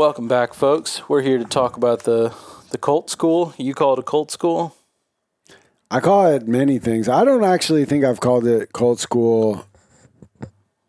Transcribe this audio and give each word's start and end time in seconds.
Welcome 0.00 0.28
back, 0.28 0.54
folks. 0.54 1.10
We're 1.10 1.20
here 1.20 1.36
to 1.36 1.44
talk 1.44 1.76
about 1.76 2.04
the 2.04 2.34
the 2.70 2.78
cult 2.78 3.10
school. 3.10 3.52
You 3.58 3.74
call 3.74 3.92
it 3.92 3.98
a 3.98 4.02
cult 4.02 4.30
school? 4.30 4.74
I 5.90 6.00
call 6.00 6.24
it 6.24 6.48
many 6.48 6.78
things. 6.78 7.06
I 7.06 7.22
don't 7.22 7.44
actually 7.44 7.84
think 7.84 8.02
I've 8.02 8.18
called 8.18 8.46
it 8.46 8.72
cult 8.72 8.98
school 8.98 9.66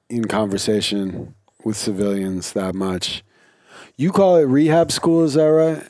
in 0.09 0.29
conversation 0.29 1.35
with 1.65 1.75
civilians 1.75 2.53
that 2.53 2.73
much. 2.73 3.21
You 3.97 4.13
call 4.13 4.37
it 4.37 4.43
rehab 4.43 4.93
school, 4.93 5.25
is 5.25 5.33
that 5.33 5.43
right? 5.43 5.85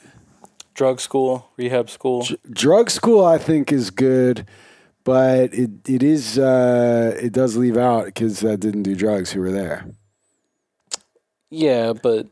Drug 0.74 1.00
school, 1.00 1.52
rehab 1.58 1.92
school. 1.92 2.26
Drug 2.50 2.90
school, 2.90 3.24
I 3.24 3.38
think, 3.38 3.72
is 3.72 3.92
good, 3.92 4.48
but 5.04 5.54
it 5.54 5.70
it 5.88 6.02
is 6.02 6.40
uh, 6.40 7.16
it 7.22 7.34
does 7.34 7.56
leave 7.56 7.78
out 7.78 8.16
kids 8.16 8.40
that 8.40 8.60
didn't 8.60 8.82
do 8.82 8.96
drugs 8.96 9.32
who 9.32 9.42
were 9.42 9.52
there. 9.52 9.86
Yeah, 11.52 11.94
but 11.94 12.26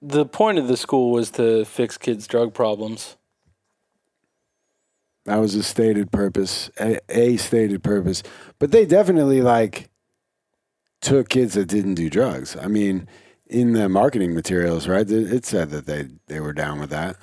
the 0.00 0.24
point 0.26 0.58
of 0.58 0.68
the 0.68 0.76
school 0.76 1.10
was 1.10 1.30
to 1.32 1.64
fix 1.64 1.96
kids' 1.98 2.26
drug 2.26 2.54
problems. 2.54 3.16
That 5.24 5.36
was 5.36 5.54
a 5.54 5.62
stated 5.62 6.10
purpose, 6.10 6.70
a, 6.80 6.98
a 7.10 7.36
stated 7.36 7.82
purpose. 7.82 8.22
But 8.58 8.72
they 8.72 8.86
definitely 8.86 9.42
like 9.42 9.90
took 11.00 11.28
kids 11.28 11.54
that 11.54 11.66
didn't 11.66 11.94
do 11.94 12.08
drugs. 12.08 12.56
I 12.56 12.66
mean, 12.66 13.06
in 13.46 13.72
the 13.74 13.88
marketing 13.88 14.34
materials, 14.34 14.88
right? 14.88 15.08
It 15.10 15.44
said 15.44 15.70
that 15.70 15.86
they 15.86 16.08
they 16.28 16.40
were 16.40 16.54
down 16.54 16.80
with 16.80 16.90
that. 16.90 17.16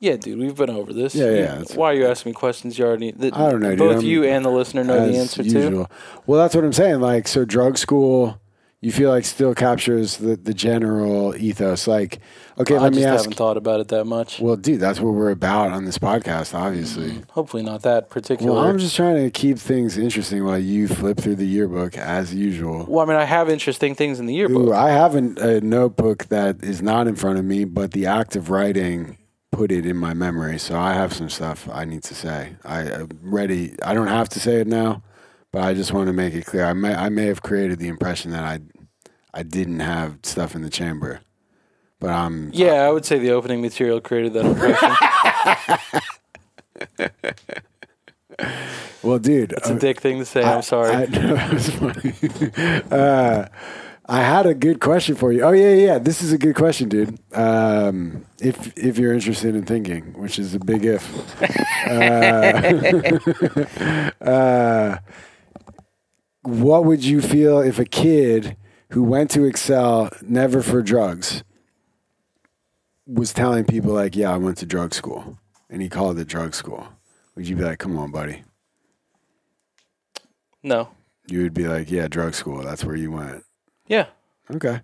Yeah, 0.00 0.16
dude, 0.16 0.38
we've 0.38 0.54
been 0.56 0.70
over 0.70 0.92
this. 0.92 1.14
Yeah, 1.14 1.26
You- 1.26 1.36
yeah, 1.36 1.60
it's- 1.60 1.76
Why 1.76 1.92
are 1.92 1.94
you 1.94 2.06
asking 2.06 2.30
me 2.30 2.34
questions 2.34 2.78
you 2.78 2.84
already? 2.84 3.08
I 3.32 3.50
don't 3.50 3.60
know. 3.60 3.74
Both 3.76 3.96
I'm- 3.98 4.04
you 4.04 4.24
and 4.24 4.44
the 4.44 4.50
listener 4.50 4.84
know 4.84 5.06
the 5.06 5.16
answer 5.18 5.42
to. 5.42 5.48
usual. 5.48 5.90
Well, 6.26 6.40
that's 6.40 6.54
what 6.54 6.64
I'm 6.64 6.72
saying. 6.74 7.00
Like, 7.00 7.26
so 7.28 7.44
drug 7.46 7.78
school, 7.78 8.38
you 8.84 8.92
feel 8.92 9.08
like 9.08 9.24
still 9.24 9.54
captures 9.54 10.18
the, 10.18 10.36
the 10.36 10.52
general 10.52 11.34
ethos. 11.36 11.86
Like, 11.86 12.20
okay, 12.58 12.76
I 12.76 12.80
let 12.80 12.92
just 12.92 13.00
me 13.00 13.04
ask. 13.06 13.24
haven't 13.24 13.36
thought 13.36 13.56
about 13.56 13.80
it 13.80 13.88
that 13.88 14.04
much. 14.04 14.40
Well, 14.40 14.56
dude, 14.56 14.78
that's 14.78 15.00
what 15.00 15.14
we're 15.14 15.30
about 15.30 15.70
on 15.70 15.86
this 15.86 15.96
podcast, 15.96 16.54
obviously. 16.54 17.12
Mm, 17.12 17.30
hopefully, 17.30 17.62
not 17.62 17.80
that 17.82 18.10
particular. 18.10 18.52
Well, 18.52 18.62
I'm 18.62 18.78
just 18.78 18.94
trying 18.94 19.16
to 19.16 19.30
keep 19.30 19.58
things 19.58 19.96
interesting 19.96 20.44
while 20.44 20.58
you 20.58 20.86
flip 20.86 21.16
through 21.16 21.36
the 21.36 21.46
yearbook 21.46 21.96
as 21.96 22.34
usual. 22.34 22.84
Well, 22.86 23.06
I 23.06 23.08
mean, 23.08 23.16
I 23.16 23.24
have 23.24 23.48
interesting 23.48 23.94
things 23.94 24.20
in 24.20 24.26
the 24.26 24.34
yearbook. 24.34 24.68
Ooh, 24.68 24.72
I 24.74 24.90
have 24.90 25.14
an, 25.14 25.38
a 25.38 25.62
notebook 25.62 26.26
that 26.26 26.62
is 26.62 26.82
not 26.82 27.06
in 27.06 27.16
front 27.16 27.38
of 27.38 27.44
me, 27.46 27.64
but 27.64 27.92
the 27.92 28.04
act 28.04 28.36
of 28.36 28.50
writing 28.50 29.16
put 29.50 29.72
it 29.72 29.86
in 29.86 29.96
my 29.96 30.12
memory. 30.12 30.58
So 30.58 30.78
I 30.78 30.92
have 30.92 31.14
some 31.14 31.30
stuff 31.30 31.68
I 31.72 31.86
need 31.86 32.02
to 32.02 32.14
say. 32.14 32.56
I, 32.64 32.80
I'm 32.80 33.08
ready. 33.22 33.76
I 33.82 33.94
don't 33.94 34.08
have 34.08 34.28
to 34.30 34.40
say 34.40 34.56
it 34.56 34.66
now, 34.66 35.02
but 35.52 35.62
I 35.62 35.72
just 35.72 35.92
want 35.92 36.08
to 36.08 36.12
make 36.12 36.34
it 36.34 36.44
clear. 36.44 36.66
I 36.66 36.74
may 36.74 36.94
I 36.94 37.08
may 37.08 37.26
have 37.26 37.40
created 37.40 37.78
the 37.78 37.88
impression 37.88 38.32
that 38.32 38.44
I 38.44 38.58
I 39.34 39.42
didn't 39.42 39.80
have 39.80 40.18
stuff 40.22 40.54
in 40.54 40.62
the 40.62 40.70
chamber, 40.70 41.20
but 41.98 42.08
I'm 42.10 42.50
yeah, 42.54 42.86
I 42.86 42.90
would 42.90 43.04
say 43.04 43.18
the 43.18 43.32
opening 43.32 43.60
material 43.60 44.00
created 44.00 44.32
that 44.34 44.46
impression. 44.46 44.90
well, 49.02 49.18
dude. 49.18 49.52
it's 49.52 49.68
a 49.68 49.76
dick 49.76 50.00
thing 50.00 50.20
to 50.20 50.24
say. 50.24 50.44
I'm 50.44 50.62
sorry. 50.62 50.94
I, 50.94 51.06
no, 51.06 51.34
was 51.52 51.68
funny. 51.70 52.14
uh, 52.92 53.46
I 54.06 54.20
had 54.20 54.46
a 54.46 54.54
good 54.54 54.80
question 54.80 55.16
for 55.16 55.32
you. 55.32 55.42
Oh 55.42 55.50
yeah, 55.50 55.72
yeah. 55.72 55.98
This 55.98 56.22
is 56.22 56.32
a 56.32 56.38
good 56.38 56.54
question, 56.54 56.88
dude. 56.88 57.18
Um, 57.32 58.24
if 58.38 58.72
if 58.78 58.98
you're 58.98 59.14
interested 59.14 59.56
in 59.56 59.64
thinking, 59.64 60.12
which 60.12 60.38
is 60.38 60.54
a 60.54 60.60
big 60.60 60.84
if. 60.84 61.42
uh, 61.88 62.64
uh, 64.24 64.98
what 66.42 66.84
would 66.84 67.02
you 67.02 67.20
feel 67.20 67.58
if 67.58 67.80
a 67.80 67.84
kid 67.84 68.56
who 68.94 69.02
went 69.02 69.28
to 69.28 69.44
Excel 69.44 70.08
never 70.22 70.62
for 70.62 70.80
drugs 70.80 71.42
was 73.08 73.32
telling 73.32 73.64
people 73.64 73.92
like, 73.92 74.14
"Yeah, 74.14 74.32
I 74.32 74.36
went 74.36 74.58
to 74.58 74.66
drug 74.66 74.94
school," 74.94 75.36
and 75.68 75.82
he 75.82 75.88
called 75.88 76.16
it 76.20 76.28
drug 76.28 76.54
school? 76.54 76.86
Would 77.34 77.48
you 77.48 77.56
be 77.56 77.64
like, 77.64 77.80
"Come 77.80 77.98
on, 77.98 78.12
buddy"? 78.12 78.44
no. 80.62 80.88
You 81.26 81.42
would 81.42 81.54
be 81.54 81.66
like, 81.66 81.90
"Yeah, 81.90 82.06
drug 82.06 82.34
school. 82.34 82.62
That's 82.62 82.84
where 82.84 82.94
you 82.94 83.10
went." 83.10 83.44
Yeah. 83.88 84.06
Okay. 84.54 84.82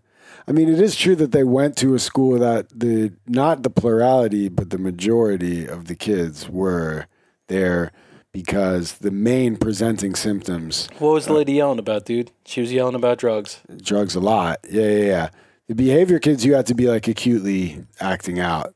I 0.49 0.53
mean, 0.53 0.69
it 0.69 0.81
is 0.81 0.97
true 0.97 1.15
that 1.17 1.31
they 1.31 1.45
went 1.45 1.77
to 1.77 1.95
a 1.95 1.99
school 2.01 2.39
that 2.39 2.69
the 2.71 3.13
not 3.29 3.63
the 3.63 3.71
plurality, 3.71 4.49
but 4.49 4.71
the 4.71 4.79
majority 4.79 5.67
of 5.67 5.85
the 5.85 5.95
kids 5.95 6.49
were 6.49 7.07
there 7.47 7.93
because 8.33 8.99
the 8.99 9.11
main 9.11 9.57
presenting 9.57 10.15
symptoms, 10.15 10.89
What 10.99 11.13
was 11.15 11.27
the 11.27 11.33
lady 11.33 11.55
yelling 11.55 11.79
about, 11.79 12.05
dude? 12.05 12.31
She 12.45 12.61
was 12.61 12.73
yelling 12.73 12.95
about 12.95 13.19
drugs. 13.19 13.61
drugs 13.83 14.15
a 14.15 14.21
lot. 14.21 14.59
Yeah, 14.69 14.87
yeah, 14.87 15.05
yeah. 15.07 15.29
The 15.69 15.75
behavior 15.75 16.19
kids, 16.19 16.45
you 16.45 16.55
had 16.55 16.67
to 16.67 16.75
be 16.75 16.89
like 16.89 17.07
acutely 17.09 17.85
acting 18.01 18.41
out 18.41 18.75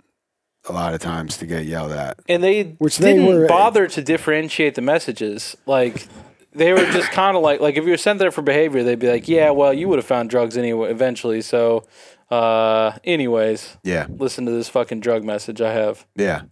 a 0.69 0.73
lot 0.73 0.95
of 0.95 1.01
times 1.01 1.37
to 1.39 1.47
get 1.47 1.65
yelled 1.67 1.93
at. 1.93 2.19
And 2.29 2.43
they 2.43 2.63
Which 2.79 2.99
they 2.99 3.15
didn't 3.15 3.27
were- 3.27 3.47
bother 3.49 3.87
to 3.89 4.03
differentiate 4.03 4.75
the 4.77 4.81
messages. 4.83 5.57
Like 5.67 6.07
they 6.53 6.73
were 6.73 6.87
just 6.87 7.11
kind 7.21 7.37
of 7.37 7.43
like 7.43 7.61
like 7.61 7.77
if 7.77 7.85
you 7.85 7.91
were 7.91 7.97
sent 7.97 8.19
there 8.21 8.31
for 8.31 8.43
behavior, 8.43 8.83
they'd 8.85 8.99
be 8.99 9.09
like, 9.11 9.29
"Yeah, 9.29 9.51
well, 9.51 9.75
you 9.75 9.89
would 9.89 9.99
have 9.99 10.07
found 10.07 10.31
drugs 10.31 10.57
anyway 10.57 10.91
eventually." 10.91 11.43
So, 11.43 11.85
uh, 12.31 12.93
anyways, 13.05 13.77
Yeah, 13.83 14.07
listen 14.09 14.47
to 14.47 14.53
this 14.53 14.69
fucking 14.69 15.01
drug 15.01 15.25
message 15.25 15.61
I 15.61 15.73
have. 15.73 16.07
yeah, 16.17 16.43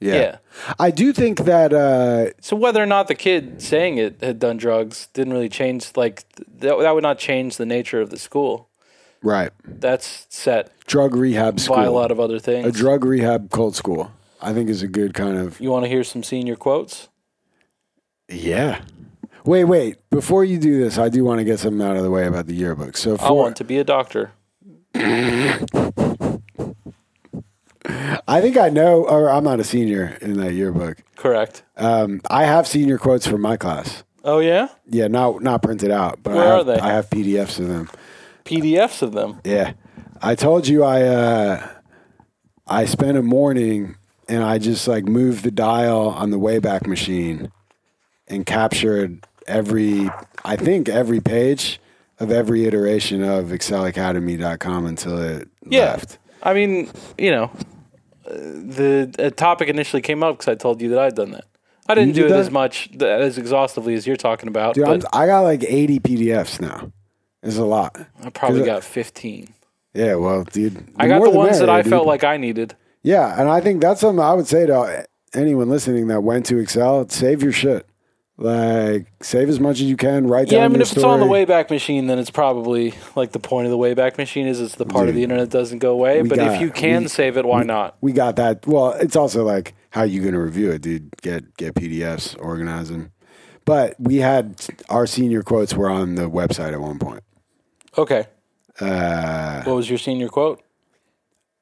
yeah. 0.00 0.14
Yeah. 0.14 0.36
I 0.78 0.90
do 0.90 1.12
think 1.12 1.40
that 1.44 1.72
uh, 1.72 2.32
So 2.40 2.56
whether 2.56 2.82
or 2.82 2.86
not 2.86 3.08
the 3.08 3.14
kid 3.14 3.62
saying 3.62 3.98
it 3.98 4.20
had 4.20 4.38
done 4.38 4.56
drugs 4.56 5.08
didn't 5.14 5.32
really 5.32 5.48
change. 5.48 5.92
Like 5.96 6.28
th- 6.36 6.48
that, 6.58 6.78
that 6.78 6.94
would 6.94 7.02
not 7.02 7.18
change 7.18 7.56
the 7.56 7.66
nature 7.66 8.00
of 8.00 8.10
the 8.10 8.18
school. 8.18 8.68
right 9.22 9.50
That's 9.64 10.26
set 10.28 10.70
drug 10.86 11.16
rehab 11.16 11.58
school, 11.60 11.76
by 11.76 11.84
a 11.84 11.92
lot 11.92 12.10
of 12.10 12.20
other 12.20 12.38
things. 12.38 12.66
a 12.66 12.72
drug 12.72 13.04
rehab 13.04 13.50
cult 13.50 13.74
school. 13.74 14.12
I 14.42 14.52
think 14.52 14.68
is 14.68 14.82
a 14.82 14.88
good 14.88 15.14
kind 15.14 15.38
of 15.38 15.58
you 15.60 15.70
want 15.70 15.84
to 15.84 15.88
hear 15.88 16.04
some 16.04 16.22
senior 16.22 16.56
quotes? 16.56 17.08
Yeah. 18.28 18.82
Wait, 19.44 19.64
wait. 19.64 19.96
Before 20.10 20.44
you 20.44 20.58
do 20.58 20.80
this, 20.82 20.98
I 20.98 21.08
do 21.08 21.24
want 21.24 21.38
to 21.38 21.44
get 21.44 21.60
something 21.60 21.80
out 21.86 21.96
of 21.96 22.02
the 22.02 22.10
way 22.10 22.26
about 22.26 22.46
the 22.46 22.54
yearbook. 22.54 22.96
So 22.96 23.14
I 23.14 23.18
for 23.18 23.32
want 23.32 23.56
to 23.56 23.64
be 23.64 23.78
a 23.78 23.84
doctor. 23.84 24.32
I 28.28 28.40
think 28.40 28.56
I 28.56 28.68
know 28.68 29.04
or 29.04 29.30
I'm 29.30 29.44
not 29.44 29.60
a 29.60 29.64
senior 29.64 30.16
in 30.20 30.36
that 30.38 30.52
yearbook. 30.54 30.98
Correct. 31.16 31.62
Um, 31.76 32.20
I 32.30 32.44
have 32.44 32.66
senior 32.66 32.98
quotes 32.98 33.26
from 33.26 33.40
my 33.40 33.56
class. 33.56 34.02
Oh 34.24 34.40
yeah, 34.40 34.68
Yeah, 34.88 35.06
not 35.08 35.42
not 35.42 35.62
printed 35.62 35.90
out, 35.90 36.18
but 36.22 36.34
Where 36.34 36.44
I 36.44 36.50
are 36.50 36.56
have, 36.58 36.66
they? 36.66 36.78
I 36.78 36.92
have 36.92 37.08
PDFs 37.10 37.60
of 37.60 37.68
them. 37.68 37.88
PDFs 38.44 39.02
of 39.02 39.12
them. 39.12 39.40
Yeah. 39.44 39.72
I 40.20 40.34
told 40.34 40.66
you 40.66 40.82
I 40.82 41.02
uh 41.02 41.68
I 42.66 42.84
spent 42.86 43.16
a 43.16 43.22
morning 43.22 43.96
and 44.28 44.42
I 44.42 44.58
just 44.58 44.88
like 44.88 45.04
moved 45.04 45.44
the 45.44 45.50
dial 45.52 46.08
on 46.08 46.30
the 46.30 46.38
Wayback 46.38 46.86
Machine 46.88 47.52
and 48.26 48.44
captured 48.44 49.24
every 49.46 50.10
I 50.44 50.56
think 50.56 50.88
every 50.88 51.20
page 51.20 51.80
of 52.18 52.32
every 52.32 52.64
iteration 52.64 53.22
of 53.22 53.46
excelacademy.com 53.46 54.86
until 54.86 55.18
it 55.18 55.48
Yeah. 55.68 55.80
left. 55.92 56.18
I 56.42 56.54
mean, 56.54 56.90
you 57.18 57.30
know, 57.30 57.50
the 58.28 59.32
topic 59.36 59.68
initially 59.68 60.02
came 60.02 60.22
up 60.22 60.38
because 60.38 60.48
I 60.48 60.54
told 60.54 60.80
you 60.80 60.90
that 60.90 60.98
I'd 60.98 61.14
done 61.14 61.32
that. 61.32 61.44
I 61.88 61.94
didn't 61.94 62.14
do 62.14 62.26
it 62.26 62.30
that? 62.30 62.40
as 62.40 62.50
much, 62.50 62.90
as 63.00 63.38
exhaustively 63.38 63.94
as 63.94 64.06
you're 64.06 64.16
talking 64.16 64.48
about. 64.48 64.74
Dude, 64.74 64.84
I'm, 64.88 65.00
but 65.00 65.14
I 65.14 65.26
got 65.26 65.42
like 65.42 65.62
80 65.62 66.00
PDFs 66.00 66.60
now. 66.60 66.90
It's 67.42 67.58
a 67.58 67.64
lot. 67.64 67.96
I 68.22 68.30
probably 68.30 68.64
got 68.64 68.82
15. 68.82 69.54
Yeah, 69.94 70.16
well, 70.16 70.44
dude. 70.44 70.84
I 70.96 71.06
got 71.06 71.22
the 71.22 71.30
the 71.30 71.36
ones 71.36 71.58
that 71.60 71.70
I 71.70 71.82
dude. 71.82 71.90
felt 71.90 72.06
like 72.06 72.24
I 72.24 72.36
needed. 72.36 72.74
Yeah, 73.02 73.40
and 73.40 73.48
I 73.48 73.60
think 73.60 73.80
that's 73.80 74.00
something 74.00 74.22
I 74.22 74.34
would 74.34 74.48
say 74.48 74.66
to 74.66 75.06
anyone 75.32 75.68
listening 75.70 76.08
that 76.08 76.22
went 76.22 76.44
to 76.46 76.58
Excel: 76.58 77.08
save 77.08 77.42
your 77.42 77.52
shit. 77.52 77.86
Like, 78.38 79.06
save 79.22 79.48
as 79.48 79.58
much 79.60 79.76
as 79.76 79.84
you 79.84 79.96
can. 79.96 80.26
Write 80.26 80.48
down 80.48 80.58
Yeah, 80.58 80.64
I 80.66 80.68
mean, 80.68 80.82
if 80.82 80.92
it's 80.92 81.02
on 81.02 81.20
the. 81.20 81.26
Wayback 81.26 81.70
Machine, 81.70 82.06
then 82.06 82.18
it's 82.18 82.30
probably 82.30 82.92
like 83.14 83.32
the 83.32 83.38
point 83.38 83.64
of 83.66 83.70
the 83.70 83.78
Wayback 83.78 84.18
Machine 84.18 84.46
is 84.46 84.60
it's 84.60 84.74
the 84.74 84.84
part 84.84 85.08
of 85.08 85.14
the 85.14 85.22
internet 85.22 85.50
that 85.50 85.58
doesn't 85.58 85.78
go 85.78 85.92
away. 85.92 86.20
But 86.22 86.36
got- 86.36 86.54
if 86.54 86.60
you 86.60 86.70
can 86.70 87.02
we- 87.04 87.08
save 87.08 87.38
it, 87.38 87.46
why 87.46 87.62
not? 87.62 87.96
We 88.02 88.12
got 88.12 88.36
that. 88.36 88.66
Well, 88.66 88.92
it's 88.92 89.16
also 89.16 89.42
like 89.42 89.74
how 89.90 90.02
you 90.02 90.20
going 90.20 90.34
to 90.34 90.40
review 90.40 90.70
it, 90.70 90.82
dude. 90.82 91.10
Get 91.22 91.56
get 91.56 91.74
PDFs, 91.74 92.36
organize 92.38 92.90
them. 92.90 93.12
But 93.64 93.96
we 93.98 94.16
had 94.16 94.60
our 94.90 95.06
senior 95.06 95.42
quotes 95.42 95.74
were 95.74 95.88
on 95.88 96.14
the 96.16 96.28
website 96.30 96.72
at 96.74 96.80
one 96.80 96.98
point. 96.98 97.22
Okay. 97.96 98.26
Uh, 98.78 99.62
What 99.64 99.76
was 99.76 99.88
your 99.88 99.98
senior 99.98 100.28
quote? 100.28 100.62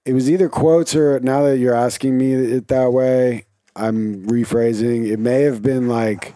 it 0.05 0.13
was 0.13 0.29
either 0.31 0.49
quotes 0.51 0.95
or 0.95 1.19
now 1.21 1.45
that 1.45 1.57
you're 1.59 1.75
asking 1.75 2.19
me 2.19 2.35
it 2.35 2.69
that 2.69 2.93
way, 2.93 3.45
I'm 3.75 4.27
rephrasing. 4.27 5.07
It 5.11 5.19
may 5.19 5.43
have 5.43 5.63
been 5.63 5.89
like 5.89 6.35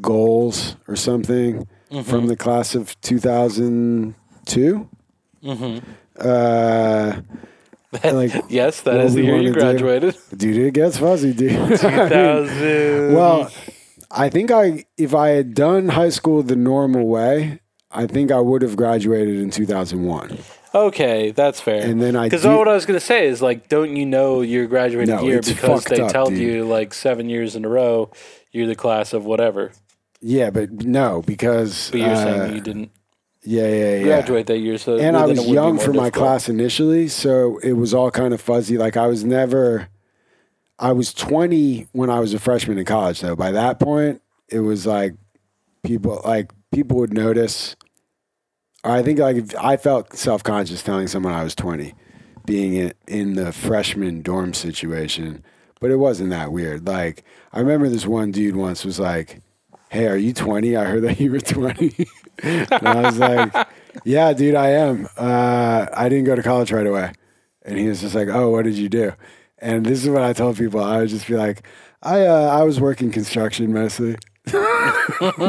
goals 0.00 0.76
or 0.88 0.96
something 0.96 1.66
from 2.04 2.26
the 2.26 2.36
class 2.36 2.74
of 2.74 3.00
2002. 3.02 4.88
Mm-hmm. 5.44 5.90
Uh, 6.18 7.20
like, 8.12 8.32
yes, 8.48 8.80
that 8.82 9.00
is 9.00 9.14
the 9.14 9.22
year 9.22 9.36
you 9.36 9.42
wanna 9.42 9.52
do. 9.52 9.60
graduated. 9.60 10.16
dude, 10.36 10.56
it 10.56 10.74
gets 10.74 10.98
fuzzy, 10.98 11.32
dude. 11.32 11.50
2000. 11.78 13.14
well, 13.14 13.50
I 14.10 14.28
think 14.28 14.50
I 14.50 14.84
if 14.96 15.14
I 15.14 15.28
had 15.30 15.54
done 15.54 15.88
high 15.88 16.08
school 16.08 16.42
the 16.42 16.56
normal 16.56 17.06
way, 17.06 17.60
I 17.90 18.06
think 18.06 18.32
I 18.32 18.40
would 18.40 18.62
have 18.62 18.76
graduated 18.76 19.38
in 19.38 19.50
2001. 19.50 20.38
Okay, 20.74 21.30
that's 21.30 21.60
fair. 21.60 21.84
And 21.88 22.02
then 22.02 22.16
I 22.16 22.24
because 22.24 22.42
do- 22.42 22.56
what 22.56 22.66
I 22.66 22.74
was 22.74 22.86
gonna 22.86 22.98
say 23.00 23.26
is 23.28 23.40
like, 23.40 23.68
don't 23.68 23.94
you 23.94 24.06
know 24.06 24.40
your 24.40 24.66
graduating 24.66 25.14
No, 25.14 25.22
year 25.22 25.40
because 25.40 25.84
they 25.84 26.00
up, 26.00 26.10
tell 26.10 26.26
dude. 26.26 26.38
you 26.38 26.64
like 26.64 26.92
seven 26.94 27.28
years 27.28 27.54
in 27.54 27.64
a 27.64 27.68
row 27.68 28.10
you're 28.50 28.66
the 28.68 28.76
class 28.76 29.12
of 29.12 29.24
whatever. 29.24 29.72
Yeah, 30.26 30.48
but 30.48 30.72
no, 30.72 31.20
because 31.20 31.90
But 31.90 32.00
you're 32.00 32.08
uh, 32.08 32.16
saying 32.16 32.54
you 32.54 32.60
didn't 32.62 32.90
yeah, 33.42 33.68
yeah, 33.68 33.96
yeah. 33.96 34.02
graduate 34.04 34.46
that 34.46 34.56
year, 34.56 34.78
so 34.78 34.96
and 34.96 35.18
I 35.18 35.26
was 35.26 35.46
young 35.46 35.78
for 35.78 35.92
my 35.92 36.08
class 36.08 36.48
initially, 36.48 37.08
so 37.08 37.58
it 37.58 37.74
was 37.74 37.92
all 37.92 38.10
kind 38.10 38.32
of 38.32 38.40
fuzzy. 38.40 38.78
Like 38.78 38.96
I 38.96 39.06
was 39.06 39.22
never, 39.22 39.88
I 40.78 40.92
was 40.92 41.12
20 41.12 41.88
when 41.92 42.08
I 42.08 42.20
was 42.20 42.32
a 42.32 42.38
freshman 42.38 42.78
in 42.78 42.86
college. 42.86 43.20
Though 43.20 43.36
by 43.36 43.52
that 43.52 43.78
point, 43.78 44.22
it 44.48 44.60
was 44.60 44.86
like 44.86 45.12
people 45.82 46.22
like 46.24 46.52
people 46.72 46.96
would 46.96 47.12
notice. 47.12 47.76
I 48.82 49.02
think 49.02 49.18
like 49.18 49.36
if 49.36 49.54
I 49.58 49.76
felt 49.76 50.16
self 50.16 50.42
conscious 50.42 50.82
telling 50.82 51.06
someone 51.06 51.34
I 51.34 51.44
was 51.44 51.54
20, 51.54 51.92
being 52.46 52.72
in, 52.72 52.94
in 53.06 53.34
the 53.34 53.52
freshman 53.52 54.22
dorm 54.22 54.54
situation, 54.54 55.44
but 55.80 55.90
it 55.90 55.96
wasn't 55.96 56.30
that 56.30 56.50
weird. 56.50 56.86
Like 56.86 57.24
I 57.52 57.60
remember 57.60 57.90
this 57.90 58.06
one 58.06 58.30
dude 58.30 58.56
once 58.56 58.86
was 58.86 58.98
like, 58.98 59.42
"Hey, 59.94 60.08
are 60.08 60.16
you 60.16 60.32
20? 60.32 60.76
I 60.76 60.84
heard 60.84 61.04
that 61.04 61.20
you 61.20 61.30
were 61.30 61.40
20." 61.40 62.06
and 62.42 62.72
I 62.72 63.02
was 63.02 63.18
like, 63.18 63.68
"Yeah, 64.04 64.32
dude, 64.32 64.56
I 64.56 64.70
am. 64.70 65.08
Uh, 65.16 65.86
I 65.92 66.08
didn't 66.08 66.24
go 66.24 66.34
to 66.34 66.42
college 66.42 66.72
right 66.72 66.86
away." 66.86 67.12
And 67.62 67.78
he 67.78 67.86
was 67.86 68.00
just 68.00 68.14
like, 68.14 68.28
"Oh, 68.28 68.50
what 68.50 68.64
did 68.64 68.74
you 68.74 68.88
do?" 68.88 69.12
And 69.58 69.86
this 69.86 70.02
is 70.02 70.10
what 70.10 70.22
I 70.22 70.32
told 70.32 70.56
people. 70.58 70.82
I 70.82 70.98
would 70.98 71.08
just 71.10 71.28
be 71.28 71.36
like, 71.36 71.66
"I 72.02 72.26
uh, 72.26 72.58
I 72.58 72.64
was 72.64 72.80
working 72.80 73.10
construction 73.12 73.72
mostly." 73.72 74.16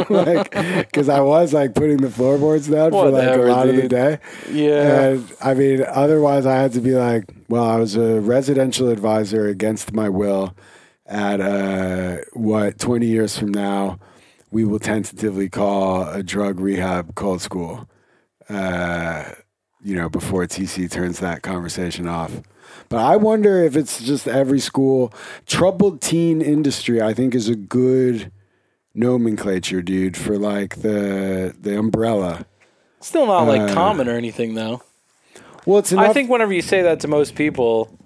like, 0.09 0.51
because 0.51 1.09
I 1.09 1.19
was 1.19 1.53
like 1.53 1.75
putting 1.75 1.97
the 1.97 2.09
floorboards 2.09 2.68
down 2.68 2.92
for 2.92 3.09
like 3.09 3.24
a 3.24 3.27
Whatever, 3.31 3.50
lot 3.50 3.68
of 3.68 3.75
the 3.75 3.89
day. 3.89 4.19
Yeah. 4.50 5.01
And 5.01 5.33
I 5.42 5.53
mean, 5.53 5.83
otherwise, 5.86 6.45
I 6.45 6.56
had 6.56 6.71
to 6.74 6.80
be 6.81 6.92
like, 6.92 7.25
well, 7.50 7.65
I 7.65 7.75
was 7.75 7.97
a 7.97 8.21
residential 8.21 8.89
advisor 8.89 9.47
against 9.47 9.92
my 9.92 10.07
will 10.07 10.56
at 11.06 11.42
uh, 11.42 12.18
what 12.33 12.80
20 12.80 13.06
years 13.06 13.38
from 13.38 13.50
now 13.51 14.00
we 14.56 14.63
will 14.63 14.80
tentatively 14.80 15.50
call 15.50 16.07
a 16.07 16.24
drug 16.24 16.62
rehab 16.62 17.13
cold 17.13 17.42
school. 17.42 17.90
Uh, 18.48 19.25
you 19.84 19.94
know, 19.94 20.07
before 20.07 20.44
TC 20.46 20.90
turns 20.90 21.19
that 21.19 21.42
conversation 21.42 22.07
off. 22.07 22.31
But 22.88 23.00
I 23.00 23.18
wonder 23.18 23.62
if 23.62 23.75
it's 23.75 24.02
just 24.02 24.30
every 24.30 24.62
school. 24.62 25.13
Troubled 25.46 26.00
teen 26.00 26.42
industry, 26.42 27.02
I 27.02 27.13
think, 27.13 27.36
is 27.36 27.50
a 27.50 27.56
good 27.56 28.31
nomenclature, 28.94 29.81
dude, 29.81 30.16
for 30.16 30.38
like 30.38 30.78
the 30.78 31.54
the 31.60 31.78
umbrella. 31.78 32.46
Still 33.02 33.25
not 33.25 33.50
like 33.50 33.69
uh, 33.69 33.74
common 33.74 34.07
or 34.07 34.16
anything 34.16 34.56
though. 34.56 34.81
Well, 35.66 35.80
it's 35.80 35.92
enough. 35.92 36.12
I 36.12 36.13
think 36.13 36.30
whenever 36.30 36.54
you 36.54 36.62
say 36.62 36.81
that 36.84 37.02
to 37.02 37.10
most 37.10 37.36
people, 37.36 38.00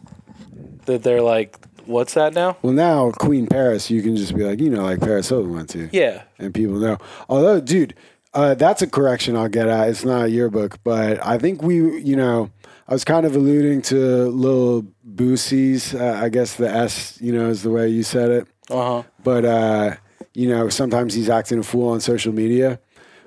that 0.88 1.04
they're 1.04 1.22
like, 1.22 1.60
"What's 1.90 2.14
that 2.14 2.34
now?" 2.34 2.58
Well, 2.62 2.74
now 2.74 3.12
Queen 3.12 3.48
Paris, 3.48 3.90
you 3.90 4.02
can 4.02 4.16
just 4.16 4.36
be 4.36 4.44
like, 4.44 4.60
you 4.60 4.70
know, 4.70 4.84
like 4.84 5.00
Paris 5.00 5.30
Hilton 5.30 5.54
went 5.54 5.70
to, 5.72 5.90
Yeah, 5.92 6.24
and 6.38 6.54
people 6.54 6.76
know. 6.76 6.98
Although, 7.28 7.60
dude, 7.60 7.96
uh, 8.34 8.54
that's 8.54 8.82
a 8.82 8.88
correction 8.88 9.36
I'll 9.36 9.50
get 9.50 9.68
at. 9.68 9.90
It's 9.90 10.06
not 10.06 10.26
a 10.26 10.30
yearbook, 10.30 10.78
but 10.84 11.26
I 11.26 11.38
think 11.38 11.62
we, 11.62 12.00
you 12.02 12.16
know, 12.16 12.50
I 12.88 12.94
was 12.94 13.04
kind 13.04 13.26
of 13.26 13.36
alluding 13.36 13.82
to 13.84 13.96
little 14.30 14.86
Boosie's. 15.04 15.94
Uh, 15.96 16.20
I 16.24 16.30
guess 16.30 16.56
the 16.56 16.70
S, 16.70 17.20
you 17.22 17.34
know, 17.34 17.50
is 17.50 17.64
the 17.64 17.70
way 17.72 17.88
you 17.90 18.04
said 18.04 18.30
it. 18.32 18.48
uh 18.70 19.02
huh. 19.02 19.04
But 19.24 19.46
uh, 19.46 19.96
you 20.34 20.48
know, 20.48 20.70
sometimes 20.70 21.14
he's 21.14 21.30
acting 21.30 21.60
a 21.60 21.64
fool 21.64 21.90
on 21.90 22.00
social 22.02 22.34
media. 22.34 22.80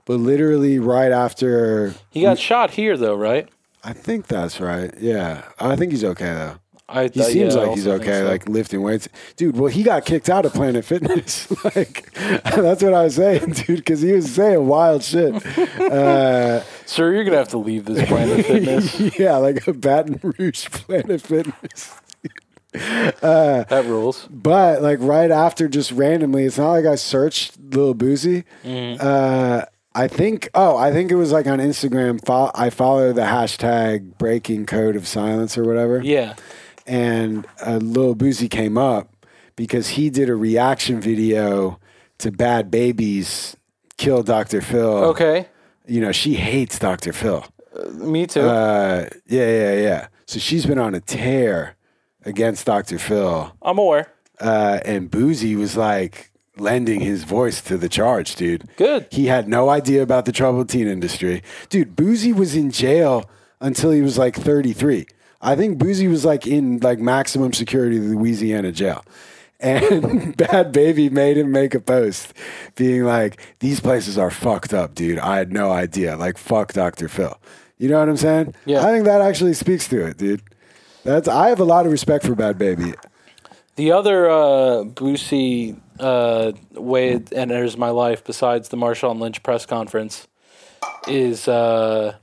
But 0.04 0.14
literally, 0.18 0.78
right 0.80 1.12
after, 1.12 1.94
He 2.10 2.22
got 2.22 2.38
shot 2.38 2.72
here 2.72 2.96
though, 2.96 3.14
right? 3.14 3.48
I 3.84 3.92
think 3.92 4.26
that's 4.26 4.60
right. 4.60 4.92
Yeah, 4.98 5.42
I 5.58 5.76
think 5.76 5.92
he's 5.92 6.04
okay 6.04 6.32
though. 6.32 6.56
I 6.88 7.08
He 7.08 7.22
seems 7.22 7.54
yeah, 7.54 7.60
like 7.62 7.74
he's 7.76 7.86
okay, 7.86 8.20
so. 8.20 8.24
like 8.28 8.48
lifting 8.48 8.82
weights. 8.82 9.08
Dude, 9.36 9.56
well, 9.56 9.70
he 9.70 9.82
got 9.82 10.04
kicked 10.04 10.28
out 10.28 10.44
of 10.44 10.52
Planet 10.52 10.84
Fitness. 10.84 11.50
like, 11.76 12.12
that's 12.14 12.82
what 12.82 12.94
I 12.94 13.04
was 13.04 13.14
saying, 13.16 13.50
dude, 13.52 13.78
because 13.78 14.00
he 14.02 14.12
was 14.12 14.30
saying 14.32 14.66
wild 14.66 15.02
shit. 15.02 15.34
Uh, 15.80 16.62
Sir, 16.86 17.12
you're 17.14 17.24
gonna 17.24 17.36
have 17.38 17.48
to 17.48 17.58
leave 17.58 17.84
this 17.86 18.06
Planet 18.06 18.44
Fitness. 18.46 19.18
yeah, 19.18 19.36
like 19.36 19.66
a 19.66 19.72
Baton 19.72 20.20
Rouge 20.22 20.66
Planet 20.66 21.20
Fitness. 21.20 21.94
that 22.72 23.84
rules. 23.86 24.26
But 24.30 24.82
like 24.82 24.98
right 25.00 25.30
after, 25.30 25.68
just 25.68 25.92
randomly, 25.92 26.44
it's 26.44 26.58
not 26.58 26.70
like 26.72 26.86
I 26.86 26.96
searched 26.96 27.58
Lil 27.58 27.94
Boosie. 27.94 28.44
Mm-hmm. 28.64 29.00
Uh, 29.00 29.62
I 29.94 30.08
think, 30.08 30.48
oh, 30.54 30.76
I 30.76 30.90
think 30.90 31.10
it 31.10 31.16
was 31.16 31.32
like 31.32 31.46
on 31.46 31.58
Instagram. 31.58 32.24
Fo- 32.24 32.50
I 32.54 32.70
follow 32.70 33.12
the 33.12 33.22
hashtag 33.22 34.16
breaking 34.16 34.64
code 34.66 34.96
of 34.96 35.06
silence 35.06 35.58
or 35.58 35.64
whatever. 35.64 36.00
Yeah. 36.02 36.34
And 36.86 37.46
uh, 37.64 37.76
Lil 37.76 38.14
Boosie 38.14 38.50
came 38.50 38.76
up 38.76 39.26
because 39.56 39.90
he 39.90 40.10
did 40.10 40.28
a 40.28 40.34
reaction 40.34 41.00
video 41.00 41.78
to 42.18 42.32
Bhad 42.32 42.70
Bhabie's 42.70 43.56
Kill 43.96 44.22
Dr. 44.22 44.60
Phil. 44.60 45.04
Okay. 45.04 45.46
You 45.86 46.00
know, 46.00 46.12
she 46.12 46.34
hates 46.34 46.78
Dr. 46.78 47.12
Phil. 47.12 47.44
Me 47.92 48.26
too. 48.26 48.40
Uh, 48.40 49.08
yeah, 49.26 49.46
yeah, 49.50 49.74
yeah. 49.74 50.06
So 50.26 50.38
she's 50.38 50.66
been 50.66 50.78
on 50.78 50.94
a 50.94 51.00
tear 51.00 51.76
against 52.24 52.66
Dr. 52.66 52.98
Phil. 52.98 53.54
I'm 53.62 53.78
aware. 53.78 54.08
Uh, 54.40 54.80
and 54.84 55.10
Boosie 55.10 55.56
was 55.56 55.76
like 55.76 56.30
lending 56.56 57.00
his 57.00 57.24
voice 57.24 57.60
to 57.62 57.76
the 57.76 57.88
charge, 57.88 58.36
dude. 58.36 58.64
Good. 58.76 59.06
He 59.10 59.26
had 59.26 59.48
no 59.48 59.68
idea 59.70 60.02
about 60.02 60.24
the 60.24 60.32
troubled 60.32 60.68
teen 60.68 60.86
industry. 60.86 61.42
Dude, 61.68 61.96
Boosie 61.96 62.34
was 62.34 62.54
in 62.54 62.70
jail 62.70 63.28
until 63.60 63.90
he 63.90 64.02
was 64.02 64.18
like 64.18 64.36
33. 64.36 65.06
I 65.42 65.56
think 65.56 65.78
Boosie 65.78 66.08
was 66.08 66.24
like 66.24 66.46
in 66.46 66.78
like 66.78 66.98
maximum 66.98 67.52
security 67.52 67.98
Louisiana 67.98 68.72
jail. 68.72 69.04
And 69.58 70.02
Bhad 70.36 70.72
Bhabie 70.72 71.10
made 71.10 71.38
him 71.38 71.52
make 71.52 71.74
a 71.74 71.80
post 71.80 72.32
being 72.76 73.04
like, 73.04 73.40
these 73.60 73.80
places 73.80 74.18
are 74.18 74.30
fucked 74.30 74.72
up, 74.72 74.94
dude. 74.94 75.18
I 75.18 75.38
had 75.38 75.52
no 75.52 75.70
idea. 75.70 76.16
Like, 76.16 76.36
fuck 76.38 76.72
Dr. 76.72 77.08
Phil. 77.08 77.38
You 77.78 77.88
know 77.88 77.98
what 77.98 78.08
I'm 78.08 78.16
saying? 78.16 78.54
Yeah. 78.64 78.86
I 78.86 78.92
think 78.92 79.04
that 79.04 79.20
actually 79.20 79.54
speaks 79.54 79.88
to 79.88 80.06
it, 80.06 80.16
dude. 80.16 80.42
That's 81.04 81.26
I 81.26 81.48
have 81.48 81.60
a 81.60 81.64
lot 81.64 81.86
of 81.86 81.92
respect 81.92 82.24
for 82.24 82.34
Bhad 82.34 82.54
Bhabie. 82.54 82.94
The 83.74 83.92
other 83.92 84.30
uh, 84.30 84.84
Boosie 84.84 85.80
uh, 85.98 86.52
way 86.74 87.10
it 87.10 87.32
enters 87.32 87.76
my 87.76 87.90
life, 87.90 88.22
besides 88.22 88.68
the 88.68 88.76
Marshawn 88.76 89.18
Lynch 89.18 89.42
press 89.42 89.66
conference, 89.66 90.28
is 91.08 91.48
uh, 91.48 92.16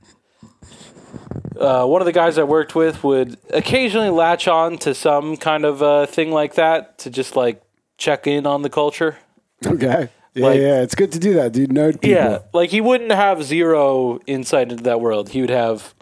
uh, 1.60 1.86
one 1.86 2.02
of 2.02 2.06
the 2.06 2.12
guys 2.12 2.38
I 2.38 2.44
worked 2.44 2.76
with 2.76 3.04
would 3.04 3.38
occasionally 3.52 4.10
latch 4.10 4.48
on 4.48 4.78
to 4.80 4.94
some 4.94 5.38
kind 5.38 5.66
of 5.66 5.82
uh, 5.84 6.06
thing 6.06 6.32
like 6.32 6.56
that 6.56 6.98
to 7.00 7.10
just 7.10 7.36
like 7.36 7.62
check 7.98 8.28
in 8.28 8.46
on 8.48 8.62
the 8.62 8.70
culture. 8.70 9.18
Okay. 9.66 10.10
Yeah, 10.36 10.46
Like- 10.46 10.60
yeah. 10.60 10.82
It's 10.82 10.96
good 10.96 11.12
to 11.14 11.20
do 11.20 11.34
that, 11.36 11.52
dude. 11.52 11.72
Know 11.74 11.92
people. 11.92 12.10
Yeah, 12.10 12.40
like 12.54 12.70
he 12.70 12.82
wouldn't 12.82 13.12
have 13.12 13.44
zero 13.44 14.20
insight 14.28 14.72
into 14.72 14.84
that 14.84 15.02
world. 15.02 15.30
He 15.30 15.42
would 15.42 15.50
have 15.50 15.94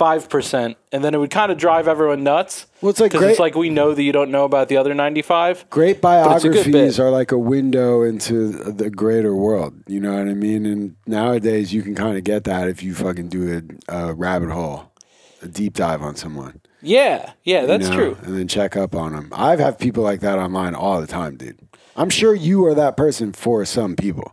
five 0.00 0.30
percent, 0.30 0.78
and 0.92 1.04
then 1.04 1.12
it 1.12 1.18
would 1.18 1.30
kind 1.30 1.52
of 1.52 1.58
drive 1.58 1.86
everyone 1.86 2.24
nuts. 2.24 2.64
Well, 2.80 2.88
it's 2.88 3.00
like 3.00 3.10
because 3.10 3.20
great- 3.24 3.30
it's 3.32 3.38
like 3.38 3.54
we 3.54 3.68
know 3.68 3.92
that 3.92 4.02
you 4.02 4.12
don't 4.12 4.30
know 4.30 4.46
about 4.46 4.68
the 4.68 4.78
other 4.78 4.94
ninety-five. 4.94 5.68
Great 5.68 5.96
it's 5.96 5.98
a 5.98 6.00
good 6.00 6.62
biographies 6.62 6.98
are 6.98 7.10
like 7.10 7.32
a 7.32 7.38
window 7.38 8.02
into 8.02 8.48
the 8.48 8.88
greater 8.88 9.34
world. 9.34 9.74
You 9.86 10.00
know 10.00 10.14
what 10.16 10.26
I 10.26 10.32
mean? 10.32 10.64
And 10.64 10.96
nowadays, 11.06 11.74
you 11.74 11.82
can 11.82 11.94
kind 11.94 12.16
of 12.16 12.24
get 12.24 12.44
that 12.44 12.66
if 12.66 12.82
you 12.82 12.94
fucking 12.94 13.28
do 13.28 13.62
a, 13.90 13.94
a 13.94 14.14
rabbit 14.14 14.50
hole, 14.50 14.90
a 15.42 15.48
deep 15.48 15.74
dive 15.74 16.00
on 16.00 16.16
someone. 16.16 16.62
Yeah, 16.80 17.32
yeah, 17.44 17.60
you 17.60 17.66
that's 17.66 17.88
know, 17.90 17.94
true. 17.94 18.16
And 18.22 18.38
then 18.38 18.48
check 18.48 18.74
up 18.76 18.94
on 18.94 19.12
them. 19.12 19.28
I've 19.34 19.60
had 19.60 19.78
people 19.78 20.02
like 20.02 20.20
that 20.20 20.38
online 20.38 20.74
all 20.74 21.02
the 21.02 21.06
time, 21.06 21.36
dude. 21.36 21.58
I'm 21.94 22.08
sure 22.08 22.34
you 22.34 22.64
are 22.64 22.74
that 22.74 22.96
person 22.96 23.32
for 23.34 23.66
some 23.66 23.96
people. 23.96 24.32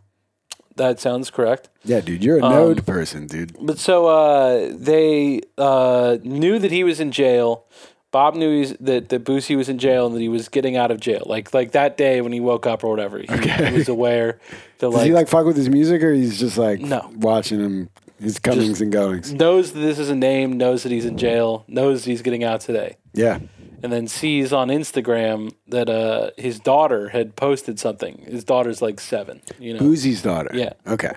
That 0.78 0.98
sounds 1.00 1.30
correct. 1.30 1.68
Yeah, 1.84 2.00
dude. 2.00 2.24
You're 2.24 2.38
a 2.38 2.42
Um, 2.44 2.52
node 2.52 2.86
person, 2.86 3.26
dude. 3.26 3.54
But 3.60 3.78
so 3.78 4.06
uh, 4.06 4.72
they 4.74 5.42
uh, 5.58 6.16
knew 6.22 6.58
that 6.58 6.70
he 6.72 6.82
was 6.84 6.98
in 7.00 7.12
jail. 7.12 7.64
Bob 8.10 8.34
knew 8.36 8.58
he's, 8.60 8.72
that 8.80 9.10
that 9.10 9.24
Boosie 9.24 9.54
was 9.56 9.68
in 9.68 9.78
jail 9.78 10.06
and 10.06 10.14
that 10.16 10.20
he 10.20 10.30
was 10.30 10.48
getting 10.48 10.76
out 10.76 10.90
of 10.90 10.98
jail. 10.98 11.22
Like 11.26 11.52
like 11.52 11.72
that 11.72 11.98
day 11.98 12.22
when 12.22 12.32
he 12.32 12.40
woke 12.40 12.66
up 12.66 12.82
or 12.82 12.88
whatever, 12.88 13.18
he, 13.18 13.26
he 13.26 13.72
was 13.74 13.88
aware 13.88 14.38
that 14.78 14.86
Does 14.86 14.94
like, 14.94 15.06
he 15.06 15.12
like 15.12 15.28
fuck 15.28 15.44
with 15.44 15.56
his 15.56 15.68
music, 15.68 16.02
or 16.02 16.12
he's 16.14 16.38
just 16.40 16.56
like 16.56 16.80
No. 16.80 17.10
watching 17.16 17.60
him 17.60 17.90
his 18.18 18.38
comings 18.38 18.80
and 18.80 18.90
goings? 18.90 19.32
knows 19.34 19.72
that 19.72 19.80
this 19.80 19.98
is 19.98 20.08
a 20.08 20.16
name, 20.16 20.56
knows 20.56 20.82
that 20.84 20.90
he's 20.92 21.04
in 21.04 21.18
jail, 21.18 21.64
knows 21.68 22.04
he's 22.04 22.22
getting 22.22 22.44
out 22.44 22.62
today. 22.62 22.96
Yeah. 23.12 23.40
And 23.82 23.92
then 23.92 24.08
sees 24.08 24.52
on 24.52 24.68
Instagram 24.68 25.52
that 25.68 25.88
uh, 25.88 26.30
his 26.36 26.58
daughter 26.58 27.10
had 27.10 27.36
posted 27.36 27.78
something. 27.78 28.24
His 28.26 28.42
daughter's 28.42 28.82
like 28.82 28.98
seven, 28.98 29.40
you 29.58 29.74
know, 29.74 29.80
Boosie's 29.80 30.20
daughter. 30.22 30.50
Yeah. 30.52 30.72
Okay. 30.86 31.12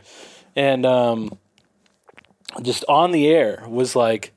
and 0.56 0.86
um, 0.86 1.38
just 2.62 2.86
on 2.88 3.12
the 3.12 3.27
air 3.27 3.63
was 3.68 3.96
like, 3.96 4.34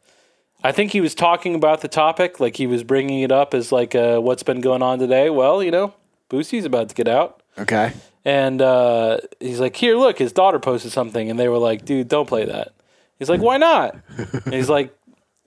I 0.62 0.72
think 0.72 0.92
he 0.92 1.02
was 1.02 1.14
talking 1.14 1.54
about 1.54 1.82
the 1.82 1.88
topic, 1.88 2.40
like 2.40 2.56
he 2.56 2.66
was 2.66 2.82
bringing 2.82 3.20
it 3.20 3.30
up 3.30 3.52
as 3.52 3.70
like 3.70 3.94
uh, 3.94 4.18
what's 4.20 4.42
been 4.42 4.62
going 4.62 4.82
on 4.82 4.98
today. 4.98 5.28
Well, 5.28 5.62
you 5.62 5.70
know, 5.70 5.94
Boosie's 6.30 6.64
about 6.64 6.88
to 6.88 6.94
get 6.94 7.08
out. 7.08 7.42
Okay. 7.58 7.92
And 8.24 8.62
uh, 8.62 9.18
he's 9.38 9.60
like, 9.60 9.76
here, 9.76 9.96
look, 9.96 10.18
his 10.18 10.32
daughter 10.32 10.58
posted 10.58 10.92
something. 10.92 11.28
And 11.28 11.38
they 11.38 11.48
were 11.48 11.58
like, 11.58 11.84
dude, 11.84 12.08
don't 12.08 12.26
play 12.26 12.46
that. 12.46 12.72
He's 13.18 13.28
like, 13.28 13.42
why 13.42 13.58
not? 13.58 13.96
and 14.46 14.54
he's 14.54 14.70
like, 14.70 14.96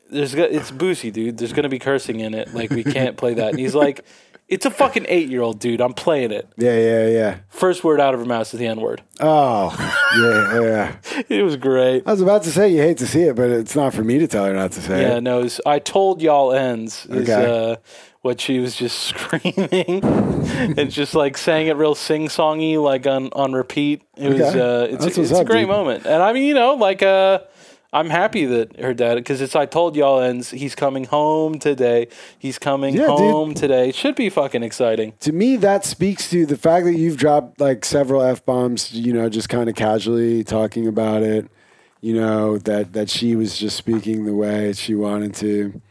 there's 0.10 0.34
it's 0.34 0.72
Boosie, 0.72 1.12
dude. 1.12 1.38
There's 1.38 1.54
gonna 1.54 1.70
be 1.70 1.80
cursing 1.80 2.20
in 2.20 2.34
it. 2.34 2.54
Like 2.54 2.70
we 2.70 2.84
can't 2.84 3.18
play 3.18 3.34
that. 3.36 3.50
And 3.52 3.60
he's 3.60 3.76
like, 3.76 4.06
it's 4.48 4.66
a 4.66 4.72
fucking 4.72 5.06
eight 5.10 5.30
year 5.30 5.42
old 5.42 5.60
dude. 5.60 5.82
I'm 5.82 5.94
playing 5.94 6.32
it. 6.32 6.48
Yeah, 6.58 6.78
yeah, 6.78 7.08
yeah. 7.08 7.38
First 7.50 7.84
word 7.84 8.00
out 8.00 8.14
of 8.14 8.20
her 8.22 8.26
mouth 8.26 8.54
is 8.54 8.60
the 8.60 8.68
N 8.68 8.80
word. 8.82 9.02
Oh, 9.20 9.74
yeah, 10.20 10.62
yeah. 10.62 11.24
It 11.30 11.44
was 11.44 11.56
great. 11.58 12.04
I 12.06 12.12
was 12.12 12.22
about 12.22 12.44
to 12.44 12.52
say 12.52 12.70
you 12.70 12.82
hate 12.82 12.98
to 13.00 13.08
see 13.08 13.24
it, 13.24 13.36
but 13.36 13.50
it's 13.50 13.76
not 13.76 13.94
for 13.94 14.04
me 14.04 14.20
to 14.20 14.28
tell 14.28 14.46
her 14.46 14.54
not 14.54 14.72
to 14.74 14.82
say 14.82 15.02
Yeah, 15.02 15.18
it. 15.18 15.22
no, 15.22 15.40
it 15.40 15.44
was, 15.44 15.62
I 15.66 15.80
told 15.80 16.22
y'all 16.22 16.54
ends 16.54 17.06
is 17.08 17.30
Okay. 17.30 17.72
uh, 17.72 17.76
what 18.22 18.40
she 18.42 18.60
was 18.60 18.76
just 18.76 18.98
screaming 19.00 20.04
and 20.78 20.90
just 20.92 21.16
like 21.16 21.38
saying 21.38 21.68
it 21.68 21.76
real 21.76 21.96
sing 21.96 22.28
songy, 22.28 22.82
like 22.82 23.06
on 23.08 23.30
on 23.34 23.54
repeat. 23.54 24.04
It 24.18 24.30
was 24.34 24.42
uh, 24.42 24.88
it's 24.90 25.04
That's 25.06 25.18
it's 25.18 25.32
what's 25.32 25.42
a 25.42 25.46
great 25.46 25.62
dude. 25.62 25.70
moment, 25.70 26.06
and 26.06 26.22
I 26.24 26.32
mean, 26.34 26.44
you 26.44 26.54
know, 26.54 26.74
like 26.76 27.04
uh. 27.04 27.40
I'm 27.94 28.10
happy 28.10 28.46
that 28.46 28.80
her 28.80 28.94
dad, 28.94 29.16
because 29.16 29.40
it's 29.42 29.56
I 29.56 29.66
told 29.66 29.96
y'all 29.96 30.20
ends. 30.20 30.52
He's 30.52 30.76
coming 30.76 31.06
home 31.06 31.58
today. 31.58 32.08
He's 32.38 32.60
coming 32.60 32.94
Yeah, 32.94 33.08
dude. 33.08 33.18
home 33.18 33.54
today. 33.54 33.92
Should 33.94 34.16
be 34.16 34.30
fucking 34.30 34.62
exciting. 34.62 35.14
To 35.22 35.32
me, 35.32 35.56
that 35.58 35.86
speaks 35.86 36.30
to 36.32 36.46
the 36.46 36.58
fact 36.58 36.86
that 36.86 36.96
you've 36.96 37.18
dropped 37.18 37.62
like 37.62 37.86
several 37.86 38.22
f 38.22 38.46
bombs. 38.46 38.94
You 38.94 39.14
know, 39.14 39.30
just 39.30 39.48
kind 39.50 39.70
of 39.70 39.76
casually 39.76 40.44
talking 40.44 40.86
about 40.88 41.24
it. 41.24 41.50
You 42.02 42.14
know 42.16 42.58
that 42.60 42.94
that 42.94 43.10
she 43.10 43.36
was 43.36 43.58
just 43.58 43.78
speaking 43.78 44.26
the 44.26 44.36
way 44.36 44.74
she 44.74 44.94
wanted 44.94 45.34
to. 45.36 45.82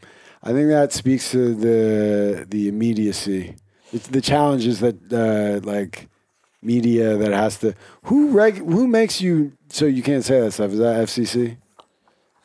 I 0.43 0.51
think 0.53 0.69
that 0.69 0.93
speaks 0.93 1.31
to 1.31 1.53
the 1.55 2.45
the 2.47 2.67
immediacy. 2.67 3.55
It's 3.91 4.07
the 4.07 4.21
challenges 4.21 4.79
that 4.81 4.95
uh, 5.11 5.65
like 5.67 6.07
media 6.61 7.17
that 7.17 7.31
has 7.33 7.57
to 7.59 7.73
who 8.03 8.29
reg 8.31 8.57
who 8.57 8.87
makes 8.87 9.19
you 9.19 9.53
so 9.69 9.85
you 9.85 10.03
can't 10.03 10.23
say 10.23 10.39
that 10.41 10.51
stuff. 10.51 10.71
Is 10.71 10.79
that 10.79 11.05
FCC? 11.07 11.57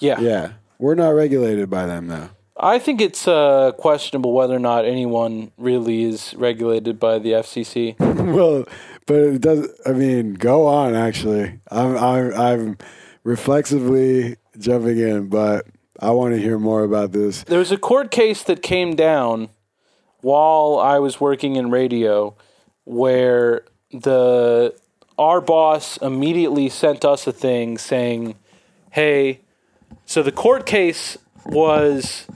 Yeah. 0.02 0.20
Yeah, 0.20 0.52
we're 0.78 0.96
not 0.96 1.10
regulated 1.10 1.70
by 1.70 1.86
them 1.86 2.08
though. 2.08 2.30
I 2.56 2.78
think 2.78 3.00
it's 3.00 3.26
uh, 3.26 3.72
questionable 3.72 4.32
whether 4.32 4.54
or 4.54 4.60
not 4.60 4.84
anyone 4.84 5.52
really 5.56 6.04
is 6.04 6.34
regulated 6.34 7.00
by 7.00 7.18
the 7.18 7.32
FCC. 7.32 7.98
well, 8.34 8.64
but 9.06 9.16
it 9.16 9.40
does. 9.40 9.68
I 9.86 9.92
mean, 9.92 10.34
go 10.34 10.66
on. 10.66 10.94
Actually, 10.94 11.60
I'm 11.70 11.96
I'm 11.96 12.34
I'm 12.34 12.78
reflexively 13.24 14.36
jumping 14.58 14.98
in, 14.98 15.28
but 15.28 15.66
I 15.98 16.10
want 16.10 16.34
to 16.34 16.40
hear 16.40 16.58
more 16.58 16.84
about 16.84 17.12
this. 17.12 17.44
There 17.44 17.58
was 17.58 17.72
a 17.72 17.78
court 17.78 18.10
case 18.10 18.42
that 18.44 18.62
came 18.62 18.96
down 18.96 19.48
while 20.20 20.78
I 20.78 20.98
was 20.98 21.20
working 21.20 21.56
in 21.56 21.70
radio 21.70 22.36
where 22.84 23.64
the 23.92 24.74
our 25.18 25.40
boss 25.40 25.96
immediately 25.98 26.68
sent 26.68 27.04
us 27.04 27.26
a 27.26 27.32
thing 27.32 27.78
saying, 27.78 28.36
"Hey, 28.90 29.41
so 30.12 30.22
the 30.22 30.30
court 30.30 30.66
case 30.66 31.16
was 31.46 32.26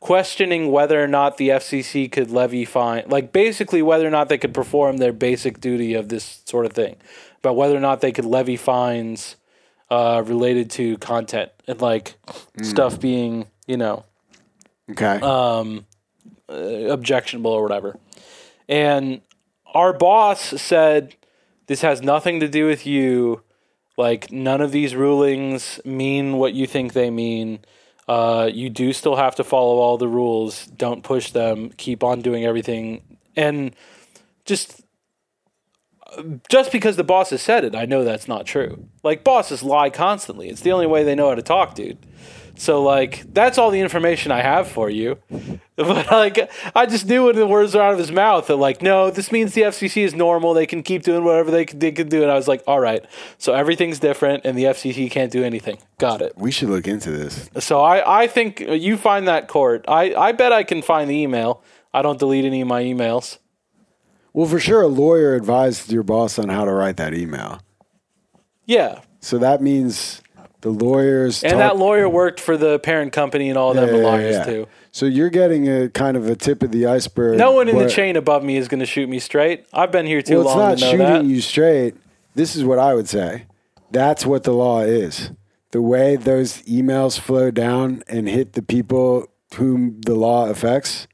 questioning 0.00 0.72
whether 0.72 1.04
or 1.04 1.06
not 1.06 1.36
the 1.36 1.50
FCC 1.50 2.10
could 2.10 2.30
levy 2.30 2.64
fine, 2.64 3.04
like 3.08 3.30
basically 3.30 3.82
whether 3.82 4.06
or 4.06 4.10
not 4.10 4.30
they 4.30 4.38
could 4.38 4.54
perform 4.54 4.96
their 4.96 5.12
basic 5.12 5.60
duty 5.60 5.92
of 5.92 6.08
this 6.08 6.40
sort 6.46 6.64
of 6.64 6.72
thing, 6.72 6.96
about 7.40 7.54
whether 7.54 7.76
or 7.76 7.80
not 7.80 8.00
they 8.00 8.10
could 8.10 8.24
levy 8.24 8.56
fines 8.56 9.36
uh, 9.90 10.22
related 10.24 10.70
to 10.70 10.96
content 10.96 11.50
and 11.68 11.78
like 11.82 12.16
stuff 12.62 12.98
being, 12.98 13.46
you 13.66 13.76
know, 13.76 14.04
Okay. 14.92 15.20
um, 15.20 15.84
uh, 16.48 16.54
objectionable 16.54 17.50
or 17.50 17.62
whatever. 17.62 17.98
And 18.66 19.20
our 19.74 19.92
boss 19.92 20.40
said, 20.40 21.16
This 21.66 21.82
has 21.82 22.00
nothing 22.00 22.40
to 22.40 22.48
do 22.48 22.66
with 22.66 22.86
you. 22.86 23.42
Like, 23.96 24.30
none 24.30 24.60
of 24.60 24.72
these 24.72 24.94
rulings 24.94 25.80
mean 25.84 26.36
what 26.36 26.52
you 26.52 26.66
think 26.66 26.92
they 26.92 27.10
mean. 27.10 27.60
Uh, 28.08 28.48
you 28.52 28.70
do 28.70 28.92
still 28.92 29.16
have 29.16 29.34
to 29.36 29.44
follow 29.44 29.78
all 29.78 29.98
the 29.98 30.08
rules. 30.08 30.66
Don't 30.66 31.02
push 31.02 31.30
them. 31.30 31.70
Keep 31.76 32.04
on 32.04 32.20
doing 32.20 32.44
everything. 32.44 33.18
And 33.34 33.74
just 34.44 34.82
just 36.48 36.72
because 36.72 36.96
the 36.96 37.04
boss 37.04 37.30
has 37.30 37.42
said 37.42 37.64
it, 37.64 37.74
I 37.74 37.84
know 37.84 38.04
that's 38.04 38.28
not 38.28 38.46
true. 38.46 38.88
Like 39.02 39.24
bosses 39.24 39.62
lie 39.62 39.90
constantly. 39.90 40.48
It's 40.48 40.60
the 40.60 40.72
only 40.72 40.86
way 40.86 41.04
they 41.04 41.14
know 41.14 41.28
how 41.28 41.34
to 41.34 41.42
talk, 41.42 41.74
dude. 41.74 41.98
So 42.56 42.82
like 42.82 43.24
that's 43.32 43.58
all 43.58 43.70
the 43.70 43.80
information 43.80 44.32
I 44.32 44.40
have 44.42 44.68
for 44.68 44.90
you. 44.90 45.18
But 45.76 46.10
like 46.10 46.50
I 46.74 46.86
just 46.86 47.04
knew 47.06 47.26
when 47.26 47.36
the 47.36 47.46
words 47.46 47.74
were 47.74 47.82
out 47.82 47.92
of 47.92 47.98
his 47.98 48.10
mouth 48.10 48.46
that 48.46 48.56
like 48.56 48.80
no, 48.80 49.10
this 49.10 49.30
means 49.30 49.52
the 49.52 49.60
FCC 49.60 50.04
is 50.04 50.14
normal. 50.14 50.54
They 50.54 50.64
can 50.64 50.82
keep 50.82 51.02
doing 51.02 51.22
whatever 51.22 51.50
they 51.50 51.66
can, 51.66 51.78
they 51.78 51.92
can 51.92 52.08
do. 52.08 52.22
And 52.22 52.30
I 52.30 52.34
was 52.34 52.48
like, 52.48 52.64
all 52.66 52.80
right, 52.80 53.04
so 53.36 53.52
everything's 53.52 53.98
different, 53.98 54.46
and 54.46 54.56
the 54.56 54.64
FCC 54.64 55.10
can't 55.10 55.30
do 55.30 55.44
anything. 55.44 55.76
Got 55.98 56.22
it. 56.22 56.32
we 56.38 56.50
should 56.50 56.70
look 56.70 56.88
into 56.88 57.10
this. 57.10 57.50
So 57.58 57.80
I 57.82 58.22
I 58.22 58.26
think 58.26 58.60
you 58.60 58.96
find 58.96 59.28
that 59.28 59.48
court. 59.48 59.84
I 59.86 60.14
I 60.14 60.32
bet 60.32 60.50
I 60.50 60.62
can 60.62 60.80
find 60.80 61.10
the 61.10 61.14
email. 61.16 61.62
I 61.92 62.00
don't 62.00 62.18
delete 62.18 62.46
any 62.46 62.62
of 62.62 62.68
my 62.68 62.82
emails. 62.82 63.36
Well, 64.32 64.46
for 64.46 64.58
sure, 64.58 64.80
a 64.80 64.88
lawyer 64.88 65.34
advised 65.34 65.92
your 65.92 66.04
boss 66.04 66.38
on 66.38 66.48
how 66.48 66.64
to 66.64 66.72
write 66.72 66.96
that 66.96 67.12
email. 67.12 67.60
Yeah, 68.64 69.00
So 69.20 69.36
that 69.38 69.60
means 69.60 70.22
the 70.74 70.84
lawyers 70.84 71.44
and 71.44 71.52
talk- 71.52 71.58
that 71.60 71.76
lawyer 71.76 72.08
worked 72.08 72.40
for 72.40 72.56
the 72.56 72.78
parent 72.80 73.12
company 73.12 73.48
and 73.48 73.56
all 73.56 73.72
them 73.72 73.86
Yeah, 73.86 73.92
the 73.92 73.98
yeah, 73.98 74.04
lawyers 74.04 74.34
yeah. 74.36 74.44
too. 74.44 74.66
So 74.90 75.06
you're 75.06 75.30
getting 75.30 75.68
a 75.68 75.88
kind 75.88 76.16
of 76.16 76.28
a 76.28 76.34
tip 76.34 76.62
of 76.64 76.72
the 76.72 76.86
iceberg. 76.86 77.38
No 77.38 77.52
one 77.52 77.68
in 77.68 77.78
the 77.78 77.88
chain 77.88 78.16
above 78.16 78.42
me 78.42 78.56
is 78.56 78.66
going 78.66 78.80
to 78.80 78.86
shoot 78.86 79.08
me 79.08 79.20
straight. 79.20 79.64
I've 79.72 79.92
been 79.92 80.06
here 80.06 80.22
too 80.22 80.38
Well, 80.38 80.48
it's 80.48 80.56
long 80.56 80.58
not 80.70 80.78
to 80.78 80.84
shooting 80.84 80.98
that. 81.06 81.24
you 81.24 81.40
straight. 81.40 81.94
This 82.34 82.56
is 82.56 82.64
what 82.64 82.78
I 82.80 82.94
would 82.94 83.08
say. 83.08 83.44
That's 83.92 84.26
what 84.26 84.42
the 84.42 84.52
law 84.52 84.80
is. 84.80 85.30
The 85.70 85.80
way 85.82 86.16
those 86.16 86.62
emails 86.62 87.18
flow 87.18 87.50
down 87.52 88.02
and 88.08 88.28
hit 88.28 88.54
the 88.54 88.62
people 88.62 89.26
whom 89.54 90.00
the 90.00 90.14
law 90.16 90.48
affects, 90.48 91.06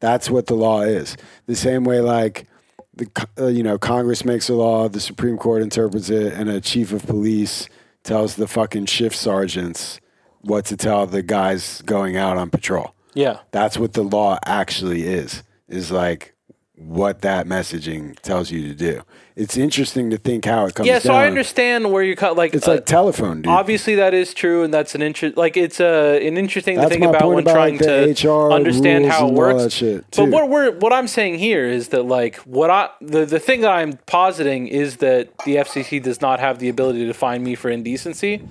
that's 0.00 0.28
what 0.28 0.46
the 0.46 0.54
law 0.54 0.80
is. 0.82 1.16
The 1.46 1.54
same 1.54 1.84
way, 1.84 2.00
like 2.00 2.46
the 2.94 3.06
uh, 3.38 3.46
you 3.46 3.62
know 3.62 3.78
Congress 3.78 4.24
makes 4.24 4.48
a 4.48 4.54
law, 4.54 4.88
the 4.88 5.00
Supreme 5.00 5.36
Court 5.36 5.62
interprets 5.62 6.10
it, 6.10 6.32
and 6.32 6.48
a 6.48 6.60
chief 6.60 6.92
of 6.92 7.06
police 7.06 7.68
tells 8.04 8.36
the 8.36 8.46
fucking 8.46 8.86
shift 8.86 9.16
sergeants 9.16 10.00
what 10.40 10.64
to 10.66 10.76
tell 10.76 11.06
the 11.06 11.22
guys 11.22 11.82
going 11.82 12.16
out 12.16 12.36
on 12.36 12.50
patrol. 12.50 12.94
Yeah. 13.14 13.40
That's 13.50 13.78
what 13.78 13.94
the 13.94 14.02
law 14.02 14.38
actually 14.44 15.02
is. 15.02 15.42
Is 15.68 15.90
like 15.90 16.34
what 16.78 17.22
that 17.22 17.46
messaging 17.46 18.18
tells 18.20 18.50
you 18.50 18.68
to 18.68 18.74
do. 18.74 19.02
It's 19.34 19.56
interesting 19.56 20.10
to 20.10 20.16
think 20.16 20.44
how 20.44 20.66
it 20.66 20.74
comes 20.74 20.88
Yeah, 20.88 20.98
so 20.98 21.10
down. 21.10 21.22
I 21.22 21.26
understand 21.26 21.92
where 21.92 22.02
you're 22.02 22.16
cut. 22.16 22.36
Like, 22.36 22.54
It's 22.54 22.66
uh, 22.66 22.72
like 22.72 22.86
telephone, 22.86 23.42
dude. 23.42 23.52
obviously 23.52 23.94
that 23.96 24.14
is 24.14 24.34
true, 24.34 24.62
and 24.64 24.74
that's 24.74 24.94
an 24.94 25.02
interest. 25.02 25.36
Like, 25.36 25.56
it's 25.56 25.78
a 25.80 26.24
an 26.26 26.36
interesting 26.36 26.76
That's 26.76 26.96
to 26.96 27.08
about 27.08 27.28
when 27.28 27.40
about, 27.44 27.52
trying 27.52 27.78
like, 27.78 28.14
to 28.16 28.28
HR 28.28 28.52
understand 28.52 29.06
how 29.06 29.28
it 29.28 29.34
works. 29.34 29.74
shit, 29.74 30.04
but 30.16 30.28
what 30.30 30.48
we're 30.48 30.72
what 30.78 30.92
I'm 30.92 31.06
saying 31.08 31.38
here 31.38 31.66
is 31.66 31.88
that 31.88 32.04
like 32.04 32.36
what 32.38 32.70
I 32.70 32.90
the 33.00 33.24
the 33.26 33.38
thing 33.38 33.60
that 33.60 33.70
I'm 33.70 33.92
positing 34.06 34.66
is 34.68 34.96
that 34.98 35.36
the 35.44 35.56
FCC 35.56 36.02
does 36.02 36.20
not 36.20 36.40
have 36.40 36.58
the 36.58 36.68
ability 36.68 37.06
to 37.06 37.14
find 37.14 37.44
me 37.44 37.54
for 37.54 37.70
indecency. 37.70 38.42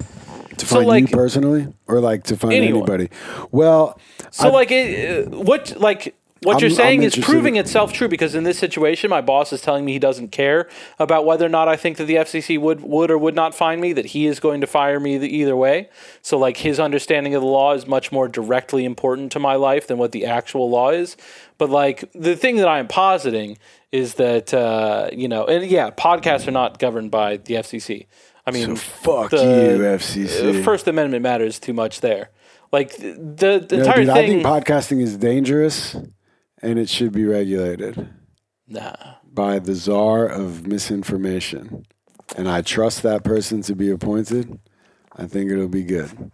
to 0.58 0.66
so, 0.66 0.84
find 0.86 1.10
you 1.10 1.16
personally, 1.16 1.68
or 1.88 2.00
like 2.00 2.24
to 2.26 2.38
find 2.38 2.54
Anyone. 2.54 2.84
anybody. 2.90 3.10
Well, 3.52 4.00
So 4.32 4.48
I- 4.50 4.52
like 4.52 4.72
it, 4.72 5.28
uh, 5.34 5.38
what 5.40 5.80
like 5.80 6.16
what 6.44 6.54
I'm- 6.56 6.62
you're 6.62 6.70
saying 6.70 7.00
I'm 7.02 7.06
is 7.08 7.16
proving 7.18 7.56
in- 7.56 7.62
itself 7.62 7.94
true 7.94 8.08
because 8.08 8.36
in 8.36 8.44
this 8.44 8.58
situation 8.60 9.10
my 9.10 9.22
boss 9.22 9.52
is 9.54 9.62
telling 9.62 9.86
me 9.86 9.94
he 9.94 10.00
doesn't 10.00 10.32
care 10.32 10.68
about 11.00 11.26
whether 11.26 11.46
or 11.46 11.50
not 11.50 11.68
I 11.68 11.76
think 11.76 11.98
that 11.98 12.06
the 12.06 12.16
FCC 12.18 12.58
would 12.58 12.82
would 12.82 13.10
or 13.12 13.18
would 13.18 13.36
not 13.36 13.56
find 13.56 13.82
me 13.82 13.94
that 13.94 14.08
he 14.08 14.26
is 14.28 14.40
going 14.40 14.62
to 14.62 14.68
fire 14.68 15.00
me 15.00 15.16
either 15.18 15.56
way. 15.56 15.90
So 16.22 16.38
like 16.38 16.58
his 16.58 16.80
understanding 16.80 17.34
of 17.36 17.42
the 17.42 17.48
law 17.48 17.74
is 17.74 17.88
much 17.88 18.12
more 18.12 18.28
directly 18.28 18.86
important 18.86 19.32
to 19.34 19.40
my 19.40 19.56
life 19.56 19.88
than 19.88 19.98
what 19.98 20.12
the 20.12 20.26
actual 20.26 20.70
law 20.70 20.90
is. 20.90 21.18
But 21.58 21.70
like 21.70 22.06
the 22.14 22.36
thing 22.36 22.58
that 22.58 22.68
I 22.68 22.80
am 22.80 22.88
positing 22.88 23.58
is 23.92 24.16
that 24.16 24.54
uh, 24.54 25.10
you 25.14 25.28
know 25.28 25.46
and 25.46 25.66
yeah 25.70 25.90
podcasts 25.92 26.48
are 26.48 26.52
not 26.52 26.78
governed 26.80 27.10
by 27.12 27.38
the 27.38 27.56
FCC. 27.56 28.06
I 28.46 28.52
mean 28.52 28.76
fuck 28.76 29.32
the- 29.32 29.38
you, 29.38 29.84
FCC. 29.86 30.60
uh, 30.60 30.64
First 30.64 30.88
Amendment 30.88 31.24
matters 31.24 31.58
too 31.60 31.74
much 31.74 32.02
there. 32.02 32.30
Like 32.72 32.96
the 32.98 33.66
the, 33.68 33.78
No, 33.78 33.84
entire 33.84 33.96
dude, 34.02 34.10
I 34.10 34.14
thing. 34.14 34.44
think 34.44 34.46
podcasting 34.46 35.02
is 35.02 35.16
dangerous, 35.16 35.96
and 36.62 36.80
it 36.80 36.90
should 36.90 37.12
be 37.12 37.26
regulated 37.26 38.10
nah. 38.68 38.94
by 39.32 39.60
the 39.60 39.76
czar 39.76 40.26
of 40.26 40.66
misinformation. 40.68 41.86
And 42.36 42.48
I 42.50 42.62
trust 42.62 43.04
that 43.04 43.24
person 43.24 43.62
to 43.64 43.76
be 43.76 43.90
appointed. 43.90 44.60
I 45.16 45.26
think 45.28 45.50
it'll 45.52 45.68
be 45.70 45.84
good. 45.84 46.32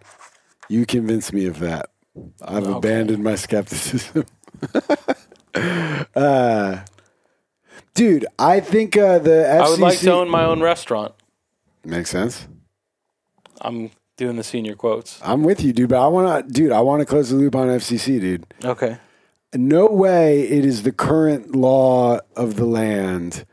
You 0.69 0.85
convince 0.85 1.31
me 1.31 1.45
of 1.45 1.59
that. 1.59 1.89
I've 2.41 2.63
Okay. 2.63 2.77
abandoned 2.77 3.23
my 3.23 3.35
skepticism. 3.35 4.25
uh, 6.15 6.79
dude, 7.93 8.25
I 8.39 8.59
think 8.59 8.97
uh, 8.97 9.19
the 9.19 9.29
FCC 9.29 9.61
I 9.61 9.69
would 9.69 9.79
like 9.79 9.99
to 9.99 10.11
own 10.13 10.29
my 10.29 10.43
own 10.45 10.61
restaurant. 10.61 11.13
makes 11.83 12.09
sense. 12.09 12.47
I'm 13.61 13.91
doing 14.17 14.35
the 14.35 14.43
senior 14.43 14.75
quotes. 14.75 15.19
I'm 15.23 15.43
with 15.43 15.63
you, 15.63 15.73
dude. 15.73 15.89
But 15.89 16.03
I 16.03 16.07
want 16.07 16.47
to, 16.47 16.53
dude. 16.53 16.71
I 16.71 16.81
want 16.81 16.99
to 17.01 17.05
close 17.05 17.29
the 17.29 17.35
loop 17.35 17.55
on 17.55 17.67
FCC, 17.67 18.19
dude. 18.19 18.45
Okay. 18.63 18.97
No 19.53 19.86
way 19.88 20.41
it 20.41 20.65
is 20.65 20.83
the 20.83 20.91
current 20.91 21.55
law 21.55 22.19
of 22.36 22.55
the 22.55 22.65
land. 22.65 23.45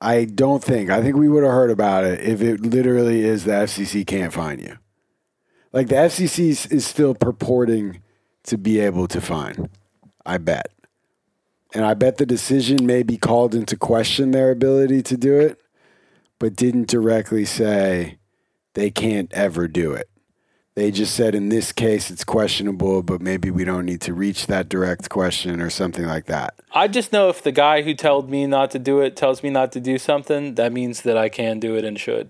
I 0.00 0.24
don't 0.24 0.62
think. 0.62 0.90
I 0.90 1.02
think 1.02 1.16
we 1.16 1.28
would 1.28 1.44
have 1.44 1.52
heard 1.52 1.70
about 1.70 2.04
it 2.04 2.20
if 2.20 2.40
it 2.40 2.60
literally 2.62 3.22
is 3.22 3.44
the 3.44 3.52
FCC 3.52 4.06
can't 4.06 4.32
find 4.32 4.60
you. 4.60 4.78
Like 5.72 5.88
the 5.88 5.96
FCC 5.96 6.50
is- 6.70 6.86
still 6.86 7.14
purporting 7.14 8.00
to 8.44 8.56
be 8.56 8.78
able 8.78 9.06
to 9.08 9.20
find. 9.20 9.68
I 10.24 10.38
bet. 10.38 10.70
And 11.74 11.84
I 11.84 11.94
bet 11.94 12.16
the 12.16 12.26
decision 12.26 12.86
may 12.86 13.02
be 13.02 13.18
called 13.18 13.54
into 13.54 13.76
question 13.76 14.30
their 14.30 14.50
ability 14.50 15.02
to 15.02 15.16
do 15.16 15.38
it, 15.38 15.58
but 16.38 16.56
didn't 16.56 16.88
directly 16.88 17.44
say 17.44 18.18
they 18.74 18.90
can't 18.90 19.30
ever 19.34 19.68
do 19.68 19.92
it. 19.92 20.08
They 20.76 20.90
just 20.90 21.14
said 21.14 21.34
in 21.34 21.48
this 21.48 21.72
case 21.72 22.10
it's 22.10 22.22
questionable, 22.22 23.02
but 23.02 23.22
maybe 23.22 23.50
we 23.50 23.64
don't 23.64 23.86
need 23.86 24.02
to 24.02 24.12
reach 24.12 24.46
that 24.46 24.68
direct 24.68 25.08
question 25.08 25.62
or 25.62 25.70
something 25.70 26.04
like 26.04 26.26
that. 26.26 26.54
I 26.70 26.86
just 26.86 27.14
know 27.14 27.30
if 27.30 27.42
the 27.42 27.50
guy 27.50 27.80
who 27.80 27.94
told 27.94 28.28
me 28.28 28.46
not 28.46 28.70
to 28.72 28.78
do 28.78 29.00
it 29.00 29.16
tells 29.16 29.42
me 29.42 29.48
not 29.48 29.72
to 29.72 29.80
do 29.80 29.96
something, 29.96 30.54
that 30.56 30.74
means 30.74 31.00
that 31.02 31.16
I 31.16 31.30
can 31.30 31.58
do 31.60 31.76
it 31.76 31.84
and 31.86 31.98
should. 31.98 32.28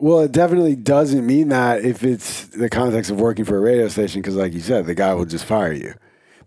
Well, 0.00 0.18
it 0.18 0.32
definitely 0.32 0.74
doesn't 0.74 1.24
mean 1.24 1.50
that 1.50 1.84
if 1.84 2.02
it's 2.02 2.46
the 2.46 2.68
context 2.68 3.12
of 3.12 3.20
working 3.20 3.44
for 3.44 3.56
a 3.56 3.60
radio 3.60 3.86
station, 3.86 4.20
because 4.20 4.34
like 4.34 4.52
you 4.52 4.60
said, 4.60 4.86
the 4.86 4.96
guy 4.96 5.14
will 5.14 5.24
just 5.24 5.44
fire 5.44 5.72
you. 5.72 5.94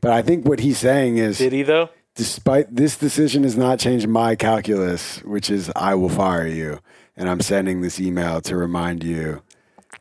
But 0.02 0.12
I 0.12 0.22
think 0.22 0.46
what 0.46 0.60
he's 0.60 0.80
saying 0.80 1.18
is, 1.18 1.38
Did 1.38 1.54
he 1.54 1.64
though? 1.64 1.90
despite 2.16 2.76
this 2.76 2.98
decision 2.98 3.44
has 3.44 3.56
not 3.56 3.80
changed 3.80 4.10
my 4.10 4.36
calculus, 4.36 5.24
which 5.24 5.50
is 5.50 5.72
I 5.78 5.96
will 5.96 6.10
fire 6.10 6.46
you, 6.46 6.80
and 7.16 7.30
I'm 7.30 7.40
sending 7.40 7.80
this 7.80 8.02
email 8.02 8.42
to 8.42 8.58
remind 8.58 9.02
you 9.06 9.42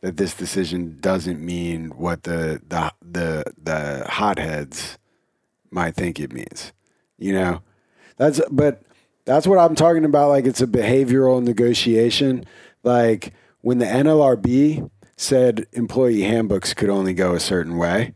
that 0.05 0.17
this 0.17 0.35
decision 0.35 0.99
doesn't 0.99 1.43
mean 1.43 1.89
what 1.97 2.21
the 2.23 2.61
the 2.67 2.93
the 3.01 3.43
the 3.57 4.05
hotheads 4.07 4.99
might 5.71 5.95
think 5.95 6.19
it 6.19 6.31
means. 6.31 6.73
You 7.17 7.33
know, 7.33 7.63
that's 8.15 8.39
but 8.51 8.83
that's 9.25 9.47
what 9.47 9.57
I'm 9.57 9.73
talking 9.73 10.05
about. 10.05 10.29
Like 10.29 10.45
it's 10.45 10.61
a 10.61 10.67
behavioral 10.67 11.43
negotiation. 11.43 12.45
Like 12.83 13.33
when 13.61 13.79
the 13.79 13.87
NLRB 13.87 14.91
said 15.17 15.65
employee 15.71 16.21
handbooks 16.21 16.75
could 16.75 16.91
only 16.91 17.15
go 17.15 17.33
a 17.33 17.39
certain 17.39 17.75
way, 17.75 18.13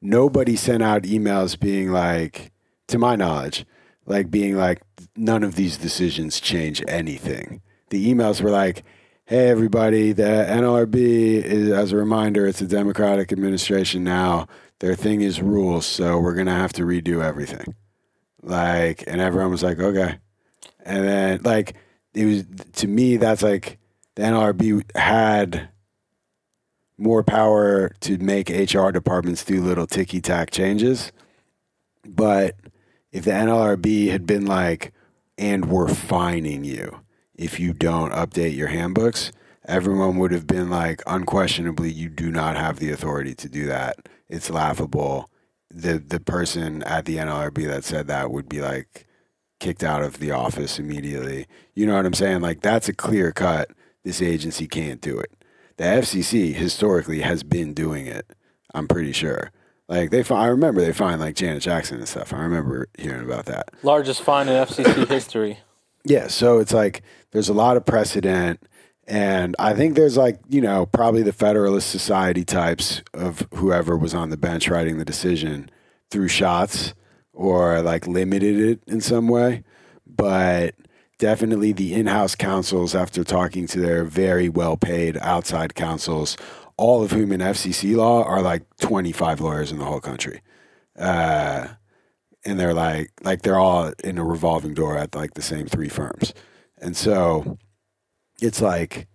nobody 0.00 0.54
sent 0.54 0.84
out 0.84 1.02
emails 1.02 1.58
being 1.58 1.90
like, 1.90 2.52
to 2.86 2.98
my 2.98 3.16
knowledge, 3.16 3.66
like 4.06 4.30
being 4.30 4.56
like, 4.56 4.80
none 5.16 5.42
of 5.42 5.56
these 5.56 5.76
decisions 5.76 6.38
change 6.38 6.84
anything. 6.86 7.62
The 7.90 8.14
emails 8.14 8.40
were 8.40 8.50
like, 8.50 8.84
hey, 9.32 9.48
everybody, 9.48 10.12
the 10.12 10.22
NLRB 10.22 10.94
is, 10.94 11.70
as 11.70 11.90
a 11.90 11.96
reminder, 11.96 12.46
it's 12.46 12.60
a 12.60 12.66
Democratic 12.66 13.32
administration 13.32 14.04
now. 14.04 14.46
Their 14.80 14.94
thing 14.94 15.22
is 15.22 15.40
rules, 15.40 15.86
so 15.86 16.18
we're 16.18 16.34
to 16.48 16.52
have 16.52 16.74
to 16.74 16.82
redo 16.82 17.24
everything. 17.24 17.74
Like, 18.42 19.04
and 19.06 19.22
everyone 19.22 19.50
was 19.50 19.62
like, 19.62 19.78
okay. 19.78 20.18
And 20.84 21.08
then, 21.08 21.40
like, 21.44 21.76
it 22.12 22.26
was, 22.26 22.44
to 22.72 22.86
me, 22.86 23.16
that's 23.16 23.42
like, 23.42 23.78
the 24.16 24.22
NLRB 24.24 24.94
had 24.94 25.70
more 26.98 27.24
power 27.24 27.94
to 28.00 28.18
make 28.18 28.50
HR 28.50 28.90
departments 28.90 29.46
do 29.46 29.62
little 29.62 29.86
ticky 29.86 30.20
tack 30.20 30.50
changes. 30.50 31.10
But 32.06 32.56
if 33.12 33.24
the 33.24 33.30
NLRB 33.30 34.10
had 34.10 34.26
been 34.26 34.44
like, 34.44 34.92
and 35.38 35.70
we're 35.70 35.88
fining 35.88 36.64
you 36.64 37.01
if 37.42 37.58
you 37.58 37.72
don't 37.72 38.12
update 38.12 38.56
your 38.56 38.68
handbooks, 38.68 39.32
everyone 39.64 40.16
would 40.18 40.30
have 40.30 40.46
been 40.46 40.70
like, 40.70 41.02
unquestionably, 41.06 41.90
you 41.90 42.08
do 42.08 42.30
not 42.30 42.56
have 42.56 42.78
the 42.78 42.92
authority 42.92 43.34
to 43.34 43.48
do 43.48 43.66
that. 43.66 44.08
It's 44.28 44.48
laughable. 44.48 45.28
The 45.68 45.98
the 45.98 46.20
person 46.20 46.82
at 46.82 47.06
the 47.06 47.16
NLRB 47.16 47.66
that 47.66 47.84
said 47.84 48.06
that 48.06 48.30
would 48.30 48.48
be 48.48 48.60
like 48.60 49.06
kicked 49.58 49.82
out 49.82 50.02
of 50.02 50.18
the 50.18 50.30
office 50.30 50.78
immediately. 50.78 51.46
You 51.74 51.86
know 51.86 51.96
what 51.96 52.06
I'm 52.06 52.14
saying? 52.14 52.42
Like 52.42 52.60
that's 52.60 52.88
a 52.88 52.92
clear 52.92 53.32
cut. 53.32 53.70
This 54.04 54.20
agency 54.20 54.66
can't 54.66 55.00
do 55.00 55.18
it. 55.18 55.32
The 55.78 55.84
FCC 55.84 56.54
historically 56.54 57.20
has 57.22 57.42
been 57.42 57.72
doing 57.72 58.06
it. 58.06 58.30
I'm 58.74 58.86
pretty 58.86 59.12
sure. 59.12 59.50
Like 59.88 60.10
they, 60.10 60.22
I 60.24 60.46
remember 60.46 60.80
they 60.80 60.92
find 60.92 61.20
like 61.20 61.36
Janet 61.36 61.62
Jackson 61.62 61.98
and 61.98 62.08
stuff. 62.08 62.32
I 62.32 62.42
remember 62.42 62.88
hearing 62.98 63.24
about 63.24 63.46
that. 63.46 63.70
Largest 63.82 64.22
fine 64.22 64.48
in 64.48 64.54
FCC 64.54 65.08
history. 65.08 65.58
Yeah, 66.04 66.26
so 66.28 66.58
it's 66.58 66.72
like 66.72 67.02
there's 67.30 67.48
a 67.48 67.54
lot 67.54 67.76
of 67.76 67.86
precedent, 67.86 68.60
and 69.06 69.54
I 69.58 69.74
think 69.74 69.94
there's 69.94 70.16
like 70.16 70.38
you 70.48 70.60
know 70.60 70.86
probably 70.86 71.22
the 71.22 71.32
Federalist 71.32 71.90
Society 71.90 72.44
types 72.44 73.02
of 73.14 73.46
whoever 73.54 73.96
was 73.96 74.14
on 74.14 74.30
the 74.30 74.36
bench 74.36 74.68
writing 74.68 74.98
the 74.98 75.04
decision 75.04 75.70
threw 76.10 76.28
shots 76.28 76.94
or 77.32 77.80
like 77.82 78.06
limited 78.06 78.58
it 78.58 78.82
in 78.86 79.00
some 79.00 79.28
way, 79.28 79.64
but 80.06 80.74
definitely 81.18 81.72
the 81.72 81.94
in-house 81.94 82.34
counsels 82.34 82.94
after 82.94 83.24
talking 83.24 83.66
to 83.68 83.80
their 83.80 84.04
very 84.04 84.48
well-paid 84.48 85.16
outside 85.18 85.74
counsels, 85.74 86.36
all 86.76 87.02
of 87.02 87.12
whom 87.12 87.32
in 87.32 87.40
FCC 87.40 87.96
law 87.96 88.24
are 88.24 88.42
like 88.42 88.62
25 88.80 89.40
lawyers 89.40 89.72
in 89.72 89.78
the 89.78 89.84
whole 89.84 90.00
country. 90.00 90.40
Uh, 90.98 91.68
and 92.44 92.58
they're 92.58 92.74
like 92.74 93.10
like 93.22 93.42
they're 93.42 93.58
all 93.58 93.92
in 94.04 94.18
a 94.18 94.24
revolving 94.24 94.74
door 94.74 94.96
at 94.98 95.14
like 95.14 95.34
the 95.34 95.42
same 95.42 95.66
three 95.66 95.88
firms 95.88 96.34
and 96.80 96.96
so 96.96 97.58
it's 98.40 98.60
like 98.60 99.06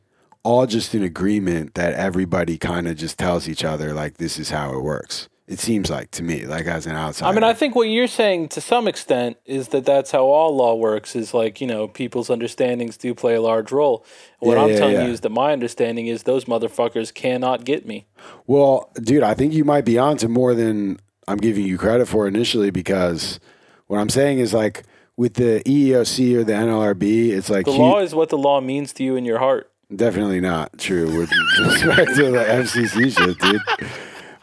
all 0.43 0.65
just 0.65 0.95
in 0.95 1.03
agreement 1.03 1.73
that 1.75 1.93
everybody 1.93 2.57
kind 2.57 2.87
of 2.87 2.95
just 2.95 3.17
tells 3.17 3.47
each 3.49 3.63
other 3.65 3.93
like 3.93 4.17
this 4.17 4.39
is 4.39 4.49
how 4.51 4.73
it 4.73 4.81
works 4.81 5.27
it 5.47 5.59
seems 5.59 5.89
like 5.89 6.11
to 6.11 6.23
me 6.23 6.45
like 6.45 6.65
as 6.65 6.85
an 6.85 6.95
outsider 6.95 7.29
I 7.29 7.33
mean, 7.33 7.43
I 7.45 7.53
think 7.53 7.73
what 7.73 7.83
you're 7.83 8.07
saying 8.07 8.49
to 8.49 8.59
some 8.59 8.85
extent 8.85 9.37
is 9.45 9.69
that 9.69 9.85
that's 9.85 10.11
how 10.11 10.23
all 10.25 10.53
law 10.53 10.75
works. 10.75 11.15
Is 11.15 11.33
like 11.33 11.61
you 11.61 11.67
know 11.67 11.87
people's 11.87 12.29
understandings 12.29 12.97
do 12.97 13.15
play 13.15 13.35
a 13.35 13.41
large 13.41 13.71
role. 13.71 14.05
What 14.39 14.55
Yeah, 14.57 14.63
I'm 14.63 14.69
yeah, 14.71 14.77
telling 14.77 14.95
yeah. 14.95 15.05
you 15.05 15.11
is 15.11 15.21
that 15.21 15.29
my 15.31 15.53
understanding 15.53 16.07
is 16.07 16.23
those 16.23 16.45
motherfuckers 16.45 17.13
cannot 17.13 17.63
get 17.63 17.85
me. 17.85 18.07
well 18.45 18.91
dude 18.95 19.23
i 19.23 19.33
think 19.33 19.53
you 19.53 19.63
might 19.63 19.85
be 19.85 19.97
onto 19.97 20.27
more 20.27 20.53
than 20.53 20.99
i'm 21.27 21.37
giving 21.37 21.65
you 21.65 21.77
credit 21.77 22.07
for 22.07 22.27
initially 22.27 22.69
because 22.71 23.39
what 23.87 23.99
i'm 23.99 24.09
saying 24.09 24.39
is 24.39 24.53
like 24.53 24.83
with 25.15 25.33
the 25.35 25.61
eeoc 25.65 26.35
or 26.39 26.43
the 26.43 26.53
nlrb 26.53 27.29
it's 27.29 27.49
like 27.49 27.65
The 27.65 27.71
law 27.71 27.99
is 27.99 28.13
what 28.13 28.29
the 28.29 28.37
law 28.37 28.61
means 28.61 28.93
to 28.93 29.03
you 29.03 29.15
in 29.15 29.25
your 29.25 29.39
heart. 29.39 29.71
Definitely 29.95 30.41
not 30.41 30.77
true 30.77 31.05
with 31.17 31.31
respect 31.61 32.15
to 32.15 32.31
the 32.31 32.43
FCC 32.43 33.17
shit, 33.17 33.39
dude. 33.39 33.61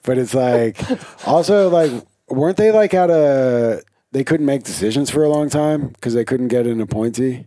But 0.02 0.16
it's 0.18 0.34
like 0.34 0.78
also 1.26 1.68
like 1.68 1.92
weren't 2.28 2.56
they 2.56 2.70
like 2.70 2.94
at 2.94 3.10
a 3.10 3.82
they 4.12 4.24
couldn't 4.24 4.46
make 4.46 4.62
decisions 4.64 5.10
for 5.10 5.22
a 5.22 5.28
long 5.28 5.50
time 5.50 5.88
because 5.88 6.14
they 6.14 6.24
couldn't 6.24 6.48
get 6.48 6.66
an 6.66 6.80
appointee. 6.80 7.46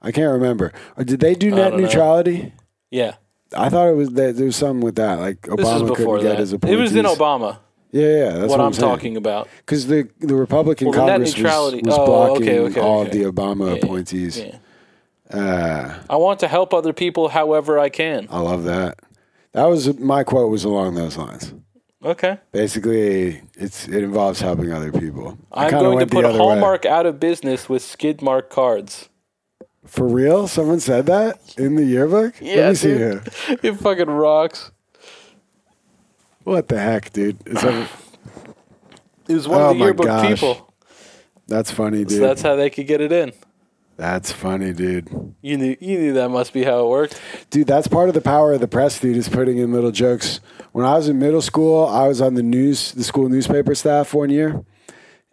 I 0.00 0.12
can't 0.12 0.32
remember. 0.32 0.72
Or 0.96 1.04
did 1.04 1.20
they 1.20 1.34
do 1.34 1.50
net 1.50 1.70
don't 1.72 1.80
know. 1.80 1.86
neutrality? 1.86 2.52
Yeah, 2.90 3.16
I 3.56 3.68
thought 3.68 3.88
it 3.88 3.96
was 3.96 4.10
that 4.10 4.36
there 4.36 4.46
was 4.46 4.56
something 4.56 4.80
with 4.80 4.96
that. 4.96 5.18
Like 5.18 5.42
Obama 5.42 5.94
couldn't 5.94 6.20
get 6.20 6.22
that. 6.22 6.38
his 6.38 6.52
It 6.52 6.76
was 6.76 6.94
in 6.96 7.04
Obama. 7.04 7.58
Yeah, 7.96 8.08
yeah, 8.08 8.24
that's 8.32 8.50
what, 8.50 8.58
what, 8.58 8.60
I'm, 8.60 8.72
saying. 8.72 8.88
talking 8.88 9.16
about. 9.16 9.48
Because 9.58 9.86
the 9.86 10.08
the 10.20 10.34
Republican 10.34 10.88
Well, 10.88 11.06
Congress 11.06 11.36
was, 11.36 11.74
was 11.74 11.82
oh, 11.98 12.06
blocking 12.06 12.48
okay, 12.48 12.58
okay, 12.58 12.80
all 12.80 13.00
okay. 13.00 13.08
of 13.08 13.34
the 13.34 13.40
Obama 13.40 13.70
Yeah, 13.70 13.82
appointees. 13.82 14.38
Yeah. 14.38 14.58
Uh, 15.30 15.98
I 16.08 16.16
want 16.16 16.40
to 16.40 16.48
help 16.48 16.72
other 16.74 16.92
people 16.92 17.28
however 17.30 17.78
I 17.78 17.88
can. 17.88 18.28
I 18.30 18.40
love 18.40 18.64
that. 18.64 18.98
That 19.52 19.64
was 19.64 19.98
my 19.98 20.22
quote 20.24 20.50
was 20.50 20.64
along 20.64 20.94
those 20.94 21.16
lines. 21.16 21.54
Okay. 22.04 22.38
Basically, 22.52 23.42
it's 23.54 23.88
it 23.88 24.04
involves 24.04 24.40
helping 24.40 24.72
other 24.72 24.92
people. 24.92 25.38
I 25.50 25.66
I'm 25.66 25.70
going 25.70 25.98
to 25.98 26.06
put 26.06 26.24
other 26.24 26.34
way. 26.34 26.44
Hallmark 26.44 26.84
out 26.84 27.06
of 27.06 27.18
business 27.18 27.68
with 27.68 27.82
skid 27.82 28.20
mark 28.22 28.50
cards. 28.50 29.08
For 29.86 30.06
real? 30.06 30.48
Someone 30.48 30.80
said 30.80 31.06
that 31.06 31.38
in 31.56 31.76
the 31.76 31.84
yearbook? 31.84 32.34
Let 32.40 32.56
Yeah, 32.56 32.68
me 32.70 32.74
see 32.74 32.94
here. 32.94 33.24
It 33.62 33.72
fucking 33.74 34.10
rocks. 34.10 34.70
What 36.46 36.68
the 36.68 36.78
heck, 36.78 37.12
dude? 37.12 37.38
Is 37.44 37.60
that, 37.60 37.88
It 39.28 39.34
was 39.34 39.48
one 39.48 39.60
Oh 39.60 39.70
of 39.70 39.76
the 39.78 39.84
yearbook 39.84 40.06
gosh. 40.06 40.28
people. 40.28 40.72
that's 41.48 41.72
funny, 41.72 42.04
dude. 42.04 42.18
So 42.18 42.20
that's 42.20 42.40
how 42.42 42.54
they 42.54 42.70
could 42.70 42.86
get 42.86 43.00
it 43.00 43.10
in. 43.10 43.32
that's 43.96 44.30
funny, 44.30 44.72
dude. 44.72 45.08
You 45.42 45.56
knew 45.58 45.76
you 45.80 45.98
knew 45.98 46.12
that 46.12 46.28
must 46.28 46.52
be 46.52 46.62
how 46.62 46.86
it 46.86 46.88
worked. 46.88 47.20
Dude, 47.50 47.66
that's 47.66 47.88
part 47.88 48.06
of 48.08 48.14
the 48.14 48.20
power 48.20 48.52
of 48.52 48.60
the 48.60 48.68
press, 48.68 49.00
dude, 49.00 49.16
is 49.16 49.28
putting 49.28 49.58
in 49.58 49.72
little 49.72 49.90
jokes. 49.90 50.38
When 50.70 50.86
I 50.86 50.94
was 50.94 51.08
in 51.08 51.18
middle 51.18 51.42
school, 51.42 51.84
I 51.86 52.06
was 52.06 52.20
on 52.20 52.34
the 52.34 52.42
news, 52.44 52.92
the 52.92 53.02
school 53.02 53.28
newspaper 53.28 53.74
staff 53.74 54.14
one 54.14 54.30
year, 54.30 54.64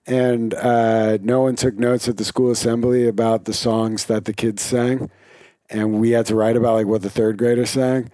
and 0.08 0.56
uh, 0.56 1.20
no 1.22 1.42
one 1.42 1.56
took 1.56 1.76
notes 1.78 2.08
at 2.10 2.18
the 2.18 2.26
school 2.26 2.50
assembly 2.50 3.08
about 3.08 3.46
the 3.46 3.54
songs 3.54 4.06
that 4.06 4.26
the 4.26 4.34
kids 4.34 4.64
sang, 4.64 5.12
and 5.70 6.00
we 6.00 6.10
had 6.12 6.26
to 6.26 6.36
write 6.36 6.56
about 6.58 6.74
like 6.74 6.88
what 6.88 7.04
the 7.04 7.12
third 7.12 7.38
graders 7.38 7.70
sang, 7.70 8.10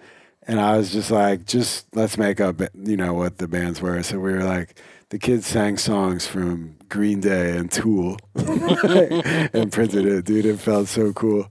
and 0.50 0.60
I 0.60 0.76
was 0.76 0.90
just 0.90 1.12
like, 1.12 1.46
just 1.46 1.86
let's 1.94 2.18
make 2.18 2.40
up, 2.40 2.60
you 2.74 2.96
know, 2.96 3.14
what 3.14 3.38
the 3.38 3.46
bands 3.46 3.80
were. 3.80 4.02
So 4.02 4.18
we 4.18 4.32
were 4.32 4.42
like, 4.42 4.76
the 5.10 5.18
kids 5.18 5.46
sang 5.46 5.76
songs 5.76 6.26
from 6.26 6.74
Green 6.88 7.20
Day 7.20 7.56
and 7.56 7.70
Tool, 7.70 8.16
and 8.34 9.70
printed 9.70 10.06
it, 10.06 10.24
dude. 10.24 10.46
It 10.46 10.58
felt 10.58 10.88
so 10.88 11.12
cool. 11.12 11.48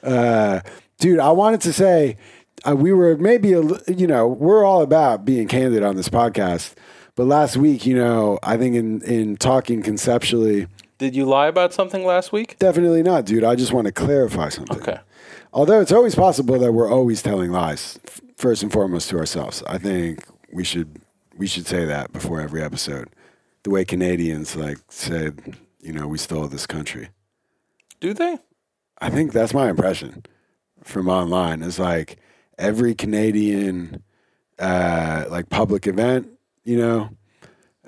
Uh, 0.00 0.60
dude, 0.98 1.18
I 1.18 1.32
wanted 1.32 1.60
to 1.62 1.72
say 1.72 2.18
uh, 2.64 2.76
we 2.76 2.92
were 2.92 3.16
maybe 3.16 3.52
a, 3.52 3.62
you 3.88 4.06
know 4.06 4.28
we're 4.28 4.64
all 4.64 4.82
about 4.82 5.24
being 5.24 5.48
candid 5.48 5.82
on 5.82 5.96
this 5.96 6.08
podcast, 6.08 6.74
but 7.16 7.24
last 7.24 7.56
week, 7.56 7.84
you 7.84 7.96
know, 7.96 8.38
I 8.44 8.56
think 8.56 8.76
in 8.76 9.02
in 9.02 9.36
talking 9.38 9.82
conceptually 9.82 10.68
Did 10.98 11.14
you 11.14 11.26
lie 11.26 11.48
about 11.48 11.74
something 11.74 12.04
last 12.04 12.32
week? 12.32 12.58
Definitely 12.58 13.02
not, 13.02 13.26
dude. 13.26 13.44
I 13.44 13.54
just 13.54 13.72
want 13.72 13.86
to 13.86 13.92
clarify 13.92 14.48
something. 14.48 14.78
Okay. 14.78 14.98
Although 15.52 15.80
it's 15.80 15.92
always 15.92 16.14
possible 16.14 16.58
that 16.58 16.72
we're 16.72 16.90
always 16.90 17.22
telling 17.22 17.52
lies, 17.52 17.98
f- 18.06 18.20
first 18.36 18.62
and 18.62 18.72
foremost 18.72 19.10
to 19.10 19.18
ourselves. 19.18 19.62
I 19.66 19.78
think 19.78 20.24
we 20.52 20.64
should 20.64 21.00
we 21.36 21.46
should 21.46 21.66
say 21.66 21.84
that 21.84 22.12
before 22.12 22.40
every 22.40 22.62
episode. 22.62 23.10
The 23.62 23.70
way 23.70 23.84
Canadians 23.84 24.56
like 24.56 24.78
said, 24.88 25.56
you 25.80 25.92
know, 25.92 26.06
we 26.06 26.18
stole 26.18 26.46
this 26.48 26.66
country. 26.66 27.08
Do 28.00 28.14
they? 28.14 28.38
I 29.00 29.10
think 29.10 29.32
that's 29.32 29.52
my 29.52 29.68
impression 29.68 30.24
from 30.82 31.08
online. 31.08 31.62
Is 31.62 31.78
like 31.78 32.18
every 32.58 32.94
Canadian 32.94 34.02
uh, 34.58 35.24
like 35.28 35.50
public 35.50 35.86
event, 35.86 36.28
you 36.64 36.78
know, 36.78 37.10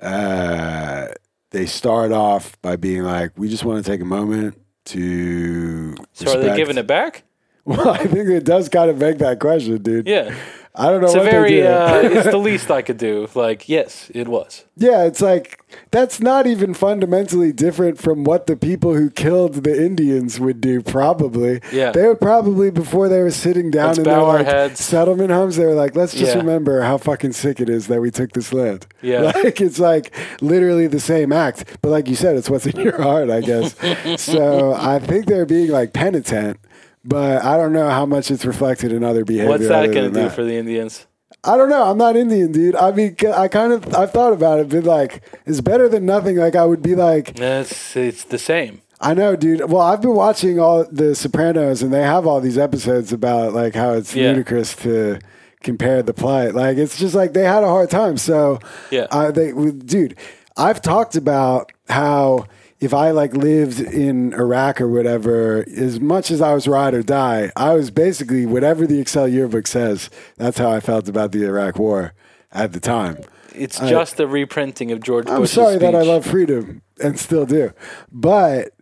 uh, 0.01 1.07
they 1.51 1.65
start 1.65 2.11
off 2.11 2.59
by 2.61 2.75
being 2.75 3.03
like, 3.03 3.31
"We 3.37 3.49
just 3.49 3.63
want 3.65 3.83
to 3.83 3.91
take 3.91 4.01
a 4.01 4.05
moment 4.05 4.59
to." 4.85 5.95
So 6.13 6.37
are 6.37 6.41
they 6.41 6.55
giving 6.55 6.77
it 6.77 6.87
back? 6.87 7.23
Well, 7.65 7.89
I 7.89 8.07
think 8.07 8.29
it 8.29 8.45
does 8.45 8.67
kind 8.67 8.89
of 8.89 8.97
beg 8.97 9.19
that 9.19 9.39
question, 9.39 9.77
dude. 9.83 10.07
Yeah. 10.07 10.33
I 10.75 10.89
don't 10.91 11.01
know 11.01 11.07
It's 11.07 11.15
what 11.15 11.27
a 11.27 11.31
very, 11.31 11.65
uh, 11.65 11.95
it's 12.03 12.29
the 12.29 12.37
least 12.37 12.69
I 12.71 12.81
could 12.81 12.97
do. 12.97 13.27
Like, 13.35 13.67
yes, 13.67 14.09
it 14.13 14.27
was. 14.27 14.65
yeah, 14.77 15.03
it's 15.03 15.19
like 15.21 15.59
that's 15.91 16.19
not 16.21 16.47
even 16.47 16.73
fundamentally 16.73 17.51
different 17.51 17.97
from 17.97 18.23
what 18.23 18.47
the 18.47 18.55
people 18.55 18.93
who 18.95 19.09
killed 19.09 19.55
the 19.63 19.83
Indians 19.85 20.39
would 20.39 20.61
do. 20.61 20.81
Probably, 20.81 21.59
Yeah. 21.73 21.91
They 21.91 22.07
would 22.07 22.21
probably 22.21 22.69
before 22.71 23.09
they 23.09 23.19
were 23.21 23.31
sitting 23.31 23.71
down 23.71 23.87
Let's 23.87 23.97
in 23.99 24.03
their 24.05 24.21
like, 24.21 24.45
heads. 24.45 24.79
settlement 24.83 25.31
homes, 25.31 25.55
they 25.57 25.65
were 25.65 25.73
like, 25.73 25.95
"Let's 25.95 26.13
just 26.13 26.33
Yeah. 26.33 26.37
remember 26.39 26.81
how 26.81 26.97
fucking 26.97 27.33
sick 27.33 27.59
it 27.59 27.69
is 27.69 27.87
that 27.87 27.99
we 27.99 28.11
took 28.11 28.31
this 28.33 28.53
land." 28.53 28.85
Yeah. 29.01 29.21
like 29.43 29.59
it's 29.61 29.79
like 29.79 30.13
literally 30.39 30.87
the 30.87 30.99
same 30.99 31.33
act, 31.33 31.65
but 31.81 31.89
like 31.89 32.07
you 32.07 32.15
said, 32.15 32.37
it's 32.37 32.49
what's 32.49 32.67
in 32.67 32.79
your 32.79 33.01
heart, 33.01 33.29
I 33.29 33.41
guess. 33.41 33.75
so 34.21 34.73
I 34.73 34.99
think 34.99 35.25
they're 35.25 35.45
being 35.47 35.71
like 35.71 35.93
penitent. 35.93 36.59
But 37.05 37.43
I 37.43 37.57
don't 37.57 37.73
know 37.73 37.89
how 37.89 38.05
much 38.05 38.29
it's 38.29 38.45
reflected 38.45 38.91
in 38.91 39.03
other 39.03 39.23
behavior. 39.23 39.49
What's 39.49 39.67
that 39.67 39.91
going 39.93 40.13
to 40.13 40.21
do 40.23 40.29
for 40.29 40.43
the 40.43 40.55
Indians? 40.55 41.05
I 41.43 41.55
don't 41.55 41.69
know. 41.69 41.83
I'm 41.89 41.97
not 41.97 42.17
Indian, 42.17 42.51
dude. 42.51 42.75
I 42.75 42.91
mean, 42.91 43.15
I 43.33 43.47
kind 43.47 43.71
of 43.71 43.95
I've 43.95 44.11
thought 44.11 44.33
about 44.33 44.59
it, 44.59 44.69
but 44.69 44.83
like, 44.83 45.23
it's 45.45 45.61
better 45.61 45.87
than 45.87 46.05
nothing. 46.05 46.35
Like, 46.35 46.55
I 46.55 46.65
would 46.65 46.81
be 46.81 46.95
like, 46.95 47.39
It's, 47.39 47.95
it's 47.95 48.25
the 48.25 48.37
same. 48.37 48.81
I 48.99 49.13
know, 49.13 49.37
dude. 49.37 49.61
Well, 49.71 49.81
I've 49.81 50.01
been 50.01 50.15
watching 50.15 50.59
all 50.59 50.85
the 50.91 51.15
Sopranos, 51.15 51.81
and 51.81 51.93
they 51.93 52.01
have 52.03 52.27
all 52.27 52.41
these 52.41 52.57
episodes 52.57 53.13
about 53.13 53.53
like 53.53 53.73
how 53.75 53.93
it's 53.93 54.13
Yeah. 54.13 54.31
ludicrous 54.31 54.75
to 54.77 55.19
compare 55.63 56.03
the 56.03 56.13
plight. 56.13 56.53
Like, 56.53 56.77
it's 56.77 56.97
just 56.99 57.15
like 57.15 57.31
they 57.33 57.45
had 57.45 57.63
a 57.63 57.67
hard 57.69 57.89
time. 57.89 58.17
So, 58.17 58.59
Yeah. 58.91 59.07
uh, 59.09 59.31
they, 59.31 59.53
dude, 59.53 60.17
I've 60.57 60.81
talked 60.81 61.15
about 61.15 61.71
how 61.87 62.47
if 62.79 62.93
I 62.93 63.11
like 63.11 63.33
lived 63.33 63.79
in 63.79 64.33
Iraq 64.33 64.79
or 64.79 64.87
whatever, 64.87 65.65
as 65.75 65.99
much 65.99 66.31
as 66.31 66.41
I 66.41 66.53
was 66.53 66.67
ride 66.67 66.93
or 66.93 67.03
die, 67.03 67.51
I 67.55 67.73
was 67.73 67.91
basically 67.91 68.45
whatever 68.45 68.87
the 68.87 68.99
Excel 68.99 69.27
yearbook 69.27 69.67
says. 69.67 70.09
That's 70.37 70.57
how 70.57 70.71
I 70.71 70.79
felt 70.79 71.09
about 71.09 71.31
the 71.31 71.43
Iraq 71.43 71.77
War 71.77 72.13
at 72.51 72.71
the 72.71 72.79
time. 72.79 73.17
It's 73.53 73.79
just 73.79 74.19
a 74.19 74.27
reprinting 74.27 74.91
of 74.91 75.01
George 75.01 75.27
I'm 75.27 75.41
Bush's 75.41 75.55
sorry 75.55 75.77
that 75.79 75.95
I 75.95 76.03
love 76.03 76.25
freedom 76.25 76.81
and 77.01 77.19
still 77.19 77.45
do. 77.45 77.73
But 78.11 78.73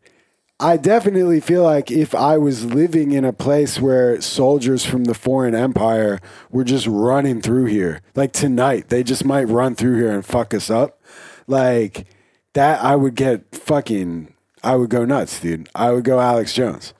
I 0.60 0.78
definitely 0.78 1.40
feel 1.40 1.64
like 1.64 1.90
if 1.90 2.14
I 2.14 2.38
was 2.38 2.66
living 2.66 3.12
in 3.12 3.26
a 3.26 3.34
place 3.34 3.80
where 3.80 4.22
soldiers 4.22 4.86
from 4.86 5.06
the 5.06 5.14
foreign 5.16 5.56
empire 5.56 6.20
were 6.52 6.64
just 6.64 6.86
running 6.86 7.42
through 7.42 7.66
here, 7.66 8.02
like 8.14 8.34
tonight, 8.34 8.90
they 8.90 9.04
just 9.04 9.26
might 9.26 9.46
run 9.46 9.74
through 9.74 9.98
here 9.98 10.12
and 10.12 10.26
fuck 10.26 10.54
us 10.54 10.70
up. 10.70 11.02
Like 11.48 12.06
that, 12.54 12.84
I 12.84 12.96
would 12.96 13.16
get 13.16 13.56
fucking, 13.56 14.34
I 14.64 14.76
would 14.76 14.90
go 14.90 15.06
nuts, 15.06 15.40
dude. 15.40 15.70
I 15.76 15.92
would 15.92 16.04
go 16.04 16.20
Alex 16.20 16.54
Jones. 16.54 16.94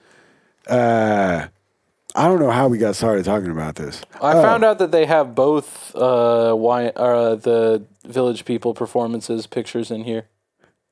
Uh, 0.68 1.48
I 2.16 2.28
don't 2.28 2.40
know 2.40 2.52
how 2.52 2.68
we 2.68 2.78
got 2.78 2.96
started 2.96 3.26
talking 3.26 3.52
about 3.52 3.76
this. 3.76 4.02
I 4.22 4.34
found 4.34 4.64
out 4.64 4.80
that 4.80 4.92
they 4.92 5.06
have 5.06 5.36
both 5.36 5.96
uh, 5.96 6.56
y, 6.58 6.88
uh, 6.88 7.36
the 7.36 7.84
Village 8.06 8.44
People 8.44 8.74
performances 8.74 9.46
pictures 9.46 9.92
in 9.92 10.04
here. 10.04 10.26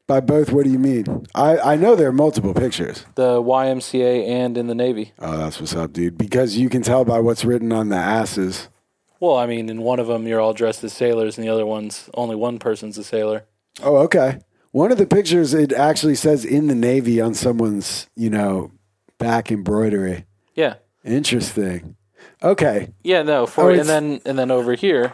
By 0.07 0.19
both, 0.19 0.51
what 0.51 0.65
do 0.65 0.69
you 0.69 0.77
mean? 0.77 1.25
I, 1.33 1.57
I 1.57 1.75
know 1.77 1.95
there 1.95 2.09
are 2.09 2.13
multiple 2.13 2.53
pictures. 2.53 3.05
The 3.15 3.41
YMCA 3.41 4.27
and 4.27 4.55
in 4.55 4.67
the 4.67 4.75
Navy. 4.75 5.13
Oh, 5.17 5.35
that's 5.35 5.59
what's 5.59 5.73
up, 5.73 5.93
dude. 5.93 6.15
Because 6.15 6.57
you 6.57 6.69
can 6.69 6.83
tell 6.83 7.03
by 7.05 7.19
what's 7.19 7.43
written 7.43 7.71
on 7.71 7.89
the 7.89 7.95
asses. 7.95 8.69
Well, 9.19 9.35
I 9.35 9.47
mean, 9.47 9.67
in 9.67 9.81
one 9.81 9.99
of 9.99 10.05
them 10.05 10.27
you're 10.27 10.39
all 10.39 10.53
dressed 10.53 10.83
as 10.83 10.93
sailors, 10.93 11.39
and 11.39 11.47
the 11.47 11.51
other 11.51 11.65
one's 11.65 12.07
only 12.13 12.35
one 12.35 12.59
person's 12.59 12.99
a 12.99 13.03
sailor. 13.03 13.45
Oh, 13.83 13.97
okay. 13.97 14.39
One 14.71 14.91
of 14.91 14.97
the 14.97 15.05
pictures, 15.05 15.53
it 15.53 15.71
actually 15.71 16.15
says 16.15 16.43
in 16.45 16.67
the 16.67 16.75
Navy 16.75 17.21
on 17.21 17.33
someone's, 17.33 18.07
you 18.15 18.29
know, 18.29 18.71
back 19.17 19.51
embroidery. 19.51 20.25
Yeah, 20.53 20.75
Interesting. 21.03 21.95
Okay. 22.43 22.91
yeah, 23.03 23.21
no. 23.23 23.43
Oh, 23.43 23.45
For 23.45 23.71
it's- 23.71 23.87
and 23.87 23.89
then 24.11 24.21
and 24.25 24.37
then 24.39 24.51
over 24.51 24.73
here, 24.73 25.13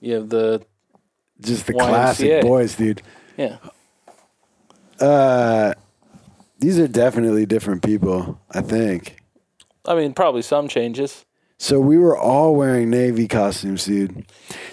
you 0.00 0.14
have 0.14 0.28
the 0.30 0.62
Just 1.40 1.66
the 1.66 1.72
YMCA. 1.74 1.88
classic 1.88 2.42
boys, 2.42 2.74
dude. 2.76 3.02
yeah. 3.36 3.58
Uh, 5.00 5.74
these 6.58 6.78
are 6.78 6.88
definitely 6.88 7.44
different 7.46 7.82
people, 7.82 8.40
I 8.50 8.62
think. 8.62 9.16
I 9.84 9.94
mean, 9.94 10.14
probably 10.14 10.42
some 10.42 10.68
changes. 10.68 11.24
So 11.58 11.80
we 11.80 11.96
were 11.98 12.16
all 12.16 12.54
wearing 12.54 12.90
Navy 12.90 13.26
costumes, 13.28 13.84
dude. 13.86 14.26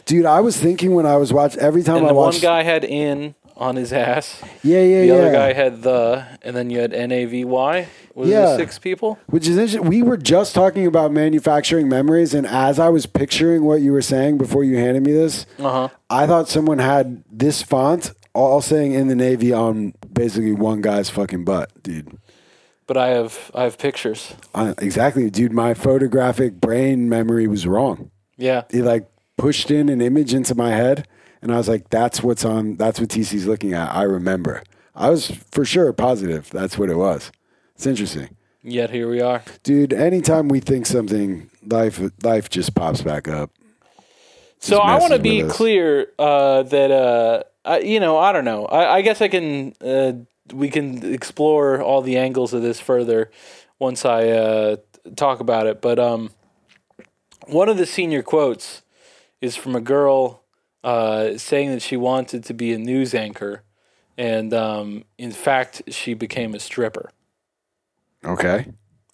Dude, 0.05 0.25
I 0.25 0.41
was 0.41 0.57
thinking 0.57 0.93
when 0.95 1.05
I 1.05 1.15
was 1.15 1.31
watching, 1.31 1.61
every 1.61 1.81
time 1.83 1.97
And 1.97 2.05
I 2.05 2.09
the 2.09 2.13
one 2.15 2.37
guy 2.41 2.63
had 2.63 2.83
in 2.83 3.35
on 3.55 3.77
his 3.77 3.93
ass. 3.93 4.41
yeah, 4.63 4.79
yeah, 4.81 4.99
The 5.01 5.05
yeah. 5.07 5.13
The 5.13 5.19
other 5.21 5.31
guy 5.31 5.53
had 5.53 5.81
the, 5.83 6.25
and 6.41 6.55
then 6.55 6.69
you 6.69 6.79
had 6.79 6.93
N 6.93 7.11
A 7.11 7.25
V 7.25 7.45
Y. 7.45 7.87
Was 8.15 8.29
Yeah. 8.29 8.57
six 8.57 8.77
people? 8.79 9.17
Which 9.27 9.47
is 9.47 9.57
interesting. 9.57 9.89
We 9.89 10.03
were 10.03 10.17
just 10.17 10.53
talking 10.53 10.85
about 10.85 11.11
manufacturing 11.13 11.87
memories, 11.87 12.33
and 12.33 12.45
as 12.45 12.79
I 12.79 12.89
was 12.89 13.05
picturing 13.05 13.63
what 13.63 13.81
you 13.81 13.91
were 13.93 14.01
saying 14.01 14.37
before 14.37 14.63
you 14.63 14.77
handed 14.77 15.03
me 15.03 15.13
this, 15.13 15.45
Uh 15.59 15.71
huh. 15.71 15.89
I 16.09 16.27
thought 16.27 16.49
someone 16.49 16.79
had 16.79 17.23
this 17.31 17.63
font 17.63 18.11
all 18.35 18.61
saying 18.61 18.91
in 18.93 19.07
the 19.07 19.15
Navy 19.15 19.53
on 19.53 19.93
basically 20.11 20.51
one 20.53 20.81
guy's 20.81 21.09
fucking 21.09 21.45
butt, 21.45 21.71
dude. 21.81 22.17
But 22.85 22.97
I 22.97 23.09
have 23.09 23.51
I 23.55 23.63
have 23.63 23.77
pictures. 23.77 24.33
Uh, 24.53 24.73
exactly, 24.77 25.29
dude. 25.29 25.53
My 25.53 25.73
photographic 25.73 26.59
brain 26.59 27.07
memory 27.07 27.47
was 27.47 27.65
wrong. 27.65 28.11
Yeah. 28.37 28.63
It 28.69 28.83
like 28.83 29.09
pushed 29.37 29.71
in 29.71 29.89
an 29.89 30.01
image 30.01 30.33
into 30.33 30.53
my 30.55 30.71
head, 30.71 31.07
and 31.41 31.53
I 31.53 31.57
was 31.57 31.69
like, 31.69 31.89
"That's 31.89 32.21
what's 32.21 32.43
on. 32.43 32.75
That's 32.75 32.99
what 32.99 33.09
TC's 33.09 33.47
looking 33.47 33.73
at." 33.73 33.93
I 33.95 34.03
remember. 34.03 34.63
I 34.95 35.09
was 35.09 35.31
for 35.51 35.65
sure 35.65 35.91
positive 35.93 36.49
that's 36.49 36.77
what 36.77 36.89
it 36.89 36.97
was. 36.97 37.31
It's 37.75 37.87
interesting. 37.87 38.35
Yet 38.61 38.91
here 38.91 39.09
we 39.09 39.21
are. 39.21 39.43
Dude, 39.63 39.91
anytime 39.91 40.47
we 40.47 40.59
think 40.59 40.85
something, 40.85 41.49
life 41.65 42.01
life 42.23 42.49
just 42.49 42.75
pops 42.75 43.01
back 43.01 43.27
up. 43.27 43.51
So 44.59 44.77
I 44.77 44.97
want 44.97 45.11
to 45.11 45.19
be 45.19 45.43
clear 45.43 46.07
uh, 46.17 46.63
that 46.63 46.91
uh, 46.91 47.43
I, 47.65 47.79
you 47.79 47.99
know 47.99 48.17
I 48.17 48.31
don't 48.31 48.45
know. 48.45 48.65
I, 48.65 48.95
I 48.95 49.01
guess 49.01 49.21
I 49.21 49.27
can 49.27 49.73
uh, 49.81 50.13
we 50.53 50.69
can 50.69 51.13
explore 51.13 51.81
all 51.81 52.01
the 52.01 52.17
angles 52.17 52.53
of 52.53 52.61
this 52.61 52.79
further 52.79 53.31
once 53.79 54.05
I 54.05 54.29
uh, 54.29 54.75
talk 55.15 55.39
about 55.39 55.67
it. 55.67 55.81
But 55.81 55.99
um, 55.99 56.31
one 57.47 57.69
of 57.69 57.77
the 57.77 57.85
senior 57.85 58.23
quotes 58.23 58.83
is 59.41 59.55
from 59.55 59.75
a 59.75 59.81
girl 59.81 60.43
uh, 60.83 61.37
saying 61.37 61.71
that 61.71 61.81
she 61.81 61.97
wanted 61.97 62.43
to 62.45 62.53
be 62.53 62.73
a 62.73 62.77
news 62.77 63.13
anchor, 63.13 63.63
and 64.17 64.53
um, 64.53 65.03
in 65.17 65.31
fact 65.31 65.81
she 65.89 66.13
became 66.13 66.53
a 66.53 66.59
stripper. 66.59 67.09
Okay, 68.25 68.67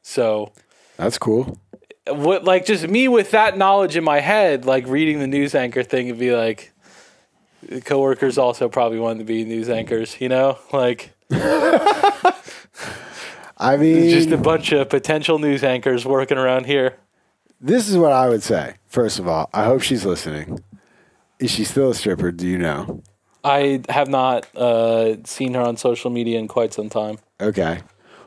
So 0.03 0.51
that's 0.97 1.17
cool. 1.17 1.59
what 2.07 2.43
like 2.43 2.65
just 2.65 2.87
me 2.87 3.07
with 3.07 3.31
that 3.31 3.57
knowledge 3.57 3.95
in 3.97 4.03
my 4.03 4.19
head, 4.19 4.65
like 4.65 4.85
reading 4.87 5.19
the 5.19 5.27
news 5.27 5.55
anchor 5.55 5.83
thing 5.83 6.09
and 6.09 6.19
be 6.19 6.31
like 6.31 6.71
the 7.61 7.81
coworkers 7.81 8.37
also 8.37 8.69
probably 8.69 8.99
wanted 8.99 9.19
to 9.19 9.25
be 9.25 9.43
news 9.45 9.69
anchors, 9.69 10.19
you 10.21 10.29
know? 10.29 10.57
Like 10.71 11.11
I 13.61 13.75
mean, 13.77 14.09
just 14.09 14.31
a 14.31 14.37
bunch 14.37 14.71
of 14.71 14.89
potential 14.89 15.37
news 15.39 15.63
anchors 15.63 16.05
working 16.05 16.37
around 16.37 16.65
here. 16.65 16.97
this 17.59 17.89
is 17.89 17.97
what 17.97 18.11
I 18.11 18.29
would 18.29 18.41
say. 18.43 18.75
First 18.87 19.19
of 19.19 19.27
all, 19.27 19.49
I 19.53 19.65
hope 19.65 19.81
she's 19.81 20.05
listening. 20.05 20.63
Is 21.39 21.51
she 21.51 21.63
still 21.65 21.91
a 21.91 21.95
stripper? 21.95 22.31
Do 22.31 22.47
you 22.47 22.57
know? 22.57 23.03
I 23.43 23.81
have 23.89 24.07
not 24.09 24.47
uh, 24.55 25.15
seen 25.25 25.53
her 25.53 25.61
on 25.61 25.77
social 25.77 26.09
media 26.09 26.39
in 26.39 26.47
quite 26.47 26.73
some 26.73 26.89
time. 26.89 27.19
Okay. 27.39 27.79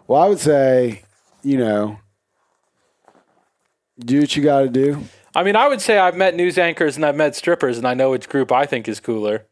Well, 0.07 0.23
I 0.23 0.29
would 0.29 0.41
say, 0.41 1.03
you 1.43 1.59
know, 1.59 1.99
do 3.99 4.21
what 4.21 4.35
you 4.37 4.43
got 4.43 4.61
to 4.61 4.69
do. 4.69 5.03
I 5.35 5.43
mean, 5.43 5.57
I 5.57 5.69
would 5.69 5.81
say 5.81 5.99
I've 5.99 6.17
met 6.17 6.35
news 6.35 6.59
anchors 6.59 6.97
and 6.97 7.05
I've 7.05 7.17
met 7.17 7.35
strippers, 7.35 7.79
and 7.79 7.87
I 7.87 7.95
know 7.95 8.11
which 8.11 8.29
group 8.29 8.53
I 8.53 8.67
think 8.67 8.87
is 8.89 9.01
cooler. 9.01 9.47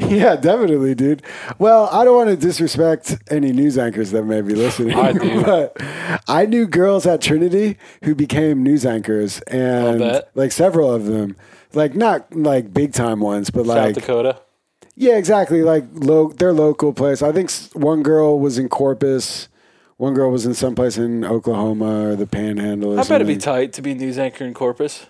Yeah, 0.10 0.34
definitely, 0.36 0.94
dude. 0.94 1.22
Well, 1.58 1.88
I 1.92 2.04
don't 2.04 2.16
want 2.16 2.30
to 2.30 2.36
disrespect 2.36 3.16
any 3.30 3.52
news 3.52 3.78
anchors 3.78 4.10
that 4.10 4.24
may 4.24 4.40
be 4.40 4.54
listening. 4.54 4.94
I 4.98 5.12
do. 5.12 5.42
but 5.44 5.76
I 6.28 6.46
knew 6.46 6.66
girls 6.66 7.06
at 7.06 7.20
Trinity 7.20 7.76
who 8.04 8.14
became 8.14 8.62
news 8.62 8.84
anchors, 8.84 9.40
and 9.42 10.00
bet. 10.00 10.30
like 10.34 10.52
several 10.52 10.92
of 10.92 11.04
them, 11.06 11.36
like 11.74 11.94
not 11.94 12.34
like 12.34 12.72
big 12.74 12.92
time 12.92 13.20
ones, 13.20 13.50
but 13.50 13.66
like 13.66 13.76
South 13.76 13.84
like 13.86 13.94
Dakota. 13.94 14.40
Yeah, 14.96 15.16
exactly. 15.16 15.62
Like 15.62 15.84
lo- 15.92 16.32
their 16.32 16.52
local 16.52 16.92
place. 16.92 17.22
I 17.22 17.30
think 17.32 17.48
s- 17.50 17.70
one 17.74 18.02
girl 18.02 18.38
was 18.40 18.58
in 18.58 18.68
Corpus. 18.68 19.48
One 19.96 20.14
girl 20.14 20.30
was 20.30 20.46
in 20.46 20.54
some 20.54 20.74
place 20.74 20.96
in 20.98 21.24
Oklahoma 21.24 22.08
or 22.10 22.16
the 22.16 22.26
Panhandle. 22.26 22.94
Or 22.94 23.00
I 23.00 23.02
bet 23.02 23.12
it'd 23.16 23.26
be 23.26 23.34
something. 23.34 23.40
tight 23.40 23.72
to 23.74 23.82
be 23.82 23.94
news 23.94 24.18
anchor 24.18 24.44
in 24.44 24.54
Corpus. 24.54 25.06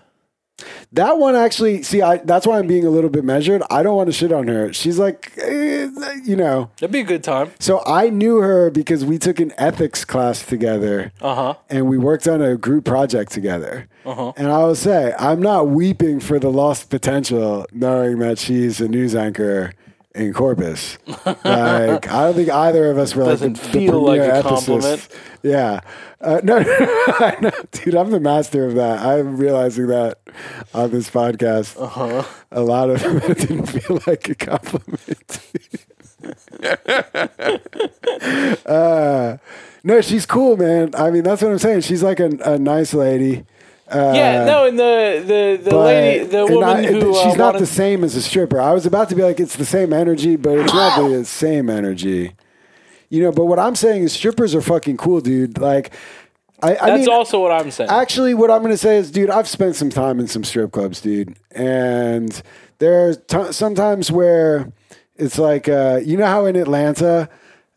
That 0.93 1.17
one 1.17 1.35
actually. 1.35 1.83
See, 1.83 2.01
I 2.01 2.17
that's 2.17 2.45
why 2.45 2.59
I'm 2.59 2.67
being 2.67 2.85
a 2.85 2.89
little 2.89 3.09
bit 3.09 3.23
measured. 3.23 3.63
I 3.69 3.81
don't 3.81 3.95
want 3.95 4.07
to 4.07 4.13
shit 4.13 4.31
on 4.31 4.47
her. 4.47 4.73
She's 4.73 4.99
like, 4.99 5.31
eh, 5.37 5.87
you 6.23 6.35
know. 6.35 6.69
That'd 6.79 6.91
be 6.91 6.99
a 6.99 7.03
good 7.03 7.23
time. 7.23 7.51
So 7.59 7.81
I 7.85 8.09
knew 8.09 8.37
her 8.37 8.69
because 8.69 9.05
we 9.05 9.17
took 9.17 9.39
an 9.39 9.53
ethics 9.57 10.03
class 10.03 10.45
together. 10.45 11.11
Uh 11.21 11.35
huh. 11.35 11.53
and 11.69 11.87
we 11.87 11.97
worked 11.97 12.27
on 12.27 12.41
a 12.41 12.57
group 12.57 12.85
project 12.85 13.31
together. 13.31 13.87
Uh-huh. 14.05 14.33
And 14.35 14.51
I 14.51 14.59
will 14.59 14.75
say, 14.75 15.13
I'm 15.17 15.41
not 15.41 15.69
weeping 15.69 16.19
for 16.19 16.39
the 16.39 16.49
lost 16.51 16.89
potential, 16.89 17.65
knowing 17.71 18.19
that 18.19 18.39
she's 18.39 18.81
a 18.81 18.87
news 18.87 19.15
anchor 19.15 19.73
in 20.15 20.33
Corpus. 20.33 20.97
like, 21.25 22.11
I 22.11 22.25
don't 22.25 22.33
think 22.35 22.49
either 22.49 22.89
of 22.91 22.97
us 22.97 23.15
were 23.15 23.23
like 23.23 23.33
Doesn't 23.33 23.53
the 23.57 23.69
feel 23.69 24.01
like 24.01 24.19
premier 24.19 24.35
a 24.35 24.43
ethicists. 24.43 24.45
compliment. 24.65 25.07
Yeah, 25.43 25.79
uh, 26.21 26.39
no, 26.43 26.59
know, 27.41 27.51
dude. 27.71 27.95
I'm 27.95 28.11
the 28.11 28.19
master 28.19 28.65
of 28.65 28.75
that. 28.75 28.99
I'm 28.99 29.37
realizing 29.37 29.87
that 29.87 30.19
on 30.73 30.91
this 30.91 31.09
podcast. 31.09 31.81
Uh-huh. 31.81 32.23
A 32.51 32.61
lot 32.61 32.89
of 32.89 33.01
it 33.03 33.37
didn't 33.47 33.65
feel 33.65 33.99
like 34.05 34.29
a 34.29 34.35
compliment. 34.35 35.39
uh, 38.65 39.37
no, 39.83 40.01
she's 40.01 40.25
cool, 40.27 40.57
man. 40.57 40.91
I 40.95 41.09
mean, 41.09 41.23
that's 41.23 41.41
what 41.41 41.51
I'm 41.51 41.57
saying. 41.57 41.81
She's 41.81 42.03
like 42.03 42.19
a, 42.19 42.29
a 42.45 42.59
nice 42.59 42.93
lady. 42.93 43.45
Uh, 43.91 44.13
Yeah, 44.15 44.45
no, 44.45 44.65
and 44.67 44.79
the 44.79 45.23
the 45.25 45.69
the 45.69 45.77
lady, 45.77 46.25
the 46.25 46.45
woman 46.45 46.63
I- 46.63 46.85
who 46.85 47.13
she's 47.13 47.33
uh, 47.33 47.37
not 47.37 47.59
the 47.59 47.65
same 47.65 48.03
as 48.03 48.15
a 48.15 48.21
stripper. 48.21 48.59
I 48.59 48.71
was 48.71 48.85
about 48.85 49.09
to 49.09 49.15
be 49.15 49.23
like, 49.23 49.39
it's 49.39 49.55
the 49.57 49.65
same 49.65 49.91
energy, 49.93 50.35
but 50.37 50.57
it's 50.57 50.73
not 50.73 51.09
the 51.09 51.25
same 51.25 51.69
energy. 51.69 52.33
You 53.09 53.23
know, 53.23 53.31
but 53.33 53.45
what 53.45 53.59
I'm 53.59 53.75
saying 53.75 54.03
is 54.03 54.13
strippers 54.13 54.55
are 54.55 54.61
fucking 54.61 54.95
cool, 54.95 55.19
dude. 55.19 55.57
Like, 55.57 55.91
I, 56.63 56.71
I 56.77 56.89
That's 56.91 56.99
mean, 57.01 57.09
also 57.09 57.41
what 57.41 57.51
I'm 57.51 57.69
saying. 57.69 57.89
Actually, 57.89 58.33
what 58.33 58.49
I'm 58.49 58.59
going 58.59 58.71
to 58.71 58.77
say 58.77 58.95
is, 58.97 59.11
dude, 59.11 59.29
I've 59.29 59.49
spent 59.49 59.75
some 59.75 59.89
time 59.89 60.19
in 60.21 60.27
some 60.27 60.45
strip 60.45 60.71
clubs, 60.71 61.01
dude, 61.01 61.35
and 61.51 62.41
there's 62.79 63.17
t- 63.27 63.51
sometimes 63.51 64.09
where 64.11 64.71
it's 65.17 65.37
like, 65.37 65.67
uh, 65.67 65.99
you 66.03 66.15
know 66.15 66.25
how 66.25 66.45
in 66.45 66.55
Atlanta, 66.55 67.27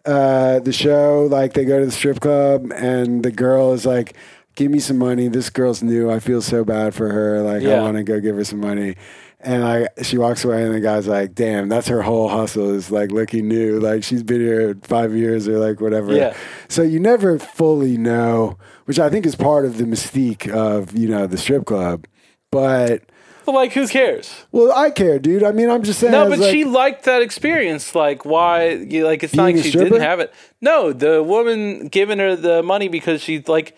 uh, 0.06 0.60
the 0.60 0.72
show, 0.72 1.26
like 1.30 1.54
they 1.54 1.64
go 1.64 1.80
to 1.80 1.86
the 1.86 1.90
strip 1.92 2.20
club 2.20 2.70
and 2.76 3.24
the 3.24 3.32
girl 3.32 3.72
is 3.72 3.84
like, 3.84 4.14
"Give 4.54 4.70
me 4.70 4.78
some 4.78 4.98
money. 4.98 5.28
This 5.28 5.50
girl's 5.50 5.82
new. 5.82 6.10
I 6.10 6.20
feel 6.20 6.42
so 6.42 6.64
bad 6.64 6.94
for 6.94 7.10
her. 7.10 7.42
Like 7.42 7.62
I 7.64 7.80
want 7.80 7.96
to 7.96 8.02
go 8.02 8.20
give 8.20 8.36
her 8.36 8.44
some 8.44 8.60
money." 8.60 8.96
And 9.40 9.62
like 9.62 9.88
she 10.02 10.16
walks 10.16 10.44
away, 10.44 10.64
and 10.64 10.74
the 10.74 10.80
guy's 10.80 11.06
like, 11.06 11.34
"Damn, 11.34 11.68
that's 11.68 11.88
her 11.88 12.02
whole 12.02 12.28
hustle 12.28 12.70
is 12.70 12.90
like 12.90 13.10
looking 13.10 13.48
new. 13.48 13.78
Like 13.78 14.02
she's 14.02 14.22
been 14.22 14.40
here 14.40 14.76
five 14.82 15.14
years 15.14 15.46
or 15.48 15.58
like 15.58 15.80
whatever." 15.80 16.14
Yeah. 16.14 16.34
So 16.68 16.82
you 16.82 16.98
never 16.98 17.38
fully 17.38 17.96
know, 17.98 18.56
which 18.86 18.98
I 18.98 19.10
think 19.10 19.26
is 19.26 19.34
part 19.34 19.64
of 19.66 19.76
the 19.76 19.84
mystique 19.84 20.50
of 20.50 20.96
you 20.96 21.08
know 21.08 21.26
the 21.26 21.36
strip 21.36 21.66
club. 21.66 22.06
But 22.50 23.02
but 23.44 23.54
like, 23.54 23.72
who 23.72 23.86
cares? 23.86 24.46
well, 24.52 24.72
I 24.72 24.90
care, 24.90 25.18
dude. 25.18 25.42
I 25.42 25.52
mean, 25.52 25.68
I'm 25.68 25.82
just 25.82 26.00
saying. 26.00 26.12
No, 26.12 26.28
but 26.28 26.38
like, 26.38 26.50
she 26.50 26.64
liked 26.64 27.04
that 27.04 27.20
experience. 27.20 27.94
Like, 27.94 28.24
why? 28.24 28.70
You, 28.70 29.04
like, 29.04 29.22
it's 29.22 29.34
not 29.34 29.44
like 29.44 29.56
she 29.56 29.68
stripper? 29.68 29.90
didn't 29.90 30.02
have 30.02 30.20
it. 30.20 30.32
No, 30.60 30.92
the 30.92 31.22
woman 31.22 31.88
giving 31.88 32.18
her 32.18 32.36
the 32.36 32.62
money 32.62 32.88
because 32.88 33.20
she 33.20 33.40
like. 33.46 33.76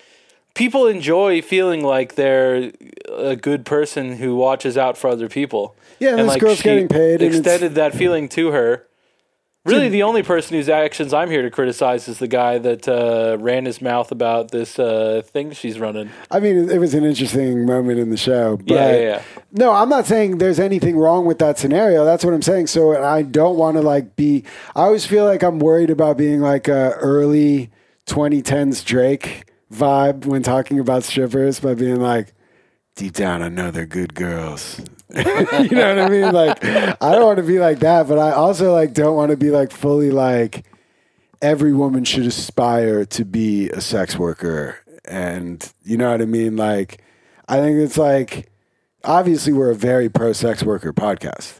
People 0.56 0.86
enjoy 0.86 1.42
feeling 1.42 1.84
like 1.84 2.14
they're 2.14 2.72
a 3.14 3.36
good 3.36 3.66
person 3.66 4.16
who 4.16 4.36
watches 4.36 4.78
out 4.78 4.96
for 4.96 5.08
other 5.08 5.28
people. 5.28 5.76
Yeah, 5.98 6.16
and 6.16 6.28
this 6.28 6.36
girl's 6.36 6.56
she 6.58 6.64
getting 6.64 6.88
paid, 6.88 7.20
and 7.20 7.34
Extended 7.34 7.74
that 7.74 7.94
feeling 7.94 8.26
to 8.30 8.52
her. 8.52 8.86
Really, 9.66 9.88
the 9.88 10.04
only 10.04 10.22
person 10.22 10.56
whose 10.56 10.68
actions 10.68 11.12
I'm 11.12 11.28
here 11.28 11.42
to 11.42 11.50
criticize 11.50 12.08
is 12.08 12.20
the 12.20 12.28
guy 12.28 12.56
that 12.58 12.88
uh, 12.88 13.36
ran 13.38 13.66
his 13.66 13.82
mouth 13.82 14.12
about 14.12 14.50
this 14.50 14.78
uh, 14.78 15.22
thing 15.26 15.50
she's 15.52 15.78
running. 15.78 16.08
I 16.30 16.38
mean, 16.38 16.70
it 16.70 16.78
was 16.78 16.94
an 16.94 17.04
interesting 17.04 17.66
moment 17.66 17.98
in 17.98 18.10
the 18.10 18.16
show. 18.16 18.56
But 18.56 18.70
Yeah, 18.70 18.92
yeah, 18.92 19.00
yeah. 19.00 19.22
No, 19.52 19.72
I'm 19.72 19.88
not 19.88 20.06
saying 20.06 20.38
there's 20.38 20.60
anything 20.60 20.96
wrong 20.96 21.26
with 21.26 21.38
that 21.40 21.58
scenario. 21.58 22.04
That's 22.04 22.24
what 22.24 22.32
I'm 22.32 22.42
saying. 22.42 22.68
So 22.68 23.02
I 23.02 23.22
don't 23.22 23.56
want 23.56 23.76
to 23.76 23.82
like 23.82 24.14
be. 24.14 24.44
I 24.74 24.82
always 24.82 25.04
feel 25.04 25.24
like 25.26 25.42
I'm 25.42 25.58
worried 25.58 25.90
about 25.90 26.16
being 26.16 26.40
like 26.40 26.68
a 26.68 26.92
early 26.92 27.70
2010s 28.06 28.84
Drake 28.84 29.46
vibe 29.72 30.26
when 30.26 30.42
talking 30.42 30.78
about 30.78 31.04
strippers 31.04 31.60
by 31.60 31.74
being 31.74 32.00
like, 32.00 32.32
deep 32.94 33.12
down, 33.12 33.42
I 33.42 33.48
know 33.48 33.70
they're 33.70 33.86
good 33.86 34.14
girls. 34.14 34.80
you 35.14 35.22
know 35.22 35.94
what 35.94 35.98
I 35.98 36.08
mean? 36.08 36.32
Like, 36.32 36.64
I 36.64 37.12
don't 37.12 37.24
want 37.24 37.38
to 37.38 37.44
be 37.44 37.58
like 37.58 37.78
that, 37.80 38.08
but 38.08 38.18
I 38.18 38.32
also 38.32 38.72
like 38.72 38.92
don't 38.92 39.14
want 39.14 39.30
to 39.30 39.36
be 39.36 39.50
like 39.50 39.70
fully 39.70 40.10
like 40.10 40.64
every 41.40 41.72
woman 41.72 42.04
should 42.04 42.26
aspire 42.26 43.04
to 43.04 43.24
be 43.24 43.68
a 43.70 43.80
sex 43.80 44.18
worker, 44.18 44.78
and 45.04 45.72
you 45.84 45.96
know 45.96 46.10
what 46.10 46.22
I 46.22 46.24
mean? 46.24 46.56
Like, 46.56 47.02
I 47.48 47.58
think 47.58 47.78
it's 47.78 47.96
like 47.96 48.50
obviously 49.04 49.52
we're 49.52 49.70
a 49.70 49.76
very 49.76 50.08
pro 50.08 50.32
sex 50.32 50.62
worker 50.62 50.92
podcast. 50.92 51.58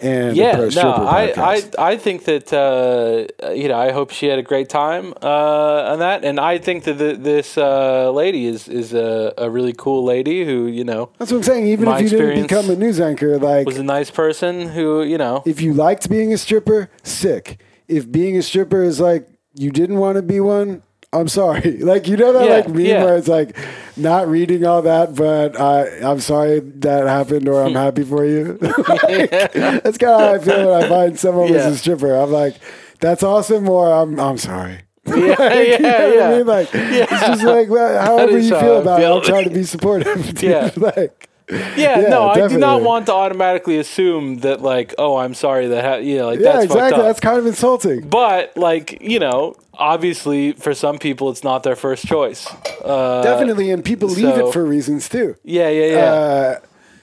And 0.00 0.36
Yeah, 0.36 0.68
no, 0.74 0.92
I. 0.92 1.32
I, 1.36 1.62
I 1.78 1.96
think 1.96 2.24
that 2.24 2.52
uh, 2.52 3.52
you 3.52 3.68
know, 3.68 3.78
I 3.78 3.90
hope 3.90 4.10
she 4.10 4.26
had 4.26 4.38
a 4.38 4.42
great 4.42 4.68
time 4.68 5.12
uh, 5.22 5.92
on 5.92 5.98
that, 5.98 6.24
and 6.24 6.38
I 6.38 6.58
think 6.58 6.84
that 6.84 6.98
the, 6.98 7.14
this 7.14 7.58
uh, 7.58 8.10
lady 8.12 8.46
is 8.46 8.68
is 8.68 8.94
a, 8.94 9.34
a 9.36 9.50
really 9.50 9.72
cool 9.72 10.04
lady 10.04 10.44
who 10.44 10.66
you 10.66 10.84
know 10.84 11.10
That's 11.18 11.32
what 11.32 11.38
I'm 11.38 11.42
saying. 11.42 11.66
Even 11.66 11.88
if 11.88 12.02
you 12.02 12.08
didn't 12.10 12.42
become 12.42 12.70
a 12.70 12.76
news 12.76 13.00
anchor, 13.00 13.38
like 13.38 13.66
was 13.66 13.78
a 13.78 13.82
nice 13.82 14.10
person 14.10 14.68
who 14.68 15.02
you 15.02 15.18
know 15.18 15.42
if 15.44 15.60
you 15.60 15.74
liked 15.74 16.08
being 16.08 16.32
a 16.32 16.38
stripper, 16.38 16.90
sick. 17.02 17.60
If 17.88 18.10
being 18.10 18.36
a 18.36 18.42
stripper 18.42 18.82
is 18.82 19.00
like 19.00 19.28
you 19.54 19.70
didn't 19.70 19.96
want 19.96 20.16
to 20.16 20.22
be 20.22 20.40
one, 20.40 20.82
I'm 21.12 21.28
sorry. 21.28 21.78
Like 21.88 22.06
you 22.06 22.16
know 22.16 22.32
that 22.34 22.44
Yeah, 22.46 22.54
like 22.56 22.68
meme 22.68 22.80
yeah. 22.80 23.04
where 23.04 23.16
it's 23.16 23.28
like 23.28 23.56
not 23.96 24.28
reading 24.28 24.64
all 24.66 24.82
that, 24.82 25.14
but 25.14 25.58
I 25.60 25.86
I'm 26.00 26.20
sorry 26.20 26.60
that 26.60 27.06
happened 27.06 27.48
or 27.48 27.62
I'm 27.62 27.74
happy 27.74 28.04
for 28.04 28.24
you. 28.26 28.58
Like, 28.88 29.30
That's 29.30 29.98
kind 29.98 30.12
of 30.12 30.20
how 30.20 30.34
I 30.34 30.38
feel 30.38 30.70
when 30.70 30.84
I 30.84 30.88
find 30.88 31.18
someone 31.18 31.52
Yeah. 31.52 31.64
who's 31.64 31.74
a 31.74 31.78
stripper. 31.78 32.14
I'm 32.14 32.30
like, 32.30 32.56
that's 33.00 33.22
awesome, 33.22 33.68
or 33.68 33.90
I'm 33.92 34.18
I'm 34.20 34.38
sorry. 34.38 34.80
yeah, 35.06 35.14
you 35.14 35.18
know 35.18 35.34
yeah, 35.38 36.04
what 36.04 36.14
yeah. 36.14 36.28
I 36.28 36.36
mean? 36.36 36.46
Like 36.46 36.68
it's 36.74 37.10
just 37.26 37.42
like 37.44 37.68
well, 37.70 38.02
however 38.04 38.38
you 38.38 38.50
feel 38.50 38.80
about 38.82 39.00
it. 39.00 39.06
I'm 39.06 39.22
trying 39.22 39.44
to 39.44 39.50
be 39.50 39.62
supportive. 39.64 40.34
Dude. 40.34 40.42
Yeah. 40.42 40.70
like 40.76 41.27
Yeah, 41.50 41.74
Yeah, 41.76 42.08
no, 42.08 42.28
I 42.28 42.46
do 42.48 42.58
not 42.58 42.82
want 42.82 43.06
to 43.06 43.12
automatically 43.14 43.78
assume 43.78 44.38
that 44.38 44.60
like, 44.60 44.94
oh, 44.98 45.16
I'm 45.16 45.34
sorry 45.34 45.68
that 45.68 45.84
ha-, 45.84 45.94
you 45.96 46.18
know, 46.18 46.26
like 46.26 46.40
yeah, 46.40 46.52
that's 46.52 46.64
exactly. 46.66 47.02
That's 47.02 47.20
kind 47.20 47.38
of 47.38 47.46
insulting. 47.46 48.08
but 48.08 48.56
like 48.56 49.00
you 49.00 49.18
know, 49.18 49.54
obviously 49.74 50.52
for 50.52 50.74
some 50.74 50.98
people 50.98 51.30
it's 51.30 51.42
not 51.44 51.62
their 51.62 51.76
first 51.76 52.06
choice. 52.06 52.46
Uh, 52.84 53.22
Definitely, 53.22 53.70
and 53.70 53.84
people 53.84 54.08
leave 54.08 54.36
it 54.36 54.52
for 54.52 54.64
reasons 54.64 55.08
too. 55.08 55.36
Yeah, 55.42 55.68
yeah, 55.68 55.86
yeah. 55.86 56.04
Uh, 56.04 56.58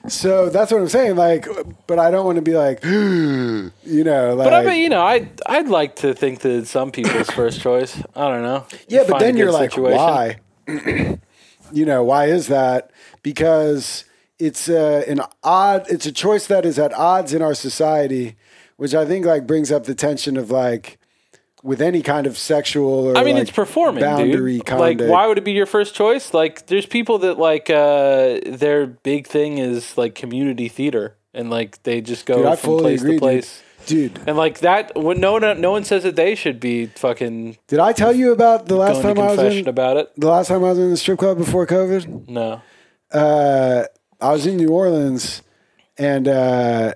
so 0.08 0.50
that's 0.50 0.72
what 0.72 0.80
I'm 0.80 0.90
saying. 0.90 1.16
Like, 1.16 1.48
but 1.88 1.98
I 1.98 2.12
don't 2.12 2.26
want 2.26 2.36
to 2.36 2.44
be 2.44 2.54
like, 2.54 2.84
you 2.86 3.72
know, 4.04 4.36
like. 4.36 4.46
But 4.46 4.54
I 4.54 4.64
mean, 4.64 4.82
you 4.84 4.90
know, 4.90 5.02
I 5.02 5.28
I'd 5.48 5.68
like 5.70 5.96
to 5.98 6.14
think 6.14 6.42
that 6.42 6.52
it's 6.52 6.70
some 6.70 6.92
people's 6.92 7.32
first 7.32 7.62
choice. 7.62 7.98
I 8.16 8.30
don't 8.30 8.44
know. 8.44 8.68
yeah, 8.88 9.02
You 9.02 9.08
but 9.10 9.20
then 9.20 9.38
you're 9.38 9.52
like, 9.52 9.72
situation. 9.72 9.98
why? 9.98 10.40
you 11.72 11.86
know, 11.86 12.04
why 12.04 12.26
is 12.26 12.48
that? 12.48 12.92
Because 13.24 14.06
it's 14.40 14.70
uh, 14.70 15.04
an 15.08 15.22
odd. 15.44 15.86
It's 15.90 16.06
a 16.06 16.12
choice 16.12 16.48
that 16.48 16.66
is 16.66 16.78
at 16.80 16.94
odds 16.94 17.34
in 17.34 17.42
our 17.42 17.54
society, 17.54 18.36
which 18.78 18.94
I 18.94 19.06
think 19.06 19.26
like 19.26 19.46
brings 19.48 19.72
up 19.72 19.86
the 19.86 19.96
tension 19.96 20.38
of 20.38 20.52
like. 20.52 20.98
With 21.64 21.82
any 21.82 22.04
kind 22.04 22.28
of 22.28 22.38
sexual 22.38 23.08
or 23.08 23.18
I 23.18 23.24
mean, 23.24 23.34
like, 23.38 23.42
it's 23.48 23.50
performing, 23.52 24.04
boundary 24.04 24.58
dude. 24.58 24.70
Like, 24.70 25.00
conduct. 25.00 25.10
why 25.10 25.26
would 25.26 25.40
it 25.40 25.44
be 25.44 25.54
your 25.54 25.66
first 25.66 25.96
choice? 25.96 26.32
Like, 26.32 26.68
there's 26.68 26.86
people 26.86 27.18
that 27.20 27.40
like 27.40 27.72
uh, 27.72 28.40
their 28.46 28.86
big 28.86 29.26
thing 29.26 29.58
is 29.58 29.98
like 29.98 30.14
community 30.14 30.68
theater, 30.70 31.16
and 31.34 31.50
like 31.50 31.82
they 31.82 32.02
just 32.02 32.28
go 32.28 32.48
Dude, 32.48 32.60
from 32.60 32.78
place 32.78 33.02
agree, 33.02 33.14
to 33.16 33.20
place. 33.20 33.64
dude. 33.88 34.14
Dude, 34.14 34.28
And 34.28 34.38
like 34.38 34.60
that, 34.60 34.96
when 34.96 35.20
no 35.20 35.34
one, 35.34 35.60
no 35.60 35.72
one 35.72 35.84
says 35.86 36.04
that 36.04 36.16
they 36.16 36.36
should 36.36 36.60
be 36.60 36.86
fucking 36.86 37.58
did 37.68 37.80
I 37.80 37.94
tell 37.94 38.14
you 38.14 38.32
about 38.32 38.68
the 38.68 38.76
last 38.76 39.02
time 39.02 39.18
I 39.18 39.34
was 39.36 39.56
in 39.56 39.68
about 39.68 39.98
it. 39.98 40.12
the 40.18 40.28
last 40.28 40.50
time 40.50 40.64
I 40.64 40.70
was 40.70 40.78
in 40.78 40.92
the 40.92 40.98
strip 40.98 41.18
club 41.18 41.40
before 41.40 41.66
COVID? 41.66 42.30
No. 42.30 42.62
uh, 43.12 43.86
I 44.22 44.32
was 44.32 44.46
in 44.46 44.58
New 44.58 44.70
Orleans 44.70 45.42
and 45.98 46.28
uh, 46.28 46.94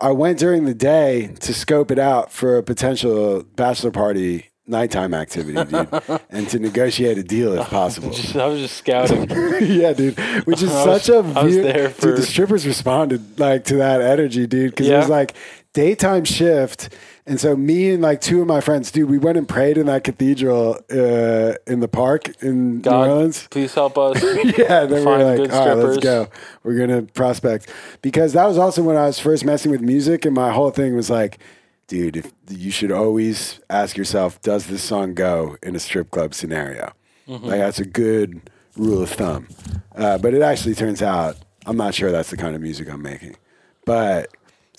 I 0.00 0.10
went 0.12 0.38
during 0.38 0.64
the 0.64 0.74
day 0.74 1.28
to 1.40 1.54
scope 1.54 1.90
it 1.90 1.98
out 1.98 2.32
for 2.32 2.56
a 2.56 2.62
potential 2.62 3.42
bachelor 3.56 3.90
party 3.90 4.48
nighttime 4.66 5.12
activity, 5.12 5.62
dude, 5.64 6.20
and 6.30 6.48
to 6.48 6.58
negotiate 6.58 7.18
a 7.18 7.22
deal 7.22 7.52
if 7.54 7.68
possible. 7.68 8.08
I 8.40 8.46
was 8.46 8.60
just 8.60 8.76
scouting. 8.76 9.28
yeah, 9.60 9.92
dude. 9.92 10.18
Which 10.46 10.62
is 10.62 10.70
I 10.72 10.86
was- 10.86 11.02
such 11.02 11.14
a 11.14 11.18
I 11.18 11.42
was 11.44 11.54
weird. 11.54 11.64
there 11.66 11.88
dude, 11.88 12.16
the 12.16 12.22
strippers 12.22 12.66
responded 12.66 13.38
like 13.38 13.64
to 13.66 13.76
that 13.76 14.00
energy, 14.00 14.46
dude, 14.46 14.70
because 14.70 14.88
it 14.88 14.96
was 14.96 15.08
like 15.08 15.34
daytime 15.74 16.24
shift. 16.24 16.90
And 17.24 17.38
so 17.38 17.54
me 17.56 17.90
and 17.90 18.02
like 18.02 18.20
two 18.20 18.40
of 18.40 18.48
my 18.48 18.60
friends, 18.60 18.90
dude, 18.90 19.08
we 19.08 19.16
went 19.18 19.38
and 19.38 19.48
prayed 19.48 19.78
in 19.78 19.86
that 19.86 20.02
cathedral 20.02 20.78
uh, 20.90 21.54
in 21.68 21.78
the 21.78 21.88
park 21.88 22.42
in 22.42 22.80
God, 22.80 23.06
New 23.06 23.12
Orleans. 23.12 23.46
please 23.48 23.72
help 23.74 23.96
us. 23.96 24.20
Yeah, 24.58 24.86
then 24.86 25.04
we're 25.04 25.36
like, 25.38 25.52
all 25.52 25.68
right, 25.68 25.76
let's 25.76 25.98
go. 25.98 26.28
We're 26.64 26.78
gonna 26.78 27.02
prospect 27.02 27.68
because 28.02 28.32
that 28.32 28.46
was 28.46 28.58
also 28.58 28.82
when 28.82 28.96
I 28.96 29.06
was 29.06 29.20
first 29.20 29.44
messing 29.44 29.70
with 29.70 29.82
music, 29.82 30.24
and 30.24 30.34
my 30.34 30.50
whole 30.50 30.70
thing 30.70 30.96
was 30.96 31.10
like, 31.10 31.38
dude, 31.86 32.16
if 32.16 32.32
you 32.50 32.72
should 32.72 32.90
always 32.90 33.60
ask 33.70 33.96
yourself, 33.96 34.40
does 34.42 34.66
this 34.66 34.82
song 34.82 35.14
go 35.14 35.56
in 35.62 35.76
a 35.76 35.78
strip 35.78 36.10
club 36.10 36.34
scenario? 36.34 36.92
Mm-hmm. 37.28 37.46
Like 37.46 37.58
that's 37.60 37.78
a 37.78 37.84
good 37.84 38.40
rule 38.76 39.02
of 39.02 39.10
thumb. 39.10 39.46
Uh, 39.94 40.18
but 40.18 40.34
it 40.34 40.42
actually 40.42 40.74
turns 40.74 41.02
out 41.02 41.36
I'm 41.66 41.76
not 41.76 41.94
sure 41.94 42.10
that's 42.10 42.30
the 42.30 42.36
kind 42.36 42.56
of 42.56 42.62
music 42.62 42.90
I'm 42.90 43.02
making. 43.02 43.36
But 43.84 44.30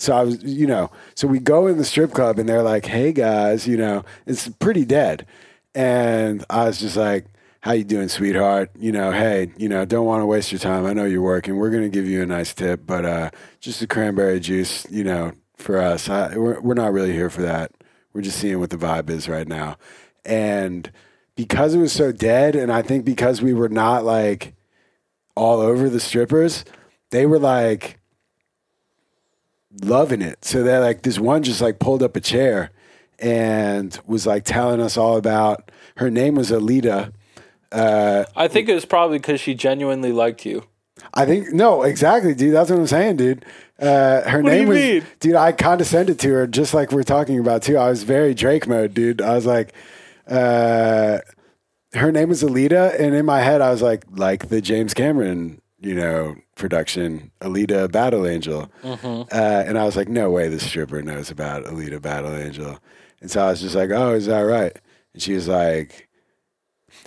so 0.04 0.14
I 0.14 0.22
was, 0.22 0.42
you 0.42 0.66
know, 0.66 0.90
so 1.14 1.26
we 1.26 1.38
go 1.38 1.66
in 1.66 1.78
the 1.78 1.84
strip 1.84 2.12
club 2.12 2.38
and 2.38 2.48
they're 2.48 2.62
like, 2.62 2.86
"Hey 2.86 3.12
guys, 3.12 3.66
you 3.66 3.76
know, 3.76 4.04
it's 4.26 4.48
pretty 4.48 4.84
dead," 4.84 5.26
and 5.74 6.44
I 6.50 6.64
was 6.66 6.78
just 6.80 6.96
like. 6.96 7.26
How 7.60 7.72
you 7.72 7.84
doing, 7.84 8.08
sweetheart? 8.08 8.72
You 8.78 8.92
know, 8.92 9.10
hey, 9.10 9.50
you 9.56 9.70
know, 9.70 9.86
don't 9.86 10.04
want 10.04 10.20
to 10.20 10.26
waste 10.26 10.52
your 10.52 10.58
time. 10.58 10.84
I 10.84 10.92
know 10.92 11.06
you're 11.06 11.22
working. 11.22 11.56
We're 11.56 11.70
gonna 11.70 11.88
give 11.88 12.06
you 12.06 12.22
a 12.22 12.26
nice 12.26 12.52
tip, 12.52 12.82
but 12.86 13.06
uh, 13.06 13.30
just 13.58 13.80
a 13.80 13.86
cranberry 13.86 14.38
juice, 14.38 14.86
you 14.90 15.02
know, 15.02 15.32
for 15.56 15.78
us. 15.78 16.10
I, 16.10 16.36
we're 16.36 16.60
we're 16.60 16.74
not 16.74 16.92
really 16.92 17.14
here 17.14 17.30
for 17.30 17.40
that. 17.40 17.72
We're 18.12 18.20
just 18.20 18.38
seeing 18.38 18.60
what 18.60 18.68
the 18.68 18.76
vibe 18.76 19.08
is 19.08 19.30
right 19.30 19.48
now, 19.48 19.78
and 20.26 20.92
because 21.36 21.74
it 21.74 21.78
was 21.78 21.94
so 21.94 22.12
dead, 22.12 22.54
and 22.54 22.70
I 22.70 22.82
think 22.82 23.06
because 23.06 23.40
we 23.40 23.54
were 23.54 23.70
not 23.70 24.04
like 24.04 24.54
all 25.34 25.60
over 25.60 25.88
the 25.88 26.00
strippers, 26.00 26.66
they 27.12 27.24
were 27.24 27.38
like 27.38 27.98
loving 29.82 30.22
it. 30.22 30.44
So 30.44 30.62
they 30.62 30.78
like 30.78 31.02
this 31.02 31.18
one 31.18 31.42
just 31.42 31.60
like 31.60 31.78
pulled 31.78 32.02
up 32.02 32.16
a 32.16 32.20
chair 32.20 32.70
and 33.18 33.98
was 34.06 34.26
like 34.26 34.44
telling 34.44 34.80
us 34.80 34.96
all 34.96 35.16
about 35.16 35.70
her 35.96 36.10
name 36.10 36.34
was 36.34 36.50
Alita. 36.50 37.12
Uh, 37.72 38.24
I 38.36 38.48
think 38.48 38.68
it 38.68 38.74
was 38.74 38.84
probably 38.84 39.18
because 39.18 39.40
she 39.40 39.54
genuinely 39.54 40.12
liked 40.12 40.44
you. 40.46 40.64
I 41.12 41.26
think 41.26 41.52
no, 41.52 41.82
exactly, 41.82 42.34
dude. 42.34 42.54
That's 42.54 42.70
what 42.70 42.78
I'm 42.78 42.86
saying, 42.86 43.16
dude. 43.16 43.44
Uh, 43.80 44.22
her 44.28 44.42
What 44.42 44.52
name 44.52 44.68
was, 44.68 44.76
mean? 44.78 45.04
dude. 45.20 45.34
I 45.34 45.50
condescended 45.52 46.18
to 46.20 46.28
her 46.30 46.46
just 46.46 46.72
like 46.72 46.92
we're 46.92 47.02
talking 47.02 47.38
about 47.40 47.62
too. 47.62 47.76
I 47.76 47.88
was 47.90 48.04
very 48.04 48.32
Drake 48.32 48.68
mode, 48.68 48.94
dude. 48.94 49.20
I 49.20 49.34
was 49.34 49.44
like, 49.44 49.74
uh, 50.28 51.18
her 51.94 52.12
name 52.12 52.28
was 52.28 52.42
Alita, 52.42 52.98
and 52.98 53.14
in 53.14 53.26
my 53.26 53.40
head, 53.40 53.60
I 53.60 53.70
was 53.70 53.82
like, 53.82 54.04
like 54.12 54.48
the 54.48 54.60
James 54.60 54.94
Cameron, 54.94 55.60
you 55.84 55.94
know, 55.94 56.34
production, 56.56 57.30
Alita 57.40 57.90
Battle 57.90 58.26
Angel, 58.26 58.70
Mm-hmm. 58.82 59.22
uh, 59.32 59.64
and 59.66 59.78
I 59.78 59.84
was 59.84 59.96
like, 59.96 60.08
no 60.08 60.30
way, 60.30 60.48
this 60.48 60.66
stripper 60.66 61.02
knows 61.02 61.30
about 61.30 61.64
Alita 61.64 62.00
Battle 62.00 62.34
Angel, 62.34 62.78
and 63.20 63.30
so 63.30 63.42
I 63.46 63.50
was 63.50 63.60
just 63.60 63.74
like, 63.74 63.90
oh, 63.90 64.14
is 64.14 64.26
that 64.26 64.40
right? 64.40 64.76
And 65.12 65.22
she 65.22 65.34
was 65.34 65.48
like, 65.48 66.08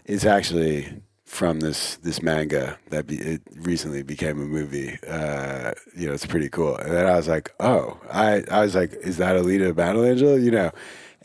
it's 0.06 0.26
actually 0.26 1.02
from 1.26 1.60
this 1.60 1.98
this 1.98 2.22
manga 2.22 2.78
that 2.90 3.06
be, 3.08 3.18
it 3.18 3.42
recently 3.56 4.02
became 4.04 4.40
a 4.42 4.46
movie. 4.46 4.98
Uh, 5.08 5.74
you 5.96 6.08
know, 6.08 6.13
it's 6.13 6.26
pretty 6.26 6.50
cool. 6.50 6.76
And 6.78 6.92
then 6.92 7.06
I 7.06 7.16
was 7.18 7.28
like, 7.28 7.52
oh, 7.60 8.00
I 8.12 8.44
I 8.50 8.62
was 8.62 8.76
like, 8.76 8.94
is 8.94 9.18
that 9.18 9.36
Alita 9.36 9.76
Battle 9.76 10.06
Angel? 10.06 10.38
You 10.40 10.52
know. 10.52 10.72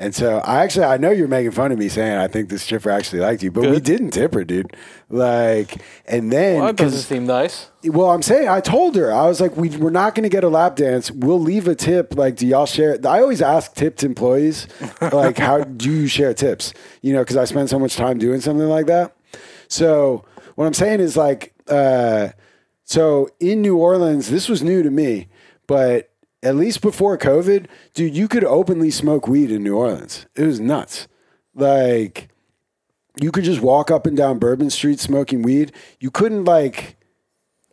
And 0.02 0.14
so 0.14 0.38
I 0.38 0.64
actually 0.64 0.84
I 0.86 0.96
know 0.96 1.10
you're 1.10 1.28
making 1.28 1.52
fun 1.52 1.70
of 1.70 1.78
me 1.78 1.88
saying 1.88 2.16
I 2.18 2.26
think 2.26 2.48
this 2.48 2.62
stripper 2.62 2.90
actually 2.90 3.20
liked 3.20 3.42
you, 3.42 3.50
but 3.52 3.62
we 3.70 3.78
didn't 3.78 4.10
tip 4.10 4.34
her, 4.34 4.42
dude. 4.44 4.74
Like, 5.08 5.76
and 6.06 6.32
then 6.32 6.56
Well, 6.58 6.66
that 6.66 6.76
doesn't 6.76 6.98
'cause- 6.98 7.06
seem 7.06 7.26
nice. 7.26 7.66
well, 7.84 8.10
I'm 8.10 8.22
saying 8.22 8.48
I 8.48 8.60
told 8.60 8.96
her 8.96 9.12
I 9.12 9.26
was 9.26 9.40
like, 9.40 9.56
we 9.56 9.68
we're 9.76 9.90
not 9.90 10.14
going 10.14 10.24
to 10.24 10.28
get 10.28 10.42
a 10.42 10.48
lap 10.48 10.74
dance. 10.76 11.10
We'll 11.10 11.40
leave 11.40 11.68
a 11.68 11.74
tip. 11.74 12.16
Like, 12.16 12.34
do 12.36 12.46
y'all 12.46 12.66
share? 12.66 12.98
I 13.06 13.20
always 13.20 13.40
ask 13.42 13.74
tipped 13.74 14.02
employees, 14.02 14.66
like, 15.12 15.38
how 15.38 15.62
do 15.64 15.90
you 15.90 16.06
share 16.08 16.34
tips? 16.34 16.74
You 17.02 17.12
know, 17.12 17.20
because 17.20 17.36
I 17.36 17.44
spend 17.44 17.70
so 17.70 17.78
much 17.78 17.94
time 17.96 18.18
doing 18.18 18.40
something 18.40 18.68
like 18.68 18.86
that. 18.86 19.14
So 19.68 20.24
what 20.56 20.66
I'm 20.66 20.74
saying 20.74 21.00
is 21.00 21.16
like, 21.16 21.54
uh, 21.68 22.28
so 22.84 23.28
in 23.38 23.62
New 23.62 23.76
Orleans, 23.76 24.30
this 24.30 24.48
was 24.48 24.62
new 24.62 24.82
to 24.82 24.90
me, 24.90 25.28
but 25.66 26.08
at 26.42 26.56
least 26.56 26.80
before 26.80 27.16
COVID, 27.16 27.66
dude, 27.94 28.16
you 28.16 28.28
could 28.28 28.44
openly 28.44 28.90
smoke 28.90 29.28
weed 29.28 29.50
in 29.50 29.62
New 29.62 29.76
Orleans. 29.76 30.26
It 30.34 30.46
was 30.46 30.58
nuts. 30.58 31.06
Like, 31.54 32.28
you 33.20 33.30
could 33.30 33.44
just 33.44 33.60
walk 33.60 33.90
up 33.90 34.06
and 34.06 34.16
down 34.16 34.38
Bourbon 34.38 34.70
Street 34.70 34.98
smoking 34.98 35.42
weed. 35.42 35.72
You 36.00 36.10
couldn't 36.10 36.44
like 36.44 36.96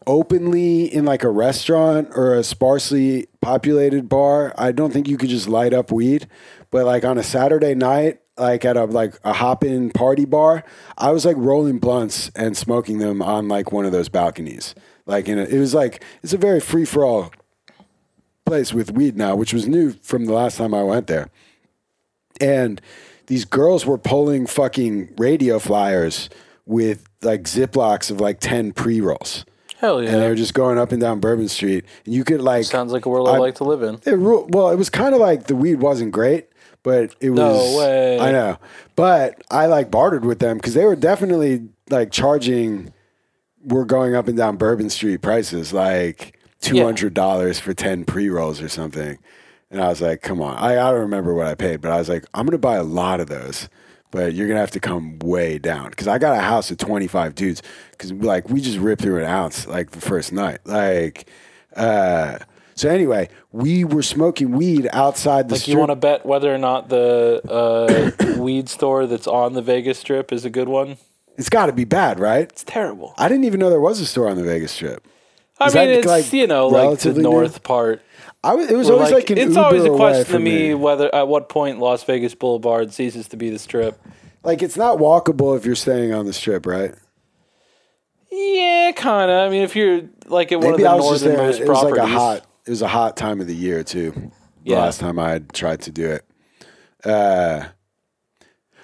openly 0.06 0.86
in 0.86 1.06
like 1.06 1.24
a 1.24 1.30
restaurant 1.30 2.10
or 2.16 2.34
a 2.34 2.44
sparsely 2.44 3.28
populated 3.42 4.10
bar. 4.10 4.54
I 4.58 4.72
don't 4.72 4.92
think 4.92 5.08
you 5.08 5.18
could 5.18 5.30
just 5.30 5.48
light 5.48 5.74
up 5.74 5.92
weed, 5.92 6.28
but 6.72 6.86
like 6.86 7.06
on 7.06 7.18
a 7.18 7.24
Saturday 7.24 7.76
night, 7.76 8.20
like 8.38 8.66
at 8.66 8.78
a 8.78 8.86
like 8.86 9.16
a 9.24 9.34
hop 9.34 9.64
in 9.64 9.92
party 9.92 10.26
bar, 10.26 10.64
I 10.98 11.12
was 11.12 11.26
like 11.26 11.36
rolling 11.38 11.80
blunts 11.80 12.32
and 12.36 12.56
smoking 12.56 13.00
them 13.00 13.22
on 13.22 13.48
like 13.48 13.72
one 13.72 13.86
of 13.86 13.92
those 13.92 14.10
balconies. 14.10 14.76
Like 15.06 15.28
in 15.28 15.38
a, 15.40 15.44
it 15.44 15.60
was 15.60 15.74
like 15.74 16.04
it's 16.24 16.34
a 16.34 16.38
very 16.38 16.60
free 16.60 16.86
for 16.86 17.06
all 17.06 17.32
place 18.50 18.74
with 18.74 18.92
weed 18.92 19.16
now, 19.16 19.36
which 19.36 19.54
was 19.54 19.68
new 19.68 19.94
from 20.02 20.26
the 20.26 20.34
last 20.34 20.58
time 20.58 20.74
I 20.74 20.84
went 20.84 21.08
there. 21.08 21.30
And 22.42 22.82
these 23.28 23.46
girls 23.46 23.86
were 23.86 23.98
pulling 23.98 24.48
fucking 24.48 25.14
radio 25.18 25.60
flyers 25.60 26.30
with 26.66 27.08
like 27.22 27.44
ziplocs 27.44 28.10
of 28.10 28.20
like 28.20 28.40
10 28.40 28.74
pre 28.74 29.02
rolls. 29.02 29.46
Hell 29.78 30.02
yeah. 30.02 30.10
And 30.10 30.22
they 30.22 30.28
were 30.28 30.36
just 30.36 30.54
going 30.54 30.78
up 30.78 30.92
and 30.92 31.00
down 31.00 31.20
Bourbon 31.20 31.48
Street. 31.48 31.86
And 32.06 32.14
you 32.14 32.24
could 32.24 32.42
like. 32.42 32.66
Sounds 32.66 32.92
like 32.92 33.06
a 33.06 33.10
world 33.10 33.30
I'd 33.30 33.38
like 33.38 33.56
to 33.56 33.64
live 33.64 33.84
in. 33.84 34.00
It 34.06 34.18
well, 34.18 34.72
it 34.72 34.78
was 34.78 34.90
kind 34.90 35.14
of 35.14 35.22
like 35.22 35.46
the 35.46 35.56
weed 35.56 35.76
wasn't 35.76 36.12
great, 36.12 36.48
but 36.82 37.16
it 37.22 37.30
was. 37.30 37.40
No 37.40 37.78
way. 37.78 38.20
I 38.20 38.32
know. 38.32 38.58
But 38.96 39.42
I 39.52 39.68
like 39.68 39.92
bartered 39.92 40.26
with 40.26 40.40
them 40.40 40.58
because 40.58 40.74
they 40.74 40.86
were 40.86 40.96
definitely 40.96 41.70
like 41.90 42.12
charging. 42.12 42.94
We're 43.64 43.86
going 43.86 44.16
up 44.16 44.28
and 44.28 44.38
down 44.38 44.58
Bourbon 44.58 44.90
Street 44.90 45.22
prices, 45.22 45.72
like 45.72 46.39
two 46.62 46.84
hundred 46.84 47.14
dollars 47.14 47.60
for 47.60 47.74
ten 47.74 48.06
pre 48.06 48.30
rolls 48.30 48.62
or 48.62 48.70
something. 48.70 49.18
And 49.72 49.82
I 49.82 49.88
was 49.90 50.02
like, 50.02 50.22
"Come 50.22 50.42
on!" 50.42 50.58
I, 50.58 50.74
I 50.74 50.92
don't 50.92 51.02
remember 51.02 51.34
what 51.34 51.48
I 51.48 51.56
paid, 51.56 51.82
but 51.82 51.92
I 51.92 51.98
was 51.98 52.10
like, 52.10 52.26
"I'm 52.34 52.46
gonna 52.46 52.58
buy 52.58 52.76
a 52.76 52.84
lot 52.84 53.20
of 53.20 53.28
those." 53.28 53.70
But 54.12 54.34
you're 54.34 54.48
gonna 54.48 54.60
have 54.60 54.72
to 54.72 54.80
come 54.80 55.20
way 55.20 55.60
down 55.60 55.92
because 55.92 56.08
I 56.08 56.18
got 56.18 56.36
a 56.36 56.42
house 56.42 56.72
of 56.72 56.78
25 56.78 57.36
dudes. 57.36 57.62
Because 57.92 58.12
like 58.14 58.50
we 58.50 58.60
just 58.62 58.80
ripped 58.80 59.04
through 59.04 59.20
an 59.20 59.26
ounce 59.26 59.68
like 59.68 59.92
the 59.92 60.02
first 60.02 60.32
night. 60.34 60.60
Like, 60.66 61.30
uh, 61.76 62.40
so 62.74 62.90
anyway, 62.90 63.30
we 63.52 63.84
were 63.84 64.02
smoking 64.02 64.52
weed 64.54 64.90
outside 64.94 65.50
the 65.50 65.54
Like 65.56 65.62
strip. 65.62 65.74
you 65.74 65.80
want 65.80 65.92
to 65.92 65.96
bet 65.96 66.26
whether 66.26 66.52
or 66.52 66.58
not 66.58 66.90
the 66.90 67.42
uh, 67.48 68.38
weed 68.40 68.68
store 68.70 69.06
that's 69.06 69.28
on 69.28 69.54
the 69.54 69.62
Vegas 69.62 70.00
Strip 70.00 70.32
is 70.34 70.46
a 70.46 70.50
good 70.50 70.70
one? 70.70 70.98
It's 71.38 71.50
got 71.50 71.68
to 71.68 71.74
be 71.74 71.84
bad, 71.86 72.20
right? 72.20 72.44
It's 72.50 72.64
terrible. 72.64 73.14
I 73.18 73.28
didn't 73.28 73.44
even 73.44 73.60
know 73.60 73.70
there 73.70 73.80
was 73.80 74.00
a 74.00 74.06
store 74.06 74.28
on 74.30 74.38
the 74.38 74.44
Vegas 74.44 74.72
Strip. 74.72 75.06
I 75.60 75.68
Is 75.68 75.76
mean, 75.76 75.90
it's 75.90 76.08
like, 76.08 76.32
you 76.34 76.48
know 76.48 76.68
like 76.68 77.00
the 77.00 77.14
new? 77.14 77.22
north 77.22 77.64
part. 77.64 78.02
I 78.44 78.54
was, 78.56 78.72
it 78.72 78.76
was 78.78 78.90
always 78.90 79.12
like, 79.12 79.30
an 79.30 79.38
it's 79.38 79.50
Uber 79.50 79.60
always 79.60 79.84
a 79.84 79.90
question 79.90 80.26
to 80.26 80.32
from 80.32 80.44
me 80.46 80.74
whether 80.74 81.14
at 81.14 81.28
what 81.28 81.50
point 81.50 81.80
Las 81.80 82.04
Vegas 82.06 82.34
Boulevard 82.36 82.94
ceases 82.94 83.28
to 83.30 83.38
be 83.38 83.50
the 83.50 83.60
Strip. 83.60 84.00
Like 84.44 84.62
it's 84.62 84.78
not 84.78 84.98
walkable 85.00 85.58
if 85.58 85.66
you're 85.66 85.76
staying 85.76 86.14
on 86.14 86.26
the 86.26 86.32
strip, 86.32 86.66
right? 86.66 86.96
Yeah, 88.32 88.92
kind 88.96 89.30
of. 89.30 89.48
I 89.48 89.50
mean, 89.50 89.64
if 89.64 89.76
you're 89.76 90.04
like 90.28 90.52
at 90.52 90.60
one 90.60 90.72
Maybe 90.72 90.84
of 90.86 90.92
the 90.92 90.98
was 90.98 91.10
just 91.12 91.24
there. 91.26 91.34
northernmost 91.36 91.60
It 91.62 91.68
was 91.68 91.80
properties, 91.80 91.98
like 92.00 92.10
a 92.10 92.14
hot. 92.14 92.46
It 92.66 92.70
was 92.70 92.82
a 92.82 92.88
hot 92.88 93.18
time 93.18 93.42
of 93.42 93.48
the 93.48 93.56
year 93.56 93.84
too. 93.84 94.12
The 94.12 94.32
Yeah. 94.72 94.80
last 94.80 95.00
time 95.00 95.20
I 95.20 95.32
had 95.32 95.52
tried 95.52 95.82
to 95.82 95.92
do 95.92 96.06
it. 96.12 96.26
Uh, 97.04 97.66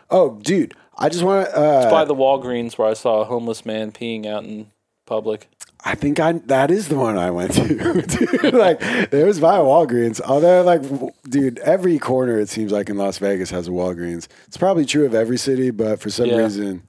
oh, 0.10 0.40
dude, 0.42 0.74
I 0.98 1.10
just 1.10 1.24
want 1.24 1.48
to. 1.48 1.56
Uh, 1.58 1.90
by 1.92 2.04
the 2.06 2.16
Walgreens 2.16 2.78
where 2.78 2.88
I 2.90 2.94
saw 2.94 3.22
a 3.22 3.26
homeless 3.26 3.66
man 3.66 3.92
peeing 3.92 4.26
out 4.26 4.44
in 4.44 4.72
public. 5.06 5.48
I 5.88 5.94
think 5.94 6.20
I 6.20 6.32
that 6.48 6.72
is 6.72 6.88
the 6.88 6.96
one 6.96 7.16
I 7.18 7.30
went 7.30 7.54
to. 7.54 7.68
dude. 8.02 8.54
like 8.54 8.80
it 8.82 9.26
was 9.26 9.40
by 9.40 9.58
Walgreens. 9.60 10.20
Although, 10.20 10.64
like, 10.64 10.82
dude, 11.30 11.60
every 11.60 12.00
corner 12.00 12.40
it 12.40 12.50
seems 12.50 12.72
like 12.72 12.90
in 12.90 12.98
Las 12.98 13.20
Vegas 13.20 13.52
has 13.52 13.68
a 13.68 13.72
Walgreens. 13.72 14.28
It's 14.48 14.58
probably 14.58 14.86
true 14.86 15.06
of 15.06 15.14
every 15.14 15.38
city, 15.38 15.70
but 15.70 16.00
for 16.00 16.10
some 16.10 16.26
Yeah. 16.26 16.38
reason, 16.38 16.82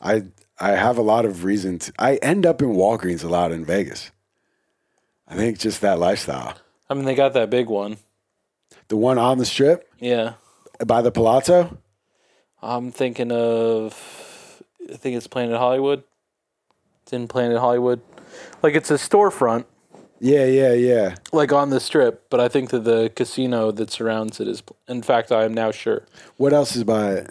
I 0.00 0.22
I 0.60 0.70
have 0.72 0.96
a 0.96 1.02
lot 1.02 1.24
of 1.24 1.42
reason. 1.44 1.80
To, 1.80 1.92
I 1.98 2.16
end 2.16 2.46
up 2.46 2.62
in 2.62 2.68
Walgreens 2.74 3.24
a 3.24 3.28
lot 3.28 3.50
in 3.50 3.64
Vegas. 3.64 4.12
I 5.28 5.34
think 5.34 5.58
just 5.58 5.80
that 5.80 5.98
lifestyle. 5.98 6.54
I 6.88 6.94
mean, 6.94 7.04
they 7.04 7.16
got 7.16 7.32
that 7.32 7.50
big 7.50 7.66
one. 7.68 7.96
The 8.88 8.96
one 8.96 9.18
on 9.18 9.38
the 9.38 9.44
strip 9.44 9.88
Yeah, 9.98 10.34
by 10.86 11.02
the 11.02 11.10
Palazzo. 11.10 11.76
I'm 12.62 12.92
thinking 12.92 13.32
of. 13.32 14.62
I 14.88 14.96
think 14.96 15.16
it's 15.16 15.26
Planet 15.26 15.58
Hollywood. 15.58 16.04
It's 17.02 17.12
in 17.12 17.26
Planet 17.26 17.58
Hollywood. 17.58 18.00
Like 18.62 18.74
it's 18.74 18.90
a 18.90 18.94
storefront, 18.94 19.64
Yeah, 20.20 20.44
yeah, 20.46 20.72
yeah. 20.72 21.14
like 21.32 21.52
on 21.52 21.70
the 21.70 21.80
strip, 21.80 22.28
but 22.30 22.40
I 22.40 22.48
think 22.48 22.70
that 22.70 22.84
the 22.84 23.10
casino 23.14 23.70
that 23.72 23.90
surrounds 23.90 24.40
it 24.40 24.48
is. 24.48 24.62
In 24.88 25.02
fact, 25.02 25.30
I 25.32 25.44
am 25.44 25.54
now 25.54 25.70
sure. 25.70 26.04
What 26.36 26.52
else 26.52 26.74
is 26.76 26.84
by 26.84 27.12
it? 27.12 27.30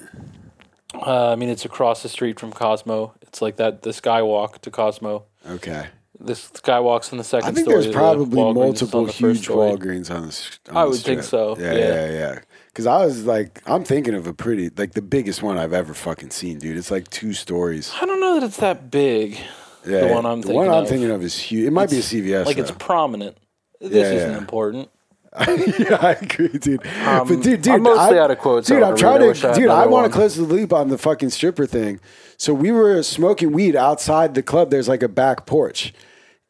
Uh, 0.93 1.31
I 1.31 1.35
mean, 1.35 1.49
it's 1.49 1.65
across 1.65 2.03
the 2.03 2.09
street 2.09 2.39
from 2.39 2.51
Cosmo. 2.53 3.13
It's 3.21 3.41
like 3.41 3.57
that 3.57 3.81
the 3.81 3.89
skywalk 3.89 4.59
to 4.59 4.71
Cosmo. 4.71 5.25
Okay. 5.49 5.87
This 6.17 6.49
skywalk's 6.51 7.11
in 7.11 7.17
the 7.17 7.25
second 7.25 7.49
I 7.49 7.51
think 7.51 7.65
story. 7.65 7.75
there's 7.81 7.87
the 7.93 7.99
probably 7.99 8.37
Walgreens 8.41 8.53
multiple 8.55 9.05
the 9.05 9.11
huge. 9.11 9.47
Walgreens 9.49 10.09
on 10.09 10.27
this. 10.27 10.57
On 10.69 10.77
I 10.77 10.85
this 10.85 10.91
would 10.99 11.05
think 11.05 11.23
strip. 11.23 11.29
so, 11.29 11.57
Yeah, 11.59 11.73
yeah. 11.73 11.79
yeah, 11.79 12.09
yeah. 12.11 12.39
Because 12.67 12.87
I 12.87 13.03
was 13.05 13.25
like, 13.25 13.61
I'm 13.65 13.83
thinking 13.83 14.13
of 14.13 14.25
a 14.25 14.33
pretty, 14.33 14.69
like 14.77 14.93
the 14.93 15.01
biggest 15.01 15.43
one 15.43 15.57
I've 15.57 15.73
ever 15.73 15.93
fucking 15.93 16.29
seen, 16.29 16.59
dude. 16.59 16.77
It's 16.77 16.91
like 16.91 17.09
two 17.09 17.33
stories. 17.33 17.91
I 18.01 18.05
don't 18.05 18.21
know 18.21 18.39
that 18.39 18.45
it's 18.45 18.57
that 18.57 18.89
big. 18.89 19.37
Yeah, 19.86 20.13
one 20.13 20.25
I'm 20.25 20.41
the 20.41 20.53
one 20.53 20.67
I'm 20.69 20.83
of. 20.83 20.89
thinking 20.89 21.11
of 21.11 21.23
is 21.23 21.38
huge. 21.38 21.65
It 21.67 21.71
might 21.71 21.89
be 21.89 21.97
a 21.97 22.01
CVS. 22.01 22.45
Like 22.45 22.57
it's 22.57 22.71
though. 22.71 22.77
prominent. 22.77 23.38
This 23.81 23.91
Yeah, 23.91 24.11
isn't 24.13 24.36
important. 24.36 24.89
yeah, 25.38 25.97
I 26.01 26.11
agree, 26.21 26.47
dude. 26.47 26.86
Um, 27.05 27.27
but 27.27 27.41
dude, 27.41 27.61
dude, 27.61 27.67
I'm 27.67 27.83
mostly 27.83 28.17
I- 28.17 28.23
out 28.23 28.31
of 28.31 28.38
quotes 28.39 28.67
Dude, 28.69 28.77
I 28.77 28.79
I'm 28.81 28.88
wanna 28.91 28.97
trying 28.97 29.13
read. 29.19 29.23
I 29.23 29.27
wish 29.27 29.39
I 29.39 29.41
to, 29.41 29.47
had 29.49 29.55
dude. 29.59 29.69
I 29.69 29.73
another 29.73 29.89
want 29.91 30.01
one. 30.03 30.09
to 30.11 30.15
close 30.15 30.36
the 30.38 30.43
loop 30.43 30.71
on 30.73 30.88
the 30.89 30.97
fucking 30.97 31.29
stripper 31.29 31.65
thing. 31.65 31.99
So 32.38 32.53
we 32.53 32.71
were 32.71 33.03
smoking 33.03 33.51
weed 33.51 33.75
outside 33.75 34.33
the 34.33 34.41
club. 34.43 34.71
There's 34.71 34.88
like 34.88 35.03
a 35.03 35.09
back 35.09 35.45
porch, 35.45 35.93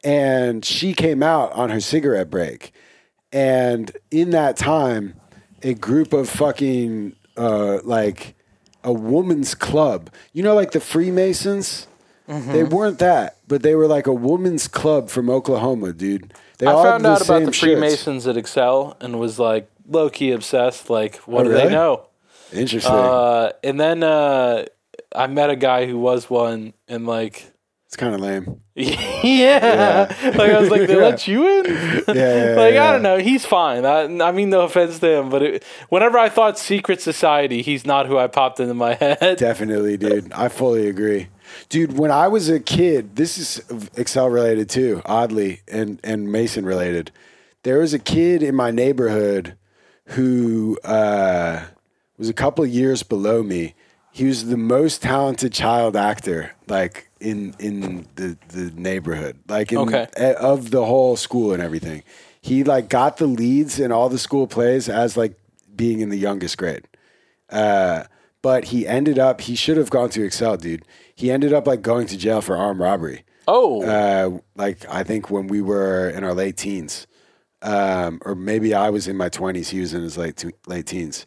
and 0.03 0.63
she 0.63 0.93
came 0.93 1.23
out 1.23 1.51
on 1.53 1.69
her 1.71 1.79
cigarette 1.79 2.29
break, 2.29 2.71
and 3.31 3.91
in 4.11 4.29
that 4.31 4.55
time, 4.55 5.19
a 5.63 5.73
group 5.73 6.13
of 6.13 6.29
fucking 6.29 7.15
uh, 7.37 7.79
like 7.83 8.35
a 8.83 8.93
woman's 8.93 9.55
club. 9.55 10.11
You 10.31 10.43
know, 10.43 10.53
like 10.53 10.71
the 10.71 10.79
Freemasons. 10.79 11.87
Mm-hmm. 12.27 12.51
They 12.51 12.63
weren't 12.63 12.99
that, 12.99 13.37
but 13.47 13.61
they 13.61 13.75
were 13.75 13.87
like 13.87 14.07
a 14.07 14.13
woman's 14.13 14.67
club 14.67 15.09
from 15.09 15.29
Oklahoma, 15.29 15.93
dude. 15.93 16.33
They 16.57 16.65
I 16.67 16.71
all 16.71 16.83
found 16.83 17.05
out 17.05 17.17
about 17.21 17.37
same 17.39 17.45
the. 17.45 17.51
Freemasons 17.51 18.25
at 18.27 18.35
Excel 18.37 18.97
and 19.01 19.19
was 19.19 19.37
like 19.37 19.69
low 19.87 20.09
key 20.09 20.31
obsessed. 20.31 20.89
Like, 20.89 21.17
what 21.17 21.41
Oh, 21.41 21.43
do 21.45 21.49
really? 21.51 21.63
they 21.65 21.69
know? 21.69 22.07
Interesting. 22.53 22.91
Uh, 22.93 23.51
and 23.63 23.79
then 23.79 24.01
uh, 24.03 24.65
I 25.15 25.27
met 25.27 25.49
a 25.49 25.55
guy 25.55 25.85
who 25.85 25.99
was 25.99 26.29
one, 26.29 26.73
and 26.87 27.05
like, 27.05 27.51
it's 27.85 27.95
kind 27.97 28.15
of 28.15 28.21
lame. 28.21 28.61
yeah, 28.75 30.07
like 30.35 30.51
I 30.51 30.59
was 30.59 30.69
like, 30.69 30.87
they 30.87 30.95
Yeah. 30.97 31.01
let 31.01 31.27
you 31.27 31.47
in. 31.59 31.65
Yeah, 31.65 32.01
yeah, 32.07 32.55
like 32.57 32.73
yeah. 32.73 32.89
I 32.89 32.91
don't 32.91 33.01
know, 33.03 33.17
he's 33.17 33.45
fine. 33.45 33.85
I, 33.85 34.01
I 34.03 34.31
mean, 34.31 34.49
no 34.49 34.61
offense 34.61 34.99
to 34.99 35.09
him, 35.19 35.29
but 35.29 35.41
it, 35.43 35.63
whenever 35.89 36.17
I 36.17 36.29
thought 36.29 36.57
secret 36.59 37.01
society, 37.01 37.61
he's 37.61 37.85
not 37.85 38.05
who 38.07 38.17
I 38.17 38.27
popped 38.27 38.59
into 38.59 38.73
my 38.73 38.95
head. 38.95 39.37
Definitely, 39.37 39.97
dude. 39.97 40.31
I 40.33 40.47
fully 40.49 40.87
agree. 40.87 41.27
Dude, 41.69 41.97
when 41.97 42.11
I 42.11 42.27
was 42.27 42.49
a 42.49 42.59
kid, 42.59 43.15
this 43.15 43.37
is 43.37 43.61
Excel 43.95 44.29
related 44.29 44.69
too, 44.69 45.01
oddly, 45.05 45.61
and, 45.67 45.99
and 46.03 46.31
Mason 46.31 46.65
related. 46.65 47.11
There 47.63 47.79
was 47.79 47.93
a 47.93 47.99
kid 47.99 48.43
in 48.43 48.55
my 48.55 48.71
neighborhood 48.71 49.55
who 50.09 50.77
uh, 50.83 51.63
was 52.17 52.29
a 52.29 52.33
couple 52.33 52.65
years 52.65 53.03
below 53.03 53.41
me. 53.43 53.73
He 54.11 54.25
was 54.25 54.45
the 54.45 54.57
most 54.57 55.01
talented 55.01 55.51
child 55.51 55.95
actor, 55.95 56.51
like 56.67 57.09
in 57.19 57.53
in 57.59 58.07
the, 58.15 58.37
the 58.49 58.71
neighborhood, 58.75 59.37
like 59.49 59.71
in, 59.71 59.79
Okay. 59.79 60.07
eh, 60.15 60.33
of 60.39 60.71
the 60.71 60.85
whole 60.85 61.17
school 61.17 61.51
and 61.53 61.61
everything. 61.61 62.03
He 62.39 62.63
like 62.63 62.87
got 62.87 63.17
the 63.17 63.25
leads 63.27 63.79
in 63.79 63.91
all 63.91 64.07
the 64.07 64.19
school 64.19 64.47
plays 64.47 64.87
as 64.87 65.17
like 65.17 65.37
being 65.75 65.99
in 65.99 66.09
the 66.09 66.17
youngest 66.17 66.57
grade. 66.57 66.87
Uh, 67.49 68.03
but 68.41 68.65
he 68.65 68.87
ended 68.87 69.17
up 69.19 69.41
he 69.41 69.55
should 69.55 69.75
have 69.77 69.89
gone 69.89 70.09
to 70.11 70.23
Excel, 70.23 70.55
dude. 70.55 70.85
He 71.15 71.31
ended 71.31 71.53
up 71.53 71.65
like 71.67 71.81
going 71.81 72.07
to 72.07 72.17
jail 72.17 72.41
for 72.41 72.55
armed 72.57 72.79
robbery. 72.79 73.23
Oh, 73.47 73.83
Uh, 73.83 74.39
like 74.55 74.85
I 74.89 75.03
think 75.03 75.29
when 75.29 75.47
we 75.47 75.61
were 75.61 76.09
in 76.09 76.23
our 76.23 76.33
late 76.33 76.57
teens, 76.57 77.07
um, 77.61 78.19
or 78.25 78.35
maybe 78.35 78.73
I 78.73 78.89
was 78.89 79.07
in 79.07 79.15
my 79.17 79.29
twenties. 79.29 79.69
He 79.69 79.79
was 79.79 79.93
in 79.93 80.01
his 80.01 80.17
late 80.17 80.37
te- 80.37 80.51
late 80.67 80.85
teens. 80.87 81.25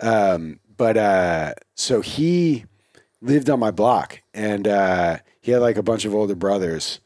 Um, 0.00 0.60
but 0.76 0.96
uh, 0.96 1.54
so 1.74 2.00
he 2.00 2.64
lived 3.20 3.50
on 3.50 3.60
my 3.60 3.70
block, 3.70 4.20
and 4.34 4.66
uh, 4.66 5.18
he 5.40 5.52
had 5.52 5.60
like 5.60 5.76
a 5.76 5.82
bunch 5.82 6.04
of 6.04 6.14
older 6.14 6.34
brothers, 6.34 7.00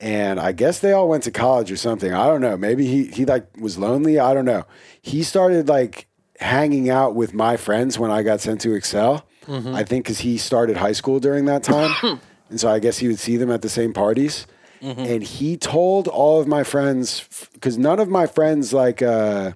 and 0.00 0.40
I 0.40 0.52
guess 0.52 0.80
they 0.80 0.92
all 0.92 1.08
went 1.08 1.24
to 1.24 1.30
college 1.30 1.70
or 1.70 1.76
something. 1.76 2.12
I 2.12 2.26
don't 2.26 2.40
know. 2.40 2.56
Maybe 2.56 2.86
he 2.86 3.06
he 3.06 3.24
like 3.24 3.46
was 3.60 3.78
lonely. 3.78 4.18
I 4.18 4.34
don't 4.34 4.44
know. 4.46 4.64
He 5.00 5.22
started 5.22 5.68
like 5.68 6.06
hanging 6.40 6.88
out 6.90 7.14
with 7.14 7.34
my 7.34 7.56
friends 7.56 7.98
when 7.98 8.10
I 8.10 8.22
got 8.22 8.40
sent 8.40 8.60
to 8.62 8.74
Excel. 8.74 9.26
I 9.48 9.82
think 9.84 10.04
because 10.04 10.18
he 10.20 10.36
started 10.38 10.76
high 10.76 10.92
school 10.92 11.20
during 11.20 11.46
that 11.46 11.62
time, 11.62 12.20
and 12.50 12.60
so 12.60 12.68
I 12.68 12.78
guess 12.78 12.98
he 12.98 13.08
would 13.08 13.18
see 13.18 13.36
them 13.36 13.50
at 13.50 13.62
the 13.62 13.68
same 13.68 13.92
parties. 13.92 14.46
And 14.80 15.22
he 15.24 15.56
told 15.56 16.06
all 16.06 16.40
of 16.40 16.46
my 16.46 16.62
friends 16.62 17.26
because 17.52 17.76
none 17.76 17.98
of 17.98 18.08
my 18.08 18.26
friends 18.26 18.72
like 18.72 19.02
uh, 19.02 19.52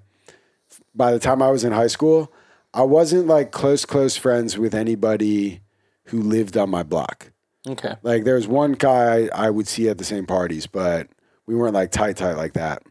by 0.94 1.12
the 1.12 1.18
time 1.20 1.40
I 1.42 1.50
was 1.50 1.62
in 1.62 1.72
high 1.72 1.86
school, 1.86 2.32
I 2.74 2.82
wasn't 2.82 3.26
like 3.28 3.52
close 3.52 3.84
close 3.84 4.16
friends 4.16 4.58
with 4.58 4.74
anybody 4.74 5.60
who 6.06 6.20
lived 6.20 6.56
on 6.56 6.70
my 6.70 6.82
block. 6.82 7.30
okay. 7.68 7.94
Like 8.02 8.24
there 8.24 8.34
was 8.34 8.48
one 8.48 8.72
guy 8.72 9.28
I 9.32 9.50
would 9.50 9.68
see 9.68 9.88
at 9.88 9.98
the 9.98 10.04
same 10.04 10.26
parties, 10.26 10.66
but 10.66 11.06
we 11.46 11.54
weren't 11.54 11.74
like 11.74 11.92
tight 11.92 12.16
tight 12.16 12.36
like 12.36 12.54
that. 12.54 12.82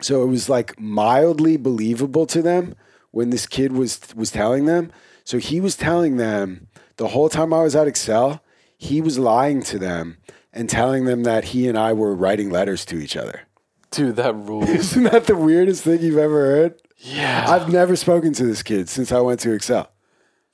So 0.00 0.22
it 0.22 0.26
was 0.26 0.48
like 0.48 0.78
mildly 0.78 1.56
believable 1.56 2.26
to 2.26 2.40
them 2.40 2.76
when 3.10 3.30
this 3.30 3.46
kid 3.46 3.72
was 3.72 4.00
was 4.14 4.30
telling 4.30 4.66
them. 4.66 4.92
So 5.28 5.36
he 5.36 5.60
was 5.60 5.76
telling 5.76 6.16
them 6.16 6.68
the 6.96 7.08
whole 7.08 7.28
time 7.28 7.52
I 7.52 7.62
was 7.62 7.76
at 7.76 7.86
Excel, 7.86 8.42
he 8.78 9.02
was 9.02 9.18
lying 9.18 9.62
to 9.64 9.78
them 9.78 10.16
and 10.54 10.70
telling 10.70 11.04
them 11.04 11.24
that 11.24 11.44
he 11.44 11.68
and 11.68 11.76
I 11.76 11.92
were 11.92 12.14
writing 12.14 12.48
letters 12.48 12.86
to 12.86 12.96
each 12.96 13.14
other. 13.14 13.42
Dude, 13.90 14.16
that 14.16 14.34
rules. 14.34 14.70
Isn't 14.70 15.02
that 15.02 15.26
the 15.26 15.36
weirdest 15.36 15.84
thing 15.84 16.00
you've 16.00 16.16
ever 16.16 16.46
heard? 16.46 16.80
yeah. 16.96 17.44
I've 17.46 17.70
never 17.70 17.94
spoken 17.94 18.32
to 18.32 18.46
this 18.46 18.62
kid 18.62 18.88
since 18.88 19.12
I 19.12 19.20
went 19.20 19.40
to 19.40 19.52
Excel. 19.52 19.92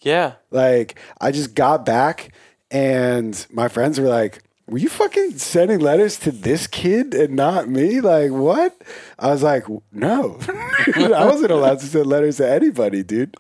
yeah. 0.01 0.33
Like 0.51 0.99
I 1.21 1.31
just 1.31 1.55
got 1.55 1.87
back 1.87 2.33
and 2.69 3.47
my 3.53 3.69
friends 3.69 4.01
were 4.01 4.09
like, 4.09 4.43
"Were 4.67 4.79
you 4.79 4.89
fucking 4.89 5.39
sending 5.39 5.79
letters 5.81 6.19
to 6.21 6.31
this 6.33 6.67
kid 6.67 7.15
and 7.15 7.35
not 7.37 7.69
me?" 7.69 8.01
Like, 8.01 8.31
what? 8.31 8.75
I 9.19 9.29
was 9.31 9.43
like, 9.43 9.65
"No. 9.93 10.39
I 10.97 11.25
wasn't 11.27 11.51
allowed 11.53 11.81
to 11.81 11.87
send 11.87 12.07
letters 12.07 12.39
to 12.39 12.49
anybody, 12.51 13.03
dude." 13.03 13.37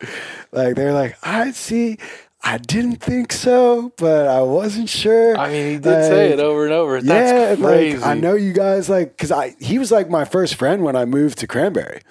Like 0.53 0.77
they're 0.77 0.93
like, 0.93 1.17
"I 1.23 1.51
see 1.53 1.99
I 2.47 2.59
didn't 2.59 2.97
think 2.97 3.33
so, 3.33 3.93
but 3.97 4.29
I 4.29 4.43
wasn't 4.43 4.89
sure." 4.91 5.37
I 5.39 5.49
mean, 5.51 5.67
he 5.73 5.79
did 5.79 6.05
say 6.09 6.31
it 6.33 6.41
over 6.41 6.65
and 6.65 6.75
over. 6.75 6.99
yeah, 6.99 7.03
That's 7.55 7.61
crazy. 7.61 7.97
like 7.99 8.07
I 8.07 8.15
know 8.15 8.35
you 8.35 8.53
guys 8.53 8.89
like 8.91 9.17
because 9.17 9.33
I 9.33 9.57
he 9.61 9.79
was 9.79 9.91
like 9.91 10.11
my 10.11 10.25
first 10.27 10.57
friend 10.57 10.83
when 10.83 10.95
I 10.97 11.05
moved 11.07 11.39
to 11.39 11.47
Cranbury. 11.47 12.03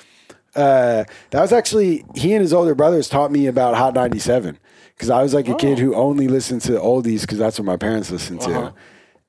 Uh, 0.56 1.04
that 1.32 1.42
was 1.42 1.52
actually 1.52 2.06
he 2.16 2.34
and 2.34 2.42
his 2.42 2.54
older 2.54 2.76
brothers 2.76 3.10
taught 3.10 3.32
me 3.32 3.48
about 3.48 3.74
Hot 3.76 3.96
97 3.96 4.60
because 4.96 5.10
I 5.10 5.24
was 5.24 5.34
like 5.34 5.48
a 5.48 5.56
kid 5.56 5.80
who 5.80 5.96
only 5.96 6.28
listened 6.28 6.62
to 6.64 6.74
oldies 6.74 7.22
because 7.22 7.40
that's 7.40 7.58
what 7.58 7.66
my 7.66 7.76
parents 7.78 8.12
listened 8.12 8.42
Uh-huh. 8.42 8.70
to. 8.70 8.74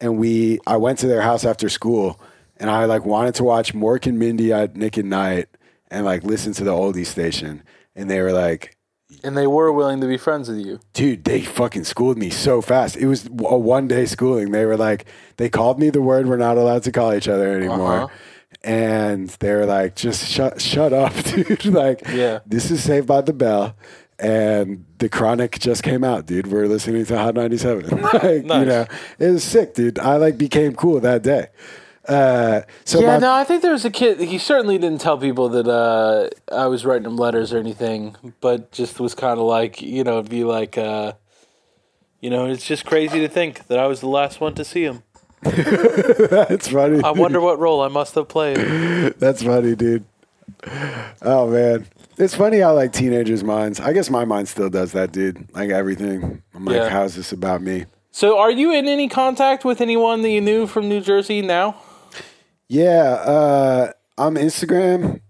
And 0.01 0.19
we, 0.19 0.59
I 0.67 0.77
went 0.77 0.99
to 1.01 1.07
their 1.07 1.23
house 1.23 1.45
after 1.45 1.69
school 1.69 2.21
and 2.59 2.69
I 2.71 2.85
like 2.85 3.05
wanted 3.05 3.35
to 3.37 3.45
watch 3.45 3.75
Mork 3.75 4.07
and 4.07 4.19
Mindy 4.19 4.53
at 4.53 4.77
Nick 4.77 4.99
at 4.99 5.05
Nite 5.05 5.49
and 5.91 6.05
like 6.05 6.25
listen 6.25 6.53
to 6.55 6.65
the 6.65 6.73
oldie 6.73 7.07
station. 7.07 7.63
And 7.97 8.11
they 8.11 8.21
were 8.21 8.33
like, 8.33 8.77
And 9.23 9.37
they 9.37 9.47
were 9.47 9.73
willing 9.73 10.01
to 10.01 10.07
be 10.07 10.17
friends 10.17 10.49
with 10.49 10.59
you. 10.59 10.81
dude, 10.93 11.25
they 11.25 11.41
fucking 11.43 11.85
schooled 11.85 12.19
me 12.19 12.31
so 12.31 12.61
fast. 12.61 12.97
It 12.97 13.07
was 13.07 13.27
a 13.27 13.31
one 13.59 13.87
day 13.89 14.05
schooling. 14.07 14.51
They 14.51 14.67
were 14.67 14.77
like, 14.77 15.07
they 15.37 15.49
called 15.49 15.79
me 15.79 15.91
the 15.91 16.03
word 16.03 16.27
we're 16.27 16.37
not 16.37 16.57
allowed 16.59 16.83
to 16.85 16.93
call 16.93 17.15
each 17.15 17.29
other 17.29 17.57
anymore. 17.57 17.93
Uh-huh. 18.03 18.09
And 18.63 19.29
they 19.41 19.53
were 19.53 19.67
like, 19.67 19.95
just 19.97 20.27
shut, 20.27 20.61
shut 20.61 20.93
up, 20.93 21.13
dude. 21.25 21.65
like, 21.67 22.03
Yeah. 22.09 22.41
this 22.47 22.71
is 22.71 22.83
Saved 22.83 23.07
by 23.07 23.21
the 23.21 23.33
Bell. 23.33 23.77
And 24.19 24.85
the 24.99 25.09
Chronic 25.09 25.59
just 25.59 25.83
came 25.83 26.05
out, 26.05 26.27
dude. 26.27 26.47
We're 26.47 26.69
listening 26.69 27.05
to 27.07 27.19
Hot 27.19 27.35
97. 27.35 27.89
like, 28.13 28.23
you 28.23 28.43
know, 28.43 28.87
it 29.19 29.31
was 29.31 29.43
sick, 29.43 29.75
dude. 29.75 29.99
I 29.99 30.17
like 30.17 30.39
became 30.39 30.75
cool 30.75 31.01
that 31.01 31.23
day. 31.23 31.49
Uh, 32.07 32.61
so 32.85 33.01
yeah, 33.01 33.15
my, 33.15 33.19
no, 33.19 33.33
I 33.33 33.45
think 33.45 33.63
there 33.63 33.73
was 33.73 33.85
a 33.85 33.91
kid. 33.91 34.21
He 34.21 34.39
certainly 34.39 34.79
didn't 34.79 35.01
tell 35.01 35.17
people 35.17 35.49
that 35.51 35.67
uh, 35.67 36.29
I 36.55 36.67
was 36.67 36.85
writing 36.85 37.07
him 37.07 37.17
letters 37.17 37.53
or 37.53 37.59
anything, 37.59 38.17
but 38.41 38.71
just 38.73 39.01
was 39.01 39.15
kind 39.15 39.41
of 39.41 39.47
like, 39.47 39.81
you 39.81 40.05
know, 40.05 40.19
it'd 40.19 40.31
be 40.31 40.45
like, 40.45 40.77
uh, 40.77 41.15
you 42.21 42.31
know, 42.31 42.47
it's 42.47 42.67
just 42.67 42.85
crazy 42.85 43.21
to 43.21 43.29
think 43.29 43.67
that 43.69 43.79
I 43.79 43.87
was 43.87 44.01
the 44.01 44.09
last 44.09 44.41
one 44.41 44.55
to 44.55 44.65
see 44.65 44.85
him. 44.85 45.03
that's 45.45 46.69
funny. 46.69 47.03
I 47.03 47.11
wonder 47.11 47.41
what 47.41 47.59
role 47.59 47.83
I 47.83 47.89
must 47.89 48.15
have 48.15 48.29
played. 48.29 48.57
That's 49.19 49.43
funny, 49.43 49.77
dude. 49.77 50.07
Oh 51.21 51.51
man, 51.51 51.87
it's 52.19 52.35
funny 52.35 52.59
how 52.59 52.75
like 52.75 52.93
teenagers' 52.93 53.45
minds. 53.45 53.81
I 53.81 53.93
guess 53.93 54.11
my 54.11 54.25
mind 54.25 54.49
still 54.49 54.71
does 54.71 54.93
that, 54.93 55.13
dude. 55.13 55.49
Like 55.55 55.71
everything. 55.71 56.43
I'm 56.55 56.65
like, 56.65 56.77
Yeah. 56.77 56.89
how's 56.89 57.15
this 57.17 57.33
about 57.33 57.63
me? 57.63 57.85
So, 58.11 58.39
are 58.39 58.51
you 58.51 58.73
in 58.73 58.87
any 58.87 59.09
contact 59.09 59.65
with 59.65 59.81
anyone 59.81 60.23
that 60.23 60.31
you 60.31 60.41
knew 60.41 60.67
from 60.69 60.89
New 60.89 61.01
Jersey 61.01 61.43
now? 61.43 61.77
Yeah, 62.69 63.13
uh, 63.15 63.93
I'm 64.17 64.37
Instagram 64.37 65.21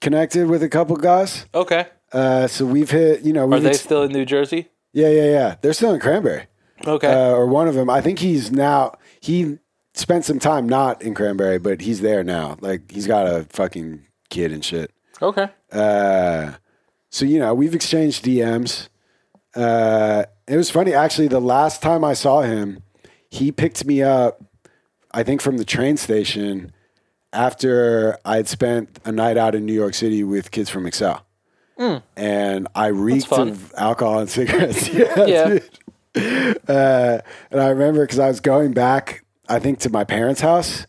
connected 0.00 0.48
with 0.48 0.62
a 0.62 0.68
couple 0.68 0.96
guys. 0.96 1.46
Okay. 1.54 1.86
Uh, 2.12 2.46
so 2.46 2.66
we've 2.66 2.90
hit, 2.90 3.22
you 3.22 3.32
know, 3.32 3.44
Are 3.44 3.46
we've 3.48 3.62
they 3.62 3.72
still 3.72 4.02
in 4.02 4.12
New 4.12 4.24
Jersey? 4.24 4.68
yeah, 4.92 5.08
yeah, 5.08 5.24
yeah. 5.30 5.54
They're 5.62 5.72
still 5.72 5.94
in 5.94 6.00
Cranbury, 6.00 6.46
Okay. 6.86 7.06
uh, 7.10 7.30
or 7.30 7.46
one 7.46 7.68
of 7.68 7.74
them. 7.74 7.88
I 7.88 8.00
think 8.00 8.18
he's 8.18 8.50
now 8.52 8.92
he 9.20 9.58
spent 9.94 10.24
some 10.24 10.38
time 10.38 10.68
not 10.68 11.00
in 11.00 11.14
Cranbury, 11.14 11.62
but 11.62 11.80
he's 11.80 12.00
there 12.00 12.22
now. 12.24 12.56
Like 12.60 12.90
he's 12.90 13.06
got 13.06 13.26
a 13.26 13.44
fucking 13.50 14.02
kid 14.28 14.52
and 14.52 14.64
shit. 14.64 14.90
okay. 15.22 15.48
Uh, 15.72 16.52
so 17.10 17.24
you 17.24 17.38
know, 17.38 17.54
we've 17.54 17.74
exchanged 17.74 18.24
DMs. 18.24 18.88
Uh, 19.54 20.24
it 20.46 20.56
was 20.56 20.70
funny 20.70 20.94
actually. 20.94 21.28
The 21.28 21.40
last 21.40 21.82
time 21.82 22.04
I 22.04 22.14
saw 22.14 22.42
him, 22.42 22.82
he 23.30 23.50
picked 23.52 23.84
me 23.84 24.02
up. 24.02 24.42
I 25.12 25.22
think 25.22 25.40
from 25.40 25.58
the 25.58 25.64
train 25.64 25.96
station 25.96 26.72
after 27.32 28.18
I 28.24 28.36
had 28.36 28.48
spent 28.48 28.98
a 29.04 29.12
night 29.12 29.36
out 29.36 29.54
in 29.54 29.66
New 29.66 29.72
York 29.72 29.94
City 29.94 30.22
with 30.24 30.50
kids 30.50 30.68
from 30.70 30.86
Excel. 30.86 31.24
And 32.16 32.68
I 32.74 32.88
reeked 32.88 33.32
of 33.32 33.72
alcohol 33.76 34.20
and 34.20 34.30
cigarettes. 34.38 34.88
yeah. 34.92 35.58
Yeah. 36.14 36.52
Uh, 36.68 37.20
and 37.50 37.58
I 37.60 37.68
remember 37.68 38.04
because 38.04 38.18
I 38.18 38.28
was 38.28 38.40
going 38.40 38.72
back, 38.72 39.24
I 39.48 39.58
think, 39.58 39.78
to 39.80 39.88
my 39.88 40.04
parents' 40.04 40.42
house. 40.42 40.86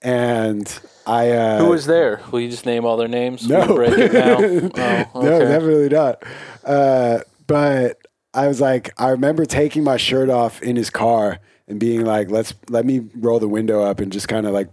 And 0.00 0.66
I. 1.06 1.30
Uh, 1.30 1.58
Who 1.58 1.70
was 1.70 1.86
there? 1.86 2.20
Will 2.30 2.40
you 2.40 2.48
just 2.50 2.66
name 2.66 2.84
all 2.84 2.96
their 2.96 3.08
names? 3.08 3.48
No. 3.48 3.66
We 3.66 3.74
break 3.74 3.98
it 3.98 4.12
now. 4.12 5.08
Oh, 5.14 5.20
No, 5.22 5.32
okay. 5.36 5.44
definitely 5.46 5.88
not. 5.88 6.22
Uh, 6.64 7.18
but 7.46 7.98
I 8.34 8.46
was 8.48 8.60
like, 8.60 8.92
I 8.98 9.08
remember 9.10 9.44
taking 9.44 9.84
my 9.84 9.96
shirt 9.96 10.30
off 10.30 10.62
in 10.62 10.76
his 10.76 10.90
car 10.90 11.38
and 11.68 11.78
being 11.80 12.04
like, 12.04 12.30
"Let's 12.30 12.54
let 12.68 12.84
me 12.86 13.00
roll 13.16 13.38
the 13.40 13.48
window 13.48 13.82
up 13.82 14.00
and 14.00 14.10
just 14.12 14.28
kind 14.28 14.46
of 14.46 14.52
like 14.52 14.68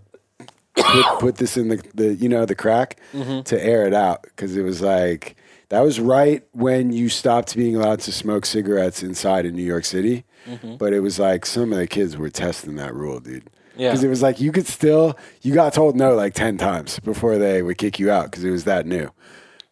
put, 0.75 1.05
put 1.19 1.35
this 1.37 1.57
in 1.57 1.69
the, 1.69 1.83
the 1.93 2.13
you 2.15 2.29
know 2.29 2.45
the 2.45 2.55
crack 2.55 2.99
Mm-hmm. 3.13 3.41
to 3.43 3.63
air 3.63 3.85
it 3.87 3.93
out 3.93 4.23
because 4.23 4.55
it 4.55 4.61
was 4.61 4.81
like 4.81 5.35
that 5.69 5.81
was 5.81 5.99
right 5.99 6.43
when 6.51 6.91
you 6.91 7.09
stopped 7.09 7.55
being 7.55 7.75
allowed 7.75 7.99
to 8.01 8.11
smoke 8.11 8.45
cigarettes 8.45 9.03
inside 9.03 9.45
in 9.45 9.55
New 9.55 9.63
York 9.63 9.85
City. 9.85 10.25
Mm-hmm. 10.47 10.77
But 10.77 10.93
it 10.93 11.01
was 11.01 11.19
like 11.19 11.45
some 11.45 11.71
of 11.73 11.77
the 11.79 11.87
kids 11.87 12.17
were 12.17 12.29
testing 12.29 12.75
that 12.75 12.93
rule, 12.95 13.19
dude. 13.19 13.49
Yeah. 13.79 13.91
Because 13.91 14.03
it 14.03 14.09
was 14.09 14.21
like 14.21 14.41
you 14.41 14.51
could 14.51 14.67
still 14.67 15.17
you 15.41 15.53
got 15.53 15.73
told 15.73 15.95
no 15.95 16.13
like 16.13 16.33
ten 16.33 16.57
times 16.57 16.99
before 16.99 17.37
they 17.37 17.61
would 17.61 17.77
kick 17.77 17.97
you 17.97 18.11
out 18.11 18.25
because 18.25 18.43
it 18.43 18.51
was 18.51 18.65
that 18.65 18.85
new. 18.85 19.09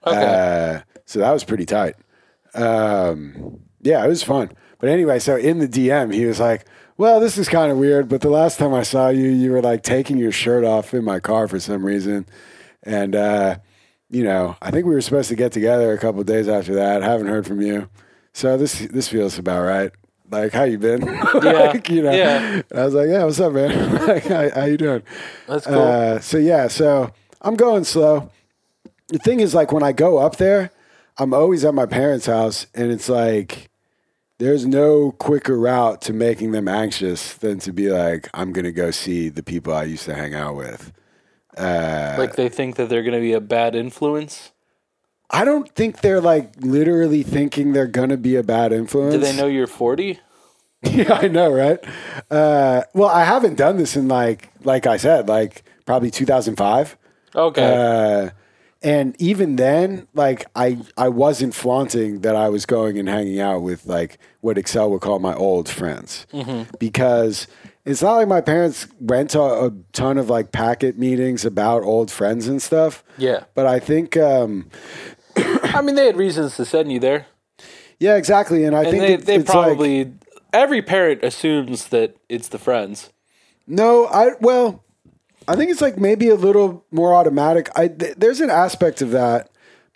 Okay. 0.05 0.77
Uh, 0.77 0.81
so 1.05 1.19
that 1.19 1.31
was 1.31 1.43
pretty 1.43 1.65
tight. 1.65 1.95
Um, 2.53 3.59
yeah, 3.81 4.03
it 4.03 4.07
was 4.07 4.23
fun. 4.23 4.51
But 4.79 4.89
anyway, 4.89 5.19
so 5.19 5.35
in 5.35 5.59
the 5.59 5.67
DM, 5.67 6.13
he 6.13 6.25
was 6.25 6.39
like, 6.39 6.65
"Well, 6.97 7.19
this 7.19 7.37
is 7.37 7.49
kind 7.49 7.69
of 7.69 7.77
weird, 7.77 8.07
but 8.07 8.21
the 8.21 8.29
last 8.29 8.57
time 8.57 8.73
I 8.73 8.83
saw 8.83 9.09
you, 9.09 9.27
you 9.27 9.51
were 9.51 9.61
like 9.61 9.83
taking 9.83 10.17
your 10.17 10.31
shirt 10.31 10.63
off 10.63 10.93
in 10.93 11.03
my 11.03 11.19
car 11.19 11.47
for 11.49 11.59
some 11.59 11.85
reason, 11.85 12.25
and 12.83 13.13
uh, 13.13 13.57
you 14.09 14.23
know, 14.23 14.55
I 14.61 14.71
think 14.71 14.85
we 14.85 14.93
were 14.93 15.01
supposed 15.01 15.29
to 15.29 15.35
get 15.35 15.51
together 15.51 15.91
a 15.91 15.97
couple 15.97 16.21
of 16.21 16.27
days 16.27 16.47
after 16.47 16.75
that. 16.75 17.03
Haven't 17.03 17.27
heard 17.27 17.45
from 17.45 17.61
you, 17.61 17.89
so 18.33 18.57
this 18.57 18.79
this 18.79 19.09
feels 19.09 19.37
about 19.37 19.63
right. 19.63 19.91
Like, 20.29 20.51
how 20.51 20.63
you 20.63 20.77
been? 20.77 21.01
like, 21.33 21.89
you 21.89 22.01
know, 22.01 22.11
yeah. 22.11 22.61
I 22.75 22.85
was 22.85 22.93
like, 22.93 23.07
"Yeah, 23.07 23.23
what's 23.23 23.39
up, 23.39 23.53
man? 23.53 24.07
like, 24.07 24.23
how, 24.25 24.49
how 24.49 24.65
you 24.65 24.77
doing?" 24.77 25.03
That's 25.47 25.65
cool. 25.65 25.75
Uh, 25.75 26.19
so 26.19 26.37
yeah, 26.37 26.67
so 26.67 27.11
I'm 27.41 27.55
going 27.55 27.83
slow. 27.83 28.29
The 29.07 29.19
thing 29.19 29.39
is, 29.39 29.55
like 29.55 29.71
when 29.71 29.83
I 29.83 29.93
go 29.93 30.17
up 30.17 30.35
there, 30.35 30.71
I'm 31.17 31.33
always 31.33 31.63
at 31.63 31.73
my 31.73 31.85
parents' 31.85 32.25
house, 32.25 32.67
and 32.75 32.91
it's 32.91 33.07
like 33.07 33.69
there's 34.37 34.65
no 34.65 35.11
quicker 35.13 35.57
route 35.57 36.01
to 36.03 36.13
making 36.13 36.51
them 36.51 36.67
anxious 36.67 37.33
than 37.35 37.59
to 37.59 37.71
be 37.71 37.89
like, 37.89 38.29
I'm 38.33 38.51
gonna 38.51 38.73
go 38.73 38.91
see 38.91 39.29
the 39.29 39.43
people 39.43 39.73
I 39.73 39.83
used 39.83 40.05
to 40.05 40.13
hang 40.15 40.35
out 40.35 40.55
with. 40.55 40.91
Uh, 41.57 42.15
like 42.17 42.35
they 42.35 42.49
think 42.49 42.75
that 42.75 42.87
they're 42.89 43.01
going 43.01 43.15
to 43.15 43.19
be 43.19 43.33
a 43.33 43.41
bad 43.41 43.75
influence. 43.75 44.51
I 45.29 45.43
don't 45.45 45.69
think 45.75 46.01
they're 46.01 46.21
like 46.21 46.53
literally 46.59 47.23
thinking 47.23 47.73
they're 47.73 47.87
gonna 47.87 48.17
be 48.17 48.35
a 48.35 48.43
bad 48.43 48.71
influence. 48.71 49.13
Do 49.13 49.19
they 49.19 49.35
know 49.35 49.47
you're 49.47 49.67
40? 49.67 50.19
yeah, 50.83 51.13
I 51.13 51.27
know, 51.27 51.51
right? 51.51 51.83
Uh, 52.29 52.83
well, 52.93 53.09
I 53.09 53.23
haven't 53.23 53.55
done 53.55 53.77
this 53.77 53.95
in 53.95 54.07
like, 54.07 54.51
like 54.63 54.85
I 54.85 54.97
said, 54.97 55.27
like 55.27 55.63
probably 55.85 56.11
2005. 56.11 56.97
Okay. 57.35 57.63
Uh, 57.63 58.29
and 58.83 59.19
even 59.19 59.55
then, 59.55 60.07
like 60.13 60.45
I, 60.55 60.77
I 60.95 61.09
wasn't 61.09 61.55
flaunting 61.55 62.21
that 62.21 62.35
I 62.35 62.49
was 62.49 62.65
going 62.67 62.99
and 62.99 63.09
hanging 63.09 63.39
out 63.39 63.63
with 63.63 63.87
like 63.87 64.19
what 64.41 64.57
Excel 64.57 64.91
would 64.91 65.01
call 65.01 65.17
my 65.19 65.33
old 65.33 65.67
friends, 65.67 66.27
because 66.77 67.47
it's 67.85 68.03
not 68.03 68.15
like 68.17 68.27
my 68.27 68.41
parents 68.41 68.87
went 68.99 69.31
to 69.31 69.41
a 69.41 69.71
ton 69.93 70.19
of 70.19 70.29
like 70.29 70.51
packet 70.51 70.97
meetings 70.97 71.43
about 71.43 71.83
old 71.83 72.11
friends 72.11 72.47
and 72.47 72.61
stuff. 72.61 73.03
yeah. 73.17 73.45
But 73.55 73.65
I 73.65 73.79
think, 73.79 74.15
um, 74.15 74.69
I 75.37 75.81
mean, 75.81 75.95
they 75.95 76.05
had 76.07 76.17
reasons 76.17 76.55
to 76.57 76.65
send 76.65 76.91
you 76.91 76.99
there. 76.99 77.25
yeah, 77.99 78.15
exactly. 78.15 78.63
And 78.63 78.75
I 78.75 78.83
And 78.83 78.91
think 78.91 79.01
they, 79.01 79.13
it- 79.13 79.25
they 79.25 79.35
it's 79.35 79.49
like- 79.49 79.67
probably, 79.67 80.13
every 80.53 80.81
parent 80.81 81.23
assumes 81.23 81.87
that 81.87 82.15
it's 82.29 82.47
the 82.49 82.57
friends. 82.59 83.09
No, 83.67 84.05
I 84.07 84.31
well, 84.39 84.83
I 85.47 85.55
think 85.55 85.71
it's 85.71 85.81
like 85.81 85.97
maybe 85.97 86.29
a 86.29 86.35
little 86.35 86.85
more 86.91 87.13
automatic. 87.13 87.69
I 87.75 87.87
th- 87.89 88.15
there's 88.17 88.39
an 88.41 88.49
aspect 88.49 89.01
of 89.01 89.11
that, 89.11 89.49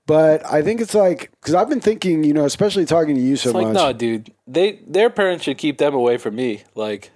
but 0.06 0.46
I 0.46 0.62
think 0.62 0.82
it's 0.82 0.94
like 0.94 1.32
because 1.40 1.54
I've 1.54 1.70
been 1.70 1.80
thinking, 1.82 2.24
you 2.26 2.34
know, 2.34 2.44
especially 2.46 2.86
talking 2.86 3.16
to 3.16 3.22
you 3.22 3.38
so 3.38 3.50
It's 3.52 3.56
like, 3.56 3.68
much. 3.68 3.74
no, 3.76 3.94
dude, 3.94 4.34
they 4.46 4.80
their 4.86 5.10
parents 5.10 5.46
should 5.46 5.58
keep 5.58 5.78
them 5.78 5.94
away 5.94 6.18
from 6.18 6.36
me. 6.36 6.64
Like, 6.76 7.12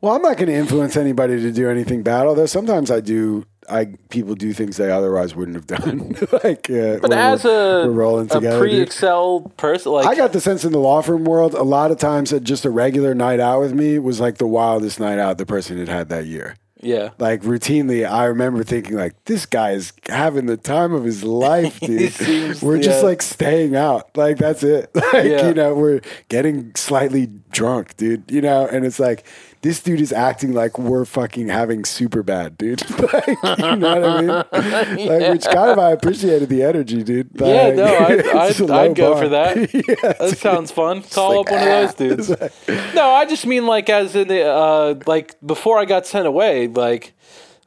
Well, 0.00 0.14
I'm 0.14 0.22
not 0.22 0.36
going 0.36 0.46
to 0.48 0.54
influence 0.54 0.96
anybody 0.96 1.40
to 1.42 1.50
do 1.50 1.68
anything 1.68 2.02
bad. 2.04 2.26
Although 2.26 2.46
sometimes 2.46 2.90
I 2.92 3.00
do. 3.00 3.44
I 3.70 3.94
people 4.08 4.34
do 4.34 4.52
things 4.52 4.76
they 4.76 4.90
otherwise 4.90 5.34
wouldn't 5.34 5.56
have 5.56 5.66
done. 5.66 6.16
like, 6.44 6.68
uh, 6.70 6.98
but 7.00 7.12
as 7.12 7.44
we're, 7.44 7.82
a, 7.82 7.86
we're 7.86 7.92
rolling 7.92 8.26
a 8.30 8.34
together, 8.34 8.60
dude. 8.64 8.70
pre-Excel 8.76 9.52
person, 9.56 9.92
like, 9.92 10.06
I 10.06 10.14
got 10.14 10.32
the 10.32 10.40
sense 10.40 10.64
in 10.64 10.72
the 10.72 10.78
law 10.78 11.02
firm 11.02 11.24
world, 11.24 11.54
a 11.54 11.62
lot 11.62 11.90
of 11.90 11.98
times 11.98 12.30
that 12.30 12.44
just 12.44 12.64
a 12.64 12.70
regular 12.70 13.14
night 13.14 13.40
out 13.40 13.60
with 13.60 13.74
me 13.74 13.98
was 13.98 14.20
like 14.20 14.38
the 14.38 14.46
wildest 14.46 15.00
night 15.00 15.18
out 15.18 15.38
the 15.38 15.46
person 15.46 15.78
had 15.78 15.88
had 15.88 16.08
that 16.08 16.26
year. 16.26 16.56
yeah, 16.80 17.10
Like 17.18 17.42
routinely, 17.42 18.08
I 18.08 18.24
remember 18.26 18.62
thinking 18.62 18.96
like, 18.96 19.14
this 19.24 19.46
guy 19.46 19.72
is 19.72 19.92
having 20.08 20.46
the 20.46 20.56
time 20.56 20.92
of 20.92 21.04
his 21.04 21.24
life, 21.24 21.80
dude. 21.80 22.12
seems- 22.12 22.62
we're 22.62 22.78
just 22.78 23.00
yeah. 23.02 23.08
like 23.08 23.20
staying 23.22 23.74
out, 23.74 24.16
like 24.16 24.38
that's 24.38 24.62
it. 24.62 24.90
Like 24.94 25.24
Yeah. 25.24 25.48
you 25.48 25.54
know, 25.54 25.74
we're 25.74 26.00
getting 26.28 26.72
slightly 26.76 27.26
drunk, 27.50 27.96
dude. 27.96 28.30
You 28.30 28.42
know, 28.42 28.66
and 28.66 28.84
it's 28.86 29.00
like 29.00 29.26
this 29.62 29.82
dude 29.82 30.00
is 30.00 30.12
acting 30.12 30.52
like 30.52 30.78
we're 30.78 31.04
fucking 31.04 31.48
having 31.48 31.84
super 31.84 32.22
bad, 32.22 32.56
dude. 32.56 32.88
like, 33.12 33.26
you 33.26 33.76
know 33.76 34.00
what 34.00 34.04
I 34.04 34.94
mean? 34.94 35.08
Like, 35.08 35.32
which 35.32 35.44
kind 35.44 35.70
of 35.70 35.78
I 35.78 35.92
appreciated 35.92 36.48
the 36.48 36.62
energy, 36.62 37.02
dude. 37.02 37.30
yeah, 37.34 37.70
no, 37.70 37.84
I'd, 37.84 38.26
I'd, 38.26 38.70
I'd 38.70 38.94
go 38.94 39.12
bar. 39.14 39.22
for 39.22 39.28
that. 39.30 39.74
yeah, 39.74 40.12
That 40.12 40.38
sounds 40.38 40.70
fun. 40.70 41.02
Call 41.02 41.38
like, 41.38 41.46
up 41.46 41.52
one 41.52 41.68
of 41.68 41.96
those 41.96 42.26
dudes. 42.26 42.94
No, 42.94 43.10
I 43.10 43.24
just 43.24 43.46
mean 43.46 43.66
like 43.66 43.88
as 43.88 44.14
in 44.14 44.28
the 44.28 44.44
uh, 44.46 44.94
like 45.06 45.36
before 45.44 45.78
I 45.78 45.84
got 45.84 46.06
sent 46.06 46.26
away, 46.26 46.68
like 46.68 47.14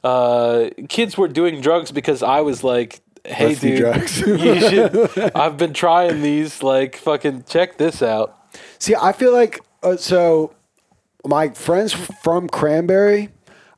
uh, 0.04 0.70
kids 0.88 1.16
were 1.16 1.28
doing 1.28 1.60
drugs 1.60 1.92
because 1.92 2.22
I 2.22 2.40
was 2.40 2.64
like, 2.64 3.00
"Hey, 3.24 3.48
Let's 3.48 3.60
dude, 3.60 3.78
drugs." 3.78 4.20
you 4.20 4.60
should." 4.60 5.32
I've 5.34 5.56
been 5.56 5.72
trying 5.72 6.22
these. 6.22 6.62
Like, 6.62 6.96
fucking 6.96 7.44
check 7.48 7.78
this 7.78 8.02
out. 8.02 8.38
See, 8.78 8.94
I 8.94 9.12
feel 9.12 9.32
like 9.32 9.60
uh, 9.82 9.96
so. 9.96 10.54
My 11.24 11.50
friends 11.50 11.92
from 11.92 12.48
Cranbury, 12.48 13.30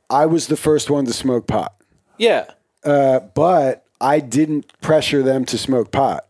I 0.09 0.25
was 0.25 0.47
the 0.47 0.57
first 0.57 0.89
one 0.89 1.05
to 1.05 1.13
smoke 1.13 1.47
pot, 1.47 1.75
Yeah, 2.17 2.45
uh, 2.83 3.19
but 3.19 3.85
I 4.01 4.19
didn't 4.19 4.71
pressure 4.81 5.21
them 5.23 5.45
to 5.45 5.57
smoke 5.57 5.91
pot. 5.91 6.25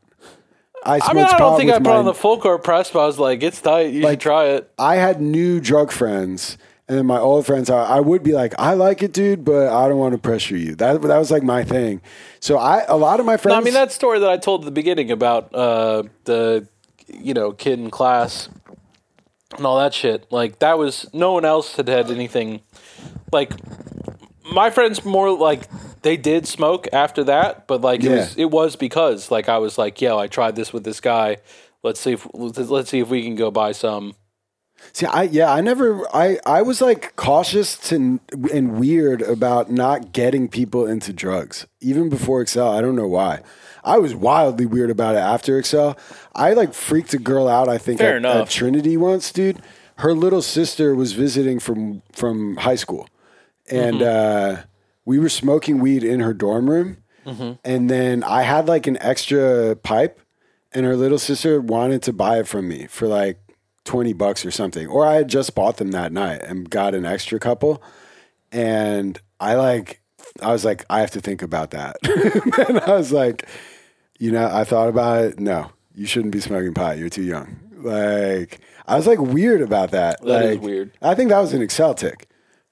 I 0.86 0.99
I 1.01 1.13
mean, 1.13 1.26
I 1.26 1.38
don't 1.38 1.57
think 1.57 1.72
I 1.72 1.78
put 1.78 1.84
my, 1.84 1.95
on 1.95 2.05
the 2.05 2.13
full 2.13 2.39
court 2.39 2.63
press, 2.63 2.91
but 2.91 2.99
I 2.99 3.05
was 3.07 3.18
like, 3.18 3.41
"It's 3.41 3.59
tight. 3.59 3.91
You 3.93 4.01
Like- 4.01 4.13
should 4.13 4.20
try 4.22 4.45
it." 4.45 4.70
I 4.78 4.95
had 4.97 5.20
new 5.20 5.59
drug 5.59 5.91
friends, 5.91 6.57
and 6.88 6.97
then 6.97 7.05
my 7.07 7.18
old 7.18 7.45
friends. 7.47 7.70
I, 7.72 7.84
I 7.97 7.99
would 8.01 8.22
be 8.22 8.34
like, 8.34 8.53
"I 8.59 8.74
like 8.74 9.01
it, 9.01 9.11
dude, 9.11 9.43
but 9.43 9.70
I 9.70 9.88
don't 9.89 9.97
want 9.97 10.11
to 10.13 10.20
pressure 10.20 10.55
you." 10.55 10.76
That 10.76 11.01
that 11.01 11.18
was 11.18 11.32
like 11.32 11.41
my 11.43 11.63
thing. 11.63 12.01
So 12.39 12.57
I 12.57 12.84
a 12.88 12.97
lot 12.97 13.20
of 13.20 13.26
my 13.26 13.38
friends. 13.38 13.55
No, 13.55 13.61
I 13.61 13.63
mean 13.63 13.74
that 13.74 13.91
story 13.91 14.20
that 14.20 14.30
I 14.30 14.38
told 14.38 14.61
at 14.61 14.66
the 14.66 14.72
beginning 14.72 15.09
about 15.11 15.53
uh, 15.55 16.03
the 16.26 16.68
you 17.07 17.34
know 17.34 17.51
kid 17.51 17.80
in 17.80 17.89
class 17.89 18.49
and 19.58 19.66
all 19.66 19.78
that 19.80 19.93
shit. 19.93 20.32
Like 20.32 20.60
that 20.60 20.78
was 20.78 21.06
no 21.14 21.34
one 21.34 21.46
else 21.46 21.76
had 21.76 21.88
had 21.88 22.10
anything. 22.12 22.62
Like 23.32 23.52
my 24.52 24.70
friends 24.70 25.04
more 25.06 25.32
like 25.32 25.64
they 26.02 26.18
did 26.18 26.48
smoke 26.48 26.88
after 26.93 27.24
that, 27.26 27.68
but 27.68 27.82
like 27.82 28.02
it 28.04 28.06
Yeah. 28.10 28.16
was 28.18 28.38
it 28.38 28.52
was 28.52 28.76
because 28.76 29.32
like 29.32 29.50
I 29.50 29.58
was 29.58 29.78
like, 29.78 30.02
yo, 30.02 30.18
I 30.18 30.28
tried 30.28 30.56
this 30.56 30.72
with 30.74 30.84
this 30.84 31.00
guy. 31.00 31.38
Let's 31.84 32.00
see 32.00 32.14
if 32.14 32.28
let's 32.34 32.89
see 32.89 33.00
if 33.00 33.10
we 33.10 33.24
can 33.24 33.36
go 33.36 33.52
buy 33.52 33.72
some. 33.72 34.16
See, 34.91 35.06
I 35.06 35.24
yeah, 35.24 35.52
I 35.52 35.62
never, 35.62 36.06
I 36.16 36.38
I 36.46 36.62
was 36.62 36.82
like 36.82 37.16
cautious 37.16 37.78
to 37.89 38.20
and 38.54 38.80
weird 38.80 39.22
about 39.22 39.72
not 39.72 40.12
getting 40.12 40.48
people 40.48 40.86
into 40.86 41.14
drugs 41.14 41.66
even 41.82 42.10
before 42.10 42.41
Excel. 42.41 42.70
I 42.70 42.82
don't 42.82 42.96
know 42.96 43.08
why. 43.08 43.41
I 43.84 44.00
was 44.00 44.14
wildly 44.16 44.66
weird 44.66 44.89
about 44.89 45.16
it 45.16 45.20
after 45.20 45.58
Excel. 45.58 45.98
I 46.36 46.54
like 46.54 46.74
freaked 46.74 47.14
a 47.14 47.18
girl 47.18 47.48
out. 47.48 47.70
I 47.70 47.78
think 47.78 48.00
Fair 48.00 48.12
at, 48.12 48.18
enough. 48.18 48.48
at 48.48 48.50
Trinity 48.50 48.98
once, 48.98 49.32
dude. 49.32 49.62
Her 49.98 50.14
little 50.14 50.42
sister 50.42 50.94
was 50.94 51.14
visiting 51.14 51.60
from 51.60 52.02
from 52.12 52.58
high 52.58 52.76
school, 52.76 53.08
and 53.70 53.98
Mm-hmm. 54.02 54.60
uh, 54.60 54.64
we 55.06 55.20
were 55.20 55.30
smoking 55.30 55.80
weed 55.80 56.04
in 56.04 56.20
her 56.20 56.34
dorm 56.34 56.70
room. 56.70 56.98
Mm-hmm. 57.26 57.54
And 57.64 57.90
then 57.90 58.24
I 58.24 58.42
had 58.44 58.68
like 58.68 58.86
an 58.88 58.98
extra 59.02 59.76
pipe, 59.78 60.20
and 60.74 60.86
her 60.86 60.96
little 60.96 61.18
sister 61.20 61.62
wanted 61.62 62.02
to 62.04 62.14
buy 62.14 62.40
it 62.40 62.48
from 62.48 62.68
me 62.68 62.88
for 62.88 63.08
like 63.08 63.40
20 63.86 64.14
bucks 64.14 64.46
or 64.46 64.52
something. 64.52 64.88
Or 64.88 65.06
I 65.06 65.16
had 65.16 65.28
just 65.30 65.56
bought 65.56 65.78
them 65.78 65.92
that 65.92 66.12
night 66.12 66.42
and 66.44 66.70
got 66.70 66.94
an 66.94 67.06
extra 67.06 67.40
couple. 67.40 67.82
And 68.52 69.20
I 69.40 69.56
like, 69.56 70.02
I 70.42 70.52
was 70.52 70.66
like, 70.66 70.86
I 70.90 71.00
have 71.00 71.12
to 71.12 71.22
think 71.22 71.42
about 71.42 71.72
that. 71.72 71.98
and 72.70 72.80
I 72.80 72.96
was 72.96 73.12
like, 73.12 73.48
you 74.20 74.32
know, 74.32 74.48
I 74.52 74.64
thought 74.64 74.88
about 74.90 75.24
it. 75.26 75.40
No, 75.40 75.72
you 75.96 76.06
shouldn't 76.06 76.32
be 76.34 76.39
smoking 76.39 76.74
pot. 76.74 76.98
You're 76.98 77.10
too 77.10 77.24
young. 77.24 77.58
Like, 77.78 78.60
I 78.88 78.96
was 78.98 79.08
like 79.08 79.20
weird 79.20 79.62
about 79.62 79.91
that. 79.91 80.22
That 80.24 80.46
is 80.46 80.56
like, 80.58 80.62
weird. 80.62 80.91
I 81.02 81.16
think 81.16 81.30
that 81.30 81.39
was 81.39 81.54
an 81.54 81.62
Excel 81.62 81.93
tick. 81.93 82.28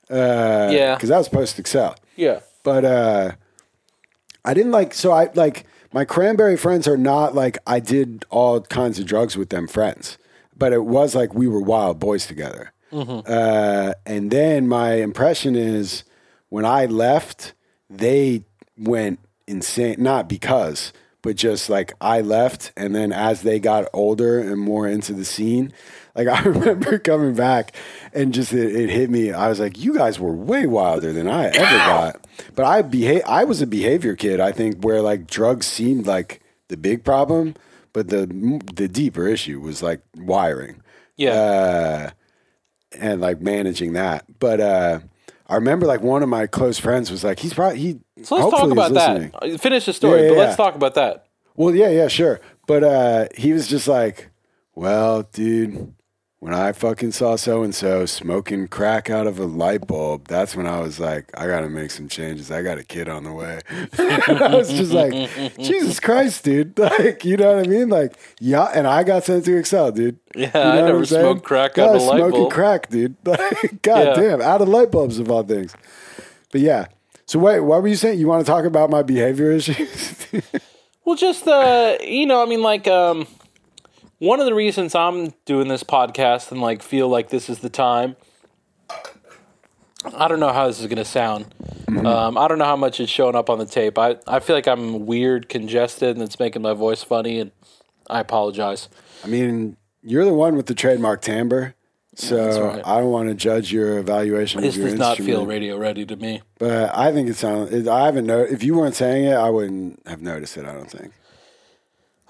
Uh, 0.10 0.70
Yeah. 0.72 0.96
because 0.96 1.10
that 1.10 1.18
was 1.18 1.30
post 1.30 1.58
Excel. 1.60 1.96
Yeah. 2.16 2.40
But 2.64 2.86
uh, 2.86 3.32
I 4.46 4.54
didn't 4.54 4.72
like. 4.72 4.94
So 4.94 5.12
I 5.12 5.30
like 5.36 5.66
my 5.94 6.06
Cranbury 6.06 6.58
friends 6.58 6.88
are 6.88 6.98
not 6.98 7.36
like 7.36 7.58
I 7.68 7.80
did 7.80 8.26
all 8.30 8.62
kinds 8.62 9.00
of 9.00 9.06
drugs 9.06 9.36
with 9.38 9.50
them 9.50 9.68
friends, 9.68 10.18
but 10.58 10.74
it 10.74 10.86
was 10.86 11.16
like 11.16 11.34
we 11.34 11.48
were 11.48 11.62
wild 11.62 12.00
boys 12.00 12.26
together. 12.28 12.72
Uh, 12.92 13.94
and 14.06 14.30
then 14.30 14.68
my 14.68 14.94
impression 14.96 15.56
is 15.56 16.04
when 16.50 16.64
I 16.66 16.86
left, 16.86 17.54
they 17.90 18.46
went 18.78 19.20
insane. 19.48 19.96
Not 19.98 20.30
because, 20.30 20.94
but 21.24 21.36
just 21.36 21.70
like 21.70 21.94
I 22.00 22.22
left, 22.22 22.72
and 22.78 22.94
then 22.96 23.12
as 23.12 23.42
they 23.42 23.60
got 23.60 23.88
older 23.94 24.38
and 24.38 24.60
more 24.62 24.88
into 24.88 25.14
the 25.14 25.26
scene, 25.26 25.74
like 26.16 26.28
I 26.28 26.44
remember 26.44 27.00
coming 27.00 27.34
back 27.34 27.76
and 28.14 28.32
just 28.34 28.54
it, 28.54 28.76
it 28.76 28.90
hit 28.92 29.10
me. 29.10 29.32
I 29.32 29.50
was 29.50 29.60
like, 29.60 29.80
you 29.80 29.96
guys 29.96 30.20
were 30.20 30.34
way 30.36 30.68
wilder 30.68 31.12
than 31.12 31.28
I 31.28 31.48
ever 31.48 31.78
got. 31.78 32.28
But 32.54 32.66
I 32.66 32.84
behave. 32.84 33.24
I 33.26 33.44
was 33.46 33.62
a 33.62 33.68
behavior 33.68 34.16
kid. 34.16 34.40
I 34.40 34.52
think 34.52 34.84
where 34.84 35.02
like 35.02 35.26
drugs 35.26 35.66
seemed 35.66 36.06
like 36.06 36.42
the 36.70 36.78
big 36.78 37.04
problem, 37.04 37.56
but 37.94 38.10
the 38.10 38.28
the 38.76 38.88
deeper 38.88 39.28
issue 39.28 39.60
was 39.60 39.82
like 39.82 40.02
wiring 40.18 40.82
Yeah. 41.18 41.32
uh, 41.34 42.10
and 43.00 43.22
like 43.22 43.42
managing 43.42 43.94
that. 43.94 44.26
But 44.40 44.60
uh, 44.60 45.00
I 45.48 45.56
remember 45.56 45.86
like 45.86 46.02
one 46.02 46.22
of 46.24 46.30
my 46.30 46.48
close 46.48 46.80
friends 46.80 47.10
was 47.12 47.24
like, 47.24 47.40
he's 47.40 47.54
probably 47.54 47.80
he. 47.80 48.00
So 48.22 48.36
let's 48.36 48.50
talk 48.52 48.70
about 48.72 48.92
listening. 48.92 49.32
that. 49.32 49.44
Uh, 49.54 49.58
Finish 49.58 49.86
the 49.86 49.94
story, 49.94 50.20
Yeah, 50.22 50.24
yeah, 50.26 50.30
but 50.32 50.38
let's 50.38 50.56
talk 50.58 50.76
about 50.76 50.94
that. 50.96 51.28
Well, 51.56 51.74
yeah, 51.76 51.90
yeah, 51.90 52.08
sure. 52.08 52.40
But 52.68 52.84
uh, 52.84 53.28
he 53.36 53.54
was 53.54 53.68
just 53.68 53.88
like, 53.88 54.30
well, 54.76 55.24
dude, 55.34 55.94
when 56.40 56.54
I 56.54 56.72
fucking 56.74 57.12
saw 57.14 57.36
so 57.38 57.64
and 57.64 57.74
so 57.74 58.06
smoking 58.06 58.68
crack 58.68 59.10
out 59.10 59.28
of 59.28 59.40
a 59.40 59.46
light 59.46 59.86
bulb, 59.88 60.28
that's 60.28 60.56
when 60.56 60.66
I 60.68 60.80
was 60.82 61.00
like, 61.00 61.30
I 61.40 61.48
got 61.48 61.62
to 61.62 61.70
make 61.70 61.92
some 61.92 62.08
changes. 62.10 62.52
I 62.52 62.62
got 62.64 62.78
a 62.80 62.84
kid 62.84 63.08
on 63.08 63.24
the 63.24 63.32
way. 63.32 63.62
I 63.98 64.56
was 64.56 64.70
just 64.70 64.92
like, 64.92 65.14
Jesus 65.60 66.00
Christ, 66.00 66.44
dude. 66.44 66.78
Like, 66.80 67.24
you 67.24 67.38
know 67.38 67.56
what 67.56 67.66
I 67.66 67.70
mean? 67.70 67.90
Like, 67.90 68.18
yeah. 68.40 68.64
And 68.74 68.88
I 68.88 69.04
got 69.04 69.24
sent 69.24 69.46
to 69.46 69.58
Excel, 69.58 69.92
dude. 69.92 70.20
Yeah, 70.36 70.48
You 70.48 70.54
know 70.54 70.72
I 70.72 70.88
never 70.88 71.06
smoked 71.06 71.44
crack 71.44 71.76
God, 71.76 71.90
out 71.90 71.96
of 71.96 72.02
a 72.02 72.06
light 72.06 72.18
smoking 72.18 72.40
bulb. 72.42 72.52
crack, 72.52 72.90
dude. 72.90 73.16
Like, 73.26 73.82
God 73.82 74.08
Yeah. 74.08 74.14
damn, 74.16 74.42
out 74.42 74.62
of 74.62 74.68
light 74.70 74.92
bulbs 74.92 75.20
of 75.20 75.30
all 75.32 75.44
things. 75.44 75.74
But 76.52 76.62
yeah. 76.62 76.88
So 77.34 77.40
wait, 77.40 77.62
what 77.62 77.82
were 77.82 77.88
you 77.88 77.96
saying? 77.96 78.20
You 78.20 78.28
want 78.28 78.46
to 78.46 78.52
talk 78.52 78.64
about 78.64 78.92
my 78.92 79.02
behavior 79.02 79.50
issues? 79.52 80.28
Well, 81.04 81.18
just 81.18 81.46
uh, 81.48 81.98
you 82.02 82.26
know, 82.26 82.42
I 82.42 82.46
mean, 82.46 82.62
like, 82.62 82.88
um, 82.88 83.28
one 84.20 84.40
of 84.40 84.46
the 84.46 84.54
reasons 84.54 84.96
I'm 84.96 85.34
doing 85.44 85.68
this 85.68 85.84
podcast 85.84 86.50
and 86.52 86.62
like 86.62 86.82
feel 86.82 87.10
like 87.10 87.28
this 87.28 87.50
is 87.50 87.60
the 87.60 87.70
time. 87.70 88.16
I 90.16 90.30
don't 90.30 90.40
know 90.40 90.54
how 90.54 90.68
this 90.68 90.80
is 90.80 90.88
gonna 90.88 91.04
sound. 91.04 91.54
Um, 91.90 92.38
I 92.38 92.48
don't 92.48 92.58
know 92.58 92.64
how 92.66 92.78
much 92.78 93.02
it's 93.02 93.12
showing 93.12 93.36
up 93.36 93.50
on 93.50 93.58
the 93.58 93.66
tape. 93.66 93.98
I, 93.98 94.16
I 94.28 94.40
feel 94.40 94.56
like 94.56 94.68
I'm 94.68 95.06
weird, 95.06 95.50
congested, 95.50 96.16
and 96.16 96.24
it's 96.24 96.40
making 96.40 96.62
my 96.62 96.74
voice 96.74 97.04
funny, 97.04 97.40
and 97.40 97.52
I 98.10 98.22
apologize. 98.22 98.88
I 99.26 99.28
mean, 99.28 99.76
you're 100.04 100.24
the 100.24 100.34
one 100.34 100.56
with 100.56 100.68
the 100.68 100.76
trademark 100.76 101.22
timbre, 101.22 101.76
so 102.16 102.68
right. 102.68 102.82
I 102.86 103.00
don't 103.00 103.12
want 103.12 103.30
to 103.30 103.36
judge 103.36 103.72
your 103.72 103.98
evaluation 103.98 104.62
This 104.62 104.76
of 104.76 104.82
your 104.82 104.90
does 104.92 105.00
not 105.00 105.18
feel 105.18 105.46
radio 105.46 105.78
ready 105.78 106.06
to 106.06 106.16
me. 106.16 106.42
But 106.60 106.96
I 106.96 107.12
think 107.12 107.30
it 107.30 107.36
sounds. 107.36 107.88
I 107.88 108.06
haven't 108.06 108.26
know. 108.26 108.40
If 108.40 108.64
you 108.64 108.76
weren't 108.76 108.96
saying 108.96 109.26
it, 109.26 109.34
I 109.34 109.50
wouldn't 109.50 110.06
have 110.08 110.22
noticed 110.22 110.58
it. 110.58 110.66
I 110.66 110.74
don't 110.74 110.90
think. 110.90 111.12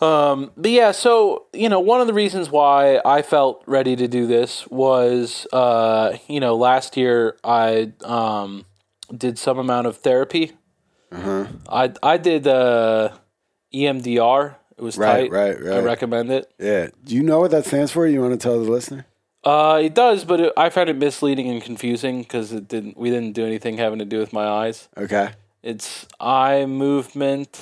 Um, 0.02 0.52
but 0.58 0.72
yeah, 0.72 0.92
so 0.92 1.46
you 1.54 1.70
know, 1.70 1.80
one 1.80 2.02
of 2.02 2.08
the 2.08 2.14
reasons 2.14 2.50
why 2.50 3.00
I 3.06 3.22
felt 3.22 3.64
ready 3.66 3.96
to 3.96 4.08
do 4.08 4.28
this 4.28 4.68
was, 4.68 5.48
uh, 5.54 6.18
you 6.28 6.40
know, 6.40 6.56
last 6.56 6.98
year 6.98 7.38
I 7.44 7.94
um, 8.04 8.66
did 9.16 9.38
some 9.38 9.58
amount 9.60 9.88
of 9.88 9.98
therapy. 9.98 10.54
Uh-huh. 11.12 11.46
I 11.70 11.94
I 12.02 12.18
did 12.18 12.48
uh, 12.48 13.10
EMDR. 13.74 14.56
It 14.76 14.82
was 14.82 14.98
Right, 14.98 15.30
tight. 15.30 15.32
right, 15.32 15.56
I 15.56 15.80
recommend 15.80 16.32
it. 16.32 16.52
Yeah. 16.58 16.88
Do 17.04 17.16
you 17.16 17.22
know 17.22 17.40
what 17.40 17.52
that 17.52 17.66
stands 17.66 17.92
for? 17.92 18.08
You 18.08 18.22
want 18.22 18.34
to 18.34 18.38
tell 18.40 18.62
the 18.62 18.70
listener? 18.70 19.06
Uh, 19.44 19.82
it 19.84 19.94
does, 19.94 20.24
but 20.24 20.39
it, 20.39 20.54
I 20.56 20.70
found 20.70 20.89
it 20.89 20.98
misleading 20.98 21.50
and 21.50 21.62
confusing 21.62 22.22
because 22.22 22.54
it 22.54 22.68
didn't. 22.68 22.98
We 22.98 23.10
didn't 23.10 23.34
do 23.34 23.46
anything 23.46 23.78
having 23.78 24.00
to 24.00 24.06
do 24.06 24.20
with 24.20 24.32
my 24.32 24.46
eyes. 24.46 24.88
Okay. 24.98 25.32
It's 25.62 26.06
eye 26.20 26.66
movement 26.66 27.60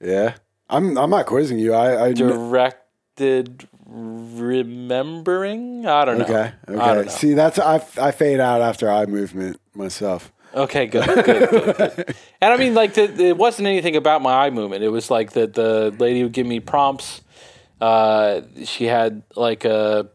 Yeah. 0.00 0.34
I'm. 0.70 0.96
I'm 0.98 1.10
not 1.10 1.26
quizzing 1.26 1.58
you. 1.58 1.74
I. 1.74 2.06
I 2.06 2.12
directed 2.12 3.68
remembering. 3.86 5.86
I 5.86 6.04
don't 6.04 6.18
know. 6.18 6.24
okay. 6.24 6.52
Okay. 6.68 6.76
know. 6.76 7.06
See, 7.08 7.34
that's 7.34 7.58
I. 7.58 7.76
I 8.00 8.10
fade 8.10 8.40
out 8.40 8.60
after 8.60 8.90
eye 8.90 9.06
movement 9.06 9.60
myself. 9.74 10.32
Okay, 10.54 10.86
good, 10.86 11.06
good, 11.06 11.24
good, 11.24 11.76
good. 11.76 12.14
And 12.40 12.52
I 12.52 12.56
mean, 12.56 12.74
like, 12.74 12.94
the, 12.94 13.02
it 13.02 13.36
wasn't 13.36 13.68
anything 13.68 13.96
about 13.96 14.22
my 14.22 14.46
eye 14.46 14.50
movement. 14.50 14.82
It 14.82 14.88
was 14.88 15.10
like 15.10 15.32
that 15.32 15.52
the 15.52 15.94
lady 15.98 16.22
would 16.22 16.32
give 16.32 16.46
me 16.46 16.60
prompts. 16.60 17.20
Uh, 17.80 18.42
she 18.64 18.84
had 18.84 19.22
like 19.36 19.64
a 19.64 20.08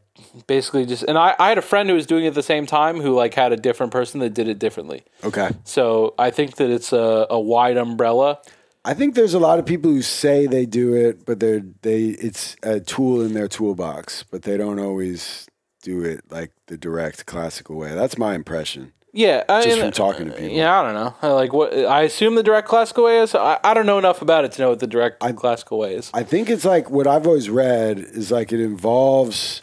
basically 0.47 0.85
just, 0.85 1.03
and 1.03 1.17
I, 1.17 1.35
I 1.39 1.49
had 1.49 1.57
a 1.57 1.61
friend 1.61 1.89
who 1.89 1.95
was 1.95 2.05
doing 2.05 2.25
it 2.25 2.29
at 2.29 2.33
the 2.33 2.43
same 2.43 2.65
time 2.65 2.99
who 2.99 3.15
like 3.15 3.33
had 3.33 3.51
a 3.51 3.57
different 3.57 3.91
person 3.91 4.19
that 4.21 4.33
did 4.33 4.47
it 4.47 4.59
differently. 4.59 5.03
Okay. 5.23 5.49
So 5.63 6.13
I 6.17 6.31
think 6.31 6.55
that 6.57 6.69
it's 6.69 6.93
a, 6.93 7.27
a 7.29 7.39
wide 7.39 7.77
umbrella. 7.77 8.39
I 8.85 8.93
think 8.93 9.15
there's 9.15 9.33
a 9.33 9.39
lot 9.39 9.59
of 9.59 9.65
people 9.65 9.91
who 9.91 10.01
say 10.01 10.45
they 10.45 10.65
do 10.65 10.93
it, 10.93 11.25
but 11.25 11.39
they're 11.39 11.63
they 11.83 12.07
it's 12.07 12.57
a 12.63 12.81
tool 12.81 13.21
in 13.21 13.33
their 13.33 13.47
toolbox, 13.47 14.23
but 14.29 14.41
they 14.41 14.57
don't 14.57 14.79
always 14.79 15.47
do 15.81 16.03
it 16.03 16.21
like 16.29 16.51
the 16.67 16.77
direct 16.77 17.25
classical 17.25 17.77
way. 17.77 17.95
That's 17.95 18.17
my 18.17 18.35
impression. 18.35 18.91
Yeah, 19.15 19.43
I 19.47 19.63
Just 19.63 19.79
from 19.79 19.91
talking 19.91 20.25
to 20.25 20.31
people. 20.31 20.49
Yeah, 20.49 20.81
I 20.81 20.83
don't 20.83 20.95
know. 20.95 21.15
I 21.21 21.27
Like 21.33 21.53
what 21.53 21.71
I 21.71 22.01
assume 22.01 22.33
the 22.33 22.41
direct 22.41 22.67
classical 22.67 23.05
way 23.05 23.19
is. 23.19 23.35
I, 23.35 23.59
I 23.63 23.75
don't 23.75 23.85
know 23.85 23.99
enough 23.99 24.23
about 24.23 24.43
it 24.43 24.53
to 24.53 24.61
know 24.63 24.69
what 24.69 24.79
the 24.79 24.87
direct 24.87 25.19
classical 25.35 25.77
way 25.77 25.95
is. 25.95 26.09
I 26.15 26.23
think 26.23 26.49
it's 26.49 26.65
like 26.65 26.89
what 26.89 27.05
I've 27.05 27.27
always 27.27 27.49
read 27.49 27.99
is 27.99 28.31
like 28.31 28.51
it 28.51 28.59
involves 28.59 29.61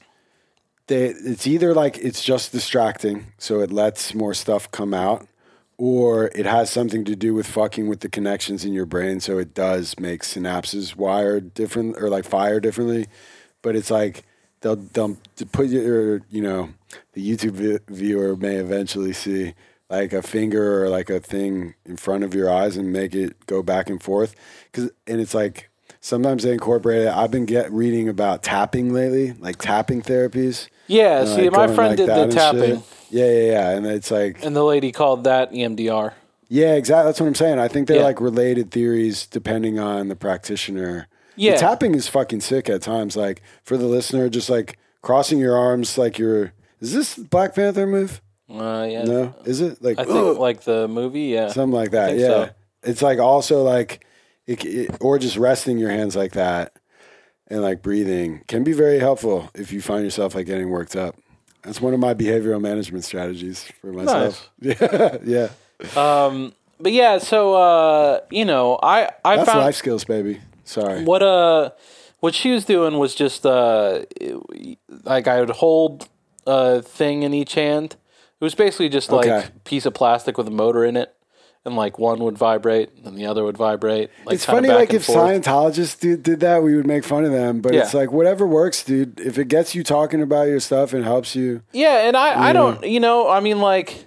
they 0.90 1.06
it's 1.06 1.46
either 1.46 1.72
like 1.72 1.96
it's 1.98 2.22
just 2.22 2.52
distracting, 2.52 3.32
so 3.38 3.60
it 3.60 3.70
lets 3.70 4.12
more 4.12 4.34
stuff 4.34 4.70
come 4.72 4.92
out, 4.92 5.26
or 5.78 6.26
it 6.34 6.46
has 6.46 6.68
something 6.68 7.04
to 7.04 7.14
do 7.14 7.32
with 7.32 7.46
fucking 7.46 7.88
with 7.88 8.00
the 8.00 8.08
connections 8.08 8.64
in 8.64 8.72
your 8.72 8.86
brain, 8.86 9.20
so 9.20 9.38
it 9.38 9.54
does 9.54 9.98
make 9.98 10.22
synapses 10.22 10.96
wired 10.96 11.54
different 11.54 11.96
or 11.96 12.10
like 12.10 12.24
fire 12.24 12.58
differently. 12.58 13.06
But 13.62 13.76
it's 13.76 13.90
like 13.90 14.24
they'll 14.62 14.76
they'll 14.76 15.16
to 15.36 15.46
put 15.46 15.68
your 15.68 16.22
you 16.28 16.42
know 16.42 16.70
the 17.12 17.30
YouTube 17.30 17.52
vi- 17.52 17.94
viewer 17.94 18.34
may 18.34 18.56
eventually 18.56 19.12
see 19.12 19.54
like 19.88 20.12
a 20.12 20.22
finger 20.22 20.84
or 20.84 20.88
like 20.88 21.08
a 21.08 21.20
thing 21.20 21.74
in 21.86 21.96
front 21.96 22.24
of 22.24 22.34
your 22.34 22.50
eyes 22.50 22.76
and 22.76 22.92
make 22.92 23.14
it 23.14 23.46
go 23.46 23.62
back 23.62 23.88
and 23.88 24.02
forth 24.02 24.34
because 24.64 24.90
and 25.06 25.20
it's 25.20 25.34
like 25.34 25.69
sometimes 26.00 26.42
they 26.42 26.52
incorporate 26.52 27.02
it. 27.02 27.08
I've 27.08 27.30
been 27.30 27.46
get 27.46 27.70
reading 27.72 28.08
about 28.08 28.42
tapping 28.42 28.92
lately, 28.92 29.32
like 29.38 29.56
tapping 29.58 30.02
therapies. 30.02 30.68
Yeah, 30.86 31.24
see, 31.24 31.48
like, 31.48 31.52
my 31.68 31.74
friend 31.74 31.90
like 31.90 31.96
did 31.96 32.08
the 32.08 32.34
tapping, 32.34 32.60
shit. 32.76 32.82
Yeah, 33.10 33.26
yeah, 33.26 33.50
yeah, 33.52 33.70
and 33.70 33.86
it's 33.86 34.10
like 34.10 34.44
and 34.44 34.54
the 34.56 34.64
lady 34.64 34.92
called 34.92 35.24
that 35.24 35.52
EMDR. 35.52 36.12
yeah, 36.48 36.74
exactly. 36.74 37.08
That's 37.08 37.20
what 37.20 37.26
I'm 37.26 37.34
saying. 37.34 37.58
I 37.58 37.68
think 37.68 37.86
they're 37.88 37.98
Yeah. 37.98 38.04
like 38.04 38.20
related 38.20 38.70
theories 38.70 39.26
depending 39.26 39.78
on 39.78 40.08
the 40.08 40.16
practitioner. 40.16 41.06
The 41.36 41.42
Yeah. 41.42 41.56
tapping 41.56 41.94
is 41.94 42.08
fucking 42.08 42.40
sick 42.40 42.68
at 42.68 42.82
times. 42.82 43.16
Like 43.16 43.40
for 43.62 43.76
the 43.76 43.86
listener, 43.86 44.28
just 44.28 44.50
like 44.50 44.78
crossing 45.02 45.38
your 45.38 45.56
arms, 45.56 45.96
like 45.96 46.18
you're. 46.18 46.52
Is 46.80 46.92
this 46.94 47.14
Black 47.16 47.54
Panther 47.54 47.86
move? 47.86 48.20
Uh, 48.52 48.84
yeah, 48.90 49.04
No, 49.04 49.34
is 49.44 49.60
it 49.60 49.80
like 49.82 49.98
I 50.00 50.04
think 50.04 50.38
like 50.38 50.62
the 50.62 50.88
movie. 50.88 51.22
Yeah, 51.28 51.48
something 51.48 51.76
like 51.76 51.92
that? 51.92 52.16
Yeah, 52.16 52.26
so. 52.28 52.50
it's 52.82 53.00
like 53.02 53.18
also 53.20 53.62
like, 53.62 54.04
it, 54.50 54.64
it, 54.64 54.96
or 55.00 55.18
just 55.18 55.36
resting 55.36 55.78
your 55.78 55.90
hands 55.90 56.16
like 56.16 56.32
that, 56.32 56.72
and 57.48 57.62
like 57.62 57.82
breathing 57.82 58.42
can 58.48 58.64
be 58.64 58.72
very 58.72 58.98
helpful 58.98 59.50
if 59.54 59.72
you 59.72 59.80
find 59.80 60.04
yourself 60.04 60.34
like 60.34 60.46
getting 60.46 60.70
worked 60.70 60.96
up. 60.96 61.16
That's 61.62 61.80
one 61.80 61.92
of 61.94 62.00
my 62.00 62.14
behavioral 62.14 62.60
management 62.60 63.04
strategies 63.04 63.64
for 63.80 63.92
myself. 63.92 64.50
Yeah, 64.60 65.16
yeah. 65.24 65.48
Um, 65.96 66.52
but 66.78 66.92
yeah, 66.92 67.18
so 67.18 67.54
uh, 67.54 68.20
you 68.30 68.44
know, 68.44 68.78
I 68.82 69.10
I 69.24 69.36
That's 69.36 69.48
found 69.50 69.60
life 69.60 69.76
skills, 69.76 70.04
baby. 70.04 70.40
Sorry. 70.64 71.02
what 71.04 71.22
uh 71.22 71.70
what 72.20 72.34
she 72.34 72.50
was 72.52 72.64
doing 72.64 72.98
was 72.98 73.14
just 73.14 73.44
uh 73.44 74.02
it- 74.20 74.78
like 75.04 75.26
I 75.28 75.40
would 75.40 75.50
hold 75.50 76.08
a 76.46 76.80
thing 76.82 77.22
in 77.22 77.34
each 77.34 77.54
hand. 77.54 77.96
It 78.40 78.44
was 78.44 78.54
basically 78.54 78.88
just 78.88 79.10
like 79.12 79.26
Okay. 79.26 79.48
piece 79.64 79.84
of 79.86 79.92
plastic 79.94 80.38
with 80.38 80.46
a 80.48 80.50
motor 80.52 80.84
in 80.84 80.96
it, 80.96 81.14
and 81.64 81.76
like 81.76 81.98
one 81.98 82.20
would 82.20 82.38
vibrate 82.38 82.90
and 83.04 83.16
the 83.16 83.26
other 83.26 83.44
would 83.44 83.56
vibrate. 83.56 84.10
Like 84.24 84.34
it's 84.36 84.44
funny, 84.44 84.68
like 84.68 84.92
if 84.94 85.04
forth. 85.04 85.18
Scientologists 85.18 86.00
did, 86.00 86.22
did 86.22 86.40
that, 86.40 86.62
we 86.62 86.74
would 86.74 86.86
make 86.86 87.04
fun 87.04 87.24
of 87.24 87.32
them. 87.32 87.60
But 87.60 87.74
it's 87.74 87.94
like 87.94 88.12
whatever 88.12 88.46
works, 88.46 88.82
dude. 88.82 89.20
If 89.20 89.38
it 89.38 89.48
gets 89.48 89.74
you 89.74 89.82
talking 89.84 90.22
about 90.22 90.48
your 90.48 90.60
stuff 90.60 90.92
and 90.92 91.04
helps 91.04 91.36
you, 91.36 91.62
Yeah, 91.72 92.06
and 92.08 92.16
I, 92.16 92.48
I 92.48 92.52
don't, 92.52 92.84
you 92.84 93.00
know, 93.00 93.28
I 93.28 93.40
mean, 93.40 93.60
like, 93.60 94.06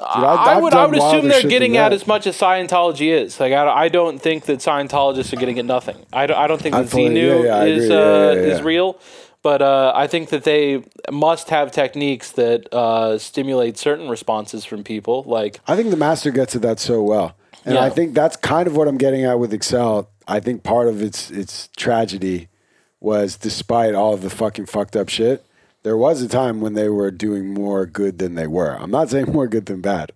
I've- 0.00 0.24
I 0.24 0.54
I've 0.54 0.62
would, 0.62 0.74
I 0.74 0.86
would 0.86 0.96
assume 0.96 1.26
they're 1.28 1.42
getting 1.42 1.76
at 1.76 1.92
as 1.92 2.06
much 2.06 2.28
as 2.28 2.38
Scientology 2.38 3.08
is. 3.08 3.40
Like, 3.40 3.52
I, 3.52 3.66
I 3.68 3.88
don't 3.88 4.22
think 4.22 4.44
that 4.44 4.60
Scientologists 4.60 5.32
are 5.32 5.36
getting 5.36 5.58
at 5.58 5.64
nothing. 5.64 6.06
I 6.12 6.26
don't, 6.26 6.36
I 6.38 6.46
don't 6.46 6.62
think 6.62 6.76
that 6.76 6.86
Xenu 6.86 7.44
yeah, 7.44 7.44
yeah, 7.44 7.64
is. 7.64 7.88
Yeah, 7.88 7.96
uh, 7.96 8.00
yeah, 8.00 8.32
yeah, 8.32 8.54
is 8.54 8.62
real, 8.62 9.00
But 9.42 9.62
uh, 9.62 9.92
I 9.94 10.06
think 10.08 10.30
that 10.30 10.44
they 10.44 10.82
must 11.10 11.50
have 11.50 11.70
techniques 11.70 12.32
that 12.32 12.72
uh, 12.74 13.18
stimulate 13.18 13.78
certain 13.78 14.08
responses 14.08 14.64
from 14.64 14.82
people. 14.82 15.22
Like, 15.26 15.60
I 15.66 15.76
think 15.76 15.90
the 15.90 15.96
master 15.96 16.30
gets 16.30 16.56
at 16.56 16.62
that 16.62 16.80
so 16.80 17.02
well. 17.02 17.36
And 17.64 17.78
I 17.78 17.90
think 17.90 18.14
that's 18.14 18.36
kind 18.36 18.66
of 18.66 18.76
what 18.76 18.88
I'm 18.88 18.96
getting 18.96 19.24
at 19.24 19.38
with 19.38 19.52
Excel. 19.52 20.10
I 20.26 20.40
think 20.40 20.62
part 20.62 20.88
of 20.88 21.02
its 21.02 21.30
its 21.30 21.68
tragedy 21.76 22.48
was 23.00 23.36
despite 23.36 23.94
all 23.94 24.14
of 24.14 24.22
the 24.22 24.30
fucking 24.30 24.66
fucked 24.66 24.96
up 24.96 25.08
shit, 25.08 25.44
there 25.82 25.96
was 25.96 26.22
a 26.22 26.28
time 26.28 26.60
when 26.60 26.74
they 26.74 26.88
were 26.88 27.10
doing 27.10 27.52
more 27.52 27.86
good 27.86 28.18
than 28.18 28.34
they 28.34 28.46
were. 28.46 28.76
I'm 28.80 28.90
not 28.90 29.10
saying 29.10 29.26
more 29.32 29.46
good 29.46 29.66
than 29.66 29.80
bad, 29.80 30.12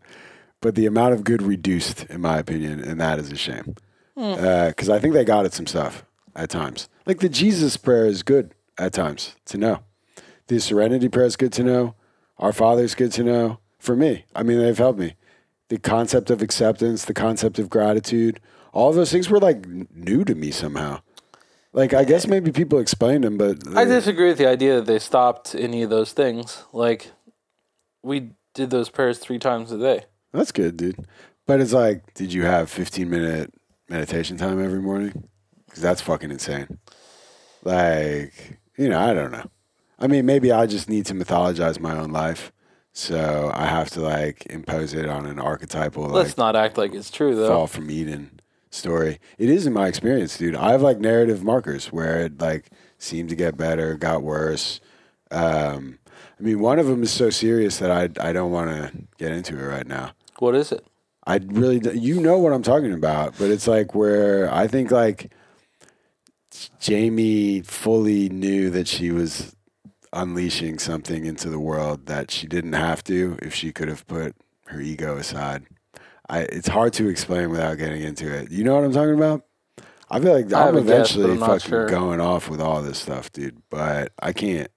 but 0.61 0.75
the 0.75 0.87
amount 0.87 1.15
of 1.15 1.25
good 1.25 1.43
reduced, 1.43 2.05
in 2.07 2.21
my 2.21 2.39
opinion, 2.39 2.81
and 2.81 3.01
that 3.01 3.19
is 3.19 3.31
a 3.31 3.37
shame. 3.37 3.77
Because 4.15 4.89
I 4.89 4.99
think 4.99 5.15
they 5.15 5.25
got 5.25 5.45
at 5.45 5.53
some 5.53 5.67
stuff 5.67 6.05
at 6.35 6.51
times. 6.51 6.89
Like 7.07 7.21
the 7.21 7.29
Jesus 7.29 7.77
prayer 7.77 8.07
is 8.07 8.23
good 8.23 8.55
at 8.79 8.93
times 8.93 9.37
to 9.47 9.59
know. 9.59 9.81
The 10.49 10.61
Serenity 10.61 11.09
prayer 11.09 11.27
is 11.27 11.37
good 11.37 11.53
to 11.55 11.63
know. 11.63 11.95
Our 12.39 12.53
Father 12.53 12.83
is 12.83 12.95
good 12.95 13.13
to 13.13 13.23
know. 13.23 13.59
For 13.79 13.97
me, 13.97 14.25
I 14.35 14.43
mean, 14.43 14.59
they've 14.59 14.77
helped 14.77 14.99
me. 14.99 15.15
The 15.69 15.79
concept 15.79 16.31
of 16.31 16.43
acceptance, 16.43 17.05
the 17.05 17.15
concept 17.15 17.59
of 17.59 17.71
gratitude, 17.71 18.41
all 18.73 18.93
those 18.93 19.13
things 19.13 19.29
were 19.29 19.41
like 19.41 19.67
new 19.67 20.25
to 20.25 20.35
me 20.35 20.51
somehow. 20.51 21.01
Like 21.73 21.95
I 21.95 22.05
guess 22.05 22.27
maybe 22.27 22.53
people 22.53 22.79
explained 22.79 23.25
them, 23.25 23.39
but 23.39 23.59
I 23.75 23.85
disagree 23.85 24.29
with 24.29 24.39
the 24.39 24.49
idea 24.49 24.77
that 24.77 24.87
they 24.87 24.99
stopped 24.99 25.55
any 25.55 25.83
of 25.83 25.91
those 25.91 26.13
things. 26.13 26.65
Like, 26.73 27.11
we 28.03 28.33
did 28.55 28.71
those 28.71 28.91
prayers 28.91 29.19
three 29.19 29.39
times 29.39 29.73
a 29.73 29.79
day. 29.79 30.05
that's 30.33 30.53
good, 30.53 30.77
dude. 30.77 31.07
But 31.47 31.61
it's 31.61 31.73
like, 31.73 32.15
did 32.15 32.33
you 32.33 32.43
have 32.43 32.71
15 32.71 33.09
minute 33.09 33.55
meditation 33.89 34.37
time 34.37 34.63
every 34.63 34.81
morning? 34.81 35.29
Because 35.67 35.83
that's 35.83 36.03
fucking 36.03 36.31
insane. 36.31 36.79
Like, 37.65 38.59
you 38.77 38.89
know, 38.89 38.99
I 39.01 39.15
don't 39.15 39.33
know. 39.33 39.45
I 39.99 40.07
mean, 40.07 40.27
maybe 40.27 40.51
I 40.51 40.67
just 40.67 40.89
need 40.89 41.07
to 41.07 41.15
mythologize 41.15 41.79
my 41.79 41.97
own 41.97 42.11
life. 42.11 42.53
So 42.93 43.51
I 43.55 43.67
have 43.67 43.89
to 43.91 44.01
like 44.01 44.47
impose 44.47 44.93
it 44.93 45.09
on 45.09 45.25
an 45.27 45.39
archetypal 45.39 46.05
like 46.05 46.13
Let's 46.13 46.37
not 46.37 46.57
act 46.57 46.77
like 46.77 46.95
it's 46.95 47.11
true, 47.11 47.35
though. 47.35 47.49
fall 47.49 47.67
from 47.67 47.91
Eden 47.91 48.41
story. 48.71 49.19
It 49.39 49.49
is 49.49 49.67
in 49.67 49.73
my 49.73 49.87
experience, 49.87 50.37
dude. 50.37 50.57
I 50.57 50.73
have 50.73 50.83
like 50.83 50.99
narrative 50.99 51.43
markers 51.43 51.87
where 51.87 52.21
it 52.21 52.41
like 52.41 52.71
seemed 52.99 53.31
to 53.31 53.37
get 53.37 53.57
better, 53.57 53.95
got 53.97 54.23
worse. 54.23 54.81
Um, 55.31 55.99
I 56.39 56.43
mean, 56.43 56.61
one 56.61 56.79
of 56.79 56.87
them 56.87 57.03
is 57.03 57.11
so 57.11 57.31
serious 57.31 57.79
that 57.79 57.91
I 57.91 58.29
I 58.29 58.33
don't 58.33 58.51
want 58.51 58.71
to 58.71 58.93
get 59.17 59.33
into 59.33 59.59
it 59.59 59.65
right 59.67 59.87
now. 59.87 60.13
What 60.39 60.55
is 60.55 60.73
it? 60.73 60.85
I 61.27 61.37
really, 61.47 61.81
you 61.97 62.21
know 62.21 62.39
what 62.39 62.53
I'm 62.53 62.65
talking 62.65 62.93
about, 62.93 63.39
but 63.39 63.49
it's 63.49 63.69
like 63.69 63.95
where 63.95 64.53
I 64.53 64.67
think 64.67 64.91
like 64.91 65.33
Jamie 66.81 67.63
fully 67.63 68.29
knew 68.29 68.71
that 68.71 68.89
she 68.89 69.11
was 69.11 69.55
unleashing 70.13 70.79
something 70.79 71.25
into 71.25 71.49
the 71.49 71.59
world 71.59 72.07
that 72.07 72.31
she 72.31 72.47
didn't 72.47 72.75
have 72.75 73.03
to 73.05 73.39
if 73.41 73.55
she 73.55 73.73
could 73.73 73.89
have 73.89 74.07
put 74.07 74.35
her 74.67 74.81
ego 74.81 75.17
aside. 75.17 75.65
I, 76.29 76.41
it's 76.41 76.69
hard 76.69 76.93
to 76.95 77.09
explain 77.09 77.51
without 77.51 77.79
getting 77.79 78.03
into 78.03 78.33
it. 78.33 78.51
You 78.51 78.65
know 78.65 78.75
what 78.75 78.85
I'm 78.85 78.93
talking 78.93 79.15
about? 79.15 79.45
I 80.11 80.21
feel 80.21 80.35
like 80.35 80.53
I 80.53 80.69
I'm 80.69 80.77
a 80.77 80.83
guess, 80.83 81.15
eventually 81.15 81.33
I'm 81.33 81.39
fucking 81.39 81.71
sure. 81.71 81.89
going 81.89 82.21
off 82.21 82.51
with 82.51 82.61
all 82.61 82.83
this 82.83 82.99
stuff, 82.99 83.33
dude, 83.33 83.63
but 83.71 84.13
I 84.19 84.33
can't. 84.33 84.71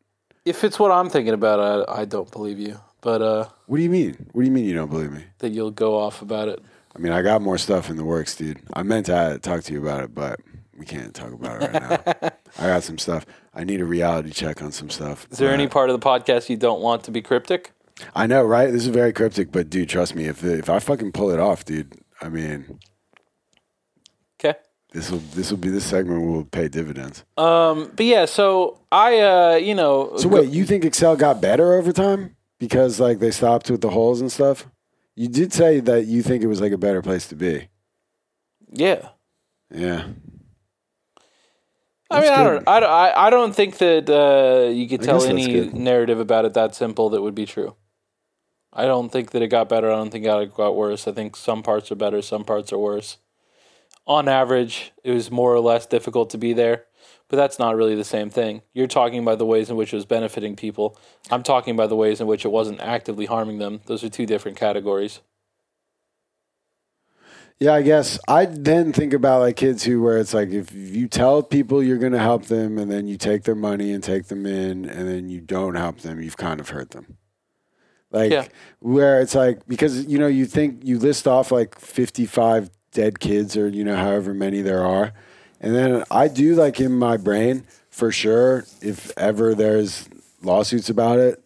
If 0.46 0.64
it's 0.64 0.80
what 0.80 0.92
I'm 0.92 1.10
thinking 1.10 1.34
about, 1.34 1.90
I, 1.90 2.02
I 2.02 2.06
don't 2.06 2.32
believe 2.32 2.60
you. 2.60 2.80
But 3.02 3.22
uh, 3.22 3.50
What 3.68 3.78
do 3.78 3.84
you 3.84 3.90
mean? 3.90 4.30
What 4.32 4.42
do 4.42 4.48
you 4.48 4.52
mean 4.52 4.66
you 4.66 4.74
don't 4.74 4.90
believe 4.90 5.12
me? 5.12 5.26
that 5.40 5.50
you'll 5.50 5.72
go 5.72 5.98
off 5.98 6.22
about 6.22 6.48
it. 6.48 6.64
I 6.96 7.00
mean, 7.00 7.12
I 7.12 7.22
got 7.22 7.42
more 7.42 7.58
stuff 7.58 7.90
in 7.90 7.98
the 7.98 8.06
works, 8.06 8.36
dude. 8.36 8.62
I 8.74 8.84
meant 8.84 9.08
to 9.08 9.16
uh, 9.16 9.38
talk 9.38 9.64
to 9.66 9.74
you 9.74 9.82
about 9.82 10.04
it, 10.04 10.16
but 10.16 10.40
we 10.78 10.86
can't 10.86 11.14
talk 11.14 11.32
about 11.32 11.62
it 11.62 11.72
right 11.72 12.22
now. 12.22 12.30
I 12.60 12.68
got 12.68 12.84
some 12.84 12.98
stuff. 12.98 13.26
I 13.54 13.64
need 13.64 13.82
a 13.82 13.86
reality 13.86 14.32
check 14.32 14.62
on 14.62 14.72
some 14.72 14.90
stuff. 14.90 15.28
Is 15.32 15.38
there 15.38 15.54
any 15.54 15.68
part 15.68 15.90
of 15.90 16.00
the 16.00 16.06
podcast 16.06 16.50
you 16.50 16.58
don't 16.58 16.82
want 16.82 17.04
to 17.06 17.12
be 17.12 17.22
cryptic? 17.22 17.72
I 18.14 18.28
know, 18.28 18.44
right? 18.44 18.72
This 18.72 18.82
is 18.84 18.88
very 18.90 19.14
cryptic, 19.14 19.52
but 19.52 19.70
dude, 19.70 19.88
trust 19.90 20.16
me. 20.16 20.26
If 20.26 20.44
if 20.44 20.70
I 20.70 20.80
fucking 20.80 21.14
pull 21.14 21.30
it 21.32 21.40
off, 21.40 21.64
dude, 21.64 21.94
I 22.22 22.28
mean, 22.30 22.80
Okay. 24.40 24.58
this 24.92 25.10
will 25.10 25.20
this 25.34 25.50
will 25.50 25.58
be 25.58 25.70
this 25.70 25.86
segment 25.86 26.22
will 26.26 26.44
pay 26.44 26.68
dividends. 26.68 27.24
Um, 27.38 27.92
but 27.96 28.06
yeah, 28.06 28.26
so 28.26 28.80
I, 28.92 29.20
uh, 29.20 29.56
you 29.56 29.76
know, 29.76 30.18
So 30.18 30.28
wait, 30.28 30.50
you 30.50 30.66
think 30.66 30.84
Excel 30.84 31.16
got 31.16 31.40
better 31.42 31.74
over 31.74 31.94
time 31.94 32.36
because 32.60 33.00
like 33.00 33.20
they 33.20 33.32
stopped 33.32 33.70
with 33.72 33.80
the 33.82 33.92
holes 33.92 34.20
and 34.20 34.32
stuff? 34.32 34.68
You 35.16 35.30
did 35.30 35.54
say 35.54 35.80
that 35.80 36.06
you 36.08 36.22
think 36.22 36.44
it 36.44 36.48
was 36.48 36.60
like 36.60 36.74
a 36.74 36.78
better 36.78 37.02
place 37.02 37.28
to 37.30 37.36
be. 37.36 37.70
yeah. 38.74 39.10
Yeah. 39.74 40.08
I 42.12 42.22
mean, 42.22 42.32
I 42.32 42.44
don't, 42.44 42.68
I 42.68 42.80
don't, 42.80 42.92
I 42.92 43.30
don't 43.30 43.56
think 43.56 43.78
that 43.80 44.10
uh, 44.10 44.70
you 44.70 44.88
could 44.88 45.02
I 45.02 45.06
tell 45.06 45.24
any 45.24 45.70
narrative 45.70 46.20
about 46.20 46.46
it 46.46 46.54
that 46.54 46.76
simple 46.76 47.10
that 47.10 47.22
would 47.22 47.36
be 47.36 47.46
true. 47.46 47.76
I 48.72 48.86
don't 48.86 49.10
think 49.10 49.32
that 49.32 49.42
it 49.42 49.48
got 49.48 49.70
better. 49.70 49.90
I 49.90 49.96
don't 49.96 50.12
think 50.12 50.26
it 50.26 50.54
got 50.54 50.76
worse. 50.76 51.08
I 51.08 51.14
think 51.14 51.36
some 51.36 51.64
parts 51.64 51.92
are 51.92 51.96
better, 51.96 52.22
some 52.22 52.44
parts 52.44 52.72
are 52.74 52.78
worse. 52.78 53.18
On 54.06 54.28
average, 54.28 54.92
it 55.04 55.12
was 55.12 55.32
more 55.32 55.54
or 55.54 55.62
less 55.62 55.88
difficult 55.88 56.30
to 56.32 56.38
be 56.38 56.54
there, 56.54 56.86
but 57.28 57.38
that's 57.38 57.58
not 57.58 57.76
really 57.76 57.96
the 57.96 58.04
same 58.04 58.30
thing. 58.30 58.62
You're 58.74 58.86
talking 58.86 59.20
about 59.20 59.40
the 59.40 59.46
ways 59.46 59.70
in 59.72 59.76
which 59.76 59.94
it 59.94 59.96
was 59.96 60.06
benefiting 60.06 60.56
people. 60.56 61.00
I'm 61.32 61.42
talking 61.42 61.74
about 61.74 61.90
the 61.90 61.96
ways 61.96 62.22
in 62.22 62.28
which 62.28 62.46
it 62.46 62.52
wasn't 62.52 62.82
actively 62.82 63.26
harming 63.26 63.58
them. 63.58 63.82
Those 63.88 64.04
are 64.04 64.10
two 64.10 64.28
different 64.28 64.58
categories. 64.58 65.22
Yeah, 67.60 67.74
I 67.74 67.84
guess 67.84 68.20
I 68.28 68.46
then 68.46 68.92
think 68.92 69.14
about 69.14 69.40
like 69.40 69.56
kids 69.56 69.84
who 69.84 70.02
where 70.02 70.18
it's 70.18 70.34
like 70.34 70.50
if 70.50 70.74
you 70.74 71.08
tell 71.08 71.42
people 71.42 71.82
you're 71.82 71.98
going 71.98 72.12
to 72.12 72.20
help 72.20 72.46
them 72.46 72.78
and 72.78 72.92
then 72.92 73.08
you 73.08 73.18
take 73.18 73.44
their 73.44 73.56
money 73.56 73.94
and 73.94 74.04
take 74.04 74.26
them 74.26 74.46
in 74.46 74.86
and 74.86 75.08
then 75.08 75.30
you 75.30 75.40
don't 75.40 75.76
help 75.76 76.00
them, 76.00 76.22
you've 76.22 76.36
kind 76.38 76.60
of 76.60 76.70
hurt 76.70 76.92
them. 76.92 77.18
Like 78.12 78.32
Yeah. 78.32 78.48
where 78.80 79.22
it's 79.22 79.36
like 79.36 79.66
because 79.68 80.06
you 80.06 80.20
know 80.20 80.28
you 80.28 80.46
think 80.46 80.82
you 80.84 81.00
list 81.00 81.28
off 81.28 81.50
like 81.52 81.80
55 81.80 82.70
dead 82.92 83.20
kids 83.20 83.56
or 83.56 83.70
you 83.70 83.84
know 83.86 83.96
however 83.96 84.34
many 84.34 84.62
there 84.62 84.84
are. 84.84 85.14
And 85.62 85.74
then 85.74 86.04
I 86.12 86.28
do 86.28 86.56
like 86.56 86.82
in 86.82 86.92
my 86.92 87.16
brain 87.16 87.64
for 87.90 88.12
sure 88.12 88.66
if 88.82 89.12
ever 89.18 89.56
there's 89.56 90.10
lawsuits 90.44 90.90
about 90.90 91.20
it, 91.20 91.42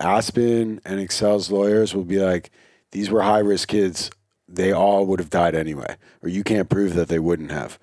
Aspen 0.00 0.80
and 0.84 0.98
Excel's 1.00 1.52
lawyers 1.52 1.94
will 1.94 2.04
be 2.04 2.18
like 2.18 2.50
these 2.90 3.10
were 3.10 3.22
high 3.22 3.38
risk 3.38 3.68
kids 3.68 4.10
they 4.52 4.72
all 4.72 5.06
would 5.06 5.18
have 5.18 5.30
died 5.30 5.54
anyway, 5.54 5.96
or 6.22 6.28
you 6.28 6.44
can't 6.44 6.68
prove 6.68 6.94
that 6.94 7.08
they 7.08 7.18
wouldn't 7.18 7.50
have. 7.50 7.78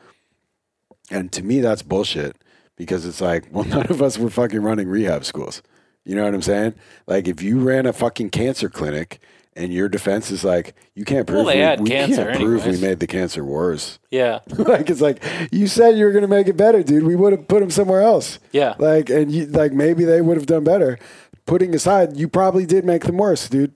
And 1.11 1.31
to 1.31 1.43
me, 1.43 1.59
that's 1.61 1.81
bullshit 1.81 2.37
because 2.75 3.05
it's 3.05 3.21
like, 3.21 3.47
well, 3.51 3.65
none 3.65 3.87
of 3.87 4.01
us 4.01 4.17
were 4.17 4.29
fucking 4.29 4.61
running 4.61 4.87
rehab 4.87 5.25
schools. 5.25 5.61
You 6.05 6.15
know 6.15 6.23
what 6.23 6.33
I'm 6.33 6.41
saying? 6.41 6.75
Like, 7.07 7.27
if 7.27 7.41
you 7.41 7.59
ran 7.59 7.85
a 7.85 7.93
fucking 7.93 8.29
cancer 8.29 8.69
clinic 8.69 9.19
and 9.55 9.73
your 9.73 9.89
defense 9.89 10.31
is 10.31 10.43
like, 10.43 10.73
you 10.95 11.05
can't 11.05 11.27
prove 11.27 11.45
Well, 11.45 11.47
they 11.47 11.55
we, 11.55 11.61
had 11.61 11.79
we 11.81 11.89
can't 11.89 12.37
prove 12.37 12.65
we 12.65 12.79
made 12.79 12.99
the 12.99 13.07
cancer 13.07 13.43
worse. 13.43 13.99
Yeah, 14.11 14.39
like, 14.47 14.89
it's 14.89 15.01
like 15.01 15.23
you 15.51 15.67
said 15.67 15.97
you 15.97 16.05
were 16.05 16.11
going 16.11 16.23
to 16.23 16.27
make 16.27 16.47
it 16.47 16.57
better, 16.57 16.81
dude. 16.81 17.03
We 17.03 17.15
would 17.15 17.31
have 17.33 17.47
put 17.47 17.59
them 17.59 17.69
somewhere 17.69 18.01
else. 18.01 18.39
yeah. 18.51 18.73
Like, 18.79 19.09
and 19.09 19.31
you, 19.31 19.45
like 19.47 19.71
maybe 19.71 20.03
they 20.03 20.21
would 20.21 20.37
have 20.37 20.47
done 20.47 20.63
better. 20.63 20.97
Putting 21.45 21.75
aside, 21.75 22.15
you 22.17 22.27
probably 22.27 22.65
did 22.65 22.85
make 22.85 23.03
them 23.03 23.17
worse, 23.17 23.47
dude. 23.49 23.73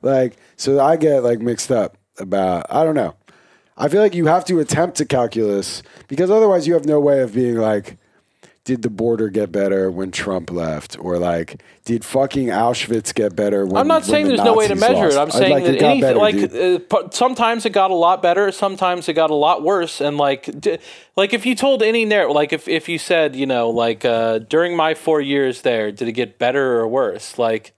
Like, 0.00 0.36
so 0.56 0.80
I 0.80 0.96
get 0.96 1.22
like 1.22 1.40
mixed 1.40 1.70
up 1.70 1.98
about. 2.18 2.66
I 2.70 2.84
don't 2.84 2.94
know. 2.94 3.14
I 3.76 3.88
feel 3.88 4.00
like 4.00 4.14
you 4.14 4.26
have 4.26 4.44
to 4.46 4.60
attempt 4.60 4.96
to 4.98 5.04
calculus 5.04 5.82
because 6.06 6.30
otherwise 6.30 6.66
you 6.66 6.74
have 6.74 6.84
no 6.84 7.00
way 7.00 7.22
of 7.22 7.34
being 7.34 7.56
like, 7.56 7.98
did 8.64 8.80
the 8.80 8.88
border 8.88 9.28
get 9.28 9.52
better 9.52 9.90
when 9.90 10.10
Trump 10.10 10.50
left, 10.50 10.98
or 10.98 11.18
like, 11.18 11.62
did 11.84 12.02
fucking 12.02 12.48
Auschwitz 12.48 13.14
get 13.14 13.36
better? 13.36 13.66
When 13.66 13.76
I'm 13.76 13.86
not 13.86 14.02
when 14.02 14.10
saying 14.10 14.28
the 14.28 14.36
there's 14.36 14.44
no 14.44 14.54
way 14.54 14.68
to 14.68 14.74
Nazis 14.74 14.90
measure 14.90 15.08
it. 15.08 15.20
I'm 15.20 15.30
saying 15.30 15.52
like, 15.52 15.64
that 15.64 15.82
anything, 15.82 16.00
better, 16.00 16.18
like 16.18 16.90
uh, 16.90 17.10
sometimes 17.10 17.66
it 17.66 17.70
got 17.70 17.90
a 17.90 17.94
lot 17.94 18.22
better, 18.22 18.50
sometimes 18.50 19.06
it 19.08 19.12
got 19.12 19.28
a 19.28 19.34
lot 19.34 19.62
worse, 19.62 20.00
and 20.00 20.16
like, 20.16 20.48
d- 20.58 20.78
like 21.14 21.34
if 21.34 21.44
you 21.44 21.54
told 21.54 21.82
any 21.82 22.06
narrative, 22.06 22.34
like 22.34 22.54
if 22.54 22.66
if 22.66 22.88
you 22.88 22.96
said, 22.96 23.36
you 23.36 23.44
know, 23.44 23.68
like 23.68 24.02
uh, 24.04 24.38
during 24.38 24.74
my 24.74 24.94
four 24.94 25.20
years 25.20 25.60
there, 25.60 25.92
did 25.92 26.08
it 26.08 26.12
get 26.12 26.38
better 26.38 26.78
or 26.78 26.88
worse? 26.88 27.38
Like, 27.38 27.74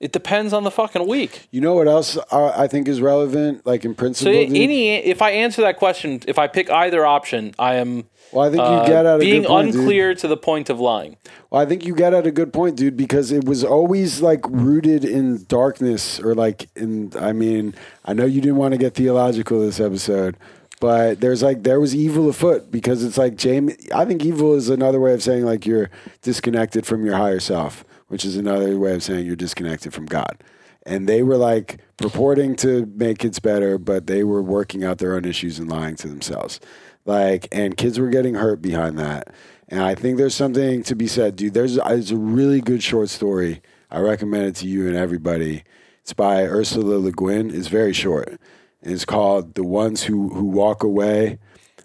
it 0.00 0.12
depends 0.12 0.52
on 0.52 0.62
the 0.64 0.70
fucking 0.70 1.06
week. 1.08 1.48
you 1.50 1.60
know 1.60 1.74
what 1.74 1.88
else 1.88 2.16
uh, 2.30 2.52
I 2.56 2.68
think 2.68 2.86
is 2.88 3.00
relevant? 3.00 3.66
Like 3.66 3.84
in 3.84 3.92
So 3.92 3.96
principle, 3.96 4.32
dude? 4.32 4.56
any, 4.56 4.90
if 4.94 5.20
I 5.22 5.30
answer 5.30 5.62
that 5.62 5.76
question, 5.76 6.20
if 6.28 6.38
I 6.38 6.46
pick 6.46 6.70
either 6.70 7.04
option, 7.04 7.54
I 7.58 7.74
am 7.74 8.04
well, 8.32 8.46
I 8.46 8.50
think 8.50 8.58
you 8.60 8.62
uh, 8.64 8.86
get 8.86 9.06
at 9.06 9.16
a 9.16 9.18
being 9.18 9.42
good 9.42 9.48
point, 9.48 9.72
dude. 9.72 9.80
unclear 9.80 10.14
to 10.14 10.28
the 10.28 10.36
point 10.36 10.68
of 10.70 10.78
lying. 10.78 11.16
Well, 11.50 11.62
I 11.62 11.66
think 11.66 11.84
you 11.86 11.94
get 11.94 12.12
at 12.12 12.26
a 12.26 12.30
good 12.30 12.52
point, 12.52 12.76
dude, 12.76 12.96
because 12.96 13.32
it 13.32 13.44
was 13.44 13.64
always 13.64 14.20
like 14.20 14.44
rooted 14.48 15.04
in 15.04 15.44
darkness 15.46 16.20
or 16.20 16.34
like 16.34 16.68
in, 16.76 17.12
I 17.18 17.32
mean, 17.32 17.74
I 18.04 18.12
know 18.12 18.26
you 18.26 18.40
didn't 18.42 18.56
want 18.58 18.72
to 18.72 18.78
get 18.78 18.94
theological 18.94 19.60
this 19.60 19.80
episode, 19.80 20.36
but 20.78 21.20
there's 21.20 21.42
like, 21.42 21.62
there 21.62 21.80
was 21.80 21.94
evil 21.94 22.28
afoot 22.28 22.70
because 22.70 23.02
it's 23.02 23.16
like, 23.18 23.34
Jamie, 23.36 23.76
I 23.94 24.04
think 24.04 24.22
evil 24.24 24.54
is 24.54 24.68
another 24.68 25.00
way 25.00 25.14
of 25.14 25.22
saying 25.22 25.44
like 25.44 25.66
you're 25.66 25.90
disconnected 26.22 26.84
from 26.86 27.04
your 27.06 27.16
higher 27.16 27.40
self, 27.40 27.82
which 28.08 28.24
is 28.24 28.36
another 28.36 28.78
way 28.78 28.94
of 28.94 29.02
saying 29.02 29.26
you're 29.26 29.36
disconnected 29.36 29.94
from 29.94 30.06
God. 30.06 30.42
And 30.84 31.08
they 31.08 31.22
were 31.22 31.36
like 31.36 31.78
purporting 31.96 32.56
to 32.56 32.86
make 32.94 33.18
kids 33.18 33.38
better, 33.38 33.78
but 33.78 34.06
they 34.06 34.24
were 34.24 34.42
working 34.42 34.84
out 34.84 34.98
their 34.98 35.14
own 35.14 35.24
issues 35.24 35.58
and 35.58 35.68
lying 35.68 35.96
to 35.96 36.08
themselves. 36.08 36.60
Like, 37.04 37.48
and 37.52 37.76
kids 37.76 37.98
were 37.98 38.08
getting 38.08 38.34
hurt 38.34 38.60
behind 38.60 38.98
that. 38.98 39.28
And 39.68 39.80
I 39.80 39.94
think 39.94 40.16
there's 40.16 40.34
something 40.34 40.82
to 40.84 40.94
be 40.94 41.06
said, 41.06 41.36
dude. 41.36 41.54
There's, 41.54 41.76
there's 41.76 42.10
a 42.10 42.16
really 42.16 42.60
good 42.60 42.82
short 42.82 43.10
story. 43.10 43.60
I 43.90 44.00
recommend 44.00 44.46
it 44.46 44.56
to 44.56 44.66
you 44.66 44.86
and 44.86 44.96
everybody. 44.96 45.64
It's 46.02 46.12
by 46.12 46.44
Ursula 46.44 46.96
Le 46.96 47.12
Guin. 47.12 47.50
It's 47.54 47.68
very 47.68 47.92
short. 47.92 48.38
And 48.82 48.92
it's 48.92 49.04
called 49.04 49.54
"The 49.54 49.64
Ones 49.64 50.04
Who 50.04 50.28
Who 50.30 50.46
Walk 50.46 50.82
Away 50.82 51.38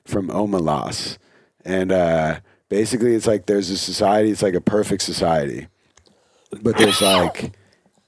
from 0.05 0.27
Omelas." 0.29 1.17
And 1.65 1.91
uh, 1.91 2.39
basically, 2.69 3.15
it's 3.15 3.27
like 3.27 3.47
there's 3.47 3.69
a 3.69 3.77
society. 3.77 4.29
It's 4.31 4.43
like 4.43 4.53
a 4.53 4.61
perfect 4.61 5.01
society, 5.01 5.67
but 6.61 6.77
there's 6.77 7.01
like 7.01 7.53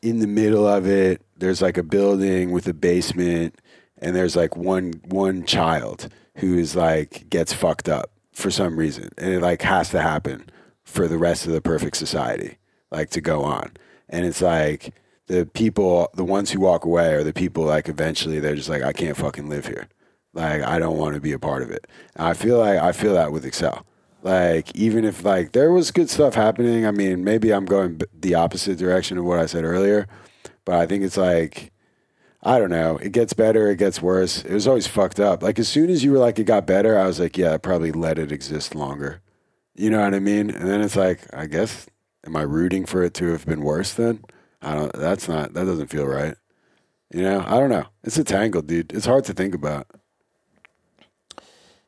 in 0.02 0.20
the 0.20 0.28
middle 0.28 0.68
of 0.68 0.88
it, 0.88 1.22
there's 1.38 1.62
like 1.62 1.78
a 1.78 1.84
building 1.84 2.52
with 2.52 2.68
a 2.68 2.74
basement, 2.74 3.60
and 3.98 4.16
there's 4.16 4.36
like 4.36 4.56
one 4.56 4.94
one 5.06 5.46
child 5.46 6.10
who 6.36 6.58
is 6.58 6.76
like 6.76 7.30
gets 7.30 7.54
fucked 7.54 7.90
up 7.90 8.12
for 8.34 8.52
some 8.52 8.78
reason, 8.78 9.10
and 9.18 9.34
it 9.34 9.42
like 9.42 9.62
has 9.62 9.90
to 9.90 10.02
happen 10.02 10.50
for 10.84 11.08
the 11.08 11.18
rest 11.18 11.46
of 11.46 11.54
the 11.54 11.62
perfect 11.62 11.98
society, 11.98 12.58
like 12.92 13.10
to 13.12 13.22
go 13.22 13.44
on. 13.44 13.72
And 14.10 14.26
it's 14.26 14.42
like 14.42 14.94
the 15.28 15.46
people, 15.46 16.10
the 16.14 16.24
ones 16.24 16.52
who 16.52 16.60
walk 16.60 16.86
away, 16.86 17.14
are 17.14 17.24
the 17.24 17.34
people 17.34 17.64
like 17.64 17.90
eventually 17.90 18.40
they're 18.40 18.56
just 18.56 18.70
like, 18.70 18.84
I 18.84 18.94
can't 18.94 19.18
fucking 19.18 19.50
live 19.50 19.66
here. 19.66 19.88
Like 20.34 20.62
I 20.62 20.80
don't 20.80 20.98
want 20.98 21.16
to 21.16 21.22
be 21.22 21.32
a 21.32 21.40
part 21.40 21.64
of 21.64 21.72
it. 21.72 21.88
And 22.16 22.28
I 22.28 22.34
feel 22.34 22.60
like 22.60 22.80
I 22.80 22.92
feel 22.92 23.14
that 23.14 23.32
with 23.32 23.46
Excel. 23.46 23.86
Like 24.26 24.76
even 24.76 25.06
if 25.06 25.24
like 25.24 25.52
there 25.52 25.72
was 25.72 25.92
good 25.92 26.10
stuff 26.10 26.34
happening, 26.34 26.84
I 26.88 26.90
mean 26.90 27.24
maybe 27.24 27.54
I'm 27.54 27.66
going 27.66 28.02
the 28.12 28.34
opposite 28.34 28.80
direction 28.80 29.20
of 29.20 29.24
what 29.24 29.38
I 29.38 29.46
said 29.46 29.64
earlier, 29.64 30.08
but 30.66 30.76
I 30.76 30.88
think 30.88 31.04
it's 31.04 31.16
like 31.16 31.72
I 32.42 32.58
don't 32.58 32.72
know. 32.72 32.98
It 32.98 33.12
gets 33.12 33.34
better, 33.34 33.70
it 33.70 33.78
gets 33.78 34.02
worse. 34.02 34.44
It 34.44 34.52
was 34.52 34.68
always 34.68 34.88
fucked 34.88 35.20
up. 35.20 35.44
Like 35.44 35.60
as 35.60 35.68
soon 35.70 35.92
as 35.92 36.04
you 36.04 36.12
were 36.12 36.18
like 36.18 36.40
it 36.40 36.46
got 36.46 36.66
better, 36.66 36.98
I 36.98 37.06
was 37.06 37.20
like, 37.20 37.38
yeah, 37.38 37.54
I 37.54 37.58
probably 37.58 37.92
let 37.92 38.18
it 38.18 38.32
exist 38.32 38.74
longer. 38.74 39.22
You 39.76 39.92
know 39.92 40.02
what 40.02 40.16
I 40.16 40.20
mean? 40.20 40.50
And 40.50 40.68
then 40.68 40.82
it's 40.82 40.96
like, 40.96 41.22
I 41.32 41.46
guess 41.46 41.86
am 42.26 42.36
I 42.36 42.42
rooting 42.42 42.86
for 42.88 43.04
it 43.04 43.14
to 43.16 43.28
have 43.28 43.46
been 43.46 43.62
worse 43.62 43.94
then? 43.94 44.24
I 44.60 44.74
don't 44.74 44.94
that's 44.94 45.28
not 45.30 45.54
that 45.54 45.66
doesn't 45.66 45.92
feel 45.92 46.08
right. 46.08 46.36
You 47.14 47.22
know, 47.22 47.44
I 47.46 47.60
don't 47.60 47.70
know. 47.70 47.86
It's 48.04 48.18
a 48.18 48.24
tangle, 48.24 48.64
dude. 48.64 48.92
It's 48.92 49.06
hard 49.06 49.26
to 49.26 49.34
think 49.34 49.54
about. 49.54 49.86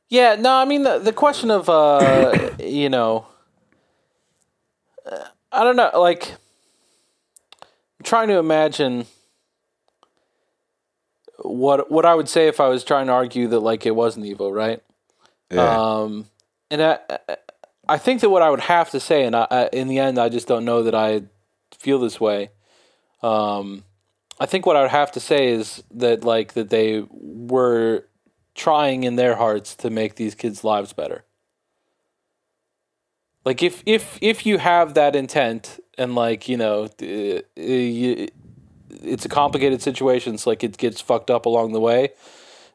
Yeah, 0.09 0.35
no, 0.35 0.55
I 0.55 0.65
mean 0.65 0.83
the 0.83 0.99
the 0.99 1.13
question 1.13 1.51
of 1.51 1.69
uh, 1.69 2.51
you 2.59 2.89
know, 2.89 3.27
I 5.51 5.63
don't 5.63 5.75
know, 5.75 5.91
like 5.95 6.31
I'm 6.31 8.03
trying 8.03 8.27
to 8.29 8.37
imagine 8.37 9.05
what 11.39 11.91
what 11.91 12.05
I 12.05 12.15
would 12.15 12.29
say 12.29 12.47
if 12.47 12.59
I 12.59 12.67
was 12.67 12.83
trying 12.83 13.07
to 13.07 13.13
argue 13.13 13.47
that 13.49 13.59
like 13.59 13.85
it 13.85 13.95
wasn't 13.95 14.25
evil, 14.25 14.51
right? 14.51 14.81
Yeah. 15.51 15.77
Um, 15.77 16.25
and 16.69 16.81
I 16.81 16.99
I 17.87 17.97
think 17.97 18.21
that 18.21 18.29
what 18.29 18.41
I 18.41 18.49
would 18.49 18.59
have 18.61 18.89
to 18.91 18.99
say, 18.99 19.23
and 19.23 19.35
I, 19.35 19.47
I, 19.49 19.69
in 19.71 19.87
the 19.87 19.99
end, 19.99 20.19
I 20.19 20.29
just 20.29 20.47
don't 20.47 20.65
know 20.65 20.83
that 20.83 20.95
I 20.95 21.23
feel 21.77 21.99
this 21.99 22.19
way. 22.19 22.49
Um, 23.23 23.83
I 24.39 24.45
think 24.45 24.65
what 24.65 24.75
I 24.75 24.81
would 24.81 24.91
have 24.91 25.11
to 25.13 25.19
say 25.19 25.47
is 25.47 25.83
that 25.91 26.23
like 26.23 26.53
that 26.53 26.69
they 26.69 27.03
were 27.09 28.05
trying 28.57 29.03
in 29.03 29.15
their 29.15 29.37
hearts 29.37 29.75
to 29.75 29.89
make 29.89 30.15
these 30.15 30.35
kids' 30.35 30.63
lives 30.63 30.91
better. 30.91 31.23
Like 33.45 33.63
if 33.63 33.81
if 33.85 34.17
if 34.21 34.45
you 34.45 34.57
have 34.57 34.95
that 34.95 35.15
intent 35.15 35.79
and 35.97 36.15
like 36.15 36.49
you 36.49 36.57
know 36.57 36.83
uh, 36.83 37.41
it's 37.55 39.25
a 39.25 39.29
complicated 39.29 39.81
situation, 39.81 40.37
so 40.37 40.49
like 40.49 40.65
it 40.65 40.77
gets 40.77 40.99
fucked 40.99 41.31
up 41.31 41.45
along 41.45 41.71
the 41.71 41.79
way, 41.79 42.09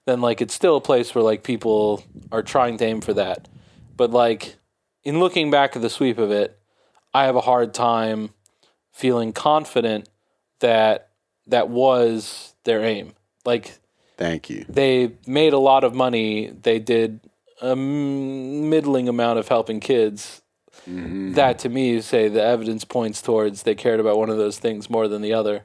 then 0.07 0.23
like 0.23 0.41
it's 0.41 0.55
still 0.55 0.77
a 0.77 0.81
place 0.81 1.15
where 1.15 1.23
like 1.23 1.43
people 1.43 2.03
are 2.31 2.43
trying 2.43 2.79
to 2.79 2.87
aim 2.87 3.03
for 3.03 3.13
that. 3.13 3.49
But 3.99 4.13
like 4.13 4.57
in 5.05 5.21
looking 5.21 5.51
back 5.51 5.77
at 5.77 5.83
the 5.83 5.91
sweep 5.91 6.17
of 6.17 6.31
it, 6.31 6.59
I 7.13 7.25
have 7.25 7.37
a 7.37 7.43
hard 7.43 7.75
time 7.75 8.31
feeling 8.93 9.35
confident 9.35 10.09
that 10.61 11.11
that 11.47 11.69
was 11.69 12.55
their 12.65 12.83
aim. 12.83 13.13
Like 13.45 13.79
Thank 14.17 14.51
you. 14.51 14.65
they 14.69 15.13
made 15.27 15.53
a 15.53 15.59
lot 15.59 15.85
of 15.85 15.95
money. 15.95 16.51
They 16.51 16.79
did 16.79 17.21
a 17.61 17.75
middling 17.75 19.09
amount 19.09 19.39
of 19.39 19.49
helping 19.49 19.81
kids. 19.81 20.43
Mm-hmm. 20.89 21.35
That 21.35 21.59
to 21.61 21.69
me, 21.69 22.01
say 22.01 22.29
the 22.29 22.43
evidence 22.43 22.85
points 22.85 23.23
towards 23.23 23.63
they 23.63 23.75
cared 23.75 24.01
about 24.01 24.19
one 24.19 24.31
of 24.31 24.37
those 24.37 24.59
things 24.59 24.91
more 24.91 25.09
than 25.09 25.23
the 25.23 25.33
other. 25.33 25.65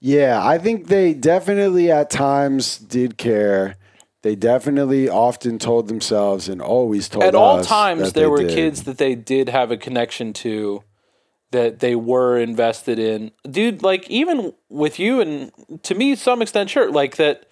Yeah, 0.00 0.44
I 0.44 0.58
think 0.58 0.88
they 0.88 1.14
definitely 1.14 1.90
at 1.90 2.10
times 2.10 2.78
did 2.78 3.18
care. 3.18 3.76
They 4.22 4.34
definitely 4.34 5.08
often 5.08 5.58
told 5.58 5.88
themselves 5.88 6.48
and 6.48 6.60
always 6.60 7.08
told 7.08 7.24
At 7.24 7.34
all 7.34 7.62
times, 7.62 8.12
there 8.12 8.28
were 8.28 8.42
did. 8.42 8.50
kids 8.50 8.82
that 8.84 8.98
they 8.98 9.14
did 9.14 9.48
have 9.48 9.70
a 9.70 9.76
connection 9.76 10.32
to, 10.34 10.82
that 11.52 11.78
they 11.78 11.94
were 11.94 12.36
invested 12.36 12.98
in. 12.98 13.30
Dude, 13.48 13.82
like 13.82 14.08
even 14.10 14.52
with 14.68 14.98
you 14.98 15.20
and 15.20 15.52
to 15.84 15.94
me, 15.94 16.14
some 16.16 16.42
extent, 16.42 16.70
sure, 16.70 16.90
like 16.90 17.16
that, 17.16 17.45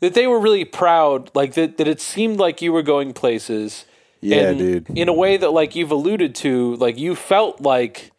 that 0.00 0.14
they 0.14 0.26
were 0.26 0.38
really 0.38 0.64
proud, 0.64 1.30
like 1.34 1.54
that, 1.54 1.76
that 1.78 1.88
it 1.88 2.00
seemed 2.00 2.38
like 2.38 2.62
you 2.62 2.72
were 2.72 2.82
going 2.82 3.12
places. 3.12 3.84
Yeah, 4.20 4.48
and 4.50 4.58
dude. 4.58 4.90
In 4.98 5.08
a 5.08 5.12
way 5.12 5.36
that, 5.36 5.50
like 5.50 5.76
you've 5.76 5.92
alluded 5.92 6.34
to, 6.36 6.74
like 6.76 6.98
you 6.98 7.14
felt 7.14 7.60
like 7.60 8.10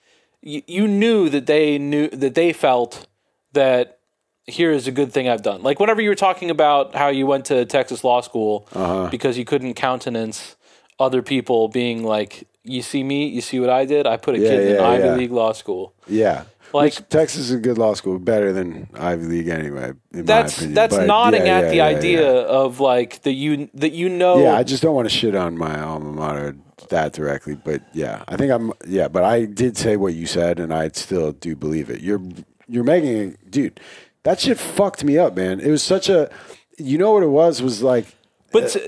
you, 0.42 0.62
you 0.68 0.88
knew 0.88 1.30
that 1.30 1.46
they 1.46 1.78
knew 1.78 2.08
that 2.10 2.36
they 2.36 2.54
felt 2.54 3.06
that 3.54 4.00
here 4.46 4.72
is 4.72 4.88
a 4.88 4.92
good 4.92 5.12
thing 5.12 5.28
I've 5.30 5.44
done. 5.44 5.62
Like 5.62 5.80
whenever 5.80 6.02
you 6.02 6.10
were 6.10 6.16
talking 6.16 6.50
about 6.50 6.96
how 6.96 7.10
you 7.10 7.28
went 7.28 7.46
to 7.46 7.66
Texas 7.66 8.04
law 8.04 8.22
school 8.22 8.68
Uh-huh. 8.74 9.10
because 9.12 9.38
you 9.38 9.46
couldn't 9.46 9.74
countenance 9.76 10.56
other 11.00 11.22
people 11.22 11.68
being 11.68 12.04
like, 12.04 12.48
"You 12.64 12.82
see 12.82 13.04
me, 13.04 13.28
you 13.28 13.42
see 13.42 13.60
what 13.60 13.70
I 13.70 13.86
did. 13.86 14.08
I 14.08 14.18
put 14.18 14.36
a 14.36 14.40
Yeah, 14.40 14.50
kid 14.50 14.68
in 14.70 14.76
yeah, 14.76 14.88
Ivy 14.88 15.04
yeah. 15.08 15.16
League 15.16 15.32
law 15.32 15.52
school." 15.54 15.94
Yeah. 16.08 16.44
Like- 16.74 16.96
Which 16.96 17.10
Texas 17.10 17.42
is 17.42 17.52
a 17.52 17.58
good 17.58 17.78
law 17.78 17.94
school, 17.94 18.20
better 18.20 18.54
than 18.54 18.90
Ivy 18.94 19.26
League 19.26 19.48
anyway. 19.48 19.94
In 20.14 20.26
That's 20.26 20.58
that's 20.58 20.96
But 20.96 21.08
nodding 21.08 21.46
yeah, 21.46 21.58
at 21.58 21.64
yeah, 21.64 21.70
the 21.70 21.76
yeah, 21.78 21.86
idea 21.86 22.34
Yeah. 22.34 22.48
of 22.48 22.80
like 22.80 23.22
that 23.24 23.34
you 23.34 23.70
that 23.74 23.92
you 23.92 24.10
know. 24.10 24.44
Yeah, 24.44 24.54
I 24.54 24.64
just 24.64 24.84
don't 24.84 24.96
want 24.96 25.10
to 25.10 25.16
shit 25.16 25.36
on 25.36 25.58
my 25.58 25.80
alma 25.80 26.12
mater 26.12 26.56
that 26.90 27.14
directly, 27.14 27.56
but 27.56 27.82
yeah, 27.94 28.24
I 28.28 28.38
think 28.38 28.52
I'm. 28.52 28.74
Yeah, 28.88 29.08
but 29.08 29.24
I 29.24 29.46
did 29.46 29.78
say 29.78 29.98
what 29.98 30.14
you 30.14 30.26
said, 30.26 30.60
and 30.60 30.74
I 30.74 30.90
still 30.90 31.32
do 31.32 31.56
believe 31.56 31.90
it. 31.90 32.02
You're 32.02 32.22
you're 32.68 32.84
making, 32.84 33.38
dude. 33.50 33.80
That 34.24 34.40
shit 34.40 34.58
fucked 34.60 35.04
me 35.04 35.18
up, 35.18 35.36
man. 35.36 35.60
It 35.60 35.70
was 35.70 35.84
such 35.84 36.10
a. 36.10 36.30
You 36.78 36.98
know 36.98 37.12
what 37.12 37.24
it 37.24 37.30
was? 37.30 37.62
Was 37.62 37.82
like. 37.82 38.06
But 38.52 38.76
uh, 38.76 38.80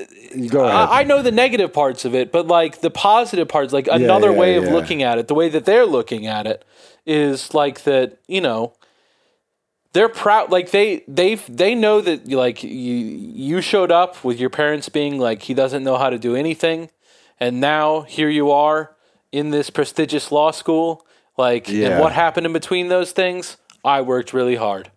Go 0.49 0.65
ahead. 0.65 0.75
I, 0.75 1.01
I 1.01 1.03
know 1.03 1.21
the 1.21 1.31
negative 1.31 1.71
parts 1.71 2.03
of 2.03 2.15
it, 2.15 2.31
but 2.31 2.47
like 2.47 2.81
the 2.81 2.89
positive 2.89 3.47
parts, 3.47 3.73
like 3.73 3.87
another 3.87 4.31
yeah, 4.31 4.39
way 4.39 4.55
of 4.55 4.63
yeah. 4.63 4.73
looking 4.73 5.03
at 5.03 5.19
it, 5.19 5.27
the 5.27 5.35
way 5.35 5.49
that 5.49 5.65
they're 5.65 5.85
looking 5.85 6.25
at 6.25 6.47
it 6.47 6.65
is 7.05 7.53
like 7.53 7.83
that, 7.83 8.19
you 8.27 8.41
know, 8.41 8.73
they're 9.93 10.09
proud 10.09 10.51
like 10.51 10.71
they 10.71 11.03
they 11.07 11.35
they 11.35 11.75
know 11.75 11.99
that 12.01 12.27
like 12.29 12.63
you 12.63 12.69
you 12.71 13.61
showed 13.61 13.91
up 13.91 14.23
with 14.23 14.39
your 14.39 14.49
parents 14.49 14.87
being 14.89 15.19
like 15.19 15.41
he 15.43 15.53
doesn't 15.53 15.83
know 15.83 15.97
how 15.97 16.09
to 16.09 16.17
do 16.17 16.33
anything 16.35 16.89
and 17.41 17.59
now 17.59 18.01
here 18.01 18.29
you 18.29 18.51
are 18.51 18.95
in 19.33 19.49
this 19.49 19.69
prestigious 19.69 20.31
law 20.31 20.51
school 20.51 21.05
like 21.37 21.67
Yeah. 21.67 21.89
and 21.89 21.99
what 21.99 22.13
happened 22.13 22.45
in 22.45 22.53
between 22.53 22.87
those 22.87 23.11
things 23.11 23.57
I 23.83 23.99
worked 24.01 24.31
really 24.31 24.55
hard 24.55 24.91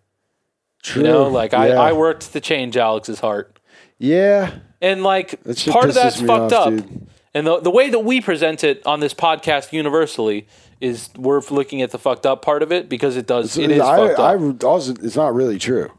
True. 0.81 1.01
you 1.01 1.07
know 1.09 1.27
like 1.27 1.51
yeah. 1.51 1.59
I 1.59 1.89
I 1.89 1.91
worked 1.93 2.31
to 2.31 2.39
change 2.39 2.77
Alex's 2.77 3.19
heart 3.19 3.59
Yeah. 3.97 4.59
and 4.81 5.03
like 5.03 5.43
part 5.67 5.89
of 5.89 5.95
that's 5.95 6.21
fucked 6.21 6.53
off, 6.53 6.67
up. 6.67 6.69
dude. 6.69 7.07
And 7.33 7.45
the 7.45 7.59
the 7.59 7.69
way 7.69 7.89
that 7.89 7.99
we 7.99 8.21
present 8.21 8.63
it 8.63 8.81
on 8.85 9.01
this 9.01 9.13
podcast 9.13 9.73
universally 9.73 10.47
is 10.81 11.09
we're 11.17 11.41
looking 11.49 11.81
at 11.81 11.91
the 11.91 11.97
fucked 11.99 12.25
up 12.25 12.41
part 12.41 12.61
of 12.63 12.71
it 12.71 12.89
because 12.89 13.15
it 13.17 13.25
does 13.27 13.57
it 13.57 13.71
is 13.71 13.81
I, 13.81 13.97
fucked 13.97 14.19
up. 14.19 14.63
I 14.63 14.65
also 14.67 14.93
it's 15.01 15.15
not 15.15 15.33
really 15.33 15.57
true. 15.59 15.91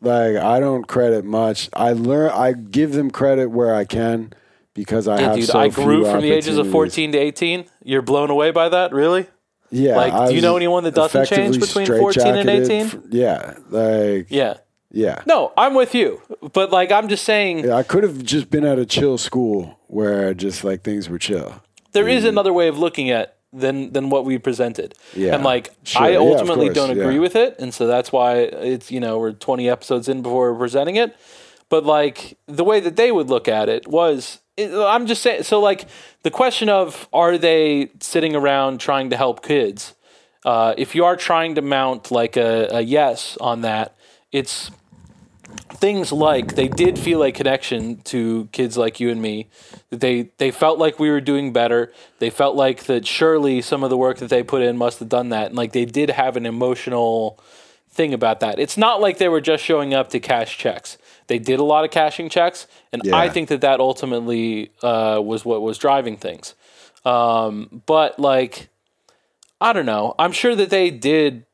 Like 0.00 0.36
I 0.36 0.60
don't 0.60 0.86
credit 0.86 1.24
much. 1.24 1.68
I 1.72 1.92
learn. 1.92 2.30
I 2.32 2.52
give 2.52 2.92
them 2.92 3.10
credit 3.10 3.50
where 3.50 3.74
I 3.74 3.84
can 3.84 4.32
because 4.74 5.08
I 5.08 5.18
Yeah, 5.20 5.26
have 5.28 5.36
dude, 5.36 5.46
so 5.46 5.58
I 5.58 5.68
grew 5.68 6.04
from 6.04 6.20
the 6.20 6.32
ages 6.32 6.58
of 6.58 6.70
14 6.70 7.12
to 7.12 7.18
18. 7.18 7.64
You're 7.82 8.02
blown 8.02 8.30
away 8.30 8.50
by 8.50 8.68
that, 8.68 8.92
really? 8.92 9.26
Yeah. 9.70 9.96
Like, 9.96 10.28
do 10.28 10.34
you 10.34 10.42
know 10.42 10.56
anyone 10.56 10.84
that 10.84 10.94
doesn't 10.94 11.26
change 11.26 11.58
between 11.58 11.86
14 11.86 12.26
and 12.36 12.48
18? 12.48 12.86
f- 12.86 12.96
Yeah. 13.10 13.54
Like 13.70 14.26
Yeah. 14.28 14.58
yeah. 14.92 15.22
No, 15.26 15.52
I'm 15.56 15.74
with 15.74 15.94
you. 15.94 16.20
But 16.52 16.70
like 16.70 16.92
I'm 16.92 17.08
just 17.08 17.24
saying 17.24 17.64
Yeah, 17.64 17.74
I 17.76 17.82
could 17.82 18.02
have 18.04 18.22
just 18.22 18.50
been 18.50 18.64
at 18.64 18.78
a 18.78 18.86
chill 18.86 19.18
school 19.18 19.80
where 19.88 20.34
just 20.34 20.62
like 20.62 20.82
things 20.82 21.08
were 21.08 21.18
chill. 21.18 21.62
there 21.92 22.06
is 22.08 22.24
another 22.24 22.52
way 22.52 22.68
of 22.68 22.78
looking 22.78 23.08
at 23.10 23.35
than 23.52 23.92
than 23.92 24.10
what 24.10 24.24
we 24.24 24.38
presented. 24.38 24.94
Yeah, 25.14 25.34
And 25.34 25.44
like 25.44 25.72
sure. 25.82 26.02
I 26.02 26.14
ultimately 26.16 26.66
course, 26.66 26.76
don't 26.76 26.90
agree 26.90 27.14
yeah. 27.14 27.20
with 27.20 27.36
it, 27.36 27.56
and 27.58 27.72
so 27.72 27.86
that's 27.86 28.12
why 28.12 28.38
it's 28.38 28.90
you 28.90 29.00
know 29.00 29.18
we're 29.18 29.32
20 29.32 29.68
episodes 29.68 30.08
in 30.08 30.22
before 30.22 30.52
we're 30.52 30.58
presenting 30.58 30.96
it. 30.96 31.16
But 31.68 31.84
like 31.84 32.38
the 32.46 32.64
way 32.64 32.80
that 32.80 32.96
they 32.96 33.10
would 33.10 33.28
look 33.28 33.48
at 33.48 33.68
it 33.68 33.88
was 33.88 34.40
it, 34.56 34.72
I'm 34.72 35.06
just 35.06 35.22
saying 35.22 35.42
so 35.42 35.60
like 35.60 35.86
the 36.22 36.30
question 36.30 36.68
of 36.68 37.08
are 37.12 37.38
they 37.38 37.90
sitting 38.00 38.36
around 38.36 38.78
trying 38.78 39.10
to 39.10 39.16
help 39.16 39.44
kids? 39.44 39.94
Uh, 40.44 40.74
if 40.78 40.94
you 40.94 41.04
are 41.04 41.16
trying 41.16 41.56
to 41.56 41.62
mount 41.62 42.12
like 42.12 42.36
a, 42.36 42.68
a 42.70 42.80
yes 42.80 43.36
on 43.40 43.62
that, 43.62 43.96
it's 44.30 44.70
things 45.70 46.12
like 46.12 46.54
they 46.54 46.68
did 46.68 46.98
feel 46.98 47.22
a 47.22 47.32
connection 47.32 47.96
to 48.02 48.48
kids 48.52 48.76
like 48.76 49.00
you 49.00 49.10
and 49.10 49.20
me. 49.20 49.48
That 49.90 50.00
they 50.00 50.30
they 50.38 50.50
felt 50.50 50.78
like 50.78 50.98
we 50.98 51.10
were 51.10 51.20
doing 51.20 51.52
better. 51.52 51.92
They 52.18 52.30
felt 52.30 52.56
like 52.56 52.84
that 52.84 53.06
surely 53.06 53.60
some 53.62 53.84
of 53.84 53.90
the 53.90 53.96
work 53.96 54.18
that 54.18 54.30
they 54.30 54.42
put 54.42 54.62
in 54.62 54.76
must 54.76 54.98
have 55.00 55.08
done 55.08 55.30
that. 55.30 55.48
And 55.48 55.56
like 55.56 55.72
they 55.72 55.84
did 55.84 56.10
have 56.10 56.36
an 56.36 56.46
emotional 56.46 57.40
thing 57.90 58.12
about 58.12 58.40
that. 58.40 58.58
It's 58.58 58.76
not 58.76 59.00
like 59.00 59.18
they 59.18 59.28
were 59.28 59.40
just 59.40 59.64
showing 59.64 59.94
up 59.94 60.10
to 60.10 60.20
cash 60.20 60.58
checks. 60.58 60.98
They 61.28 61.38
did 61.38 61.58
a 61.58 61.64
lot 61.64 61.84
of 61.84 61.90
cashing 61.90 62.28
checks 62.28 62.68
and 62.92 63.02
i 63.12 63.28
think 63.28 63.48
that 63.48 63.62
that 63.62 63.80
ultimately 63.80 64.70
uh, 64.82 65.20
was 65.22 65.44
what 65.44 65.62
was 65.62 65.78
driving 65.78 66.16
things. 66.16 66.54
Um, 67.04 67.82
but 67.86 68.18
like 68.18 68.68
i 69.60 69.72
don't 69.72 69.86
know. 69.86 70.14
I'm 70.18 70.32
sure 70.32 70.54
that 70.54 70.70
they 70.70 70.90
did 70.90 71.45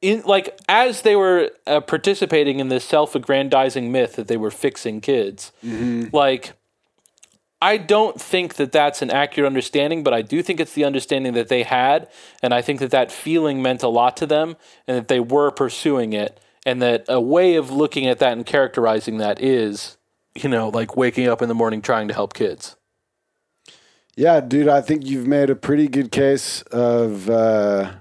in 0.00 0.22
like 0.24 0.58
as 0.68 1.02
they 1.02 1.16
were 1.16 1.50
uh, 1.66 1.80
participating 1.80 2.60
in 2.60 2.68
this 2.68 2.84
self-aggrandizing 2.84 3.90
myth 3.90 4.16
that 4.16 4.28
they 4.28 4.36
were 4.36 4.50
fixing 4.50 5.00
kids 5.00 5.52
like 6.12 6.52
i 7.60 7.76
don't 7.76 8.20
think 8.20 8.54
that 8.54 8.70
that's 8.70 9.02
an 9.02 9.10
accurate 9.10 9.46
understanding 9.46 10.02
but 10.02 10.14
i 10.14 10.22
do 10.22 10.42
think 10.42 10.60
it's 10.60 10.74
the 10.74 10.84
understanding 10.84 11.32
that 11.34 11.48
they 11.48 11.62
had 11.62 12.08
and 12.42 12.54
i 12.54 12.62
think 12.62 12.80
that 12.80 12.90
that 12.90 13.10
feeling 13.10 13.60
meant 13.60 13.82
a 13.82 13.88
lot 13.88 14.16
to 14.16 14.26
them 14.26 14.56
and 14.86 14.96
that 14.96 15.08
they 15.08 15.20
were 15.20 15.50
pursuing 15.50 16.12
it 16.12 16.40
and 16.64 16.82
that 16.82 17.04
a 17.08 17.20
way 17.20 17.54
of 17.54 17.70
looking 17.70 18.06
at 18.06 18.18
that 18.18 18.32
and 18.32 18.44
characterizing 18.44 19.18
that 19.18 19.40
is 19.42 19.96
you 20.34 20.48
know 20.48 20.68
like 20.68 20.96
waking 20.96 21.26
up 21.26 21.42
in 21.42 21.48
the 21.48 21.54
morning 21.54 21.82
trying 21.82 22.08
to 22.08 22.14
help 22.14 22.34
kids. 22.34 22.76
Yeah, 24.16 24.40
dude, 24.40 24.68
I 24.68 24.80
think 24.80 25.06
you've 25.06 25.28
made 25.28 25.48
a 25.48 25.54
pretty 25.54 25.86
good 25.86 26.10
case 26.10 26.62
of 26.62 27.30
uh, 27.30 27.92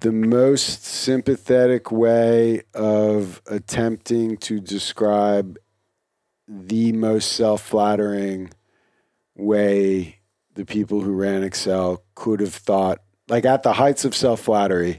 the 0.00 0.12
most 0.12 0.84
sympathetic 0.84 1.90
way 1.92 2.62
of 2.74 3.42
attempting 3.46 4.36
to 4.38 4.60
describe 4.60 5.58
the 6.48 6.92
most 6.92 7.32
self 7.32 7.62
flattering 7.62 8.50
way 9.36 10.20
the 10.54 10.64
people 10.64 11.00
who 11.00 11.12
ran 11.12 11.42
Excel 11.42 12.02
could 12.14 12.40
have 12.40 12.54
thought. 12.54 12.98
Like 13.28 13.44
at 13.44 13.62
the 13.62 13.74
heights 13.74 14.04
of 14.04 14.14
self 14.14 14.40
flattery, 14.40 14.98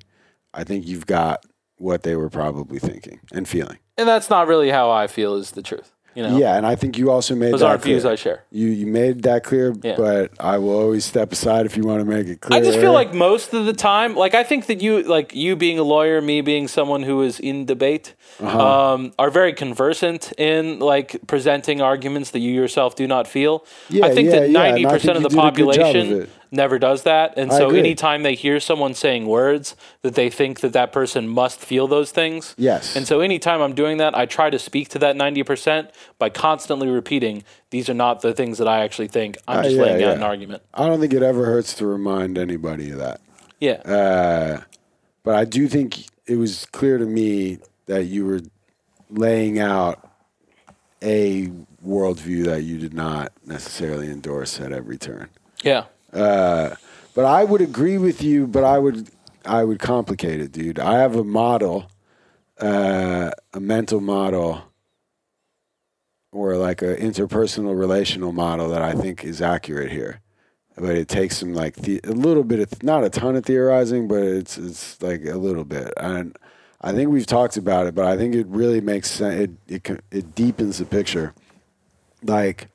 I 0.53 0.63
think 0.63 0.87
you've 0.87 1.05
got 1.05 1.45
what 1.75 2.03
they 2.03 2.15
were 2.15 2.29
probably 2.29 2.79
thinking 2.79 3.19
and 3.33 3.47
feeling. 3.47 3.79
and 3.97 4.07
that's 4.07 4.29
not 4.29 4.47
really 4.47 4.69
how 4.69 4.91
i 4.91 5.07
feel 5.07 5.35
is 5.35 5.51
the 5.51 5.63
truth 5.63 5.93
you 6.15 6.23
know 6.23 6.37
Yeah, 6.37 6.57
and 6.57 6.65
I 6.65 6.75
think 6.75 6.97
you 6.97 7.09
also 7.11 7.35
made 7.35 7.53
those 7.53 7.61
that 7.61 7.67
aren't 7.69 7.83
views 7.83 8.03
clear. 8.03 8.13
i 8.13 8.15
share 8.15 8.43
You 8.51 8.67
you 8.67 8.87
made 8.87 9.23
that 9.23 9.43
clear, 9.43 9.73
Yeah. 9.81 9.95
but 9.97 10.31
I 10.39 10.57
will 10.57 10.77
always 10.83 11.05
step 11.05 11.31
aside 11.31 11.65
if 11.65 11.77
you 11.77 11.83
want 11.83 11.99
to 11.99 12.05
make 12.05 12.27
it 12.27 12.41
clear. 12.41 12.59
I 12.59 12.63
just 12.63 12.79
feel 12.79 12.93
like 12.93 13.13
most 13.13 13.53
of 13.53 13.65
the 13.65 13.73
time, 13.73 14.15
like 14.15 14.33
I 14.35 14.43
think 14.43 14.65
that 14.67 14.81
you, 14.81 15.03
like 15.03 15.33
you 15.35 15.55
being 15.55 15.79
a 15.79 15.83
lawyer, 15.83 16.21
me 16.21 16.41
being 16.41 16.67
someone 16.67 17.03
who 17.03 17.21
is 17.21 17.39
in 17.39 17.65
debate, 17.65 18.15
Uh-huh. 18.39 18.93
um, 18.93 19.11
are 19.19 19.29
very 19.29 19.53
conversant 19.53 20.31
in 20.37 20.79
like 20.79 21.09
presenting 21.27 21.81
arguments 21.81 22.31
that 22.31 22.39
you 22.39 22.51
yourself 22.51 22.95
do 22.95 23.05
not 23.07 23.27
feel. 23.27 23.65
Yeah, 23.89 24.05
I 24.07 24.13
think 24.15 24.27
yeah, 24.29 24.39
that 24.39 24.49
yeah, 24.49 24.59
ninety 24.63 24.85
percent 24.85 25.15
of 25.17 25.23
the 25.23 25.29
you 25.29 25.41
did 25.41 25.47
a 25.47 25.65
good 25.65 25.75
job 25.75 25.95
of 25.95 25.95
population. 25.95 26.29
Never 26.51 26.77
does 26.77 27.03
that, 27.03 27.33
and 27.37 27.51
I 27.51 27.57
so 27.57 27.67
agree. 27.67 27.79
anytime 27.79 28.23
they 28.23 28.35
hear 28.35 28.59
someone 28.59 28.93
saying 28.93 29.25
words, 29.25 29.75
that 30.01 30.15
they 30.15 30.29
think 30.29 30.59
that 30.59 30.73
that 30.73 30.91
person 30.91 31.27
must 31.27 31.59
feel 31.59 31.87
those 31.87 32.11
things. 32.11 32.53
Yes. 32.57 32.95
And 32.95 33.07
so 33.07 33.21
anytime 33.21 33.61
I'm 33.61 33.73
doing 33.73 33.97
that, 33.97 34.15
I 34.17 34.25
try 34.25 34.49
to 34.49 34.59
speak 34.59 34.89
to 34.89 34.99
that 34.99 35.15
ninety 35.15 35.43
percent 35.43 35.91
by 36.19 36.29
constantly 36.29 36.89
repeating, 36.89 37.43
"These 37.69 37.89
are 37.89 37.93
not 37.93 38.21
the 38.21 38.33
things 38.33 38.57
that 38.57 38.67
I 38.67 38.81
actually 38.83 39.07
think. 39.07 39.37
I'm 39.47 39.59
Ah, 39.59 39.63
just 39.63 39.75
yeah, 39.75 39.81
laying 39.83 40.03
out 40.03 40.07
yeah. 40.09 40.13
an 40.13 40.23
argument." 40.23 40.63
I 40.73 40.87
don't 40.87 40.99
think 40.99 41.13
it 41.13 41.23
ever 41.23 41.45
hurts 41.45 41.73
to 41.75 41.85
remind 41.87 42.37
anybody 42.37 42.91
of 42.91 42.97
that. 42.99 43.21
Yeah. 43.59 43.73
Uh, 43.85 44.61
but 45.23 45.35
I 45.35 45.45
do 45.45 45.67
think 45.67 46.05
it 46.25 46.35
was 46.35 46.65
clear 46.71 46.97
to 46.97 47.05
me 47.05 47.59
that 47.85 48.05
you 48.05 48.25
were 48.25 48.41
laying 49.09 49.59
out 49.59 50.07
a 51.03 51.47
worldview 51.85 52.45
that 52.45 52.61
you 52.63 52.77
did 52.77 52.93
not 52.93 53.31
necessarily 53.45 54.07
endorse 54.09 54.59
at 54.59 54.71
every 54.71 54.97
turn. 54.97 55.29
yeah. 55.63 55.85
Uh, 56.13 56.75
but 57.13 57.25
I 57.25 57.43
would 57.43 57.61
agree 57.61 57.97
with 57.97 58.21
you, 58.21 58.47
but 58.47 58.63
I 58.63 58.77
would 58.79 59.09
I 59.45 59.63
would 59.63 59.79
complicate 59.79 60.39
it, 60.39 60.51
dude. 60.51 60.79
I 60.79 60.99
have 60.99 61.15
a 61.15 61.23
model, 61.23 61.89
uh, 62.59 63.31
a 63.53 63.59
mental 63.59 63.99
model, 63.99 64.63
or 66.31 66.55
like 66.57 66.81
a 66.81 66.95
interpersonal 66.95 67.77
relational 67.77 68.31
model 68.31 68.69
that 68.69 68.81
I 68.81 68.93
think 68.93 69.23
is 69.23 69.41
accurate 69.41 69.91
here. 69.91 70.21
But 70.77 70.95
it 70.95 71.09
takes 71.09 71.37
some 71.37 71.53
like 71.53 71.75
the, 71.75 71.99
a 72.03 72.11
little 72.11 72.43
bit 72.43 72.59
of 72.59 72.81
not 72.83 73.03
a 73.03 73.09
ton 73.09 73.35
of 73.35 73.45
theorizing, 73.45 74.07
but 74.07 74.23
it's 74.23 74.57
it's 74.57 75.01
like 75.01 75.25
a 75.25 75.37
little 75.37 75.65
bit. 75.65 75.93
And 75.97 76.37
I 76.81 76.93
think 76.93 77.09
we've 77.09 77.27
talked 77.27 77.57
about 77.57 77.87
it, 77.87 77.93
but 77.93 78.05
I 78.05 78.17
think 78.17 78.35
it 78.35 78.47
really 78.47 78.81
makes 78.81 79.11
sense. 79.11 79.49
It 79.67 79.85
it 79.89 80.03
it 80.11 80.35
deepens 80.35 80.77
the 80.77 80.85
picture. 80.85 81.33
Like, 82.23 82.67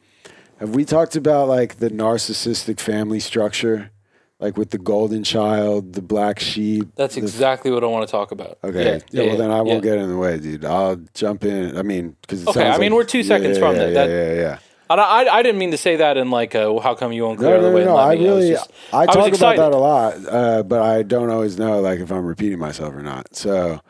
have 0.58 0.70
we 0.74 0.84
talked 0.84 1.16
about 1.16 1.48
like 1.48 1.76
the 1.76 1.90
narcissistic 1.90 2.80
family 2.80 3.20
structure, 3.20 3.90
like 4.38 4.56
with 4.56 4.70
the 4.70 4.78
golden 4.78 5.22
child, 5.24 5.92
the 5.94 6.02
black 6.02 6.38
sheep? 6.40 6.88
That's 6.96 7.14
the- 7.14 7.20
exactly 7.22 7.70
what 7.70 7.84
I 7.84 7.86
want 7.86 8.06
to 8.06 8.10
talk 8.10 8.32
about. 8.32 8.58
Okay. 8.64 9.00
Yeah. 9.10 9.24
well, 9.26 9.36
then 9.36 9.50
I 9.50 9.62
won't 9.62 9.84
yeah. 9.84 9.92
get 9.92 9.98
in 9.98 10.08
the 10.08 10.16
way, 10.16 10.38
dude. 10.38 10.64
I'll 10.64 10.96
jump 11.14 11.44
in. 11.44 11.76
I 11.76 11.82
mean, 11.82 12.16
because 12.22 12.46
Okay, 12.48 12.68
I 12.68 12.78
mean, 12.78 12.94
we're 12.94 13.04
two 13.04 13.22
seconds 13.22 13.58
yeah, 13.58 13.60
from 13.64 13.76
yeah, 13.76 13.82
that. 13.84 13.88
Yeah, 13.92 14.06
That- 14.06 14.10
yeah, 14.10 14.40
yeah. 14.42 14.58
And 14.88 15.00
I, 15.00 15.04
I, 15.24 15.38
I 15.38 15.42
didn't 15.42 15.58
mean 15.58 15.72
to 15.72 15.76
say 15.76 15.96
that 15.96 16.16
in 16.16 16.30
like, 16.30 16.54
a, 16.54 16.80
how 16.80 16.94
come 16.94 17.12
you 17.12 17.24
won't 17.24 17.40
No, 17.40 17.48
clear 17.48 17.56
no, 17.60 17.70
the 17.70 17.74
way 17.74 17.84
no, 17.84 17.94
no. 17.94 17.98
I 17.98 18.14
me? 18.14 18.20
was 18.20 18.28
really, 18.28 18.50
just- 18.52 18.70
I 18.92 18.98
was 19.06 19.16
talk 19.16 19.34
about 19.34 19.56
that 19.56 19.72
a 19.72 19.76
lot, 19.76 20.14
uh, 20.32 20.62
but 20.62 20.80
I 20.80 21.02
don't 21.02 21.28
always 21.28 21.58
know, 21.58 21.80
like, 21.80 21.98
if 21.98 22.12
I'm 22.12 22.24
repeating 22.24 22.60
myself 22.60 22.94
or 22.94 23.02
not. 23.02 23.34
So, 23.34 23.80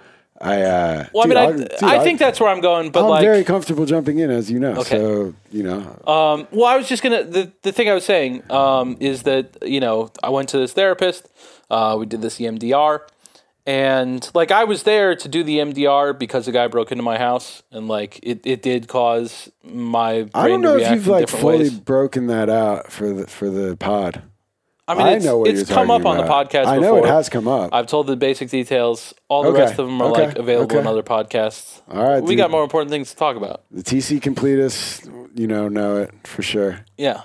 I, 0.40 0.62
uh, 0.62 1.06
Well, 1.12 1.26
dude, 1.26 1.36
I 1.36 1.46
mean, 1.46 1.56
dude, 1.58 1.82
I, 1.82 1.96
I 1.96 2.04
think 2.04 2.18
that's 2.18 2.40
where 2.40 2.50
I'm 2.50 2.60
going, 2.60 2.90
but 2.90 3.04
I'm 3.04 3.10
like, 3.10 3.22
very 3.22 3.44
comfortable 3.44 3.86
jumping 3.86 4.18
in, 4.18 4.30
as 4.30 4.50
you 4.50 4.60
know. 4.60 4.72
Okay. 4.76 4.98
So, 4.98 5.34
you 5.50 5.62
know, 5.62 5.78
um, 6.06 6.46
well, 6.50 6.66
I 6.66 6.76
was 6.76 6.88
just 6.88 7.02
gonna. 7.02 7.24
The, 7.24 7.52
the 7.62 7.72
thing 7.72 7.88
I 7.88 7.94
was 7.94 8.04
saying 8.04 8.50
um, 8.50 8.96
is 9.00 9.22
that 9.22 9.56
you 9.62 9.80
know 9.80 10.10
I 10.22 10.30
went 10.30 10.48
to 10.50 10.58
this 10.58 10.72
therapist. 10.72 11.28
Uh, 11.70 11.96
we 11.98 12.06
did 12.06 12.22
this 12.22 12.38
EMDR, 12.38 13.00
and 13.66 14.30
like 14.34 14.50
I 14.50 14.64
was 14.64 14.84
there 14.84 15.16
to 15.16 15.28
do 15.28 15.42
the 15.42 15.58
EMDR 15.58 16.18
because 16.18 16.46
a 16.46 16.52
guy 16.52 16.68
broke 16.68 16.92
into 16.92 17.02
my 17.02 17.18
house, 17.18 17.62
and 17.72 17.88
like 17.88 18.20
it, 18.22 18.40
it 18.44 18.62
did 18.62 18.88
cause 18.88 19.50
my 19.64 20.22
brain 20.22 20.30
I 20.34 20.48
don't 20.48 20.60
know 20.60 20.76
if 20.76 20.90
you've 20.90 21.08
like 21.08 21.28
fully 21.28 21.58
ways. 21.58 21.80
broken 21.80 22.28
that 22.28 22.48
out 22.48 22.92
for 22.92 23.12
the 23.12 23.26
for 23.26 23.50
the 23.50 23.76
pod. 23.76 24.22
I 24.88 24.94
mean, 24.94 25.06
I 25.06 25.12
it's, 25.14 25.24
know 25.24 25.38
what 25.38 25.48
it's 25.50 25.68
come 25.68 25.90
up 25.90 26.02
talking 26.02 26.20
on 26.20 26.26
the 26.26 26.32
podcast. 26.32 26.66
I 26.66 26.76
know 26.78 26.94
before. 26.94 27.08
it 27.08 27.10
has 27.10 27.28
come 27.28 27.48
up. 27.48 27.70
I've 27.74 27.86
told 27.86 28.06
the 28.06 28.16
basic 28.16 28.50
details. 28.50 29.12
All 29.28 29.42
the 29.42 29.48
Okay, 29.48 29.60
rest 29.60 29.78
of 29.80 29.86
them 29.86 30.00
are 30.00 30.10
okay, 30.12 30.26
like 30.28 30.38
available 30.38 30.72
in 30.78 30.86
okay. 30.86 30.88
other 30.88 31.02
podcasts. 31.02 31.82
All 31.90 32.04
right, 32.04 32.22
we 32.22 32.30
dude. 32.30 32.38
got 32.38 32.50
more 32.52 32.62
important 32.62 32.90
things 32.90 33.10
to 33.10 33.16
talk 33.16 33.36
about. 33.36 33.64
The 33.72 33.82
TC 33.82 34.20
completists, 34.20 35.04
you 35.34 35.48
know, 35.48 35.68
know 35.68 35.96
it 35.96 36.12
for 36.24 36.42
sure. 36.42 36.84
Yeah. 36.96 37.22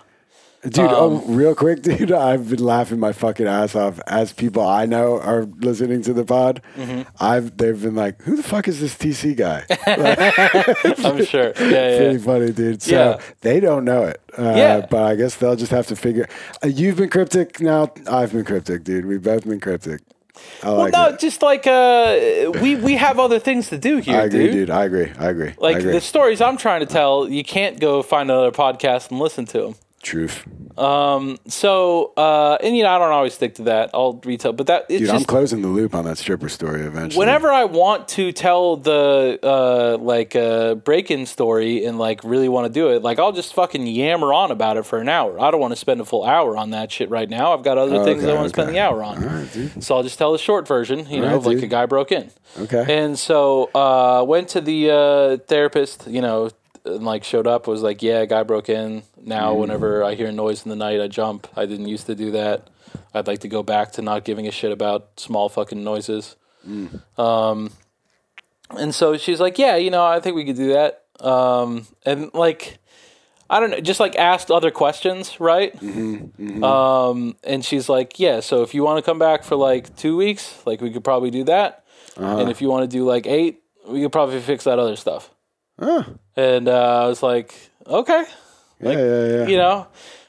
Dude, 0.63 0.77
Um, 0.79 0.93
oh, 0.93 1.23
real 1.27 1.55
quick, 1.55 1.81
dude, 1.87 2.11
I've 2.11 2.47
been 2.49 2.63
laughing 2.63 2.99
my 2.99 3.13
fucking 3.13 3.47
ass 3.47 3.73
off 3.75 3.99
as 4.05 4.31
people 4.31 4.61
I 4.63 4.85
know 4.85 5.19
are 5.19 5.43
listening 5.59 6.03
to 6.03 6.13
the 6.13 6.23
pod. 6.23 6.61
Mm-hmm. 6.77 7.01
I've 7.19 7.57
they've 7.57 7.81
been 7.81 7.95
like, 7.95 8.21
"Who 8.21 8.35
the 8.35 8.43
fuck 8.43 8.67
is 8.67 8.79
this 8.79 8.93
TC 8.95 9.35
guy?" 9.35 9.65
I'm 11.03 11.25
sure. 11.25 11.53
Yeah, 11.59 11.69
yeah. 11.69 11.97
Pretty 11.97 12.17
funny, 12.19 12.51
dude. 12.51 12.81
So 12.83 12.91
Yeah. 12.95 13.19
they 13.41 13.59
don't 13.59 13.85
know 13.85 14.03
it, 14.03 14.21
uh, 14.37 14.53
Yeah. 14.55 14.85
but 14.89 15.03
I 15.03 15.15
guess 15.15 15.35
they'll 15.35 15.55
just 15.55 15.71
have 15.71 15.87
to 15.87 15.95
figure. 15.95 16.27
Uh, 16.63 16.67
you've 16.67 16.97
been 16.97 17.09
cryptic 17.09 17.59
now. 17.59 17.91
I've 18.07 18.31
been 18.31 18.45
cryptic, 18.45 18.83
dude. 18.83 19.05
We've 19.05 19.23
both 19.23 19.45
been 19.47 19.59
cryptic. 19.59 20.01
I 20.63 20.67
Well, 20.67 20.77
like 20.77 20.93
no, 20.93 21.05
it. 21.07 21.19
just 21.19 21.41
like 21.41 21.65
uh, 21.67 22.51
we 22.61 22.75
we 22.75 22.95
have 22.97 23.19
other 23.19 23.39
things 23.39 23.69
to 23.69 23.77
do 23.77 23.97
here, 23.97 24.17
I 24.19 24.23
agree, 24.25 24.43
dude. 24.45 24.53
dude. 24.53 24.69
I 24.69 24.85
agree. 24.85 25.11
I 25.19 25.29
agree. 25.29 25.49
I 25.49 25.55
Like 25.57 25.77
agree. 25.77 25.91
the 25.93 26.01
stories 26.01 26.39
I'm 26.39 26.57
trying 26.57 26.81
to 26.81 26.85
tell, 26.85 27.27
you 27.27 27.43
can't 27.43 27.79
go 27.79 28.01
find 28.03 28.29
another 28.29 28.51
podcast 28.51 29.09
and 29.09 29.19
listen 29.19 29.45
to 29.47 29.59
them. 29.61 29.75
Truth, 30.01 30.47
So, 31.47 32.13
uh, 32.17 32.57
and 32.63 32.75
you 32.75 32.83
know, 32.83 32.89
I 32.89 32.97
don't 32.97 33.11
always 33.11 33.33
stick 33.35 33.55
to 33.55 33.63
that. 33.63 33.91
I'll 33.93 34.19
retell, 34.25 34.51
but 34.51 34.67
that 34.67 34.85
it's 34.89 35.01
dude. 35.01 35.09
I'm 35.09 35.23
closing 35.25 35.61
the 35.61 35.67
loop 35.67 35.93
on 35.93 36.05
that 36.05 36.17
stripper 36.17 36.49
story 36.49 36.81
eventually. 36.81 37.19
whenever 37.19 37.51
I 37.51 37.65
want 37.65 38.07
to 38.09 38.31
tell 38.31 38.77
the 38.77 39.39
uh, 39.43 39.97
like 40.01 40.35
uh, 40.35 40.75
break-in 40.75 41.25
story 41.27 41.85
and 41.85 41.99
like 41.99 42.23
really 42.23 42.49
want 42.49 42.65
to 42.65 42.73
do 42.73 42.89
it, 42.89 43.03
like 43.03 43.19
I'll 43.19 43.31
just 43.31 43.53
fucking 43.53 43.85
yammer 43.85 44.33
on 44.33 44.49
about 44.49 44.77
it 44.77 44.87
for 44.87 44.99
an 44.99 45.07
hour. 45.07 45.39
I 45.39 45.51
don't 45.51 45.61
want 45.61 45.73
to 45.73 45.79
spend 45.79 46.01
a 46.01 46.05
full 46.05 46.23
hour 46.23 46.57
on 46.57 46.71
that 46.71 46.91
shit 46.91 47.09
right 47.09 47.29
now. 47.29 47.53
I've 47.53 47.63
got 47.63 47.77
other 47.77 48.03
things 48.03 48.23
I 48.23 48.33
want 48.33 48.45
to 48.45 48.49
spend 48.49 48.69
the 48.73 48.79
hour 48.79 49.03
on. 49.03 49.23
All 49.23 49.29
right. 49.29 49.83
So 49.83 49.95
I'll 49.95 50.03
just 50.03 50.17
tell 50.17 50.31
the 50.31 50.39
short 50.39 50.67
version, 50.67 51.07
you 51.09 51.21
know, 51.21 51.35
right, 51.37 51.45
like 51.45 51.57
dude. 51.57 51.65
a 51.65 51.67
guy 51.67 51.85
broke 51.85 52.11
in. 52.11 52.31
Okay. 52.57 52.85
And 53.01 53.19
so 53.19 53.69
uh 53.75 54.23
went 54.27 54.49
to 54.49 54.61
the 54.61 54.89
uh 54.89 55.37
therapist, 55.47 56.07
you 56.07 56.21
know, 56.21 56.49
and 56.85 57.03
like 57.03 57.23
showed 57.23 57.47
up, 57.47 57.67
was 57.67 57.81
like, 57.81 58.01
Yeah, 58.01 58.19
a 58.19 58.27
guy 58.27 58.43
broke 58.43 58.69
in. 58.69 59.03
Now 59.21 59.53
whenever 59.53 60.03
I 60.03 60.15
hear 60.15 60.27
a 60.27 60.31
noise 60.31 60.63
in 60.63 60.69
the 60.69 60.75
night 60.75 60.99
I 61.01 61.07
jump. 61.07 61.47
I 61.55 61.65
didn't 61.65 61.87
used 61.87 62.07
to 62.07 62.15
do 62.15 62.31
that. 62.31 62.69
I'd 63.13 63.27
like 63.27 63.39
to 63.39 63.47
go 63.47 63.63
back 63.63 63.91
to 63.93 64.01
not 64.01 64.23
giving 64.25 64.47
a 64.47 64.51
shit 64.51 64.71
about 64.71 65.19
small 65.19 65.49
fucking 65.49 65.83
noises. 65.83 66.35
Um 67.17 67.71
and 68.77 68.95
so 68.95 69.17
she's 69.17 69.39
like, 69.39 69.57
Yeah, 69.57 69.75
you 69.75 69.89
know, 69.91 70.05
I 70.05 70.19
think 70.19 70.35
we 70.35 70.45
could 70.45 70.55
do 70.55 70.73
that. 70.73 71.03
Um 71.19 71.87
and 72.05 72.33
like 72.33 72.79
I 73.49 73.59
don't 73.59 73.71
know, 73.71 73.81
just 73.81 73.99
like 73.99 74.15
asked 74.15 74.49
other 74.49 74.71
questions, 74.71 75.39
right? 75.41 75.75
Um, 76.63 77.35
and 77.43 77.65
she's 77.65 77.89
like, 77.89 78.17
yeah, 78.17 78.39
so 78.39 78.61
if 78.61 78.73
you 78.73 78.81
want 78.81 78.97
to 78.97 79.01
come 79.01 79.19
back 79.19 79.43
for 79.43 79.57
like 79.57 79.93
two 79.97 80.15
weeks, 80.15 80.55
like 80.65 80.79
we 80.79 80.89
could 80.89 81.03
probably 81.03 81.31
do 81.31 81.43
that. 81.43 81.83
And 82.39 82.49
if 82.49 82.61
you 82.61 82.69
want 82.69 82.89
to 82.89 82.97
do 82.97 83.03
like 83.03 83.27
eight, 83.27 83.61
we 83.85 84.01
could 84.03 84.13
probably 84.13 84.39
fix 84.39 84.63
that 84.63 84.79
other 84.79 84.95
stuff. 84.95 85.29
Huh. 85.81 86.03
And 86.35 86.67
uh, 86.67 87.03
I 87.03 87.07
was 87.07 87.23
like, 87.23 87.53
okay, 87.87 88.23
Yeah, 88.79 88.91
yeah, 88.91 89.25
yeah. 89.27 89.47
you 89.47 89.57
know, 89.57 89.87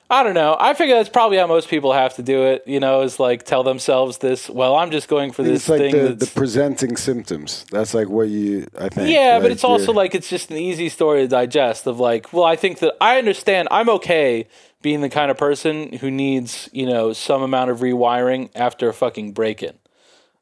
I 0.08 0.22
don't 0.22 0.34
know. 0.34 0.56
I 0.58 0.74
figure 0.74 0.94
that's 0.96 1.08
probably 1.08 1.38
how 1.38 1.46
most 1.46 1.68
people 1.68 1.92
have 1.92 2.16
to 2.16 2.22
do 2.22 2.42
it. 2.44 2.64
You 2.66 2.80
know, 2.80 3.02
is 3.02 3.18
like 3.20 3.44
tell 3.44 3.62
themselves 3.62 4.18
this. 4.18 4.48
Well, 4.50 4.76
I'm 4.76 4.90
just 4.90 5.08
going 5.08 5.32
for 5.32 5.42
this 5.42 5.60
it's 5.60 5.68
like 5.68 5.80
thing. 5.80 5.92
the, 5.92 6.14
the 6.14 6.26
presenting 6.26 6.96
symptoms. 6.96 7.64
That's 7.70 7.94
like 7.94 8.08
what 8.08 8.28
you, 8.28 8.66
I 8.78 8.88
think. 8.88 9.10
yeah, 9.10 9.40
but 9.40 9.50
it's 9.50 9.64
also 9.64 9.92
like 9.92 10.14
it's 10.14 10.28
just 10.28 10.50
an 10.50 10.56
easy 10.58 10.88
story 10.88 11.22
to 11.22 11.28
digest. 11.28 11.86
Of 11.86 11.98
like, 12.00 12.32
well, 12.32 12.44
I 12.44 12.56
think 12.56 12.80
that 12.80 12.94
I 13.00 13.18
understand. 13.18 13.68
I'm 13.70 13.88
okay 13.88 14.48
being 14.82 15.00
the 15.00 15.08
kind 15.08 15.30
of 15.30 15.36
person 15.38 15.92
who 15.94 16.10
needs 16.10 16.68
you 16.72 16.86
know 16.86 17.12
some 17.12 17.42
amount 17.42 17.70
of 17.70 17.80
rewiring 17.80 18.50
after 18.54 18.88
a 18.88 18.92
fucking 18.94 19.32
break 19.32 19.62
in. 19.62 19.74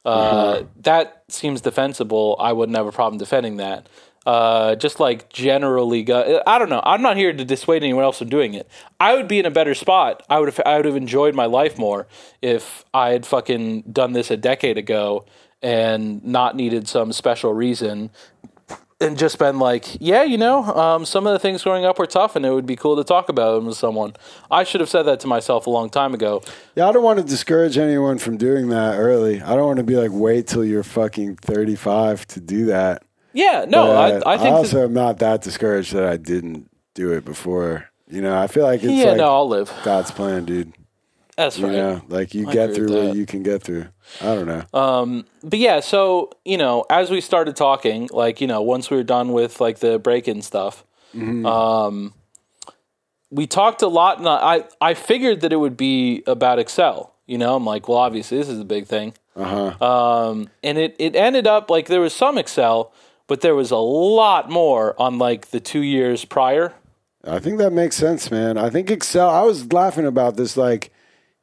Uh, 0.04 0.62
That 0.80 1.22
seems 1.28 1.60
defensible. 1.60 2.36
I 2.40 2.52
wouldn't 2.52 2.76
have 2.76 2.86
a 2.86 2.92
problem 2.92 3.18
defending 3.18 3.58
that. 3.58 3.86
Uh, 4.26 4.74
just 4.76 5.00
like 5.00 5.30
generally, 5.30 6.02
go, 6.02 6.42
I 6.46 6.58
don't 6.58 6.68
know. 6.68 6.82
I'm 6.84 7.00
not 7.00 7.16
here 7.16 7.32
to 7.32 7.44
dissuade 7.44 7.82
anyone 7.82 8.04
else 8.04 8.18
from 8.18 8.28
doing 8.28 8.52
it. 8.52 8.68
I 9.00 9.14
would 9.14 9.28
be 9.28 9.38
in 9.38 9.46
a 9.46 9.50
better 9.50 9.74
spot. 9.74 10.22
I 10.28 10.38
would 10.38 10.48
have. 10.48 10.60
I 10.66 10.76
would 10.76 10.84
have 10.84 10.96
enjoyed 10.96 11.34
my 11.34 11.46
life 11.46 11.78
more 11.78 12.06
if 12.42 12.84
I 12.92 13.10
had 13.10 13.24
fucking 13.24 13.82
done 13.92 14.12
this 14.12 14.30
a 14.30 14.36
decade 14.36 14.76
ago 14.76 15.24
and 15.62 16.22
not 16.24 16.54
needed 16.54 16.86
some 16.86 17.12
special 17.12 17.54
reason 17.54 18.10
and 19.00 19.16
just 19.16 19.38
been 19.38 19.58
like, 19.58 19.86
yeah, 20.00 20.22
you 20.22 20.36
know, 20.36 20.62
um, 20.64 21.06
some 21.06 21.26
of 21.26 21.32
the 21.32 21.38
things 21.38 21.62
growing 21.62 21.84
up 21.84 21.98
were 21.98 22.06
tough, 22.06 22.36
and 22.36 22.44
it 22.44 22.52
would 22.52 22.66
be 22.66 22.76
cool 22.76 22.96
to 22.96 23.04
talk 23.04 23.28
about 23.30 23.54
them 23.54 23.66
with 23.66 23.76
someone. 23.76 24.14
I 24.50 24.64
should 24.64 24.80
have 24.80 24.90
said 24.90 25.04
that 25.04 25.20
to 25.20 25.26
myself 25.26 25.66
a 25.66 25.70
long 25.70 25.88
time 25.88 26.12
ago. 26.12 26.42
Yeah, 26.76 26.88
I 26.88 26.92
don't 26.92 27.02
want 27.02 27.18
to 27.18 27.24
discourage 27.24 27.78
anyone 27.78 28.18
from 28.18 28.36
doing 28.36 28.68
that 28.68 28.98
early. 28.98 29.40
I 29.40 29.56
don't 29.56 29.66
want 29.66 29.78
to 29.78 29.84
be 29.84 29.96
like, 29.96 30.10
wait 30.12 30.46
till 30.46 30.64
you're 30.64 30.82
fucking 30.82 31.36
35 31.36 32.26
to 32.28 32.40
do 32.40 32.66
that. 32.66 33.02
Yeah, 33.32 33.64
no, 33.68 33.86
But 33.88 34.26
I, 34.26 34.34
I 34.34 34.38
think. 34.38 34.54
also 34.54 34.78
that, 34.78 34.84
am 34.84 34.92
not 34.94 35.18
that 35.18 35.42
discouraged 35.42 35.92
that 35.94 36.04
I 36.04 36.16
didn't 36.16 36.70
do 36.94 37.12
it 37.12 37.24
before. 37.24 37.86
You 38.08 38.20
know, 38.22 38.36
I 38.36 38.46
feel 38.48 38.64
like 38.64 38.82
it's 38.82 38.92
yeah, 38.92 39.10
like 39.10 39.18
no, 39.18 39.28
I'll 39.32 39.48
live. 39.48 39.72
God's 39.84 40.10
plan, 40.10 40.44
dude. 40.44 40.72
That's 41.36 41.58
You 41.58 41.66
right. 41.66 41.72
know, 41.76 42.02
like 42.08 42.34
you 42.34 42.48
I 42.48 42.52
get 42.52 42.74
through 42.74 42.92
what 43.06 43.16
you 43.16 43.24
can 43.24 43.42
get 43.42 43.62
through. 43.62 43.86
I 44.20 44.34
don't 44.34 44.46
know. 44.46 44.64
Um, 44.78 45.24
but 45.44 45.58
yeah, 45.60 45.80
so 45.80 46.30
you 46.44 46.58
know, 46.58 46.84
as 46.90 47.10
we 47.10 47.20
started 47.20 47.54
talking, 47.56 48.08
like 48.12 48.40
you 48.40 48.46
know, 48.48 48.60
once 48.62 48.90
we 48.90 48.96
were 48.96 49.04
done 49.04 49.32
with 49.32 49.60
like 49.60 49.78
the 49.78 49.98
break-in 49.98 50.42
stuff, 50.42 50.84
Mm-hmm. 51.14 51.44
um, 51.46 52.14
we 53.30 53.46
talked 53.46 53.82
a 53.82 53.86
lot, 53.88 54.18
and 54.18 54.28
I 54.28 54.64
I 54.80 54.94
figured 54.94 55.40
that 55.42 55.52
it 55.52 55.56
would 55.56 55.76
be 55.76 56.22
about 56.26 56.58
Excel. 56.58 57.14
You 57.26 57.38
know, 57.38 57.54
I'm 57.56 57.64
like, 57.64 57.88
well, 57.88 57.98
obviously 57.98 58.38
this 58.38 58.48
is 58.48 58.58
a 58.58 58.64
big 58.64 58.86
thing. 58.86 59.14
Uh 59.36 59.72
huh. 59.78 59.84
Um, 60.30 60.48
and 60.64 60.76
it, 60.78 60.96
it 60.98 61.14
ended 61.14 61.46
up 61.46 61.70
like 61.70 61.86
there 61.86 62.00
was 62.00 62.12
some 62.12 62.36
Excel, 62.38 62.92
but 63.30 63.42
there 63.42 63.54
was 63.54 63.70
a 63.70 63.76
lot 63.76 64.50
more 64.50 65.00
on 65.00 65.16
like 65.16 65.50
the 65.50 65.60
two 65.60 65.82
years 65.82 66.24
prior. 66.24 66.74
I 67.22 67.38
think 67.38 67.58
that 67.58 67.72
makes 67.72 67.94
sense, 67.94 68.28
man. 68.28 68.58
I 68.58 68.70
think 68.70 68.90
Excel. 68.90 69.30
I 69.30 69.42
was 69.42 69.72
laughing 69.72 70.04
about 70.04 70.36
this. 70.36 70.56
Like, 70.56 70.90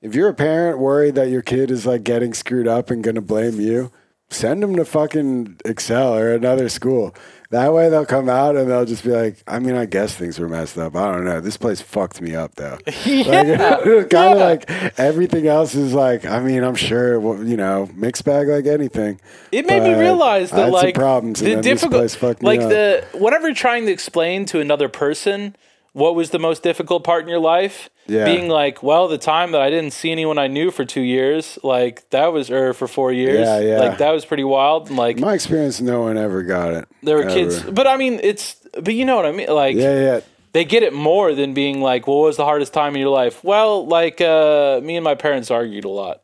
if 0.02 0.14
you're 0.14 0.28
a 0.28 0.34
parent 0.34 0.80
worried 0.80 1.16
that 1.16 1.30
your 1.30 1.42
kid 1.42 1.72
is 1.72 1.86
like 1.86 2.04
getting 2.04 2.34
screwed 2.34 2.68
up 2.68 2.90
and 2.92 3.02
gonna 3.02 3.22
blame 3.22 3.62
you, 3.62 3.90
send 4.30 4.62
them 4.62 4.76
to 4.76 4.86
fucking 4.86 5.58
Excel 5.66 6.16
or 6.16 6.34
another 6.34 6.70
school. 6.70 7.16
That 7.50 7.74
way 7.74 7.88
they'll 7.88 8.06
come 8.06 8.28
out 8.28 8.58
and 8.58 8.70
they'll 8.70 8.84
just 8.84 9.06
be 9.06 9.12
like, 9.12 9.42
I 9.48 9.60
mean, 9.60 9.76
I 9.76 9.86
guess 9.86 10.14
things 10.14 10.38
were 10.38 10.50
messed 10.50 10.78
up. 10.78 10.98
I 10.98 11.14
don't 11.14 11.24
know. 11.24 11.40
This 11.40 11.56
place 11.56 11.80
fucked 11.80 12.20
me 12.20 12.36
up 12.36 12.56
though. 12.56 12.78
yeah, 13.06 13.78
Like, 13.78 14.10
kind 14.10 14.34
of 14.34 14.40
like 14.40 15.00
everything 15.00 15.48
else 15.48 15.74
is 15.74 15.94
like, 15.94 16.26
I 16.26 16.42
mean, 16.42 16.64
I'm 16.64 16.76
sure, 16.76 17.22
well, 17.22 17.42
you 17.42 17.56
know, 17.56 17.90
mixed 17.96 18.26
bag 18.26 18.50
like 18.50 18.66
anything. 18.66 19.22
it 19.54 19.66
made 19.66 19.82
me 19.82 19.98
realize 19.98 20.52
that 20.52 20.72
like 20.72 20.94
problems 20.94 21.40
the 21.40 21.62
difficult, 21.62 22.02
place 22.02 22.16
fucked 22.16 22.42
me 22.42 22.48
like 22.48 22.60
the 22.60 23.06
whatever 23.14 23.48
you're 23.48 23.56
trying 23.56 23.86
to 23.86 23.94
explain 23.94 24.46
to 24.48 24.60
another 24.60 24.90
person 24.90 25.56
what 25.94 26.16
was 26.16 26.32
the 26.32 26.40
most 26.40 26.64
difficult 26.64 27.04
part 27.06 27.24
in 27.24 27.30
your 27.30 27.40
life, 27.40 27.90
Yeah. 28.08 28.26
being 28.26 28.48
like, 28.50 28.82
well, 28.84 29.08
the 29.08 29.18
time 29.18 29.52
that 29.52 29.62
I 29.62 29.70
didn't 29.70 29.92
see 29.92 30.12
anyone 30.12 30.38
I 30.38 30.48
knew 30.48 30.72
for 30.72 30.86
two 30.86 31.02
years, 31.02 31.60
like 31.64 32.10
that 32.12 32.28
was 32.34 32.50
or 32.50 32.74
for 32.74 32.88
four 32.88 33.12
years, 33.12 33.46
Yeah, 33.48 33.60
yeah. 33.60 33.80
like 33.80 33.98
that 34.00 34.12
was 34.12 34.26
pretty 34.26 34.44
wild. 34.46 34.88
And 34.88 34.98
like 34.98 35.20
My 35.20 35.34
experience, 35.34 35.82
no 35.82 36.02
one 36.02 36.18
ever 36.18 36.44
got 36.44 36.74
it. 36.74 36.88
there 37.04 37.18
were 37.18 37.24
Ever. 37.24 37.34
kids, 37.34 37.62
but 37.64 37.86
I 37.88 37.98
mean, 37.98 38.20
it's 38.24 38.56
but 38.82 38.94
you 38.94 39.06
know 39.06 39.16
what 39.16 39.26
I 39.26 39.32
mean, 39.32 39.48
like. 39.50 39.76
Yeah, 39.76 40.00
yeah. 40.00 40.20
they 40.54 40.64
get 40.66 40.82
it 40.84 40.94
more 40.94 41.36
than 41.36 41.54
being 41.54 41.82
like, 41.82 42.08
well, 42.08 42.20
what 42.20 42.28
was 42.28 42.38
the 42.38 42.46
hardest 42.46 42.74
time 42.74 42.96
in 42.96 43.02
your 43.02 43.10
life? 43.10 43.44
Well, 43.44 43.86
like 43.86 44.22
uh, 44.22 44.80
me 44.84 44.96
and 44.96 45.04
my 45.04 45.14
parents 45.16 45.52
argued 45.52 45.86
a 45.86 45.90
lot. 45.90 46.22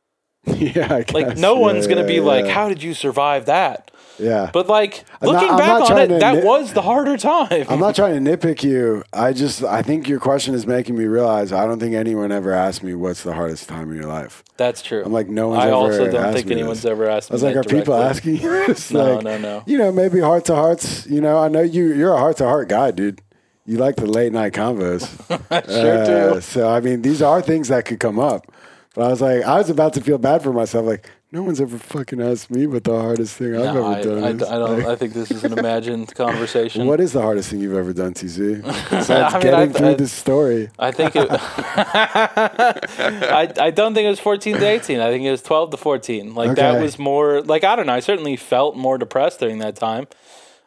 yeah, 0.46 0.88
I 0.92 1.04
Like 1.12 1.36
no 1.38 1.54
Yeah, 1.54 1.60
one's 1.60 1.86
gonna 1.86 2.00
yeah, 2.02 2.06
be 2.06 2.20
like, 2.20 2.46
how 2.46 2.68
did 2.68 2.82
you 2.82 2.94
survive 2.94 3.46
that? 3.46 3.90
Yeah. 4.20 4.50
But 4.52 4.68
like 4.68 5.04
I'm 5.20 5.26
not- 5.26 5.34
looking 5.34 5.50
I'm 5.50 5.58
back 5.58 5.90
on 5.90 5.98
it, 5.98 6.20
that 6.20 6.34
nit- 6.36 6.44
was 6.44 6.72
the 6.72 6.82
harder 6.82 7.16
time. 7.16 7.64
I'm 7.68 7.80
not 7.80 7.94
trying 7.96 8.22
to 8.22 8.30
nitpick 8.36 8.62
you. 8.62 9.02
I 9.12 9.32
just 9.32 9.64
I 9.64 9.82
think 9.82 10.08
your 10.08 10.20
question 10.20 10.54
is 10.54 10.66
making 10.66 10.96
me 10.96 11.04
realize 11.06 11.52
I 11.52 11.66
don't 11.66 11.78
think 11.80 11.94
anyone 11.94 12.30
ever 12.32 12.52
asked 12.52 12.82
me 12.82 12.94
what's 12.94 13.22
the 13.22 13.32
hardest 13.32 13.68
time 13.68 13.90
in 13.90 13.96
your 13.96 14.06
life. 14.06 14.44
That's 14.56 14.82
true. 14.82 15.02
I'm 15.04 15.12
like 15.12 15.28
no 15.28 15.48
one's 15.48 15.62
I 15.62 15.66
ever 15.68 15.74
also 15.74 16.10
don't 16.10 16.32
think 16.34 16.50
anyone's 16.50 16.82
this. 16.82 16.90
ever 16.90 17.08
asked 17.08 17.30
me. 17.30 17.34
I 17.34 17.36
was 17.36 17.42
like, 17.42 17.56
are 17.56 17.64
people 17.64 17.94
asking 17.94 18.36
you 18.36 18.50
this? 18.66 18.90
No, 18.90 19.14
like, 19.14 19.24
no, 19.24 19.38
no. 19.38 19.62
You 19.66 19.78
know, 19.78 19.90
maybe 19.92 20.20
heart 20.20 20.44
to 20.46 20.54
hearts. 20.54 21.06
You 21.06 21.20
know, 21.20 21.38
I 21.38 21.48
know 21.48 21.62
you. 21.62 21.92
You're 21.94 22.12
a 22.14 22.18
heart 22.18 22.36
to 22.38 22.44
heart 22.44 22.68
guy, 22.68 22.90
dude. 22.90 23.20
You 23.66 23.76
like 23.78 23.96
the 23.96 24.06
late 24.06 24.32
night 24.32 24.52
convos. 24.52 25.06
Sure 25.70 25.98
Uh, 26.02 26.34
do. 26.34 26.40
So 26.40 26.68
I 26.68 26.80
mean, 26.80 27.02
these 27.02 27.22
are 27.22 27.40
things 27.40 27.68
that 27.68 27.84
could 27.84 28.00
come 28.00 28.18
up. 28.18 28.46
But 28.94 29.04
I 29.04 29.08
was 29.08 29.20
like, 29.20 29.44
I 29.44 29.56
was 29.58 29.70
about 29.70 29.92
to 29.94 30.00
feel 30.00 30.18
bad 30.18 30.42
for 30.42 30.52
myself. 30.52 30.84
Like, 30.84 31.08
no 31.32 31.42
one's 31.44 31.60
ever 31.60 31.78
fucking 31.78 32.20
asked 32.20 32.50
me 32.50 32.66
what 32.66 32.82
the 32.84 32.98
hardest 33.00 33.36
thing 33.36 33.54
I've 33.54 33.62
No, 33.62 33.70
ever 33.70 33.82
I, 33.84 34.02
done 34.02 34.24
I, 34.24 34.28
is. 34.30 34.42
I 34.42 34.58
don't. 34.58 34.78
Like, 34.78 34.86
I 34.88 34.96
think 34.96 35.12
this 35.14 35.30
is 35.30 35.44
an 35.44 35.52
imagined 35.58 36.12
conversation. 36.14 36.86
what 36.86 37.00
is 37.00 37.12
the 37.12 37.22
hardest 37.22 37.50
thing 37.50 37.60
you've 37.60 37.76
ever 37.76 37.92
done, 37.92 38.14
TC? 38.14 38.62
Besides 38.90 39.10
I 39.10 39.32
mean, 39.38 39.42
getting 39.42 39.54
I- 39.54 39.68
through 39.78 39.88
I- 39.90 39.94
this 39.94 40.12
story. 40.12 40.70
I 40.78 40.90
think 40.90 41.14
it. 41.14 41.28
I 41.30 43.52
I 43.58 43.70
don't 43.70 43.94
think 43.94 44.06
it 44.06 44.10
was 44.10 44.20
fourteen 44.20 44.56
to 44.56 44.66
eighteen. 44.66 45.00
I 45.00 45.10
think 45.10 45.24
it 45.24 45.30
was 45.30 45.42
twelve 45.42 45.70
to 45.70 45.76
fourteen. 45.76 46.34
Like 46.34 46.56
that 46.56 46.80
was 46.80 46.98
more. 46.98 47.42
Like 47.42 47.64
I 47.64 47.76
don't 47.76 47.86
know. 47.86 47.94
I 47.94 48.00
certainly 48.00 48.36
felt 48.36 48.76
more 48.76 48.98
depressed 48.98 49.40
during 49.40 49.58
that 49.58 49.76
time. 49.76 50.06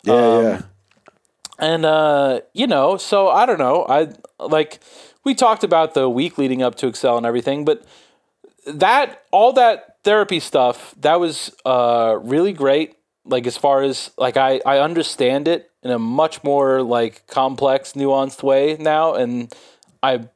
Yeah, 0.04 0.14
Um, 0.14 0.44
yeah. 0.44 0.62
And 1.60 1.86
uh, 1.86 2.42
you 2.54 2.68
know, 2.68 2.98
so 2.98 3.30
I 3.30 3.46
don't 3.46 3.60
know. 3.60 3.86
I 3.88 4.10
like 4.40 4.80
we 5.24 5.36
talked 5.36 5.64
about 5.64 5.94
the 5.94 6.10
week 6.10 6.38
leading 6.38 6.62
up 6.62 6.76
to 6.76 6.88
Excel 6.88 7.18
and 7.18 7.26
everything, 7.26 7.64
but 7.66 7.86
that 8.66 9.24
all 9.32 9.54
that 9.54 9.93
therapy 10.04 10.40
stuff 10.40 10.94
that 11.02 11.20
was 11.20 11.54
uh 11.66 12.18
really 12.22 12.54
great. 12.54 12.96
Like 13.26 13.48
as 13.48 13.58
far 13.58 13.82
as 13.84 14.12
like 14.18 14.38
I 14.38 14.60
I 14.66 14.80
understand 14.80 15.48
it 15.48 15.70
in 15.82 15.92
a 15.92 16.00
much 16.00 16.44
more 16.44 16.82
like 16.82 17.26
complex, 17.28 17.94
nuanced 17.94 18.44
way 18.44 18.76
now, 18.80 19.14
and 19.14 19.54
I 20.02 20.28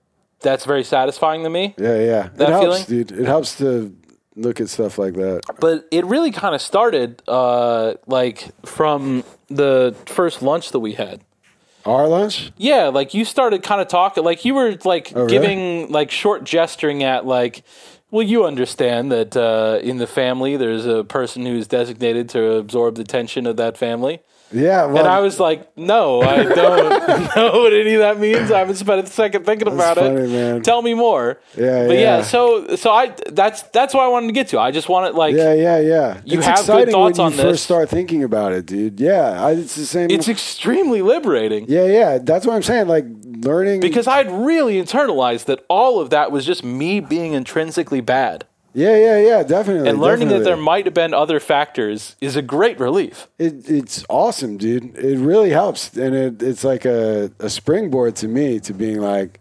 that's 0.41 0.65
very 0.65 0.83
satisfying 0.83 1.43
to 1.43 1.49
me. 1.49 1.75
Yeah, 1.77 1.99
yeah. 1.99 2.29
That 2.35 2.49
it 2.49 2.51
helps, 2.51 2.83
feeling? 2.83 3.05
dude. 3.05 3.11
It 3.19 3.25
helps 3.25 3.57
to 3.57 3.95
look 4.35 4.61
at 4.61 4.69
stuff 4.69 4.97
like 4.97 5.15
that. 5.15 5.41
But 5.59 5.87
it 5.91 6.05
really 6.05 6.31
kind 6.31 6.53
of 6.55 6.61
started 6.61 7.21
uh 7.27 7.95
like 8.05 8.47
from 8.65 9.23
the 9.49 9.95
first 10.05 10.41
lunch 10.41 10.71
that 10.71 10.79
we 10.79 10.93
had. 10.93 11.21
Our 11.85 12.07
lunch? 12.07 12.51
Yeah, 12.57 12.87
like 12.87 13.13
you 13.13 13.23
started 13.25 13.63
kind 13.63 13.79
of 13.81 13.87
talking, 13.87 14.23
like 14.23 14.43
you 14.45 14.53
were 14.55 14.77
like 14.83 15.11
Oh, 15.15 15.21
really? 15.23 15.31
giving 15.31 15.91
like 15.91 16.11
short 16.11 16.43
gesturing 16.43 17.01
at 17.03 17.25
like, 17.25 17.63
well, 18.09 18.23
you 18.23 18.45
understand 18.45 19.11
that 19.11 19.35
uh, 19.35 19.79
in 19.81 19.97
the 19.97 20.07
family 20.07 20.55
there's 20.55 20.85
a 20.85 21.03
person 21.03 21.45
who's 21.45 21.67
designated 21.67 22.29
to 22.29 22.53
absorb 22.53 22.95
the 22.95 23.03
tension 23.03 23.45
of 23.45 23.57
that 23.57 23.77
family, 23.77 24.21
Yeah, 24.51 24.85
well, 24.85 24.99
and 24.99 25.07
I 25.07 25.19
was 25.19 25.39
like, 25.39 25.77
no, 25.77 26.21
I 26.21 26.43
don't 26.43 27.35
know 27.35 27.59
what 27.59 27.73
any 27.73 27.95
of 27.95 27.99
that 27.99 28.19
means. 28.19 28.51
I 28.51 28.59
haven't 28.59 28.75
spent 28.75 29.05
a 29.05 29.11
second 29.11 29.45
thinking 29.45 29.67
about 29.67 29.97
funny, 29.97 30.21
it. 30.21 30.29
man. 30.29 30.61
Tell 30.61 30.81
me 30.81 30.93
more. 30.93 31.39
Yeah, 31.55 31.87
but 31.87 31.93
yeah. 31.93 32.17
yeah. 32.17 32.21
so 32.21 32.75
so 32.75 32.91
I 32.91 33.13
that's 33.27 33.63
that's 33.63 33.93
what 33.93 34.03
I 34.03 34.07
wanted 34.07 34.27
to 34.27 34.33
get 34.33 34.47
to. 34.49 34.59
I 34.59 34.71
just 34.71 34.87
wanted 34.87 35.15
like 35.15 35.35
yeah, 35.35 35.53
yeah, 35.53 35.79
yeah. 35.79 36.21
You 36.23 36.37
it's 36.37 36.47
have 36.47 36.65
good 36.65 36.89
thoughts 36.89 37.19
on 37.19 37.31
this. 37.31 37.41
first 37.41 37.63
start 37.63 37.89
thinking 37.89 38.23
about 38.23 38.53
it, 38.53 38.65
dude. 38.65 38.99
Yeah, 38.99 39.43
I, 39.43 39.51
it's 39.51 39.75
the 39.75 39.85
same. 39.85 40.09
it's 40.09 40.29
extremely 40.29 41.01
liberating. 41.01 41.65
yeah, 41.67 41.85
yeah. 41.85 42.17
That's 42.17 42.45
what 42.45 42.55
I'm 42.55 42.63
saying. 42.63 42.87
Like 42.87 43.05
learning. 43.25 43.81
Because 43.81 44.07
I'd 44.07 44.31
really 44.31 44.81
internalized 44.81 45.45
that 45.45 45.65
all 45.67 45.99
of 45.99 46.09
that 46.11 46.31
was 46.31 46.45
just 46.45 46.63
me 46.63 46.99
being 46.99 47.33
intrinsically 47.33 48.01
bad. 48.01 48.45
Yeah, 48.77 48.95
yeah, 48.95 49.17
yeah. 49.17 49.43
Definitely. 49.43 49.89
And 49.89 49.99
learning 49.99 50.27
that 50.27 50.43
there 50.43 50.55
might 50.55 50.85
have 50.85 50.93
been 50.93 51.11
other 51.11 51.39
factors 51.39 52.15
is 52.21 52.35
a 52.35 52.43
great 52.43 52.79
relief. 52.79 53.27
It, 53.39 53.67
it's 53.67 54.05
awesome, 54.07 54.57
dude. 54.57 54.95
It 54.95 55.17
really 55.17 55.49
helps, 55.49 55.97
and 55.97 56.15
it, 56.15 56.43
it's 56.43 56.63
like 56.63 56.85
a, 56.85 57.31
a 57.39 57.49
springboard 57.49 58.15
to 58.17 58.27
me 58.27 58.59
to 58.59 58.73
being 58.75 58.99
like, 59.01 59.39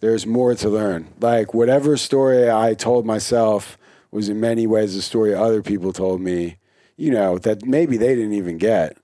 there's 0.00 0.26
more 0.26 0.54
to 0.54 0.68
learn. 0.70 1.08
Like 1.20 1.52
whatever 1.52 1.98
story 1.98 2.50
I 2.50 2.72
told 2.72 3.04
myself 3.04 3.76
was 4.10 4.30
in 4.30 4.40
many 4.40 4.66
ways 4.66 4.96
a 4.96 5.02
story 5.02 5.34
other 5.34 5.62
people 5.62 5.92
told 5.92 6.22
me. 6.22 6.56
You 6.96 7.10
know 7.10 7.36
that 7.38 7.66
maybe 7.66 7.98
they 7.98 8.14
didn't 8.14 8.34
even 8.34 8.56
get. 8.56 8.96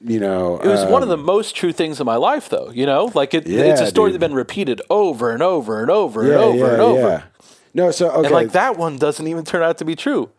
You 0.00 0.20
know, 0.20 0.58
It 0.58 0.68
was 0.68 0.84
one 0.84 1.02
of 1.02 1.10
um, 1.10 1.18
the 1.18 1.24
most 1.24 1.56
true 1.56 1.72
things 1.72 1.98
in 1.98 2.06
my 2.06 2.14
life, 2.14 2.48
though. 2.48 2.70
You 2.70 2.86
know, 2.86 3.10
like 3.14 3.34
it, 3.34 3.48
Yeah, 3.48 3.62
it's 3.62 3.80
a 3.80 3.86
story 3.88 4.12
dude. 4.12 4.20
that's 4.20 4.28
been 4.28 4.36
repeated 4.36 4.80
over 4.90 5.32
and 5.32 5.42
over 5.42 5.82
and 5.82 5.90
over 5.90 6.22
yeah, 6.22 6.34
and 6.34 6.40
over 6.40 6.56
yeah, 6.56 6.72
and 6.72 6.80
over. 6.80 7.24
Yeah. 7.72 7.84
No, 7.84 7.90
so 7.90 8.10
okay, 8.10 8.26
And 8.26 8.30
like 8.30 8.52
that 8.52 8.76
one 8.76 8.96
doesn't 8.98 9.26
even 9.26 9.44
turn 9.44 9.62
out 9.62 9.78
to 9.78 9.84
be 9.84 9.94
true. 9.96 10.30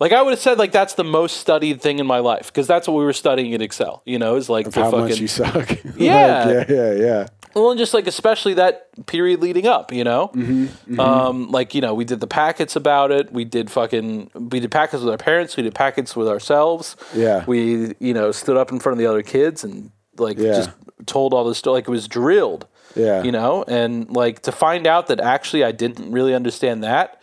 Like 0.00 0.12
I 0.12 0.20
would 0.20 0.30
have 0.32 0.40
said, 0.40 0.58
like 0.58 0.72
that's 0.72 0.94
the 0.94 1.04
most 1.04 1.36
studied 1.36 1.80
thing 1.80 1.98
in 2.00 2.06
my 2.06 2.18
life 2.18 2.46
because 2.46 2.66
that's 2.66 2.88
what 2.88 2.94
we 2.94 3.04
were 3.04 3.12
studying 3.12 3.52
in 3.52 3.60
Excel. 3.62 4.02
You 4.04 4.18
know, 4.18 4.34
is 4.36 4.48
like 4.48 4.68
the 4.70 4.82
How 4.82 4.90
fucking 4.90 5.08
much 5.10 5.18
you 5.20 5.28
suck. 5.28 5.54
Like, 5.54 5.84
Yeah. 5.96 6.48
yeah, 6.48 6.64
yeah, 6.68 6.92
yeah. 6.94 7.26
well, 7.54 7.70
and 7.70 7.78
just 7.78 7.94
like 7.94 8.08
especially 8.08 8.54
that 8.54 8.88
period 9.06 9.40
leading 9.42 9.66
up. 9.68 9.92
You 9.92 10.02
know, 10.02 10.28
Mm-hmm, 10.34 10.98
um, 10.98 11.50
like 11.52 11.74
you 11.76 11.80
know, 11.82 11.94
we 11.94 12.04
did 12.04 12.18
the 12.18 12.26
packets 12.26 12.74
about 12.74 13.12
it. 13.12 13.32
We 13.32 13.44
did 13.44 13.70
fucking 13.70 14.30
we 14.34 14.58
did 14.58 14.72
packets 14.72 15.02
with 15.04 15.10
our 15.12 15.18
parents. 15.18 15.56
We 15.56 15.62
did 15.62 15.74
packets 15.74 16.16
with 16.16 16.26
ourselves. 16.28 16.96
Yeah. 17.14 17.44
we 17.46 17.94
you 18.00 18.12
know 18.14 18.32
stood 18.32 18.56
up 18.56 18.72
in 18.72 18.80
front 18.80 18.94
of 18.94 18.98
the 18.98 19.06
other 19.06 19.22
kids 19.22 19.62
and 19.62 19.92
like 20.18 20.36
Yeah. 20.36 20.52
just 20.54 20.70
told 21.06 21.32
all 21.32 21.44
this 21.44 21.58
stuff. 21.58 21.74
Like 21.74 21.86
it 21.86 21.90
was 21.92 22.08
drilled. 22.08 22.66
Yeah. 22.94 23.22
you 23.22 23.32
know, 23.32 23.64
and 23.66 24.10
like 24.10 24.42
to 24.42 24.52
find 24.52 24.86
out 24.86 25.06
that 25.06 25.20
actually 25.20 25.64
I 25.64 25.72
didn't 25.72 26.10
really 26.12 26.34
understand 26.34 26.84
that. 26.84 27.20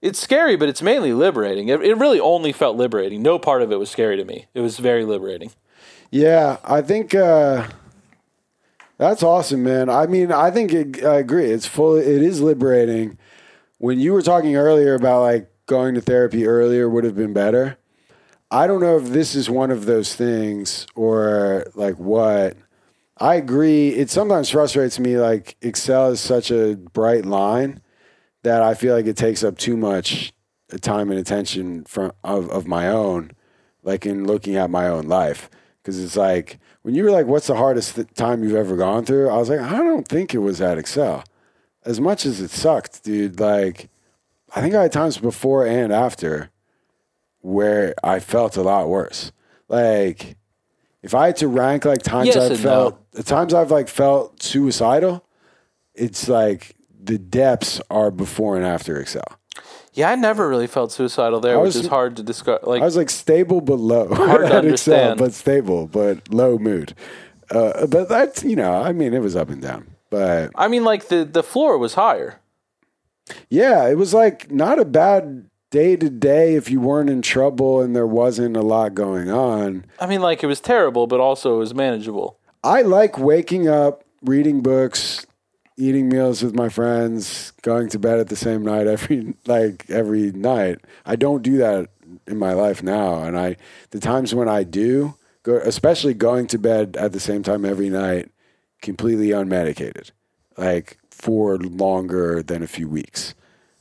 It's 0.00 0.18
scary, 0.18 0.56
but 0.56 0.68
it's 0.68 0.82
mainly 0.82 1.12
liberating. 1.12 1.68
It, 1.68 1.80
it 1.82 1.96
really 1.96 2.18
only 2.18 2.52
felt 2.52 2.76
liberating. 2.76 3.22
No 3.22 3.38
part 3.38 3.62
of 3.62 3.70
it 3.70 3.78
was 3.78 3.88
scary 3.88 4.16
to 4.16 4.24
me. 4.24 4.46
It 4.52 4.60
was 4.60 4.78
very 4.78 5.04
liberating. 5.04 5.52
Yeah, 6.10 6.58
I 6.64 6.82
think 6.82 7.14
uh, 7.14 7.68
that's 8.98 9.22
awesome, 9.22 9.62
man. 9.62 9.88
I 9.88 10.06
mean, 10.06 10.32
I 10.32 10.50
think 10.50 10.72
it, 10.72 11.04
I 11.04 11.18
agree. 11.18 11.50
It's 11.50 11.66
full. 11.66 11.96
It 11.96 12.06
is 12.22 12.40
liberating. 12.40 13.16
When 13.78 13.98
you 13.98 14.12
were 14.12 14.22
talking 14.22 14.56
earlier 14.56 14.94
about 14.94 15.22
like 15.22 15.52
going 15.66 15.94
to 15.94 16.00
therapy 16.00 16.46
earlier 16.46 16.88
would 16.88 17.04
have 17.04 17.16
been 17.16 17.32
better. 17.32 17.78
I 18.50 18.66
don't 18.66 18.80
know 18.80 18.98
if 18.98 19.06
this 19.06 19.34
is 19.34 19.48
one 19.48 19.70
of 19.70 19.86
those 19.86 20.14
things 20.14 20.86
or 20.94 21.64
like 21.74 21.96
what. 21.98 22.56
I 23.22 23.36
agree. 23.36 23.90
It 23.90 24.10
sometimes 24.10 24.50
frustrates 24.50 24.98
me. 24.98 25.16
Like 25.16 25.56
Excel 25.62 26.10
is 26.10 26.20
such 26.20 26.50
a 26.50 26.74
bright 26.74 27.24
line 27.24 27.80
that 28.42 28.62
I 28.62 28.74
feel 28.74 28.96
like 28.96 29.06
it 29.06 29.16
takes 29.16 29.44
up 29.44 29.56
too 29.58 29.76
much 29.76 30.32
time 30.80 31.08
and 31.08 31.20
attention 31.20 31.84
from 31.84 32.10
of, 32.24 32.50
of 32.50 32.66
my 32.66 32.88
own, 32.88 33.30
like 33.84 34.06
in 34.06 34.26
looking 34.26 34.56
at 34.56 34.70
my 34.70 34.88
own 34.88 35.04
life. 35.04 35.48
Because 35.80 36.02
it's 36.02 36.16
like 36.16 36.58
when 36.82 36.96
you 36.96 37.04
were 37.04 37.12
like, 37.12 37.26
"What's 37.26 37.46
the 37.46 37.54
hardest 37.54 37.94
th- 37.94 38.12
time 38.14 38.42
you've 38.42 38.56
ever 38.56 38.76
gone 38.76 39.04
through?" 39.04 39.28
I 39.28 39.36
was 39.36 39.48
like, 39.48 39.60
I 39.60 39.76
don't 39.76 40.08
think 40.08 40.34
it 40.34 40.38
was 40.38 40.60
at 40.60 40.76
Excel. 40.76 41.22
As 41.84 42.00
much 42.00 42.26
as 42.26 42.40
it 42.40 42.50
sucked, 42.50 43.04
dude. 43.04 43.38
Like, 43.38 43.88
I 44.52 44.60
think 44.60 44.74
I 44.74 44.82
had 44.82 44.92
times 44.92 45.18
before 45.18 45.64
and 45.64 45.92
after 45.92 46.50
where 47.40 47.94
I 48.02 48.18
felt 48.18 48.56
a 48.56 48.62
lot 48.62 48.88
worse. 48.88 49.30
Like, 49.68 50.36
if 51.02 51.14
I 51.14 51.26
had 51.26 51.36
to 51.36 51.48
rank 51.48 51.84
like 51.84 52.02
times 52.02 52.28
Yes 52.28 52.50
I've 52.50 52.60
felt, 52.60 53.10
the 53.12 53.22
times 53.22 53.52
I've 53.54 53.70
like 53.70 53.88
felt 53.88 54.42
suicidal, 54.42 55.24
it's 55.94 56.28
like 56.28 56.76
the 57.02 57.18
depths 57.18 57.80
are 57.90 58.10
before 58.10 58.56
and 58.56 58.64
after 58.64 59.00
Excel. 59.00 59.24
Yeah, 59.94 60.10
I 60.10 60.14
never 60.14 60.48
really 60.48 60.66
felt 60.68 60.90
suicidal 60.92 61.40
there, 61.40 61.54
I 61.58 61.58
which 61.58 61.74
was- 61.74 61.84
is 61.84 61.86
hard 61.88 62.16
to 62.16 62.22
describe. 62.22 62.60
Like, 62.66 62.80
I 62.80 62.84
was 62.84 62.96
like 62.96 63.10
stable 63.10 63.60
but 63.60 63.78
low. 63.78 64.08
Hard 64.14 64.46
to 64.46 64.46
at 64.54 64.64
Excel, 64.64 64.94
understand. 64.94 65.18
but 65.18 65.32
stable 65.34 65.86
but 65.86 66.32
low 66.32 66.56
mood. 66.58 66.94
Uh, 67.50 67.86
but 67.86 68.08
that's 68.08 68.42
you 68.44 68.56
know, 68.56 68.72
I 68.72 68.92
mean, 68.92 69.12
it 69.12 69.20
was 69.20 69.36
up 69.36 69.50
and 69.50 69.60
down. 69.60 69.88
But 70.08 70.50
I 70.54 70.68
mean, 70.68 70.84
like 70.84 71.08
the 71.08 71.24
the 71.24 71.42
floor 71.42 71.76
was 71.76 71.94
higher. 71.94 72.40
yeah, 73.50 73.88
it 73.88 73.96
was 73.98 74.14
like 74.14 74.50
not 74.50 74.78
a 74.78 74.84
bad 74.84 75.48
day 75.72 75.96
to 75.96 76.10
day 76.10 76.54
if 76.54 76.70
you 76.70 76.80
weren't 76.80 77.10
in 77.10 77.22
trouble 77.22 77.80
and 77.80 77.96
there 77.96 78.06
wasn't 78.06 78.56
a 78.56 78.62
lot 78.62 78.94
going 78.94 79.30
on. 79.30 79.84
I 79.98 80.06
mean, 80.06 80.20
like 80.20 80.44
it 80.44 80.46
was 80.46 80.60
terrible, 80.60 81.08
but 81.08 81.18
also 81.18 81.56
it 81.56 81.58
was 81.58 81.74
manageable. 81.74 82.38
I 82.62 82.82
like 82.82 83.18
waking 83.18 83.66
up, 83.66 84.04
reading 84.22 84.60
books, 84.60 85.26
eating 85.76 86.08
meals 86.08 86.42
with 86.42 86.54
my 86.54 86.68
friends, 86.68 87.52
going 87.62 87.88
to 87.88 87.98
bed 87.98 88.20
at 88.20 88.28
the 88.28 88.36
same 88.36 88.62
night 88.62 88.86
every 88.86 89.34
like 89.46 89.86
every 89.88 90.30
night. 90.30 90.78
I 91.04 91.16
don't 91.16 91.42
do 91.42 91.56
that 91.56 91.88
in 92.28 92.36
my 92.36 92.52
life 92.52 92.82
now, 92.82 93.24
and 93.24 93.36
I 93.36 93.56
the 93.90 93.98
times 93.98 94.34
when 94.34 94.48
I 94.48 94.62
do 94.62 95.14
go, 95.42 95.56
especially 95.56 96.14
going 96.14 96.46
to 96.48 96.58
bed 96.58 96.96
at 96.98 97.12
the 97.12 97.20
same 97.20 97.42
time 97.42 97.64
every 97.64 97.88
night, 97.88 98.30
completely 98.82 99.28
unmedicated, 99.28 100.10
like 100.58 100.98
for 101.10 101.56
longer 101.56 102.42
than 102.42 102.62
a 102.62 102.68
few 102.68 102.88
weeks. 102.88 103.34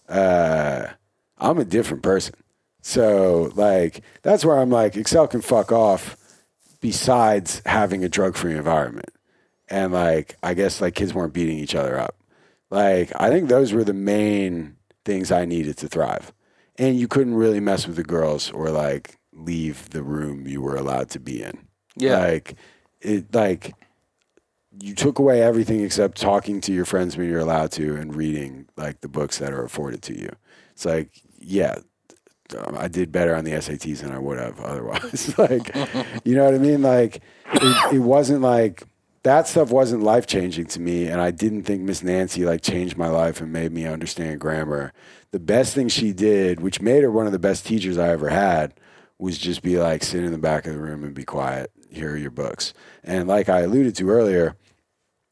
Uh, 0.07 0.87
I'm 1.41 1.57
a 1.57 1.65
different 1.65 2.03
person. 2.03 2.35
So 2.81 3.51
like 3.55 4.01
that's 4.21 4.45
where 4.45 4.57
I'm 4.57 4.69
like 4.69 4.95
Excel 4.95 5.27
can 5.27 5.41
fuck 5.41 5.71
off 5.71 6.15
besides 6.79 7.61
having 7.65 8.03
a 8.03 8.09
drug 8.09 8.37
free 8.37 8.55
environment. 8.55 9.11
And 9.69 9.91
like 9.91 10.37
I 10.43 10.53
guess 10.53 10.79
like 10.79 10.95
kids 10.95 11.13
weren't 11.13 11.33
beating 11.33 11.57
each 11.57 11.75
other 11.75 11.99
up. 11.99 12.15
Like 12.69 13.11
I 13.19 13.29
think 13.29 13.49
those 13.49 13.73
were 13.73 13.83
the 13.83 13.93
main 13.93 14.77
things 15.03 15.31
I 15.31 15.45
needed 15.45 15.77
to 15.77 15.87
thrive. 15.87 16.31
And 16.77 16.97
you 16.97 17.07
couldn't 17.07 17.35
really 17.35 17.59
mess 17.59 17.85
with 17.85 17.97
the 17.97 18.03
girls 18.03 18.51
or 18.51 18.69
like 18.69 19.19
leave 19.33 19.89
the 19.89 20.03
room 20.03 20.47
you 20.47 20.61
were 20.61 20.75
allowed 20.75 21.09
to 21.11 21.19
be 21.19 21.43
in. 21.43 21.67
Yeah. 21.95 22.19
Like 22.19 22.55
it 23.01 23.33
like 23.33 23.73
you 24.79 24.95
took 24.95 25.19
away 25.19 25.41
everything 25.41 25.81
except 25.81 26.19
talking 26.19 26.61
to 26.61 26.71
your 26.73 26.85
friends 26.85 27.17
when 27.17 27.27
you're 27.27 27.39
allowed 27.39 27.71
to 27.73 27.95
and 27.95 28.15
reading 28.15 28.67
like 28.77 29.01
the 29.01 29.09
books 29.09 29.39
that 29.39 29.53
are 29.53 29.63
afforded 29.63 30.01
to 30.03 30.17
you. 30.17 30.29
It's 30.71 30.85
like, 30.85 31.11
yeah, 31.41 31.75
um, 32.57 32.75
I 32.77 32.87
did 32.87 33.11
better 33.11 33.35
on 33.35 33.43
the 33.43 33.51
SATs 33.51 33.99
than 33.99 34.11
I 34.11 34.19
would 34.19 34.37
have 34.37 34.59
otherwise. 34.59 35.35
like, 35.37 35.75
you 36.23 36.35
know 36.35 36.45
what 36.45 36.55
I 36.55 36.59
mean? 36.59 36.81
Like, 36.81 37.21
it, 37.53 37.95
it 37.95 37.99
wasn't 37.99 38.41
like 38.41 38.83
that 39.23 39.47
stuff 39.47 39.71
wasn't 39.71 40.03
life 40.03 40.25
changing 40.25 40.65
to 40.65 40.81
me, 40.81 41.07
and 41.07 41.21
I 41.21 41.31
didn't 41.31 41.63
think 41.63 41.81
Miss 41.81 42.03
Nancy 42.03 42.45
like 42.45 42.61
changed 42.61 42.97
my 42.97 43.07
life 43.07 43.39
and 43.39 43.53
made 43.53 43.71
me 43.71 43.85
understand 43.85 44.39
grammar. 44.39 44.93
The 45.31 45.39
best 45.39 45.75
thing 45.75 45.87
she 45.87 46.11
did, 46.11 46.59
which 46.59 46.81
made 46.81 47.03
her 47.03 47.11
one 47.11 47.25
of 47.25 47.31
the 47.31 47.39
best 47.39 47.65
teachers 47.65 47.97
I 47.97 48.09
ever 48.09 48.29
had, 48.29 48.73
was 49.19 49.37
just 49.37 49.61
be 49.61 49.77
like, 49.77 50.03
sit 50.03 50.23
in 50.23 50.31
the 50.31 50.37
back 50.37 50.65
of 50.65 50.73
the 50.73 50.79
room 50.81 51.03
and 51.03 51.13
be 51.13 51.23
quiet. 51.23 51.71
Here 51.89 52.13
are 52.13 52.17
your 52.17 52.31
books. 52.31 52.73
And 53.03 53.27
like 53.27 53.47
I 53.49 53.61
alluded 53.61 53.95
to 53.97 54.09
earlier, 54.09 54.55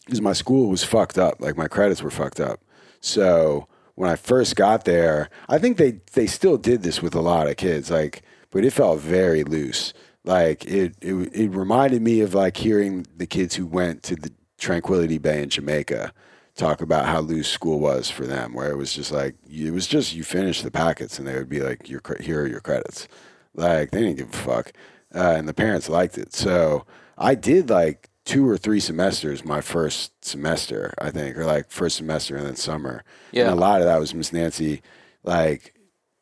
because 0.05 0.21
my 0.21 0.33
school 0.33 0.69
was 0.69 0.83
fucked 0.83 1.17
up. 1.17 1.41
Like 1.41 1.57
my 1.57 1.67
credits 1.67 2.01
were 2.01 2.11
fucked 2.11 2.39
up. 2.39 2.61
So 3.01 3.67
when 3.99 4.09
I 4.09 4.15
first 4.15 4.55
got 4.55 4.85
there, 4.85 5.29
I 5.49 5.57
think 5.57 5.75
they 5.75 5.99
they 6.13 6.25
still 6.25 6.57
did 6.57 6.83
this 6.83 7.01
with 7.01 7.13
a 7.15 7.19
lot 7.19 7.49
of 7.49 7.57
kids. 7.57 7.91
Like, 7.91 8.21
but 8.49 8.63
it 8.63 8.71
felt 8.71 9.01
very 9.01 9.43
loose. 9.43 9.93
Like 10.23 10.65
it 10.65 10.95
it 11.01 11.15
it 11.35 11.49
reminded 11.49 12.01
me 12.01 12.21
of 12.21 12.33
like 12.33 12.55
hearing 12.55 13.05
the 13.17 13.27
kids 13.27 13.55
who 13.55 13.65
went 13.65 14.03
to 14.03 14.15
the 14.15 14.31
Tranquility 14.57 15.17
Bay 15.17 15.43
in 15.43 15.49
Jamaica 15.49 16.13
talk 16.55 16.79
about 16.79 17.07
how 17.07 17.19
loose 17.19 17.49
school 17.49 17.81
was 17.81 18.09
for 18.09 18.25
them, 18.25 18.53
where 18.53 18.71
it 18.71 18.77
was 18.77 18.93
just 18.93 19.11
like 19.11 19.35
it 19.51 19.73
was 19.73 19.85
just 19.85 20.15
you 20.15 20.23
finish 20.23 20.61
the 20.61 20.71
packets 20.71 21.19
and 21.19 21.27
they 21.27 21.35
would 21.35 21.49
be 21.49 21.59
like, 21.59 21.89
"Your 21.89 22.01
here 22.21 22.43
are 22.43 22.47
your 22.47 22.61
credits." 22.61 23.09
Like 23.53 23.91
they 23.91 23.99
didn't 23.99 24.17
give 24.17 24.33
a 24.33 24.37
fuck, 24.37 24.71
uh, 25.13 25.35
and 25.37 25.45
the 25.45 25.53
parents 25.53 25.89
liked 25.89 26.17
it. 26.17 26.33
So 26.33 26.85
I 27.17 27.35
did 27.35 27.69
like 27.69 28.08
two 28.29 28.47
or 28.47 28.57
three 28.57 28.79
semesters 28.79 29.43
my 29.43 29.59
first 29.59 30.23
semester, 30.23 30.93
I 30.99 31.09
think, 31.09 31.35
or 31.35 31.45
like 31.45 31.71
first 31.71 31.97
semester 31.97 32.37
and 32.37 32.45
then 32.45 32.55
summer. 32.55 33.03
Yeah. 33.31 33.45
And 33.45 33.53
a 33.53 33.55
lot 33.55 33.81
of 33.81 33.87
that 33.87 33.99
was 33.99 34.13
Miss 34.13 34.31
Nancy. 34.31 34.81
Like 35.23 35.73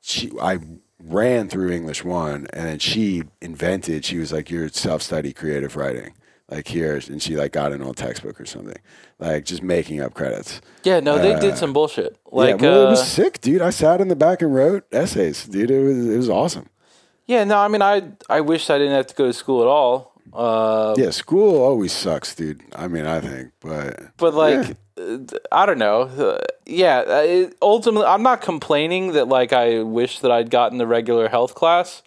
she, 0.02 0.32
I 0.42 0.60
ran 1.04 1.50
through 1.50 1.72
English 1.72 2.04
one, 2.06 2.48
and 2.54 2.66
then 2.66 2.80
she 2.80 3.24
invented. 3.42 4.06
She 4.06 4.18
was 4.18 4.32
like, 4.32 4.50
"Your 4.50 4.70
self 4.70 5.02
study 5.02 5.34
creative 5.34 5.76
writing." 5.76 6.14
Like 6.50 6.70
here, 6.70 6.96
and 7.10 7.22
she 7.22 7.36
like 7.36 7.52
got 7.52 7.74
an 7.74 7.82
old 7.82 7.98
textbook 7.98 8.40
or 8.40 8.46
something, 8.46 8.78
like 9.20 9.44
just 9.44 9.62
making 9.62 10.00
up 10.00 10.14
credits. 10.14 10.62
Yeah, 10.84 11.02
no, 11.02 11.18
they 11.20 11.38
did 11.38 11.58
some 11.58 11.74
bullshit. 11.74 12.18
Like, 12.32 12.62
yeah, 12.62 12.70
well, 12.70 12.84
uh, 12.84 12.88
it 12.88 12.90
was 12.92 13.06
sick, 13.06 13.42
dude. 13.42 13.62
I 13.62 13.70
sat 13.70 14.00
in 14.00 14.08
the 14.08 14.16
back 14.16 14.42
and 14.42 14.56
wrote 14.56 14.86
essays, 14.94 15.44
dude. 15.46 15.70
It 15.70 15.84
was 15.84 16.08
it 16.08 16.16
was 16.16 16.30
awesome. 16.30 16.70
yeah, 17.26 17.44
no, 17.44 17.58
I 17.58 17.68
mean, 17.68 17.82
I 17.82 18.14
I 18.30 18.40
wish 18.40 18.70
I 18.70 18.78
didn't 18.78 18.94
have 18.94 19.08
to 19.08 19.16
go 19.16 19.26
to 19.26 19.34
school 19.34 19.62
at 19.62 19.68
all. 19.68 20.14
Uh, 20.38 20.94
Yeah, 20.98 21.10
school 21.10 21.62
always 21.64 21.92
sucks, 21.92 22.36
dude. 22.36 22.62
I 22.76 22.88
mean, 22.88 23.06
I 23.06 23.20
think, 23.20 23.52
but 23.60 24.16
but 24.18 24.34
like, 24.36 24.78
uh, 25.00 25.18
I 25.52 25.66
don't 25.66 25.80
know. 25.80 26.02
Uh, 26.04 26.38
yeah, 26.66 27.02
it, 27.24 27.56
ultimately, 27.62 28.06
I'm 28.08 28.22
not 28.24 28.42
complaining 28.42 29.14
that 29.14 29.28
like 29.28 29.52
I 29.54 29.82
wish 29.82 30.20
that 30.20 30.32
I'd 30.32 30.50
gotten 30.52 30.78
the 30.78 30.86
regular 30.88 31.28
health 31.28 31.56
class, 31.56 32.04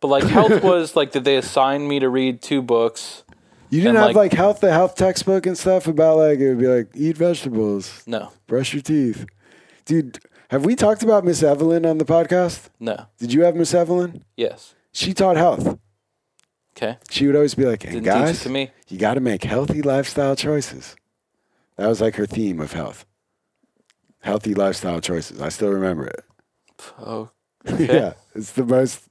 but 0.00 0.08
like 0.08 0.24
health 0.24 0.62
was 0.72 0.94
like 0.96 1.12
that 1.12 1.24
they 1.24 1.36
assigned 1.36 1.88
me 1.88 1.98
to 2.00 2.08
read 2.10 2.42
two 2.42 2.60
books. 2.60 3.22
you 3.70 3.80
didn't 3.80 3.96
and, 3.96 3.98
have 3.98 4.06
like- 4.08 4.16
like, 4.16 4.32
health 4.34 4.60
the 4.60 4.70
health 4.72 4.94
textbook 4.96 5.46
and 5.46 5.56
stuff 5.56 5.86
about 5.86 6.18
like 6.18 6.38
it 6.40 6.48
would 6.50 6.58
be 6.58 6.68
like 6.68 6.88
eat 6.94 7.16
vegetables, 7.16 8.02
No, 8.06 8.30
brush 8.46 8.74
your 8.74 8.82
teeth, 8.82 9.24
dude. 9.86 10.18
Have 10.50 10.66
we 10.66 10.76
talked 10.76 11.02
about 11.02 11.24
Miss 11.24 11.42
Evelyn 11.42 11.86
on 11.86 11.96
the 11.96 12.04
podcast? 12.04 12.68
no, 12.78 13.06
Did 13.18 13.32
you 13.32 13.44
have 13.44 13.56
Miss 13.56 13.72
Evelyn? 13.72 14.22
yes, 14.36 14.74
She 14.92 15.14
taught 15.14 15.38
health. 15.38 15.78
Okay. 16.82 16.98
She 17.10 17.26
would 17.26 17.36
always 17.36 17.54
be 17.54 17.64
like, 17.66 17.84
"And 17.84 17.92
Didn't 17.94 18.04
teach 18.04 18.12
it 18.22 18.26
guys, 18.26 18.42
to 18.42 18.48
me. 18.50 18.70
you 18.88 18.98
got 18.98 19.14
to 19.14 19.20
make 19.20 19.44
healthy 19.44 19.82
lifestyle 19.82 20.36
choices." 20.36 20.96
That 21.76 21.86
was 21.88 22.00
like 22.00 22.16
her 22.16 22.26
theme 22.26 22.60
of 22.60 22.72
health. 22.72 23.06
Healthy 24.20 24.54
lifestyle 24.54 25.00
choices. 25.00 25.40
I 25.40 25.48
still 25.48 25.70
remember 25.70 26.06
it. 26.06 26.24
Oh, 26.98 27.30
yeah, 27.78 28.14
it's 28.34 28.52
the 28.52 28.64
most 28.64 29.02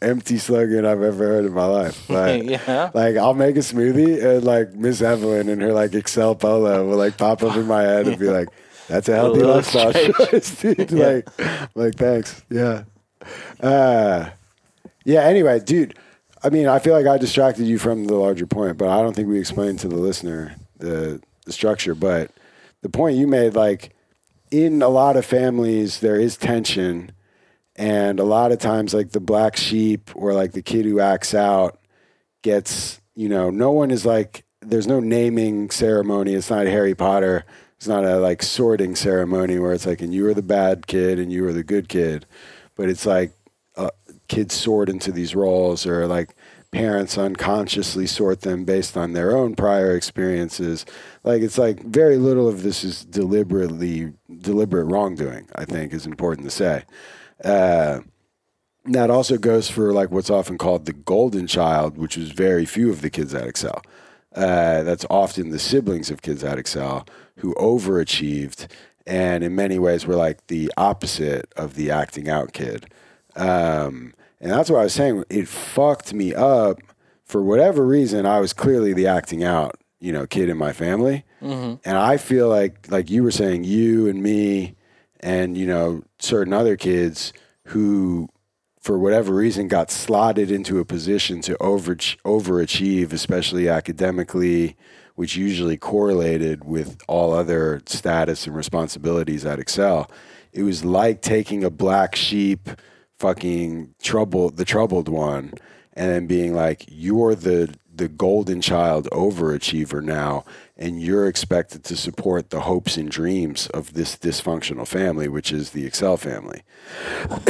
empty 0.00 0.38
slogan 0.38 0.84
I've 0.86 1.02
ever 1.02 1.26
heard 1.26 1.44
in 1.44 1.52
my 1.52 1.64
life. 1.64 2.08
Like, 2.10 2.44
yeah. 2.44 2.90
like 2.94 3.16
I'll 3.16 3.34
make 3.34 3.56
a 3.56 3.60
smoothie 3.60 4.22
and 4.24 4.44
like 4.44 4.74
Miss 4.74 5.00
Evelyn 5.02 5.48
and 5.48 5.60
her 5.62 5.72
like 5.72 5.94
Excel 5.94 6.34
polo 6.34 6.86
will 6.86 6.96
like 6.96 7.16
pop 7.18 7.42
up 7.42 7.56
in 7.56 7.66
my 7.66 7.82
head 7.82 8.06
and 8.08 8.18
be 8.18 8.26
like, 8.38 8.48
"That's 8.88 9.08
a 9.08 9.14
healthy 9.14 9.40
little 9.40 9.56
lifestyle 9.56 9.92
strange. 9.92 10.14
choice, 10.16 10.60
dude." 10.60 10.92
Like, 10.92 11.28
like 11.74 11.94
thanks, 11.94 12.42
yeah. 12.50 12.84
Uh, 13.60 14.30
Yeah. 15.04 15.22
Anyway, 15.22 15.60
dude. 15.60 15.98
I 16.42 16.50
mean, 16.50 16.68
I 16.68 16.78
feel 16.78 16.94
like 16.94 17.06
I 17.06 17.18
distracted 17.18 17.64
you 17.64 17.78
from 17.78 18.04
the 18.04 18.14
larger 18.14 18.46
point, 18.46 18.78
but 18.78 18.88
I 18.88 19.02
don't 19.02 19.14
think 19.14 19.28
we 19.28 19.38
explained 19.38 19.80
to 19.80 19.88
the 19.88 19.96
listener 19.96 20.56
the 20.78 21.20
the 21.44 21.52
structure. 21.52 21.94
But 21.94 22.30
the 22.82 22.88
point 22.88 23.16
you 23.16 23.26
made, 23.26 23.54
like 23.54 23.94
in 24.50 24.82
a 24.82 24.88
lot 24.88 25.16
of 25.16 25.24
families, 25.26 26.00
there 26.00 26.20
is 26.20 26.36
tension, 26.36 27.12
and 27.76 28.20
a 28.20 28.24
lot 28.24 28.52
of 28.52 28.58
times, 28.58 28.94
like 28.94 29.10
the 29.10 29.20
black 29.20 29.56
sheep 29.56 30.10
or 30.14 30.32
like 30.32 30.52
the 30.52 30.62
kid 30.62 30.84
who 30.84 31.00
acts 31.00 31.34
out 31.34 31.80
gets, 32.42 33.00
you 33.14 33.28
know, 33.28 33.50
no 33.50 33.70
one 33.70 33.90
is 33.90 34.06
like. 34.06 34.44
There's 34.60 34.88
no 34.88 35.00
naming 35.00 35.70
ceremony. 35.70 36.34
It's 36.34 36.50
not 36.50 36.66
Harry 36.66 36.94
Potter. 36.94 37.46
It's 37.76 37.86
not 37.86 38.04
a 38.04 38.18
like 38.18 38.42
sorting 38.42 38.96
ceremony 38.96 39.58
where 39.58 39.72
it's 39.72 39.86
like, 39.86 40.02
and 40.02 40.12
you 40.12 40.24
were 40.24 40.34
the 40.34 40.42
bad 40.42 40.88
kid 40.88 41.20
and 41.20 41.32
you 41.32 41.44
were 41.44 41.52
the 41.52 41.62
good 41.62 41.88
kid, 41.88 42.26
but 42.74 42.88
it's 42.88 43.06
like 43.06 43.32
kids 44.28 44.54
sort 44.54 44.88
into 44.88 45.12
these 45.12 45.34
roles 45.34 45.86
or 45.86 46.06
like 46.06 46.34
parents 46.70 47.16
unconsciously 47.16 48.06
sort 48.06 48.42
them 48.42 48.64
based 48.64 48.96
on 48.96 49.12
their 49.12 49.36
own 49.36 49.54
prior 49.54 49.96
experiences. 49.96 50.84
Like 51.24 51.42
it's 51.42 51.58
like 51.58 51.82
very 51.82 52.18
little 52.18 52.48
of 52.48 52.62
this 52.62 52.84
is 52.84 53.04
deliberately 53.04 54.12
deliberate 54.40 54.84
wrongdoing. 54.84 55.48
I 55.54 55.64
think 55.64 55.92
is 55.92 56.06
important 56.06 56.46
to 56.46 56.50
say. 56.50 56.84
Uh, 57.42 58.00
that 58.84 59.10
also 59.10 59.36
goes 59.36 59.68
for 59.68 59.92
like 59.92 60.10
what's 60.10 60.30
often 60.30 60.56
called 60.58 60.86
the 60.86 60.92
golden 60.92 61.46
child, 61.46 61.98
which 61.98 62.16
is 62.16 62.30
very 62.30 62.64
few 62.64 62.90
of 62.90 63.02
the 63.02 63.10
kids 63.10 63.32
that 63.32 63.46
excel. 63.46 63.82
Uh, 64.34 64.82
that's 64.82 65.06
often 65.10 65.50
the 65.50 65.58
siblings 65.58 66.10
of 66.10 66.22
kids 66.22 66.42
that 66.42 66.58
excel 66.58 67.06
who 67.36 67.54
overachieved 67.54 68.66
and 69.08 69.42
in 69.42 69.54
many 69.54 69.78
ways 69.78 70.06
were 70.06 70.16
like 70.16 70.46
the 70.48 70.70
opposite 70.76 71.50
of 71.56 71.74
the 71.74 71.90
acting 71.90 72.28
out 72.28 72.52
kid. 72.52 72.92
Um, 73.38 74.12
and 74.40 74.50
that's 74.52 74.70
what 74.70 74.80
I 74.80 74.84
was 74.84 74.92
saying. 74.94 75.24
It 75.30 75.48
fucked 75.48 76.12
me 76.12 76.34
up 76.34 76.80
for 77.24 77.42
whatever 77.42 77.86
reason. 77.86 78.26
I 78.26 78.40
was 78.40 78.52
clearly 78.52 78.92
the 78.92 79.06
acting 79.06 79.42
out, 79.44 79.80
you 80.00 80.12
know, 80.12 80.26
kid 80.26 80.48
in 80.48 80.56
my 80.56 80.72
family, 80.72 81.24
and 81.84 81.96
I 81.96 82.16
feel 82.16 82.48
like, 82.48 82.90
like 82.90 83.10
you 83.10 83.22
were 83.22 83.30
saying, 83.30 83.64
you 83.64 84.08
and 84.08 84.22
me, 84.22 84.74
and 85.20 85.56
you 85.56 85.66
know, 85.66 86.02
certain 86.18 86.52
other 86.52 86.76
kids 86.76 87.32
who, 87.66 88.28
for 88.80 88.98
whatever 88.98 89.34
reason, 89.34 89.68
got 89.68 89.90
slotted 89.90 90.50
into 90.50 90.78
a 90.78 90.84
position 90.84 91.40
to 91.42 91.56
over 91.62 91.94
overachieve, 91.96 93.12
especially 93.12 93.68
academically, 93.68 94.76
which 95.16 95.36
usually 95.36 95.76
correlated 95.76 96.64
with 96.64 96.96
all 97.08 97.32
other 97.32 97.82
status 97.86 98.46
and 98.46 98.56
responsibilities 98.56 99.44
at 99.44 99.58
Excel. 99.58 100.10
It 100.52 100.62
was 100.62 100.84
like 100.84 101.22
taking 101.22 101.62
a 101.64 101.70
black 101.70 102.16
sheep 102.16 102.68
fucking 103.18 103.94
trouble 104.02 104.50
the 104.50 104.64
troubled 104.64 105.08
one 105.08 105.52
and 105.94 106.10
then 106.10 106.26
being 106.26 106.54
like 106.54 106.84
you're 106.88 107.34
the 107.34 107.74
the 107.94 108.08
golden 108.08 108.60
child 108.60 109.08
overachiever 109.10 110.02
now 110.02 110.44
and 110.76 111.02
you're 111.02 111.26
expected 111.26 111.82
to 111.82 111.96
support 111.96 112.50
the 112.50 112.60
hopes 112.60 112.96
and 112.96 113.10
dreams 113.10 113.66
of 113.68 113.94
this 113.94 114.16
dysfunctional 114.16 114.86
family 114.86 115.28
which 115.28 115.50
is 115.52 115.70
the 115.70 115.84
excel 115.84 116.16
family 116.16 116.62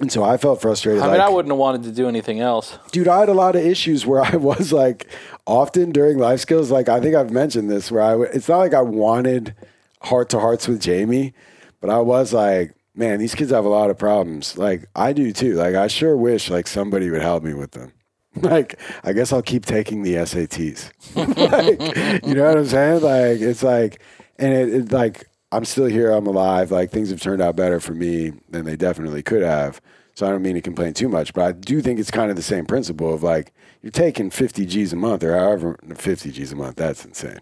and 0.00 0.12
so 0.12 0.22
i 0.22 0.36
felt 0.36 0.60
frustrated 0.60 1.02
I 1.02 1.06
like, 1.06 1.12
mean, 1.12 1.20
I 1.22 1.28
wouldn't 1.30 1.52
have 1.52 1.58
wanted 1.58 1.82
to 1.84 1.92
do 1.92 2.06
anything 2.08 2.40
else. 2.40 2.78
dude 2.92 3.08
i 3.08 3.20
had 3.20 3.28
a 3.30 3.34
lot 3.34 3.56
of 3.56 3.62
issues 3.64 4.04
where 4.04 4.22
i 4.22 4.36
was 4.50 4.72
like 4.72 5.06
often 5.46 5.90
during 5.92 6.18
life 6.18 6.40
skills 6.40 6.70
like 6.70 6.88
i 6.90 7.00
think 7.00 7.14
i've 7.16 7.30
mentioned 7.30 7.70
this 7.70 7.90
where 7.90 8.02
i 8.02 8.10
w- 8.10 8.30
it's 8.32 8.48
not 8.48 8.58
like 8.58 8.74
i 8.74 8.82
wanted 8.82 9.54
heart 10.02 10.28
to 10.30 10.38
hearts 10.40 10.68
with 10.68 10.80
jamie 10.80 11.32
but 11.80 11.88
i 11.88 11.98
was 11.98 12.32
like 12.34 12.74
man 12.94 13.18
these 13.18 13.34
kids 13.34 13.50
have 13.50 13.64
a 13.64 13.68
lot 13.68 13.90
of 13.90 13.98
problems. 13.98 14.56
Like 14.58 14.86
i 14.94 15.12
do 15.12 15.32
too. 15.32 15.54
Like 15.54 15.74
i 15.74 15.86
sure 15.86 16.16
wish 16.16 16.50
like 16.50 16.66
somebody 16.66 17.10
would 17.10 17.22
help 17.22 17.42
me 17.42 17.54
with 17.54 17.72
them. 17.72 17.92
Like 18.36 18.78
i 19.02 19.12
guess 19.12 19.32
i'll 19.32 19.42
keep 19.42 19.66
taking 19.66 20.02
the 20.02 20.14
sats 20.14 20.92
like, 21.16 22.24
you 22.24 22.34
know 22.34 22.44
what 22.46 22.58
i'm 22.58 22.66
saying? 22.66 23.02
Like 23.02 23.40
it's 23.40 23.62
like 23.64 24.00
and 24.38 24.52
it, 24.52 24.74
it 24.74 24.92
like 24.92 25.28
i'm 25.50 25.64
still 25.64 25.86
here 25.86 26.12
i'm 26.12 26.26
alive. 26.28 26.70
Like 26.70 26.90
things 26.90 27.10
have 27.10 27.20
turned 27.20 27.42
out 27.42 27.56
better 27.56 27.80
for 27.80 27.92
me 27.92 28.32
than 28.48 28.64
they 28.66 28.76
definitely 28.76 29.22
could 29.22 29.42
have. 29.42 29.80
So 30.14 30.26
i 30.26 30.30
don't 30.30 30.42
mean 30.42 30.54
to 30.54 30.60
complain 30.60 30.94
too 30.94 31.08
much 31.08 31.32
but 31.34 31.44
i 31.44 31.52
do 31.52 31.80
think 31.80 31.98
it's 31.98 32.10
kind 32.10 32.30
of 32.30 32.36
the 32.36 32.42
same 32.42 32.66
principle 32.66 33.12
of 33.12 33.22
like 33.22 33.52
you're 33.82 33.90
taking 33.90 34.30
50 34.30 34.66
g's 34.66 34.92
a 34.92 34.96
month 34.96 35.24
or 35.24 35.36
however 35.36 35.78
50 35.96 36.30
g's 36.30 36.52
a 36.52 36.56
month 36.56 36.76
that's 36.76 37.04
insane. 37.04 37.40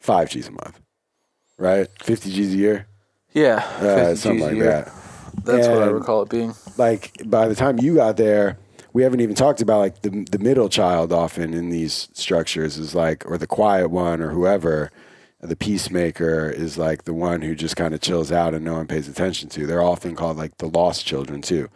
5 0.00 0.30
g's 0.30 0.48
a 0.48 0.52
month 0.52 0.80
right? 1.58 1.88
50 2.02 2.30
g's 2.32 2.54
a 2.54 2.56
year 2.56 2.86
Yeah, 3.34 3.56
uh, 3.80 4.14
something 4.14 4.40
like 4.40 4.58
that 4.60 4.92
That's 5.44 5.66
what 5.68 5.82
I 5.82 5.86
And- 5.86 5.94
recall 5.94 6.22
it 6.22 6.28
being. 6.30 6.54
like 6.78 7.20
by 7.26 7.48
the 7.48 7.54
time 7.54 7.78
you 7.80 7.96
got 7.96 8.16
there, 8.16 8.56
we 8.92 9.02
haven't 9.02 9.20
even 9.20 9.34
talked 9.34 9.60
about 9.60 9.78
like 9.80 10.02
the 10.02 10.24
the 10.30 10.38
middle 10.38 10.68
child 10.68 11.12
often 11.12 11.52
in 11.52 11.68
these 11.70 12.08
structures 12.12 12.78
is 12.78 12.94
like 12.94 13.28
or 13.28 13.36
the 13.36 13.46
quiet 13.48 13.90
one 13.90 14.20
or 14.22 14.30
whoever 14.30 14.90
the 15.40 15.56
peacemaker 15.56 16.48
is 16.48 16.78
like 16.78 17.04
the 17.04 17.12
one 17.12 17.42
who 17.42 17.54
just 17.54 17.76
kind 17.76 17.92
of 17.92 18.00
chills 18.00 18.30
out 18.32 18.54
and 18.54 18.64
no 18.64 18.74
one 18.74 18.86
pays 18.86 19.08
attention 19.08 19.48
to. 19.50 19.66
They're 19.66 19.82
often 19.82 20.14
called 20.14 20.36
like 20.38 20.56
the 20.58 20.68
lost 20.68 21.04
children 21.04 21.42
too. 21.42 21.68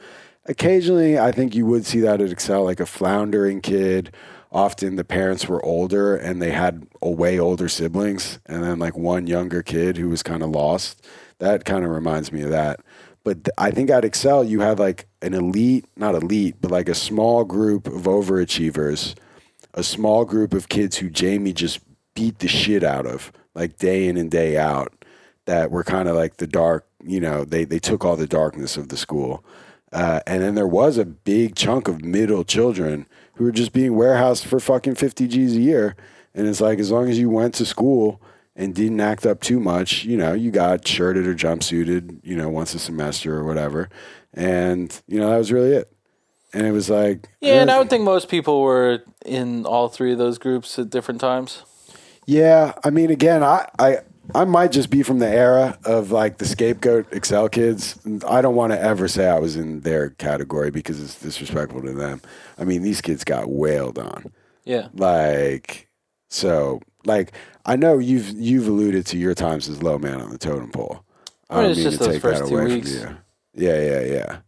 Occasionally, 0.47 1.19
I 1.19 1.33
think 1.33 1.55
you 1.55 1.67
would 1.67 1.85
see 1.85 2.01
that 2.01 2.21
at 2.23 2.31
Excel, 2.31 2.65
like 2.65 2.81
a 2.81 2.87
floundering 2.87 3.61
kid. 3.61 4.13
Often 4.51 4.97
the 4.97 5.05
parents 5.05 5.47
were 5.47 5.63
older 5.63 6.17
and 6.17 6.41
they 6.41 6.53
had 6.53 6.87
a 7.03 7.11
way 7.11 7.39
older 7.39 7.69
siblings, 7.69 8.39
and 8.47 8.63
then 8.65 8.79
like 8.79 8.97
one 8.97 9.27
younger 9.27 9.63
kid 9.63 9.99
who 9.99 10.09
was 10.09 10.23
kind 10.23 10.43
of 10.43 10.49
lost. 10.51 11.05
That 11.39 11.65
kind 11.65 11.85
of 11.85 11.91
reminds 11.91 12.33
me 12.33 12.43
of 12.43 12.51
that. 12.51 12.81
But 13.25 13.45
th- 13.45 13.55
I 13.59 13.71
think 13.71 13.91
at 13.91 14.05
Excel, 14.05 14.45
you 14.45 14.61
had 14.61 14.79
like 14.79 15.07
an 15.23 15.35
elite, 15.35 15.87
not 15.97 16.15
elite, 16.15 16.57
but 16.61 16.71
like 16.71 16.89
a 16.89 16.95
small 16.95 17.45
group 17.45 17.87
of 17.87 18.03
overachievers, 18.05 19.15
a 19.75 19.83
small 19.83 20.25
group 20.25 20.55
of 20.55 20.69
kids 20.69 20.97
who 20.97 21.11
Jamie 21.11 21.53
just 21.53 21.81
beat 22.15 22.39
the 22.39 22.49
shit 22.49 22.83
out 22.83 23.07
of, 23.07 23.33
like 23.55 23.79
day 23.79 24.07
in 24.07 24.17
and 24.17 24.31
day 24.31 24.57
out, 24.57 24.93
that 25.47 25.71
were 25.71 25.85
kind 25.85 26.09
of 26.09 26.17
like 26.17 26.39
the 26.39 26.47
dark, 26.47 26.87
you 27.05 27.21
know, 27.21 27.45
they, 27.45 27.65
they 27.65 27.79
took 27.79 28.05
all 28.05 28.17
the 28.17 28.27
darkness 28.27 28.77
of 28.77 28.89
the 28.89 28.97
school. 28.97 29.45
Uh, 29.93 30.21
and 30.27 30.43
then 30.43 30.55
there 30.55 30.67
was 30.67 30.99
a 30.99 31.05
big 31.05 31.55
chunk 31.55 31.89
of 31.89 32.05
middle 32.05 32.45
children 32.45 33.07
who 33.35 33.45
were 33.45 33.53
just 33.53 33.73
being 33.73 33.95
warehoused 33.95 34.45
for 34.45 34.61
fucking 34.61 34.95
50 34.95 35.29
G's 35.29 35.57
a 35.57 35.61
year. 35.61 35.97
And 36.35 36.47
it's 36.47 36.61
like, 36.61 36.79
as 36.79 36.91
long 36.91 37.09
as 37.09 37.19
you 37.19 37.31
went 37.31 37.55
to 37.55 37.65
school 37.65 38.21
and 38.59 38.75
didn't 38.75 39.01
act 39.01 39.25
up 39.25 39.41
too 39.41 39.61
much, 39.61 40.05
you 40.05 40.17
know, 40.17 40.35
you 40.35 40.51
got 40.51 40.87
shirted 40.87 41.27
or 41.29 41.35
jumpsuited, 41.35 42.19
you 42.25 42.37
know, 42.37 42.49
once 42.49 42.75
a 42.75 42.79
semester 42.79 43.35
or 43.37 43.45
whatever. 43.45 43.89
And, 44.35 45.01
you 45.07 45.21
know, 45.21 45.31
that 45.31 45.39
was 45.39 45.53
really 45.53 45.73
it. 45.73 45.91
And 46.53 46.67
it 46.67 46.73
was 46.73 46.91
like, 46.91 47.29
Yeah, 47.41 47.63
and 47.63 47.71
I 47.71 47.79
would 47.79 47.89
think 47.89 48.03
most 48.03 48.29
people 48.29 48.63
were 48.63 49.05
in 49.25 49.65
all 49.65 49.89
three 49.89 50.13
of 50.13 50.19
those 50.19 50.39
groups 50.39 50.77
at 50.79 50.91
different 50.91 51.21
times. 51.21 51.63
Yeah, 52.27 52.73
I 52.83 52.91
mean, 52.91 53.11
again, 53.11 53.45
I, 53.45 53.69
I, 53.79 53.99
I 54.35 54.45
might 54.45 54.73
just 54.73 54.91
be 54.91 55.05
from 55.05 55.21
the 55.21 55.29
era 55.29 55.79
of 55.85 56.11
like 56.11 56.39
the 56.39 56.45
scapegoat 56.45 57.07
Excel 57.13 57.49
kids. 57.49 57.97
I 58.27 58.43
don't 58.43 58.57
want 58.57 58.73
to 58.73 58.81
ever 58.81 59.07
say 59.07 59.29
I 59.29 59.39
was 59.39 59.55
in 59.57 59.81
their 59.81 60.11
category 60.11 60.71
because 60.71 61.01
it's 61.01 61.21
disrespectful 61.21 61.83
to 61.83 61.93
them. 61.93 62.23
I 62.59 62.65
mean, 62.65 62.83
these 62.83 63.01
kids 63.01 63.23
got 63.23 63.49
wailed 63.49 63.99
on. 64.01 64.33
Yeah. 64.65 64.89
Like, 64.95 65.89
so, 66.29 66.81
like, 67.05 67.33
I 67.69 67.77
know 67.77 67.99
you've 67.99 68.31
you've 68.31 68.67
alluded 68.67 69.05
to 69.07 69.19
your 69.19 69.35
times 69.35 69.69
as 69.69 69.83
low 69.83 69.99
man 69.99 70.23
on 70.23 70.31
the 70.31 70.39
totem 70.39 70.71
pole. 70.71 71.05
I 71.51 71.61
mean, 71.61 71.71
it's 71.73 71.83
just 71.83 71.99
those 71.99 72.19
first 72.19 72.49
two 72.49 72.65
weeks. 72.65 72.95
you. 72.95 73.17
Yeah, 73.55 73.81
yeah, 73.81 74.01
yeah. 74.01 74.39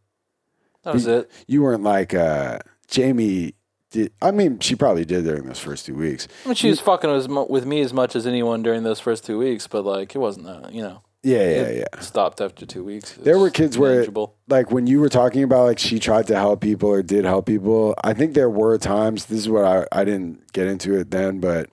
That 0.85 0.95
was 0.95 1.07
it. 1.07 1.31
You 1.47 1.63
weren't 1.63 1.83
like 1.83 2.15
uh, 2.15 2.61
Jamie. 2.89 3.55
Did 3.91 4.13
I 4.23 4.31
mean 4.31 4.59
she 4.61 4.75
probably 4.75 5.05
did 5.05 5.25
during 5.25 5.45
those 5.45 5.59
first 5.59 5.85
two 5.85 5.95
weeks? 5.95 6.29
I 6.45 6.49
mean, 6.49 6.55
she 6.55 6.71
was 6.71 6.81
fucking 6.81 7.11
as 7.11 7.29
with 7.29 7.67
me 7.67 7.83
as 7.83 7.93
much 7.93 8.17
as 8.17 8.27
anyone 8.27 8.63
during 8.63 8.85
those 8.85 9.01
first 9.01 9.27
two 9.27 9.37
weeks, 9.37 9.67
but 9.67 9.85
like 9.85 10.15
it 10.15 10.19
wasn't 10.19 10.47
that, 10.47 10.73
you 10.73 10.81
know. 10.81 11.03
Yeah, 11.23 11.39
yeah, 11.41 11.45
it 11.45 11.89
yeah. 11.93 12.01
Stopped 12.01 12.41
after 12.41 12.65
two 12.65 12.83
weeks. 12.83 13.19
It 13.19 13.25
There 13.25 13.39
were 13.39 13.51
kids 13.51 13.77
where, 13.77 14.07
like, 14.49 14.71
when 14.71 14.87
you 14.87 15.01
were 15.01 15.11
talking 15.11 15.43
about 15.43 15.65
like 15.65 15.79
she 15.79 15.99
tried 15.99 16.27
to 16.29 16.37
help 16.37 16.63
people 16.63 16.89
or 16.89 17.03
did 17.03 17.27
help 17.27 17.45
people. 17.45 17.95
I 18.03 18.15
think 18.15 18.33
there 18.33 18.49
were 18.49 18.79
times. 18.79 19.27
This 19.27 19.41
is 19.41 19.49
what 19.51 19.67
I 19.67 19.87
I 19.93 20.05
didn't 20.05 20.51
get 20.55 20.67
into 20.67 20.99
it 20.99 21.11
then, 21.11 21.39
but 21.41 21.69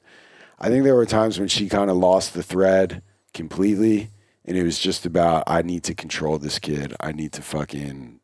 I 0.60 0.70
think 0.70 0.84
there 0.84 0.96
were 0.96 1.06
times 1.06 1.40
when 1.40 1.48
she 1.48 1.70
kind 1.70 1.90
of 1.90 1.98
lost 1.98 2.34
the 2.34 2.44
thread 2.44 3.04
completely, 3.34 4.10
and 4.46 4.58
it 4.58 4.64
was 4.64 4.80
just 4.80 5.06
about 5.06 5.44
I 5.48 5.62
need 5.62 5.84
to 5.84 5.94
control 5.94 6.38
this 6.38 6.60
kid. 6.60 6.96
I 7.00 7.12
need 7.12 7.34
to 7.34 7.42
fucking 7.42 8.20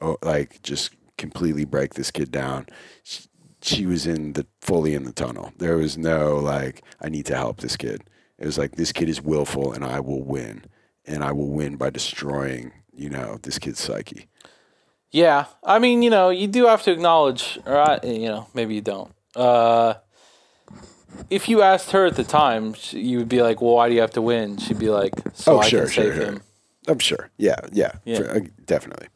oh, 0.00 0.16
like 0.22 0.62
just 0.62 0.94
completely 1.16 1.64
break 1.64 1.94
this 1.94 2.10
kid 2.10 2.30
down. 2.32 2.66
She, 3.02 3.28
she 3.62 3.86
was 3.86 4.06
in 4.06 4.34
the 4.34 4.46
fully 4.60 4.94
in 4.94 5.04
the 5.04 5.12
tunnel. 5.12 5.52
There 5.58 5.76
was 5.76 5.96
no 5.96 6.36
like 6.36 6.82
I 7.00 7.08
need 7.08 7.26
to 7.26 7.36
help 7.36 7.60
this 7.60 7.76
kid. 7.76 8.02
It 8.38 8.46
was 8.46 8.58
like 8.58 8.76
this 8.76 8.92
kid 8.92 9.08
is 9.08 9.22
willful 9.22 9.72
and 9.72 9.84
I 9.84 10.00
will 10.00 10.22
win, 10.22 10.64
and 11.04 11.22
I 11.22 11.32
will 11.32 11.50
win 11.50 11.76
by 11.76 11.90
destroying 11.90 12.72
you 12.92 13.10
know 13.10 13.38
this 13.42 13.58
kid's 13.58 13.80
psyche. 13.80 14.28
Yeah, 15.12 15.46
I 15.62 15.78
mean, 15.78 16.02
you 16.02 16.10
know, 16.10 16.30
you 16.30 16.48
do 16.48 16.66
have 16.66 16.82
to 16.82 16.92
acknowledge, 16.92 17.58
or 17.64 17.78
I, 17.78 18.00
you 18.02 18.28
know, 18.28 18.48
maybe 18.54 18.74
you 18.74 18.80
don't. 18.80 19.14
Uh, 19.34 19.94
if 21.30 21.48
you 21.48 21.62
asked 21.62 21.90
her 21.92 22.06
at 22.06 22.16
the 22.16 22.24
time, 22.24 22.74
she, 22.74 23.00
you 23.00 23.18
would 23.18 23.28
be 23.28 23.42
like, 23.42 23.60
"Well, 23.60 23.74
why 23.74 23.88
do 23.88 23.94
you 23.94 24.00
have 24.00 24.12
to 24.12 24.22
win?" 24.22 24.56
She'd 24.58 24.78
be 24.78 24.90
like, 24.90 25.12
"So 25.34 25.54
Oh, 25.56 25.58
I 25.60 25.68
sure, 25.68 25.82
can 25.82 25.90
sure, 25.90 26.04
save 26.04 26.14
sure. 26.14 26.24
him." 26.24 26.42
I'm 26.88 26.98
sure. 26.98 27.30
Yeah, 27.36 27.56
yeah, 27.72 27.92
Yeah. 28.04 28.18
for- 28.18 28.30
uh, 28.36 28.40
definitely. 28.64 29.08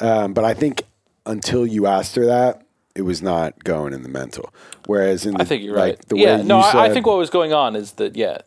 Um, 0.00 0.32
but 0.34 0.44
I 0.44 0.54
think 0.54 0.82
until 1.26 1.66
you 1.66 1.86
asked 1.86 2.16
her 2.16 2.26
that, 2.26 2.62
it 2.94 3.02
was 3.02 3.22
not 3.22 3.62
going 3.64 3.92
in 3.92 4.02
the 4.02 4.08
mental. 4.08 4.50
Whereas 4.86 5.24
in 5.26 5.34
the, 5.34 5.42
I 5.42 5.44
think 5.44 5.62
you're 5.62 5.76
like, 5.76 5.96
right. 5.96 6.08
The 6.08 6.16
yeah, 6.16 6.36
way 6.38 6.42
no, 6.44 6.58
I, 6.58 6.86
I 6.86 6.92
think 6.92 7.06
what 7.06 7.18
was 7.18 7.30
going 7.30 7.52
on 7.52 7.76
is 7.76 7.92
that 7.92 8.16
yeah, 8.16 8.38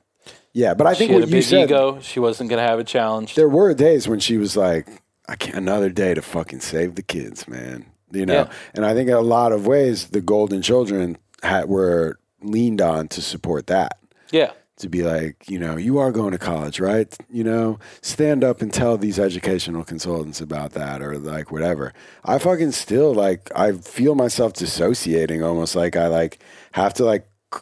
yeah, 0.53 0.73
but 0.73 0.87
I 0.87 0.93
think 0.95 1.09
she 1.09 1.13
had 1.13 1.19
what 1.21 1.23
a 1.23 1.27
you 1.27 1.35
big 1.37 1.43
said, 1.43 1.63
ego. 1.65 1.99
She 2.01 2.19
wasn't 2.19 2.49
going 2.49 2.61
to 2.61 2.67
have 2.67 2.79
a 2.79 2.83
challenge. 2.83 3.35
there 3.35 3.47
were 3.49 3.73
days 3.73 4.07
when 4.07 4.19
she 4.19 4.37
was 4.37 4.57
like, 4.57 4.87
I 5.29 5.35
can't 5.35 5.55
another 5.55 5.89
day 5.89 6.13
to 6.13 6.21
fucking 6.21 6.59
save 6.61 6.95
the 6.95 7.03
kids, 7.03 7.47
man. 7.47 7.85
You 8.11 8.25
know, 8.25 8.33
Yeah. 8.33 8.51
and 8.73 8.85
I 8.85 8.93
think 8.93 9.07
in 9.07 9.15
a 9.15 9.21
lot 9.21 9.53
of 9.53 9.65
ways 9.67 10.07
the 10.07 10.19
golden 10.19 10.61
children 10.61 11.17
had 11.43 11.69
were 11.69 12.19
leaned 12.41 12.81
on 12.81 13.07
to 13.09 13.21
support 13.21 13.67
that. 13.67 13.97
yeah, 14.31 14.51
To 14.77 14.89
be 14.89 15.03
like, 15.03 15.49
you 15.49 15.59
know, 15.59 15.77
you 15.77 15.97
are 15.99 16.11
going 16.11 16.31
to 16.31 16.37
college, 16.37 16.79
right? 16.79 17.15
You 17.29 17.43
know, 17.43 17.79
stand 18.01 18.43
up 18.43 18.61
and 18.61 18.73
tell 18.73 18.97
these 18.97 19.19
educational 19.19 19.83
consultants 19.83 20.41
about 20.41 20.71
that 20.71 21.01
or 21.01 21.17
like 21.17 21.51
whatever. 21.51 21.93
I 22.25 22.39
fucking 22.39 22.71
still 22.71 23.13
like 23.13 23.51
I 23.55 23.73
feel 23.73 24.15
myself 24.15 24.53
dissociating 24.53 25.43
almost 25.43 25.75
like 25.75 25.95
I 25.95 26.07
like 26.07 26.39
have 26.71 26.93
to 26.95 27.05
like 27.05 27.27
c- 27.53 27.59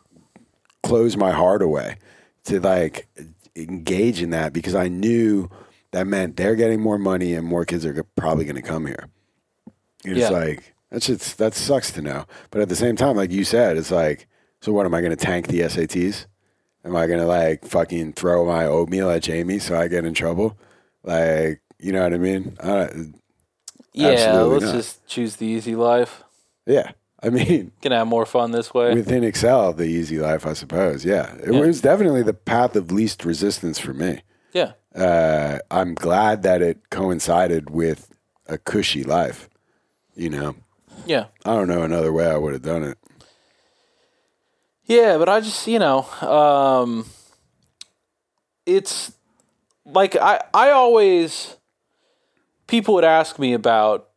close 0.83 1.17
my 1.17 1.31
heart 1.31 1.61
away 1.61 1.97
to 2.45 2.59
like 2.61 3.07
engage 3.55 4.21
in 4.21 4.29
that 4.29 4.53
because 4.53 4.75
I 4.75 4.87
knew 4.87 5.49
that 5.91 6.07
meant 6.07 6.37
they're 6.37 6.55
getting 6.55 6.79
more 6.79 6.97
money 6.97 7.33
and 7.33 7.45
more 7.45 7.65
kids 7.65 7.85
are 7.85 7.93
g- 7.93 8.01
probably 8.15 8.45
going 8.45 8.55
to 8.55 8.61
come 8.61 8.85
here. 8.85 9.09
It's 10.05 10.19
Yeah. 10.19 10.29
like 10.29 10.73
that's 10.91 11.07
just 11.07 11.37
that 11.39 11.53
sucks 11.53 11.91
to 11.93 12.01
know, 12.01 12.25
but 12.51 12.61
at 12.61 12.69
the 12.69 12.75
same 12.75 12.95
time, 12.95 13.15
like 13.17 13.31
you 13.31 13.43
said, 13.43 13.75
it's 13.77 13.91
like, 13.91 14.27
so 14.61 14.71
what 14.73 14.85
am 14.85 14.93
I 14.93 15.01
going 15.01 15.15
to 15.15 15.25
tank 15.25 15.47
the 15.47 15.61
SATs? 15.61 16.25
Am 16.85 16.95
I 16.95 17.07
going 17.07 17.19
to 17.19 17.25
like 17.25 17.65
fucking 17.65 18.13
throw 18.13 18.45
my 18.45 18.65
oatmeal 18.65 19.09
at 19.09 19.23
Jamie 19.23 19.59
so 19.59 19.77
I 19.77 19.87
get 19.87 20.05
in 20.05 20.13
trouble? 20.13 20.57
Like, 21.03 21.61
you 21.77 21.91
know 21.91 22.03
what 22.03 22.13
I 22.13 22.17
mean? 22.17 22.55
Uh, 22.59 22.87
yeah. 23.93 24.41
Let's 24.41 24.65
not. 24.65 24.73
just 24.75 25.05
choose 25.07 25.35
the 25.37 25.45
easy 25.47 25.75
life. 25.75 26.23
yeah, 26.65 26.91
I 27.23 27.29
mean, 27.29 27.71
Can 27.81 27.91
have 27.91 28.07
more 28.07 28.25
fun 28.25 28.51
this 28.51 28.73
way. 28.73 28.93
within 28.93 29.23
Excel, 29.23 29.73
the 29.73 29.85
easy 29.85 30.19
life, 30.19 30.45
I 30.45 30.53
suppose. 30.53 31.03
Yeah, 31.03 31.33
it 31.35 31.53
Yeah. 31.53 31.59
was 31.61 31.81
definitely 31.81 32.23
the 32.23 32.33
path 32.33 32.75
of 32.75 32.91
least 32.91 33.25
resistance 33.25 33.79
for 33.79 33.93
me. 33.93 34.21
yeah, 34.53 34.73
uh, 34.95 35.59
I'm 35.71 35.95
glad 35.95 36.43
that 36.43 36.61
it 36.61 36.89
coincided 36.89 37.69
with 37.71 38.13
a 38.47 38.57
cushy 38.57 39.03
life. 39.03 39.49
You 40.15 40.29
know, 40.29 40.55
yeah, 41.05 41.25
I 41.45 41.55
don't 41.55 41.67
know 41.67 41.81
another 41.83 42.13
way 42.13 42.29
I 42.29 42.37
would 42.37 42.53
have 42.53 42.61
done 42.61 42.83
it. 42.83 42.97
Yeah. 44.89 45.17
But 45.17 45.29
I 45.29 45.39
just 45.39 45.65
you 45.67 45.79
know, 45.79 46.01
um, 46.21 47.05
it's 48.65 49.13
like 49.85 50.17
I 50.17 50.41
I 50.53 50.71
always 50.71 51.55
people 52.67 52.95
would 52.95 53.05
ask 53.05 53.39
me 53.39 53.53
about. 53.53 54.07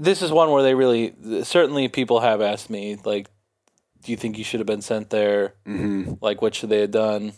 This 0.00 0.22
is 0.22 0.30
one 0.30 0.52
where 0.52 0.62
they 0.62 0.74
really 0.74 1.12
certainly 1.42 1.88
people 1.88 2.20
have 2.20 2.40
asked 2.40 2.70
me 2.70 2.98
like, 3.04 3.26
do 4.04 4.12
you 4.12 4.16
think 4.16 4.38
you 4.38 4.44
should 4.44 4.60
have 4.60 4.66
been 4.66 4.80
sent 4.80 5.10
there? 5.10 5.54
Mm-hmm. 5.66 6.14
Like, 6.20 6.40
what 6.40 6.54
should 6.54 6.68
they 6.68 6.82
have 6.82 6.92
done? 6.92 7.32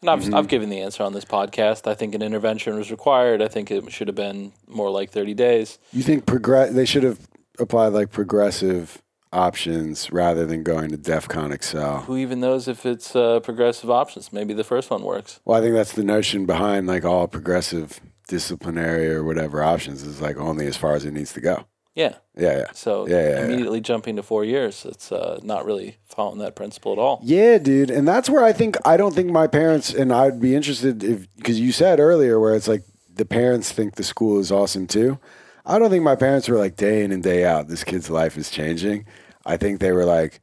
And 0.00 0.10
I've 0.10 0.34
I've 0.34 0.48
given 0.48 0.68
the 0.68 0.80
answer 0.80 1.02
on 1.02 1.12
this 1.12 1.24
podcast. 1.24 1.90
I 1.90 1.94
think 1.94 2.14
an 2.14 2.22
intervention 2.22 2.76
was 2.76 2.90
required. 2.90 3.42
I 3.42 3.48
think 3.48 3.70
it 3.70 3.90
should 3.90 4.06
have 4.08 4.14
been 4.14 4.52
more 4.68 4.90
like 4.90 5.10
thirty 5.10 5.34
days. 5.34 5.78
You 5.92 6.02
think 6.02 6.26
progress? 6.26 6.72
They 6.72 6.84
should 6.84 7.02
have 7.02 7.18
applied 7.58 7.88
like 7.88 8.10
progressive 8.10 9.02
options 9.34 10.10
rather 10.12 10.46
than 10.46 10.62
going 10.62 10.90
to 10.90 10.96
DefCon 10.96 11.52
Excel. 11.52 12.02
Who 12.02 12.16
even 12.16 12.40
knows 12.40 12.68
if 12.68 12.86
it's 12.86 13.14
uh, 13.14 13.40
progressive 13.40 13.90
options? 13.90 14.32
Maybe 14.32 14.54
the 14.54 14.64
first 14.64 14.90
one 14.90 15.02
works. 15.02 15.40
Well, 15.44 15.58
I 15.58 15.62
think 15.62 15.74
that's 15.74 15.92
the 15.92 16.04
notion 16.04 16.46
behind 16.46 16.86
like 16.86 17.04
all 17.04 17.26
progressive 17.28 18.00
disciplinary 18.28 19.12
or 19.12 19.22
whatever 19.22 19.62
options 19.62 20.02
is 20.02 20.20
like 20.20 20.36
only 20.36 20.66
as 20.66 20.76
far 20.76 20.94
as 20.94 21.04
it 21.04 21.12
needs 21.12 21.32
to 21.34 21.40
go. 21.40 21.66
Yeah. 21.94 22.16
Yeah, 22.36 22.58
yeah. 22.58 22.72
So 22.72 23.06
Yeah, 23.06 23.16
yeah, 23.16 23.28
yeah. 23.28 23.44
immediately 23.44 23.80
jumping 23.80 24.16
to 24.16 24.22
four 24.22 24.44
years, 24.44 24.84
it's 24.84 25.12
uh, 25.12 25.38
not 25.42 25.64
really 25.64 25.98
following 26.04 26.38
that 26.40 26.56
principle 26.56 26.92
at 26.92 26.98
all. 26.98 27.20
Yeah, 27.22 27.58
dude, 27.58 27.90
and 27.90 28.06
that's 28.08 28.28
where 28.28 28.42
I 28.42 28.52
think 28.52 28.76
I 28.84 28.96
don't 28.96 29.14
think 29.14 29.30
my 29.30 29.46
parents 29.46 29.94
and 29.94 30.12
I'd 30.12 30.40
be 30.40 30.56
interested 30.56 31.04
if 31.04 31.28
because 31.36 31.60
you 31.60 31.70
said 31.70 32.00
earlier 32.00 32.40
where 32.40 32.54
it's 32.56 32.66
like 32.66 32.82
the 33.12 33.24
parents 33.24 33.70
think 33.70 33.94
the 33.94 34.02
school 34.02 34.40
is 34.40 34.50
awesome 34.50 34.88
too. 34.88 35.18
I 35.64 35.78
don't 35.78 35.88
think 35.90 36.02
my 36.02 36.16
parents 36.16 36.48
were 36.48 36.58
like 36.58 36.76
day 36.76 37.04
in 37.04 37.12
and 37.12 37.22
day 37.22 37.44
out. 37.44 37.68
This 37.68 37.84
kid's 37.84 38.10
life 38.10 38.36
is 38.36 38.50
changing. 38.50 39.06
I 39.46 39.56
think 39.56 39.80
they 39.80 39.92
were 39.92 40.04
like, 40.04 40.40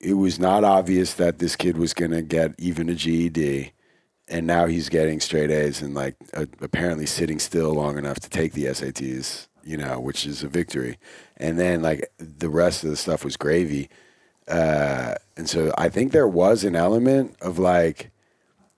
it 0.00 0.14
was 0.14 0.38
not 0.38 0.64
obvious 0.64 1.14
that 1.14 1.38
this 1.38 1.56
kid 1.56 1.76
was 1.76 1.94
gonna 1.94 2.22
get 2.22 2.54
even 2.58 2.88
a 2.88 2.94
GED, 2.94 3.72
and 4.28 4.46
now 4.46 4.66
he's 4.66 4.88
getting 4.88 5.20
straight 5.20 5.50
A's 5.50 5.82
and 5.82 5.94
like 5.94 6.16
uh, 6.34 6.46
apparently 6.60 7.06
sitting 7.06 7.38
still 7.38 7.72
long 7.72 7.98
enough 7.98 8.20
to 8.20 8.30
take 8.30 8.52
the 8.52 8.66
SATs. 8.66 9.48
You 9.64 9.76
know, 9.76 10.00
which 10.00 10.26
is 10.26 10.42
a 10.42 10.48
victory. 10.48 10.98
And 11.36 11.56
then 11.56 11.82
like 11.82 12.10
the 12.18 12.48
rest 12.48 12.82
of 12.82 12.90
the 12.90 12.96
stuff 12.96 13.24
was 13.24 13.36
gravy. 13.36 13.90
Uh, 14.48 15.14
and 15.36 15.48
so 15.48 15.72
I 15.78 15.88
think 15.88 16.10
there 16.10 16.26
was 16.26 16.64
an 16.64 16.74
element 16.74 17.36
of 17.40 17.60
like 17.60 18.10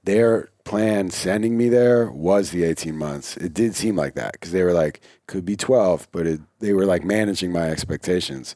their 0.04 0.50
plan 0.64 1.10
sending 1.10 1.56
me 1.56 1.68
there 1.68 2.10
was 2.10 2.50
the 2.50 2.64
18 2.64 2.96
months. 2.96 3.36
It 3.36 3.54
did 3.54 3.74
seem 3.74 3.96
like 3.96 4.14
that 4.14 4.32
because 4.32 4.52
they 4.52 4.62
were 4.62 4.72
like, 4.72 5.00
could 5.26 5.44
be 5.44 5.56
12, 5.56 6.08
but 6.12 6.26
it, 6.26 6.40
they 6.60 6.72
were 6.72 6.86
like 6.86 7.04
managing 7.04 7.52
my 7.52 7.70
expectations. 7.70 8.54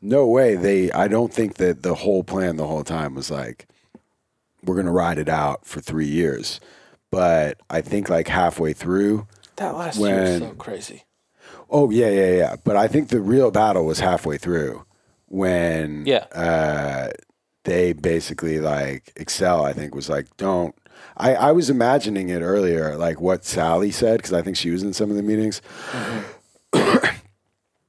No 0.00 0.26
way. 0.26 0.54
They, 0.54 0.90
I 0.92 1.08
don't 1.08 1.32
think 1.32 1.54
that 1.54 1.82
the 1.82 1.94
whole 1.94 2.22
plan 2.22 2.56
the 2.56 2.66
whole 2.66 2.84
time 2.84 3.14
was 3.14 3.30
like, 3.30 3.66
we're 4.64 4.74
to 4.86 4.92
ride 4.92 5.18
it 5.18 5.28
out 5.28 5.64
for 5.66 5.80
three 5.80 6.06
years. 6.06 6.60
But 7.10 7.58
I 7.70 7.80
think 7.80 8.08
like 8.08 8.28
halfway 8.28 8.72
through, 8.74 9.26
That 9.56 9.76
last 9.76 9.98
year 9.98 10.20
was 10.22 10.38
so 10.38 10.50
crazy. 10.50 11.04
Oh 11.70 11.90
yeah, 11.90 12.10
yeah, 12.10 12.32
yeah. 12.32 12.56
But 12.64 12.76
I 12.76 12.86
think 12.88 13.08
the 13.08 13.20
real 13.20 13.50
battle 13.50 13.84
was 13.86 14.00
halfway 14.00 14.38
through 14.38 14.84
when 15.26 16.04
Yeah. 16.06 16.24
uh, 16.32 17.10
they 17.64 17.92
basically 17.92 18.60
like 18.60 19.12
Excel. 19.16 19.64
I 19.64 19.72
think 19.72 19.94
was 19.94 20.08
like, 20.08 20.26
don't. 20.36 20.74
I 21.16 21.34
I 21.34 21.52
was 21.52 21.70
imagining 21.70 22.28
it 22.28 22.40
earlier, 22.42 22.96
like 22.96 23.20
what 23.20 23.44
Sally 23.44 23.90
said, 23.90 24.18
because 24.18 24.32
I 24.32 24.42
think 24.42 24.56
she 24.56 24.70
was 24.70 24.82
in 24.82 24.92
some 24.92 25.10
of 25.10 25.16
the 25.16 25.22
meetings. 25.22 25.60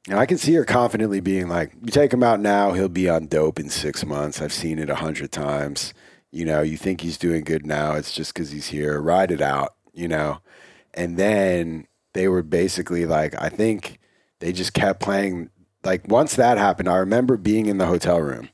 and 0.10 0.20
I 0.20 0.26
can 0.26 0.38
see 0.38 0.54
her 0.56 0.66
confidently 0.66 1.20
being 1.20 1.48
like, 1.48 1.72
"You 1.84 1.92
take 1.92 2.12
him 2.12 2.24
out 2.24 2.40
now, 2.40 2.74
he'll 2.74 2.90
be 2.90 3.08
on 3.10 3.28
dope 3.28 3.60
in 3.60 3.70
six 3.70 4.06
months. 4.06 4.42
I've 4.42 4.54
seen 4.54 4.80
it 4.80 4.90
a 4.90 4.96
hundred 4.96 5.32
times. 5.32 5.94
You 6.32 6.46
know, 6.46 6.62
you 6.62 6.78
think 6.78 7.02
he's 7.02 7.18
doing 7.18 7.44
good 7.44 7.66
now. 7.66 7.94
It's 7.94 8.12
just 8.12 8.34
because 8.34 8.52
he's 8.52 8.68
here. 8.68 9.00
Ride 9.02 9.32
it 9.32 9.42
out. 9.42 9.76
You 9.94 10.08
know." 10.08 10.40
And 10.94 11.18
then 11.18 11.88
they 12.14 12.28
were 12.28 12.44
basically 12.44 13.06
like, 13.06 13.36
I 13.40 13.50
think 13.50 14.00
they 14.40 14.52
just 14.52 14.74
kept 14.74 15.00
playing. 15.00 15.50
Like 15.84 16.08
once 16.08 16.36
that 16.36 16.58
happened, 16.58 16.90
I 16.90 16.98
remember 16.98 17.38
being 17.38 17.68
in 17.68 17.78
the 17.78 17.86
hotel 17.86 18.20
room. 18.20 18.50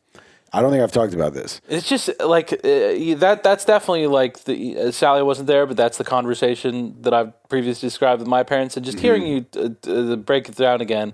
I 0.56 0.62
don't 0.62 0.72
think 0.72 0.82
I've 0.82 0.92
talked 0.92 1.14
about 1.14 1.34
this. 1.34 1.60
It's 1.68 1.90
just 1.90 2.10
like 2.22 2.54
uh, 2.54 2.58
that. 2.64 3.42
That's 3.44 3.66
definitely 3.66 4.08
like 4.08 4.46
the 4.46 4.78
uh, 4.78 4.92
Sally 4.92 5.22
wasn't 5.22 5.48
there, 5.48 5.66
but 5.66 5.76
that's 5.76 5.98
the 5.98 6.06
conversation 6.06 7.02
that 7.02 7.14
I've 7.14 7.34
previously 7.50 7.88
described 7.88 8.20
with 8.22 8.30
my 8.30 8.44
parents, 8.44 8.78
and 8.78 8.86
just 8.86 9.00
hearing 9.00 9.28
you 9.28 9.46
uh, 9.58 9.92
uh, 9.92 10.16
break 10.16 10.48
it 10.48 10.56
down 10.56 10.80
again, 10.80 11.14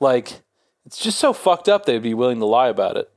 like 0.00 0.40
it's 0.84 0.98
just 0.98 1.20
so 1.20 1.32
fucked 1.32 1.68
up. 1.68 1.86
They'd 1.86 2.02
be 2.02 2.12
willing 2.12 2.40
to 2.40 2.46
lie 2.46 2.68
about 2.68 2.96
it. 2.96 3.08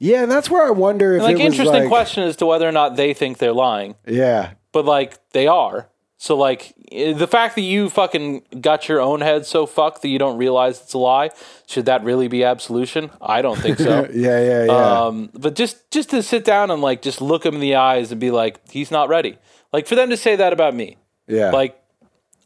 Yeah, 0.00 0.24
and 0.24 0.30
that's 0.30 0.50
where 0.50 0.66
I 0.66 0.70
wonder 0.70 1.14
if 1.14 1.22
Like 1.22 1.36
it 1.36 1.44
was 1.44 1.52
interesting 1.52 1.82
like, 1.82 1.88
question 1.88 2.24
as 2.24 2.36
to 2.36 2.46
whether 2.46 2.68
or 2.68 2.72
not 2.72 2.96
they 2.96 3.14
think 3.14 3.38
they're 3.38 3.52
lying, 3.52 3.94
Yeah, 4.04 4.54
but 4.72 4.84
like 4.84 5.30
they 5.30 5.46
are. 5.46 5.88
So 6.22 6.36
like 6.36 6.72
eh, 6.92 7.14
the 7.14 7.26
fact 7.26 7.56
that 7.56 7.62
you 7.62 7.90
fucking 7.90 8.44
got 8.60 8.88
your 8.88 9.00
own 9.00 9.22
head 9.22 9.44
so 9.44 9.66
fucked 9.66 10.02
that 10.02 10.08
you 10.08 10.20
don't 10.20 10.38
realize 10.38 10.80
it's 10.80 10.94
a 10.94 10.98
lie, 10.98 11.30
should 11.66 11.86
that 11.86 12.04
really 12.04 12.28
be 12.28 12.44
absolution? 12.44 13.10
I 13.20 13.42
don't 13.42 13.58
think 13.58 13.78
so. 13.78 14.08
yeah, 14.14 14.40
yeah, 14.40 14.64
yeah. 14.66 15.00
Um, 15.00 15.30
but 15.34 15.56
just 15.56 15.90
just 15.90 16.10
to 16.10 16.22
sit 16.22 16.44
down 16.44 16.70
and 16.70 16.80
like 16.80 17.02
just 17.02 17.20
look 17.20 17.44
him 17.44 17.56
in 17.56 17.60
the 17.60 17.74
eyes 17.74 18.12
and 18.12 18.20
be 18.20 18.30
like, 18.30 18.60
he's 18.70 18.92
not 18.92 19.08
ready. 19.08 19.36
Like 19.72 19.88
for 19.88 19.96
them 19.96 20.10
to 20.10 20.16
say 20.16 20.36
that 20.36 20.52
about 20.52 20.76
me, 20.76 20.96
yeah. 21.26 21.50
like 21.50 21.76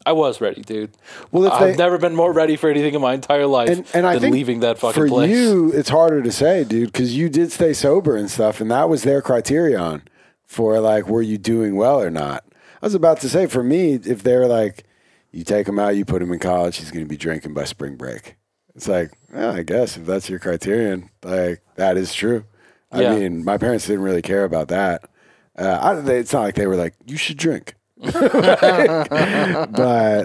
I 0.07 0.13
was 0.13 0.41
ready, 0.41 0.63
dude. 0.63 0.97
well, 1.31 1.47
I've 1.51 1.59
they, 1.59 1.75
never 1.75 1.99
been 1.99 2.15
more 2.15 2.33
ready 2.33 2.55
for 2.55 2.71
anything 2.71 2.95
in 2.95 3.01
my 3.01 3.13
entire 3.13 3.45
life 3.45 3.69
and, 3.69 3.85
and 3.93 4.07
I 4.07 4.13
than 4.13 4.21
think 4.21 4.33
leaving 4.33 4.61
that 4.61 4.79
fucking 4.79 5.03
for 5.03 5.07
place. 5.07 5.29
you, 5.29 5.71
it's 5.71 5.89
harder 5.89 6.23
to 6.23 6.31
say, 6.31 6.63
dude, 6.63 6.91
because 6.91 7.15
you 7.15 7.29
did 7.29 7.51
stay 7.51 7.73
sober 7.73 8.17
and 8.17 8.31
stuff, 8.31 8.59
and 8.59 8.71
that 8.71 8.89
was 8.89 9.03
their 9.03 9.21
criterion 9.21 10.01
for 10.47 10.79
like, 10.79 11.07
were 11.07 11.21
you 11.21 11.37
doing 11.37 11.75
well 11.75 12.01
or 12.01 12.09
not? 12.09 12.43
I 12.81 12.85
was 12.85 12.95
about 12.95 13.19
to 13.21 13.29
say, 13.29 13.47
for 13.47 13.63
me, 13.63 13.93
if 13.95 14.23
they're 14.23 14.47
like, 14.47 14.83
you 15.31 15.43
take 15.43 15.67
him 15.67 15.79
out, 15.79 15.95
you 15.95 16.05
put 16.05 16.21
him 16.21 16.31
in 16.31 16.39
college, 16.39 16.77
he's 16.77 16.91
going 16.91 17.05
to 17.05 17.09
be 17.09 17.17
drinking 17.17 17.53
by 17.53 17.65
spring 17.65 17.95
break. 17.95 18.35
It's 18.75 18.87
like, 18.87 19.11
well, 19.33 19.55
I 19.55 19.63
guess 19.63 19.97
if 19.97 20.05
that's 20.05 20.29
your 20.29 20.39
criterion, 20.39 21.09
like 21.23 21.61
that 21.75 21.97
is 21.97 22.13
true. 22.13 22.45
I 22.91 23.01
Yeah. 23.01 23.15
mean, 23.15 23.43
my 23.43 23.57
parents 23.57 23.87
didn't 23.87 24.03
really 24.03 24.21
care 24.21 24.43
about 24.43 24.67
that. 24.69 25.09
Uh, 25.57 25.79
I, 25.81 25.93
they, 26.01 26.19
it's 26.19 26.33
not 26.33 26.43
like 26.43 26.55
they 26.55 26.67
were 26.67 26.75
like, 26.75 26.93
you 27.05 27.17
should 27.17 27.37
drink. 27.37 27.73
but 28.01 28.13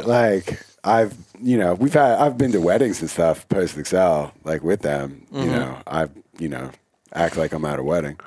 like 0.06 0.62
I've 0.84 1.14
you 1.40 1.56
know 1.56 1.74
we've 1.74 1.94
had 1.94 2.18
I've 2.18 2.36
been 2.36 2.52
to 2.52 2.60
weddings 2.60 3.00
and 3.00 3.08
stuff 3.10 3.48
post 3.48 3.78
Excel 3.78 4.32
like 4.44 4.62
with 4.62 4.82
them 4.82 5.26
you 5.32 5.46
know 5.46 5.78
I've, 5.86 6.10
you 6.38 6.48
know 6.50 6.70
act 7.14 7.36
like 7.38 7.52
I'm 7.52 7.64
at 7.64 7.78
a 7.78 7.82
wedding 7.82 8.18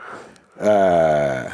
uh 0.59 1.51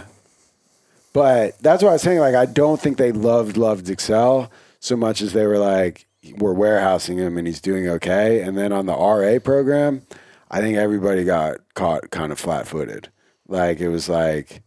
but 1.14 1.58
that's 1.60 1.84
what 1.84 1.90
I 1.90 1.94
was 1.94 2.02
saying 2.02 2.20
like 2.20 2.36
I 2.36 2.46
don't 2.46 2.80
think 2.80 2.98
they 2.98 3.12
loved 3.12 3.58
loved 3.58 3.90
Excel 3.90 4.52
so 4.80 4.96
much 4.96 5.22
as 5.22 5.34
they 5.34 5.46
were 5.46 5.60
like 5.60 6.08
we're 6.38 6.54
warehousing 6.54 7.18
him 7.18 7.38
and 7.38 7.48
he's 7.48 7.62
doing 7.62 7.88
okay. 7.88 8.42
And 8.42 8.58
then 8.58 8.72
on 8.72 8.86
the 8.86 8.94
RA 8.94 9.40
program, 9.40 10.04
I 10.50 10.62
think 10.62 10.78
everybody 10.78 11.24
got 11.24 11.58
caught 11.74 12.12
kind 12.12 12.32
of 12.32 12.40
flat 12.40 12.68
footed. 12.68 13.10
Like 13.48 13.80
it 13.80 13.90
was 13.90 14.08
like 14.08 14.62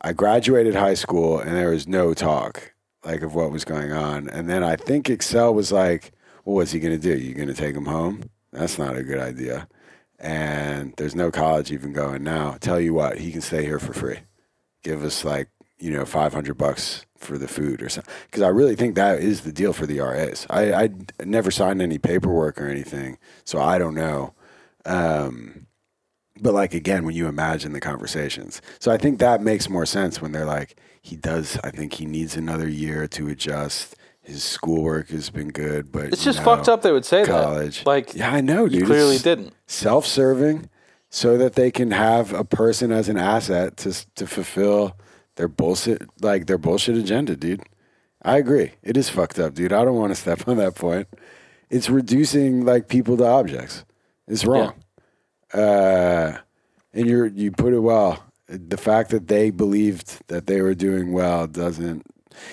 I 0.00 0.12
graduated 0.12 0.74
high 0.74 0.94
school 0.94 1.38
and 1.38 1.56
there 1.56 1.70
was 1.70 1.88
no 1.88 2.12
talk 2.14 2.74
like 3.04 3.22
of 3.22 3.34
what 3.34 3.50
was 3.50 3.64
going 3.64 3.92
on. 3.92 4.28
And 4.28 4.48
then 4.48 4.62
I 4.62 4.76
think 4.76 5.08
Excel 5.08 5.54
was 5.54 5.72
like, 5.72 6.12
well, 6.44 6.56
what's 6.56 6.72
he 6.72 6.80
going 6.80 6.98
to 6.98 7.16
do? 7.16 7.18
You 7.18 7.34
going 7.34 7.48
to 7.48 7.54
take 7.54 7.74
him 7.74 7.86
home? 7.86 8.30
That's 8.52 8.78
not 8.78 8.96
a 8.96 9.02
good 9.02 9.18
idea. 9.18 9.68
And 10.18 10.94
there's 10.96 11.14
no 11.14 11.30
college 11.30 11.72
even 11.72 11.92
going 11.92 12.22
now. 12.22 12.56
Tell 12.60 12.80
you 12.80 12.94
what, 12.94 13.18
he 13.18 13.32
can 13.32 13.40
stay 13.40 13.64
here 13.64 13.78
for 13.78 13.92
free. 13.92 14.18
Give 14.82 15.04
us 15.04 15.24
like, 15.24 15.48
you 15.84 15.90
know, 15.92 16.06
500 16.06 16.56
bucks 16.56 17.04
for 17.18 17.36
the 17.36 17.46
food 17.46 17.82
or 17.82 17.90
something. 17.90 18.12
Because 18.24 18.42
I 18.42 18.48
really 18.48 18.74
think 18.74 18.94
that 18.94 19.18
is 19.20 19.42
the 19.42 19.52
deal 19.52 19.74
for 19.74 19.84
the 19.84 20.00
RAs. 20.00 20.46
I, 20.48 20.72
I 20.84 20.88
never 21.24 21.50
signed 21.50 21.82
any 21.82 21.98
paperwork 21.98 22.58
or 22.58 22.68
anything, 22.68 23.18
so 23.44 23.60
I 23.60 23.76
don't 23.76 23.94
know. 23.94 24.32
Um, 24.86 25.66
but 26.40 26.54
like 26.54 26.72
again, 26.72 27.04
when 27.04 27.14
you 27.14 27.26
imagine 27.28 27.72
the 27.74 27.80
conversations, 27.80 28.62
so 28.78 28.90
I 28.90 28.96
think 28.96 29.18
that 29.18 29.42
makes 29.42 29.68
more 29.68 29.84
sense 29.84 30.22
when 30.22 30.32
they're 30.32 30.46
like, 30.46 30.76
he 31.02 31.16
does. 31.16 31.58
I 31.62 31.70
think 31.70 31.92
he 31.92 32.06
needs 32.06 32.34
another 32.34 32.66
year 32.68 33.06
to 33.08 33.28
adjust. 33.28 33.94
His 34.22 34.42
schoolwork 34.42 35.10
has 35.10 35.28
been 35.28 35.48
good, 35.50 35.92
but 35.92 36.06
It's 36.06 36.24
just 36.24 36.38
know, 36.38 36.44
fucked 36.46 36.66
up. 36.70 36.80
They 36.80 36.92
would 36.92 37.04
say 37.04 37.26
college. 37.26 37.80
that. 37.80 37.86
Like, 37.86 38.14
yeah, 38.14 38.32
I 38.32 38.40
know, 38.40 38.66
dude. 38.68 38.80
you 38.80 38.86
clearly 38.86 39.16
It's 39.16 39.22
didn't. 39.22 39.52
Self-serving, 39.66 40.70
so 41.10 41.36
that 41.36 41.56
they 41.56 41.70
can 41.70 41.90
have 41.90 42.32
a 42.32 42.42
person 42.42 42.90
as 42.90 43.10
an 43.10 43.18
asset 43.18 43.76
to 43.78 43.92
to 44.14 44.26
fulfill 44.26 44.96
their 45.36 45.48
bullshit, 45.48 46.02
like 46.20 46.46
their 46.46 46.58
bullshit 46.58 46.96
agenda, 46.96 47.36
dude. 47.36 47.62
I 48.22 48.38
agree. 48.38 48.72
It 48.82 48.96
is 48.96 49.10
fucked 49.10 49.38
up, 49.38 49.54
dude. 49.54 49.72
I 49.72 49.84
don't 49.84 49.96
want 49.96 50.10
to 50.10 50.20
step 50.20 50.48
on 50.48 50.56
that 50.56 50.74
point. 50.74 51.08
It's 51.70 51.90
reducing 51.90 52.64
like 52.64 52.88
people 52.88 53.16
to 53.18 53.26
objects. 53.26 53.84
It's 54.26 54.44
wrong. 54.44 54.74
Uh, 55.52 56.38
and 56.92 57.06
you're 57.06 57.26
you 57.26 57.50
put 57.50 57.72
it 57.74 57.80
well. 57.80 58.24
The 58.48 58.76
fact 58.76 59.10
that 59.10 59.28
they 59.28 59.50
believed 59.50 60.26
that 60.28 60.46
they 60.46 60.60
were 60.60 60.74
doing 60.74 61.12
well 61.12 61.46
doesn't. 61.46 62.06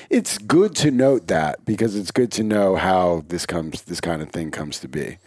It's 0.10 0.38
good 0.38 0.76
to 0.78 0.91
note 0.91 1.28
that 1.28 1.66
because 1.66 1.95
it's 1.95 2.12
good 2.12 2.32
to 2.34 2.44
know 2.44 2.76
how 2.76 3.24
this 3.28 3.45
comes, 3.45 3.82
this 3.84 3.99
kind 3.99 4.22
of 4.22 4.30
thing 4.30 4.52
comes 4.52 4.80
to 4.80 4.88
be. 4.88 5.18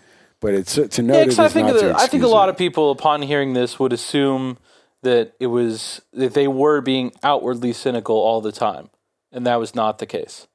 But 0.40 0.54
it's 0.54 0.74
to 0.74 1.02
note 1.02 1.14
Yeah, 1.14 1.22
it 1.22 1.38
I 1.38 1.48
think 1.48 1.68
that, 1.68 1.98
I 1.98 2.06
think 2.06 2.22
a 2.22 2.28
lot 2.28 2.48
it. 2.48 2.52
of 2.52 2.58
people, 2.58 2.90
upon 2.90 3.22
hearing 3.22 3.54
this, 3.54 3.78
would 3.78 3.92
assume 3.92 4.58
that 5.04 5.32
it 5.38 5.46
was 5.46 6.02
that 6.12 6.34
they 6.34 6.48
were 6.48 6.80
being 6.80 7.12
outwardly 7.22 7.72
cynical 7.72 8.16
all 8.16 8.40
the 8.40 8.52
time, 8.52 8.90
and 9.32 9.46
that 9.46 9.56
was 9.56 9.74
not 9.74 9.98
the 9.98 10.06
case. 10.06 10.46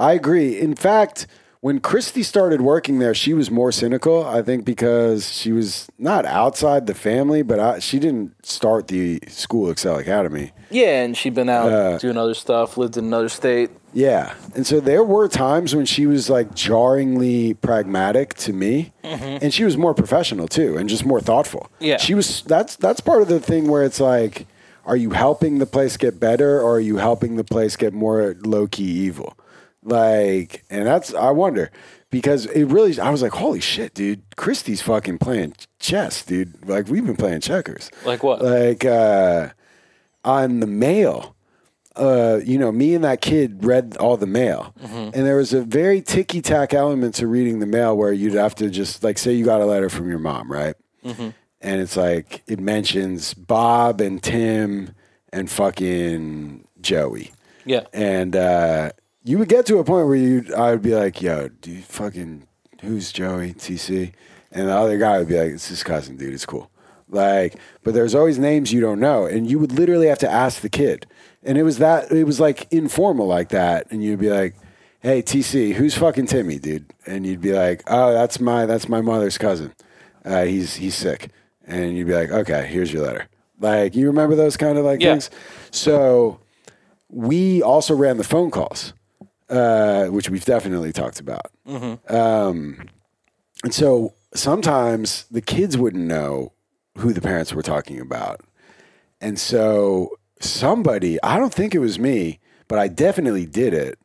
I 0.00 0.12
agree. 0.14 0.58
In 0.58 0.74
fact, 0.74 1.26
when 1.60 1.78
Christy 1.78 2.24
started 2.24 2.60
working 2.60 2.98
there, 2.98 3.14
she 3.14 3.34
was 3.34 3.48
more 3.48 3.70
cynical. 3.70 4.26
I 4.26 4.42
think 4.42 4.64
because 4.64 5.30
she 5.32 5.52
was 5.52 5.88
not 5.98 6.24
outside 6.26 6.88
the 6.88 6.94
family, 6.94 7.42
but 7.42 7.60
I, 7.60 7.78
she 7.78 8.00
didn't 8.00 8.44
start 8.44 8.88
the 8.88 9.20
school 9.28 9.70
Excel 9.70 9.98
Academy. 9.98 10.50
Yeah, 10.70 11.04
and 11.04 11.16
she'd 11.16 11.34
been 11.34 11.48
out 11.48 11.70
Uh, 11.70 11.98
doing 11.98 12.16
other 12.16 12.34
stuff, 12.34 12.76
lived 12.76 12.96
in 12.96 13.04
another 13.04 13.28
state. 13.28 13.70
Yeah. 13.94 14.34
And 14.54 14.66
so 14.66 14.80
there 14.80 15.04
were 15.04 15.28
times 15.28 15.74
when 15.76 15.84
she 15.86 16.06
was 16.06 16.30
like 16.30 16.54
jarringly 16.54 17.54
pragmatic 17.54 18.34
to 18.34 18.52
me. 18.52 18.92
And 19.02 19.52
she 19.52 19.64
was 19.64 19.76
more 19.76 19.94
professional 19.94 20.48
too 20.48 20.76
and 20.78 20.88
just 20.88 21.04
more 21.04 21.20
thoughtful. 21.20 21.70
Yeah. 21.80 21.98
She 21.98 22.14
was 22.14 22.42
that's 22.42 22.76
that's 22.76 23.00
part 23.00 23.22
of 23.22 23.28
the 23.28 23.40
thing 23.40 23.68
where 23.68 23.82
it's 23.82 24.00
like 24.00 24.46
are 24.84 24.96
you 24.96 25.10
helping 25.10 25.58
the 25.58 25.66
place 25.66 25.96
get 25.96 26.18
better 26.18 26.60
or 26.60 26.76
are 26.76 26.80
you 26.80 26.96
helping 26.96 27.36
the 27.36 27.44
place 27.44 27.76
get 27.76 27.92
more 27.92 28.34
low 28.44 28.66
key 28.66 28.84
evil? 28.84 29.36
Like 29.82 30.64
and 30.70 30.86
that's 30.86 31.12
I 31.14 31.30
wonder 31.30 31.70
because 32.10 32.46
it 32.46 32.64
really 32.64 32.98
I 33.00 33.10
was 33.10 33.20
like 33.22 33.32
holy 33.32 33.60
shit 33.60 33.94
dude 33.94 34.22
Christy's 34.36 34.80
fucking 34.80 35.18
playing 35.18 35.54
chess 35.80 36.24
dude 36.24 36.66
like 36.68 36.88
we've 36.88 37.04
been 37.04 37.16
playing 37.16 37.40
checkers 37.40 37.90
Like 38.04 38.22
what? 38.22 38.40
like 38.42 38.84
uh, 38.84 39.48
on 40.24 40.60
the 40.60 40.66
mail. 40.66 41.34
Uh, 41.94 42.40
you 42.44 42.56
know, 42.58 42.72
me 42.72 42.94
and 42.94 43.04
that 43.04 43.20
kid 43.20 43.64
read 43.64 43.96
all 43.98 44.16
the 44.16 44.26
mail, 44.26 44.74
and 44.80 45.12
there 45.26 45.36
was 45.36 45.52
a 45.52 45.60
very 45.62 46.00
ticky 46.00 46.40
tack 46.40 46.72
element 46.72 47.14
to 47.16 47.26
reading 47.26 47.58
the 47.58 47.66
mail 47.66 47.96
where 47.96 48.12
you'd 48.12 48.32
have 48.34 48.54
to 48.56 48.70
just 48.70 49.04
like 49.04 49.18
say 49.18 49.32
you 49.32 49.44
got 49.44 49.60
a 49.60 49.66
letter 49.66 49.90
from 49.90 50.08
your 50.08 50.18
mom, 50.18 50.50
right? 50.50 50.74
And 51.60 51.80
it's 51.80 51.96
like 51.96 52.42
it 52.46 52.58
mentions 52.58 53.34
Bob 53.34 54.00
and 54.00 54.22
Tim 54.22 54.94
and 55.32 55.50
fucking 55.50 56.66
Joey, 56.80 57.32
yeah, 57.66 57.82
and 57.92 58.34
uh, 58.36 58.92
you 59.22 59.38
would 59.38 59.48
get 59.48 59.66
to 59.66 59.78
a 59.78 59.84
point 59.84 60.06
where 60.06 60.16
you 60.16 60.44
I 60.56 60.70
would 60.70 60.82
be 60.82 60.94
like, 60.94 61.20
"Yo, 61.20 61.48
dude, 61.48 61.84
fucking 61.84 62.46
who's 62.80 63.12
Joey 63.12 63.52
TC?" 63.54 64.12
And 64.50 64.68
the 64.68 64.74
other 64.76 64.98
guy 64.98 65.18
would 65.18 65.28
be 65.28 65.38
like, 65.38 65.52
"It's 65.52 65.68
his 65.68 65.82
cousin, 65.82 66.16
dude. 66.16 66.32
It's 66.34 66.46
cool." 66.46 66.70
Like, 67.08 67.56
but 67.84 67.92
there's 67.94 68.14
always 68.14 68.38
names 68.38 68.72
you 68.72 68.80
don't 68.80 68.98
know, 68.98 69.26
and 69.26 69.48
you 69.48 69.58
would 69.58 69.72
literally 69.72 70.06
have 70.06 70.18
to 70.20 70.30
ask 70.30 70.62
the 70.62 70.70
kid. 70.70 71.06
And 71.44 71.58
it 71.58 71.62
was 71.64 71.78
that 71.78 72.10
it 72.12 72.24
was 72.24 72.38
like 72.40 72.66
informal 72.72 73.26
like 73.26 73.48
that, 73.50 73.88
and 73.90 74.02
you'd 74.02 74.20
be 74.20 74.30
like, 74.30 74.54
"Hey, 75.00 75.22
TC, 75.22 75.74
who's 75.74 75.94
fucking 75.96 76.26
Timmy, 76.26 76.58
dude?" 76.58 76.86
And 77.06 77.26
you'd 77.26 77.40
be 77.40 77.52
like, 77.52 77.82
"Oh, 77.88 78.12
that's 78.12 78.38
my 78.40 78.64
that's 78.66 78.88
my 78.88 79.00
mother's 79.00 79.38
cousin. 79.38 79.72
Uh, 80.24 80.44
he's 80.44 80.76
he's 80.76 80.94
sick." 80.94 81.30
And 81.66 81.96
you'd 81.96 82.06
be 82.06 82.14
like, 82.14 82.30
"Okay, 82.30 82.66
here's 82.68 82.92
your 82.92 83.02
letter." 83.02 83.26
Like, 83.60 83.94
you 83.96 84.06
remember 84.06 84.34
those 84.36 84.56
kind 84.56 84.78
of 84.78 84.84
like 84.84 85.00
Yeah. 85.00 85.12
things? 85.12 85.30
So 85.70 86.40
we 87.08 87.62
also 87.62 87.94
ran 87.94 88.16
the 88.16 88.24
phone 88.24 88.50
calls, 88.50 88.92
uh, 89.48 90.06
which 90.06 90.28
we've 90.30 90.44
definitely 90.44 90.92
talked 90.92 91.20
about. 91.20 91.50
Um, 92.08 92.88
and 93.64 93.72
so 93.72 94.14
sometimes 94.34 95.26
the 95.30 95.40
kids 95.40 95.76
wouldn't 95.78 96.04
know 96.04 96.52
who 96.98 97.12
the 97.12 97.20
parents 97.20 97.52
were 97.54 97.62
talking 97.62 98.00
about. 98.00 98.40
And 99.20 99.38
so 99.38 100.16
somebody, 100.42 101.22
I 101.22 101.38
don't 101.38 101.54
think 101.54 101.74
it 101.74 101.78
was 101.78 101.98
me, 101.98 102.40
but 102.68 102.78
I 102.78 102.88
definitely 102.88 103.46
did 103.46 103.74
it, 103.74 103.98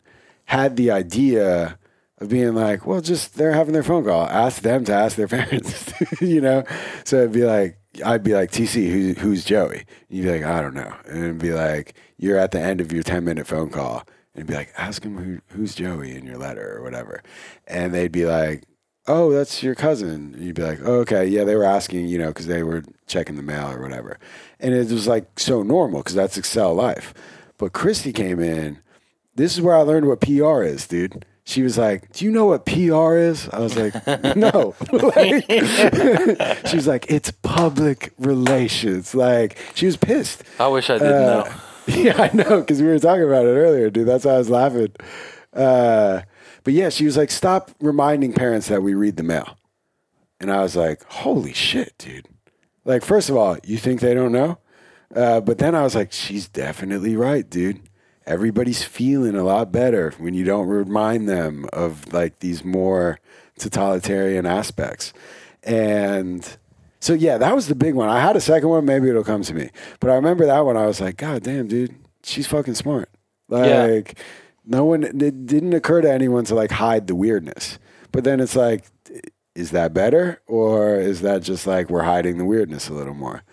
had 0.46 0.76
the 0.76 0.92
idea 0.92 1.78
of 2.20 2.30
being 2.30 2.56
like, 2.56 2.86
well, 2.86 3.02
just 3.02 3.36
they're 3.36 3.54
having 3.54 3.74
their 3.74 3.84
phone 3.84 4.04
call. 4.04 4.28
Ask 4.28 4.62
them 4.62 4.86
to 4.86 4.94
ask 4.94 5.16
their 5.16 5.28
parents, 5.28 5.94
you 6.22 6.42
know? 6.42 6.64
So 7.04 7.18
it'd 7.18 7.32
be 7.32 7.46
like, 7.46 7.78
I'd 8.06 8.24
be 8.24 8.34
like, 8.34 8.52
TC, 8.52 8.90
who, 8.92 9.14
who's 9.14 9.44
Joey? 9.44 9.86
And 10.10 10.18
you'd 10.18 10.24
be 10.24 10.32
like, 10.32 10.44
I 10.44 10.62
don't 10.62 10.76
know. 10.76 10.94
And 11.08 11.24
it'd 11.24 11.40
be 11.40 11.54
like, 11.54 11.96
you're 12.18 12.38
at 12.38 12.52
the 12.52 12.60
end 12.60 12.82
of 12.82 12.92
your 12.92 13.04
10 13.04 13.24
minute 13.24 13.48
phone 13.48 13.70
call. 13.70 14.04
And 14.36 14.46
be 14.46 14.54
like, 14.54 14.72
ask 14.78 15.04
him 15.04 15.18
who, 15.18 15.40
who's 15.56 15.74
Joey 15.74 16.16
in 16.16 16.26
your 16.26 16.38
letter 16.38 16.78
or 16.78 16.84
whatever. 16.84 17.24
And 17.66 17.94
they'd 17.94 18.12
be 18.12 18.26
like, 18.28 18.64
oh, 19.08 19.32
that's 19.32 19.64
your 19.64 19.76
cousin. 19.76 20.34
And 20.36 20.44
you'd 20.44 20.56
be 20.56 20.64
like, 20.64 20.80
oh, 20.84 21.00
okay, 21.02 21.26
yeah, 21.26 21.44
they 21.44 21.56
were 21.56 21.64
asking, 21.64 22.08
you 22.08 22.18
know, 22.18 22.28
because 22.28 22.48
they 22.48 22.64
were 22.64 22.84
checking 23.08 23.36
the 23.36 23.44
mail 23.44 23.72
or 23.72 23.82
whatever. 23.82 24.20
And 24.60 24.74
it 24.74 24.92
was 24.92 25.08
like 25.08 25.40
so 25.40 25.64
normal 25.64 26.02
because 26.02 26.16
that's 26.16 26.38
Excel 26.38 26.74
life. 26.74 27.14
But 27.58 27.74
Christy 27.74 28.14
came 28.14 28.40
in. 28.40 28.80
This 29.36 29.54
is 29.54 29.62
where 29.62 29.76
I 29.76 29.82
learned 29.82 30.08
what 30.08 30.22
PR 30.22 30.64
is, 30.64 30.88
dude. 30.88 31.26
She 31.44 31.62
was 31.62 31.78
like, 31.78 32.12
"Do 32.12 32.26
you 32.26 32.32
know 32.32 32.46
what 32.46 32.66
PR 32.66 33.16
is?" 33.16 33.48
I 33.50 33.60
was 33.60 33.78
like, 33.78 33.96
"No." 34.36 34.76
Like, 34.92 35.46
she 36.68 36.76
was 36.76 36.88
like, 36.88 37.06
"It's 37.10 37.32
public 37.32 38.14
relations." 38.18 39.16
Like 39.16 39.58
she 39.74 39.86
was 39.86 39.96
pissed. 39.96 40.44
I 40.60 40.68
wish 40.68 40.90
I 40.90 40.98
didn't 40.98 41.22
know. 41.22 41.48
Yeah, 41.88 42.22
I 42.22 42.36
know 42.36 42.60
because 42.60 42.82
we 42.82 42.90
were 42.90 43.00
talking 43.00 43.24
about 43.24 43.46
it 43.46 43.52
earlier, 43.52 43.90
dude. 43.90 44.10
That's 44.10 44.26
why 44.26 44.34
I 44.34 44.38
was 44.40 44.50
laughing. 44.50 44.92
Uh, 45.54 46.24
but 46.68 46.74
yeah, 46.74 46.90
she 46.90 47.06
was 47.06 47.16
like, 47.16 47.32
"Stop 47.32 47.72
reminding 47.80 48.34
parents 48.34 48.68
that 48.68 48.84
we 48.84 48.94
read 48.94 49.16
the 49.16 49.24
mail," 49.24 49.56
and 50.38 50.52
I 50.52 50.64
was 50.64 50.76
like, 50.76 51.02
"Holy 51.06 51.54
shit, 51.54 51.94
dude!" 51.98 52.28
Like, 52.84 53.06
first 53.06 53.30
of 53.30 53.38
all, 53.38 53.56
you 53.64 53.78
think 53.78 54.02
they 54.02 54.14
don't 54.14 54.34
know? 54.34 54.58
Uh, 55.16 55.40
but 55.40 55.60
then 55.60 55.76
I 55.76 55.84
was 55.84 55.96
like, 55.96 56.12
"She's 56.12 56.50
definitely 56.50 57.16
right, 57.16 57.50
dude." 57.50 57.80
Everybody's 58.26 58.84
feeling 58.84 59.34
a 59.38 59.46
lot 59.46 59.72
better 59.72 60.14
when 60.18 60.34
you 60.34 60.44
don't 60.44 60.68
remind 60.68 61.30
them 61.30 61.70
of 61.72 62.12
like 62.12 62.40
these 62.40 62.66
more 62.66 63.22
totalitarian 63.58 64.46
aspects, 64.46 65.14
and 65.64 66.58
so 67.00 67.14
yeah, 67.14 67.38
that 67.38 67.56
was 67.56 67.70
the 67.70 67.76
big 67.76 67.96
one. 67.96 68.10
I 68.10 68.20
had 68.20 68.36
a 68.36 68.42
second 68.42 68.68
one. 68.68 68.84
Maybe 68.84 69.08
it'll 69.10 69.24
come 69.24 69.44
to 69.44 69.54
me. 69.54 69.70
But 70.02 70.10
I 70.10 70.16
remember 70.16 70.46
that 70.46 70.66
one. 70.66 70.76
I 70.76 70.86
was 70.86 71.00
like, 71.00 71.16
God 71.16 71.44
damn, 71.44 71.70
dude, 71.70 71.96
she's 72.24 72.46
fucking 72.46 72.76
smart. 72.76 73.10
Yeah. 73.50 74.14
No 74.68 74.86
one. 74.86 75.04
It 75.04 75.46
didn't 75.46 75.74
occur 75.74 76.02
to 76.02 76.12
anyone 76.12 76.46
to 76.46 76.56
like 76.56 76.72
hide 76.72 77.08
the 77.08 77.16
weirdness. 77.16 77.80
But 78.12 78.24
then 78.24 78.40
it's 78.40 78.56
like, 78.56 78.86
is 79.56 79.72
that 79.72 79.94
better, 79.94 80.42
or 80.46 80.96
is 80.96 81.22
that 81.22 81.42
just 81.42 81.66
like 81.66 81.90
we're 81.90 82.04
hiding 82.04 82.38
the 82.38 82.46
weirdness 82.46 82.90
a 82.90 82.94
little 82.94 83.14
more? 83.14 83.44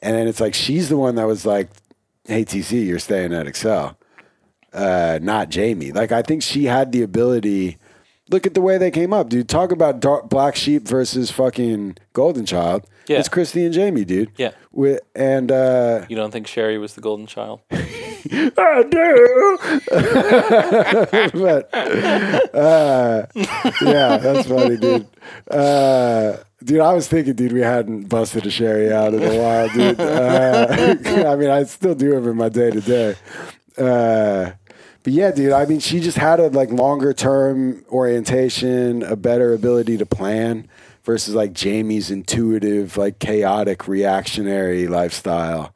And 0.00 0.14
then 0.14 0.28
it's 0.28 0.40
like 0.40 0.54
she's 0.54 0.88
the 0.88 0.96
one 0.96 1.14
that 1.14 1.26
was 1.26 1.46
like, 1.46 1.70
"Hey 2.24 2.44
TC, 2.44 2.86
you're 2.86 2.98
staying 2.98 3.32
at 3.32 3.46
Excel." 3.46 3.96
uh, 4.74 5.18
not 5.22 5.48
Jamie. 5.50 5.92
Like 5.92 6.12
I 6.12 6.22
think 6.22 6.42
she 6.42 6.64
had 6.64 6.92
the 6.92 7.02
ability. 7.02 7.78
Look 8.30 8.46
at 8.46 8.54
the 8.54 8.60
way 8.62 8.78
they 8.78 8.90
came 8.90 9.12
up, 9.12 9.28
dude. 9.28 9.48
Talk 9.48 9.70
about 9.70 10.00
dark, 10.00 10.28
Black 10.28 10.56
Sheep 10.56 10.88
versus 10.88 11.30
fucking 11.30 11.98
Golden 12.14 12.46
Child. 12.46 12.86
Yeah. 13.06 13.18
It's 13.18 13.28
Christy 13.28 13.64
and 13.64 13.74
Jamie, 13.74 14.04
dude. 14.04 14.30
Yeah. 14.36 14.52
With 14.72 15.00
and 15.14 15.52
uh, 15.52 16.06
You 16.08 16.16
don't 16.16 16.30
think 16.30 16.46
Sherry 16.46 16.78
was 16.78 16.94
the 16.94 17.02
golden 17.02 17.26
child? 17.26 17.60
I 18.30 18.82
do. 18.88 19.58
but 21.38 21.74
uh, 22.54 23.26
yeah, 23.82 24.16
that's 24.18 24.48
funny, 24.48 24.76
dude. 24.76 25.06
Uh, 25.50 26.36
dude, 26.62 26.80
I 26.80 26.92
was 26.92 27.08
thinking, 27.08 27.34
dude, 27.34 27.52
we 27.52 27.60
hadn't 27.60 28.08
busted 28.08 28.46
a 28.46 28.50
sherry 28.50 28.92
out 28.92 29.14
in 29.14 29.22
a 29.22 29.38
while, 29.38 29.68
dude. 29.68 30.00
Uh, 30.00 30.66
I 31.28 31.36
mean, 31.36 31.50
I 31.50 31.64
still 31.64 31.94
do 31.94 32.10
them 32.12 32.28
in 32.28 32.36
my 32.36 32.48
day 32.48 32.70
to 32.70 32.80
day. 32.80 33.16
But 35.04 35.12
yeah, 35.12 35.32
dude, 35.32 35.52
I 35.52 35.66
mean, 35.66 35.80
she 35.80 36.00
just 36.00 36.16
had 36.16 36.40
a 36.40 36.48
like 36.48 36.70
longer 36.70 37.12
term 37.12 37.84
orientation, 37.90 39.02
a 39.02 39.16
better 39.16 39.52
ability 39.52 39.98
to 39.98 40.06
plan 40.06 40.66
versus 41.04 41.34
like 41.34 41.52
Jamie's 41.52 42.10
intuitive, 42.10 42.96
like 42.96 43.18
chaotic, 43.18 43.86
reactionary 43.86 44.88
lifestyle. 44.88 45.74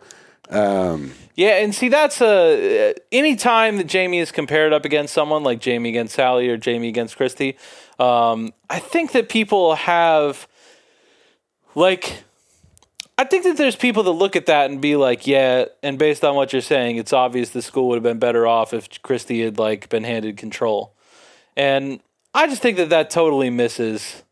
Um, 0.48 1.12
Yeah, 1.38 1.62
and 1.62 1.72
see 1.72 1.88
that's 1.88 2.20
a 2.20 2.96
any 3.12 3.36
time 3.36 3.76
that 3.76 3.86
Jamie 3.86 4.18
is 4.18 4.32
compared 4.32 4.72
up 4.72 4.84
against 4.84 5.14
someone 5.14 5.44
like 5.44 5.60
Jamie 5.60 5.88
against 5.88 6.16
Sally 6.16 6.48
or 6.48 6.56
Jamie 6.56 6.88
against 6.88 7.16
Christy, 7.16 7.56
um, 8.00 8.52
I 8.68 8.80
think 8.80 9.12
that 9.12 9.28
people 9.28 9.76
have 9.76 10.48
like 11.76 12.24
I 13.16 13.22
think 13.22 13.44
that 13.44 13.56
there's 13.56 13.76
people 13.76 14.02
that 14.02 14.10
look 14.10 14.34
at 14.34 14.46
that 14.46 14.68
and 14.68 14.80
be 14.80 14.96
like, 14.96 15.28
yeah, 15.28 15.66
and 15.80 15.96
based 15.96 16.24
on 16.24 16.34
what 16.34 16.52
you're 16.52 16.60
saying, 16.60 16.96
it's 16.96 17.12
obvious 17.12 17.50
the 17.50 17.62
school 17.62 17.86
would 17.90 17.94
have 17.96 18.02
been 18.02 18.18
better 18.18 18.44
off 18.44 18.74
if 18.74 19.00
Christy 19.02 19.44
had 19.44 19.60
like 19.60 19.88
been 19.88 20.02
handed 20.02 20.36
control. 20.38 20.92
And 21.56 22.00
I 22.34 22.48
just 22.48 22.62
think 22.62 22.78
that 22.78 22.88
that 22.88 23.10
totally 23.10 23.48
misses 23.48 24.24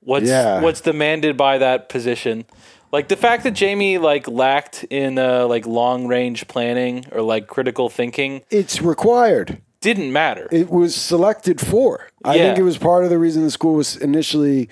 what's 0.00 0.26
Yeah. 0.26 0.60
what's 0.60 0.82
demanded 0.82 1.38
by 1.38 1.56
that 1.56 1.88
position. 1.88 2.44
Like 2.92 3.08
the 3.08 3.16
fact 3.16 3.42
that 3.44 3.50
Jamie 3.52 3.98
like 3.98 4.28
lacked 4.28 4.84
in 4.84 5.18
uh, 5.18 5.46
like 5.46 5.66
long 5.66 6.06
range 6.06 6.46
planning 6.48 7.04
or 7.12 7.20
like 7.22 7.46
critical 7.46 7.88
thinking 7.88 8.42
it's 8.50 8.80
required. 8.80 9.60
didn't 9.80 10.12
matter. 10.12 10.48
It 10.50 10.70
was 10.70 10.94
selected 10.94 11.60
for. 11.60 12.08
I 12.24 12.36
Yeah. 12.36 12.42
think 12.46 12.58
it 12.58 12.62
was 12.62 12.78
part 12.78 13.04
of 13.04 13.10
the 13.10 13.18
reason 13.18 13.42
the 13.44 13.50
school 13.50 13.74
was 13.74 13.96
initially. 13.96 14.68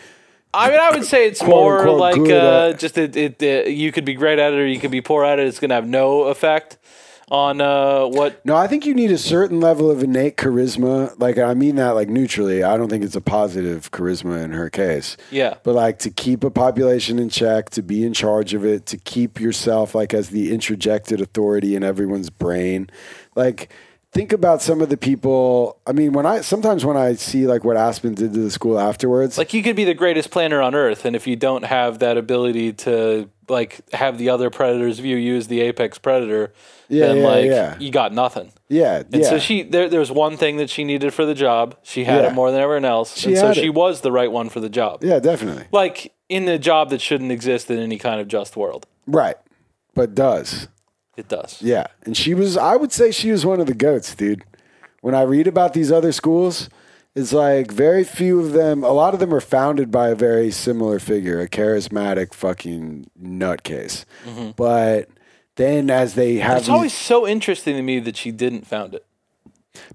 I 0.52 0.70
mean, 0.70 0.78
I 0.78 0.90
would 0.90 1.04
say 1.04 1.26
it's 1.26 1.42
more 1.42 1.78
unquote, 1.80 2.00
like 2.00 2.30
uh, 2.30 2.72
just 2.74 2.96
it, 2.96 3.16
it, 3.16 3.42
uh 3.42 3.68
You 3.68 3.90
could 3.92 4.04
be 4.04 4.14
great 4.14 4.38
at 4.38 4.52
it, 4.52 4.56
or 4.58 4.66
you 4.66 4.78
could 4.78 4.92
be 4.92 5.00
poor 5.00 5.24
at 5.24 5.38
it. 5.38 5.46
It's 5.48 5.58
gonna 5.60 5.74
have 5.74 5.86
no 5.88 6.22
effect 6.24 6.78
on 7.34 7.60
uh, 7.60 8.06
what. 8.06 8.44
No, 8.46 8.54
I 8.54 8.66
think 8.66 8.86
you 8.86 8.94
need 8.94 9.10
a 9.10 9.18
certain 9.18 9.60
level 9.60 9.90
of 9.90 10.02
innate 10.02 10.36
charisma. 10.36 11.14
Like 11.18 11.38
I 11.38 11.54
mean 11.54 11.76
that 11.76 11.90
like 11.90 12.08
neutrally. 12.08 12.62
I 12.62 12.76
don't 12.76 12.88
think 12.88 13.04
it's 13.04 13.16
a 13.16 13.20
positive 13.20 13.90
charisma 13.90 14.42
in 14.42 14.52
her 14.52 14.70
case. 14.70 15.16
Yeah, 15.30 15.54
But 15.62 15.74
like 15.74 15.98
to 16.00 16.10
keep 16.10 16.44
a 16.44 16.50
population 16.50 17.18
in 17.18 17.28
check, 17.28 17.70
to 17.70 17.82
be 17.82 18.04
in 18.04 18.14
charge 18.14 18.54
of 18.54 18.64
it, 18.64 18.86
to 18.86 18.96
keep 18.96 19.40
yourself 19.40 19.94
like 19.94 20.14
as 20.14 20.30
the 20.30 20.52
interjected 20.52 21.20
authority 21.20 21.74
in 21.74 21.82
everyone's 21.82 22.30
brain. 22.30 22.88
Like 23.34 23.70
think 24.12 24.32
about 24.32 24.62
some 24.62 24.80
of 24.80 24.88
the 24.88 24.96
people. 24.96 25.80
I 25.86 25.92
mean, 25.92 26.12
when 26.12 26.24
I 26.24 26.40
sometimes 26.40 26.84
when 26.84 26.96
I 26.96 27.14
see 27.14 27.46
like 27.46 27.64
what 27.64 27.76
Aspen 27.76 28.14
did 28.14 28.32
to 28.32 28.40
the 28.40 28.50
school 28.50 28.78
afterwards, 28.78 29.36
like 29.36 29.52
you 29.52 29.62
could 29.62 29.76
be 29.76 29.84
the 29.84 29.94
greatest 29.94 30.30
planner 30.30 30.62
on 30.62 30.74
earth, 30.74 31.04
and 31.04 31.14
if 31.16 31.26
you 31.26 31.36
don't 31.36 31.64
have 31.64 31.98
that 31.98 32.16
ability 32.16 32.72
to 32.84 33.28
like 33.48 33.80
have 33.92 34.18
the 34.18 34.30
other 34.30 34.50
predators 34.50 34.98
view 34.98 35.16
you 35.16 35.36
as 35.36 35.48
the 35.48 35.60
apex 35.60 35.98
predator, 35.98 36.52
Yeah, 36.88 37.06
then 37.08 37.16
yeah, 37.18 37.22
like 37.24 37.44
yeah. 37.46 37.78
you 37.78 37.90
got 37.90 38.12
nothing. 38.12 38.52
yeah, 38.68 39.02
And 39.12 39.22
yeah. 39.22 39.28
so 39.28 39.38
she 39.38 39.62
there 39.62 39.88
there 39.88 40.00
was 40.00 40.10
one 40.12 40.36
thing 40.36 40.56
that 40.58 40.70
she 40.70 40.84
needed 40.84 41.12
for 41.12 41.24
the 41.26 41.34
job. 41.34 41.76
She 41.82 42.04
had 42.04 42.22
Yeah. 42.24 42.30
it 42.30 42.34
more 42.34 42.50
than 42.50 42.60
everyone 42.60 42.84
else, 42.84 43.16
She 43.16 43.30
and 43.30 43.38
so 43.38 43.46
had 43.48 43.56
she 43.56 43.68
was 43.70 44.00
the 44.00 44.12
right 44.12 44.30
one 44.30 44.48
for 44.48 44.60
the 44.60 44.68
job. 44.70 45.02
yeah, 45.04 45.18
definitely. 45.18 45.66
Like 45.72 46.12
in 46.28 46.46
the 46.46 46.58
job 46.58 46.90
that 46.90 47.00
shouldn't 47.00 47.32
exist 47.32 47.70
in 47.70 47.78
any 47.78 47.98
kind 47.98 48.20
of 48.20 48.28
just 48.28 48.56
world. 48.56 48.86
Right. 49.06 49.36
But 49.94 50.14
does. 50.14 50.68
It 51.16 51.28
does. 51.28 51.60
Yeah. 51.62 51.86
And 52.04 52.16
she 52.16 52.34
was, 52.34 52.56
I 52.56 52.74
would 52.76 52.90
say 52.92 53.12
she 53.12 53.30
was 53.30 53.46
one 53.46 53.60
of 53.60 53.66
the 53.66 53.74
goats, 53.74 54.14
dude. 54.14 54.42
When 55.02 55.14
I 55.14 55.22
read 55.22 55.46
about 55.46 55.74
these 55.74 55.92
other 55.92 56.10
schools, 56.12 56.68
it's 57.14 57.32
like 57.32 57.70
very 57.70 58.04
few 58.04 58.40
of 58.40 58.52
them, 58.52 58.82
a 58.82 58.90
lot 58.92 59.14
of 59.14 59.20
them 59.20 59.32
are 59.32 59.40
founded 59.40 59.90
by 59.90 60.08
a 60.08 60.14
very 60.14 60.50
similar 60.50 60.98
figure, 60.98 61.40
a 61.40 61.48
charismatic 61.48 62.34
fucking 62.34 63.06
nutcase. 63.20 64.04
But 64.56 65.08
then 65.56 65.90
as 65.90 66.14
they 66.14 66.36
have, 66.36 66.50
Mm-hmm. 66.52 66.58
It's 66.58 66.68
always 66.68 66.92
so 66.94 67.26
interesting 67.26 67.76
to 67.76 67.82
me 67.82 68.00
that 68.00 68.16
she 68.16 68.30
didn't 68.32 68.66
found 68.66 68.94
it. 68.94 69.04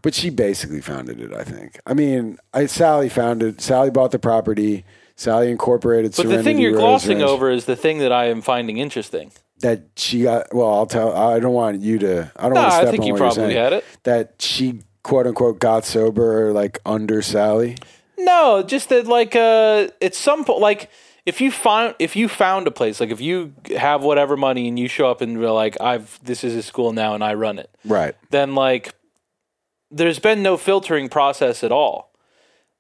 but 0.02 0.14
she 0.14 0.30
basically 0.30 0.82
founded 0.82 1.20
it, 1.20 1.34
I 1.34 1.44
think. 1.44 1.80
I 1.86 1.94
mean, 1.94 2.38
I, 2.54 2.66
Sally 2.66 3.10
founded, 3.10 3.62
Sally 3.62 3.90
bought 3.90 4.12
the 4.12 4.20
property. 4.20 4.86
Sally 5.16 5.52
incorporated 5.52 6.14
But 6.16 6.28
the 6.30 6.42
thing 6.42 6.60
you're 6.60 6.72
Rose 6.72 6.80
glossing 6.80 7.18
Ranch. 7.18 7.30
over 7.30 7.50
is 7.52 7.66
the 7.66 7.76
thing 7.76 7.98
that 7.98 8.14
I 8.14 8.26
am 8.30 8.42
finding 8.42 8.78
interesting. 8.78 9.34
that 9.60 9.82
she 9.98 10.24
got 10.24 10.48
well 10.56 10.70
i'll 10.74 10.86
tell 10.86 11.14
i 11.14 11.38
don't 11.42 11.52
want 11.52 11.82
you 11.82 12.00
to 12.00 12.32
i 12.38 12.44
don't 12.44 12.54
No, 12.54 12.62
want 12.62 12.72
to 12.72 12.78
I 12.88 12.92
think 12.92 13.02
on 13.02 13.08
you 13.08 13.14
what 13.14 13.20
you're 13.20 13.28
probably 13.28 13.54
saying. 13.54 13.58
had 13.58 13.74
it. 13.74 13.86
that 14.04 14.36
she 14.40 14.80
quote 15.04 15.28
unquote 15.28 15.60
got 15.60 15.86
sober 15.86 16.52
like 16.52 16.80
under 16.86 17.22
sally 17.22 17.76
No, 18.18 18.64
just 18.64 18.90
that 18.90 19.08
like 19.08 19.36
uh 19.36 19.88
at 20.02 20.14
some 20.16 20.44
point 20.46 20.60
like 20.60 20.90
if 21.26 21.42
you 21.42 21.52
find 21.52 21.96
if 22.00 22.16
you 22.16 22.28
found 22.28 22.68
a 22.68 22.72
place 22.72 23.00
like 23.00 23.10
if 23.12 23.22
you 23.22 23.54
have 23.78 24.04
whatever 24.04 24.36
money 24.36 24.68
and 24.68 24.78
you 24.80 24.88
show 24.88 25.10
up 25.10 25.22
and 25.22 25.34
you're 25.34 25.52
like 25.52 25.80
I've 25.80 26.20
this 26.24 26.44
is 26.44 26.56
a 26.56 26.62
school 26.64 26.92
now 26.94 27.14
and 27.16 27.24
I 27.24 27.34
run 27.36 27.60
it 27.60 27.70
right 27.86 28.16
then 28.30 28.56
like 28.56 28.94
there's 29.92 30.20
been 30.20 30.44
no 30.44 30.56
filtering 30.58 31.10
process 31.10 31.64
at 31.64 31.72
all. 31.72 32.14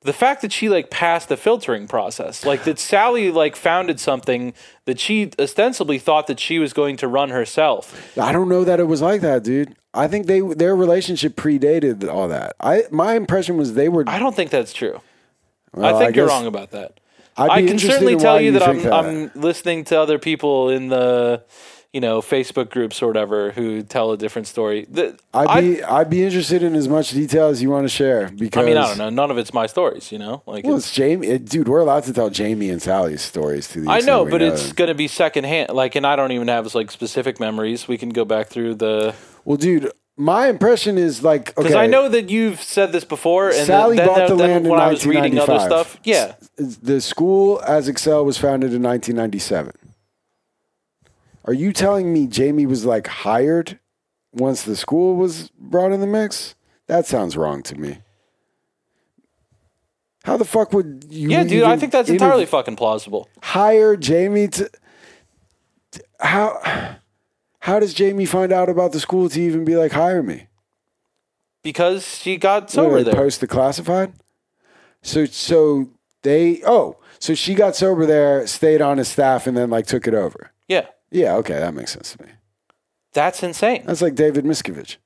The 0.02 0.14
fact 0.14 0.42
that 0.44 0.54
she 0.54 0.70
like 0.70 0.90
passed 0.90 1.28
the 1.28 1.36
filtering 1.36 1.88
process, 1.88 2.46
like 2.46 2.64
that 2.64 2.80
Sally 2.80 3.32
like 3.32 3.56
founded 3.56 4.00
something 4.00 4.54
that 4.86 5.00
she 5.00 5.32
ostensibly 5.40 6.00
thought 6.00 6.28
that 6.28 6.40
she 6.40 6.58
was 6.60 6.72
going 6.72 6.96
to 6.98 7.08
run 7.08 7.30
herself. 7.32 8.18
i 8.18 8.32
don't 8.32 8.48
know 8.48 8.64
that 8.64 8.80
it 8.80 8.86
was 8.86 9.02
like 9.02 9.22
that 9.22 9.44
dude 9.44 9.76
i 9.94 10.08
think 10.08 10.28
they 10.28 10.40
their 10.40 10.76
relationship 10.76 11.36
predated 11.36 12.08
all 12.08 12.28
that 12.28 12.56
i 12.60 12.84
my 12.92 13.16
impression 13.16 13.58
was 13.58 13.74
they 13.74 13.90
were 13.90 14.04
I 14.08 14.20
don't 14.20 14.36
think 14.36 14.50
that's 14.52 14.74
true. 14.74 15.02
well, 15.74 15.96
I 15.96 16.00
think 16.00 16.16
you're 16.16 16.28
wrong 16.28 16.46
about 16.46 16.72
that. 16.72 17.00
I 17.38 17.66
can 17.66 17.80
certainly 17.80 18.18
tell 18.18 18.40
you 18.40 18.48
you 18.52 18.60
that 18.60 18.68
I'm 18.68 18.84
that. 18.84 18.94
I'm 18.94 19.32
listening 19.36 19.86
to 19.86 20.00
other 20.00 20.20
people 20.20 20.70
in 20.70 20.90
the 20.90 21.44
you 21.94 22.02
know 22.02 22.22
Facebook 22.22 22.70
groups 22.70 23.02
or 23.02 23.08
whatever 23.08 23.52
who 23.52 23.82
tell 23.82 24.12
a 24.12 24.18
different 24.18 24.48
story. 24.48 24.86
The- 24.90 25.18
I'd 25.34 25.62
be 25.62 25.84
I, 25.84 26.00
would 26.00 26.10
be 26.10 26.24
interested 26.24 26.62
in 26.62 26.76
as 26.76 26.88
much 26.88 27.12
detail 27.12 27.48
as 27.48 27.62
you 27.62 27.70
want 27.70 27.86
to 27.86 27.90
share 27.90 28.30
because 28.30 28.64
I 28.64 28.66
mean, 28.66 28.78
I 28.78 28.88
don't 28.88 28.98
know. 28.98 29.10
None 29.10 29.32
of 29.32 29.38
it's 29.38 29.54
my 29.54 29.66
stories, 29.66 30.12
you 30.12 30.20
know. 30.20 30.44
Like 30.46 30.66
Well, 30.66 30.78
it's, 30.78 30.88
it's 30.88 30.96
Jamie, 30.96 31.28
it, 31.28 31.46
dude. 31.46 31.68
We're 31.68 31.80
allowed 31.80 32.04
to 32.04 32.14
tell 32.14 32.30
Jamie 32.30 32.70
and 32.70 32.82
Sally's 32.82 33.22
stories 33.22 33.68
to 33.70 33.82
the. 33.82 33.90
I 33.90 34.02
know, 34.02 34.26
but 34.26 34.42
know 34.42 34.48
it's 34.48 34.68
them. 34.68 34.76
going 34.76 34.88
to 34.90 34.96
be 34.96 35.08
secondhand. 35.08 35.72
Like, 35.72 35.96
and 35.96 36.06
I 36.06 36.16
don't 36.16 36.32
even 36.32 36.48
have 36.48 36.74
like 36.76 36.92
specific 36.92 37.40
memories. 37.40 37.88
We 37.88 37.98
can 37.98 38.10
go 38.10 38.26
back 38.26 38.48
through 38.48 38.76
the 38.76 39.16
well, 39.46 39.58
dude. 39.58 39.92
My 40.16 40.48
impression 40.50 40.98
is 40.98 41.24
like 41.24 41.52
okay. 41.52 41.64
because 41.64 41.76
I 41.76 41.88
know 41.88 42.10
that 42.10 42.30
you've 42.30 42.62
said 42.62 42.92
this 42.92 43.06
before. 43.06 43.50
And 43.50 43.66
Sally 43.66 43.96
then, 43.96 44.06
bought 44.08 44.18
then, 44.18 44.30
the 44.30 44.36
then 44.36 44.50
land 44.50 44.66
in 44.66 44.72
when 44.72 44.80
I 44.82 44.90
was 44.90 45.06
reading 45.06 45.40
other 45.40 45.54
1995. 45.54 45.88
stuff, 45.88 46.00
yeah, 46.04 46.36
the 46.58 47.00
school 47.00 47.62
as 47.66 47.88
Excel 47.88 48.26
was 48.26 48.38
founded 48.38 48.74
in 48.74 48.84
1997. 48.84 49.72
Are 51.50 51.54
you 51.54 51.74
telling 51.74 52.14
me 52.14 52.28
Jamie 52.28 52.68
was 52.68 52.86
like 52.86 53.08
hired 53.08 53.80
once 54.32 54.62
the 54.62 54.76
school 54.76 55.16
was 55.16 55.50
brought 55.58 55.92
in 55.92 56.00
the 56.00 56.06
mix? 56.06 56.54
That 56.86 57.08
sounds 57.08 57.36
wrong 57.36 57.64
to 57.64 57.76
me. 57.76 58.04
How 60.26 60.38
the 60.38 60.46
fuck 60.46 60.74
would 60.74 61.08
you? 61.10 61.32
yeah, 61.32 61.44
dude. 61.44 61.64
I 61.64 61.76
think 61.76 61.92
that's 61.92 62.08
interv- 62.08 62.14
entirely 62.14 62.46
fucking 62.46 62.76
plausible. 62.76 63.28
hire 63.42 63.96
Jamie 63.98 64.48
to, 64.50 64.70
to- 65.92 66.04
how. 66.20 66.98
How 67.62 67.80
does 67.80 67.96
Jamie 67.96 68.28
find 68.28 68.52
out 68.52 68.70
about 68.70 68.92
the 68.92 69.00
school 69.00 69.28
to 69.30 69.42
even 69.42 69.66
be 69.66 69.76
like 69.76 69.92
hire 69.94 70.22
me? 70.22 70.50
Because 71.64 72.18
she 72.20 72.38
got 72.38 72.70
sober 72.70 73.02
there. 73.02 73.16
Post 73.16 73.42
the 73.42 73.48
classified. 73.48 74.14
So 75.02 75.26
so 75.26 75.90
they 76.22 76.62
oh 76.64 76.98
so 77.18 77.34
she 77.34 77.56
got 77.56 77.76
sober 77.76 78.06
there, 78.06 78.46
stayed 78.46 78.82
on 78.82 79.00
his 79.00 79.08
staff, 79.08 79.48
and 79.48 79.58
then 79.58 79.72
like 79.72 79.88
took 79.88 80.08
it 80.08 80.14
over. 80.14 80.52
yeah, 80.68 80.86
Yeah, 81.12 81.36
okay, 81.36 81.56
that 81.56 81.74
makes 81.74 81.92
sense 81.92 82.14
to 82.16 82.24
me. 82.24 82.32
that's 83.14 83.42
insane. 83.44 83.84
That's 83.86 84.02
like 84.02 84.16
David 84.16 84.46
Miscavige. 84.46 84.98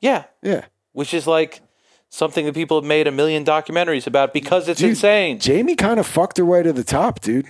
Yeah, 0.00 0.24
Yeah, 0.42 0.66
which 0.92 1.14
is 1.14 1.26
like 1.26 1.60
something 2.08 2.46
that 2.46 2.54
people 2.54 2.78
have 2.80 2.86
made 2.86 3.06
a 3.06 3.12
million 3.12 3.44
documentaries 3.44 4.06
about 4.06 4.32
because 4.32 4.68
it's 4.68 4.80
Dude, 4.80 4.90
insane. 4.90 5.38
Jamie 5.38 5.74
kind 5.74 5.98
of 5.98 6.06
fucked 6.06 6.38
her 6.38 6.44
way 6.44 6.62
to 6.62 6.72
the 6.72 6.84
top, 6.84 7.20
dude. 7.20 7.46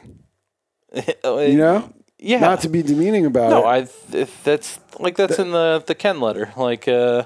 You 1.25 1.59
know, 1.59 1.93
yeah. 2.19 2.39
not 2.39 2.61
to 2.63 2.69
be 2.69 2.83
demeaning 2.83 3.27
about 3.27 3.51
no, 3.51 3.69
it. 3.69 3.91
I 4.13 4.17
if 4.17 4.43
that's 4.45 4.81
like 4.99 5.17
that's 5.17 5.39
in 5.39 5.51
the 5.51 5.83
the 5.87 5.95
Ken 5.95 6.21
letter. 6.21 6.53
Like, 6.57 6.89
uh, 6.89 7.25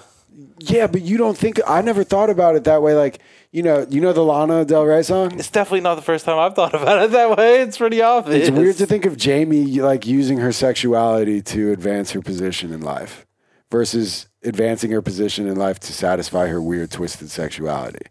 yeah, 0.59 0.87
but 0.89 1.03
you 1.03 1.17
don't 1.17 1.39
think 1.39 1.61
I 1.67 1.81
never 1.83 2.03
thought 2.03 2.31
about 2.31 2.57
it 2.57 2.65
that 2.65 2.83
way. 2.83 2.95
Like 2.95 3.21
you 3.53 3.63
know, 3.63 3.87
you 3.91 4.01
know 4.01 4.13
the 4.13 4.23
Lana 4.25 4.65
Del 4.65 4.85
Rey 4.85 5.03
song. 5.03 5.39
it's 5.39 5.51
definitely 5.51 5.81
not 5.81 5.97
the 5.97 6.03
first 6.03 6.25
time 6.25 6.39
I've 6.39 6.55
thought 6.55 6.75
about 6.75 7.03
it 7.03 7.11
that 7.13 7.37
way. 7.37 7.63
It's 7.63 7.79
pretty 7.79 8.01
obvious. 8.03 8.49
It's 8.49 8.57
weird 8.57 8.77
to 8.77 8.87
think 8.87 9.07
of 9.07 9.17
Jamie 9.17 9.81
like 9.81 10.07
using 10.07 10.39
her 10.39 10.53
sexuality 10.53 11.43
to 11.43 11.73
advance 11.73 12.13
her 12.13 12.21
position 12.21 12.73
in 12.73 12.81
life 12.81 13.27
versus 13.71 14.27
advancing 14.45 14.91
her 14.93 15.03
position 15.03 15.47
in 15.47 15.57
life 15.57 15.79
to 15.81 15.93
satisfy 15.93 16.47
her 16.49 16.61
weird 16.63 16.91
twisted 16.91 17.31
sexuality, 17.31 18.07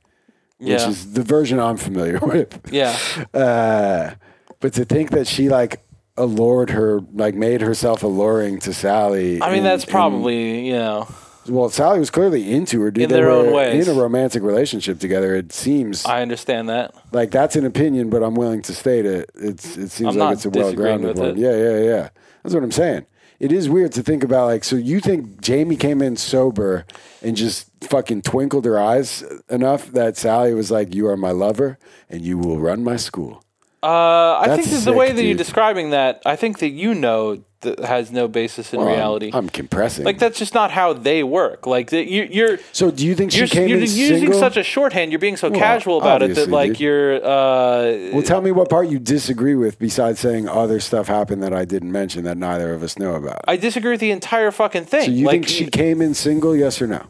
which 0.57 0.69
Yeah. 0.69 0.89
is 0.89 1.13
the 1.13 1.23
version 1.23 1.59
I'm 1.59 1.77
familiar 1.77 2.19
with. 2.21 2.59
Yeah, 2.71 2.97
Uh, 3.33 4.11
but 4.59 4.73
to 4.73 4.83
think 4.85 5.11
that 5.11 5.25
she 5.27 5.47
like 5.49 5.81
allured 6.17 6.69
her, 6.71 6.99
like 7.13 7.33
made 7.33 7.61
herself 7.61 8.03
alluring 8.03 8.59
to 8.59 8.73
Sally. 8.73 9.41
I 9.41 9.49
mean, 9.49 9.59
in- 9.59 9.63
that's 9.63 9.85
in- 9.85 9.89
probably 9.91 10.67
you 10.67 10.73
know. 10.73 11.07
Well, 11.47 11.69
Sally 11.69 11.99
was 11.99 12.09
clearly 12.09 12.51
into 12.51 12.81
her. 12.81 12.91
Dude. 12.91 13.03
In 13.05 13.09
They 13.09 13.15
their 13.15 13.29
own 13.31 13.47
were 13.47 13.53
ways. 13.53 13.87
in 13.87 13.95
a 13.95 13.99
romantic 13.99 14.43
relationship 14.43 14.99
together. 14.99 15.35
It 15.35 15.51
seems 15.53 16.05
I 16.05 16.21
understand 16.21 16.69
that. 16.69 16.93
like 17.11 17.31
that's 17.31 17.55
an 17.55 17.65
opinion, 17.65 18.09
but 18.09 18.21
I'm 18.23 18.35
willing 18.35 18.61
to 18.63 18.73
state 18.73 19.05
it. 19.05 19.29
It's 19.35 19.77
it 19.77 19.89
seems 19.89 20.15
I'm 20.15 20.19
like 20.19 20.27
not 20.27 20.33
it's 20.33 20.45
a 20.45 20.49
well 20.49 20.65
disagreeing 20.65 21.01
grounded 21.01 21.09
with 21.09 21.19
one. 21.19 21.29
it. 21.29 21.37
Yeah, 21.37 21.55
yeah, 21.55 21.79
yeah. 21.95 22.09
That's 22.43 22.53
what 22.53 22.63
I'm 22.63 22.71
saying. 22.71 23.05
It 23.39 23.53
is 23.53 23.69
weird 23.69 23.93
to 23.93 24.03
think 24.03 24.23
about. 24.25 24.47
Like, 24.47 24.65
so 24.65 24.75
you 24.75 24.99
think 24.99 25.39
Jamie 25.39 25.77
came 25.77 26.01
in 26.01 26.17
sober 26.17 26.85
and 27.21 27.37
just 27.37 27.69
fucking 27.81 28.23
twinkled 28.23 28.65
her 28.65 28.77
eyes 28.77 29.23
enough 29.49 29.87
that 29.93 30.17
Sally 30.17 30.53
was 30.53 30.69
like, 30.71 30.93
"You 30.93 31.07
are 31.07 31.15
my 31.15 31.31
lover, 31.31 31.77
and 32.09 32.21
you 32.21 32.37
will 32.37 32.59
run 32.59 32.83
my 32.83 32.97
school." 32.97 33.41
Uh, 33.81 33.87
I 33.87 34.43
That's 34.47 34.63
think 34.67 34.75
that 34.83 34.91
the 34.91 34.97
way 34.97 35.07
sick, 35.07 35.15
that 35.15 35.23
you're 35.23 35.31
dude. 35.35 35.37
describing 35.37 35.91
that, 35.91 36.21
I 36.25 36.35
think 36.35 36.59
that 36.59 36.69
you 36.71 36.93
know 36.93 37.41
that 37.61 37.79
has 37.79 38.11
no 38.11 38.27
basis 38.27 38.73
in 38.73 38.79
Well, 38.79 38.87
I'm- 38.87 38.97
reality. 38.97 39.31
I'm, 39.33 39.49
compressing. 39.49 40.05
like 40.05 40.17
that's 40.19 40.37
just 40.39 40.53
not 40.53 40.71
how 40.71 40.93
they 40.93 41.23
work. 41.23 41.67
Like 41.67 41.89
that 41.89 42.07
you, 42.09 42.23
you're. 42.31 42.59
so, 42.71 42.89
do 42.91 43.05
you 43.05 43.15
think 43.15 43.31
she 43.31 43.39
You're, 43.39 43.47
came 43.47 43.67
you're 43.67 43.77
in 43.77 43.83
using 43.83 44.19
single? 44.19 44.39
such 44.39 44.55
a 44.57 44.63
shorthand. 44.63 45.11
You're 45.11 45.19
being 45.19 45.37
so 45.37 45.51
casual 45.51 45.97
about 45.99 46.21
it 46.21 46.35
that, 46.35 46.49
like, 46.49 46.71
dude. 46.71 46.79
you're. 46.81 47.15
Uh, 47.17 48.11
well, 48.13 48.23
tell 48.23 48.41
me 48.41 48.51
what 48.51 48.69
part 48.69 48.87
you 48.89 48.99
disagree 48.99 49.55
with, 49.55 49.77
besides 49.79 50.19
saying 50.19 50.47
other 50.47 50.79
stuff 50.79 51.07
happened 51.07 51.43
that 51.43 51.53
I 51.53 51.65
didn't 51.65 51.91
mention 51.91 52.23
that 52.23 52.37
neither 52.37 52.73
of 52.73 52.81
us 52.83 52.97
know 52.97 53.15
about. 53.15 53.41
I 53.47 53.57
disagree 53.57 53.91
with 53.91 53.99
the 53.99 54.11
entire 54.11 54.51
fucking 54.51 54.85
thing. 54.85 55.05
so, 55.05 55.11
you 55.11 55.25
like, 55.25 55.33
think 55.33 55.47
she 55.49 55.65
came 55.67 56.01
in 56.01 56.13
single? 56.13 56.55
Yes 56.55 56.81
or 56.81 56.87
no? 56.87 57.05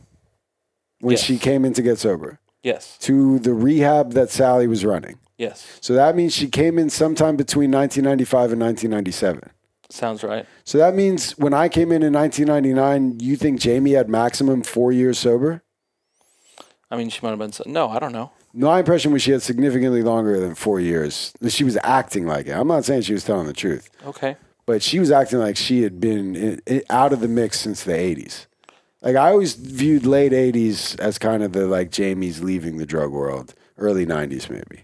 When 1.01 1.11
Yes. 1.11 1.23
she 1.23 1.37
came 1.37 1.63
in 1.63 1.73
to 1.73 1.81
get 1.81 1.97
sober 1.97 2.39
Yes. 2.63 2.97
to 3.01 3.39
the 3.39 3.53
rehab 3.53 4.13
that 4.13 4.29
Sally 4.31 4.67
was 4.67 4.83
running. 4.83 5.17
Yes. 5.37 5.65
So 5.79 5.93
that 5.93 6.15
means 6.17 6.33
she 6.35 6.47
came 6.49 6.77
in 6.77 6.89
sometime 6.89 7.37
between 7.37 7.71
1995 7.71 8.51
and 8.51 8.59
1997. 8.59 9.51
Sounds 9.89 10.23
right. 10.23 10.45
So 10.63 10.77
that 10.77 10.93
means 10.95 11.31
when 11.37 11.53
I 11.53 11.67
came 11.67 11.91
in 11.91 12.03
in 12.03 12.13
1999, 12.13 13.19
you 13.19 13.35
think 13.35 13.59
Jamie 13.59 13.93
had 13.93 14.07
maximum 14.07 14.61
four 14.63 14.91
years 14.91 15.17
sober? 15.17 15.63
I 16.91 16.97
mean, 16.97 17.09
she 17.09 17.19
might 17.23 17.29
have 17.31 17.39
been. 17.39 17.51
So, 17.51 17.63
no, 17.67 17.89
I 17.89 17.99
don't 17.99 18.11
know. 18.11 18.31
My 18.53 18.79
impression 18.79 19.11
was 19.11 19.21
she 19.21 19.31
had 19.31 19.41
significantly 19.41 20.01
longer 20.01 20.39
than 20.39 20.55
four 20.55 20.79
years. 20.79 21.33
She 21.49 21.63
was 21.63 21.77
acting 21.83 22.25
like 22.25 22.47
it. 22.47 22.51
I'm 22.51 22.67
not 22.67 22.85
saying 22.85 23.03
she 23.03 23.13
was 23.13 23.23
telling 23.23 23.45
the 23.47 23.53
truth, 23.53 23.89
Okay. 24.05 24.37
but 24.65 24.81
she 24.81 24.99
was 24.99 25.11
acting 25.11 25.37
like 25.39 25.55
she 25.55 25.83
had 25.83 25.99
been 25.99 26.35
in, 26.35 26.61
in- 26.65 26.83
out 26.89 27.13
of 27.13 27.19
the 27.19 27.27
mix 27.27 27.59
since 27.59 27.83
the 27.83 27.91
80s. 27.91 28.47
Like 29.01 29.15
I 29.15 29.29
always 29.31 29.53
viewed 29.53 30.05
late 30.05 30.31
80s 30.31 30.99
as 30.99 31.17
kind 31.19 31.43
of 31.43 31.53
the 31.53 31.67
like 31.67 31.91
Jamie's 31.91 32.41
leaving 32.43 32.77
the 32.77 32.85
drug 32.87 33.11
world, 33.11 33.53
early 33.77 34.05
90s 34.05 34.49
maybe. 34.49 34.83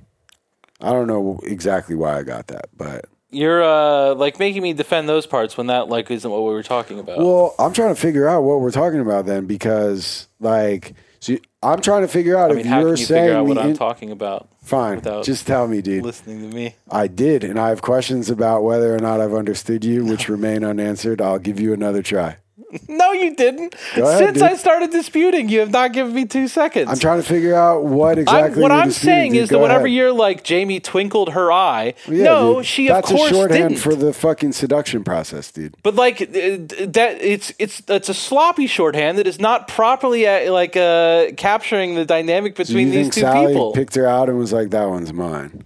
I 0.80 0.92
don't 0.92 1.08
know 1.08 1.40
exactly 1.44 1.96
why 1.96 2.18
I 2.20 2.24
got 2.24 2.48
that, 2.48 2.70
but 2.78 3.06
You're 3.32 3.64
uh 3.64 4.16
like 4.16 4.40
making 4.40 4.62
me 4.62 4.74
defend 4.74 5.10
those 5.10 5.26
parts 5.26 5.58
when 5.58 5.68
that 5.68 5.90
like 5.90 6.10
isn't 6.10 6.30
what 6.30 6.42
we 6.42 6.54
were 6.54 6.64
talking 6.64 7.00
about. 7.00 7.18
Well, 7.18 7.56
I'm 7.60 7.74
trying 7.74 7.94
to 7.94 8.00
figure 8.00 8.28
out 8.28 8.44
what 8.44 8.62
we're 8.62 8.72
talking 8.72 9.00
about 9.00 9.26
then 9.26 9.46
because, 9.46 10.28
like, 10.40 10.94
so 11.20 11.38
I'm 11.64 11.82
trying 11.82 12.04
to 12.04 12.08
figure 12.08 12.38
out 12.38 12.52
I 12.52 12.56
mean, 12.56 12.66
if 12.68 12.72
you're 12.72 12.90
you 12.92 12.98
saying 12.98 13.24
figure 13.26 13.38
out 13.38 13.46
what 13.48 13.56
the 13.56 13.62
I'm 13.62 13.76
talking 13.76 14.12
about? 14.12 14.50
fine. 14.62 15.02
Just 15.24 15.48
tell 15.48 15.68
me, 15.68 15.82
dude. 15.82 16.04
Listening 16.04 16.50
to 16.50 16.56
me. 16.56 16.76
I 16.90 17.08
did, 17.08 17.44
and 17.44 17.60
I 17.60 17.70
have 17.70 17.82
questions 17.82 18.30
about 18.30 18.64
whether 18.64 18.96
or 18.96 19.00
not 19.00 19.22
I've 19.22 19.34
understood 19.34 19.84
you, 19.84 20.06
which 20.06 20.30
remain 20.30 20.64
unanswered. 20.64 21.22
I'll 21.22 21.40
give 21.40 21.60
you 21.60 21.74
another 21.74 22.02
try. 22.02 22.38
No, 22.90 23.12
you 23.14 23.36
didn't. 23.36 23.74
Ahead, 23.96 24.18
Since 24.18 24.34
dude. 24.34 24.44
I 24.44 24.56
started 24.56 24.92
disputing, 24.92 25.50
you 25.50 25.60
have 25.60 25.72
not 25.72 25.94
given 25.94 26.14
me 26.14 26.26
two 26.26 26.48
seconds. 26.48 26.90
I'm 26.90 26.98
trying 27.00 27.22
to 27.22 27.28
figure 27.28 27.56
out 27.56 27.84
what 27.86 28.18
I'm- 28.18 28.20
exactly. 28.20 28.62
what 28.62 28.72
you're 28.72 28.82
I'm 28.82 28.92
saying 28.92 29.34
dude. 29.34 29.42
is 29.44 29.50
Go 29.50 29.58
that 29.58 29.62
whenever 29.64 29.86
ahead. 29.86 29.96
you're 29.96 30.12
like 30.12 30.44
Jamie 30.44 30.80
twinkled 30.80 31.30
her 31.30 31.52
eye, 31.52 31.94
Yeah, 32.08 32.24
no, 32.26 32.56
dude. 32.56 32.66
she 32.66 32.88
That's 32.88 33.10
of 33.12 33.18
course 33.18 33.32
a 33.32 33.34
shorthand 33.34 33.70
didn't. 33.70 33.82
for 33.82 33.96
the 33.96 34.12
fucking 34.14 34.52
seduction 34.54 35.04
process, 35.04 35.52
dude. 35.52 35.76
but 35.84 35.96
like 35.96 36.18
that, 36.20 37.18
it's 37.22 37.54
it's 37.60 37.82
it's 37.88 38.10
a 38.10 38.14
sloppy 38.14 38.68
shorthand 38.68 39.18
that 39.20 39.28
is 39.28 39.40
not 39.40 39.68
properly 39.68 40.28
uh, 40.28 40.52
like 40.52 40.76
uh, 40.76 41.28
capturing 41.38 41.96
the 41.96 42.06
dynamic 42.06 42.56
between 42.56 42.90
these 42.92 43.10
two 43.10 43.22
Sally 43.22 43.48
people. 43.54 43.72
picked 43.74 43.96
her 43.96 44.08
out 44.08 44.28
and 44.30 44.38
was 44.38 44.52
like, 44.54 44.72
"That 44.72 44.90
one's 44.90 45.14
mine"? 45.14 45.66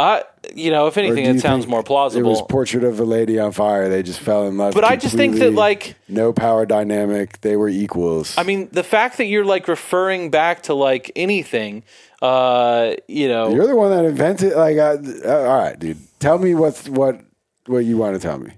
I, 0.00 0.24
you 0.54 0.70
know, 0.70 0.86
if 0.86 0.96
anything, 0.96 1.26
it 1.26 1.40
sounds 1.40 1.66
more 1.66 1.82
plausible. 1.82 2.26
It 2.26 2.30
was. 2.30 2.42
Portrait 2.48 2.84
of 2.84 2.98
a 2.98 3.04
Lady 3.04 3.38
on 3.38 3.52
Fire. 3.52 3.88
They 3.88 4.02
just 4.02 4.20
fell 4.20 4.48
in 4.48 4.56
love. 4.56 4.74
But 4.74 4.84
I 4.84 4.96
just 4.96 5.14
think 5.14 5.36
that, 5.38 5.52
like- 5.52 5.94
no 6.08 6.32
power 6.32 6.64
dynamic. 6.66 7.40
They 7.42 7.56
were 7.56 7.68
equals. 7.68 8.34
I 8.38 8.42
mean, 8.42 8.68
the 8.72 8.82
fact 8.82 9.18
that 9.18 9.26
you're 9.26 9.44
like 9.44 9.68
referring 9.68 10.30
back 10.30 10.62
to 10.64 10.74
like 10.74 11.12
anything, 11.14 11.82
uh, 12.22 12.94
you 13.08 13.28
know, 13.28 13.54
You're 13.54 13.66
the 13.66 13.76
one 13.76 13.90
that 13.90 14.04
invented. 14.04 14.54
Like, 14.54 14.78
uh, 14.78 14.96
uh, 15.24 15.48
all 15.48 15.58
right, 15.58 15.78
dude. 15.78 15.98
Tell 16.18 16.38
me 16.38 16.54
what's 16.54 16.88
what 16.88 17.20
what 17.66 17.84
you 17.84 17.96
want 17.96 18.14
to 18.14 18.20
tell 18.20 18.38
me. 18.38 18.52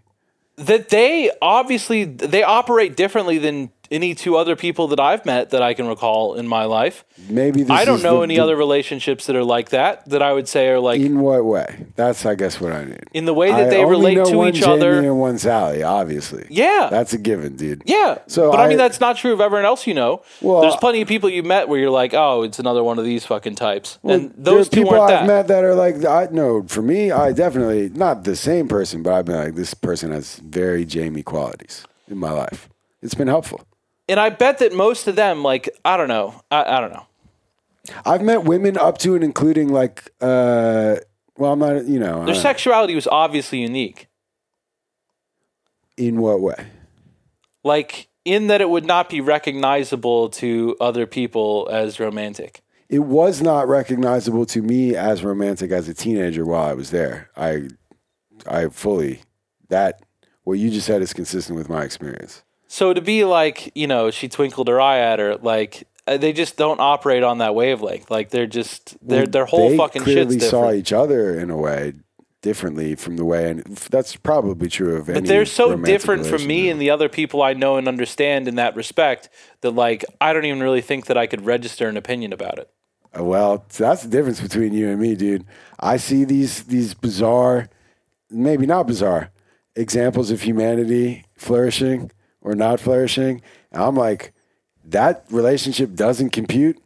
that 0.56 0.89
they 0.90 1.31
obviously 1.43 2.05
they 2.05 2.43
operate 2.43 2.97
differently 2.97 3.39
than 3.39 3.70
any 3.93 4.14
two 4.14 4.36
other 4.36 4.56
people 4.56 4.89
that 4.89 4.98
I've 4.98 5.24
met 5.27 5.51
that 5.51 5.62
I 5.62 5.74
can 5.74 5.86
recall 5.86 6.35
in 6.35 6.48
my 6.48 6.64
life. 6.64 7.05
Maybe 7.28 7.62
this 7.62 7.70
I 7.70 7.85
don't 7.85 8.02
know 8.02 8.16
the- 8.19 8.23
any 8.24 8.36
the- 8.36 8.43
other 8.43 8.56
relationships 8.56 9.27
that 9.27 9.36
are 9.36 9.44
like 9.44 9.69
that 9.70 10.09
that 10.09 10.23
I 10.23 10.32
would 10.32 10.48
say 10.48 10.69
are 10.69 10.81
like 10.81 11.01
In 11.01 11.20
what 11.20 11.44
way? 11.44 11.86
That's 11.94 12.24
I 12.27 12.35
guess 12.35 12.60
what 12.60 12.73
I 12.73 12.85
need. 12.85 13.05
in 13.12 13.27
the 13.27 13.35
way 13.35 13.51
that 13.51 13.66
I 13.66 13.70
they 13.70 13.85
relate 13.85 14.14
to 14.16 14.47
each 14.47 14.56
Jamie 14.56 14.73
other. 14.73 14.98
and 14.98 15.20
one 15.20 15.39
Sally. 15.39 15.82
Obviously. 15.82 16.47
Yeah. 16.51 16.89
That's 16.90 17.12
a 17.12 17.19
given, 17.19 17.56
dude. 17.56 17.82
Yeah, 17.86 18.19
So 18.27 18.51
but 18.51 18.59
I, 18.60 18.64
I- 18.64 18.69
mean 18.69 18.78
that's 18.78 18.98
not 19.01 19.16
true 19.19 19.32
of 19.32 19.40
everyone 19.40 19.66
else 19.66 19.86
you 19.86 19.94
know. 19.94 20.23
Well, 20.40 20.62
There's 20.62 20.77
plenty 20.77 21.02
of 21.02 21.09
people 21.09 21.28
you 21.28 21.43
met 21.43 21.69
where 21.69 21.78
you're 21.78 21.90
like, 21.90 22.14
oh, 22.14 22.43
it's 22.43 22.59
another 22.59 22.82
one 22.82 22.98
of 22.98 23.05
these 23.05 23.24
fucking 23.27 23.55
types, 23.56 23.98
and 24.02 24.32
those 24.36 24.69
two 24.69 24.82
people 24.85 25.01
I've 25.01 25.09
that. 25.10 25.27
met 25.27 25.48
that 25.48 25.62
are 25.64 25.74
like, 25.74 26.05
I 26.05 26.28
know 26.31 26.64
for 26.66 26.82
me, 26.82 27.10
I 27.12 27.32
definitely 27.32 27.90
not 27.90 28.24
the 28.24 28.36
same 28.36 28.69
person, 28.69 29.02
but 29.02 29.12
I've 29.12 29.24
been 29.27 29.36
like, 29.36 29.55
this 29.55 29.74
person 29.74 30.10
has 30.12 30.36
very 30.36 30.85
Jamie 30.85 31.23
qualities 31.23 31.85
in 32.09 32.16
my 32.19 32.31
life. 32.31 32.69
It's 33.02 33.14
been 33.14 33.28
helpful. 33.28 33.60
And 34.12 34.20
I 34.20 34.28
bet 34.28 34.59
that 34.59 34.74
most 34.74 35.09
of 35.09 35.16
them, 35.16 35.43
like, 35.43 35.70
I 35.86 35.97
don't 35.97 36.09
know, 36.09 36.34
I, 36.51 36.76
I 36.76 36.80
don't 36.80 36.93
know. 36.93 37.06
I've 38.05 38.20
met 38.20 38.44
women 38.44 38.76
up 38.76 38.98
to 38.98 39.14
and 39.14 39.24
including 39.24 39.68
like, 39.68 40.10
uh, 40.20 40.97
well, 41.39 41.55
I'm 41.55 41.59
not, 41.59 41.86
you 41.86 41.98
know, 41.98 42.26
Their 42.26 42.34
uh, 42.34 42.39
sexuality 42.39 42.94
was 42.94 43.06
obviously 43.06 43.62
unique, 43.62 44.09
in 45.97 46.20
what 46.20 46.43
way? 46.43 46.66
like 47.64 48.09
in 48.26 48.48
that 48.48 48.60
it 48.60 48.68
would 48.68 48.84
not 48.84 49.09
be 49.09 49.22
recognizable 49.22 50.28
to 50.28 50.76
other 50.78 51.06
people 51.06 51.66
as 51.72 51.98
romantic. 51.98 52.60
It 52.90 52.98
was 52.98 53.40
not 53.40 53.66
recognizable 53.66 54.44
to 54.44 54.60
me 54.60 54.94
as 54.94 55.24
romantic 55.24 55.70
as 55.70 55.89
a 55.89 55.94
teenager 55.94 56.44
while 56.44 56.68
I 56.68 56.74
was 56.74 56.90
there. 56.90 57.30
I, 57.34 57.68
I 58.47 58.68
fully 58.68 59.22
that 59.70 60.02
what 60.44 60.59
you 60.59 60.70
just 60.70 60.86
said 60.86 61.01
is 61.01 61.14
consistent 61.14 61.56
with 61.56 61.70
my 61.70 61.82
experience. 61.82 62.43
So 62.73 62.94
to 62.94 63.03
be 63.03 63.27
like, 63.27 63.70
you 63.74 63.86
know, 63.86 64.11
she 64.11 64.28
twinkled 64.28 64.66
her 64.69 64.81
eye 64.81 65.01
at 65.01 65.19
her, 65.19 65.36
like 65.36 65.86
uh, 66.07 66.16
they 66.16 66.32
just 66.32 66.57
don't 66.57 66.81
operate 66.81 67.23
on 67.23 67.36
that 67.36 67.55
wavelength. 67.55 68.11
Like 68.11 68.31
they're 68.31 68.47
just 68.47 68.97
their 69.07 69.27
their 69.27 69.44
whole 69.44 69.69
they 69.69 69.77
fucking 69.77 70.05
clearly 70.05 70.36
shit's 70.36 70.49
saw 70.49 70.62
different. 70.62 70.78
each 70.78 70.93
other 70.94 71.39
in 71.39 71.51
a 71.51 71.57
way 71.59 71.93
differently 72.40 72.94
from 72.94 73.19
the 73.19 73.27
way, 73.27 73.51
and 73.51 73.62
that's 73.90 74.16
probably 74.16 74.70
true 74.70 74.97
of 74.97 75.11
any. 75.11 75.20
But 75.20 75.28
they're 75.28 75.44
so 75.44 75.77
different 75.77 76.24
from 76.24 76.47
me 76.47 76.70
and 76.70 76.81
the 76.81 76.89
other 76.89 77.11
people 77.11 77.43
I 77.43 77.53
know 77.53 77.77
and 77.77 77.86
understand 77.86 78.49
in 78.49 78.55
that 78.55 78.74
respect 78.74 79.28
that 79.61 79.73
like 79.73 80.07
I 80.19 80.32
don't 80.32 80.47
even 80.47 80.62
really 80.62 80.81
think 80.81 81.09
that 81.09 81.19
I 81.19 81.27
could 81.27 81.44
register 81.44 81.90
an 81.90 81.99
opinion 81.99 82.32
about 82.32 82.59
it. 82.59 82.70
Uh, 83.15 83.23
Well, 83.23 83.66
that's 83.77 84.03
the 84.03 84.09
difference 84.09 84.40
between 84.40 84.73
you 84.73 84.89
and 84.89 84.99
me, 84.99 85.15
dude. 85.15 85.44
I 85.78 85.99
see 85.99 86.24
these 86.24 86.62
these 86.62 86.94
bizarre, 86.94 87.69
maybe 88.31 88.65
not 88.65 88.86
bizarre, 88.86 89.28
examples 89.77 90.31
of 90.31 90.40
humanity 90.40 91.27
flourishing 91.36 92.11
or 92.43 92.55
not 92.55 92.81
flourishing. 92.81 93.43
And 93.70 93.82
I'm 93.82 93.97
like, 93.97 94.32
that 94.85 95.24
relationship 95.31 95.94
doesn't 95.94 96.31
compute. 96.31 96.78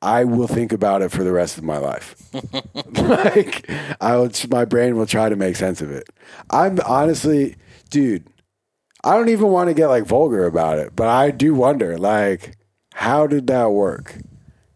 I 0.00 0.24
will 0.24 0.48
think 0.48 0.72
about 0.72 1.02
it 1.02 1.10
for 1.10 1.22
the 1.22 1.32
rest 1.32 1.58
of 1.58 1.64
my 1.64 1.78
life. 1.78 2.16
like, 2.92 3.70
I 4.00 4.16
will, 4.16 4.30
my 4.50 4.64
brain 4.64 4.96
will 4.96 5.06
try 5.06 5.28
to 5.28 5.36
make 5.36 5.54
sense 5.54 5.80
of 5.80 5.90
it. 5.90 6.08
I'm 6.50 6.80
honestly, 6.84 7.56
dude. 7.90 8.26
I 9.04 9.16
don't 9.16 9.28
even 9.28 9.48
want 9.48 9.68
to 9.68 9.74
get 9.74 9.88
like 9.88 10.04
vulgar 10.04 10.46
about 10.46 10.78
it, 10.78 10.94
but 10.94 11.08
I 11.08 11.32
do 11.32 11.54
wonder, 11.54 11.98
like, 11.98 12.56
how 12.94 13.26
did 13.26 13.48
that 13.48 13.72
work? 13.72 14.16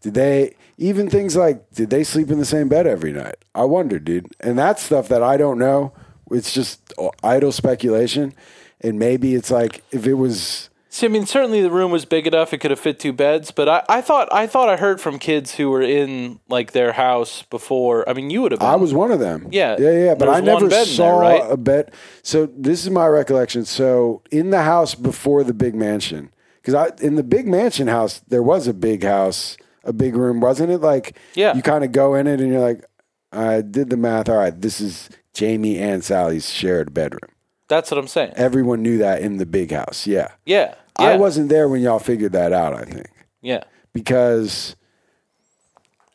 Did 0.01 0.13
they 0.15 0.55
even 0.77 1.09
things 1.09 1.35
like 1.35 1.69
did 1.71 1.89
they 1.89 2.03
sleep 2.03 2.29
in 2.29 2.39
the 2.39 2.45
same 2.45 2.69
bed 2.69 2.87
every 2.87 3.11
night? 3.11 3.35
I 3.55 3.63
wonder, 3.65 3.99
dude. 3.99 4.27
And 4.39 4.57
that's 4.57 4.83
stuff 4.83 5.07
that 5.07 5.23
I 5.23 5.37
don't 5.37 5.57
know. 5.57 5.93
It's 6.31 6.53
just 6.53 6.93
uh, 6.97 7.09
idle 7.23 7.51
speculation. 7.51 8.33
And 8.81 8.99
maybe 8.99 9.33
it's 9.35 9.49
like 9.51 9.83
if 9.91 10.05
it 10.05 10.13
was 10.15 10.69
See, 10.89 11.05
I 11.05 11.09
mean, 11.09 11.27
certainly 11.27 11.61
the 11.61 11.69
room 11.69 11.91
was 11.91 12.05
big 12.05 12.25
enough; 12.25 12.53
it 12.53 12.57
could 12.57 12.71
have 12.71 12.79
fit 12.79 12.99
two 12.99 13.13
beds. 13.13 13.51
But 13.51 13.69
I, 13.69 13.83
I 13.87 14.01
thought, 14.01 14.29
I 14.31 14.47
thought 14.47 14.67
I 14.67 14.77
heard 14.77 14.99
from 14.99 15.19
kids 15.19 15.53
who 15.53 15.69
were 15.69 15.81
in 15.83 16.39
like 16.49 16.71
their 16.71 16.93
house 16.93 17.43
before. 17.43 18.07
I 18.09 18.13
mean, 18.13 18.31
you 18.31 18.41
would 18.41 18.51
have. 18.51 18.61
Been. 18.61 18.67
I 18.69 18.77
was 18.77 18.95
one 18.95 19.11
of 19.11 19.19
them. 19.19 19.47
Yeah, 19.51 19.75
Yeah, 19.77 19.91
yeah. 19.91 20.15
But 20.15 20.29
I 20.29 20.39
never 20.39 20.69
saw 20.71 21.19
there, 21.19 21.39
right? 21.41 21.51
a 21.51 21.55
bed. 21.57 21.91
So 22.23 22.47
this 22.47 22.83
is 22.83 22.89
my 22.89 23.05
recollection. 23.05 23.63
So 23.65 24.23
in 24.31 24.49
the 24.49 24.63
house 24.63 24.95
before 24.95 25.43
the 25.43 25.53
big 25.53 25.75
mansion, 25.75 26.31
because 26.61 26.73
I 26.73 26.89
in 27.05 27.13
the 27.13 27.23
big 27.23 27.47
mansion 27.47 27.87
house, 27.87 28.21
there 28.27 28.41
was 28.41 28.65
a 28.67 28.73
big 28.73 29.03
house, 29.03 29.55
a 29.83 29.93
big 29.93 30.15
room, 30.15 30.39
wasn't 30.39 30.71
it? 30.71 30.79
Like 30.79 31.15
Yeah. 31.35 31.53
you 31.55 31.61
kind 31.61 31.83
of 31.83 31.91
go 31.91 32.15
in 32.15 32.25
it 32.25 32.39
and 32.41 32.51
you're 32.51 32.61
like, 32.61 32.83
I 33.31 33.61
did 33.61 33.91
the 33.91 33.97
math. 33.97 34.29
All 34.29 34.37
right, 34.37 34.59
this 34.59 34.81
is 34.81 35.09
Jamie 35.33 35.77
and 35.77 36.03
Sally's 36.03 36.49
shared 36.49 36.91
bedroom. 36.91 37.29
That's 37.67 37.91
what 37.91 37.97
I'm 37.97 38.07
saying. 38.07 38.33
Everyone 38.35 38.81
knew 38.81 38.97
that 38.99 39.21
in 39.21 39.37
the 39.37 39.45
big 39.45 39.71
house. 39.71 40.07
Yeah. 40.07 40.31
Yeah. 40.45 40.75
yeah. 40.99 41.07
I 41.07 41.17
wasn't 41.17 41.49
there 41.49 41.67
when 41.67 41.81
y'all 41.81 41.99
figured 41.99 42.31
that 42.31 42.53
out, 42.53 42.73
I 42.73 42.83
think. 42.83 43.07
Yeah. 43.41 43.63
Because 43.93 44.75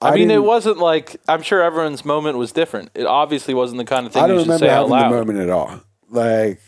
I, 0.01 0.15
mean, 0.15 0.31
it 0.31 0.43
wasn't 0.43 0.79
like 0.79 1.17
I'm 1.29 1.43
sure 1.43 1.63
everyone's 1.63 2.05
moment 2.05 2.39
was 2.39 2.53
different. 2.53 2.91
It 2.95 3.07
obviously 3.07 3.55
wasn't 3.55 3.79
the 3.79 3.85
kind 3.85 4.07
of 4.07 4.13
thing 4.13 4.23
I 4.23 4.27
don't 4.27 4.39
you 4.39 4.45
should 4.45 4.49
remember 4.49 4.67
say 4.67 4.71
out 4.71 4.77
having 4.77 4.91
loud. 4.91 5.11
the 5.11 5.17
moment 5.17 5.39
at 5.39 5.51
all. 5.51 5.81
Like 6.11 6.61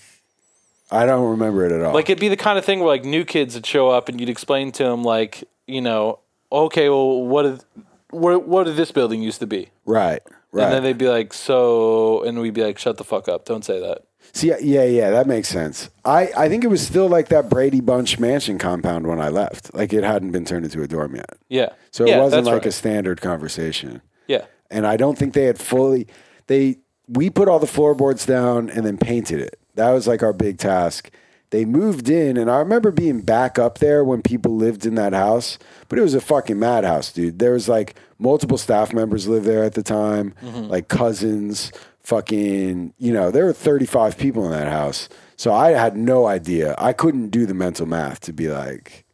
I 0.90 1.06
don't 1.06 1.30
remember 1.30 1.64
it 1.64 1.72
at 1.72 1.82
all. 1.82 1.94
Like 1.94 2.10
it'd 2.10 2.20
be 2.20 2.28
the 2.28 2.36
kind 2.36 2.58
of 2.58 2.64
thing 2.64 2.80
where 2.80 2.88
like 2.88 3.04
new 3.04 3.24
kids 3.24 3.54
would 3.54 3.66
show 3.66 3.88
up 3.88 4.08
and 4.08 4.20
you'd 4.20 4.28
explain 4.28 4.72
to 4.72 4.84
them 4.84 5.02
like, 5.02 5.44
you 5.66 5.80
know, 5.80 6.20
okay, 6.52 6.88
well, 6.88 7.24
what 7.24 7.42
did 7.42 7.64
what, 8.10 8.46
what 8.46 8.64
did 8.64 8.76
this 8.76 8.92
building 8.92 9.22
used 9.22 9.40
to 9.40 9.46
be? 9.46 9.70
right. 9.84 10.20
Right. 10.52 10.66
And 10.66 10.72
then 10.72 10.82
they'd 10.84 10.96
be 10.96 11.08
like, 11.08 11.32
so, 11.32 12.22
and 12.22 12.38
we'd 12.38 12.54
be 12.54 12.62
like, 12.62 12.78
shut 12.78 12.96
the 12.96 13.02
fuck 13.02 13.28
up, 13.28 13.44
don't 13.44 13.64
say 13.64 13.80
that. 13.80 14.04
See, 14.34 14.48
yeah, 14.48 14.82
yeah, 14.82 15.10
that 15.10 15.28
makes 15.28 15.48
sense. 15.48 15.90
I, 16.04 16.28
I 16.36 16.48
think 16.48 16.64
it 16.64 16.66
was 16.66 16.84
still 16.84 17.08
like 17.08 17.28
that 17.28 17.48
Brady 17.48 17.80
Bunch 17.80 18.18
mansion 18.18 18.58
compound 18.58 19.06
when 19.06 19.20
I 19.20 19.28
left. 19.28 19.72
Like 19.72 19.92
it 19.92 20.02
hadn't 20.02 20.32
been 20.32 20.44
turned 20.44 20.64
into 20.64 20.82
a 20.82 20.88
dorm 20.88 21.14
yet. 21.14 21.38
Yeah. 21.48 21.68
So 21.92 22.04
it 22.04 22.10
yeah, 22.10 22.18
wasn't 22.20 22.46
like 22.46 22.66
a 22.66 22.72
standard 22.72 23.20
conversation. 23.20 24.02
yeah. 24.26 24.46
And 24.72 24.88
I 24.88 24.96
don't 24.96 25.16
think 25.16 25.34
they 25.34 25.44
had 25.44 25.58
fully 25.58 26.08
they 26.48 26.78
we 27.06 27.30
put 27.30 27.48
all 27.48 27.60
the 27.60 27.66
floorboards 27.68 28.26
down 28.26 28.70
and 28.70 28.84
then 28.84 28.98
painted 28.98 29.38
it. 29.40 29.58
That 29.76 29.90
was 29.90 30.08
like 30.08 30.22
our 30.22 30.32
big 30.32 30.58
task. 30.58 31.10
They 31.50 31.64
moved 31.64 32.08
in 32.08 32.36
and 32.36 32.50
I 32.50 32.58
remember 32.58 32.90
being 32.90 33.20
back 33.20 33.56
up 33.56 33.78
there 33.78 34.02
when 34.02 34.20
people 34.20 34.56
lived 34.56 34.84
in 34.84 34.96
that 34.96 35.12
house, 35.12 35.60
but 35.88 35.96
it 35.96 36.02
was 36.02 36.14
a 36.14 36.20
fucking 36.20 36.58
madhouse, 36.58 37.12
dude. 37.12 37.38
There 37.38 37.52
was 37.52 37.68
like 37.68 37.94
multiple 38.18 38.58
staff 38.58 38.92
members 38.92 39.28
lived 39.28 39.46
there 39.46 39.62
at 39.62 39.74
the 39.74 39.82
time, 39.84 40.34
mm-hmm. 40.42 40.64
like 40.64 40.88
cousins, 40.88 41.70
fucking, 42.04 42.94
you 42.98 43.12
know, 43.12 43.30
there 43.30 43.46
were 43.46 43.52
35 43.52 44.16
people 44.16 44.44
in 44.44 44.52
that 44.52 44.70
house. 44.70 45.08
So 45.36 45.52
I 45.52 45.72
had 45.72 45.96
no 45.96 46.26
idea. 46.26 46.74
I 46.78 46.92
couldn't 46.92 47.30
do 47.30 47.46
the 47.46 47.54
mental 47.54 47.86
math 47.86 48.20
to 48.20 48.32
be 48.32 48.48
like 48.48 49.04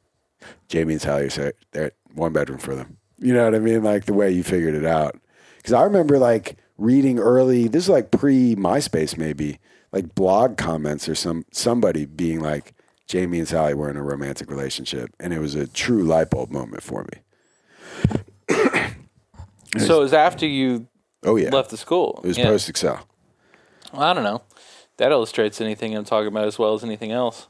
Jamie 0.68 0.94
and 0.94 1.02
Sally 1.02 1.30
say 1.30 1.52
they're 1.72 1.92
one 2.14 2.32
bedroom 2.32 2.58
for 2.58 2.74
them. 2.74 2.98
You 3.18 3.32
know 3.32 3.44
what 3.44 3.54
I 3.54 3.58
mean? 3.58 3.82
Like 3.82 4.04
the 4.04 4.14
way 4.14 4.30
you 4.30 4.42
figured 4.42 4.74
it 4.74 4.84
out. 4.84 5.18
Because 5.56 5.72
I 5.72 5.82
remember 5.82 6.18
like 6.18 6.56
reading 6.78 7.18
early. 7.18 7.68
This 7.68 7.84
is 7.84 7.88
like 7.88 8.10
pre 8.10 8.56
MySpace, 8.56 9.16
maybe 9.16 9.58
like 9.92 10.14
blog 10.14 10.56
comments 10.56 11.08
or 11.08 11.14
some 11.14 11.44
somebody 11.52 12.06
being 12.06 12.40
like 12.40 12.74
Jamie 13.06 13.38
and 13.38 13.48
Sally 13.48 13.74
were 13.74 13.90
in 13.90 13.96
a 13.96 14.02
romantic 14.02 14.50
relationship, 14.50 15.10
and 15.20 15.32
it 15.32 15.40
was 15.40 15.54
a 15.54 15.66
true 15.66 16.02
light 16.02 16.30
bulb 16.30 16.50
moment 16.50 16.82
for 16.82 17.04
me. 17.04 17.18
So 19.78 19.98
it 20.00 20.02
was 20.02 20.12
after 20.12 20.46
you 20.46 20.88
Oh 21.22 21.36
yeah, 21.36 21.50
left 21.50 21.70
the 21.70 21.76
school. 21.76 22.20
it 22.24 22.28
was 22.28 22.38
yeah. 22.38 22.46
post 22.46 22.68
Excel. 22.68 23.06
Well, 23.92 24.02
I 24.02 24.14
don't 24.14 24.24
know. 24.24 24.42
That 24.96 25.12
illustrates 25.12 25.60
anything 25.60 25.96
I'm 25.96 26.04
talking 26.04 26.28
about 26.28 26.46
as 26.46 26.58
well 26.58 26.74
as 26.74 26.84
anything 26.84 27.12
else. 27.12 27.48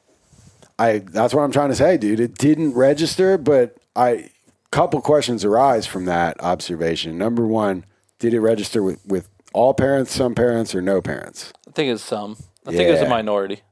I 0.78 0.98
that's 0.98 1.34
what 1.34 1.42
I'm 1.42 1.52
trying 1.52 1.70
to 1.70 1.74
say, 1.74 1.96
dude. 1.96 2.20
It 2.20 2.38
didn't 2.38 2.74
register, 2.74 3.36
but 3.36 3.76
I 3.94 4.30
couple 4.70 5.00
questions 5.00 5.44
arise 5.44 5.86
from 5.86 6.04
that 6.04 6.40
observation. 6.42 7.18
Number 7.18 7.46
one, 7.46 7.84
did 8.18 8.34
it 8.34 8.40
register 8.40 8.82
with 8.82 9.04
with 9.06 9.28
all 9.52 9.74
parents, 9.74 10.14
some 10.14 10.34
parents, 10.34 10.74
or 10.74 10.80
no 10.80 11.00
parents? 11.00 11.52
I 11.68 11.72
think 11.72 11.92
it's 11.92 12.02
some. 12.02 12.36
I 12.66 12.70
think 12.70 12.88
it's 12.90 13.02
a 13.02 13.08
minority. 13.08 13.62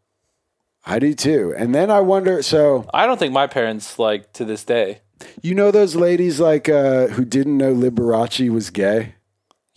I 0.84 0.98
do 0.98 1.14
too. 1.14 1.54
And 1.56 1.74
then 1.74 1.90
I 1.90 2.00
wonder. 2.00 2.42
So 2.42 2.88
I 2.92 3.06
don't 3.06 3.18
think 3.18 3.32
my 3.32 3.46
parents 3.46 3.98
like 3.98 4.32
to 4.34 4.44
this 4.44 4.64
day. 4.64 5.00
you 5.42 5.54
know 5.54 5.70
those 5.70 5.94
ladies 5.94 6.40
like 6.40 6.68
uh, 6.68 7.08
who 7.08 7.24
didn't 7.24 7.56
know 7.56 7.74
Liberace 7.74 8.50
was 8.50 8.70
gay. 8.70 9.14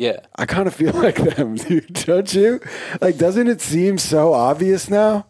Yeah. 0.02 0.20
I 0.36 0.46
kind 0.48 0.68
of 0.68 0.74
feel 0.74 0.94
like 1.06 1.16
them, 1.18 1.56
dude. 1.56 1.94
Don't 1.94 2.34
you? 2.34 2.60
Like, 3.00 3.18
doesn't 3.18 3.48
it 3.48 3.62
seem 3.62 3.98
so 4.00 4.34
obvious 4.34 4.90
now? 4.90 5.28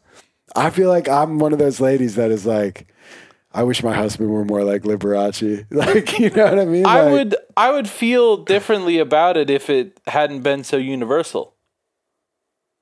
I 0.55 0.69
feel 0.69 0.87
like 0.87 1.09
I'm 1.09 1.39
one 1.39 1.51
of 1.51 1.59
those 1.59 1.81
ladies 1.81 2.15
that 2.15 2.31
is 2.31 2.45
like, 2.45 2.87
I 3.53 3.63
wish 3.63 3.83
my 3.83 3.93
husband 3.93 4.29
were 4.29 4.45
more 4.45 4.63
like 4.63 4.83
Liberace. 4.83 5.65
Like, 5.71 6.17
you 6.19 6.29
know 6.29 6.45
what 6.45 6.59
I 6.59 6.63
mean? 6.65 6.85
I 6.85 7.11
would 7.11 7.35
I 7.57 7.71
would 7.71 7.89
feel 7.89 8.37
differently 8.37 8.97
about 8.97 9.35
it 9.35 9.49
if 9.49 9.69
it 9.69 9.99
hadn't 10.07 10.41
been 10.41 10.63
so 10.63 10.77
universal. 10.77 11.53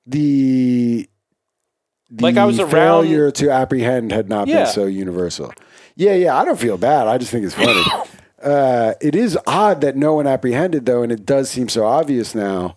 the 0.06 1.08
the 2.08 2.22
Like, 2.24 2.36
I 2.36 2.44
was 2.44 2.58
around- 2.60 2.70
failure 2.70 3.30
to 3.32 3.50
apprehend 3.50 4.12
had 4.12 4.28
not 4.28 4.46
Yeah. 4.48 4.64
been 4.64 4.72
so 4.72 4.86
universal. 4.86 5.52
Yeah, 5.96 6.14
yeah. 6.14 6.36
I 6.36 6.44
don't 6.44 6.58
feel 6.58 6.78
bad. 6.78 7.08
I 7.08 7.18
just 7.18 7.30
think 7.32 7.44
it's 7.46 7.54
funny. 7.54 7.82
uh, 8.42 8.94
it 9.00 9.14
is 9.14 9.38
odd 9.46 9.80
that 9.82 9.96
no 9.96 10.14
one 10.14 10.26
apprehended 10.26 10.86
though, 10.86 11.02
and 11.02 11.12
it 11.12 11.26
does 11.26 11.50
seem 11.50 11.68
so 11.68 11.84
obvious 11.84 12.34
now. 12.34 12.76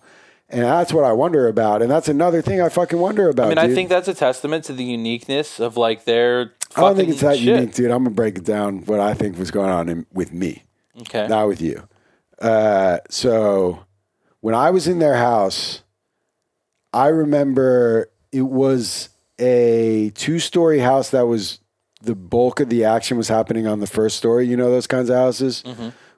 And 0.50 0.62
that's 0.62 0.94
what 0.94 1.04
I 1.04 1.14
wonder 1.14 1.48
about. 1.48 1.82
And 1.82 1.90
that's 1.90 2.08
another 2.08 2.42
thing 2.42 2.62
I 2.62 2.70
fucking 2.70 3.00
wonder 3.00 3.28
about. 3.28 3.48
I 3.48 3.50
mean, 3.50 3.58
I 3.58 3.74
think 3.74 3.90
that's 3.90 4.08
a 4.08 4.14
testament 4.14 4.66
to 4.66 4.74
the 4.74 4.84
uniqueness 4.84 5.60
of 5.60 5.78
like 5.78 6.06
their. 6.06 6.52
I 6.76 6.82
don't 6.82 6.96
think 6.96 7.10
it's 7.10 7.22
that 7.22 7.38
shit. 7.38 7.48
unique, 7.48 7.74
dude. 7.74 7.90
I'm 7.90 8.04
gonna 8.04 8.16
break 8.16 8.38
it 8.38 8.44
down 8.44 8.86
what 8.86 9.00
I 9.00 9.14
think 9.16 9.38
was 9.38 9.52
going 9.52 9.70
on 9.70 9.90
in, 9.90 10.06
with 10.14 10.32
me. 10.32 10.64
Okay. 11.02 11.28
not 11.28 11.48
with 11.48 11.62
you. 11.62 11.88
Uh, 12.40 13.00
so 13.10 13.84
when 14.42 14.54
I 14.54 14.70
was 14.70 14.88
in 14.88 15.00
their 15.00 15.16
house, 15.16 15.82
I 16.92 17.08
remember 17.08 18.12
it 18.32 18.42
was 18.42 19.10
a 19.40 20.12
two 20.16 20.40
story 20.40 20.80
house 20.80 21.10
that 21.10 21.26
was 21.26 21.60
the 22.04 22.16
bulk 22.16 22.60
of 22.60 22.70
the 22.70 22.84
action 22.84 23.18
was 23.18 23.30
happening 23.30 23.66
on 23.66 23.80
the 23.80 23.88
first 23.88 24.18
story. 24.18 24.46
You 24.46 24.58
know 24.58 24.70
those 24.70 24.88
kinds 24.88 25.10
of 25.10 25.16
houses 25.16 25.64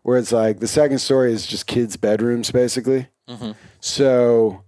where 0.02 0.18
it's 0.18 0.32
like 0.32 0.60
the 0.60 0.68
second 0.68 0.99
story 0.99 1.32
is 1.32 1.45
just 1.48 1.68
kids' 1.68 1.95
bedrooms, 1.98 2.52
basically. 2.52 3.07
So 3.80 4.64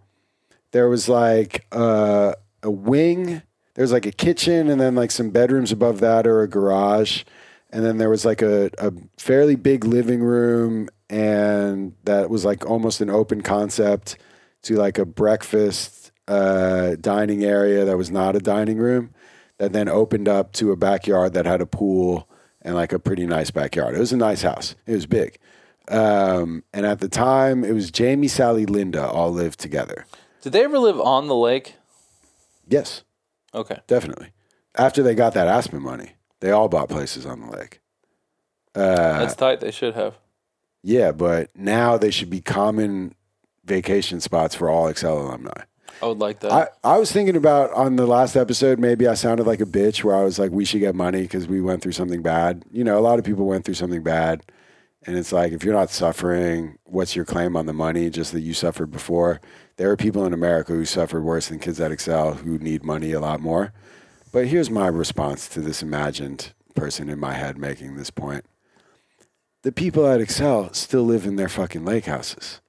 there 0.71 0.89
was 0.89 1.09
like 1.09 1.65
uh, 1.71 2.33
a 2.63 2.71
wing. 2.71 3.41
There's 3.75 3.91
like 3.91 4.05
a 4.05 4.11
kitchen 4.11 4.69
and 4.69 4.79
then 4.79 4.95
like 4.95 5.11
some 5.11 5.29
bedrooms 5.31 5.71
above 5.71 5.99
that 5.99 6.25
or 6.25 6.41
a 6.41 6.47
garage. 6.47 7.23
And 7.71 7.83
then 7.85 7.97
there 7.97 8.09
was 8.09 8.23
like 8.25 8.41
a, 8.41 8.71
a 8.77 8.93
fairly 9.17 9.55
big 9.55 9.83
living 9.85 10.21
room 10.21 10.89
and 11.09 11.93
that 12.05 12.29
was 12.29 12.43
like 12.45 12.65
almost 12.65 13.01
an 13.01 13.09
open 13.09 13.41
concept 13.41 14.17
to 14.63 14.75
like 14.75 14.97
a 14.97 15.05
breakfast 15.05 16.11
uh, 16.27 16.95
dining 16.99 17.43
area 17.43 17.85
that 17.85 17.97
was 17.97 18.09
not 18.09 18.35
a 18.35 18.39
dining 18.39 18.77
room 18.77 19.11
that 19.57 19.73
then 19.73 19.87
opened 19.89 20.27
up 20.27 20.51
to 20.53 20.71
a 20.71 20.75
backyard 20.75 21.33
that 21.33 21.45
had 21.45 21.61
a 21.61 21.65
pool 21.65 22.29
and 22.61 22.75
like 22.75 22.91
a 22.93 22.99
pretty 22.99 23.25
nice 23.25 23.49
backyard. 23.51 23.95
It 23.95 23.99
was 23.99 24.13
a 24.13 24.17
nice 24.17 24.41
house. 24.41 24.75
It 24.85 24.93
was 24.93 25.05
big. 25.05 25.37
Um, 25.89 26.63
and 26.73 26.85
at 26.85 26.99
the 26.99 27.07
time, 27.09 27.63
it 27.63 27.71
was 27.73 27.89
Jamie, 27.91 28.27
Sally, 28.27 28.65
Linda 28.65 29.07
all 29.07 29.31
lived 29.31 29.59
together. 29.59 30.05
Did 30.41 30.51
they 30.53 30.63
ever 30.63 30.77
live 30.79 30.99
on 30.99 31.27
the 31.27 31.35
lake? 31.35 31.75
Yes, 32.67 33.03
Okay. 33.53 33.79
definitely. 33.87 34.31
After 34.75 35.01
they 35.01 35.15
got 35.15 35.33
that 35.33 35.47
Aspen 35.47 35.81
money, 35.81 36.13
they 36.41 36.51
all 36.51 36.67
bought 36.67 36.89
places 36.89 37.25
on 37.25 37.39
the 37.41 37.47
lake. 37.49 37.79
Uh, 38.75 39.19
That's 39.19 39.35
tight. 39.35 39.59
They 39.61 39.71
should 39.71 39.95
have. 39.95 40.15
yeah, 40.83 41.11
but 41.11 41.49
now 41.55 41.97
they 41.97 42.11
should 42.11 42.29
be 42.29 42.41
common 42.41 43.15
vacation 43.65 44.19
spots 44.21 44.53
for 44.53 44.69
all 44.69 44.87
Excel 44.87 45.17
alumni. 45.19 45.63
I 46.01 46.05
would 46.05 46.19
like 46.19 46.39
that. 46.41 46.51
I, 46.51 46.67
I 46.83 46.97
was 46.97 47.11
thinking 47.11 47.35
about 47.35 47.71
on 47.73 47.95
the 47.95 48.05
last 48.05 48.35
episode, 48.35 48.79
maybe 48.79 49.07
I 49.07 49.15
sounded 49.15 49.47
like 49.47 49.61
a 49.61 49.65
bitch 49.65 50.03
where 50.03 50.15
I 50.15 50.23
was 50.23 50.37
like, 50.37 50.51
we 50.51 50.65
should 50.65 50.79
get 50.79 50.95
money 50.95 51.23
because 51.23 51.47
we 51.47 51.61
went 51.61 51.81
through 51.81 51.93
something 51.93 52.21
bad. 52.21 52.65
You 52.71 52.83
know, 52.83 52.97
a 52.97 53.01
lot 53.01 53.19
of 53.19 53.25
people 53.25 53.45
went 53.45 53.65
through 53.65 53.75
something 53.75 54.03
bad. 54.03 54.43
And 55.05 55.17
it's 55.17 55.31
like, 55.31 55.53
if 55.53 55.63
you're 55.63 55.73
not 55.73 55.89
suffering, 55.89 56.77
what's 56.83 57.15
your 57.15 57.25
claim 57.25 57.55
on 57.55 57.65
the 57.65 57.73
money? 57.73 58.09
Just 58.09 58.31
that 58.33 58.41
you 58.41 58.53
suffered 58.53 58.91
before. 58.91 59.39
There 59.77 59.89
are 59.89 59.97
people 59.97 60.25
in 60.25 60.33
America 60.33 60.73
who 60.73 60.85
suffered 60.85 61.23
worse 61.23 61.47
than 61.47 61.59
kids 61.59 61.79
at 61.79 61.91
Excel 61.91 62.33
who 62.33 62.57
need 62.57 62.83
money 62.83 63.11
a 63.11 63.19
lot 63.19 63.39
more. 63.39 63.73
But 64.31 64.47
here's 64.47 64.69
my 64.69 64.87
response 64.87 65.47
to 65.49 65.61
this 65.61 65.81
imagined 65.81 66.53
person 66.75 67.09
in 67.09 67.19
my 67.19 67.33
head 67.33 67.57
making 67.57 67.95
this 67.95 68.11
point. 68.11 68.45
The 69.63 69.71
people 69.71 70.05
at 70.05 70.21
Excel 70.21 70.73
still 70.73 71.03
live 71.03 71.25
in 71.25 71.37
their 71.37 71.49
fucking 71.49 71.85
lake 71.85 72.05
houses 72.05 72.61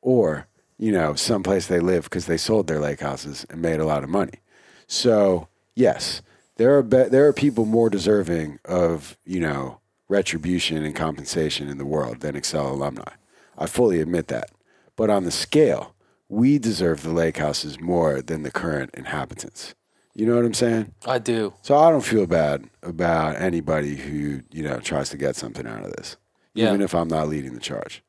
or 0.00 0.48
you 0.84 0.92
know 0.92 1.14
someplace 1.14 1.66
they 1.66 1.80
live 1.80 2.04
because 2.04 2.26
they 2.26 2.36
sold 2.36 2.66
their 2.66 2.80
lake 2.88 3.00
houses 3.08 3.46
and 3.50 3.62
made 3.62 3.80
a 3.80 3.86
lot 3.92 4.04
of 4.04 4.10
money 4.10 4.38
so 4.86 5.48
yes 5.74 6.20
there 6.56 6.76
are 6.76 6.82
be- 6.82 7.08
there 7.14 7.26
are 7.26 7.32
people 7.32 7.64
more 7.64 7.88
deserving 7.90 8.58
of 8.64 9.16
you 9.24 9.40
know 9.40 9.80
retribution 10.08 10.84
and 10.84 10.94
compensation 10.94 11.68
in 11.68 11.78
the 11.78 11.86
world 11.86 12.20
than 12.20 12.36
excel 12.36 12.68
alumni 12.70 13.12
i 13.56 13.66
fully 13.66 13.98
admit 14.00 14.28
that 14.28 14.50
but 14.96 15.08
on 15.10 15.24
the 15.24 15.30
scale 15.30 15.94
we 16.28 16.58
deserve 16.58 17.02
the 17.02 17.12
lake 17.12 17.38
houses 17.38 17.80
more 17.80 18.20
than 18.20 18.42
the 18.42 18.50
current 18.50 18.90
inhabitants 18.94 19.74
you 20.14 20.26
know 20.26 20.36
what 20.36 20.44
i'm 20.44 20.54
saying 20.54 20.92
I 21.06 21.18
do. 21.18 21.54
so 21.62 21.76
i 21.76 21.90
don't 21.90 22.04
feel 22.04 22.26
bad 22.26 22.64
about 22.82 23.36
anybody 23.40 23.96
who 23.96 24.42
you 24.50 24.62
know 24.62 24.78
tries 24.80 25.08
to 25.10 25.16
get 25.16 25.34
something 25.36 25.66
out 25.66 25.84
of 25.84 25.92
this 25.96 26.16
Yeah. 26.54 26.68
even 26.68 26.82
if 26.82 26.94
i'm 26.94 27.08
not 27.08 27.28
leading 27.28 27.54
the 27.54 27.60
charge 27.72 28.02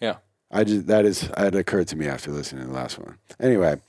Yeah. 0.00 0.16
I 0.50 0.64
just 0.64 0.86
that 0.86 1.04
is 1.04 1.28
that 1.36 1.54
occurred 1.54 1.88
to 1.88 1.96
me 1.96 2.06
after 2.06 2.30
listening 2.30 2.62
to 2.62 2.68
the 2.68 2.74
last 2.74 2.98
one. 2.98 3.18
Anyway, 3.40 3.80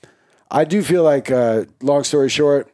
I 0.50 0.64
do 0.64 0.82
feel 0.82 1.02
like 1.02 1.30
uh, 1.30 1.64
long 1.80 2.04
story 2.04 2.28
short, 2.28 2.72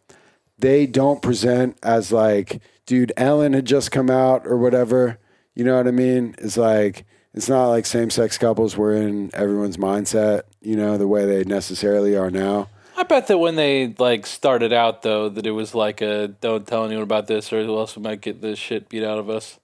they 0.58 0.86
don't 0.86 1.20
present 1.20 1.76
as 1.82 2.10
like, 2.12 2.60
dude, 2.86 3.12
Ellen 3.16 3.52
had 3.52 3.66
just 3.66 3.90
come 3.90 4.10
out 4.10 4.46
or 4.46 4.56
whatever. 4.56 5.18
You 5.54 5.64
know 5.64 5.76
what 5.76 5.86
I 5.86 5.92
mean? 5.92 6.34
It's 6.38 6.56
like, 6.56 7.04
It's 7.34 7.48
not 7.48 7.68
like 7.68 7.84
same 7.84 8.10
sex 8.10 8.38
couples 8.38 8.76
were 8.76 8.94
in 8.94 9.30
everyone's 9.34 9.76
mindset, 9.76 10.42
you 10.60 10.76
know, 10.76 10.96
the 10.96 11.08
way 11.08 11.26
they 11.26 11.44
necessarily 11.44 12.16
are 12.16 12.30
now. 12.30 12.68
I 12.96 13.02
bet 13.02 13.26
that 13.26 13.38
when 13.38 13.56
they 13.56 13.92
like 13.98 14.24
started 14.24 14.72
out 14.72 15.02
though, 15.02 15.28
that 15.28 15.44
it 15.46 15.50
was 15.50 15.74
like 15.74 16.00
a 16.00 16.28
don't 16.28 16.66
tell 16.66 16.84
anyone 16.84 17.02
about 17.02 17.26
this 17.26 17.52
or 17.52 17.58
else 17.58 17.96
we 17.96 18.02
might 18.02 18.20
get 18.20 18.40
this 18.40 18.58
shit 18.58 18.88
beat 18.88 19.02
out 19.02 19.18
of 19.18 19.28
us. 19.28 19.58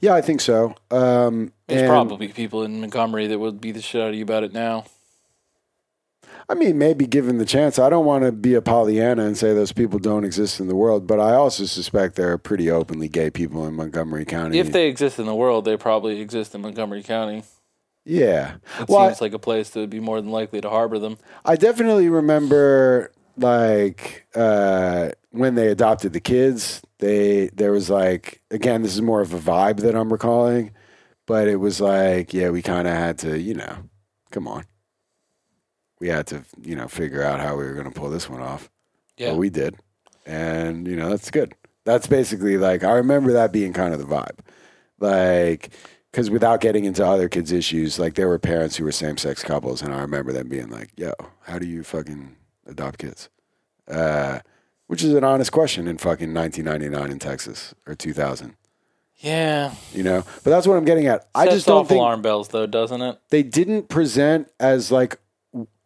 Yeah, 0.00 0.14
I 0.14 0.20
think 0.20 0.40
so. 0.40 0.74
Um, 0.90 1.52
There's 1.66 1.88
probably 1.88 2.28
people 2.28 2.62
in 2.62 2.80
Montgomery 2.80 3.26
that 3.28 3.38
would 3.38 3.60
beat 3.60 3.72
the 3.72 3.82
shit 3.82 4.02
out 4.02 4.10
of 4.10 4.14
you 4.14 4.22
about 4.22 4.44
it 4.44 4.52
now. 4.52 4.84
I 6.48 6.54
mean, 6.54 6.76
maybe 6.76 7.06
given 7.06 7.38
the 7.38 7.46
chance, 7.46 7.78
I 7.78 7.88
don't 7.88 8.04
want 8.04 8.24
to 8.24 8.32
be 8.32 8.54
a 8.54 8.60
Pollyanna 8.60 9.24
and 9.24 9.38
say 9.38 9.54
those 9.54 9.72
people 9.72 9.98
don't 9.98 10.24
exist 10.24 10.60
in 10.60 10.66
the 10.68 10.74
world, 10.74 11.06
but 11.06 11.18
I 11.20 11.34
also 11.34 11.64
suspect 11.64 12.16
there 12.16 12.30
are 12.32 12.36
pretty 12.38 12.70
openly 12.70 13.08
gay 13.08 13.30
people 13.30 13.66
in 13.66 13.74
Montgomery 13.74 14.24
County. 14.24 14.58
If 14.58 14.72
they 14.72 14.88
exist 14.88 15.18
in 15.18 15.24
the 15.26 15.34
world, 15.34 15.64
they 15.64 15.76
probably 15.76 16.20
exist 16.20 16.54
in 16.54 16.60
Montgomery 16.60 17.02
County. 17.02 17.44
yeah. 18.04 18.56
It 18.80 18.88
Well, 18.88 18.98
I- 19.00 19.08
seems 19.08 19.20
like 19.20 19.32
a 19.32 19.38
place 19.38 19.70
that 19.70 19.80
would 19.80 19.88
be 19.90 20.00
more 20.00 20.20
than 20.20 20.30
likely 20.30 20.60
to 20.60 20.68
harbor 20.68 20.98
them. 20.98 21.16
I 21.44 21.56
definitely 21.56 22.08
remember 22.10 23.12
like 23.38 24.26
uh, 24.34 25.10
when 25.30 25.54
they 25.54 25.68
adopted 25.68 26.12
the 26.12 26.20
kids. 26.20 26.82
They 27.02 27.48
there 27.48 27.72
was 27.72 27.90
like 27.90 28.40
again, 28.52 28.82
this 28.82 28.94
is 28.94 29.02
more 29.02 29.20
of 29.20 29.34
a 29.34 29.38
vibe 29.38 29.80
that 29.80 29.96
I'm 29.96 30.12
recalling, 30.12 30.70
but 31.26 31.48
it 31.48 31.56
was 31.56 31.80
like 31.80 32.32
yeah, 32.32 32.50
we 32.50 32.62
kind 32.62 32.86
of 32.86 32.94
had 32.94 33.18
to 33.18 33.40
you 33.40 33.54
know, 33.54 33.74
come 34.30 34.46
on, 34.46 34.66
we 35.98 36.06
had 36.06 36.28
to 36.28 36.44
you 36.62 36.76
know 36.76 36.86
figure 36.86 37.24
out 37.24 37.40
how 37.40 37.56
we 37.56 37.64
were 37.64 37.72
going 37.72 37.90
to 37.90 38.00
pull 38.00 38.08
this 38.08 38.30
one 38.30 38.40
off. 38.40 38.70
Yeah. 39.16 39.30
But 39.30 39.38
we 39.38 39.50
did, 39.50 39.74
and 40.26 40.86
you 40.86 40.94
know 40.94 41.10
that's 41.10 41.32
good. 41.32 41.54
That's 41.84 42.06
basically 42.06 42.56
like 42.56 42.84
I 42.84 42.92
remember 42.92 43.32
that 43.32 43.50
being 43.50 43.72
kind 43.72 43.92
of 43.92 43.98
the 43.98 44.06
vibe, 44.06 44.38
like 45.00 45.70
because 46.12 46.30
without 46.30 46.60
getting 46.60 46.84
into 46.84 47.04
other 47.04 47.28
kids' 47.28 47.50
issues, 47.50 47.98
like 47.98 48.14
there 48.14 48.28
were 48.28 48.38
parents 48.38 48.76
who 48.76 48.84
were 48.84 48.92
same 48.92 49.16
sex 49.16 49.42
couples, 49.42 49.82
and 49.82 49.92
I 49.92 50.02
remember 50.02 50.32
them 50.32 50.48
being 50.48 50.70
like, 50.70 50.90
"Yo, 50.96 51.14
how 51.40 51.58
do 51.58 51.66
you 51.66 51.82
fucking 51.82 52.36
adopt 52.64 52.98
kids?" 53.00 53.28
Uh, 53.88 54.38
which 54.92 55.02
is 55.02 55.14
an 55.14 55.24
honest 55.24 55.50
question 55.50 55.88
in 55.88 55.96
fucking 55.96 56.34
1999 56.34 57.12
in 57.12 57.18
Texas 57.18 57.74
or 57.86 57.94
2000, 57.94 58.54
Yeah. 59.20 59.72
you 59.94 60.02
know. 60.02 60.22
But 60.44 60.50
that's 60.50 60.66
what 60.66 60.76
I'm 60.76 60.84
getting 60.84 61.06
at. 61.06 61.28
I 61.34 61.46
just 61.46 61.66
don't 61.66 61.78
off 61.78 61.88
think 61.88 61.98
alarm 61.98 62.20
bells 62.20 62.48
though, 62.48 62.66
doesn't 62.66 63.00
it? 63.00 63.18
they 63.30 63.42
didn't 63.42 63.88
present 63.88 64.50
as 64.60 64.92
like 64.92 65.16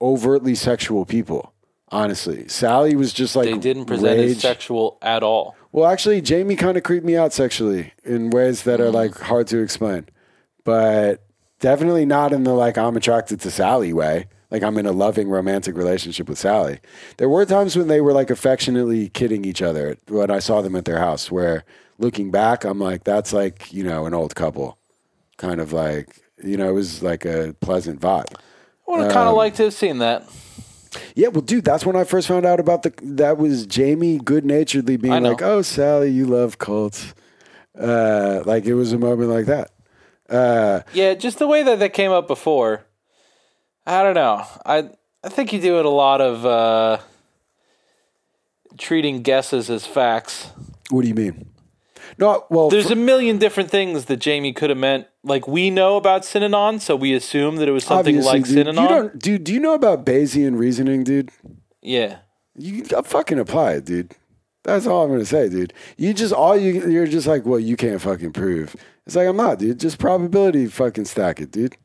overtly 0.02 0.56
sexual 0.56 1.04
people. 1.04 1.52
Honestly, 1.90 2.48
Sally 2.48 2.96
was 2.96 3.12
just 3.12 3.36
like 3.36 3.48
They 3.48 3.56
didn't 3.56 3.84
present 3.84 4.18
as 4.18 4.40
sexual 4.40 4.98
at 5.00 5.22
all. 5.22 5.54
Well, 5.70 5.88
actually, 5.88 6.20
Jamie 6.20 6.56
kind 6.56 6.76
of 6.76 6.82
creeped 6.82 7.06
me 7.06 7.16
out 7.16 7.32
sexually 7.32 7.92
in 8.02 8.30
ways 8.30 8.64
that 8.64 8.80
are 8.80 8.90
mm. 8.90 8.94
like 8.94 9.16
hard 9.16 9.46
to 9.46 9.58
explain, 9.62 10.06
but 10.64 11.24
definitely 11.60 12.06
not 12.06 12.32
in 12.32 12.42
the 12.42 12.54
like 12.54 12.76
I'm 12.76 12.96
attracted 12.96 13.40
to 13.42 13.52
Sally 13.52 13.92
way. 13.92 14.26
Like 14.50 14.62
I'm 14.62 14.78
in 14.78 14.86
a 14.86 14.92
loving 14.92 15.28
romantic 15.28 15.76
relationship 15.76 16.28
with 16.28 16.38
Sally. 16.38 16.78
There 17.16 17.28
were 17.28 17.44
times 17.44 17.76
when 17.76 17.88
they 17.88 18.00
were 18.00 18.12
like 18.12 18.30
affectionately 18.30 19.08
kidding 19.08 19.44
each 19.44 19.60
other 19.62 19.96
when 20.08 20.30
I 20.30 20.38
saw 20.38 20.62
them 20.62 20.76
at 20.76 20.84
their 20.84 20.98
house. 21.00 21.30
Where 21.30 21.64
looking 21.98 22.30
back, 22.30 22.64
I'm 22.64 22.78
like, 22.78 23.04
that's 23.04 23.32
like 23.32 23.72
you 23.72 23.82
know 23.82 24.06
an 24.06 24.14
old 24.14 24.34
couple, 24.34 24.78
kind 25.36 25.60
of 25.60 25.72
like 25.72 26.20
you 26.42 26.56
know 26.56 26.68
it 26.68 26.74
was 26.74 27.02
like 27.02 27.24
a 27.24 27.54
pleasant 27.60 28.00
vibe. 28.00 28.32
I 28.88 28.90
would 28.92 29.00
have 29.02 29.12
kind 29.12 29.26
of 29.26 29.32
Um, 29.32 29.36
liked 29.36 29.56
to 29.56 29.64
have 29.64 29.74
seen 29.74 29.98
that. 29.98 30.24
Yeah, 31.14 31.28
well, 31.28 31.42
dude, 31.42 31.64
that's 31.64 31.84
when 31.84 31.96
I 31.96 32.04
first 32.04 32.28
found 32.28 32.46
out 32.46 32.60
about 32.60 32.82
the. 32.82 32.92
That 33.02 33.36
was 33.36 33.66
Jamie 33.66 34.18
good 34.18 34.44
naturedly 34.46 34.96
being 34.96 35.22
like, 35.24 35.42
"Oh, 35.42 35.60
Sally, 35.62 36.10
you 36.10 36.24
love 36.24 36.58
cults." 36.58 37.14
Uh, 37.78 38.42
like 38.46 38.64
it 38.64 38.74
was 38.74 38.92
a 38.92 38.98
moment 38.98 39.28
like 39.28 39.44
that. 39.46 39.70
Uh, 40.30 40.80
Yeah, 40.94 41.12
just 41.14 41.38
the 41.38 41.46
way 41.46 41.62
that 41.64 41.78
that 41.80 41.92
came 41.92 42.12
up 42.12 42.26
before. 42.26 42.85
I 43.86 44.02
don't 44.02 44.14
know. 44.14 44.44
I 44.64 44.90
I 45.22 45.28
think 45.28 45.52
you 45.52 45.60
do 45.60 45.78
it 45.78 45.84
a 45.84 45.90
lot 45.90 46.20
of 46.20 46.44
uh, 46.44 46.98
treating 48.78 49.22
guesses 49.22 49.70
as 49.70 49.86
facts. 49.86 50.50
what 50.90 51.02
do 51.02 51.08
you 51.08 51.14
mean? 51.14 51.46
No, 52.18 52.44
well, 52.50 52.70
There's 52.70 52.86
fr- 52.86 52.92
a 52.94 52.96
million 52.96 53.38
different 53.38 53.70
things 53.70 54.06
that 54.06 54.18
Jamie 54.18 54.52
could 54.52 54.70
have 54.70 54.78
meant. 54.78 55.06
Like 55.22 55.46
we 55.48 55.70
know 55.70 55.96
about 55.96 56.22
Synanon, 56.22 56.80
so 56.80 56.94
we 56.96 57.12
assume 57.14 57.56
that 57.56 57.68
it 57.68 57.72
was 57.72 57.84
something 57.84 58.16
obviously, 58.16 58.38
like 58.38 58.44
dude, 58.48 58.56
you 58.66 58.72
Synanon. 58.72 58.88
don't, 58.88 59.18
dude. 59.18 59.44
Do 59.44 59.52
you 59.52 59.60
know 59.60 59.74
about 59.74 60.06
Bayesian 60.06 60.56
reasoning, 60.56 61.04
dude? 61.04 61.30
Yeah. 61.82 62.18
You 62.56 62.84
fucking 62.84 63.38
apply 63.38 63.72
it, 63.74 63.84
dude. 63.84 64.14
That's 64.62 64.86
all 64.86 65.04
I'm 65.04 65.10
gonna 65.10 65.24
say, 65.24 65.48
dude. 65.48 65.72
You 65.96 66.14
just 66.14 66.32
all 66.32 66.56
you 66.56 66.88
you're 66.88 67.06
just 67.06 67.26
like, 67.26 67.44
well, 67.44 67.60
you 67.60 67.76
can't 67.76 68.00
fucking 68.00 68.32
prove. 68.32 68.74
It's 69.06 69.14
like 69.14 69.28
I'm 69.28 69.36
not, 69.36 69.58
dude. 69.58 69.78
Just 69.78 69.98
probability 69.98 70.66
fucking 70.66 71.04
stack 71.04 71.40
it, 71.40 71.50
dude. 71.52 71.76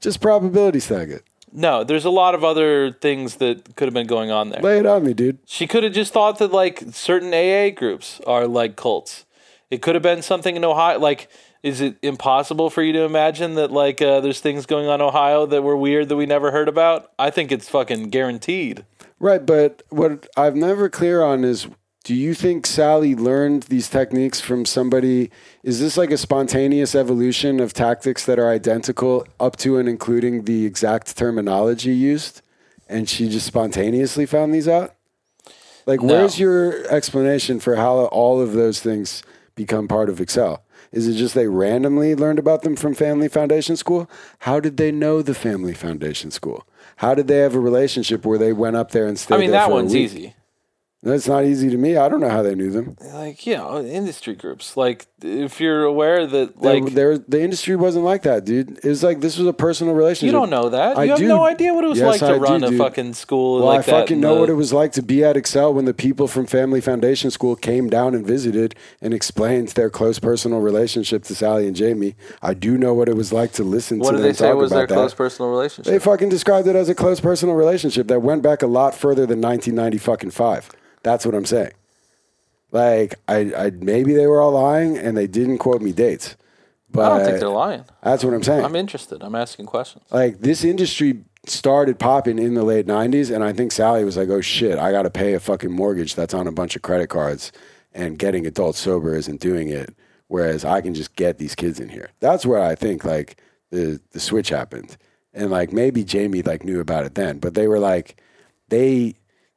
Just 0.00 0.20
probability 0.20 0.80
stack 0.80 1.08
it. 1.08 1.22
No, 1.56 1.84
there's 1.84 2.04
a 2.04 2.10
lot 2.10 2.34
of 2.34 2.42
other 2.42 2.90
things 2.90 3.36
that 3.36 3.76
could 3.76 3.86
have 3.86 3.94
been 3.94 4.08
going 4.08 4.32
on 4.32 4.50
there. 4.50 4.60
Lay 4.60 4.80
it 4.80 4.86
on 4.86 5.04
me, 5.04 5.14
dude. 5.14 5.38
She 5.46 5.68
could 5.68 5.84
have 5.84 5.92
just 5.92 6.12
thought 6.12 6.38
that 6.38 6.50
like 6.50 6.82
certain 6.90 7.32
AA 7.32 7.70
groups 7.70 8.20
are 8.26 8.48
like 8.48 8.74
cults. 8.74 9.24
It 9.70 9.80
could 9.80 9.94
have 9.94 10.02
been 10.02 10.20
something 10.20 10.56
in 10.56 10.64
Ohio. 10.64 10.98
Like, 10.98 11.28
is 11.62 11.80
it 11.80 11.96
impossible 12.02 12.70
for 12.70 12.82
you 12.82 12.92
to 12.94 13.02
imagine 13.02 13.54
that 13.54 13.70
like 13.70 14.02
uh, 14.02 14.20
there's 14.20 14.40
things 14.40 14.66
going 14.66 14.88
on 14.88 15.00
in 15.00 15.06
Ohio 15.06 15.46
that 15.46 15.62
were 15.62 15.76
weird 15.76 16.08
that 16.08 16.16
we 16.16 16.26
never 16.26 16.50
heard 16.50 16.68
about? 16.68 17.12
I 17.20 17.30
think 17.30 17.52
it's 17.52 17.68
fucking 17.68 18.10
guaranteed. 18.10 18.84
Right, 19.20 19.46
but 19.46 19.84
what 19.90 20.26
I'm 20.36 20.58
never 20.58 20.90
clear 20.90 21.22
on 21.22 21.44
is 21.44 21.68
do 22.04 22.14
you 22.14 22.34
think 22.34 22.66
Sally 22.66 23.14
learned 23.14 23.64
these 23.64 23.88
techniques 23.88 24.38
from 24.38 24.66
somebody? 24.66 25.30
Is 25.62 25.80
this 25.80 25.96
like 25.96 26.10
a 26.10 26.18
spontaneous 26.18 26.94
evolution 26.94 27.60
of 27.60 27.72
tactics 27.72 28.26
that 28.26 28.38
are 28.38 28.50
identical 28.50 29.26
up 29.40 29.56
to 29.56 29.78
and 29.78 29.88
including 29.88 30.44
the 30.44 30.66
exact 30.66 31.16
terminology 31.16 31.94
used? 31.94 32.42
And 32.90 33.08
she 33.08 33.30
just 33.30 33.46
spontaneously 33.46 34.26
found 34.26 34.54
these 34.54 34.68
out? 34.68 34.94
Like, 35.86 36.02
No. 36.02 36.12
where's 36.12 36.38
your 36.38 36.86
explanation 36.88 37.58
for 37.58 37.76
how 37.76 38.04
all 38.06 38.38
of 38.38 38.52
those 38.52 38.80
things 38.80 39.22
become 39.54 39.88
part 39.88 40.10
of 40.10 40.20
Excel? 40.20 40.62
Is 40.92 41.08
it 41.08 41.14
just 41.14 41.34
they 41.34 41.48
randomly 41.48 42.14
learned 42.14 42.38
about 42.38 42.62
them 42.62 42.76
from 42.76 42.94
Family 42.94 43.28
Foundation 43.28 43.76
School? 43.76 44.10
How 44.40 44.60
did 44.60 44.76
they 44.76 44.92
know 44.92 45.22
the 45.22 45.34
Family 45.34 45.72
Foundation 45.72 46.30
School? 46.30 46.66
How 46.96 47.14
did 47.14 47.28
they 47.28 47.38
have 47.38 47.54
a 47.54 47.60
relationship 47.60 48.26
where 48.26 48.38
they 48.38 48.52
went 48.52 48.76
up 48.76 48.90
there 48.90 49.06
and 49.06 49.18
stayed 49.18 49.36
I 49.36 49.38
mean, 49.38 49.50
there 49.50 49.60
that 49.60 49.70
one's 49.70 49.96
easy. 49.96 50.34
That's 51.04 51.28
not 51.28 51.44
easy 51.44 51.68
to 51.70 51.76
me. 51.76 51.96
I 51.96 52.08
don't 52.08 52.20
know 52.20 52.30
how 52.30 52.42
they 52.42 52.54
knew 52.54 52.70
them. 52.70 52.96
Like, 53.12 53.46
you 53.46 53.56
know, 53.56 53.80
industry 53.84 54.34
groups. 54.34 54.74
Like, 54.76 55.06
if 55.22 55.60
you're 55.60 55.84
aware 55.84 56.26
that, 56.26 56.62
like, 56.62 56.94
they're- 56.94 57.18
the 57.18 57.42
industry 57.42 57.76
wasn't 57.76 58.04
like 58.06 58.22
that, 58.22 58.44
dude. 58.46 58.78
It 58.82 58.88
was 58.88 59.02
like 59.02 59.20
this 59.20 59.36
was 59.38 59.46
a 59.46 59.52
personal 59.52 59.94
relationship. 59.94 60.32
you 60.32 60.38
don't 60.38 60.48
know 60.50 60.70
that. 60.70 60.96
I 60.98 61.04
You 61.04 61.10
have 61.10 61.18
do. 61.18 61.28
no 61.28 61.44
idea 61.44 61.74
what 61.74 61.84
it 61.84 61.88
was 61.88 61.98
Yes, 61.98 62.08
like 62.08 62.20
to 62.20 62.26
I 62.26 62.38
do, 62.38 62.42
run 62.42 62.64
a 62.64 62.70
dude. 62.70 62.78
fucking 62.78 63.12
school 63.14 63.58
Well, 63.58 63.66
like 63.66 63.80
I 63.80 63.82
that. 63.82 64.00
fucking 64.00 64.18
know 64.18 64.34
the- 64.34 64.40
what 64.40 64.48
it 64.48 64.54
was 64.54 64.72
like 64.72 64.92
to 64.92 65.02
be 65.02 65.22
at 65.22 65.36
Excel 65.36 65.74
when 65.74 65.84
the 65.84 65.94
people 65.94 66.26
from 66.26 66.46
Family 66.46 66.80
Foundation 66.80 67.30
School 67.30 67.54
came 67.54 67.88
down 67.90 68.14
and 68.14 68.26
visited 68.26 68.74
and 69.02 69.12
explained 69.12 69.68
their 69.68 69.90
close 69.90 70.18
personal 70.18 70.60
relationship 70.60 71.24
to 71.24 71.34
Sally 71.34 71.66
and 71.66 71.76
Jamie. 71.76 72.14
I 72.42 72.54
do 72.54 72.78
know 72.78 72.94
what 72.94 73.08
it 73.10 73.16
was 73.16 73.32
like 73.32 73.52
to 73.52 73.62
listen 73.62 73.98
What 73.98 74.12
to 74.12 74.16
did 74.16 74.22
them 74.22 74.28
they 74.28 74.32
say 74.32 74.48
talk 74.48 74.56
was 74.56 74.72
about 74.72 74.78
their 74.78 74.86
that. 74.86 74.94
close 74.94 75.12
personal 75.14 75.50
relationship? 75.50 75.92
They 75.92 75.98
fucking 75.98 76.30
described 76.30 76.66
it 76.66 76.76
as 76.76 76.88
a 76.88 76.94
close 76.94 77.20
personal 77.20 77.54
relationship 77.54 78.08
that 78.08 78.22
went 78.22 78.42
back 78.42 78.62
a 78.62 78.66
lot 78.66 78.94
further 78.94 79.26
than 79.26 79.40
1990 79.42 79.98
fucking 79.98 80.30
five. 80.30 80.70
That's 81.04 81.24
what 81.24 81.34
I'm 81.36 81.46
saying. 81.46 81.72
Like, 82.72 83.14
I, 83.28 83.52
I 83.56 83.70
maybe 83.70 84.14
they 84.14 84.26
were 84.26 84.40
all 84.40 84.50
lying 84.52 84.98
and 84.98 85.16
they 85.16 85.28
didn't 85.28 85.58
quote 85.58 85.80
me 85.80 85.92
dates, 85.92 86.36
but 86.90 87.04
I 87.12 87.16
don't 87.18 87.26
think 87.26 87.38
they're 87.38 87.48
lying. 87.48 87.84
that's 88.02 88.24
what 88.24 88.34
I'm 88.34 88.42
saying. 88.42 88.64
I'm 88.64 88.74
interested. 88.74 89.22
I'm 89.22 89.36
asking 89.36 89.66
questions. 89.66 90.04
like 90.10 90.40
this 90.40 90.64
industry 90.64 91.22
started 91.46 91.98
popping 91.98 92.38
in 92.38 92.54
the 92.54 92.62
late 92.64 92.86
90s 92.86 93.30
and 93.30 93.44
i 93.44 93.52
think 93.52 93.70
sally 93.70 94.02
was 94.02 94.16
like 94.16 94.30
oh 94.30 94.40
shit 94.40 94.78
i 94.78 94.90
gotta 94.90 95.10
pay 95.10 95.34
a 95.34 95.38
fucking 95.38 95.70
mortgage 95.70 96.14
that's 96.14 96.32
on 96.32 96.46
a 96.46 96.50
bunch 96.52 96.74
of 96.74 96.80
credit 96.80 97.08
cards 97.10 97.52
and 97.92 98.18
getting 98.18 98.46
adult 98.46 98.74
sober 98.74 99.14
isn't 99.14 99.42
doing 99.42 99.68
it 99.68 99.94
whereas 100.28 100.64
i 100.64 100.80
can 100.80 100.94
just 100.94 101.14
get 101.16 101.36
these 101.36 101.54
kids 101.54 101.78
in 101.80 101.90
here 101.90 102.08
that's 102.18 102.46
where 102.46 102.62
i 102.62 102.74
think 102.74 103.04
like 103.04 103.38
the 103.68 104.00
the 104.12 104.20
switch 104.20 104.48
happened 104.48 104.96
and 105.34 105.50
like 105.50 105.70
maybe 105.70 106.02
jamie 106.02 106.40
like 106.40 106.64
knew 106.64 106.80
about 106.80 107.04
it 107.04 107.14
then 107.14 107.38
but 107.38 107.52
they 107.52 107.68
were 107.68 107.78
like 107.78 108.18
they 108.70 109.12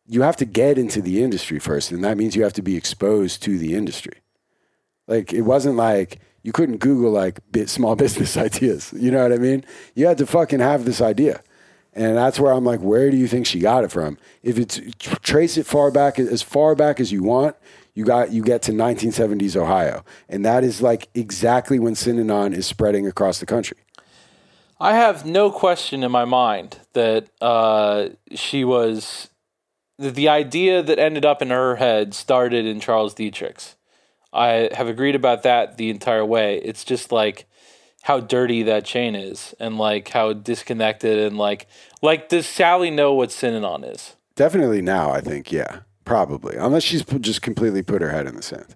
you 0.08 0.22
have 0.22 0.38
to 0.38 0.46
get 0.46 0.78
into 0.78 1.02
the 1.02 1.22
industry 1.24 1.60
first 1.60 1.92
and 1.92 2.04
that 2.04 2.18
means 2.18 2.36
you 2.36 2.44
have 2.44 2.54
to 2.54 2.62
be 2.62 2.76
exposed 2.76 3.44
to 3.44 3.58
the 3.58 3.76
industry 3.76 4.22
like 5.08 5.34
it 5.34 5.42
wasn't 5.42 5.76
like 5.76 6.20
you 6.48 6.54
couldn't 6.54 6.78
Google 6.78 7.12
like 7.12 7.42
small 7.66 7.96
business 8.04 8.38
ideas. 8.38 8.94
You 8.96 9.12
know 9.12 9.22
what 9.22 9.34
I 9.34 9.38
mean? 9.38 9.66
You 9.96 10.08
had 10.08 10.18
to 10.20 10.26
fucking 10.26 10.60
have 10.60 10.86
this 10.86 11.02
idea. 11.02 11.42
And 11.94 12.16
that's 12.16 12.40
where 12.40 12.54
I'm 12.54 12.64
like, 12.64 12.80
where 12.80 13.12
do 13.12 13.18
you 13.18 13.28
think 13.28 13.46
she 13.46 13.60
got 13.60 13.84
it 13.84 13.92
from? 13.92 14.18
If 14.44 14.58
it's 14.58 14.80
trace 15.00 15.58
it 15.58 15.66
far 15.66 15.92
back 15.92 16.20
as 16.20 16.42
far 16.42 16.74
back 16.74 17.02
as 17.02 17.12
you 17.12 17.22
want, 17.24 17.58
you 17.96 18.06
got 18.06 18.32
you 18.32 18.44
get 18.44 18.62
to 18.64 18.72
1970s 18.72 19.56
Ohio, 19.56 20.06
and 20.30 20.46
that 20.46 20.64
is 20.64 20.80
like 20.80 21.10
exactly 21.16 21.80
when 21.80 21.96
Synanon 21.96 22.54
is 22.56 22.68
spreading 22.68 23.08
across 23.08 23.40
the 23.40 23.48
country. 23.48 23.78
I 24.80 24.94
have 24.94 25.26
no 25.26 25.50
question 25.50 26.04
in 26.04 26.12
my 26.12 26.24
mind 26.24 26.78
that 26.94 27.30
uh, 27.42 28.10
she 28.36 28.64
was 28.64 29.30
the 29.98 30.30
idea 30.30 30.84
that 30.84 31.00
ended 31.00 31.26
up 31.26 31.42
in 31.42 31.50
her 31.50 31.76
head 31.76 32.14
started 32.14 32.66
in 32.66 32.80
Charles 32.80 33.14
Dederich's. 33.14 33.76
I 34.34 34.70
have 34.74 34.88
agreed 34.88 35.16
about 35.16 35.44
that 35.44 35.78
the 35.78 35.90
entire 35.90 36.26
way. 36.26 36.58
It's 36.58 36.84
just 36.84 37.12
like 37.12 37.46
how 38.04 38.20
dirty 38.20 38.64
that 38.64 38.86
chain 38.86 39.16
is 39.16 39.56
and 39.60 39.78
like 39.78 40.10
how 40.10 40.34
disconnected 40.34 41.18
and 41.20 41.38
like 41.38 41.68
like 42.02 42.30
does 42.30 42.46
Sally 42.46 42.92
know 42.92 43.14
what 43.14 43.30
Synanon 43.30 43.90
is? 43.92 44.16
Definitely 44.36 44.82
now, 44.82 45.12
I 45.12 45.22
think, 45.22 45.52
yeah. 45.52 45.80
Probably. 46.06 46.56
Unless 46.56 46.84
she's 46.84 47.04
just 47.04 47.42
completely 47.42 47.82
put 47.82 48.02
her 48.02 48.12
head 48.12 48.28
in 48.28 48.36
the 48.36 48.42
sand. 48.42 48.76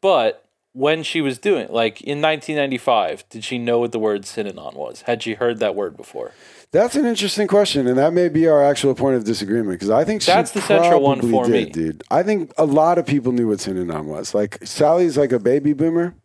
But 0.00 0.44
when 0.72 1.02
she 1.02 1.20
was 1.20 1.38
doing 1.38 1.68
like 1.68 2.00
in 2.00 2.22
1995, 2.22 3.28
did 3.28 3.44
she 3.44 3.58
know 3.58 3.78
what 3.78 3.92
the 3.92 3.98
word 3.98 4.22
Synanon 4.22 4.74
was? 4.74 5.02
Had 5.02 5.22
she 5.22 5.34
heard 5.34 5.58
that 5.58 5.74
word 5.74 5.96
before? 5.96 6.32
That's 6.74 6.96
an 6.96 7.06
interesting 7.06 7.46
question, 7.46 7.86
and 7.86 7.96
that 7.98 8.12
may 8.12 8.28
be 8.28 8.48
our 8.48 8.62
actual 8.64 8.96
point 8.96 9.14
of 9.16 9.22
disagreement 9.22 9.70
because 9.78 9.90
I 9.90 10.02
think 10.02 10.24
That's 10.24 10.50
the 10.50 10.60
central 10.60 11.00
one 11.00 11.20
probably 11.20 11.30
for 11.32 11.44
did, 11.46 11.52
me. 11.52 11.70
dude. 11.70 12.02
I 12.10 12.24
think 12.24 12.52
a 12.58 12.64
lot 12.64 12.98
of 12.98 13.06
people 13.06 13.30
knew 13.30 13.46
what 13.48 13.60
Synanon 13.60 14.06
was. 14.06 14.34
Like 14.34 14.58
Sally's 14.66 15.16
like 15.16 15.30
a 15.30 15.38
baby 15.38 15.72
boomer. 15.72 16.16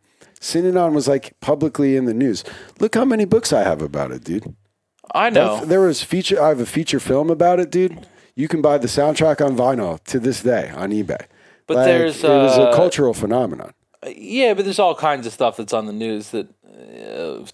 Synanon 0.42 0.94
was 0.94 1.08
like 1.08 1.40
publicly 1.40 1.96
in 1.96 2.06
the 2.06 2.16
news. 2.16 2.44
Look 2.80 2.96
how 2.96 3.06
many 3.06 3.26
books 3.26 3.54
I 3.54 3.62
have 3.62 3.84
about 3.84 4.12
it, 4.12 4.24
dude. 4.24 4.56
I 5.14 5.30
know. 5.30 5.54
That's- 5.54 5.68
There 5.70 5.82
was 5.82 6.02
feature. 6.02 6.42
I 6.42 6.48
have 6.50 6.60
a 6.60 6.66
feature 6.66 7.00
film 7.00 7.30
about 7.30 7.60
it, 7.60 7.70
dude. 7.70 8.08
You 8.36 8.48
can 8.48 8.62
buy 8.62 8.80
the 8.80 8.88
soundtrack 8.88 9.46
on 9.46 9.56
vinyl 9.56 10.04
to 10.06 10.20
this 10.20 10.42
day 10.42 10.72
on 10.76 10.90
eBay. 10.92 11.26
But 11.68 11.86
there's, 11.86 12.24
it 12.24 12.28
was 12.28 12.58
a 12.58 12.70
uh, 12.70 12.76
cultural 12.76 13.14
phenomenon. 13.14 13.74
yeah, 14.08 14.56
but 14.56 14.66
there's 14.66 14.80
all 14.80 14.96
kinds 14.96 15.28
of 15.28 15.34
stuff 15.34 15.58
that's 15.58 15.74
on 15.74 15.86
the 15.86 15.94
news 15.94 16.32
that 16.32 16.48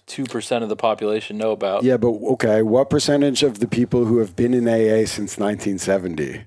two 0.06 0.24
percent 0.24 0.62
of 0.62 0.68
the 0.68 0.76
population 0.76 1.38
know 1.38 1.52
about. 1.52 1.82
Yeah, 1.82 1.96
but 1.96 2.08
okay, 2.08 2.62
what 2.62 2.90
percentage 2.90 3.42
of 3.42 3.58
the 3.60 3.68
people 3.68 4.04
who 4.04 4.18
have 4.18 4.36
been 4.36 4.54
in 4.54 4.66
AA 4.68 5.06
since 5.06 5.38
1970 5.38 6.44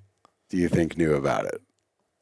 do 0.50 0.58
you 0.58 0.68
think 0.68 0.98
knew 0.98 1.14
about 1.14 1.46
it? 1.46 1.62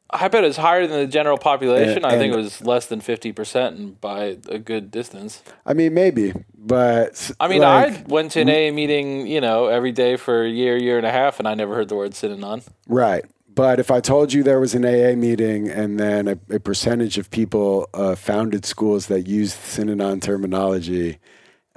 I 0.09 0.29
bet 0.29 0.45
it's 0.45 0.57
higher 0.57 0.87
than 0.87 0.99
the 0.99 1.07
general 1.07 1.37
population. 1.37 1.97
And- 1.97 2.05
I 2.05 2.17
think 2.17 2.33
it 2.33 2.37
was 2.37 2.61
less 2.63 2.85
than 2.85 3.01
fifty 3.01 3.31
percent, 3.33 3.77
and 3.77 3.99
by 3.99 4.37
a 4.47 4.57
good 4.57 4.89
distance. 4.89 5.43
I 5.65 5.73
mean, 5.73 5.93
maybe, 5.93 6.33
but 6.57 7.29
I 7.39 7.47
mean, 7.47 7.61
like, 7.61 7.93
I 7.93 8.03
went 8.07 8.31
to 8.31 8.41
an 8.41 8.49
AA 8.49 8.71
meeting, 8.73 9.27
you 9.27 9.41
know, 9.41 9.67
every 9.67 9.91
day 9.91 10.15
for 10.15 10.43
a 10.43 10.49
year, 10.49 10.77
year 10.77 10.97
and 10.97 11.05
a 11.05 11.11
half, 11.11 11.39
and 11.39 11.47
I 11.47 11.55
never 11.55 11.75
heard 11.75 11.89
the 11.89 11.95
word 11.95 12.11
Synanon. 12.11 12.63
right. 12.87 13.25
But 13.57 13.79
if 13.79 13.91
I 13.91 14.01
told 14.01 14.33
you 14.33 14.43
there 14.43 14.61
was 14.61 14.75
an 14.75 14.85
AA 14.85 15.15
meeting 15.17 15.67
and 15.69 15.99
then 15.99 16.29
a, 16.29 16.39
a 16.51 16.59
percentage 16.61 17.17
of 17.17 17.31
people 17.31 17.89
uh, 17.95 18.15
founded 18.15 18.65
schools 18.65 19.07
that 19.07 19.27
used 19.27 19.57
Synanon 19.57 20.21
terminology 20.21 21.19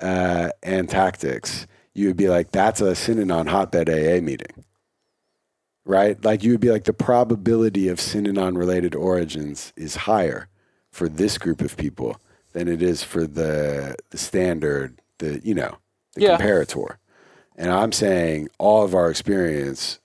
uh, 0.00 0.50
and 0.62 0.90
tactics, 0.90 1.66
you 1.94 2.08
would 2.08 2.18
be 2.18 2.28
like, 2.28 2.52
"That's 2.52 2.82
a 2.82 2.92
Synanon 2.92 3.48
hotbed 3.48 3.90
AA 3.90 4.20
meeting." 4.22 4.64
right? 5.86 6.24
Like 6.24 6.44
you 6.44 6.52
would 6.52 6.60
be 6.60 6.70
like 6.70 6.84
the 6.84 6.94
probability 6.94 7.88
of 7.88 7.98
Synanon 7.98 8.58
related 8.58 8.94
origins 8.96 9.72
is 9.76 9.96
higher 9.96 10.48
for 10.92 11.08
this 11.08 11.38
group 11.38 11.62
of 11.62 11.76
people 11.78 12.20
than 12.54 12.68
it 12.68 12.82
is 12.82 13.04
for 13.04 13.26
the 13.26 13.96
the 14.10 14.18
standard, 14.18 15.00
the 15.18 15.40
you 15.44 15.54
know, 15.54 15.78
the 16.14 16.22
Yeah. 16.22 16.38
comparator. 16.38 16.96
And 17.56 17.72
I'm 17.72 17.92
saying 17.92 18.50
all 18.58 18.84
of 18.84 18.94
our 18.94 19.10
experience 19.10 19.99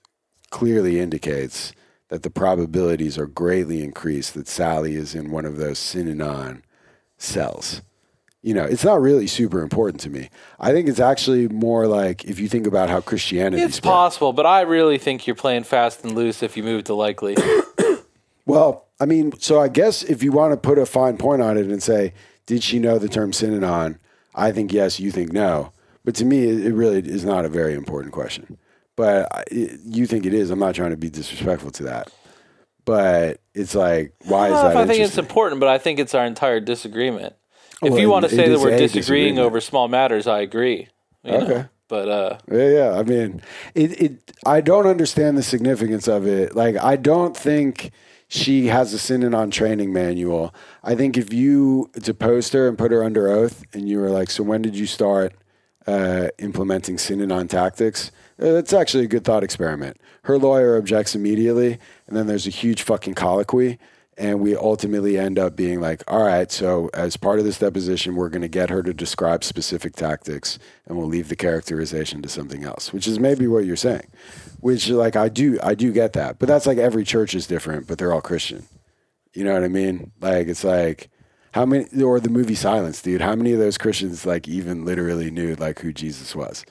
clearly 0.56 0.98
indicates 0.98 1.74
that 2.08 2.22
the 2.22 2.30
probabilities 2.30 3.18
are 3.18 3.26
greatly 3.26 3.84
increased 3.84 4.32
that 4.32 4.48
Sally 4.48 4.94
is 4.94 5.14
in 5.14 5.30
one 5.30 5.44
of 5.44 5.58
those 5.58 5.78
Synanon 5.78 6.62
cells. 7.18 7.82
You 8.40 8.54
know, 8.54 8.64
it's 8.64 8.82
not 8.82 9.02
really 9.02 9.26
super 9.26 9.60
important 9.60 10.00
to 10.00 10.08
me. 10.08 10.30
I 10.58 10.72
think 10.72 10.88
it's 10.88 10.98
actually 10.98 11.46
more 11.48 11.86
like 11.86 12.24
if 12.24 12.40
you 12.40 12.48
think 12.48 12.66
about 12.66 12.88
how 12.88 13.02
Christianity 13.02 13.62
It's 13.62 13.76
spread. 13.76 13.90
possible, 13.90 14.32
but 14.32 14.46
I 14.46 14.62
really 14.62 14.96
think 14.96 15.26
you're 15.26 15.36
playing 15.36 15.64
fast 15.64 16.02
and 16.04 16.14
loose 16.14 16.42
if 16.42 16.56
you 16.56 16.62
move 16.62 16.84
to 16.84 16.94
likely. 16.94 17.36
Well, 18.46 18.86
I 19.00 19.06
mean, 19.06 19.32
so 19.40 19.60
I 19.60 19.66
guess 19.66 20.04
if 20.04 20.22
you 20.22 20.30
want 20.30 20.52
to 20.52 20.56
put 20.56 20.78
a 20.78 20.86
fine 20.86 21.16
point 21.16 21.42
on 21.42 21.58
it 21.58 21.66
and 21.66 21.82
say, 21.82 22.14
did 22.46 22.62
she 22.62 22.78
know 22.78 22.96
the 22.96 23.08
term 23.08 23.32
synanon? 23.32 23.98
I 24.36 24.52
think 24.52 24.72
yes, 24.72 25.00
you 25.00 25.10
think 25.10 25.32
no. 25.32 25.72
But 26.04 26.14
to 26.14 26.24
me, 26.24 26.44
it 26.44 26.64
it 26.66 26.72
really 26.72 27.00
is 27.00 27.24
not 27.24 27.44
a 27.44 27.48
very 27.48 27.74
important 27.74 28.14
question. 28.14 28.56
But 28.96 29.28
I- 29.34 29.44
it, 29.50 29.80
you 29.84 30.06
think 30.06 30.26
it 30.26 30.34
is. 30.34 30.50
I'm 30.50 30.58
not 30.58 30.74
trying 30.74 30.90
to 30.90 30.96
be 30.96 31.10
disrespectful 31.10 31.70
to 31.72 31.82
that. 31.84 32.10
But 32.84 33.40
it's 33.54 33.74
like, 33.74 34.12
why 34.26 34.42
I 34.42 34.46
is 34.46 34.52
know 34.52 34.62
that 34.62 34.70
if 34.70 34.76
I 34.76 34.80
think 34.80 34.90
it's 34.90 34.98
interesting? 35.12 35.24
important, 35.24 35.60
but 35.60 35.68
I 35.68 35.78
think 35.78 35.98
it's 35.98 36.14
our 36.14 36.24
entire 36.24 36.60
disagreement. 36.60 37.34
If 37.82 37.90
Well, 37.92 38.00
you 38.00 38.08
want 38.08 38.24
to 38.26 38.32
it 38.32 38.36
say 38.36 38.48
that 38.48 38.54
is 38.54 38.60
we're 38.62 38.70
a 38.70 38.78
disagreeing 38.78 39.34
disagreement. 39.34 39.38
over 39.46 39.60
small 39.60 39.88
matters, 39.88 40.26
I 40.26 40.40
agree. 40.40 40.88
you 41.24 41.32
know. 41.32 41.38
Okay. 41.38 41.64
But 41.88 42.08
uh, 42.08 42.38
Yeah, 42.50 42.68
yeah. 42.68 42.98
I 42.98 43.02
mean, 43.02 43.42
it, 43.74 44.00
it. 44.00 44.32
I 44.46 44.60
don't 44.60 44.86
understand 44.86 45.36
the 45.36 45.42
significance 45.42 46.08
of 46.08 46.26
it. 46.26 46.56
Like, 46.56 46.76
I 46.82 46.96
don't 46.96 47.36
think 47.36 47.90
she 48.28 48.66
has 48.68 48.92
a 48.94 48.96
Synanon 48.96 49.50
training 49.52 49.92
manual. 49.92 50.54
I 50.82 50.94
think 50.94 51.16
if 51.16 51.32
you 51.32 51.90
deposed 52.00 52.52
her 52.54 52.66
and 52.68 52.76
put 52.78 52.90
her 52.92 53.04
under 53.04 53.28
oath, 53.28 53.62
and 53.72 53.88
you 53.88 53.98
were 54.00 54.10
like, 54.10 54.30
"So 54.30 54.42
when 54.42 54.62
did 54.62 54.74
you 54.76 54.86
start 54.86 55.32
uh, 55.86 56.28
implementing 56.38 56.96
Synanon 56.96 57.48
tactics?" 57.48 58.10
That's 58.38 58.72
actually 58.72 59.04
a 59.04 59.08
good 59.08 59.24
thought 59.24 59.44
experiment. 59.44 59.98
Her 60.22 60.38
lawyer 60.38 60.76
objects 60.76 61.14
immediately, 61.14 61.78
and 62.06 62.16
then 62.16 62.26
there's 62.26 62.46
a 62.46 62.50
huge 62.50 62.82
fucking 62.82 63.14
colloquy. 63.14 63.78
And 64.18 64.40
we 64.40 64.56
ultimately 64.56 65.18
end 65.18 65.38
up 65.38 65.56
being 65.56 65.78
like, 65.78 66.02
all 66.08 66.22
right, 66.22 66.50
so 66.50 66.88
as 66.94 67.18
part 67.18 67.38
of 67.38 67.44
this 67.44 67.58
deposition, 67.58 68.14
we're 68.14 68.30
going 68.30 68.42
to 68.42 68.48
get 68.48 68.70
her 68.70 68.82
to 68.82 68.94
describe 68.94 69.44
specific 69.44 69.94
tactics 69.94 70.58
and 70.86 70.96
we'll 70.96 71.06
leave 71.06 71.28
the 71.28 71.36
characterization 71.36 72.22
to 72.22 72.28
something 72.30 72.64
else, 72.64 72.94
which 72.94 73.06
is 73.06 73.20
maybe 73.20 73.46
what 73.46 73.66
you're 73.66 73.76
saying. 73.76 74.06
Which, 74.60 74.88
like, 74.88 75.16
I 75.16 75.28
do, 75.28 75.58
I 75.62 75.74
do 75.74 75.92
get 75.92 76.14
that. 76.14 76.38
But 76.38 76.48
that's 76.48 76.66
like 76.66 76.78
every 76.78 77.04
church 77.04 77.34
is 77.34 77.46
different, 77.46 77.86
but 77.86 77.98
they're 77.98 78.12
all 78.12 78.22
Christian. 78.22 78.64
You 79.34 79.44
know 79.44 79.52
what 79.52 79.64
I 79.64 79.68
mean? 79.68 80.12
Like, 80.18 80.48
it's 80.48 80.64
like, 80.64 81.10
how 81.52 81.66
many, 81.66 82.02
or 82.02 82.18
the 82.18 82.30
movie 82.30 82.54
Silence, 82.54 83.02
dude, 83.02 83.20
how 83.20 83.36
many 83.36 83.52
of 83.52 83.58
those 83.58 83.76
Christians, 83.76 84.24
like, 84.24 84.48
even 84.48 84.86
literally 84.86 85.30
knew, 85.30 85.56
like, 85.56 85.80
who 85.80 85.92
Jesus 85.92 86.34
was? 86.34 86.64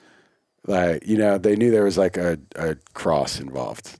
Like, 0.67 1.05
you 1.05 1.17
know, 1.17 1.37
they 1.37 1.55
knew 1.55 1.71
there 1.71 1.83
was, 1.83 1.97
like, 1.97 2.17
a, 2.17 2.39
a 2.55 2.75
cross 2.93 3.39
involved, 3.39 3.99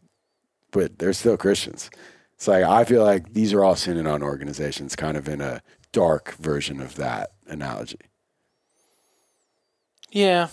but 0.72 0.98
they're 1.00 1.14
still 1.14 1.38
Christians. 1.38 1.90
It's 2.34 2.48
like 2.48 2.64
I 2.66 2.84
feel 2.84 3.04
like 3.04 3.34
these 3.34 3.54
are 3.54 3.64
all 3.64 3.76
Synanon 3.76 4.22
organizations, 4.22 4.96
kind 4.96 5.16
of 5.16 5.30
in 5.30 5.40
a 5.42 5.62
dark 5.94 6.34
version 6.36 6.82
of 6.82 6.96
that 6.96 7.32
analogy. 7.48 8.00
yeah. 10.12 10.50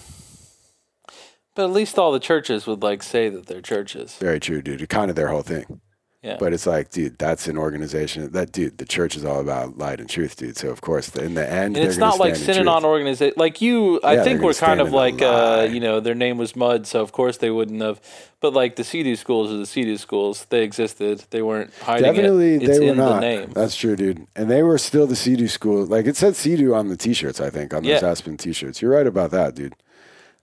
But 1.55 1.65
at 1.65 1.73
least 1.73 1.99
all 1.99 2.13
the 2.13 2.21
churches 2.21 2.67
would 2.67 2.83
like 2.83 3.03
say 3.03 3.29
that 3.29 3.47
they're 3.47 3.61
churches. 3.61 4.17
Very 4.17 4.41
true, 4.41 4.63
dude. 4.63 4.89
Kind 4.89 5.11
of 5.11 5.17
their 5.17 5.29
whole 5.29 5.43
thing. 5.43 5.81
Yeah. 6.23 6.37
But 6.39 6.53
it's 6.53 6.69
like, 6.69 6.91
dude, 6.91 7.19
that's 7.19 7.49
an 7.49 7.59
organization. 7.59 8.31
That 8.31 8.53
dude, 8.53 8.79
the 8.79 8.85
church 8.85 9.17
is 9.17 9.25
all 9.25 9.41
about 9.41 9.77
light 9.77 9.99
and 9.99 10.09
truth, 10.09 10.37
dude. 10.37 10.57
So 10.57 10.69
of 10.71 10.81
course, 10.81 11.09
in 11.17 11.35
the 11.35 11.45
end, 11.51 11.77
and 11.77 11.85
it's 11.85 11.97
not 11.99 12.21
like 12.21 12.35
in 12.35 12.41
Synanon 12.41 12.85
organization. 12.85 13.35
Like 13.37 13.61
you, 13.61 14.01
I 14.05 14.15
Yeah, 14.15 14.23
think 14.23 14.41
we're 14.41 14.55
kind 14.55 14.81
of 14.81 14.93
like, 14.93 15.21
uh, 15.21 15.67
you 15.69 15.81
know, 15.81 15.99
their 15.99 16.15
name 16.15 16.39
was 16.39 16.55
Mud, 16.55 16.87
so 16.87 17.01
of 17.03 17.11
course 17.11 17.39
they 17.39 17.51
wouldn't 17.51 17.83
have. 17.83 18.01
But 18.39 18.53
like 18.53 18.77
the 18.77 18.85
Sea 18.85 19.17
schools 19.17 19.51
are 19.51 19.57
the 19.57 19.67
Sea 19.67 19.97
schools. 19.97 20.47
They 20.49 20.63
existed. 20.63 21.25
They 21.31 21.43
weren't 21.43 21.75
hiding 21.83 22.05
Definitely, 22.05 22.55
it. 22.55 22.67
They 22.69 22.79
were 22.79 22.93
in 22.93 22.97
not. 22.99 23.15
the 23.15 23.21
name. 23.21 23.51
That's 23.53 23.75
true, 23.75 23.97
dude. 23.97 24.25
And 24.37 24.49
they 24.49 24.63
were 24.63 24.79
still 24.79 25.09
the 25.09 25.17
Sea 25.17 25.45
school. 25.49 25.85
Like 25.87 26.07
it 26.07 26.17
said 26.17 26.37
Sea 26.37 26.71
on 26.71 26.87
the 26.87 26.97
t-shirts, 26.97 27.41
I 27.41 27.51
think, 27.51 27.75
on 27.75 27.83
those 27.83 28.01
Yeah. 28.01 28.09
Aspen 28.09 28.37
t-shirts. 28.37 28.81
You're 28.81 28.93
right 28.93 29.09
about 29.09 29.33
that, 29.33 29.57
dude. 29.57 29.75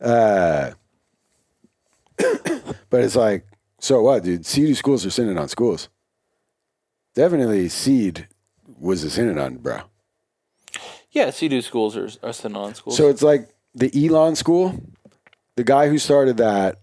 Uh, 0.01 0.72
but 2.89 3.01
it's 3.01 3.15
like, 3.15 3.45
so 3.80 4.01
what, 4.01 4.23
dude? 4.23 4.45
Sea 4.45 4.73
schools 4.73 5.06
are 5.06 5.10
Synanon 5.10 5.49
schools. 5.49 5.89
Definitely, 7.15 7.69
Seed 7.69 8.27
was 8.80 9.03
a 9.03 9.07
Synanon, 9.07 9.60
bro. 9.60 9.81
Yeah, 11.11 11.31
Sea 11.31 11.61
schools 11.61 11.97
are, 11.97 12.06
are 12.06 12.31
Synanon 12.31 12.76
schools. 12.76 12.97
So 12.97 13.10
it's 13.10 13.23
like 13.23 13.49
the 13.73 13.91
Elan 13.97 14.35
school. 14.35 14.81
The 15.56 15.64
guy 15.64 15.89
who 15.89 15.97
started 15.97 16.38
that 16.38 16.80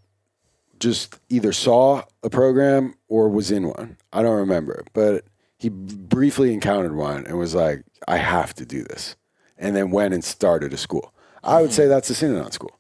just 0.78 1.18
either 1.28 1.52
saw 1.52 2.02
a 2.23 2.31
program 2.31 2.94
or 3.09 3.28
was 3.28 3.51
in 3.51 3.68
one. 3.68 3.97
I 4.12 4.23
don't 4.23 4.39
remember, 4.39 4.85
but 4.93 5.24
he 5.59 5.70
briefly 5.70 6.52
encountered 6.52 6.94
one 6.94 7.27
and 7.27 7.39
was 7.39 7.55
like, 7.55 7.85
"I 8.06 8.18
have 8.18 8.55
to 8.55 8.66
do 8.66 8.85
this," 8.85 9.16
and 9.56 9.74
then 9.74 9.90
went 9.90 10.12
and 10.12 10.23
started 10.23 10.73
a 10.73 10.77
school. 10.77 11.14
I 11.43 11.60
would 11.60 11.70
mm-hmm. 11.70 11.77
say 11.77 11.86
that's 11.86 12.10
a 12.10 12.12
Synanon 12.12 12.52
school. 12.52 12.78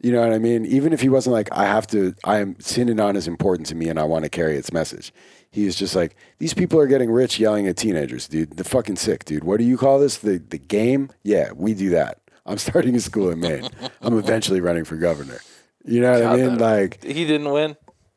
You 0.00 0.12
know 0.12 0.20
what 0.20 0.32
I 0.32 0.38
mean? 0.38 0.66
Even 0.66 0.92
if 0.92 1.00
he 1.00 1.08
wasn't 1.08 1.32
like, 1.32 1.48
I 1.52 1.64
have 1.64 1.86
to, 1.88 2.14
I 2.24 2.38
am, 2.38 2.54
Synanon 2.56 3.16
is 3.16 3.26
important 3.26 3.66
to 3.68 3.74
me 3.74 3.88
and 3.88 3.98
I 3.98 4.04
want 4.04 4.24
to 4.24 4.28
carry 4.28 4.56
its 4.56 4.72
message. 4.72 5.12
He 5.50 5.64
was 5.64 5.74
just 5.74 5.96
like, 5.96 6.16
these 6.38 6.52
people 6.52 6.78
are 6.78 6.86
getting 6.86 7.10
rich 7.10 7.38
yelling 7.38 7.66
at 7.66 7.78
teenagers, 7.78 8.28
dude. 8.28 8.56
They're 8.56 8.64
fucking 8.64 8.96
sick, 8.96 9.24
dude. 9.24 9.44
What 9.44 9.58
do 9.58 9.64
you 9.64 9.78
call 9.78 9.98
this? 9.98 10.18
The, 10.18 10.38
the 10.38 10.58
game? 10.58 11.10
Yeah, 11.22 11.52
we 11.54 11.72
do 11.72 11.90
that. 11.90 12.20
I'm 12.44 12.58
starting 12.68 12.94
a 12.94 13.00
school 13.00 13.30
in 13.30 13.40
Maine. 13.40 13.68
I'm 14.02 14.18
eventually 14.18 14.60
running 14.60 14.84
for 14.84 14.96
governor. 14.96 15.40
You 15.84 16.02
know 16.02 16.12
what 16.12 16.22
I 16.24 16.36
mean? 16.36 16.58
Like, 16.58 17.02
he 17.02 17.24
didn't 17.24 17.50
win. 17.50 17.76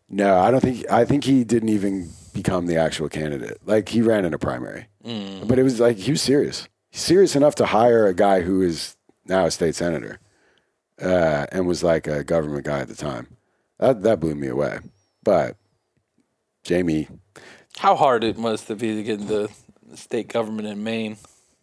no, 0.10 0.38
I 0.38 0.51
don't 0.51 0.60
think, 0.60 0.89
I 0.91 1.06
think 1.06 1.23
he 1.23 1.43
didn't 1.43 1.69
even 1.69 2.10
become 2.34 2.65
the 2.65 2.76
actual 2.76 3.07
candidate. 3.07 3.60
Like, 3.65 3.88
he 3.89 4.01
ran 4.01 4.26
in 4.26 4.34
a 4.34 4.39
primary. 4.39 4.88
Mm. 5.06 5.47
But 5.47 5.60
it 5.60 5.64
was 5.64 5.80
like, 5.80 5.95
he 5.97 6.11
was 6.11 6.22
serious. 6.22 6.68
He's 6.89 7.01
serious 7.01 7.35
enough 7.35 7.56
to 7.56 7.65
hire 7.68 8.06
a 8.07 8.14
guy 8.14 8.41
who 8.41 8.61
is 8.61 8.97
now 9.26 9.45
a 9.45 9.51
state 9.51 9.76
senator 9.76 10.19
uh, 11.01 11.45
and 11.51 11.67
was 11.67 11.84
like 11.84 12.07
a 12.07 12.23
government 12.23 12.65
guy 12.65 12.80
at 12.80 12.88
the 12.88 12.95
time. 12.95 13.27
That 13.80 14.03
that 14.03 14.19
blew 14.19 14.35
me 14.35 14.47
away. 14.47 14.80
But 15.23 15.57
Jamie, 16.63 17.07
How 17.77 17.95
hard 17.95 18.23
it 18.23 18.38
must 18.38 18.67
have 18.67 18.80
been 18.80 18.97
to 18.97 19.03
get 19.03 19.21
into 19.21 19.49
the 19.88 19.97
state 19.97 20.27
government 20.27 20.67
in 20.67 20.84
Maine. 20.84 21.17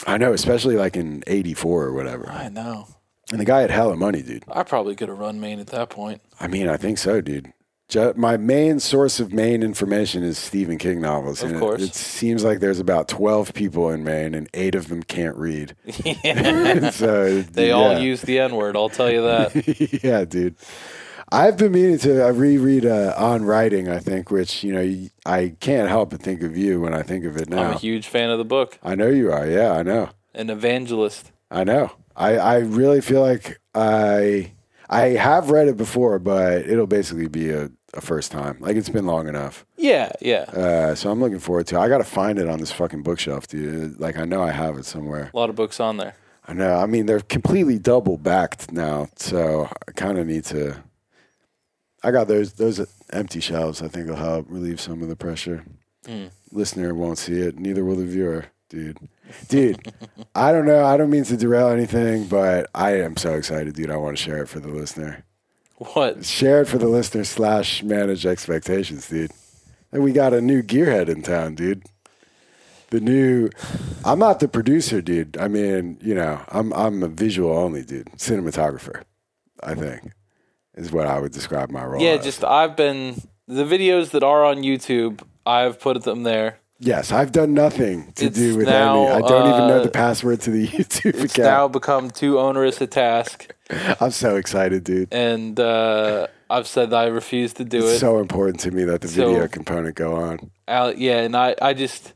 I 0.06 0.18
know, 0.18 0.32
especially 0.32 0.76
like 0.76 0.96
in 0.96 1.22
'84 1.26 1.84
or 1.84 1.92
whatever. 1.92 2.28
I 2.28 2.48
know. 2.48 2.88
And 3.30 3.40
the 3.40 3.44
guy 3.44 3.60
had 3.62 3.70
hella 3.70 3.96
money, 3.96 4.22
dude. 4.22 4.44
I 4.50 4.62
probably 4.62 4.94
could 4.94 5.08
have 5.08 5.18
run 5.18 5.40
Maine 5.40 5.58
at 5.58 5.66
that 5.68 5.90
point. 5.90 6.20
I 6.38 6.46
mean, 6.46 6.68
I 6.68 6.76
think 6.76 6.98
so, 6.98 7.20
dude. 7.20 7.52
My 8.16 8.36
main 8.36 8.80
source 8.80 9.20
of 9.20 9.32
Maine 9.32 9.62
information 9.62 10.22
is 10.24 10.38
Stephen 10.38 10.76
King 10.76 11.00
novels. 11.00 11.42
Of 11.42 11.50
and 11.50 11.56
it- 11.56 11.60
course. 11.60 11.82
It, 11.82 11.94
seems 11.94 12.42
like 12.42 12.58
there's 12.58 12.80
about 12.80 13.08
12 13.08 13.54
people 13.54 13.90
in 13.90 14.02
Maine 14.02 14.34
and 14.34 14.48
eight 14.54 14.74
of 14.74 14.88
them 14.88 15.02
can't 15.02 15.36
read. 15.36 15.76
so 16.92 17.42
They 17.42 17.70
all 17.70 17.98
use 17.98 18.22
the 18.22 18.40
N 18.40 18.56
word. 18.56 18.76
I'll 18.76 18.88
tell 18.88 19.10
you 19.10 19.22
that. 19.22 20.02
yeah, 20.04 20.24
dude. 20.24 20.56
I've 21.30 21.56
been 21.56 21.72
meaning 21.72 21.98
to 21.98 22.28
uh, 22.28 22.32
reread 22.32 22.86
uh, 22.86 23.14
On 23.16 23.44
Writing, 23.44 23.88
I 23.88 23.98
think, 23.98 24.30
which, 24.30 24.62
you 24.62 24.72
know, 24.72 25.08
I 25.24 25.54
can't 25.60 25.88
help 25.88 26.10
but 26.10 26.20
think 26.20 26.42
of 26.42 26.56
you 26.56 26.80
when 26.80 26.94
I 26.94 27.02
think 27.02 27.24
of 27.24 27.36
it 27.36 27.48
now. 27.48 27.62
I'm 27.62 27.72
a 27.74 27.78
huge 27.78 28.06
fan 28.06 28.30
of 28.30 28.38
the 28.38 28.44
book. 28.44 28.78
I 28.82 28.94
know 28.94 29.08
you 29.08 29.32
are. 29.32 29.46
Yeah, 29.46 29.72
I 29.72 29.82
know. 29.82 30.10
An 30.34 30.50
evangelist. 30.50 31.32
I 31.50 31.64
know. 31.64 31.92
I, 32.14 32.36
I 32.36 32.58
really 32.58 33.00
feel 33.00 33.22
like 33.22 33.60
I 33.74 34.52
I 34.88 35.00
have 35.08 35.50
read 35.50 35.68
it 35.68 35.76
before, 35.76 36.18
but 36.18 36.58
it'll 36.66 36.86
basically 36.86 37.28
be 37.28 37.50
a, 37.50 37.70
a 37.96 38.00
first 38.00 38.30
time. 38.30 38.56
Like 38.60 38.76
it's 38.76 38.88
been 38.88 39.06
long 39.06 39.28
enough. 39.28 39.64
Yeah, 39.76 40.12
yeah. 40.20 40.42
Uh, 40.42 40.94
so 40.94 41.10
I'm 41.10 41.20
looking 41.20 41.38
forward 41.38 41.66
to. 41.68 41.76
it. 41.76 41.80
I 41.80 41.88
got 41.88 41.98
to 41.98 42.04
find 42.04 42.38
it 42.38 42.48
on 42.48 42.60
this 42.60 42.72
fucking 42.72 43.02
bookshelf, 43.02 43.46
dude. 43.48 43.98
Like 43.98 44.16
I 44.16 44.24
know 44.24 44.42
I 44.42 44.50
have 44.50 44.78
it 44.78 44.84
somewhere. 44.84 45.30
A 45.32 45.36
lot 45.36 45.50
of 45.50 45.56
books 45.56 45.80
on 45.80 45.96
there. 45.96 46.14
I 46.48 46.52
know. 46.52 46.76
I 46.76 46.86
mean, 46.86 47.06
they're 47.06 47.20
completely 47.20 47.78
double 47.78 48.18
backed 48.18 48.70
now, 48.70 49.08
so 49.16 49.68
I 49.88 49.92
kind 49.92 50.18
of 50.18 50.26
need 50.26 50.44
to. 50.44 50.82
I 52.04 52.10
got 52.12 52.28
those 52.28 52.52
those 52.54 52.80
empty 53.12 53.40
shelves. 53.40 53.82
I 53.82 53.88
think 53.88 54.08
will 54.08 54.16
help 54.16 54.46
relieve 54.48 54.80
some 54.80 55.02
of 55.02 55.08
the 55.08 55.16
pressure. 55.16 55.64
Hmm. 56.06 56.26
Listener 56.52 56.94
won't 56.94 57.18
see 57.18 57.40
it. 57.40 57.58
Neither 57.58 57.84
will 57.84 57.96
the 57.96 58.04
viewer, 58.06 58.46
dude. 58.68 58.98
Dude, 59.48 59.92
I 60.36 60.52
don't 60.52 60.66
know. 60.66 60.84
I 60.84 60.96
don't 60.96 61.10
mean 61.10 61.24
to 61.24 61.36
derail 61.36 61.68
anything, 61.70 62.26
but 62.28 62.70
I 62.74 63.00
am 63.00 63.16
so 63.16 63.34
excited, 63.34 63.74
dude. 63.74 63.90
I 63.90 63.96
want 63.96 64.16
to 64.16 64.22
share 64.22 64.40
it 64.40 64.48
for 64.48 64.60
the 64.60 64.68
listener. 64.68 65.24
What? 65.78 66.24
Share 66.24 66.62
it 66.62 66.68
for 66.68 66.78
the 66.78 66.88
listener 66.88 67.24
slash 67.24 67.82
manage 67.82 68.24
expectations, 68.24 69.08
dude. 69.08 69.30
And 69.92 70.02
we 70.02 70.12
got 70.12 70.32
a 70.32 70.40
new 70.40 70.62
gearhead 70.62 71.08
in 71.08 71.22
town, 71.22 71.54
dude. 71.54 71.84
The 72.90 73.00
new. 73.00 73.50
I'm 74.04 74.18
not 74.18 74.40
the 74.40 74.48
producer, 74.48 75.02
dude. 75.02 75.36
I 75.38 75.48
mean, 75.48 75.98
you 76.00 76.14
know, 76.14 76.40
I'm 76.48 76.72
I'm 76.72 77.02
a 77.02 77.08
visual 77.08 77.50
only 77.56 77.82
dude, 77.82 78.06
cinematographer. 78.16 79.02
I 79.62 79.74
think 79.74 80.12
is 80.74 80.92
what 80.92 81.06
I 81.06 81.18
would 81.18 81.32
describe 81.32 81.70
my 81.70 81.84
role. 81.84 82.02
Yeah, 82.02 82.12
as. 82.12 82.24
just 82.24 82.44
I've 82.44 82.76
been 82.76 83.20
the 83.48 83.64
videos 83.64 84.10
that 84.10 84.22
are 84.22 84.44
on 84.44 84.58
YouTube. 84.58 85.20
I've 85.44 85.80
put 85.80 86.02
them 86.04 86.22
there. 86.22 86.58
yes. 86.78 87.12
I've 87.12 87.32
done 87.32 87.54
nothing 87.54 88.12
to 88.14 88.26
It's 88.26 88.36
do 88.36 88.56
with 88.56 88.66
now, 88.66 89.06
any. 89.06 89.24
I 89.24 89.28
don't 89.28 89.48
even 89.48 89.68
know 89.68 89.80
uh, 89.80 89.82
the 89.82 89.90
password 89.90 90.40
to 90.42 90.50
the 90.50 90.66
YouTube 90.68 91.10
account. 91.14 91.24
It's 91.24 91.38
now 91.38 91.68
become 91.68 92.10
too 92.10 92.38
onerous 92.38 92.80
a 92.80 92.86
task, 92.86 93.52
I'm 94.00 94.10
so 94.12 94.36
excited, 94.36 94.84
dude. 94.84 95.12
and 95.12 95.58
uh, 95.58 96.26
I've 96.48 96.66
said 96.66 96.90
that 96.90 96.96
I 96.96 97.06
refuse 97.06 97.52
to 97.54 97.64
do 97.64 97.78
it. 97.78 97.84
It's 97.84 97.92
it. 97.94 97.98
so 97.98 98.18
important 98.18 98.60
to 98.60 98.70
me 98.70 98.84
that 98.84 99.00
the 99.00 99.08
So- 99.08 99.28
video 99.28 99.48
component 99.48 99.96
go 99.96 100.14
on. 100.14 100.50
Al- 100.68 100.94
yeah, 100.94 101.20
and 101.20 101.36
I, 101.36 101.54
I 101.62 101.74
just, 101.74 102.12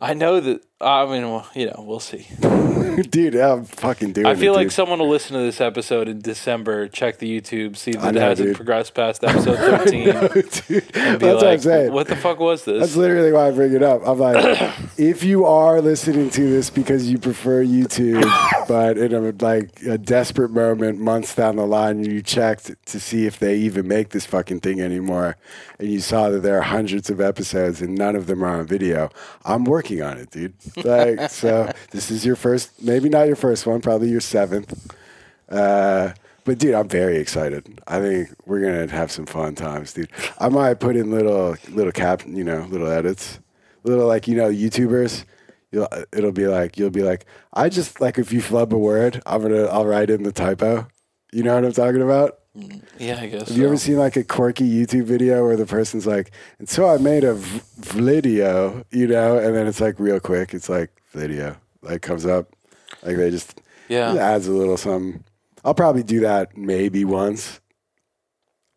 I 0.00 0.14
know 0.14 0.40
that. 0.40 0.62
I 0.78 1.06
mean, 1.06 1.22
well, 1.22 1.48
you 1.54 1.66
know, 1.66 1.84
we'll 1.86 2.00
see. 2.00 2.26
dude, 3.10 3.34
I'm 3.34 3.64
fucking 3.64 4.12
doing 4.12 4.26
it. 4.26 4.28
I 4.28 4.32
it. 4.32 4.38
feel 4.38 4.52
like 4.52 4.66
dude. 4.66 4.72
someone 4.72 4.98
will 4.98 5.08
listen 5.08 5.34
to 5.34 5.42
this 5.42 5.58
episode 5.58 6.06
in 6.06 6.20
December, 6.20 6.86
check 6.88 7.16
the 7.16 7.40
YouTube, 7.40 7.78
see 7.78 7.92
that 7.92 8.14
it 8.14 8.20
hasn't 8.20 8.48
dude. 8.48 8.56
progressed 8.56 8.94
past 8.94 9.24
episode 9.24 9.56
13, 9.56 10.04
dude, 10.04 10.12
that's 10.12 10.60
be 10.68 11.26
what 11.26 11.46
I'm 11.46 11.58
saying. 11.60 11.92
what 11.92 12.08
the 12.08 12.16
fuck 12.16 12.38
was 12.38 12.66
this? 12.66 12.80
That's 12.80 12.96
literally 12.96 13.32
why 13.32 13.48
I 13.48 13.50
bring 13.52 13.72
it 13.72 13.82
up. 13.82 14.02
I'm 14.06 14.18
like, 14.18 14.36
if 14.98 15.24
you 15.24 15.46
are 15.46 15.80
listening 15.80 16.28
to 16.30 16.50
this 16.50 16.68
because 16.68 17.10
you 17.10 17.18
prefer 17.18 17.64
YouTube, 17.64 18.22
but 18.68 18.98
in 18.98 19.14
a 19.14 19.32
like 19.42 19.80
a 19.82 19.96
desperate 19.96 20.50
moment, 20.50 21.00
months 21.00 21.34
down 21.34 21.56
the 21.56 21.66
line, 21.66 22.04
you 22.04 22.20
checked 22.20 22.70
to 22.84 23.00
see 23.00 23.24
if 23.24 23.38
they 23.38 23.56
even 23.56 23.88
make 23.88 24.10
this 24.10 24.26
fucking 24.26 24.60
thing 24.60 24.82
anymore, 24.82 25.38
and 25.78 25.90
you 25.90 26.00
saw 26.00 26.28
that 26.28 26.40
there 26.40 26.58
are 26.58 26.62
hundreds 26.62 27.08
of 27.08 27.18
episodes 27.18 27.80
and 27.80 27.94
none 27.94 28.14
of 28.14 28.26
them 28.26 28.44
are 28.44 28.60
on 28.60 28.66
video. 28.66 29.08
I'm 29.46 29.64
working 29.64 30.02
on 30.02 30.18
it, 30.18 30.30
dude. 30.30 30.52
Like, 30.84 31.30
so 31.30 31.70
this 31.90 32.10
is 32.10 32.24
your 32.24 32.36
first, 32.36 32.82
maybe 32.82 33.08
not 33.08 33.26
your 33.26 33.36
first 33.36 33.66
one, 33.66 33.80
probably 33.80 34.08
your 34.08 34.20
seventh. 34.20 34.94
Uh, 35.48 36.12
but 36.44 36.58
dude, 36.58 36.74
I'm 36.74 36.88
very 36.88 37.16
excited. 37.16 37.80
I 37.88 37.98
think 38.00 38.30
we're 38.46 38.60
gonna 38.60 38.88
have 38.90 39.10
some 39.10 39.26
fun 39.26 39.54
times, 39.56 39.92
dude. 39.92 40.10
I 40.38 40.48
might 40.48 40.80
put 40.80 40.96
in 40.96 41.10
little 41.10 41.56
little 41.70 41.92
cap, 41.92 42.22
you 42.26 42.44
know, 42.44 42.66
little 42.70 42.88
edits, 42.88 43.40
little 43.82 44.06
like 44.06 44.28
you 44.28 44.36
know, 44.36 44.50
YouTubers. 44.50 45.24
You'll, 45.72 45.88
it'll 46.12 46.32
be 46.32 46.46
like 46.46 46.78
you'll 46.78 46.90
be 46.90 47.02
like, 47.02 47.26
I 47.52 47.68
just 47.68 48.00
like 48.00 48.16
if 48.18 48.32
you 48.32 48.40
flub 48.40 48.72
a 48.72 48.78
word, 48.78 49.20
I'm 49.26 49.42
gonna 49.42 49.64
I'll 49.64 49.86
write 49.86 50.08
in 50.08 50.22
the 50.22 50.32
typo. 50.32 50.86
You 51.32 51.42
know 51.42 51.54
what 51.56 51.64
I'm 51.64 51.72
talking 51.72 52.02
about? 52.02 52.38
Yeah, 52.98 53.20
I 53.20 53.26
guess. 53.26 53.48
Have 53.48 53.56
you 53.56 53.66
ever 53.66 53.76
seen 53.76 53.96
like 53.98 54.16
a 54.16 54.24
quirky 54.24 54.64
YouTube 54.68 55.04
video 55.04 55.44
where 55.44 55.56
the 55.56 55.66
person's 55.66 56.06
like, 56.06 56.30
and 56.58 56.68
so 56.68 56.88
I 56.88 56.98
made 56.98 57.24
a 57.24 57.34
v- 57.34 57.60
video, 57.76 58.84
you 58.90 59.06
know, 59.06 59.38
and 59.38 59.54
then 59.54 59.66
it's 59.66 59.80
like 59.80 59.98
real 60.00 60.20
quick, 60.20 60.54
it's 60.54 60.68
like 60.68 60.90
video, 61.12 61.56
like 61.82 62.02
comes 62.02 62.24
up, 62.26 62.54
like 63.02 63.16
they 63.16 63.30
just 63.30 63.60
Yeah. 63.88 64.12
it 64.14 64.18
adds 64.18 64.46
a 64.48 64.52
little 64.52 64.76
something. 64.76 65.22
I'll 65.64 65.74
probably 65.74 66.02
do 66.02 66.20
that 66.20 66.56
maybe 66.56 67.04
once. 67.04 67.60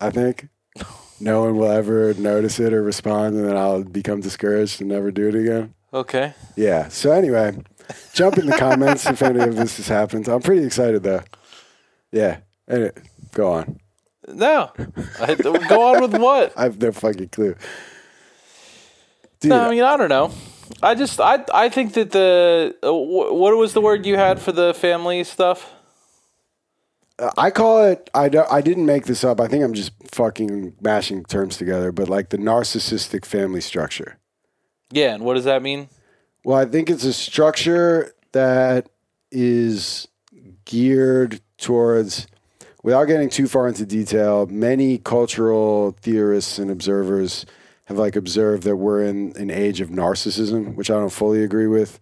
I 0.00 0.10
think. 0.10 0.48
No 1.22 1.42
one 1.42 1.58
will 1.58 1.70
ever 1.70 2.14
notice 2.14 2.58
it 2.58 2.72
or 2.72 2.82
respond, 2.82 3.36
and 3.36 3.46
then 3.46 3.54
I'll 3.54 3.84
become 3.84 4.22
discouraged 4.22 4.80
and 4.80 4.88
never 4.88 5.10
do 5.10 5.28
it 5.28 5.34
again. 5.34 5.74
Okay. 5.92 6.32
Yeah. 6.56 6.88
So 6.88 7.12
anyway, 7.12 7.58
jump 8.14 8.38
in 8.38 8.46
the 8.46 8.56
comments 8.56 9.04
if 9.04 9.20
any 9.20 9.40
of 9.40 9.54
this 9.54 9.76
has 9.76 9.86
happened. 9.86 10.28
I'm 10.28 10.40
pretty 10.40 10.64
excited 10.64 11.02
though. 11.02 11.20
Yeah. 12.10 12.38
Anyway, 12.66 12.92
go 13.32 13.52
on. 13.52 13.80
No. 14.28 14.70
I, 15.20 15.34
go 15.34 15.94
on 15.94 16.00
with 16.00 16.20
what? 16.20 16.52
I 16.56 16.64
have 16.64 16.80
no 16.80 16.92
fucking 16.92 17.28
clue. 17.28 17.56
Dude, 19.40 19.50
No, 19.50 19.66
I 19.66 19.70
mean, 19.70 19.82
I 19.82 19.96
don't 19.96 20.08
know. 20.08 20.32
I 20.82 20.94
just, 20.94 21.20
I, 21.20 21.44
I 21.52 21.68
think 21.68 21.94
that 21.94 22.10
the, 22.12 22.76
uh, 22.82 22.90
wh- 22.90 23.34
what 23.34 23.56
was 23.56 23.72
the 23.72 23.80
word 23.80 24.06
you 24.06 24.16
had 24.16 24.38
for 24.40 24.52
the 24.52 24.72
family 24.74 25.24
stuff? 25.24 25.72
I 27.36 27.50
call 27.50 27.84
it. 27.84 28.08
I 28.14 28.28
don't, 28.28 28.50
I 28.50 28.60
didn't 28.60 28.86
make 28.86 29.04
this 29.06 29.24
up. 29.24 29.40
I 29.40 29.46
think 29.46 29.62
I'm 29.62 29.74
just 29.74 29.92
fucking 30.12 30.74
mashing 30.80 31.24
terms 31.24 31.56
together. 31.56 31.92
But 31.92 32.08
like 32.08 32.30
the 32.30 32.38
narcissistic 32.38 33.24
family 33.24 33.60
structure. 33.60 34.18
Yeah, 34.90 35.14
and 35.14 35.24
what 35.24 35.34
does 35.34 35.44
that 35.44 35.62
mean? 35.62 35.88
Well, 36.44 36.56
I 36.58 36.64
think 36.64 36.88
it's 36.88 37.04
a 37.04 37.12
structure 37.12 38.14
that 38.32 38.88
is 39.30 40.08
geared 40.64 41.40
towards, 41.58 42.26
without 42.82 43.04
getting 43.04 43.28
too 43.28 43.48
far 43.48 43.68
into 43.68 43.84
detail, 43.86 44.46
many 44.46 44.98
cultural 44.98 45.96
theorists 46.00 46.58
and 46.58 46.70
observers 46.70 47.46
have 47.86 47.98
like 47.98 48.16
observed 48.16 48.62
that 48.62 48.76
we're 48.76 49.04
in 49.04 49.36
an 49.36 49.50
age 49.50 49.80
of 49.80 49.90
narcissism, 49.90 50.74
which 50.76 50.90
I 50.90 50.94
don't 50.94 51.12
fully 51.12 51.42
agree 51.42 51.66
with. 51.66 51.98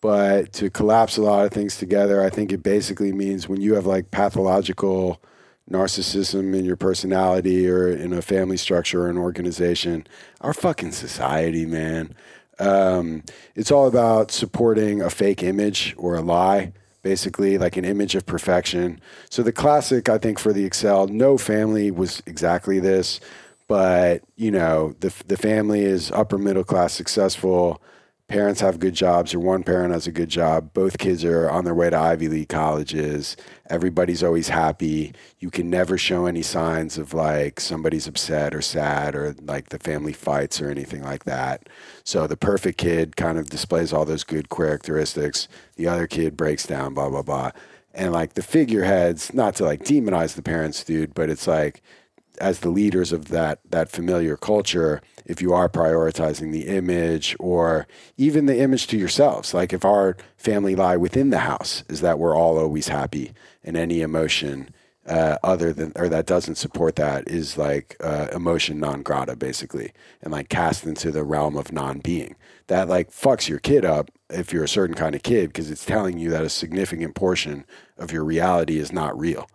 But 0.00 0.52
to 0.54 0.68
collapse 0.68 1.16
a 1.16 1.22
lot 1.22 1.46
of 1.46 1.52
things 1.52 1.78
together, 1.78 2.22
I 2.22 2.28
think 2.28 2.52
it 2.52 2.62
basically 2.62 3.12
means 3.12 3.48
when 3.48 3.60
you 3.60 3.74
have 3.74 3.86
like 3.86 4.10
pathological 4.10 5.22
narcissism 5.70 6.54
in 6.56 6.64
your 6.64 6.76
personality 6.76 7.68
or 7.68 7.88
in 7.88 8.12
a 8.12 8.20
family 8.20 8.56
structure 8.56 9.04
or 9.04 9.08
an 9.08 9.16
organization, 9.16 10.06
our 10.40 10.52
fucking 10.52 10.92
society, 10.92 11.64
man. 11.66 12.14
Um, 12.58 13.22
it's 13.54 13.70
all 13.70 13.86
about 13.86 14.30
supporting 14.30 15.00
a 15.00 15.08
fake 15.08 15.42
image 15.42 15.94
or 15.96 16.16
a 16.16 16.20
lie, 16.20 16.72
basically, 17.02 17.58
like 17.58 17.76
an 17.76 17.84
image 17.84 18.14
of 18.14 18.26
perfection. 18.26 19.00
So 19.30 19.42
the 19.42 19.52
classic, 19.52 20.08
I 20.08 20.18
think, 20.18 20.38
for 20.38 20.52
the 20.52 20.64
Excel, 20.64 21.06
no 21.08 21.38
family 21.38 21.90
was 21.90 22.22
exactly 22.26 22.80
this, 22.80 23.20
but 23.68 24.22
you 24.36 24.50
know, 24.50 24.94
the 25.00 25.12
the 25.26 25.36
family 25.36 25.82
is 25.82 26.10
upper 26.12 26.38
middle 26.38 26.64
class, 26.64 26.92
successful. 26.92 27.80
Parents 28.32 28.62
have 28.62 28.78
good 28.78 28.94
jobs, 28.94 29.34
or 29.34 29.40
one 29.40 29.62
parent 29.62 29.92
has 29.92 30.06
a 30.06 30.10
good 30.10 30.30
job. 30.30 30.72
Both 30.72 30.96
kids 30.96 31.22
are 31.22 31.50
on 31.50 31.66
their 31.66 31.74
way 31.74 31.90
to 31.90 31.98
Ivy 31.98 32.28
League 32.28 32.48
colleges. 32.48 33.36
Everybody's 33.68 34.22
always 34.22 34.48
happy. 34.48 35.12
You 35.38 35.50
can 35.50 35.68
never 35.68 35.98
show 35.98 36.24
any 36.24 36.40
signs 36.40 36.96
of 36.96 37.12
like 37.12 37.60
somebody's 37.60 38.06
upset 38.06 38.54
or 38.54 38.62
sad 38.62 39.14
or 39.14 39.36
like 39.42 39.68
the 39.68 39.78
family 39.78 40.14
fights 40.14 40.62
or 40.62 40.70
anything 40.70 41.02
like 41.02 41.24
that. 41.24 41.68
So 42.04 42.26
the 42.26 42.38
perfect 42.38 42.78
kid 42.78 43.16
kind 43.16 43.36
of 43.36 43.50
displays 43.50 43.92
all 43.92 44.06
those 44.06 44.24
good 44.24 44.48
characteristics. 44.48 45.46
The 45.76 45.86
other 45.86 46.06
kid 46.06 46.34
breaks 46.34 46.66
down, 46.66 46.94
blah, 46.94 47.10
blah, 47.10 47.20
blah. 47.20 47.50
And 47.92 48.12
like 48.12 48.32
the 48.32 48.42
figureheads, 48.42 49.34
not 49.34 49.56
to 49.56 49.64
like 49.64 49.84
demonize 49.84 50.36
the 50.36 50.42
parents, 50.42 50.82
dude, 50.84 51.12
but 51.12 51.28
it's 51.28 51.46
like 51.46 51.82
as 52.40 52.60
the 52.60 52.70
leaders 52.70 53.12
of 53.12 53.28
that 53.28 53.60
that 53.68 53.90
familiar 53.90 54.38
culture, 54.38 55.02
if 55.26 55.40
you 55.40 55.52
are 55.52 55.68
prioritizing 55.68 56.52
the 56.52 56.66
image 56.68 57.36
or 57.38 57.86
even 58.16 58.46
the 58.46 58.58
image 58.58 58.86
to 58.88 58.96
yourselves, 58.96 59.54
like 59.54 59.72
if 59.72 59.84
our 59.84 60.16
family 60.36 60.74
lie 60.74 60.96
within 60.96 61.30
the 61.30 61.38
house 61.38 61.84
is 61.88 62.00
that 62.00 62.18
we're 62.18 62.36
all 62.36 62.58
always 62.58 62.88
happy 62.88 63.32
and 63.62 63.76
any 63.76 64.00
emotion 64.00 64.70
uh, 65.06 65.36
other 65.42 65.72
than 65.72 65.92
or 65.96 66.08
that 66.08 66.26
doesn't 66.26 66.54
support 66.54 66.94
that 66.94 67.26
is 67.26 67.58
like 67.58 67.96
uh, 68.00 68.28
emotion 68.32 68.78
non 68.78 69.02
grata 69.02 69.34
basically 69.34 69.92
and 70.22 70.32
like 70.32 70.48
cast 70.48 70.86
into 70.86 71.10
the 71.10 71.24
realm 71.24 71.56
of 71.56 71.72
non 71.72 71.98
being 71.98 72.36
that 72.68 72.88
like 72.88 73.10
fucks 73.10 73.48
your 73.48 73.58
kid 73.58 73.84
up 73.84 74.10
if 74.30 74.52
you're 74.52 74.64
a 74.64 74.68
certain 74.68 74.94
kind 74.94 75.14
of 75.14 75.22
kid 75.22 75.48
because 75.48 75.70
it's 75.70 75.84
telling 75.84 76.18
you 76.18 76.30
that 76.30 76.44
a 76.44 76.48
significant 76.48 77.14
portion 77.14 77.64
of 77.98 78.10
your 78.10 78.24
reality 78.24 78.78
is 78.78 78.92
not 78.92 79.18
real. 79.18 79.48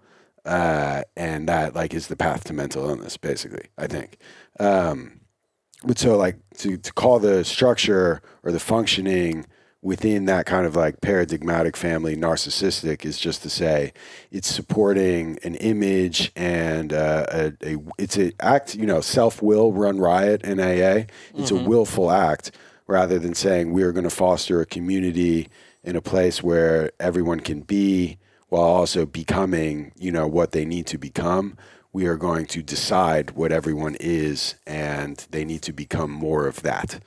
Uh, 0.45 1.01
and 1.17 1.49
that 1.49 1.75
like 1.75 1.93
is 1.93 2.07
the 2.07 2.15
path 2.15 2.43
to 2.45 2.53
mental 2.53 2.87
illness, 2.87 3.17
basically. 3.17 3.67
I 3.77 3.87
think. 3.87 4.17
Um, 4.59 5.19
but 5.83 5.97
so 5.97 6.17
like 6.17 6.37
to 6.57 6.77
to 6.77 6.93
call 6.93 7.19
the 7.19 7.43
structure 7.43 8.21
or 8.43 8.51
the 8.51 8.59
functioning 8.59 9.45
within 9.81 10.25
that 10.25 10.45
kind 10.45 10.65
of 10.65 10.75
like 10.75 11.01
paradigmatic 11.01 11.77
family 11.77 12.15
narcissistic 12.15 13.05
is 13.05 13.17
just 13.17 13.43
to 13.43 13.49
say 13.49 13.93
it's 14.31 14.47
supporting 14.47 15.37
an 15.43 15.55
image 15.55 16.31
and 16.35 16.91
uh, 16.91 17.25
a, 17.31 17.53
a 17.63 17.77
it's 17.97 18.17
an 18.17 18.31
act 18.39 18.75
you 18.75 18.85
know 18.85 19.01
self 19.01 19.41
will 19.41 19.71
run 19.71 19.99
riot 19.99 20.41
in 20.43 20.59
AA 20.59 21.05
it's 21.35 21.51
a 21.51 21.55
willful 21.55 22.09
act 22.09 22.51
rather 22.87 23.19
than 23.19 23.35
saying 23.35 23.71
we're 23.71 23.91
going 23.91 24.03
to 24.03 24.09
foster 24.09 24.61
a 24.61 24.65
community 24.65 25.47
in 25.83 25.95
a 25.95 26.01
place 26.01 26.41
where 26.41 26.91
everyone 26.99 27.39
can 27.39 27.61
be 27.61 28.17
while 28.49 28.63
also 28.63 29.05
becoming 29.05 29.91
you 29.95 30.11
know 30.11 30.27
what 30.27 30.53
they 30.53 30.65
need 30.65 30.87
to 30.87 30.97
become 30.97 31.55
we 31.97 32.05
are 32.05 32.15
going 32.15 32.45
to 32.45 32.61
decide 32.61 33.31
what 33.31 33.51
everyone 33.51 33.97
is 33.99 34.53
and 34.67 35.25
they 35.31 35.43
need 35.43 35.63
to 35.63 35.73
become 35.73 36.11
more 36.11 36.45
of 36.45 36.61
that 36.61 36.99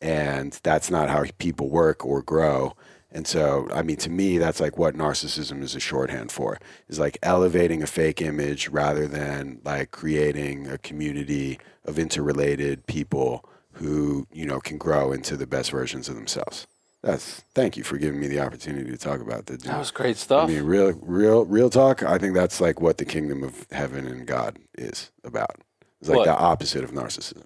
and 0.00 0.58
that's 0.62 0.90
not 0.90 1.10
how 1.10 1.22
people 1.36 1.68
work 1.68 2.02
or 2.02 2.22
grow. 2.22 2.74
And 3.12 3.26
so, 3.26 3.68
I 3.74 3.82
mean, 3.82 3.98
to 3.98 4.08
me, 4.08 4.38
that's 4.38 4.58
like 4.58 4.78
what 4.78 4.94
narcissism 4.94 5.62
is 5.62 5.74
a 5.74 5.80
shorthand 5.80 6.32
for 6.32 6.58
is 6.88 6.98
like 6.98 7.18
elevating 7.22 7.82
a 7.82 7.86
fake 7.86 8.22
image 8.22 8.70
rather 8.70 9.06
than 9.06 9.60
like 9.66 9.90
creating 9.90 10.66
a 10.66 10.78
community 10.78 11.58
of 11.84 11.98
interrelated 11.98 12.86
people 12.86 13.46
who, 13.72 14.26
you 14.32 14.46
know, 14.46 14.60
can 14.60 14.78
grow 14.78 15.12
into 15.12 15.36
the 15.36 15.46
best 15.46 15.72
versions 15.72 16.08
of 16.08 16.14
themselves. 16.14 16.66
That's 17.02 17.42
thank 17.54 17.76
you 17.76 17.84
for 17.84 17.96
giving 17.96 18.18
me 18.20 18.26
the 18.26 18.40
opportunity 18.40 18.90
to 18.90 18.96
talk 18.98 19.20
about 19.20 19.46
that. 19.46 19.62
That 19.62 19.78
was 19.78 19.90
great 19.92 20.16
stuff. 20.16 20.48
I 20.48 20.52
mean, 20.52 20.64
real, 20.64 20.92
real, 21.00 21.44
real 21.44 21.70
talk. 21.70 22.02
I 22.02 22.18
think 22.18 22.34
that's 22.34 22.60
like 22.60 22.80
what 22.80 22.98
the 22.98 23.04
kingdom 23.04 23.44
of 23.44 23.66
heaven 23.70 24.06
and 24.08 24.26
God 24.26 24.58
is 24.76 25.12
about. 25.22 25.56
It's 26.00 26.08
like 26.08 26.18
What? 26.18 26.24
the 26.26 26.36
opposite 26.36 26.82
of 26.84 26.90
narcissism. 26.90 27.44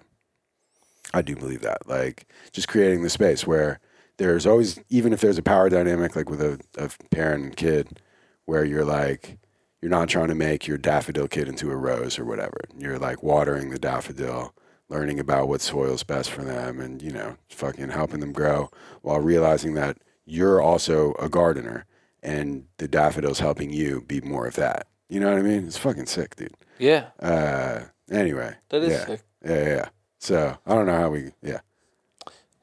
I 1.13 1.21
do 1.21 1.35
believe 1.35 1.61
that. 1.61 1.87
Like 1.87 2.25
just 2.51 2.67
creating 2.67 3.03
the 3.03 3.09
space 3.09 3.45
where 3.45 3.79
there's 4.17 4.47
always, 4.47 4.79
even 4.89 5.13
if 5.13 5.21
there's 5.21 5.37
a 5.37 5.43
power 5.43 5.69
dynamic, 5.69 6.15
like 6.15 6.29
with 6.29 6.41
a, 6.41 6.59
a 6.77 6.89
parent 7.11 7.43
and 7.45 7.55
kid, 7.55 7.99
where 8.45 8.65
you're 8.65 8.85
like, 8.85 9.37
you're 9.81 9.91
not 9.91 10.07
trying 10.09 10.29
to 10.29 10.35
make 10.35 10.67
your 10.67 10.77
daffodil 10.77 11.27
kid 11.27 11.47
into 11.47 11.69
a 11.69 11.75
rose 11.75 12.17
or 12.17 12.25
whatever. 12.25 12.57
You're 12.77 12.97
like 12.99 13.21
watering 13.21 13.69
the 13.69 13.79
daffodil, 13.79 14.53
learning 14.93 15.19
about 15.19 15.47
what 15.47 15.59
soil's 15.61 16.03
best 16.03 16.29
for 16.29 16.43
them, 16.43 16.79
and 16.79 17.01
you 17.01 17.11
know, 17.11 17.35
fucking 17.49 17.89
helping 17.89 18.19
them 18.19 18.31
grow 18.31 18.69
while 19.01 19.19
realizing 19.19 19.73
that 19.73 19.97
you're 20.25 20.61
also 20.61 21.13
a 21.19 21.27
gardener 21.27 21.85
and 22.21 22.65
the 22.77 22.87
daffodil's 22.87 23.39
helping 23.39 23.71
you 23.73 24.01
be 24.07 24.21
more 24.21 24.47
of 24.47 24.55
that. 24.55 24.87
You 25.09 25.19
know 25.19 25.29
what 25.29 25.39
I 25.39 25.41
mean? 25.41 25.67
It's 25.67 25.77
fucking 25.77 26.05
sick, 26.05 26.35
dude. 26.37 26.53
yeah, 26.79 27.07
Uh, 27.19 27.81
anyway, 28.09 28.55
that 28.69 28.81
is 28.83 28.91
yeah, 28.93 29.05
sick. 29.05 29.21
yeah, 29.43 29.53
yeah, 29.63 29.67
yeah. 29.75 29.89
So 30.19 30.57
I 30.65 30.73
don't 30.75 30.85
know 30.85 30.97
how 30.97 31.09
we, 31.09 31.31
yeah, 31.41 31.59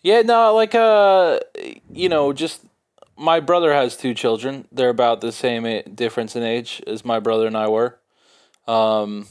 Yeah, 0.03 0.23
no, 0.23 0.55
like 0.55 0.75
uh, 0.75 1.41
you 1.93 2.09
know, 2.09 2.33
just 2.33 2.65
my 3.19 3.39
brother 3.41 3.75
has 3.75 3.97
two 3.99 4.15
children. 4.15 4.67
They're 4.73 4.89
about 4.89 5.21
the 5.21 5.33
same 5.33 5.83
difference 5.95 6.35
in 6.37 6.43
age 6.43 6.83
as 6.87 7.05
my 7.05 7.21
brother 7.21 7.47
and 7.47 7.57
I 7.57 7.69
were. 7.69 7.99
Um, 8.67 9.27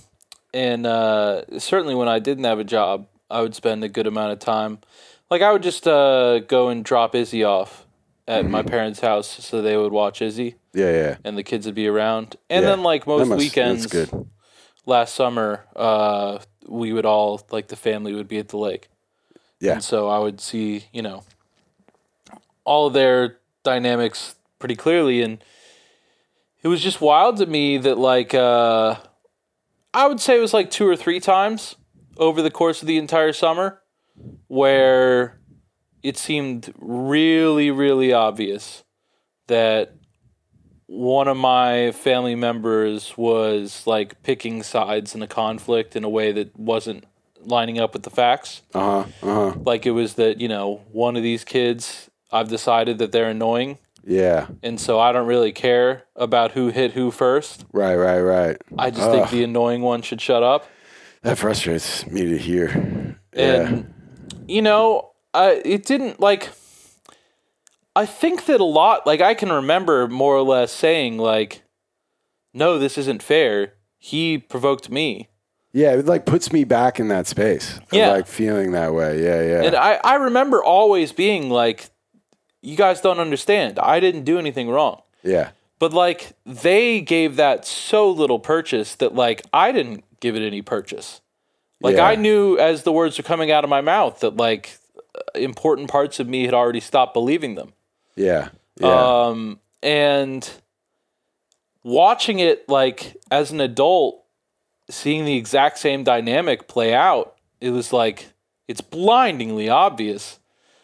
and 0.54 0.86
uh, 0.86 1.60
certainly 1.60 1.96
when 1.96 2.08
I 2.08 2.20
didn't 2.20 2.44
have 2.46 2.60
a 2.60 2.64
job, 2.64 3.08
I 3.30 3.42
would 3.42 3.56
spend 3.56 3.84
a 3.84 3.90
good 3.90 4.08
amount 4.08 4.32
of 4.34 4.40
time. 4.40 4.80
Like 5.30 5.42
I 5.42 5.52
would 5.52 5.64
just 5.64 5.88
uh, 5.88 6.40
go 6.40 6.70
and 6.70 6.84
drop 6.84 7.14
Izzy 7.16 7.44
off 7.44 7.86
at 8.28 8.46
my 8.50 8.62
parents' 8.64 9.00
house 9.00 9.28
so 9.28 9.62
they 9.62 9.76
would 9.78 9.92
watch 9.92 10.22
Izzy 10.22 10.56
yeah, 10.74 10.92
yeah. 10.92 11.18
and 11.24 11.38
the 11.38 11.44
kids 11.44 11.66
would 11.66 11.76
be 11.76 11.88
around. 11.88 12.36
And 12.50 12.64
Yeah. 12.64 12.70
then 12.72 12.84
like 12.84 13.06
most 13.08 13.28
must- 13.28 13.40
weekends 13.40 13.88
last 14.86 15.16
summer, 15.16 15.66
uh, 15.76 16.40
we 16.68 16.94
would 16.94 17.06
all 17.06 17.42
like 17.52 17.68
the 17.68 17.76
family 17.76 18.14
would 18.14 18.28
be 18.28 18.38
at 18.38 18.50
the 18.50 18.58
lake. 18.58 18.88
Yeah. 19.60 19.74
And 19.74 19.84
so 19.84 20.08
I 20.10 20.20
would 20.20 20.40
see, 20.42 20.86
you 20.94 21.02
know, 21.02 21.24
all 22.64 22.88
of 22.88 22.94
their 22.94 23.38
dynamics 23.64 24.36
pretty 24.60 24.76
clearly 24.76 25.22
and 25.22 25.44
it 26.62 26.68
was 26.68 26.82
just 26.82 27.02
wild 27.02 27.38
to 27.38 27.46
me 27.46 27.78
that 27.78 27.98
like 27.98 28.34
uh 28.34 28.96
I 30.00 30.08
would 30.08 30.22
say 30.22 30.38
it 30.38 30.40
was 30.40 30.54
like 30.54 30.72
two 30.72 30.88
or 30.88 30.96
three 30.96 31.20
times 31.20 31.76
over 32.16 32.42
the 32.42 32.50
course 32.50 32.82
of 32.82 32.88
the 32.88 32.98
entire 32.98 33.34
summer 33.34 33.82
where 34.48 35.40
it 36.04 36.16
seemed 36.18 36.74
really 36.80 37.70
really 37.70 38.14
obvious 38.14 38.86
that 39.48 39.94
one 40.88 41.28
of 41.28 41.36
my 41.36 41.92
family 41.92 42.36
members 42.36 43.18
was 43.18 43.86
like 43.86 44.24
picking 44.24 44.64
sides 44.64 45.14
in 45.16 45.22
a 45.22 45.28
conflict 45.28 45.98
in 45.98 46.06
a 46.06 46.10
way 46.10 46.32
that 46.32 46.58
wasn't 46.58 47.04
lining 47.42 47.78
up 47.78 47.92
with 47.92 48.04
the 48.04 48.10
facts 48.10 48.62
Uh 48.74 49.04
huh. 49.04 49.06
Uh 49.22 49.52
huh. 49.52 49.60
like 49.66 49.86
it 49.86 49.92
was 49.92 50.14
that 50.14 50.40
you 50.40 50.48
know 50.48 50.82
one 50.94 51.18
of 51.18 51.24
these 51.24 51.44
kids 51.44 52.10
i've 52.32 52.48
decided 52.48 53.00
that 53.00 53.12
they're 53.12 53.30
annoying 53.30 53.78
Yeah. 54.06 54.48
and 54.64 54.80
so 54.80 55.00
i 55.00 55.12
don't 55.12 55.28
really 55.28 55.52
care 55.52 56.04
about 56.16 56.52
who 56.52 56.70
hit 56.70 56.92
who 56.94 57.12
first 57.12 57.66
Right. 57.72 57.96
Right. 57.96 58.22
Right. 58.22 58.58
i 58.78 58.90
just 58.90 59.10
think 59.12 59.30
the 59.30 59.44
annoying 59.44 59.82
one 59.82 60.02
should 60.02 60.22
shut 60.22 60.44
up 60.44 60.66
That 61.22 61.38
frustrates 61.38 62.08
me 62.08 62.26
to 62.30 62.38
hear. 62.38 63.18
Yeah. 63.36 63.84
you 64.48 64.62
know 64.62 65.12
I, 65.34 65.62
it 65.64 65.86
didn't 65.86 66.20
like 66.20 66.50
i 67.96 68.06
think 68.06 68.46
that 68.46 68.60
a 68.60 68.66
lot 68.66 69.06
like 69.06 69.22
i 69.22 69.34
can 69.34 69.52
remember 69.52 70.08
more 70.08 70.36
or 70.36 70.42
less 70.42 70.72
saying 70.72 71.18
like 71.18 71.64
no 72.54 72.80
this 72.80 72.98
isn't 72.98 73.22
fair 73.22 73.74
he 73.98 74.38
provoked 74.38 74.90
me 74.90 75.30
yeah. 75.72 75.94
It 75.94 76.08
like 76.08 76.26
puts 76.26 76.52
me 76.52 76.64
back 76.64 77.00
in 77.00 77.10
that 77.10 77.28
space. 77.28 77.78
Of 77.78 77.84
Yeah. 77.92 78.10
Like 78.10 78.26
feeling 78.26 78.72
that 78.72 78.94
way. 78.94 79.24
Yeah. 79.24 79.42
Yeah. 79.44 79.62
and 79.68 79.76
I, 79.76 80.00
I 80.04 80.16
remember 80.16 80.64
always 80.64 81.12
being 81.12 81.50
like 81.52 81.92
you 82.62 82.76
guys 82.76 83.02
don't 83.02 83.20
understand 83.20 83.80
i 83.80 84.00
didn't 84.00 84.24
do 84.24 84.38
anything 84.40 84.70
wrong 84.70 85.02
yeah. 85.24 85.52
But 85.80 85.94
like 85.94 86.34
they 86.46 87.02
gave 87.02 87.38
that 87.38 87.66
so 87.66 88.10
little 88.10 88.40
purchase 88.40 88.96
that 88.96 89.16
like 89.16 89.44
I 89.54 89.72
didn't 89.72 90.04
give 90.20 90.36
it 90.36 90.46
any 90.46 90.62
purchase. 90.62 91.22
Like 91.82 91.96
Yeah. 91.96 92.08
I 92.08 92.16
knew 92.16 92.58
as 92.58 92.84
the 92.84 92.92
words 92.92 93.18
were 93.18 93.24
coming 93.24 93.52
out 93.52 93.64
of 93.64 93.70
my 93.70 93.82
mouth 93.82 94.20
that 94.20 94.36
like 94.38 94.78
important 95.36 95.90
parts 95.90 96.20
of 96.20 96.28
me 96.28 96.46
had 96.46 96.54
already 96.54 96.80
stopped 96.82 97.14
believing 97.14 97.56
them. 97.56 97.74
Yeah. 98.16 98.50
Yeah. 98.80 99.28
Um 99.28 99.60
and 99.82 100.50
watching 101.84 102.40
it 102.40 102.68
like 102.68 103.16
as 103.32 103.52
an 103.52 103.62
adult 103.62 104.24
seeing 104.90 105.24
the 105.24 105.38
exact 105.38 105.78
same 105.78 106.04
dynamic 106.04 106.68
play 106.68 106.94
out, 106.94 107.36
it 107.62 107.70
was 107.70 107.94
like 107.94 108.28
it's 108.68 108.82
blindingly 108.82 109.70
obvious 109.70 110.40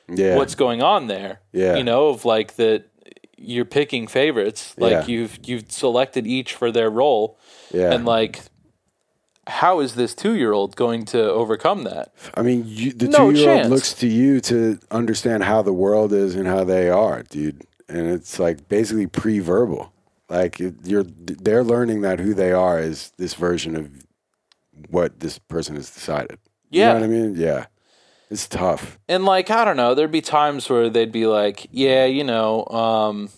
yeah. 0.10 0.36
what's 0.36 0.56
going 0.56 0.82
on 0.82 1.08
there. 1.08 1.40
Yeah. 1.52 1.76
You 1.76 1.84
know, 1.84 2.10
of 2.10 2.26
like 2.26 2.56
that 2.56 2.86
you're 3.38 3.66
picking 3.66 4.08
favorites. 4.08 4.74
Like 4.78 4.92
Yeah. 4.92 5.06
you've 5.08 5.40
you've 5.44 5.72
selected 5.72 6.26
each 6.28 6.54
for 6.54 6.72
their 6.72 6.90
role. 6.90 7.38
yeah. 7.72 7.92
And 7.94 8.06
like 8.06 8.42
how 9.48 9.80
is 9.80 9.94
this 9.94 10.16
two 10.16 10.34
year 10.34 10.54
old 10.54 10.76
going 10.76 11.06
to 11.06 11.22
overcome 11.32 11.84
that? 11.84 12.12
I 12.34 12.42
mean, 12.42 12.64
you, 12.66 12.92
the 12.94 13.08
No 13.08 13.32
two-year-old 13.32 13.68
looks 13.68 13.94
to 13.96 14.08
you 14.08 14.40
to 14.42 14.80
understand 14.90 15.44
how 15.44 15.62
the 15.62 15.74
world 15.74 16.12
is 16.14 16.34
and 16.34 16.48
how 16.48 16.64
they 16.64 16.90
are, 16.90 17.22
dude. 17.24 17.62
And 17.88 18.08
it's 18.08 18.40
like 18.40 18.68
basically 18.68 19.06
pre-verbal. 19.06 19.94
Like 20.30 20.60
you're, 20.84 21.04
they're 21.04 21.64
learning 21.64 22.02
that 22.02 22.20
who 22.20 22.34
they 22.34 22.52
are 22.52 22.80
is 22.80 23.12
this 23.18 23.36
version 23.36 23.76
of 23.76 23.92
what 24.90 25.20
this 25.20 25.38
person 25.38 25.76
has 25.76 25.92
decided. 25.92 26.40
You 26.72 26.82
Yeah. 26.82 26.88
know 26.94 27.00
what 27.02 27.04
I 27.04 27.08
mean? 27.08 27.36
Yeah. 27.36 27.66
It's 28.32 28.48
tough. 28.48 28.98
And 29.08 29.24
like, 29.26 29.52
I 29.52 29.64
don't 29.66 29.78
know, 29.78 29.94
there'd 29.94 30.12
be 30.12 30.22
times 30.22 30.70
where 30.70 30.90
they'd 30.90 31.12
be 31.12 31.28
like, 31.28 31.68
Yeah, 31.72 32.06
you 32.06 32.24
know, 32.24 32.66
um 32.68 33.30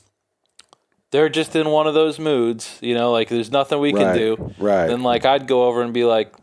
they're 1.11 1.29
just 1.29 1.55
in 1.55 1.69
one 1.69 1.87
of 1.87 1.93
those 1.93 2.19
moods, 2.19 2.77
you 2.81 2.93
know, 2.93 3.11
like 3.11 3.29
there's 3.29 3.51
nothing 3.51 3.79
we 3.79 3.93
can 3.93 4.15
do. 4.15 4.53
Right. 4.57 4.87
Then 4.87 5.03
like 5.03 5.25
I'd 5.25 5.47
go 5.47 5.65
over 5.67 5.81
and 5.81 5.93
be 5.93 6.03
like, 6.03 6.33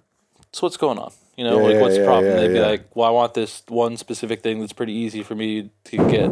So 0.53 0.67
what's 0.67 0.77
going 0.77 0.99
on? 0.99 1.13
You 1.37 1.45
know, 1.45 1.59
Yeah, 1.59 1.65
like 1.65 1.75
yeah, 1.75 1.81
what's 1.81 1.95
the 1.95 2.01
yeah, 2.01 2.07
problem? 2.07 2.37
They'd 2.37 2.49
be 2.53 2.61
like, 2.61 2.95
Well, 2.97 3.09
I 3.09 3.11
want 3.13 3.35
this 3.35 3.63
one 3.69 3.97
specific 3.97 4.43
thing 4.43 4.61
that's 4.61 4.73
pretty 4.73 4.93
easy 4.95 5.23
for 5.23 5.35
me 5.35 5.71
to 5.85 5.97
get. 6.11 6.31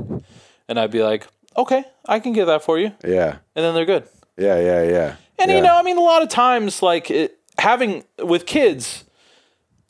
And 0.68 0.78
I'd 0.78 0.90
be 0.90 1.02
like, 1.02 1.26
Okay, 1.56 1.84
I 2.06 2.20
can 2.20 2.32
get 2.32 2.46
that 2.46 2.62
for 2.62 2.78
you. 2.78 2.92
yeah. 3.04 3.36
And 3.54 3.64
then 3.64 3.74
they're 3.74 3.84
good. 3.84 4.08
Yeah. 4.38 4.58
Yeah. 4.58 4.82
Yeah. 4.82 5.16
And 5.38 5.50
you 5.50 5.60
know, 5.60 5.76
I 5.76 5.82
mean, 5.82 5.98
a 5.98 6.00
lot 6.02 6.22
of 6.22 6.28
times, 6.28 6.82
like 6.82 7.10
it, 7.10 7.38
having 7.58 8.04
with 8.18 8.46
kids, 8.46 9.04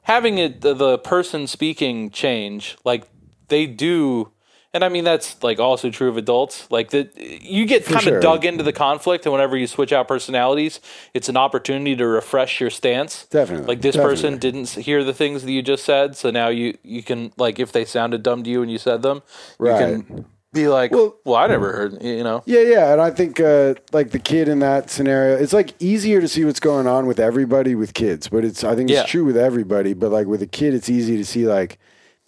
having 0.02 0.38
it 0.38 0.60
the, 0.60 0.74
the 0.74 0.98
person 0.98 1.46
speaking 1.46 2.10
change, 2.10 2.76
like 2.84 3.04
they 3.48 3.66
do. 3.66 4.30
And 4.74 4.82
I 4.82 4.88
mean 4.88 5.04
that's 5.04 5.42
like 5.42 5.58
also 5.60 5.90
true 5.90 6.08
of 6.08 6.16
adults. 6.16 6.66
Like 6.70 6.90
that, 6.90 7.14
you 7.18 7.66
get 7.66 7.84
kind 7.84 7.96
of 7.98 8.02
sure. 8.04 8.20
dug 8.20 8.46
into 8.46 8.64
the 8.64 8.72
conflict, 8.72 9.26
and 9.26 9.32
whenever 9.32 9.54
you 9.54 9.66
switch 9.66 9.92
out 9.92 10.08
personalities, 10.08 10.80
it's 11.12 11.28
an 11.28 11.36
opportunity 11.36 11.94
to 11.96 12.06
refresh 12.06 12.58
your 12.58 12.70
stance. 12.70 13.26
Definitely, 13.26 13.66
Like 13.66 13.82
this 13.82 13.96
person 13.96 14.38
didn't 14.38 14.70
hear 14.70 15.04
the 15.04 15.12
things 15.12 15.42
that 15.42 15.52
you 15.52 15.60
just 15.60 15.84
said, 15.84 16.16
so 16.16 16.30
now 16.30 16.48
you 16.48 16.78
you 16.82 17.02
can 17.02 17.32
like 17.36 17.58
if 17.58 17.70
they 17.70 17.84
sounded 17.84 18.22
dumb 18.22 18.42
to 18.44 18.50
you 18.50 18.62
and 18.62 18.70
you 18.70 18.78
said 18.78 19.02
them, 19.02 19.22
Right. 19.58 19.96
you 19.96 20.02
can 20.04 20.24
be 20.52 20.68
like, 20.68 20.90
Well- 20.92 21.16
well, 21.24 21.36
I 21.36 21.46
never 21.46 21.72
heard, 21.72 22.02
you 22.02 22.22
know. 22.22 22.42
Yeah, 22.44 22.60
yeah, 22.60 22.92
and 22.92 23.00
I 23.00 23.10
think 23.10 23.40
uh, 23.40 23.74
like 23.92 24.10
the 24.10 24.18
kid 24.18 24.48
in 24.48 24.58
that 24.58 24.90
scenario, 24.90 25.36
it's 25.36 25.52
like 25.52 25.74
easier 25.80 26.20
to 26.20 26.28
see 26.28 26.44
what's 26.44 26.60
going 26.60 26.86
on 26.86 27.06
with 27.06 27.18
everybody 27.18 27.74
with 27.74 27.94
kids, 27.94 28.28
but 28.28 28.44
it's 28.44 28.62
I 28.62 28.74
think 28.76 28.90
Yeah. 28.90 29.00
it's 29.02 29.10
true 29.10 29.24
with 29.24 29.36
everybody. 29.36 29.94
But 29.94 30.10
like 30.10 30.26
with 30.26 30.42
a 30.42 30.46
kid, 30.46 30.74
it's 30.74 30.90
easy 30.90 31.16
to 31.16 31.24
see 31.24 31.46
like 31.46 31.78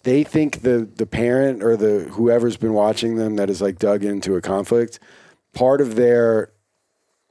they 0.03 0.23
think 0.23 0.61
the 0.63 0.87
the 0.95 1.05
parent 1.05 1.61
or 1.63 1.77
the 1.77 2.07
whoever's 2.11 2.57
been 2.57 2.73
watching 2.73 3.15
them 3.17 3.35
that 3.35 3.49
is 3.49 3.61
like 3.61 3.77
dug 3.77 4.03
into 4.03 4.35
a 4.35 4.41
conflict, 4.41 4.99
part 5.53 5.79
of 5.79 5.95
their 5.95 6.49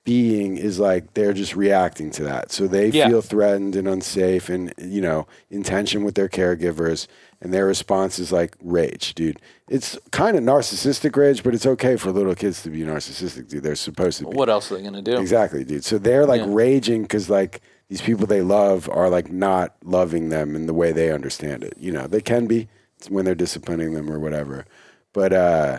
being 0.04 0.58
is 0.58 0.78
like 0.78 1.14
they're 1.14 1.32
just 1.32 1.56
reacting 1.56 2.10
to 2.12 2.22
that. 2.24 2.52
So 2.52 2.66
they 2.68 2.88
Yeah. 2.88 3.08
feel 3.08 3.22
threatened 3.22 3.74
and 3.74 3.88
unsafe 3.88 4.48
and 4.50 4.72
you 4.78 5.00
know, 5.00 5.26
in 5.50 5.62
tension 5.62 6.04
with 6.04 6.14
their 6.14 6.28
caregivers 6.28 7.06
and 7.44 7.52
their 7.52 7.66
response 7.66 8.18
is 8.18 8.32
like 8.32 8.56
rage, 8.62 9.14
dude. 9.14 9.38
It's 9.68 9.96
kind 10.10 10.36
of 10.36 10.42
narcissistic 10.42 11.14
rage, 11.14 11.42
but 11.44 11.54
it's 11.54 11.66
okay 11.66 11.96
for 11.96 12.10
little 12.10 12.34
kids 12.34 12.62
to 12.64 12.70
be 12.70 12.80
narcissistic, 12.80 13.48
dude. 13.48 13.62
They're 13.62 13.76
supposed 13.76 14.18
to 14.18 14.24
be. 14.26 14.34
What 14.36 14.48
else 14.48 14.72
are 14.72 14.76
they 14.76 14.82
gonna 14.82 15.02
do? 15.02 15.18
Exactly, 15.18 15.62
dude. 15.62 15.84
So 15.84 15.98
they're 15.98 16.26
like 16.26 16.40
Yeah. 16.40 16.48
raging 16.48 17.02
because 17.02 17.30
like 17.30 17.60
these 17.88 18.00
people 18.00 18.26
they 18.26 18.40
love 18.42 18.88
are 18.90 19.10
like 19.10 19.30
not 19.30 19.76
loving 19.84 20.30
them 20.30 20.56
in 20.56 20.66
the 20.66 20.74
way 20.74 20.90
they 20.90 21.12
understand 21.12 21.62
it. 21.62 21.74
You 21.78 21.92
know, 21.92 22.06
they 22.06 22.20
can 22.22 22.46
be 22.46 22.66
when 23.10 23.26
they're 23.26 23.34
disciplining 23.34 23.92
them 23.92 24.10
or 24.10 24.18
whatever. 24.18 24.64
But 25.12 25.32
uh 25.34 25.78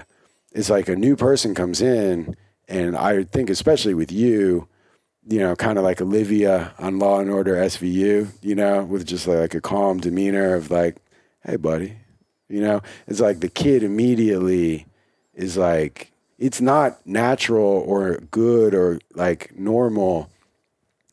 it's 0.53 0.69
like 0.69 0.87
a 0.87 0.95
new 0.95 1.15
person 1.15 1.53
comes 1.55 1.81
in 1.81 2.35
and 2.67 2.95
I 2.95 3.23
think 3.23 3.49
especially 3.49 3.93
with 3.95 4.11
you, 4.11 4.67
you 5.27 5.39
know, 5.39 5.55
kind 5.55 5.77
of 5.79 5.83
like 5.83 5.99
Olivia 5.99 6.73
on 6.77 6.99
Law 6.99 7.19
and 7.19 7.29
Order 7.31 7.55
SVU, 7.55 8.29
you 8.41 8.55
know, 8.55 8.83
with 8.83 9.05
just 9.05 9.27
like 9.27 9.55
a 9.55 9.61
calm 9.61 9.99
demeanor 9.99 10.53
of 10.53 10.69
like, 10.71 10.97
hey 11.45 11.55
buddy. 11.57 11.97
You 12.47 12.61
know, 12.61 12.81
it's 13.07 13.19
like 13.19 13.39
the 13.39 13.49
kid 13.49 13.81
immediately 13.83 14.85
is 15.33 15.57
like 15.57 16.11
it's 16.37 16.61
not 16.61 17.05
natural 17.07 17.83
or 17.87 18.17
good 18.31 18.73
or 18.75 18.99
like 19.15 19.57
normal 19.57 20.29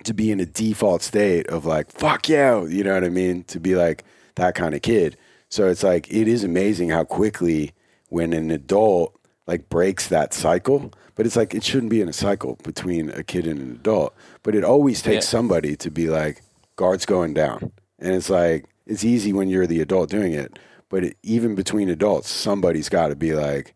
to 0.05 0.13
be 0.13 0.31
in 0.31 0.41
a 0.41 0.47
default 0.47 1.01
state 1.03 1.47
of 1.47 1.65
like 1.65 1.91
fuck 1.93 2.29
yeah 2.29 2.65
you 2.65 2.83
know 2.83 2.93
what 2.95 3.05
i 3.05 3.09
mean 3.09 3.45
to 3.45 3.61
be 3.61 3.77
like 3.77 4.05
that 4.35 4.55
kind 4.57 4.75
of 4.75 4.83
kid 4.83 5.17
so 5.49 5.69
it's 5.69 5.85
like 5.85 6.13
it 6.13 6.27
is 6.27 6.43
amazing 6.43 6.89
how 6.91 7.05
quickly 7.05 7.71
when 8.09 8.33
an 8.33 8.51
adult 8.51 9.15
like 9.47 9.69
breaks 9.69 10.09
that 10.09 10.35
cycle 10.35 10.91
but 11.15 11.25
it's 11.25 11.37
like 11.37 11.55
it 11.55 11.63
shouldn't 11.63 11.91
be 11.91 12.01
in 12.01 12.09
a 12.09 12.13
cycle 12.13 12.59
between 12.65 13.11
a 13.11 13.23
kid 13.23 13.47
and 13.47 13.61
an 13.61 13.71
adult 13.73 14.13
but 14.43 14.57
it 14.57 14.65
always 14.65 15.03
takes 15.03 15.25
Yeah. 15.27 15.31
somebody 15.39 15.77
to 15.77 15.91
be 15.91 16.09
like 16.09 16.43
guards 16.75 17.07
going 17.07 17.33
down 17.33 17.71
and 18.01 18.13
it's 18.13 18.31
like 18.31 18.65
it's 18.93 19.05
easy 19.05 19.33
when 19.33 19.49
you're 19.49 19.67
the 19.67 19.81
adult 19.81 20.11
doing 20.11 20.33
it 20.33 20.59
but 20.89 21.05
it, 21.05 21.17
even 21.23 21.55
between 21.55 21.89
adults 21.89 22.29
somebody's 22.29 22.89
got 22.89 23.09
to 23.09 23.17
be 23.17 23.35
like 23.35 23.75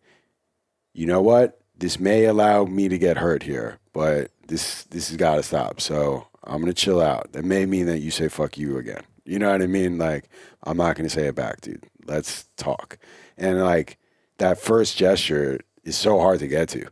you 0.97 1.05
know 1.05 1.21
what? 1.21 1.61
This 1.77 2.01
may 2.01 2.25
allow 2.25 2.65
me 2.65 2.89
to 2.89 2.97
get 2.97 3.19
hurt 3.19 3.43
here, 3.43 3.79
but 3.93 4.31
this 4.49 4.85
this 4.85 5.09
has 5.09 5.19
got 5.19 5.35
to 5.35 5.43
stop. 5.43 5.79
So 5.79 6.27
I'm 6.43 6.61
gonna 6.61 6.73
chill 6.73 7.03
out. 7.03 7.33
That 7.33 7.45
may 7.45 7.67
mean 7.67 7.85
that 7.87 7.99
you 7.99 8.11
say 8.11 8.29
"fuck 8.29 8.57
you" 8.57 8.79
again. 8.79 9.03
You 9.27 9.39
know 9.39 9.53
what 9.53 9.61
I 9.61 9.67
mean? 9.67 9.99
Like 9.99 10.31
I'm 10.63 10.79
not 10.79 10.97
gonna 10.97 11.11
say 11.11 11.27
it 11.27 11.35
back, 11.35 11.61
dude. 11.61 11.85
Let's 12.07 12.49
talk. 12.57 12.99
And 13.37 13.63
like 13.63 13.99
that 14.39 14.59
first 14.59 14.97
gesture 14.97 15.61
is 15.85 15.99
so 15.99 16.19
hard 16.19 16.39
to 16.39 16.49
get 16.49 16.71
to, 16.71 16.87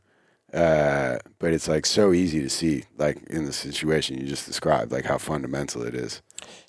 uh, 0.52 1.18
but 1.38 1.54
it's 1.54 1.66
like 1.66 1.86
so 1.86 2.12
easy 2.12 2.42
to 2.42 2.50
see, 2.50 2.84
like 2.98 3.22
in 3.30 3.46
the 3.46 3.54
situation 3.54 4.18
you 4.18 4.26
just 4.26 4.46
described, 4.46 4.92
like 4.92 5.06
how 5.06 5.16
fundamental 5.16 5.82
it 5.82 5.94
is. 5.94 6.20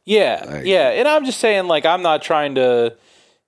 Yeah, 0.06 0.44
Like- 0.48 0.66
yeah, 0.66 0.90
and 0.90 1.08
I'm 1.08 1.26
just 1.26 1.40
saying, 1.40 1.68
like, 1.68 1.86
I'm 1.86 2.02
not 2.04 2.22
trying 2.22 2.56
to 2.56 2.96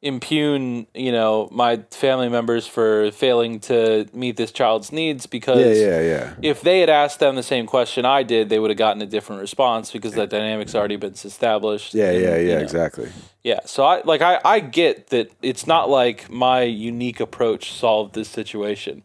impugn, 0.02 0.86
you 0.94 1.12
know, 1.12 1.50
my 1.52 1.78
family 1.92 2.30
members 2.30 2.68
for 2.68 3.10
failing 3.12 3.60
to 3.60 4.06
meet 4.14 4.38
this 4.38 4.52
child's 4.52 4.92
needs 4.92 5.26
because 5.26 5.78
Yeah, 5.78 6.00
yeah, 6.00 6.02
yeah. 6.02 6.34
if 6.42 6.62
they 6.62 6.80
had 6.82 6.90
asked 6.90 7.20
them 7.20 7.36
the 7.36 7.42
same 7.44 7.66
question 7.66 8.06
I 8.06 8.22
did, 8.24 8.50
they 8.50 8.60
would 8.60 8.70
have 8.70 8.78
gotten 8.78 9.02
a 9.02 9.08
different 9.08 9.42
response 9.42 9.92
because 9.92 10.14
that 10.14 10.30
dynamic's 10.30 10.76
already 10.76 10.98
been 10.98 11.14
established. 11.14 11.94
Yeah, 11.96 12.12
and, 12.12 12.22
yeah, 12.24 12.38
you 12.38 12.48
yeah, 12.50 12.56
know. 12.56 12.62
exactly. 12.62 13.10
Yeah, 13.44 13.60
so 13.66 13.84
I 13.86 14.02
like 14.04 14.22
I 14.22 14.40
I 14.46 14.60
get 14.60 15.08
that 15.08 15.32
it's 15.42 15.66
not 15.66 15.90
like 15.90 16.30
my 16.30 16.62
unique 16.62 17.20
approach 17.20 17.72
solved 17.74 18.14
this 18.14 18.30
situation. 18.30 19.04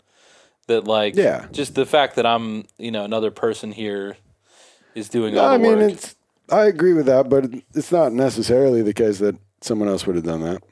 That 0.66 0.84
like 0.86 1.16
Yeah. 1.16 1.46
just 1.52 1.74
the 1.74 1.86
fact 1.86 2.16
that 2.16 2.26
I'm 2.26 2.64
you 2.76 2.90
know 2.90 3.04
another 3.04 3.30
person 3.30 3.72
here 3.72 4.16
is 4.94 5.08
doing 5.08 5.38
all 5.38 5.46
I 5.48 5.56
mean, 5.56 5.78
work. 5.78 5.92
it's 5.92 6.16
I 6.52 6.66
agree 6.66 6.92
with 6.92 7.06
that, 7.06 7.28
but 7.28 7.46
it's 7.74 7.90
not 7.90 8.12
necessarily 8.12 8.82
the 8.82 8.92
case 8.92 9.18
that 9.18 9.36
someone 9.62 9.88
else 9.88 10.06
would 10.06 10.16
have 10.16 10.24
done 10.24 10.42
that. 10.42 10.62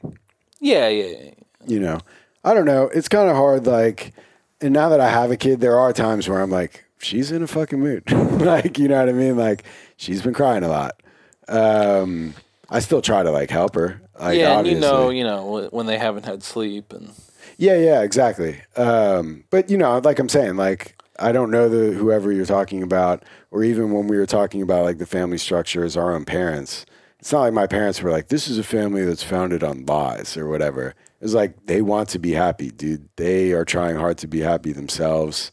yeah, 0.59 0.87
yeah, 0.87 1.05
yeah. 1.05 1.31
you 1.65 1.79
know, 1.79 1.99
I 2.43 2.53
don't 2.53 2.65
know. 2.65 2.83
It's 2.93 3.09
kind 3.09 3.29
of 3.29 3.35
hard. 3.35 3.65
Like, 3.65 4.13
and 4.61 4.73
now 4.73 4.89
that 4.89 4.99
I 4.99 5.09
have 5.09 5.31
a 5.31 5.37
kid, 5.37 5.59
there 5.59 5.79
are 5.79 5.91
times 5.91 6.29
where 6.29 6.39
I'm 6.39 6.51
like, 6.51 6.85
she's 6.99 7.31
in 7.31 7.41
a 7.41 7.47
fucking 7.47 7.79
mood. 7.79 8.09
like, 8.11 8.77
you 8.77 8.87
know 8.87 8.99
what 8.99 9.09
I 9.09 9.13
mean? 9.13 9.37
Like, 9.37 9.63
she's 9.97 10.21
been 10.21 10.33
crying 10.33 10.63
a 10.63 10.67
lot. 10.67 11.01
Um, 11.47 12.35
I 12.69 12.79
still 12.79 13.01
try 13.01 13.23
to 13.23 13.31
like 13.31 13.49
help 13.49 13.75
her. 13.75 13.99
Like, 14.19 14.37
yeah, 14.37 14.59
and 14.59 14.67
you 14.67 14.79
know, 14.79 15.09
you 15.09 15.23
know 15.23 15.67
when 15.71 15.87
they 15.87 15.97
haven't 15.97 16.25
had 16.25 16.43
sleep 16.43 16.93
and 16.93 17.11
Yeah, 17.57 17.75
yeah, 17.75 18.01
exactly. 18.01 18.61
Um, 18.77 19.45
but 19.49 19.69
you 19.69 19.77
know, 19.77 19.97
like 20.03 20.19
I'm 20.19 20.29
saying, 20.29 20.57
like 20.57 20.95
I 21.21 21.31
don't 21.31 21.51
know 21.51 21.69
the 21.69 21.93
whoever 21.93 22.31
you're 22.31 22.45
talking 22.45 22.83
about, 22.83 23.23
or 23.51 23.63
even 23.63 23.91
when 23.91 24.07
we 24.07 24.17
were 24.17 24.25
talking 24.25 24.61
about 24.61 24.85
like 24.85 24.97
the 24.97 25.05
family 25.05 25.37
structure 25.37 25.83
as 25.83 25.95
our 25.95 26.13
own 26.13 26.25
parents. 26.25 26.85
It's 27.19 27.31
not 27.31 27.41
like 27.41 27.53
my 27.53 27.67
parents 27.67 28.01
were 28.01 28.11
like, 28.11 28.29
"This 28.29 28.47
is 28.47 28.57
a 28.57 28.63
family 28.63 29.05
that's 29.05 29.23
founded 29.23 29.63
on 29.63 29.85
lies" 29.85 30.35
or 30.35 30.47
whatever. 30.47 30.95
It's 31.21 31.33
like 31.33 31.67
they 31.67 31.81
want 31.81 32.09
to 32.09 32.19
be 32.19 32.31
happy, 32.31 32.71
dude. 32.71 33.07
They 33.15 33.51
are 33.51 33.65
trying 33.65 33.95
hard 33.95 34.17
to 34.19 34.27
be 34.27 34.39
happy 34.39 34.73
themselves. 34.73 35.51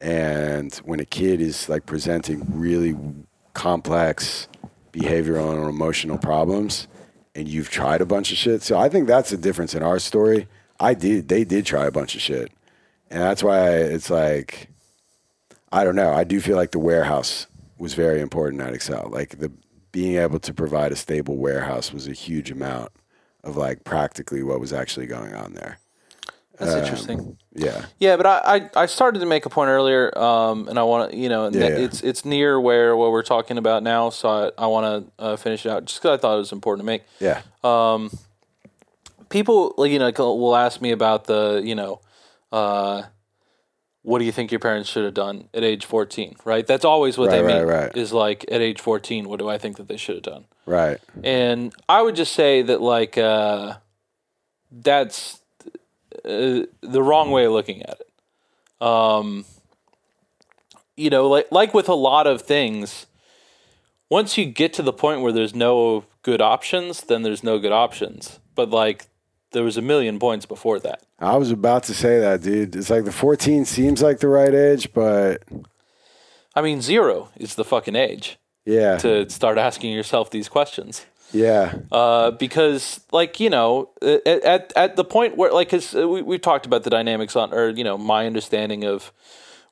And 0.00 0.74
when 0.76 0.98
a 0.98 1.04
kid 1.04 1.42
is 1.42 1.68
like 1.68 1.84
presenting 1.84 2.46
really 2.58 2.96
complex 3.52 4.48
behavioral 4.92 5.52
and 5.52 5.68
emotional 5.68 6.16
problems, 6.16 6.88
and 7.34 7.46
you've 7.46 7.70
tried 7.70 8.00
a 8.00 8.06
bunch 8.06 8.32
of 8.32 8.38
shit. 8.38 8.62
So 8.62 8.78
I 8.78 8.88
think 8.88 9.06
that's 9.06 9.30
the 9.30 9.36
difference 9.36 9.74
in 9.74 9.82
our 9.82 9.98
story. 9.98 10.48
I 10.78 10.94
did, 10.94 11.28
they 11.28 11.44
did 11.44 11.66
try 11.66 11.86
a 11.86 11.90
bunch 11.90 12.14
of 12.14 12.20
shit. 12.20 12.50
And 13.10 13.20
that's 13.20 13.42
why 13.42 13.70
it's 13.70 14.10
like, 14.10 14.69
I 15.72 15.84
don't 15.84 15.96
know. 15.96 16.12
I 16.12 16.24
do 16.24 16.40
feel 16.40 16.56
like 16.56 16.72
the 16.72 16.78
warehouse 16.78 17.46
was 17.78 17.94
very 17.94 18.20
important 18.20 18.60
at 18.62 18.74
Excel. 18.74 19.08
Like 19.10 19.38
the 19.38 19.50
being 19.92 20.16
able 20.16 20.38
to 20.40 20.54
provide 20.54 20.92
a 20.92 20.96
stable 20.96 21.36
warehouse 21.36 21.92
was 21.92 22.06
a 22.06 22.12
huge 22.12 22.50
amount 22.50 22.90
of 23.42 23.56
like 23.56 23.84
practically 23.84 24.42
what 24.42 24.60
was 24.60 24.72
actually 24.72 25.06
going 25.06 25.34
on 25.34 25.54
there. 25.54 25.78
that's 26.58 26.72
Um, 26.72 26.78
interesting. 26.80 27.36
Yeah. 27.54 27.86
Yeah, 27.98 28.16
but 28.16 28.26
I, 28.26 28.40
I, 28.56 28.82
I 28.82 28.86
started 28.86 29.20
to 29.20 29.26
make 29.26 29.46
a 29.46 29.50
point 29.50 29.68
earlier, 29.68 30.16
um, 30.18 30.68
and 30.68 30.78
I 30.78 30.82
want 30.82 31.10
to, 31.10 31.16
you 31.16 31.28
know, 31.28 31.46
and 31.46 31.54
Yeah, 31.54 31.62
that 31.62 31.78
yeah. 31.78 31.84
it's 31.86 32.02
it's 32.02 32.24
near 32.24 32.60
where 32.60 32.96
what 32.96 33.10
we're 33.12 33.22
talking 33.22 33.56
about 33.58 33.82
now, 33.82 34.10
so 34.10 34.28
I, 34.28 34.64
I 34.64 34.66
want 34.66 35.06
to 35.18 35.22
uh, 35.24 35.36
finish 35.36 35.64
it 35.66 35.70
out 35.70 35.86
just 35.86 36.00
because 36.02 36.18
I 36.18 36.20
thought 36.20 36.34
it 36.34 36.38
was 36.38 36.52
important 36.52 36.82
to 36.82 36.86
make. 36.86 37.02
Yeah. 37.18 37.42
Um, 37.64 38.10
People, 39.30 39.74
like, 39.78 39.92
you 39.92 40.00
know, 40.00 40.10
will 40.34 40.56
ask 40.56 40.80
me 40.82 40.90
about 40.90 41.24
the, 41.26 41.62
you 41.64 41.76
know, 41.76 42.00
uh, 42.50 43.02
what 44.02 44.18
do 44.18 44.24
you 44.24 44.32
think 44.32 44.50
your 44.50 44.60
parents 44.60 44.88
should 44.88 45.04
have 45.04 45.14
done 45.14 45.48
at 45.52 45.62
age 45.62 45.84
fourteen? 45.84 46.36
Right, 46.44 46.66
that's 46.66 46.84
always 46.84 47.18
what 47.18 47.30
they 47.30 47.42
Right, 47.42 47.54
mean. 47.58 47.66
right, 47.66 47.82
right. 47.86 47.96
Is 47.96 48.12
like 48.12 48.44
at 48.50 48.60
age 48.60 48.80
fourteen, 48.80 49.28
what 49.28 49.38
do 49.38 49.48
I 49.48 49.58
think 49.58 49.76
that 49.76 49.88
they 49.88 49.96
should 49.96 50.14
have 50.16 50.24
done? 50.24 50.44
Right. 50.66 50.98
And 51.22 51.72
I 51.88 52.02
would 52.02 52.16
just 52.16 52.32
say 52.32 52.62
that 52.62 52.80
like 52.80 53.18
uh, 53.18 53.74
that's 54.70 55.40
uh, 56.24 56.62
the 56.80 57.02
wrong 57.02 57.30
way 57.30 57.44
of 57.44 57.52
looking 57.52 57.82
at 57.82 58.00
it. 58.00 58.86
Um, 58.86 59.44
you 60.96 61.10
know, 61.10 61.28
like 61.28 61.48
like 61.50 61.74
with 61.74 61.88
a 61.88 61.94
lot 61.94 62.26
of 62.26 62.42
things, 62.42 63.06
once 64.08 64.38
you 64.38 64.46
get 64.46 64.72
to 64.74 64.82
the 64.82 64.92
point 64.92 65.20
where 65.20 65.32
there's 65.32 65.54
no 65.54 66.04
good 66.22 66.40
options, 66.40 67.02
then 67.02 67.22
there's 67.22 67.42
no 67.44 67.58
good 67.58 67.72
options. 67.72 68.38
But 68.54 68.70
like 68.70 69.06
there 69.52 69.64
was 69.64 69.76
a 69.76 69.82
million 69.82 70.18
points 70.18 70.46
before 70.46 70.78
that. 70.80 71.02
I 71.18 71.36
was 71.36 71.50
about 71.50 71.84
to 71.84 71.94
say 71.94 72.20
that, 72.20 72.42
dude. 72.42 72.76
It's 72.76 72.90
like 72.90 73.04
the 73.04 73.12
14 73.12 73.64
seems 73.64 74.02
like 74.02 74.20
the 74.20 74.28
right 74.28 74.54
age, 74.54 74.92
but 74.92 75.42
I 76.54 76.62
mean, 76.62 76.80
zero 76.80 77.30
is 77.36 77.54
the 77.54 77.64
fucking 77.64 77.96
age 77.96 78.38
yeah. 78.64 78.96
to 78.98 79.28
start 79.28 79.58
asking 79.58 79.92
yourself 79.92 80.30
these 80.30 80.48
questions. 80.48 81.06
yeah. 81.32 81.74
uh, 81.92 82.32
because 82.32 83.00
like 83.12 83.38
you 83.38 83.50
know 83.50 83.90
at, 84.02 84.26
at 84.26 84.72
at 84.74 84.96
the 84.96 85.04
point 85.04 85.36
where 85.36 85.52
like 85.52 85.68
cause 85.68 85.94
we 85.94 86.22
we 86.22 86.38
talked 86.38 86.66
about 86.66 86.82
the 86.82 86.90
dynamics 86.90 87.36
on 87.36 87.54
or 87.54 87.68
you 87.68 87.84
know 87.84 87.96
my 87.96 88.26
understanding 88.26 88.84
of 88.84 89.12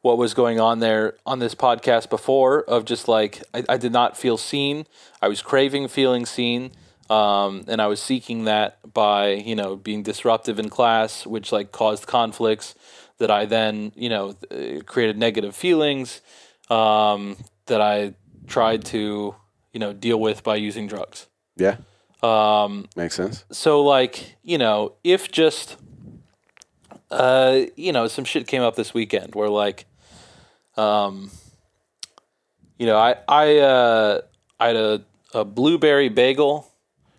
what 0.00 0.16
was 0.16 0.34
going 0.34 0.60
on 0.60 0.78
there 0.78 1.14
on 1.26 1.40
this 1.40 1.56
podcast 1.56 2.09
before 2.10 2.62
of 2.62 2.84
just 2.84 3.09
like 3.09 3.42
I, 3.52 3.64
I 3.70 3.76
did 3.76 3.90
not 3.92 4.16
feel 4.16 4.36
seen 4.36 4.86
I 5.20 5.26
was 5.26 5.42
craving 5.42 5.88
feeling 5.88 6.26
seen 6.26 6.70
um, 7.10 7.64
and 7.68 7.80
I 7.80 7.86
was 7.86 8.01
seeking 8.01 8.44
that 8.44 8.78
by 8.93 9.30
you 9.30 9.55
know 9.55 9.76
being 9.76 10.02
disruptive 10.02 10.59
in 10.59 10.68
class 10.68 11.26
which 11.26 11.52
like 11.52 11.72
caused 11.72 12.06
conflicts 12.06 12.74
that 13.18 13.30
I 13.30 13.47
then 13.47 13.93
you 13.97 14.09
know 14.09 14.35
uh, 14.51 14.82
created 14.85 15.18
negative 15.18 15.55
feelings 15.56 16.20
um, 16.70 17.36
that 17.66 17.80
I 17.80 18.14
tried 18.47 18.85
to 18.86 19.35
you 19.72 19.80
know 19.80 19.93
deal 19.93 20.20
with 20.20 20.43
by 20.43 20.56
using 20.56 20.86
drugs 20.86 21.26
Yeah. 21.56 21.76
um, 22.22 22.89
Makes 22.97 23.14
sense. 23.14 23.44
so 23.51 23.82
like 23.82 24.36
you 24.43 24.59
know 24.59 24.94
if 25.02 25.30
just 25.30 25.76
uh, 27.10 27.62
you 27.76 27.93
know, 27.93 28.06
some 28.06 28.24
shit 28.24 28.47
came 28.47 28.62
up 28.62 28.76
this 28.76 28.93
weekend 28.93 29.35
where 29.35 29.48
like, 29.48 29.86
um, 30.76 31.30
you 32.78 32.86
know, 32.86 32.97
I 32.97 33.16
I 33.26 33.59
uh, 33.59 34.20
I 34.60 34.66
had 34.68 34.76
a, 34.76 35.02
a 35.35 35.44
blueberry 35.44 36.09
bagel. 36.09 36.68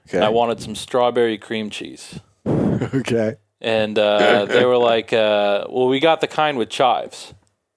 Okay. 0.10 0.26
I 0.26 0.30
wanted 0.30 0.60
some 0.61 0.73
strawberry 0.76 1.38
cream 1.38 1.69
cheese, 1.69 2.19
okay. 2.48 3.36
and 3.61 3.98
uh, 3.99 4.45
they 4.45 4.65
were 4.65 4.77
like, 4.77 5.14
uh, 5.14 5.65
"Well, 5.69 5.88
we 5.88 5.99
got 5.99 6.19
the 6.22 6.27
kind 6.27 6.57
with 6.57 6.69
chives." 6.69 7.34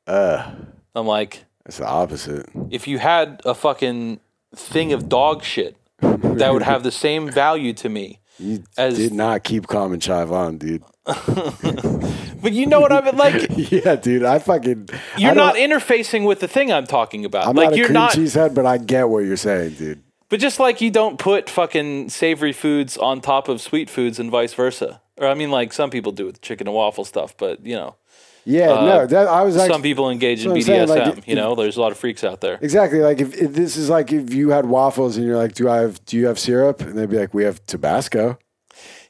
Uh, 0.06 0.50
I'm 0.94 1.06
like, 1.06 1.44
it's 1.66 1.76
the 1.78 1.86
opposite. 1.86 2.46
if 2.70 2.88
you 2.88 2.98
had 2.98 3.42
a 3.44 3.54
fucking 3.54 4.20
thing 4.54 4.92
of 4.92 5.09
dog 5.09 5.42
shit 5.44 5.76
that 6.00 6.52
would 6.52 6.62
have 6.62 6.82
the 6.82 6.90
same 6.90 7.30
value 7.30 7.72
to 7.74 7.88
me 7.88 8.18
You 8.38 8.64
as 8.76 8.96
did 8.96 9.12
not 9.12 9.44
keep 9.44 9.66
calm 9.66 9.92
and 9.92 10.00
chive 10.02 10.32
on, 10.32 10.59
dude. 10.59 10.82
but 11.04 12.52
you 12.52 12.66
know 12.66 12.80
what 12.80 12.92
I 12.92 13.00
mean 13.02 13.16
like 13.16 13.50
yeah, 13.70 13.96
dude. 13.96 14.24
I 14.24 14.38
fucking. 14.38 14.88
you're 15.18 15.34
not 15.34 15.54
don't- 15.54 15.70
interfacing 15.70 16.26
with 16.26 16.40
the 16.40 16.48
thing 16.48 16.72
I'm 16.72 16.86
talking 16.86 17.24
about 17.24 17.46
I'm 17.46 17.56
like 17.56 17.66
not 17.66 17.72
a 17.74 17.76
you're 17.76 17.86
cream 17.86 17.94
not 17.94 18.12
cheese 18.12 18.34
head, 18.34 18.54
but 18.54 18.66
I 18.66 18.78
get 18.78 19.09
what 19.09 19.24
you're 19.24 19.36
saying, 19.36 19.74
dude. 19.74 20.02
But 20.32 20.40
just 20.40 20.59
like 20.59 20.80
you 20.80 20.90
don't 20.90 21.18
put 21.18 21.50
fucking 21.50 22.09
savory 22.09 22.54
foods 22.54 22.96
on 22.96 23.20
top 23.20 23.48
of 23.48 23.60
sweet 23.60 23.90
foods 23.90 24.18
and 24.18 24.30
vice 24.30 24.54
versa 24.54 25.02
or 25.18 25.26
I 25.26 25.34
mean 25.34 25.50
like 25.50 25.74
some 25.74 25.90
people 25.90 26.10
do 26.10 26.24
with 26.24 26.40
chicken 26.40 26.66
and 26.66 26.74
waffle 26.74 27.04
stuff 27.04 27.36
but 27.36 27.64
you 27.66 27.76
know 27.76 27.96
Yeah, 28.44 28.68
no. 28.68 29.06
That 29.06 29.28
I 29.28 29.42
was 29.42 29.56
like, 29.56 29.70
Uh, 29.70 29.74
some 29.74 29.82
people 29.82 30.09
engage 30.09 30.46
in 30.46 30.52
BDSM 30.52 30.64
saying, 30.64 30.88
like, 30.88 31.28
you 31.28 31.36
know 31.36 31.54
there's 31.54 31.76
a 31.76 31.80
lot 31.82 31.92
of 31.92 31.98
freaks 31.98 32.24
out 32.24 32.40
there 32.40 32.59
Exactly. 32.62 33.00
Like 33.00 33.20
if, 33.20 33.34
if 33.36 33.52
this 33.52 33.76
is 33.76 33.90
like 33.90 34.10
if 34.10 34.32
you 34.32 34.48
had 34.50 34.64
waffles 34.66 35.18
and 35.18 35.26
you're 35.26 35.36
like, 35.36 35.54
"Do 35.54 35.68
I 35.68 35.76
have? 35.84 36.02
Do 36.06 36.16
you 36.16 36.26
have 36.28 36.38
syrup?" 36.38 36.80
and 36.80 36.96
they'd 36.96 37.10
be 37.10 37.18
like, 37.18 37.34
"We 37.34 37.44
have 37.44 37.64
Tabasco." 37.66 38.38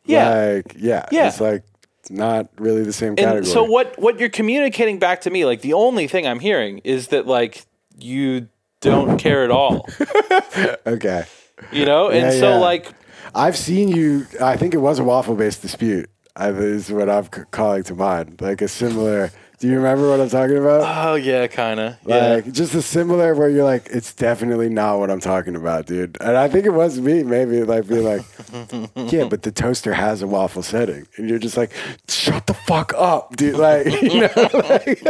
yeah 0.04 0.28
Like, 0.28 0.74
yeah. 0.76 1.06
Yeah. 1.12 1.28
It's 1.28 1.40
like 1.40 1.62
it's 2.00 2.10
not 2.10 2.48
really 2.58 2.82
the 2.82 2.92
same 2.92 3.10
And 3.10 3.18
category. 3.18 3.46
so 3.46 3.62
what 3.62 3.96
what 3.98 4.18
you're 4.18 4.28
communicating 4.28 4.98
back 4.98 5.20
to 5.22 5.30
me, 5.30 5.44
like 5.44 5.60
the 5.60 5.74
only 5.74 6.08
thing 6.08 6.26
I'm 6.26 6.40
hearing 6.40 6.78
is 6.82 7.08
that 7.08 7.26
like 7.28 7.64
you 7.96 8.48
don't 8.82 9.16
care 9.18 9.44
at 9.44 9.50
all. 9.50 9.88
Okay. 10.86 11.24
You 11.70 11.84
know? 11.86 12.09
And 12.09 12.22
Yeah, 12.22 12.30
so 12.40 12.48
yeah. 12.50 12.56
like 12.56 12.92
I've 13.34 13.56
seen 13.56 13.88
you. 13.88 14.26
I 14.40 14.56
think 14.56 14.74
it 14.74 14.78
was 14.78 14.98
a 14.98 15.04
waffle 15.04 15.34
based 15.36 15.62
dispute. 15.62 16.10
I, 16.36 16.48
is 16.50 16.90
what 16.90 17.09
I'm 17.09 17.24
c- 17.24 17.42
calling 17.50 17.82
to 17.84 17.94
mind. 17.94 18.40
Like 18.40 18.60
a 18.62 18.68
similar. 18.68 19.30
Do 19.59 19.68
you 19.68 19.76
remember 19.76 20.09
what 20.10 20.18
I'm 20.20 20.28
talking 20.28 20.59
about? 20.59 20.82
oh 21.06 21.14
yeah, 21.14 21.46
kinda. 21.46 21.98
Yeah. 22.04 22.34
Like 22.34 22.52
just 22.52 22.74
a 22.74 22.82
similar 22.82 23.32
where 23.34 23.48
you're 23.48 23.64
like, 23.64 23.86
it's 23.90 24.12
definitely 24.12 24.68
not 24.68 24.98
what 24.98 25.09
I'm 25.10 25.20
talking 25.20 25.54
about, 25.54 25.86
dude. 25.86 26.16
And 26.20 26.36
I 26.36 26.48
think 26.48 26.66
it 26.66 26.70
was 26.74 26.98
me, 27.00 27.22
maybe 27.22 27.62
like 27.62 27.86
being 27.86 28.02
like, 28.04 28.22
yeah, 29.12 29.28
but 29.28 29.42
the 29.42 29.52
toaster 29.52 29.94
has 29.94 30.20
a 30.20 30.26
waffle 30.26 30.62
setting, 30.64 31.06
and 31.16 31.30
you're 31.30 31.38
just 31.38 31.56
like, 31.56 31.70
shut 32.09 32.46
the 32.48 32.54
fuck 32.54 32.92
up, 32.96 33.36
dude. 33.36 33.54
Like, 33.54 33.86
you 34.02 34.22
know, 34.22 34.50
like, 34.52 35.00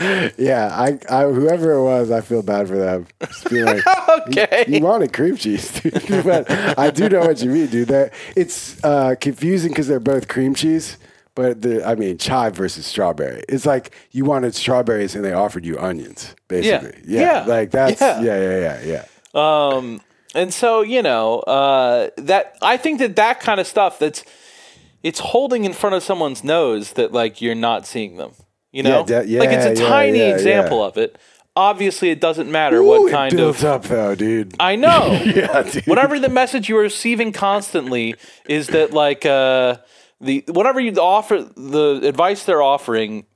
yeah. 0.38 0.68
I, 0.72 0.98
I, 1.08 1.24
whoever 1.24 1.72
it 1.72 1.82
was, 1.82 2.10
I 2.10 2.20
feel 2.20 2.42
bad 2.42 2.68
for 2.68 2.76
them. 2.76 3.06
Just 3.20 3.50
like, 3.52 3.82
Okay. 4.28 4.64
you, 4.68 4.76
you 4.78 4.84
wanted 4.84 5.12
cream 5.12 5.36
cheese, 5.36 5.70
dude. 5.80 6.24
but 6.24 6.50
I 6.78 6.90
do 6.90 7.08
know 7.08 7.20
what 7.20 7.42
you 7.42 7.50
mean, 7.50 7.66
dude. 7.68 7.88
That 7.88 8.12
it's 8.36 8.82
uh, 8.84 9.14
confusing 9.20 9.70
because 9.70 9.88
they're 9.88 10.00
both 10.00 10.28
cream 10.28 10.54
cheese. 10.54 10.98
But 11.34 11.62
the, 11.62 11.82
I 11.86 11.94
mean, 11.94 12.18
chive 12.18 12.54
versus 12.56 12.84
strawberry. 12.84 13.42
It's 13.48 13.64
like 13.64 13.94
you 14.10 14.26
wanted 14.26 14.54
strawberries 14.54 15.14
and 15.14 15.24
they 15.24 15.32
offered 15.32 15.64
you 15.64 15.78
onions, 15.78 16.34
basically. 16.48 17.00
Yeah. 17.06 17.44
Like 17.46 17.70
that's, 17.70 18.00
Yeah. 18.02 18.20
yeah, 18.20 18.38
yeah, 18.40 18.58
yeah, 18.84 19.04
yeah. 19.34 19.76
Um 19.78 20.02
and 20.34 20.52
so, 20.52 20.82
you 20.82 21.02
know, 21.02 21.38
uh 21.40 22.10
that 22.18 22.56
I 22.60 22.76
think 22.76 22.98
that 22.98 23.16
that 23.16 23.40
kind 23.40 23.60
of 23.60 23.66
stuff 23.66 23.98
that's 23.98 24.24
it's 25.02 25.20
holding 25.20 25.64
in 25.64 25.72
front 25.72 25.94
of 25.96 26.02
someone's 26.02 26.44
nose 26.44 26.92
that 26.92 27.12
like 27.12 27.40
you're 27.40 27.54
not 27.54 27.86
seeing 27.86 28.18
them. 28.18 28.32
You 28.72 28.82
know? 28.82 29.04
Yeah, 29.06 29.22
de- 29.22 29.38
like 29.38 29.50
it's 29.50 29.78
a 29.78 29.82
yeah, 29.82 29.88
tiny 29.88 30.18
yeah, 30.18 30.34
example 30.34 30.80
yeah. 30.80 30.86
of 30.86 30.96
it. 30.98 31.18
Obviously 31.54 32.08
it 32.10 32.20
doesn't 32.20 32.50
matter 32.50 32.78
Ooh, 32.78 32.86
what 32.88 33.08
it 33.08 33.12
kind 33.12 33.36
builds 33.36 33.62
of 33.62 33.70
up 33.70 33.82
though, 33.84 34.14
dude. 34.14 34.54
I 34.58 34.76
know. 34.76 35.12
yeah, 35.24 35.62
dude. 35.62 35.86
whatever 35.86 36.18
the 36.18 36.30
message 36.30 36.68
you 36.70 36.76
are 36.78 36.82
receiving 36.82 37.32
constantly 37.32 38.14
is 38.48 38.68
that 38.68 38.92
like 38.92 39.26
uh 39.26 39.76
the 40.20 40.44
whatever 40.48 40.80
you 40.80 40.92
offer 40.94 41.42
the 41.42 42.00
advice 42.04 42.44
they're 42.44 42.62
offering 42.62 43.26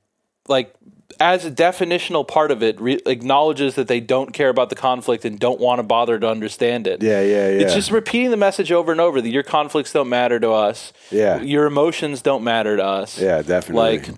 like 0.47 0.73
as 1.19 1.45
a 1.45 1.51
definitional 1.51 2.27
part 2.27 2.49
of 2.51 2.61
it 2.63 2.79
re- 2.81 2.99
acknowledges 3.05 3.75
that 3.75 3.87
they 3.87 3.99
don't 3.99 4.33
care 4.33 4.49
about 4.49 4.69
the 4.69 4.75
conflict 4.75 5.25
and 5.25 5.39
don't 5.39 5.59
want 5.59 5.79
to 5.79 5.83
bother 5.83 6.17
to 6.19 6.27
understand 6.29 6.87
it 6.87 7.01
Yeah, 7.03 7.21
yeah, 7.21 7.49
yeah. 7.49 7.61
it's 7.61 7.73
just 7.73 7.91
repeating 7.91 8.31
the 8.31 8.37
message 8.37 8.71
over 8.71 8.91
and 8.91 9.01
over 9.01 9.21
that 9.21 9.29
your 9.29 9.43
conflicts 9.43 9.91
don't 9.93 10.09
matter 10.09 10.39
to 10.39 10.51
us 10.51 10.91
Yeah. 11.11 11.41
your 11.41 11.65
emotions 11.65 12.21
don't 12.21 12.43
matter 12.43 12.77
to 12.77 12.83
us 12.83 13.19
yeah, 13.19 13.41
definitely. 13.41 13.97
like 13.97 14.09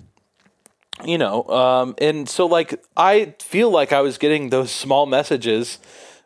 you 1.05 1.17
know 1.17 1.43
um, 1.45 1.95
and 1.99 2.27
so 2.27 2.45
like 2.45 2.83
i 2.97 3.33
feel 3.39 3.69
like 3.69 3.91
i 3.91 4.01
was 4.01 4.17
getting 4.17 4.49
those 4.49 4.71
small 4.71 5.05
messages 5.05 5.79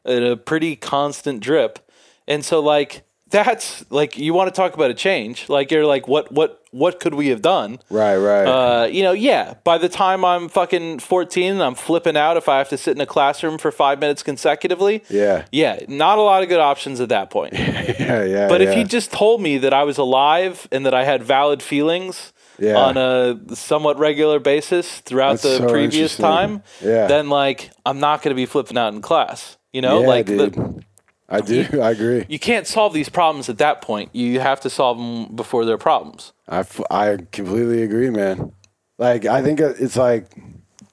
at 0.05 0.23
a 0.23 0.35
pretty 0.35 0.75
constant 0.75 1.39
drip 1.39 1.79
and 2.27 2.43
so 2.43 2.59
like 2.59 3.03
that's 3.29 3.89
like 3.91 4.17
you 4.17 4.33
want 4.33 4.47
to 4.47 4.55
talk 4.55 4.73
about 4.73 4.91
a 4.91 4.93
change 4.93 5.49
like 5.49 5.71
you're 5.71 5.85
like 5.85 6.07
what 6.07 6.31
what 6.31 6.63
what 6.73 6.99
could 6.99 7.13
we 7.13 7.27
have 7.27 7.41
done 7.41 7.79
right, 7.89 8.17
right. 8.17 8.45
uh, 8.45 8.85
you 8.87 9.03
know, 9.03 9.11
yeah. 9.11 9.53
By 9.63 9.77
the 9.77 9.87
time 9.87 10.25
I'm 10.25 10.49
fucking 10.49 10.99
14 10.99 11.53
and 11.53 11.63
I'm 11.63 11.75
flipping 11.75 12.17
out 12.17 12.35
if 12.35 12.49
I 12.49 12.57
have 12.57 12.69
to 12.69 12.77
sit 12.77 12.95
in 12.95 13.01
a 13.01 13.05
classroom 13.05 13.59
for 13.59 13.71
five 13.71 13.99
minutes 13.99 14.23
consecutively, 14.23 15.03
yeah, 15.07 15.45
yeah, 15.51 15.79
not 15.87 16.17
a 16.17 16.21
lot 16.21 16.41
of 16.41 16.49
good 16.49 16.59
options 16.59 16.99
at 16.99 17.09
that 17.09 17.29
point. 17.29 17.53
yeah, 17.57 18.23
yeah. 18.23 18.47
But 18.47 18.61
if 18.61 18.69
yeah. 18.69 18.79
you 18.79 18.85
just 18.85 19.11
told 19.11 19.39
me 19.39 19.59
that 19.59 19.71
I 19.71 19.83
was 19.83 19.99
alive 19.99 20.67
and 20.71 20.85
that 20.85 20.95
I 20.95 21.03
had 21.05 21.23
valid 21.23 21.61
feelings 21.61 22.32
Yeah. 22.59 22.77
on 22.77 22.97
a 22.97 23.55
somewhat 23.55 23.97
regular 23.97 24.39
basis 24.39 24.99
throughout 24.99 25.31
That's 25.41 25.43
the 25.43 25.57
so 25.57 25.69
previous 25.69 26.17
time, 26.17 26.61
Yeah. 26.81 27.07
then 27.07 27.29
like 27.29 27.71
I'm 27.85 27.99
not 27.99 28.21
going 28.21 28.29
to 28.31 28.35
be 28.35 28.45
flipping 28.45 28.77
out 28.77 28.93
in 28.93 29.01
class. 29.01 29.57
You 29.71 29.81
know, 29.81 30.01
yeah, 30.01 30.07
like 30.07 30.25
the, 30.27 30.83
I 31.27 31.41
do. 31.41 31.65
I 31.81 31.91
agree. 31.91 32.25
you 32.29 32.37
can't 32.37 32.67
solve 32.67 32.93
these 32.93 33.09
problems 33.09 33.49
at 33.49 33.57
that 33.57 33.81
point. 33.81 34.13
You 34.13 34.39
have 34.39 34.59
to 34.61 34.69
solve 34.69 34.97
them 34.97 35.35
before 35.35 35.65
they're 35.65 35.79
problems. 35.79 36.31
I, 36.47 36.59
f- 36.59 36.81
I 36.91 37.17
completely 37.31 37.81
agree, 37.81 38.11
man. 38.11 38.51
Like, 38.99 39.25
I 39.25 39.41
think 39.41 39.59
it's 39.59 39.95
like, 39.97 40.27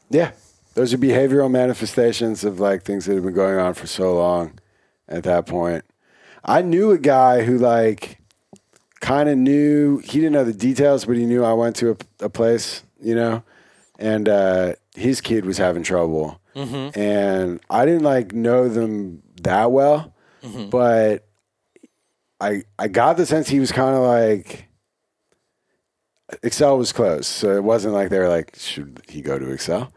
yeah, 0.08 0.30
those 0.74 0.94
are 0.94 0.98
behavioral 0.98 1.50
manifestations 1.50 2.42
of 2.42 2.58
like 2.58 2.84
things 2.84 3.04
that 3.04 3.14
have 3.16 3.24
been 3.24 3.34
going 3.34 3.58
on 3.58 3.74
for 3.74 3.86
so 3.86 4.14
long 4.14 4.58
at 5.08 5.24
that 5.24 5.44
point. 5.46 5.84
I 6.42 6.62
knew 6.62 6.90
a 6.92 6.98
guy 6.98 7.42
who, 7.42 7.58
like, 7.58 8.19
kind 9.00 9.28
of 9.28 9.36
knew, 9.38 9.98
he 9.98 10.18
didn't 10.20 10.32
know 10.32 10.44
the 10.44 10.52
details, 10.52 11.04
but 11.06 11.16
he 11.16 11.24
knew 11.26 11.42
I 11.44 11.52
went 11.54 11.76
to 11.76 11.90
a, 11.92 12.24
a 12.26 12.28
place, 12.28 12.82
you 13.00 13.14
know, 13.14 13.42
and 13.98 14.28
uh, 14.28 14.74
his 14.94 15.20
kid 15.20 15.44
was 15.44 15.58
having 15.58 15.82
trouble. 15.82 16.40
And 16.94 17.60
I 17.70 17.86
didn't 17.86 18.02
like 18.02 18.32
know 18.34 18.68
them 18.68 19.22
that 19.42 19.72
well, 19.72 20.12
but 20.70 21.26
I 22.40 22.62
I 22.78 22.88
got 22.88 23.16
the 23.16 23.24
sense 23.24 23.48
he 23.48 23.60
was 23.60 23.72
kind 23.72 23.94
of 23.96 24.02
like 24.02 24.66
Excel 26.42 26.76
was 26.78 26.92
closed, 26.92 27.26
so 27.26 27.56
it 27.56 27.64
wasn't 27.64 27.94
like 27.94 28.10
they 28.10 28.18
were 28.18 28.28
like, 28.28 28.54
should 28.56 29.00
he 29.08 29.20
go 29.22 29.38
to 29.38 29.50
Excel? 29.50 29.90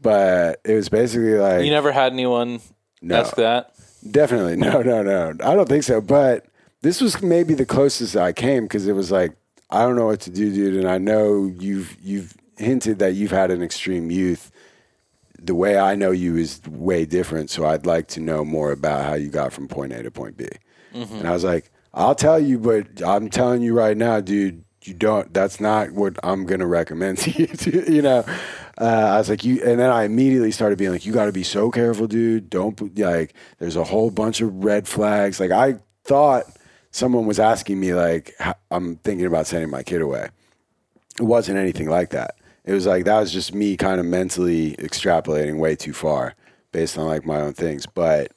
But 0.00 0.60
it 0.64 0.74
was 0.74 0.88
basically 0.88 1.34
like, 1.34 1.64
You 1.64 1.70
never 1.70 1.92
had 1.92 2.12
anyone 2.12 2.60
No. 3.00 3.20
ask 3.20 3.36
that? 3.36 3.74
definitely 4.10 4.56
no, 4.66 4.82
no, 4.82 5.02
no. 5.02 5.30
I 5.44 5.54
don't 5.54 5.68
think 5.68 5.84
so. 5.84 6.00
But 6.00 6.46
this 6.82 7.00
was 7.00 7.22
maybe 7.22 7.54
the 7.54 7.66
closest 7.66 8.16
I 8.16 8.32
came 8.32 8.64
because 8.64 8.86
it 8.86 8.92
was 8.92 9.10
like, 9.10 9.32
I 9.70 9.82
don't 9.82 9.96
know 9.96 10.06
what 10.06 10.20
to 10.20 10.30
do, 10.30 10.52
dude, 10.52 10.76
and 10.76 10.88
I 10.88 10.98
know 10.98 11.46
you've 11.58 11.96
you've 12.02 12.34
hinted 12.56 12.98
that 13.00 13.14
you've 13.14 13.30
had 13.30 13.50
an 13.50 13.62
extreme 13.62 14.10
youth. 14.10 14.50
The 15.40 15.54
way 15.54 15.78
I 15.78 15.94
know 15.94 16.10
you 16.10 16.36
is 16.36 16.60
way 16.68 17.04
different, 17.04 17.50
so 17.50 17.66
I'd 17.66 17.86
like 17.86 18.08
to 18.08 18.20
know 18.20 18.44
more 18.44 18.72
about 18.72 19.04
how 19.04 19.14
you 19.14 19.28
got 19.28 19.52
from 19.52 19.68
point 19.68 19.92
A 19.92 20.02
to 20.02 20.10
point 20.10 20.36
B. 20.36 20.48
And 21.18 21.28
I 21.28 21.32
was 21.32 21.44
like, 21.44 21.70
I'll 21.92 22.14
tell 22.14 22.40
you, 22.40 22.58
but 22.58 23.02
I'm 23.04 23.28
telling 23.28 23.62
you 23.62 23.74
right 23.74 23.96
now, 23.96 24.20
dude, 24.20 24.64
you 24.82 24.94
don't. 24.94 25.32
That's 25.34 25.60
not 25.60 25.92
what 25.92 26.18
I'm 26.22 26.46
gonna 26.46 26.66
recommend 26.66 27.18
to 27.24 27.30
you. 27.30 27.46
To, 27.46 27.92
you 27.92 28.02
know, 28.02 28.24
uh, 28.80 28.84
I 28.84 29.18
was 29.18 29.28
like, 29.28 29.44
you, 29.44 29.62
and 29.62 29.78
then 29.78 29.90
I 29.90 30.04
immediately 30.04 30.50
started 30.50 30.78
being 30.78 30.92
like, 30.92 31.04
you 31.04 31.12
got 31.12 31.26
to 31.26 31.32
be 31.32 31.42
so 31.42 31.70
careful, 31.70 32.06
dude. 32.06 32.48
Don't 32.48 32.76
put 32.76 32.98
like. 32.98 33.34
There's 33.58 33.76
a 33.76 33.84
whole 33.84 34.10
bunch 34.10 34.40
of 34.40 34.64
red 34.64 34.88
flags. 34.88 35.40
Like 35.40 35.50
I 35.50 35.76
thought 36.04 36.44
someone 36.90 37.26
was 37.26 37.38
asking 37.38 37.80
me 37.80 37.94
like, 37.94 38.34
I'm 38.70 38.96
thinking 38.96 39.26
about 39.26 39.46
sending 39.46 39.70
my 39.70 39.82
kid 39.82 40.00
away. 40.00 40.28
It 41.18 41.24
wasn't 41.24 41.58
anything 41.58 41.88
like 41.88 42.10
that. 42.10 42.36
It 42.64 42.72
was 42.72 42.86
like 42.86 43.04
that 43.04 43.18
was 43.20 43.32
just 43.32 43.54
me 43.54 43.76
kind 43.76 43.98
of 43.98 44.06
mentally 44.06 44.72
extrapolating 44.76 45.58
way 45.58 45.74
too 45.74 45.94
far 45.94 46.34
based 46.70 46.98
on 46.98 47.06
like 47.06 47.24
my 47.24 47.40
own 47.40 47.54
things. 47.54 47.86
But 47.86 48.32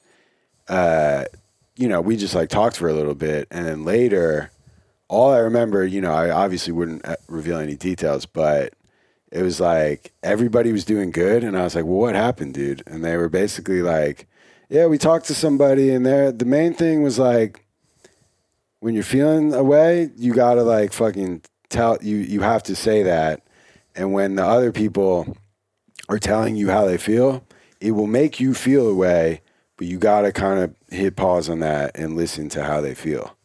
uh, 0.68 1.26
you 1.76 1.86
know, 1.88 2.00
we 2.00 2.16
just 2.16 2.34
like 2.34 2.48
talked 2.48 2.76
for 2.78 2.88
a 2.88 2.94
little 2.94 3.14
bit, 3.14 3.46
and 3.50 3.66
then 3.66 3.84
later, 3.84 4.50
all 5.08 5.32
I 5.32 5.38
remember, 5.38 5.84
you 5.84 6.00
know, 6.00 6.12
I 6.12 6.30
obviously 6.30 6.72
wouldn't 6.72 7.06
uh, 7.06 7.16
reveal 7.28 7.58
any 7.58 7.76
details, 7.76 8.24
but 8.24 8.72
it 9.30 9.42
was 9.42 9.60
like 9.60 10.12
everybody 10.22 10.72
was 10.72 10.84
doing 10.84 11.10
good, 11.10 11.44
and 11.44 11.56
I 11.56 11.64
was 11.64 11.74
like, 11.74 11.84
"Well, 11.84 11.98
what 11.98 12.14
happened, 12.14 12.54
dude?" 12.54 12.82
And 12.86 13.04
they 13.04 13.16
were 13.16 13.28
basically 13.28 13.82
like, 13.82 14.26
"Yeah, 14.68 14.86
we 14.86 14.98
talked 14.98 15.26
to 15.26 15.34
somebody, 15.34 15.90
and 15.90 16.06
there, 16.06 16.32
the 16.32 16.46
main 16.46 16.74
thing 16.74 17.02
was 17.02 17.18
like." 17.18 17.64
When 18.82 18.94
you're 18.94 19.04
feeling 19.04 19.54
away, 19.54 20.10
you 20.16 20.34
gotta 20.34 20.64
like 20.64 20.92
fucking 20.92 21.42
tell 21.68 21.98
you 22.02 22.16
you 22.16 22.40
have 22.40 22.64
to 22.64 22.74
say 22.74 23.04
that, 23.04 23.40
and 23.94 24.12
when 24.12 24.34
the 24.34 24.44
other 24.44 24.72
people 24.72 25.36
are 26.08 26.18
telling 26.18 26.56
you 26.56 26.68
how 26.68 26.84
they 26.84 26.98
feel, 26.98 27.46
it 27.80 27.92
will 27.92 28.08
make 28.08 28.40
you 28.40 28.54
feel 28.54 28.88
a 28.88 28.94
way, 28.94 29.40
but 29.76 29.86
you 29.86 30.00
got 30.00 30.22
to 30.22 30.32
kind 30.32 30.58
of 30.58 30.74
hit 30.90 31.14
pause 31.14 31.48
on 31.48 31.60
that 31.60 31.92
and 31.94 32.16
listen 32.16 32.48
to 32.48 32.64
how 32.64 32.80
they 32.80 32.92
feel, 32.92 33.36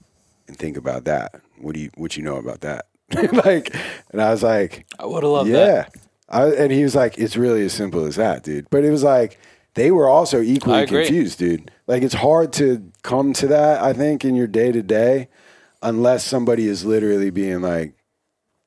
and 0.47 0.57
think 0.57 0.75
about 0.75 1.05
that. 1.05 1.39
What 1.59 1.75
do 1.75 1.81
you 1.81 1.91
what 1.93 2.17
you 2.17 2.23
know 2.23 2.37
about 2.37 2.61
that? 2.61 2.87
like, 3.45 3.75
and 4.09 4.19
I 4.19 4.31
was 4.31 4.41
like, 4.41 4.87
I 4.97 5.05
would 5.05 5.21
have 5.21 5.31
loved 5.31 5.51
yeah. 5.51 5.65
that. 5.65 5.95
I, 6.29 6.45
and 6.47 6.71
he 6.71 6.81
was 6.81 6.95
like, 6.95 7.19
it's 7.19 7.37
really 7.37 7.63
as 7.63 7.73
simple 7.73 8.05
as 8.05 8.15
that, 8.15 8.41
dude. 8.41 8.71
But 8.71 8.83
it 8.83 8.89
was 8.89 9.03
like, 9.03 9.37
they 9.75 9.91
were 9.91 10.09
also 10.09 10.41
equally 10.41 10.87
confused, 10.87 11.37
dude. 11.37 11.69
Like, 11.87 12.03
it's 12.03 12.13
hard 12.13 12.53
to 12.53 12.91
come 13.01 13.33
to 13.33 13.47
that, 13.47 13.81
I 13.81 13.93
think, 13.93 14.25
in 14.25 14.35
your 14.35 14.47
day 14.47 14.71
to 14.71 14.83
day, 14.83 15.29
unless 15.81 16.23
somebody 16.23 16.67
is 16.67 16.85
literally 16.85 17.29
being 17.29 17.61
like, 17.61 17.93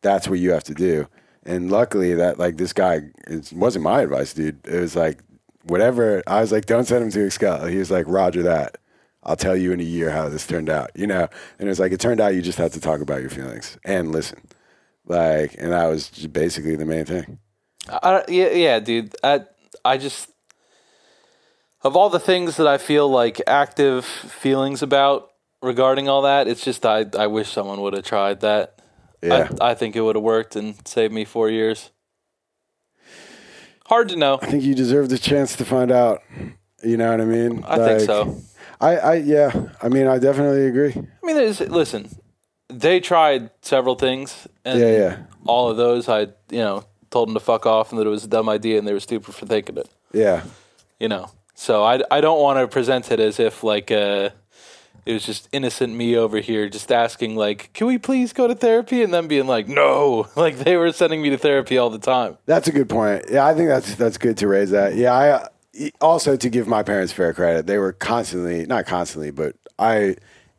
that's 0.02 0.26
what 0.28 0.38
you 0.38 0.52
have 0.52 0.64
to 0.64 0.74
do. 0.74 1.06
And 1.44 1.70
luckily, 1.70 2.14
that, 2.14 2.38
like, 2.38 2.56
this 2.56 2.72
guy, 2.72 3.02
it 3.26 3.52
wasn't 3.52 3.84
my 3.84 4.00
advice, 4.02 4.32
dude. 4.32 4.66
It 4.66 4.80
was 4.80 4.96
like, 4.96 5.20
whatever. 5.64 6.22
I 6.26 6.40
was 6.40 6.50
like, 6.50 6.66
don't 6.66 6.86
send 6.86 7.04
him 7.04 7.10
to 7.10 7.26
Excel. 7.26 7.66
He 7.66 7.76
was 7.76 7.90
like, 7.90 8.06
Roger 8.08 8.42
that. 8.42 8.78
I'll 9.22 9.36
tell 9.36 9.56
you 9.56 9.72
in 9.72 9.80
a 9.80 9.84
year 9.84 10.10
how 10.10 10.30
this 10.30 10.46
turned 10.46 10.70
out, 10.70 10.90
you 10.94 11.06
know? 11.06 11.28
And 11.58 11.68
it 11.68 11.70
was 11.70 11.78
like, 11.78 11.92
it 11.92 12.00
turned 12.00 12.20
out 12.20 12.34
you 12.34 12.40
just 12.40 12.56
have 12.58 12.72
to 12.72 12.80
talk 12.80 13.02
about 13.02 13.20
your 13.20 13.28
feelings 13.28 13.76
and 13.84 14.12
listen. 14.12 14.40
Like, 15.06 15.56
and 15.58 15.72
that 15.72 15.86
was 15.86 16.08
basically 16.08 16.76
the 16.76 16.86
main 16.86 17.04
thing. 17.04 17.38
I, 17.88 18.24
yeah, 18.28 18.50
yeah, 18.50 18.80
dude. 18.80 19.14
I 19.24 19.44
I 19.84 19.98
just 19.98 20.30
of 21.82 21.96
all 21.96 22.10
the 22.10 22.20
things 22.20 22.56
that 22.56 22.66
I 22.66 22.78
feel 22.78 23.08
like 23.08 23.40
active 23.46 24.04
feelings 24.04 24.82
about 24.82 25.30
regarding 25.62 26.08
all 26.08 26.22
that, 26.22 26.48
it's 26.48 26.64
just 26.64 26.84
I 26.86 27.06
I 27.18 27.26
wish 27.26 27.50
someone 27.50 27.80
would 27.80 27.94
have 27.94 28.04
tried 28.04 28.40
that. 28.40 28.76
Yeah. 29.22 29.48
I, 29.60 29.70
I 29.70 29.74
think 29.74 29.96
it 29.96 30.00
would 30.00 30.16
have 30.16 30.22
worked 30.24 30.56
and 30.56 30.76
saved 30.88 31.12
me 31.12 31.24
four 31.24 31.50
years. 31.50 31.90
Hard 33.86 34.08
to 34.10 34.16
know. 34.16 34.38
I 34.40 34.46
think 34.46 34.62
you 34.62 34.74
deserve 34.74 35.08
the 35.08 35.18
chance 35.18 35.56
to 35.56 35.64
find 35.64 35.90
out. 35.90 36.22
You 36.82 36.96
know 36.96 37.10
what 37.10 37.20
I 37.20 37.24
mean? 37.24 37.64
I 37.66 37.76
think 37.76 37.98
Like, 37.98 38.00
so. 38.06 38.40
I, 38.80 38.96
I, 38.96 39.14
yeah. 39.16 39.52
I 39.82 39.88
mean, 39.90 40.06
I 40.06 40.18
definitely 40.18 40.64
agree. 40.66 40.92
I 40.96 41.26
mean, 41.26 41.36
there's, 41.36 41.60
listen, 41.60 42.08
they 42.68 43.00
tried 43.00 43.50
several 43.60 43.96
things, 43.96 44.46
and 44.64 44.80
Yeah, 44.80 44.90
yeah. 44.96 45.16
all 45.44 45.68
of 45.68 45.76
those 45.76 46.08
I 46.08 46.20
you 46.50 46.58
know 46.64 46.84
told 47.10 47.28
them 47.28 47.34
to 47.34 47.40
fuck 47.40 47.66
off 47.66 47.90
and 47.90 47.98
that 48.00 48.06
it 48.06 48.10
was 48.10 48.24
a 48.24 48.28
dumb 48.28 48.48
idea 48.48 48.78
and 48.78 48.86
they 48.88 48.92
were 48.92 49.00
stupid 49.00 49.34
for 49.34 49.44
thinking 49.44 49.76
it. 49.76 49.88
Yeah. 50.12 50.44
you 50.98 51.08
know. 51.08 51.30
So 51.60 51.84
I, 51.84 52.00
I 52.10 52.22
don't 52.22 52.40
want 52.40 52.58
to 52.58 52.66
present 52.66 53.12
it 53.12 53.20
as 53.20 53.38
if 53.38 53.62
like 53.62 53.90
uh, 53.90 54.30
it 55.04 55.12
was 55.12 55.26
just 55.26 55.46
innocent 55.52 55.92
me 55.92 56.16
over 56.16 56.38
here 56.40 56.70
just 56.70 56.90
asking 56.90 57.36
like, 57.36 57.70
can 57.74 57.86
we 57.86 57.98
please 57.98 58.32
go 58.32 58.48
to 58.48 58.54
therapy? 58.54 59.02
And 59.02 59.12
then 59.12 59.28
being 59.28 59.46
like, 59.46 59.68
no, 59.68 60.26
like 60.36 60.56
they 60.56 60.78
were 60.78 60.90
sending 60.90 61.20
me 61.20 61.28
to 61.28 61.36
therapy 61.36 61.76
all 61.76 61.90
the 61.90 61.98
time. 61.98 62.38
That's 62.46 62.66
a 62.66 62.72
good 62.72 62.88
point. 62.88 63.26
Yeah, 63.30 63.44
I 63.44 63.52
think 63.52 63.68
that's 63.68 63.94
that's 63.94 64.16
good 64.16 64.38
to 64.38 64.48
raise 64.48 64.70
that. 64.70 64.94
Yeah, 64.94 65.12
I 65.12 65.90
also 66.00 66.34
to 66.34 66.48
give 66.48 66.66
my 66.66 66.82
parents 66.82 67.12
fair 67.12 67.34
credit, 67.34 67.66
they 67.66 67.76
were 67.76 67.92
constantly, 67.92 68.64
not 68.64 68.86
constantly, 68.86 69.30
but 69.30 69.54
I 69.78 70.16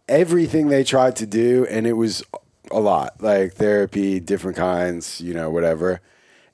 everything 0.07 0.67
they 0.67 0.83
tried 0.83 1.15
to 1.15 1.25
do 1.25 1.65
and 1.67 1.87
it 1.87 1.93
was 1.93 2.21
a 2.69 2.79
lot. 2.79 3.19
Like 3.19 3.53
therapy, 3.53 4.19
different 4.19 4.55
kinds, 4.55 5.19
you 5.19 5.33
know, 5.33 5.49
whatever. 5.49 5.99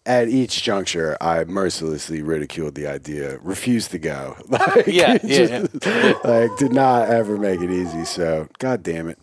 At 0.08 0.30
each 0.30 0.64
juncture, 0.64 1.18
I 1.20 1.44
mercilessly 1.44 2.22
ridiculed 2.22 2.76
the 2.76 2.88
idea, 2.88 3.40
refused 3.40 3.92
to 3.92 4.00
go. 4.00 4.38
Like, 4.48 4.88
Yeah, 4.88 5.18
yeah, 5.22 5.66
just, 5.82 6.24
like 6.24 6.58
did 6.58 6.72
not 6.72 7.10
ever 7.10 7.38
make 7.38 7.60
it 7.60 7.70
easy. 7.70 8.06
So, 8.06 8.48
god 8.58 8.84
damn 8.84 9.10
it. 9.10 9.20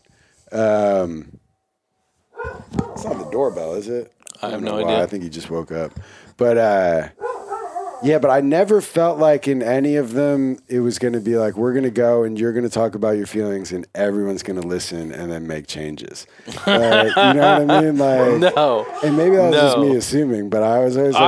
Um, 0.53 1.39
it's 2.93 3.05
not 3.05 3.19
the 3.19 3.31
doorbell, 3.33 3.75
is 3.75 3.89
it? 3.89 4.13
I 4.43 4.51
have 4.51 4.61
no 4.63 4.75
why. 4.75 4.83
idea. 4.83 5.03
I 5.03 5.07
think 5.07 5.23
he 5.23 5.31
just 5.31 5.49
woke 5.51 5.73
up. 5.73 5.99
But 6.37 6.59
uh, 6.59 7.09
yeah, 8.05 8.19
but 8.19 8.31
I 8.31 8.41
never 8.41 8.81
felt 8.81 9.19
like 9.19 9.49
in 9.49 9.63
any 9.63 9.97
of 9.97 10.13
them 10.13 10.59
it 10.69 10.81
was 10.81 10.99
going 10.99 11.15
to 11.15 11.21
be 11.21 11.37
like 11.37 11.57
we're 11.57 11.73
going 11.73 11.85
to 11.85 11.91
go 11.91 12.23
and 12.23 12.39
you're 12.39 12.53
going 12.53 12.65
to 12.65 12.71
talk 12.71 12.95
about 12.95 13.17
your 13.17 13.27
feelings 13.27 13.73
and 13.73 13.87
everyone's 13.95 14.43
going 14.43 14.61
to 14.61 14.67
listen 14.67 15.11
and 15.13 15.33
then 15.33 15.47
make 15.47 15.67
changes. 15.67 16.27
Like, 16.47 16.67
uh, 16.67 17.05
you 17.29 17.35
know 17.35 17.65
what 17.65 17.71
I 17.71 17.81
mean? 17.83 17.99
Like, 17.99 18.55
No. 18.57 18.87
and 19.03 19.17
maybe 19.17 19.37
that 19.37 19.51
was 19.51 19.57
just 19.61 19.79
me 19.79 19.97
assuming, 19.97 20.51
but 20.51 20.63
I 20.63 20.81
was 20.81 20.97
always 20.97 21.15
like, 21.15 21.23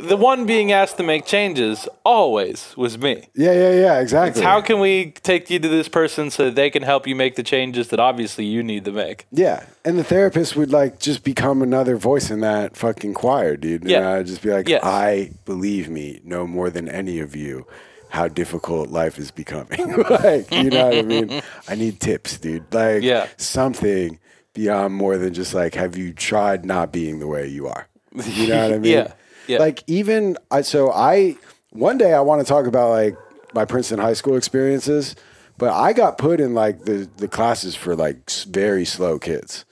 I 0.00 0.02
the 0.04 0.16
one 0.16 0.46
being 0.46 0.72
asked 0.72 0.96
to 0.96 1.02
make 1.02 1.26
changes 1.26 1.86
always 2.04 2.74
was 2.76 2.96
me. 2.98 3.24
yeah, 3.34 3.52
yeah, 3.52 3.70
yeah, 3.72 4.00
exactly. 4.00 4.42
How 4.42 4.60
can 4.60 4.80
we 4.80 5.12
take 5.22 5.50
you 5.50 5.58
to 5.58 5.68
this 5.68 5.88
person 5.88 6.30
so 6.30 6.46
that 6.46 6.54
they 6.54 6.70
can 6.70 6.82
help 6.82 7.06
you 7.06 7.14
make 7.14 7.36
the 7.36 7.42
changes 7.42 7.88
that 7.88 8.00
obviously 8.00 8.44
you 8.46 8.62
need 8.62 8.84
to 8.86 8.92
make? 8.92 9.26
Yeah, 9.32 9.64
and 9.84 9.98
the 9.98 10.04
therapist 10.04 10.56
would 10.56 10.70
like 10.72 10.98
just 11.00 11.24
become 11.24 11.62
another 11.62 11.96
voice 11.96 12.30
in 12.30 12.40
that 12.40 12.76
fucking 12.76 13.14
choir, 13.14 13.56
dude. 13.56 13.82
And 13.82 13.90
Yeah. 13.90 14.12
I'd 14.14 14.26
just 14.26 14.42
be 14.42 14.50
like. 14.50 14.68
I 14.70 15.32
believe 15.44 15.88
me, 15.88 16.20
no 16.24 16.46
more 16.46 16.70
than 16.70 16.88
any 16.88 17.18
of 17.20 17.34
you, 17.36 17.66
how 18.10 18.28
difficult 18.28 18.90
life 18.90 19.18
is 19.18 19.30
becoming. 19.30 19.92
like, 20.10 20.50
you 20.52 20.70
know 20.70 20.86
what 20.86 20.96
I 20.98 21.02
mean? 21.02 21.42
I 21.68 21.74
need 21.76 22.00
tips, 22.00 22.38
dude. 22.38 22.72
Like, 22.74 23.02
Yeah. 23.02 23.26
something 23.36 24.18
beyond 24.52 24.94
more 24.94 25.16
than 25.16 25.32
just 25.32 25.54
like, 25.54 25.74
have 25.74 25.96
you 25.96 26.12
tried 26.12 26.64
not 26.64 26.92
being 26.92 27.18
the 27.20 27.26
way 27.28 27.46
you 27.46 27.68
are? 27.68 27.86
You 28.12 28.48
know 28.48 28.62
what 28.64 28.74
I 28.74 28.78
mean? 28.80 28.92
Yeah, 28.92 29.12
yeah. 29.46 29.58
Like 29.58 29.84
even 29.86 30.36
I, 30.50 30.62
so 30.62 30.90
I 30.92 31.36
one 31.70 31.96
day 31.98 32.12
I 32.12 32.20
want 32.20 32.40
to 32.40 32.46
talk 32.46 32.66
about 32.66 32.90
like 32.90 33.16
my 33.54 33.64
Princeton 33.64 34.00
high 34.00 34.12
school 34.14 34.36
experiences, 34.36 35.14
but 35.56 35.72
I 35.72 35.92
got 35.92 36.18
put 36.18 36.40
in 36.40 36.52
like 36.54 36.84
the 36.84 37.08
the 37.18 37.28
classes 37.28 37.76
for 37.76 37.94
like 37.94 38.28
very 38.48 38.84
slow 38.84 39.18
kids, 39.20 39.64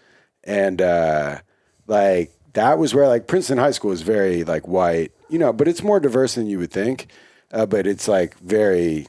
and 0.49 0.81
uh, 0.81 1.39
like 1.87 2.33
that 2.55 2.79
was 2.79 2.95
where 2.95 3.07
like 3.07 3.27
Princeton 3.27 3.59
high 3.59 3.71
school 3.71 3.93
is 3.93 4.01
very 4.01 4.43
like 4.45 4.67
white, 4.67 5.13
you 5.29 5.39
know, 5.39 5.53
but 5.53 5.69
it's 5.69 5.83
more 5.83 6.01
diverse 6.01 6.35
than 6.35 6.47
you 6.47 6.59
would 6.59 6.73
think, 6.73 7.09
uh, 7.53 7.67
but 7.67 7.87
it's 7.87 8.09
like 8.09 8.37
very 8.39 9.07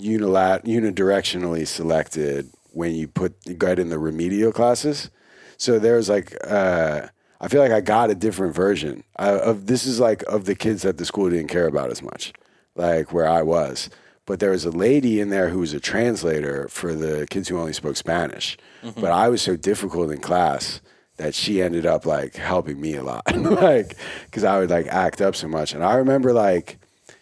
unilat 0.00 0.64
unidirectionally 0.64 1.66
selected 1.66 2.48
when 2.70 2.94
you 2.94 3.08
put 3.08 3.34
you 3.44 3.54
got 3.54 3.80
in 3.80 3.88
the 3.88 3.98
remedial 3.98 4.52
classes. 4.52 5.10
So 5.56 5.80
there's 5.80 6.08
like 6.08 6.36
uh, 6.46 7.08
I 7.40 7.48
feel 7.48 7.60
like 7.60 7.72
I 7.72 7.80
got 7.80 8.10
a 8.10 8.14
different 8.14 8.54
version 8.54 9.02
uh, 9.18 9.40
of 9.42 9.66
this 9.66 9.86
is 9.86 9.98
like 9.98 10.22
of 10.28 10.44
the 10.44 10.54
kids 10.54 10.82
that 10.82 10.98
the 10.98 11.04
school 11.04 11.28
didn't 11.28 11.48
care 11.48 11.66
about 11.66 11.90
as 11.90 12.00
much, 12.00 12.32
like 12.76 13.12
where 13.12 13.28
I 13.28 13.42
was. 13.42 13.90
But 14.28 14.40
there 14.40 14.50
was 14.50 14.66
a 14.66 14.70
lady 14.70 15.20
in 15.20 15.30
there 15.30 15.48
who 15.48 15.60
was 15.60 15.72
a 15.72 15.80
translator 15.80 16.68
for 16.68 16.94
the 16.94 17.26
kids 17.30 17.48
who 17.48 17.58
only 17.58 17.72
spoke 17.72 17.96
Spanish. 17.96 18.58
Mm-hmm. 18.82 19.00
But 19.00 19.10
I 19.10 19.30
was 19.30 19.40
so 19.40 19.56
difficult 19.56 20.10
in 20.12 20.20
class 20.20 20.82
that 21.16 21.34
she 21.34 21.62
ended 21.62 21.86
up 21.86 22.04
like 22.04 22.36
helping 22.36 22.78
me 22.78 22.94
a 22.94 23.02
lot, 23.02 23.34
like 23.36 23.96
because 24.26 24.44
I 24.44 24.58
would 24.58 24.68
like 24.68 24.86
act 24.88 25.22
up 25.22 25.34
so 25.34 25.48
much. 25.48 25.72
And 25.72 25.82
I 25.82 25.94
remember 25.94 26.34
like 26.34 26.78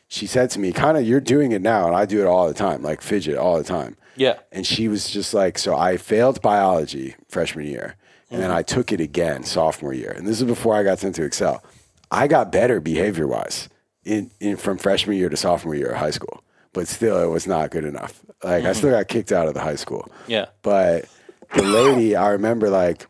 she 0.08 0.26
said 0.26 0.50
to 0.50 0.58
me, 0.58 0.72
kind 0.72 0.98
of, 0.98 1.06
you're 1.06 1.20
doing 1.20 1.52
it 1.52 1.62
now, 1.62 1.86
and 1.86 1.94
I 1.94 2.06
do 2.06 2.20
it 2.20 2.26
all 2.26 2.48
the 2.48 2.54
time, 2.54 2.82
like 2.82 3.00
fidget 3.02 3.36
all 3.36 3.56
the 3.56 3.64
time. 3.64 3.96
Yeah. 4.16 4.40
And 4.50 4.66
she 4.66 4.88
was 4.88 5.08
just 5.08 5.32
like, 5.32 5.58
so 5.58 5.76
I 5.76 5.98
failed 5.98 6.42
biology 6.42 7.14
freshman 7.28 7.66
year, 7.66 7.94
and 8.30 8.40
then 8.40 8.50
mm-hmm. 8.50 8.58
I 8.58 8.62
took 8.64 8.90
it 8.90 9.00
again 9.00 9.44
sophomore 9.44 9.94
year. 9.94 10.10
And 10.10 10.26
this 10.26 10.40
is 10.40 10.46
before 10.46 10.74
I 10.74 10.82
got 10.82 10.98
sent 10.98 11.14
to 11.14 11.24
Excel. 11.24 11.62
I 12.10 12.26
got 12.26 12.50
better 12.50 12.80
behavior 12.80 13.28
wise 13.28 13.68
in, 14.04 14.32
in 14.40 14.56
from 14.56 14.78
freshman 14.78 15.16
year 15.16 15.28
to 15.28 15.36
sophomore 15.36 15.76
year 15.76 15.90
of 15.90 15.98
high 15.98 16.10
school, 16.10 16.42
but 16.76 16.86
still 16.86 17.18
it 17.22 17.28
was 17.28 17.46
not 17.46 17.70
good 17.70 17.86
enough. 17.86 18.22
Like 18.44 18.64
I 18.64 18.72
mm. 18.72 18.76
still 18.76 18.90
got 18.90 19.08
kicked 19.08 19.32
out 19.32 19.48
of 19.48 19.54
the 19.54 19.62
high 19.62 19.76
school. 19.76 20.06
Yeah. 20.26 20.46
But 20.60 21.06
the 21.54 21.62
lady, 21.62 22.14
I 22.14 22.28
remember 22.28 22.68
like 22.68 23.06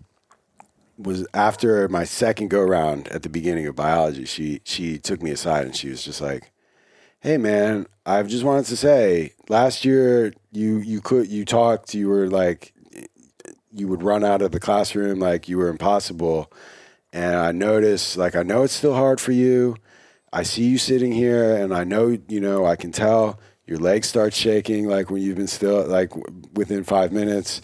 was 0.97 1.27
after 1.35 1.89
my 1.89 2.05
second 2.05 2.49
go 2.49 2.62
round 2.62 3.09
at 3.09 3.25
the 3.25 3.28
beginning 3.28 3.67
of 3.67 3.75
biology, 3.75 4.25
she 4.25 4.61
she 4.62 4.99
took 4.99 5.20
me 5.20 5.33
aside 5.33 5.67
and 5.67 5.75
she 5.75 5.89
was 5.89 6.05
just 6.05 6.20
like, 6.20 6.53
"Hey 7.19 7.39
man, 7.39 7.86
I've 8.07 8.28
just 8.28 8.45
wanted 8.45 8.67
to 8.67 8.77
say, 8.77 9.33
last 9.49 9.85
year 9.85 10.33
you 10.53 10.78
you 10.78 11.01
could 11.01 11.27
you 11.27 11.45
talked, 11.45 11.93
you 11.93 12.09
were 12.09 12.28
like 12.28 12.73
you 13.73 13.89
would 13.89 14.05
run 14.05 14.23
out 14.23 14.43
of 14.43 14.53
the 14.53 14.61
classroom 14.61 15.19
like 15.19 15.49
you 15.49 15.59
were 15.59 15.69
impossible. 15.69 16.53
And 17.12 17.35
I 17.35 17.51
noticed 17.51 18.17
like 18.17 18.36
I 18.36 18.45
know 18.45 18.62
it's 18.62 18.75
still 18.75 18.95
hard 18.95 19.20
for 19.20 19.33
you. 19.33 19.75
I 20.33 20.45
see 20.45 20.65
you 20.65 20.78
sitting 20.78 21.11
here 21.11 21.57
and 21.57 21.75
I 21.75 21.83
know, 21.83 22.17
you 22.28 22.41
know, 22.41 22.65
I 22.65 22.77
can 22.77 22.93
tell 22.93 23.41
your 23.67 23.78
legs 23.78 24.09
start 24.09 24.33
shaking 24.35 24.86
like 24.89 25.11
when 25.11 25.23
you've 25.23 25.36
been 25.36 25.47
still 25.47 25.86
like 25.86 26.12
within 26.55 26.85
5 26.85 27.12
minutes, 27.12 27.61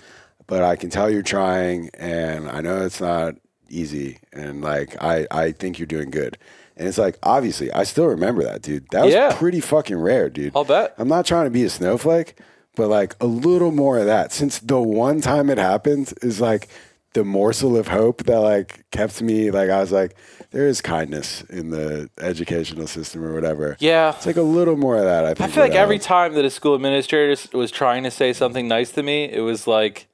but 0.47 0.63
I 0.63 0.77
can 0.77 0.91
tell 0.91 1.11
you're 1.11 1.23
trying 1.23 1.91
and 1.95 2.49
I 2.49 2.61
know 2.61 2.85
it's 2.85 3.01
not 3.01 3.35
easy 3.69 4.19
and 4.33 4.63
like 4.63 4.97
I 5.03 5.27
I 5.31 5.53
think 5.53 5.79
you're 5.79 5.87
doing 5.87 6.11
good. 6.11 6.37
And 6.77 6.89
it's 6.89 6.99
like 6.99 7.19
obviously 7.23 7.71
I 7.73 7.85
still 7.85 8.07
remember 8.07 8.43
that, 8.45 8.63
dude. 8.63 8.87
That 8.91 9.05
was 9.05 9.15
Yeah. 9.15 9.33
pretty 9.35 9.61
fucking 9.61 9.97
rare, 9.99 10.29
dude. 10.29 10.53
I'll 10.57 10.65
bet. 10.65 10.95
I'm 10.99 11.09
not 11.09 11.25
trying 11.27 11.45
to 11.45 11.51
be 11.51 11.65
a 11.65 11.71
snowflake, 11.71 12.35
but 12.77 12.89
like 12.89 13.15
a 13.21 13.27
little 13.27 13.71
more 13.71 13.99
of 13.99 14.07
that. 14.07 14.33
Since 14.33 14.59
the 14.61 14.81
one 14.81 15.21
time 15.21 15.49
it 15.51 15.59
happened 15.59 16.13
is 16.23 16.41
like 16.41 16.69
the 17.15 17.25
morsel 17.25 17.77
of 17.77 17.89
hope 17.89 18.25
that 18.25 18.41
like 18.41 18.85
kept 18.91 19.21
me 19.23 19.51
like 19.51 19.69
I 19.71 19.81
was 19.81 19.93
like, 19.93 20.17
there 20.53 20.67
is 20.67 20.81
kindness 20.81 21.43
in 21.45 21.71
the 21.71 22.09
educational 22.21 22.87
system 22.87 23.25
or 23.25 23.35
whatever. 23.35 23.77
Yeah. 23.81 24.15
It's 24.15 24.27
like 24.27 24.37
a 24.37 24.43
little 24.43 24.77
more 24.77 24.97
of 24.97 25.05
that. 25.05 25.25
I 25.25 25.45
I 25.45 25.49
feel 25.49 25.63
like 25.63 25.73
every 25.73 25.97
help. 25.97 26.07
time 26.07 26.35
that 26.35 26.45
a 26.45 26.51
school 26.51 26.75
administrator 26.75 27.37
was 27.57 27.71
trying 27.71 28.05
to 28.05 28.11
say 28.11 28.33
something 28.33 28.69
nice 28.69 28.91
to 28.93 29.03
me, 29.03 29.25
it 29.25 29.41
was 29.41 29.67
like, 29.67 30.09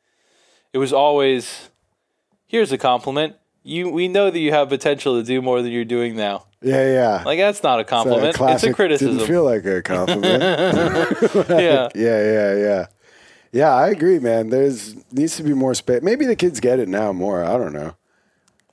it 0.73 0.79
was 0.79 0.93
always, 0.93 1.71
here's 2.47 2.73
a 2.73 2.79
compliment. 2.79 3.37
you 3.63 3.91
we 3.91 4.09
know 4.09 4.31
that 4.31 4.39
you 4.39 4.53
have 4.53 4.69
potential 4.69 5.19
to 5.19 5.27
do 5.27 5.43
more 5.43 5.61
than 5.61 5.73
you're 5.73 5.85
doing 5.85 6.17
now. 6.17 6.47
Yeah, 6.63 6.85
yeah. 6.93 7.23
Like 7.25 7.39
that's 7.39 7.63
not 7.63 7.81
a 7.81 7.85
compliment. 7.85 8.29
it's 8.29 8.37
a 8.37 8.39
classic 8.39 8.75
criticism. 8.75 9.17
Didn't 9.19 9.29
feel 9.29 9.45
like 9.45 9.65
a 9.65 9.83
compliment. 9.83 10.43
yeah. 11.49 11.89
yeah, 11.95 11.95
yeah, 11.95 12.55
yeah. 12.55 12.87
Yeah, 13.51 13.75
I 13.75 13.89
agree, 13.89 14.19
man. 14.19 14.51
There's 14.51 14.95
needs 15.13 15.37
to 15.37 15.43
be 15.43 15.55
more 15.55 15.75
space. 15.75 16.03
Maybe 16.03 16.27
the 16.27 16.37
kids 16.37 16.61
get 16.61 16.79
it 16.79 16.89
now 16.89 17.13
more. 17.13 17.45
I 17.45 17.57
don't 17.57 17.73
know. 17.73 17.95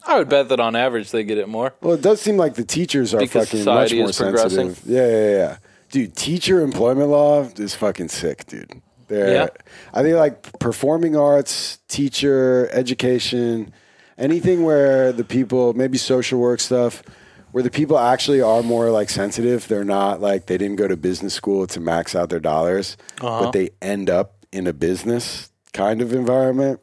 I 0.07 0.17
would 0.19 0.29
bet 0.29 0.49
that 0.49 0.59
on 0.59 0.75
average 0.75 1.11
they 1.11 1.23
get 1.23 1.37
it 1.37 1.47
more. 1.49 1.73
Well, 1.81 1.93
it 1.95 2.01
does 2.01 2.21
seem 2.21 2.37
like 2.37 2.55
the 2.55 2.63
teachers 2.65 3.13
are 3.13 3.19
Because 3.19 3.47
fucking 3.49 3.65
much 3.65 3.89
society 3.89 3.99
more 3.99 4.09
is 4.09 4.17
progressing. 4.17 4.49
sensitive. 4.75 4.91
Yeah, 4.91 5.07
yeah, 5.07 5.29
yeah. 5.37 5.57
Dude, 5.91 6.15
teacher 6.15 6.61
employment 6.61 7.09
law 7.09 7.43
is 7.57 7.73
fucking 7.75 8.09
sick, 8.09 8.45
dude. 8.45 8.81
They're, 9.07 9.33
Yeah. 9.33 9.47
I 9.93 10.01
think 10.03 10.15
like 10.17 10.59
performing 10.59 11.15
arts, 11.15 11.79
teacher, 11.87 12.69
education, 12.71 13.73
anything 14.17 14.63
where 14.63 15.11
the 15.11 15.23
people, 15.23 15.73
maybe 15.73 15.97
social 15.97 16.39
work 16.39 16.59
stuff, 16.59 17.03
where 17.51 17.63
the 17.63 17.71
people 17.71 17.97
actually 17.97 18.41
are 18.41 18.61
more 18.63 18.89
like 18.91 19.09
sensitive. 19.09 19.67
They're 19.67 19.85
not 19.85 20.21
like 20.21 20.47
they 20.47 20.57
didn't 20.57 20.75
go 20.77 20.87
to 20.87 20.97
business 20.97 21.33
school 21.33 21.65
to 21.67 21.79
max 21.79 22.15
out 22.15 22.29
their 22.29 22.39
dollars, 22.39 22.97
Uh-huh. 23.21 23.45
but 23.45 23.51
they 23.51 23.69
end 23.81 24.09
up 24.09 24.45
in 24.51 24.67
a 24.67 24.73
business 24.73 25.49
kind 25.73 26.01
of 26.01 26.13
environment. 26.13 26.79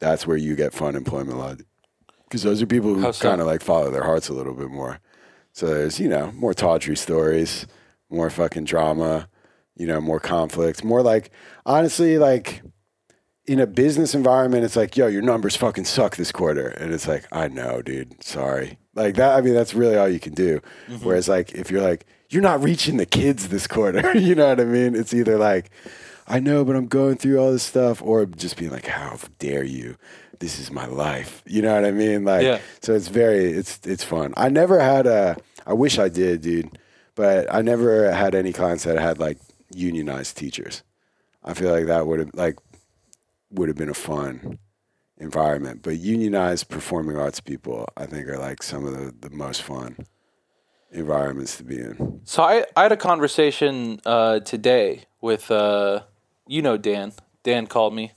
That's 0.00 0.26
where 0.26 0.36
you 0.36 0.54
get 0.56 0.72
fun 0.74 0.96
employment 0.96 1.38
law. 1.38 1.54
Because 2.32 2.44
those 2.44 2.62
are 2.62 2.66
people 2.66 2.94
who 2.94 3.12
so? 3.12 3.28
kind 3.28 3.42
of 3.42 3.46
like 3.46 3.60
follow 3.60 3.90
their 3.90 4.04
hearts 4.04 4.30
a 4.30 4.32
little 4.32 4.54
bit 4.54 4.70
more. 4.70 5.00
So 5.52 5.66
there's, 5.66 6.00
you 6.00 6.08
know, 6.08 6.32
more 6.32 6.54
tawdry 6.54 6.96
stories, 6.96 7.66
more 8.08 8.30
fucking 8.30 8.64
drama, 8.64 9.28
you 9.76 9.86
know, 9.86 10.00
more 10.00 10.18
conflict, 10.18 10.82
more 10.82 11.02
like, 11.02 11.30
honestly, 11.66 12.16
like 12.16 12.62
in 13.44 13.60
a 13.60 13.66
business 13.66 14.14
environment, 14.14 14.64
it's 14.64 14.76
like, 14.76 14.96
yo, 14.96 15.08
your 15.08 15.20
numbers 15.20 15.56
fucking 15.56 15.84
suck 15.84 16.16
this 16.16 16.32
quarter. 16.32 16.68
And 16.68 16.94
it's 16.94 17.06
like, 17.06 17.26
I 17.30 17.48
know, 17.48 17.82
dude, 17.82 18.24
sorry. 18.24 18.78
Like 18.94 19.16
that, 19.16 19.36
I 19.36 19.42
mean, 19.42 19.52
that's 19.52 19.74
really 19.74 19.98
all 19.98 20.08
you 20.08 20.18
can 20.18 20.32
do. 20.32 20.62
Mm-hmm. 20.88 21.04
Whereas, 21.04 21.28
like, 21.28 21.52
if 21.52 21.70
you're 21.70 21.82
like, 21.82 22.06
you're 22.30 22.40
not 22.40 22.62
reaching 22.62 22.96
the 22.96 23.04
kids 23.04 23.48
this 23.48 23.66
quarter, 23.66 24.10
you 24.16 24.34
know 24.34 24.48
what 24.48 24.58
I 24.58 24.64
mean? 24.64 24.94
It's 24.94 25.12
either 25.12 25.36
like, 25.36 25.70
I 26.26 26.40
know, 26.40 26.64
but 26.64 26.76
I'm 26.76 26.86
going 26.86 27.16
through 27.18 27.38
all 27.38 27.52
this 27.52 27.62
stuff, 27.62 28.00
or 28.00 28.24
just 28.24 28.56
being 28.56 28.70
like, 28.70 28.86
how 28.86 29.18
dare 29.38 29.64
you? 29.64 29.98
This 30.42 30.58
is 30.58 30.72
my 30.72 30.86
life. 30.86 31.40
You 31.46 31.62
know 31.62 31.72
what 31.72 31.84
I 31.84 31.92
mean? 31.92 32.24
Like, 32.24 32.42
Yeah. 32.42 32.58
so 32.80 32.94
it's 32.94 33.06
very, 33.06 33.52
it's 33.52 33.78
it's 33.84 34.02
fun. 34.02 34.34
I 34.36 34.48
never 34.48 34.80
had 34.80 35.06
a. 35.06 35.36
I 35.64 35.72
wish 35.72 35.98
I 36.00 36.08
did, 36.08 36.40
dude, 36.42 36.78
but 37.14 37.46
I 37.54 37.62
never 37.62 38.10
had 38.10 38.34
any 38.34 38.52
clients 38.52 38.82
that 38.84 38.98
had 38.98 39.20
like 39.20 39.38
unionized 39.70 40.36
teachers. 40.36 40.82
I 41.44 41.54
feel 41.54 41.70
like 41.70 41.86
that 41.86 42.08
would 42.08 42.18
have 42.18 42.34
like 42.34 42.56
would 43.52 43.68
have 43.68 43.76
been 43.76 43.88
a 43.88 43.94
fun 44.10 44.58
environment. 45.18 45.82
But 45.82 45.98
unionized 46.00 46.68
performing 46.68 47.16
arts 47.16 47.38
people, 47.40 47.86
I 47.96 48.06
think, 48.06 48.26
are 48.26 48.38
like 48.38 48.64
some 48.64 48.84
of 48.84 48.92
the, 48.98 49.28
the 49.28 49.34
most 49.34 49.62
fun 49.62 49.96
environments 50.90 51.56
to 51.58 51.64
be 51.64 51.78
in. 51.78 52.20
So 52.24 52.42
I, 52.42 52.64
I 52.76 52.82
had 52.82 52.92
a 52.92 52.96
conversation 52.96 54.00
uh, 54.04 54.40
today 54.40 55.04
with 55.20 55.50
uh, 55.52 56.00
you 56.48 56.62
know 56.62 56.76
Dan. 56.76 57.12
Dan 57.44 57.66
called 57.66 57.94
me, 57.94 58.12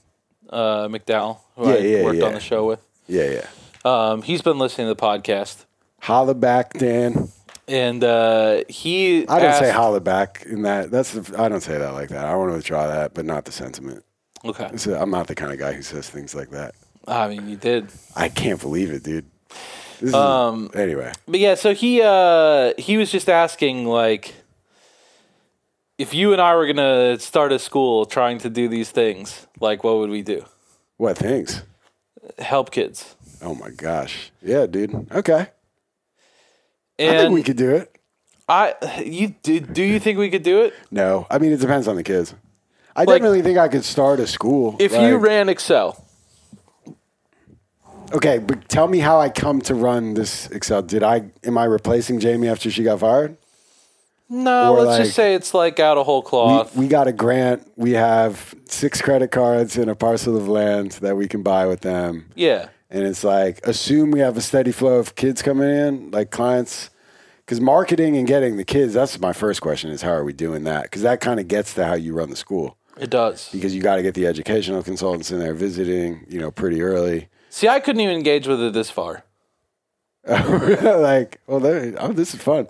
uh, 0.50 0.88
McDowell, 0.88 1.40
who 1.56 1.66
I 1.66 1.78
Yeah, 1.78 1.98
yeah, 1.98 2.04
worked 2.04 2.22
on 2.24 2.34
the 2.34 2.40
show 2.40 2.66
with. 2.66 2.80
Yeah, 3.08 3.30
yeah. 3.32 3.48
Um, 3.84 4.22
he's 4.24 4.42
been 4.42 4.58
listening 4.58 4.88
to 4.88 4.94
the 4.94 5.00
podcast, 5.02 5.66
Holla 6.02 6.34
back, 6.34 6.74
Dan. 6.74 7.30
and 7.68 8.04
uh, 8.04 8.62
he 8.68 9.28
I 9.28 9.40
don't 9.40 9.54
say 9.60 9.72
holla 9.72 10.00
back 10.00 10.44
in 10.48 10.64
that. 10.64 10.90
That's 10.92 11.12
the, 11.14 11.40
I 11.42 11.50
don't 11.50 11.62
say 11.62 11.78
that 11.78 11.94
like 11.94 12.10
that. 12.10 12.26
I 12.26 12.36
want 12.36 12.50
to 12.52 12.56
withdraw 12.56 12.88
that, 12.88 13.14
but 13.14 13.26
not 13.26 13.46
the 13.46 13.52
sentiment. 13.52 14.04
Okay, 14.44 14.66
a- 14.92 15.00
I'm 15.02 15.10
not 15.12 15.28
the 15.28 15.36
kind 15.36 15.52
of 15.52 15.60
guy 15.60 15.74
who 15.74 15.82
says 15.82 16.10
things 16.10 16.34
like 16.36 16.50
that. 16.52 16.74
I 17.08 17.28
mean 17.28 17.48
you 17.48 17.56
did, 17.58 17.90
I 18.16 18.30
can't 18.30 18.60
believe 18.60 18.92
it, 18.92 19.04
dude. 19.04 19.26
This 20.00 20.10
is, 20.10 20.14
Um, 20.16 20.72
anyway, 20.74 21.12
but 21.28 21.40
yeah. 21.40 21.54
So 21.56 21.74
he 21.76 22.02
uh, 22.04 22.74
he 22.78 22.98
was 22.98 23.12
just 23.12 23.30
asking 23.30 23.86
like, 23.86 24.34
if 25.98 26.14
you 26.14 26.34
and 26.34 26.42
I 26.42 26.56
were 26.56 26.68
gonna 26.68 27.20
start 27.20 27.52
a 27.52 27.60
school 27.60 28.06
trying 28.06 28.38
to 28.40 28.50
do 28.50 28.68
these 28.68 28.90
things, 28.92 29.48
like 29.60 29.84
what 29.84 29.98
would 29.98 30.10
we 30.10 30.22
do? 30.22 30.46
what 30.98 31.18
things? 31.18 31.62
Help 32.40 32.72
kids. 32.72 33.16
Oh 33.42 33.54
my 33.56 33.70
gosh, 33.70 34.32
yeah, 34.42 34.66
dude. 34.66 34.94
Okay, 35.12 35.48
And 36.98 37.16
I 37.18 37.22
think 37.22 37.34
we 37.34 37.44
could 37.44 37.58
do 37.58 37.72
it. 37.76 37.92
I 38.48 38.74
you 39.04 39.36
do, 39.44 39.60
do 39.60 39.84
you 39.84 40.00
think 40.00 40.18
we 40.20 40.30
could 40.30 40.44
do 40.44 40.62
it? 40.64 40.74
No, 40.92 41.28
I 41.30 41.38
mean 41.40 41.52
it 41.52 41.60
depends 41.60 41.88
on 41.88 41.96
the 41.96 42.04
kids. 42.04 42.34
I 42.96 43.02
Like- 43.02 43.20
definitely 43.22 43.42
think 43.42 43.58
I 43.58 43.68
could 43.68 43.84
start 43.84 44.20
a 44.20 44.28
school. 44.28 44.76
If 44.80 44.94
you 44.94 45.18
ran 45.18 45.50
Excel, 45.50 46.02
okay, 48.14 48.38
but 48.38 48.70
tell 48.70 48.88
me 48.88 49.00
how 49.00 49.20
I 49.20 49.30
come 49.30 49.62
to 49.62 49.76
run 49.76 50.14
this 50.14 50.48
Excel. 50.52 50.82
Did 50.82 51.04
I? 51.04 51.24
Am 51.44 51.58
I 51.58 51.66
replacing 51.66 52.20
Jamie 52.20 52.48
after 52.48 52.70
she 52.72 52.84
got 52.84 53.00
fired? 53.00 53.38
No, 54.30 54.74
Or 54.74 54.80
let's 54.82 54.88
like- 54.90 55.04
just 55.04 55.16
say 55.16 55.36
it's 55.36 55.54
like 55.54 55.80
out 55.80 55.98
of 55.98 56.06
whole 56.06 56.22
cloth. 56.22 56.76
We, 56.76 56.86
we 56.86 56.88
got 56.88 57.08
a 57.08 57.12
grant. 57.12 57.70
We 57.76 57.92
have 57.92 58.56
six 58.68 59.02
credit 59.02 59.32
cards 59.32 59.78
and 59.78 59.90
a 59.90 59.96
parcel 59.96 60.36
of 60.36 60.48
land 60.48 60.94
that 61.02 61.16
we 61.16 61.28
can 61.28 61.44
buy 61.44 61.68
with 61.68 61.82
them. 61.82 62.32
yeah, 62.36 62.70
And 62.90 63.04
it's 63.04 63.24
like, 63.24 63.66
assume 63.68 64.12
we 64.12 64.20
have 64.20 64.38
a 64.38 64.42
steady 64.42 64.72
flow 64.72 64.96
of 65.00 65.16
kids 65.16 65.42
coming 65.42 65.70
in, 65.70 66.12
like 66.12 66.32
clients. 66.32 66.90
Because 67.46 67.62
marketing 67.62 68.18
and 68.18 68.26
getting 68.28 68.58
the 68.58 68.64
kids, 68.66 68.96
that's 68.96 69.20
my 69.20 69.32
first 69.32 69.62
question 69.62 69.92
is 69.92 70.02
how 70.02 70.10
are 70.14 70.24
we 70.24 70.34
doing 70.34 70.64
that? 70.64 70.84
Because 70.84 71.04
that 71.04 71.22
kind 71.22 71.40
of 71.40 71.48
gets 71.48 71.76
to 71.76 71.86
how 71.86 71.94
you 71.94 72.14
run 72.16 72.32
the 72.32 72.36
school. 72.36 72.76
it 72.98 73.12
does. 73.12 73.50
Because 73.52 73.76
you 73.76 73.84
got 73.84 73.98
to 73.98 74.02
get 74.02 74.16
the 74.16 74.26
educational 74.26 74.82
consultants 74.82 75.30
in 75.32 75.38
there 75.38 75.54
visiting, 75.54 76.26
you 76.28 76.40
know, 76.40 76.50
pretty 76.50 76.82
early. 76.82 77.28
See, 77.52 77.68
I 77.68 77.80
couldn't 77.80 78.02
even 78.02 78.16
engage 78.16 78.48
with 78.48 78.60
it 78.64 78.74
this 78.74 78.90
far. 78.90 79.24
like, 80.28 81.40
well, 81.48 81.64
oh, 82.00 82.12
this 82.14 82.34
is 82.34 82.42
fun. 82.42 82.68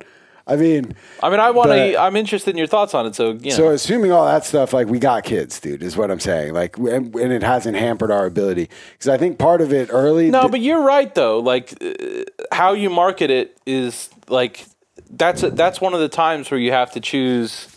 I 0.48 0.56
mean, 0.58 0.96
I 1.24 1.30
mean, 1.32 1.40
I 1.40 1.50
want 1.52 1.70
to. 1.72 2.00
I'm 2.00 2.16
interested 2.16 2.52
in 2.52 2.58
your 2.58 2.68
thoughts 2.68 2.94
on 2.94 3.08
it. 3.08 3.16
So 3.16 3.32
you 3.32 3.50
know, 3.50 3.56
So 3.56 3.70
assuming 3.70 4.12
all 4.12 4.26
that 4.26 4.46
stuff, 4.46 4.74
like 4.74 4.88
we 4.88 5.00
got 5.00 5.24
kids, 5.24 5.60
dude, 5.60 5.82
is 5.82 5.98
what 5.98 6.12
I'm 6.12 6.20
saying. 6.20 6.54
Like, 6.54 6.78
and, 6.78 7.16
and 7.16 7.34
it 7.34 7.42
hasn't 7.42 7.76
hampered 7.78 8.12
our 8.12 8.26
ability 8.28 8.70
because 8.94 9.08
I 9.08 9.18
think 9.18 9.40
part 9.40 9.62
of 9.62 9.74
it 9.74 9.90
early. 9.92 10.30
no, 10.30 10.42
th- 10.42 10.52
but 10.52 10.60
you're 10.62 10.84
right 10.84 11.14
though. 11.16 11.40
Like 11.40 11.74
uh, 11.84 12.24
how 12.52 12.74
you 12.74 12.90
market 12.92 13.32
it 13.32 13.58
is 13.66 14.10
like 14.28 14.66
that's 15.10 15.42
a, 15.42 15.50
that's 15.50 15.82
one 15.82 15.94
of 15.96 16.00
the 16.00 16.10
times 16.10 16.52
where 16.52 16.60
you 16.60 16.72
have 16.72 16.92
to 16.92 17.00
choose 17.00 17.68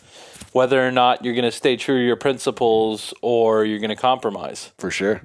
whether 0.52 0.86
or 0.86 0.90
not 0.90 1.24
you're 1.24 1.34
going 1.34 1.44
to 1.44 1.52
stay 1.52 1.76
true 1.76 1.98
to 1.98 2.05
your 2.05 2.16
principles 2.16 3.14
or 3.22 3.64
you're 3.64 3.78
going 3.78 3.90
to 3.90 3.97
compromise. 3.97 4.72
for 4.78 4.90
sure. 4.90 5.22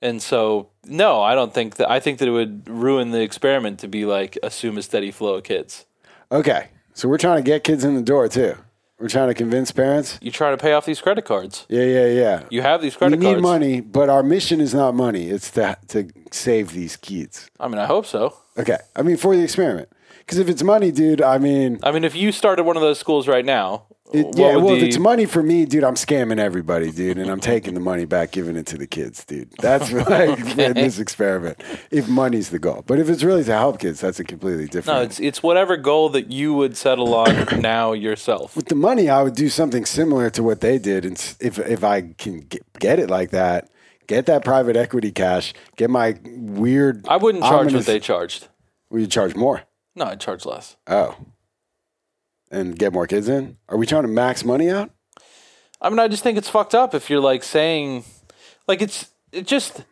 And 0.00 0.22
so, 0.22 0.68
no, 0.86 1.20
I 1.20 1.34
don't 1.34 1.52
think 1.52 1.76
that. 1.76 1.90
I 1.90 1.98
think 2.00 2.18
that 2.20 2.28
it 2.28 2.30
would 2.30 2.68
ruin 2.68 3.10
the 3.10 3.20
experiment 3.20 3.80
to 3.80 3.88
be 3.88 4.04
like 4.04 4.38
assume 4.42 4.78
a 4.78 4.82
steady 4.82 5.10
flow 5.10 5.34
of 5.34 5.44
kids. 5.44 5.86
Okay, 6.30 6.68
so 6.98 7.08
we're 7.08 7.16
trying 7.16 7.36
to 7.36 7.44
get 7.44 7.62
kids 7.62 7.84
in 7.84 7.94
the 7.94 8.02
door 8.02 8.28
too. 8.28 8.56
We're 8.98 9.06
trying 9.06 9.28
to 9.28 9.34
convince 9.34 9.70
parents. 9.70 10.18
You 10.20 10.32
try 10.32 10.50
to 10.50 10.56
pay 10.56 10.72
off 10.72 10.84
these 10.84 11.00
credit 11.00 11.24
cards. 11.24 11.64
Yeah, 11.68 11.84
yeah, 11.84 12.06
yeah. 12.06 12.42
You 12.50 12.62
have 12.62 12.82
these 12.82 12.96
credit 12.96 13.12
cards. 13.12 13.24
we 13.24 13.26
credit 13.26 13.36
need 13.36 13.42
money, 13.42 13.80
but 13.80 14.08
our 14.08 14.24
mission 14.24 14.60
is 14.60 14.74
not 14.74 14.96
money. 14.96 15.28
It's 15.28 15.48
to 15.52 15.78
to 15.88 16.10
save 16.32 16.72
these 16.72 16.96
kids. 16.96 17.48
I 17.60 17.68
mean, 17.68 17.78
I 17.78 17.86
hope 17.86 18.04
so. 18.04 18.36
Okay, 18.58 18.78
I 18.96 19.02
mean 19.02 19.16
for 19.16 19.36
the 19.36 19.44
experiment. 19.44 19.88
Because 20.18 20.38
if 20.38 20.48
it's 20.48 20.64
money, 20.64 20.90
dude, 20.90 21.22
I 21.22 21.38
mean, 21.38 21.78
I 21.84 21.92
mean, 21.92 22.02
if 22.02 22.16
you 22.16 22.32
started 22.32 22.64
one 22.64 22.76
of 22.76 22.82
those 22.82 22.98
schools 22.98 23.28
right 23.28 23.44
now, 23.44 23.84
it, 24.12 24.36
yeah. 24.38 24.56
Well, 24.56 24.74
if 24.74 24.82
it's 24.82 24.98
money 24.98 25.26
for 25.26 25.42
me, 25.42 25.64
dude, 25.64 25.84
I'm 25.84 25.94
scamming 25.94 26.38
everybody, 26.38 26.90
dude, 26.90 27.18
and 27.18 27.30
I'm 27.30 27.40
taking 27.40 27.74
the 27.74 27.80
money 27.80 28.04
back, 28.04 28.30
giving 28.32 28.56
it 28.56 28.66
to 28.66 28.78
the 28.78 28.86
kids, 28.86 29.24
dude. 29.24 29.50
That's 29.58 29.92
like 30.08 30.38
in 30.58 30.74
this 30.74 30.98
experiment. 30.98 31.60
If 31.90 32.08
money's 32.08 32.50
the 32.50 32.58
goal, 32.58 32.84
but 32.86 32.98
if 32.98 33.08
it's 33.08 33.22
really 33.22 33.44
to 33.44 33.52
help 33.52 33.80
kids, 33.80 34.00
that's 34.00 34.18
a 34.20 34.24
completely 34.24 34.66
different. 34.66 34.98
no, 34.98 35.02
it's 35.02 35.20
it's 35.20 35.42
whatever 35.42 35.76
goal 35.76 36.08
that 36.10 36.32
you 36.32 36.54
would 36.54 36.76
settle 36.76 37.14
on 37.14 37.60
now 37.60 37.92
yourself. 37.92 38.56
with 38.56 38.66
the 38.66 38.74
money, 38.74 39.08
I 39.08 39.22
would 39.22 39.34
do 39.34 39.48
something 39.48 39.84
similar 39.84 40.30
to 40.30 40.42
what 40.42 40.60
they 40.60 40.78
did, 40.78 41.04
and 41.04 41.14
if 41.40 41.58
if 41.58 41.84
I 41.84 42.02
can 42.18 42.40
get, 42.40 42.62
get 42.78 42.98
it 42.98 43.10
like 43.10 43.30
that, 43.30 43.68
get 44.06 44.26
that 44.26 44.44
private 44.44 44.76
equity 44.76 45.12
cash, 45.12 45.52
get 45.76 45.90
my 45.90 46.18
weird. 46.24 47.06
I 47.08 47.16
wouldn't 47.16 47.44
charge 47.44 47.66
ominous- 47.68 47.74
what 47.74 47.86
they 47.86 48.00
charged. 48.00 48.48
Will 48.90 49.00
you 49.00 49.06
charge 49.06 49.34
more? 49.36 49.62
No, 49.94 50.06
I'd 50.06 50.20
charge 50.20 50.46
less. 50.46 50.76
Oh, 50.86 51.16
and 52.50 52.78
get 52.78 52.92
more 52.92 53.06
kids 53.06 53.28
in. 53.28 53.56
Are 53.68 53.76
we 53.76 53.86
trying 53.86 54.02
to 54.02 54.08
max 54.08 54.44
money 54.44 54.70
out? 54.70 54.90
I 55.80 55.90
mean, 55.90 55.98
I 55.98 56.08
just 56.08 56.22
think 56.22 56.38
it's 56.38 56.48
fucked 56.48 56.74
up 56.74 56.94
if 56.94 57.08
you're 57.08 57.20
like 57.20 57.42
saying, 57.42 58.04
like 58.66 58.82
it's 58.82 59.10
it 59.32 59.46
just 59.46 59.84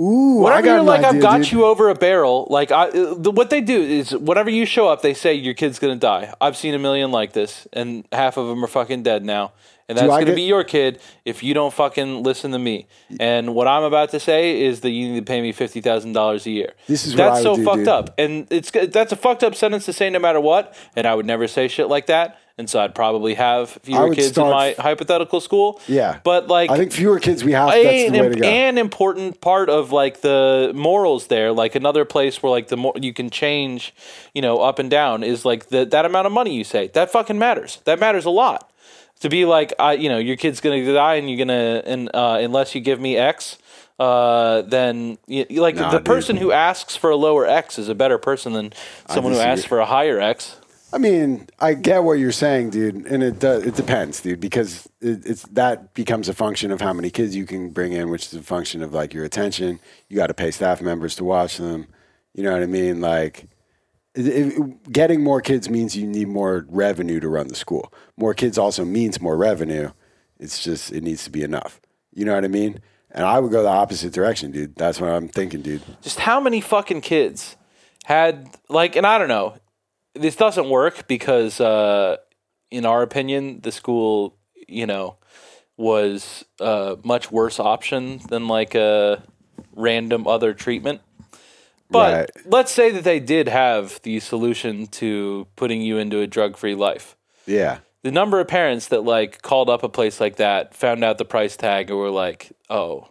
Ooh, 0.00 0.40
I 0.40 0.42
whatever 0.42 0.62
got 0.62 0.74
you're 0.74 0.82
like. 0.82 1.04
I've 1.04 1.20
got 1.20 1.38
dude. 1.38 1.52
you 1.52 1.64
over 1.64 1.88
a 1.88 1.94
barrel. 1.94 2.46
Like 2.50 2.72
I, 2.72 2.90
the, 2.90 3.30
what 3.30 3.50
they 3.50 3.60
do 3.60 3.80
is 3.80 4.12
whenever 4.14 4.50
you 4.50 4.66
show 4.66 4.88
up, 4.88 5.02
they 5.02 5.14
say 5.14 5.34
your 5.34 5.54
kid's 5.54 5.78
gonna 5.78 5.96
die. 5.96 6.32
I've 6.40 6.56
seen 6.56 6.74
a 6.74 6.78
million 6.78 7.10
like 7.10 7.32
this, 7.32 7.66
and 7.72 8.06
half 8.12 8.36
of 8.36 8.48
them 8.48 8.62
are 8.64 8.68
fucking 8.68 9.02
dead 9.02 9.24
now. 9.24 9.52
And 9.88 9.96
that's 9.96 10.10
I 10.12 10.20
gonna 10.22 10.34
be 10.34 10.42
your 10.42 10.64
kid 10.64 11.00
if 11.24 11.42
you 11.42 11.54
don't 11.54 11.72
fucking 11.72 12.22
listen 12.22 12.50
to 12.52 12.58
me. 12.58 12.86
And 13.18 13.54
what 13.54 13.66
I'm 13.66 13.84
about 13.84 14.10
to 14.10 14.20
say 14.20 14.60
is 14.62 14.80
that 14.80 14.90
you 14.90 15.08
need 15.12 15.20
to 15.20 15.24
pay 15.24 15.40
me 15.40 15.52
fifty 15.52 15.80
thousand 15.80 16.12
dollars 16.12 16.44
a 16.46 16.50
year. 16.50 16.74
This 16.86 17.06
is 17.06 17.14
what 17.14 17.24
that's 17.24 17.38
I 17.38 17.42
so 17.42 17.56
do, 17.56 17.64
fucked 17.64 17.78
dude. 17.78 17.88
up, 17.88 18.14
and 18.18 18.46
it's 18.50 18.70
that's 18.70 19.12
a 19.12 19.16
fucked 19.16 19.42
up 19.42 19.54
sentence 19.54 19.86
to 19.86 19.92
say 19.94 20.10
no 20.10 20.18
matter 20.18 20.40
what. 20.40 20.76
And 20.94 21.06
I 21.06 21.14
would 21.14 21.26
never 21.26 21.48
say 21.48 21.68
shit 21.68 21.88
like 21.88 22.06
that. 22.06 22.38
and 22.58 22.68
so 22.68 22.80
I'd 22.80 22.94
probably 22.94 23.34
have 23.34 23.70
fewer 23.82 24.12
kids 24.14 24.36
in 24.36 24.44
my 24.44 24.74
hypothetical 24.78 25.40
school. 25.40 25.80
Yeah. 25.86 26.18
but 26.24 26.48
like 26.48 26.70
I 26.70 26.76
think 26.76 26.92
fewer 26.92 27.18
kids 27.20 27.42
we 27.44 27.52
have. 27.52 27.70
That's 27.70 28.08
an, 28.08 28.12
the 28.12 28.20
way 28.20 28.28
to 28.28 28.40
go. 28.40 28.46
an 28.46 28.76
important 28.78 29.40
part 29.40 29.70
of 29.70 29.90
like 29.92 30.20
the 30.20 30.72
morals 30.74 31.28
there, 31.28 31.52
like 31.52 31.74
another 31.76 32.04
place 32.04 32.42
where 32.42 32.50
like 32.50 32.68
the 32.68 32.76
more 32.76 32.92
you 33.00 33.14
can 33.14 33.30
change, 33.30 33.94
you 34.34 34.42
know, 34.42 34.58
up 34.58 34.78
and 34.78 34.90
down 34.90 35.22
is 35.22 35.44
like 35.46 35.68
the, 35.68 35.86
that 35.86 36.04
amount 36.04 36.26
of 36.26 36.32
money 36.32 36.54
you 36.54 36.64
say 36.64 36.88
that 36.88 37.10
fucking 37.10 37.38
matters. 37.38 37.80
That 37.84 37.98
matters 38.00 38.24
a 38.26 38.30
lot. 38.30 38.70
To 39.20 39.28
be 39.28 39.44
like, 39.44 39.72
I, 39.78 39.94
you 39.94 40.08
know, 40.08 40.18
your 40.18 40.36
kid's 40.36 40.60
gonna 40.60 40.84
die 40.92 41.14
and 41.16 41.28
you're 41.28 41.38
gonna, 41.38 41.82
and 41.84 42.08
uh, 42.14 42.38
unless 42.40 42.74
you 42.74 42.80
give 42.80 43.00
me 43.00 43.16
X, 43.16 43.58
uh, 43.98 44.62
then 44.62 45.18
you, 45.26 45.44
like 45.60 45.74
Nah, 45.74 45.90
the 45.90 45.98
dude. 45.98 46.06
person 46.06 46.36
who 46.36 46.52
asks 46.52 46.94
for 46.94 47.10
a 47.10 47.16
lower 47.16 47.44
X 47.44 47.78
is 47.78 47.88
a 47.88 47.94
better 47.96 48.16
person 48.18 48.52
than 48.52 48.72
someone 49.08 49.32
who 49.32 49.40
asks 49.40 49.64
for 49.64 49.80
a 49.80 49.86
higher 49.86 50.20
X. 50.20 50.56
I 50.92 50.98
mean, 50.98 51.48
I 51.60 51.74
get 51.74 52.04
what 52.04 52.14
you're 52.14 52.32
saying, 52.32 52.70
dude, 52.70 52.94
and 53.06 53.22
it 53.22 53.38
does, 53.40 53.66
it 53.66 53.74
depends, 53.74 54.22
dude, 54.22 54.40
because 54.40 54.88
it, 55.02 55.26
it's 55.26 55.42
that 55.48 55.92
becomes 55.94 56.28
a 56.28 56.32
function 56.34 56.70
of 56.70 56.80
how 56.80 56.92
many 56.94 57.10
kids 57.10 57.36
you 57.36 57.44
can 57.44 57.70
bring 57.70 57.92
in, 57.92 58.08
which 58.10 58.26
is 58.26 58.34
a 58.34 58.42
function 58.42 58.82
of 58.82 58.94
like 58.94 59.12
your 59.12 59.24
attention. 59.24 59.80
You 60.08 60.16
got 60.16 60.28
to 60.28 60.34
pay 60.34 60.50
staff 60.50 60.80
members 60.80 61.14
to 61.16 61.24
watch 61.24 61.58
them. 61.58 61.88
You 62.34 62.44
know 62.44 62.52
what 62.52 62.62
I 62.62 62.66
mean? 62.66 63.00
Like, 63.00 63.48
getting 64.14 65.22
more 65.22 65.40
kids 65.40 65.68
means 65.68 65.96
you 65.96 66.06
need 66.06 66.28
more 66.28 66.66
revenue 66.68 67.20
to 67.20 67.28
run 67.28 67.48
the 67.48 67.54
school. 67.54 67.92
More 68.16 68.34
kids 68.34 68.58
also 68.58 68.84
means 68.84 69.20
more 69.20 69.36
revenue. 69.36 69.90
It's 70.38 70.62
just 70.62 70.92
it 70.92 71.02
needs 71.02 71.24
to 71.24 71.30
be 71.30 71.42
enough. 71.42 71.80
You 72.14 72.24
know 72.24 72.34
what 72.34 72.44
I 72.44 72.48
mean? 72.48 72.80
And 73.10 73.24
I 73.24 73.38
would 73.38 73.50
go 73.52 73.62
the 73.62 73.68
opposite 73.68 74.12
direction, 74.12 74.50
dude. 74.50 74.76
That's 74.76 75.00
what 75.00 75.10
I'm 75.10 75.28
thinking, 75.28 75.62
dude. 75.62 75.82
just 76.02 76.20
how 76.20 76.40
many 76.40 76.60
fucking 76.60 77.00
kids 77.00 77.56
had 78.04 78.48
like 78.70 78.96
and 78.96 79.06
i 79.06 79.18
don't 79.18 79.28
know 79.28 79.54
this 80.14 80.34
doesn't 80.34 80.70
work 80.70 81.06
because 81.08 81.60
uh 81.60 82.16
in 82.70 82.86
our 82.86 83.02
opinion 83.02 83.60
the 83.60 83.70
school 83.70 84.34
you 84.66 84.86
know 84.86 85.16
was 85.76 86.42
a 86.58 86.96
much 87.04 87.30
worse 87.30 87.60
option 87.60 88.18
than 88.30 88.48
like 88.48 88.74
a 88.74 89.22
random 89.76 90.26
other 90.26 90.54
treatment 90.54 91.02
but 91.90 92.12
Right. 92.14 92.30
let's 92.46 92.70
say 92.72 92.90
that 92.90 93.04
they 93.04 93.20
did 93.20 93.48
have 93.48 94.00
the 94.02 94.20
solution 94.20 94.86
to 94.88 95.46
putting 95.56 95.80
you 95.82 95.98
into 95.98 96.20
a 96.20 96.26
drug-free 96.26 96.74
life 96.74 97.16
Yeah. 97.46 97.78
the 98.02 98.10
number 98.12 98.40
of 98.40 98.48
parents 98.48 98.88
that 98.88 99.02
like 99.04 99.42
called 99.42 99.68
up 99.70 99.82
a 99.82 99.88
place 99.88 100.20
like 100.20 100.36
that 100.36 100.74
found 100.74 101.02
out 101.04 101.18
the 101.18 101.24
price 101.24 101.56
tag 101.56 101.90
and 101.90 101.98
were 101.98 102.10
like 102.10 102.52
oh 102.70 103.08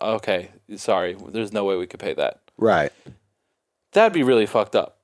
okay 0.00 0.50
sorry 0.76 1.16
there's 1.28 1.52
no 1.52 1.64
way 1.64 1.76
we 1.76 1.86
could 1.86 2.00
pay 2.00 2.14
that 2.14 2.38
Right. 2.58 2.92
That'd 3.92 4.12
be 4.12 4.22
really 4.22 4.46
fucked 4.46 4.76
up. 4.76 4.98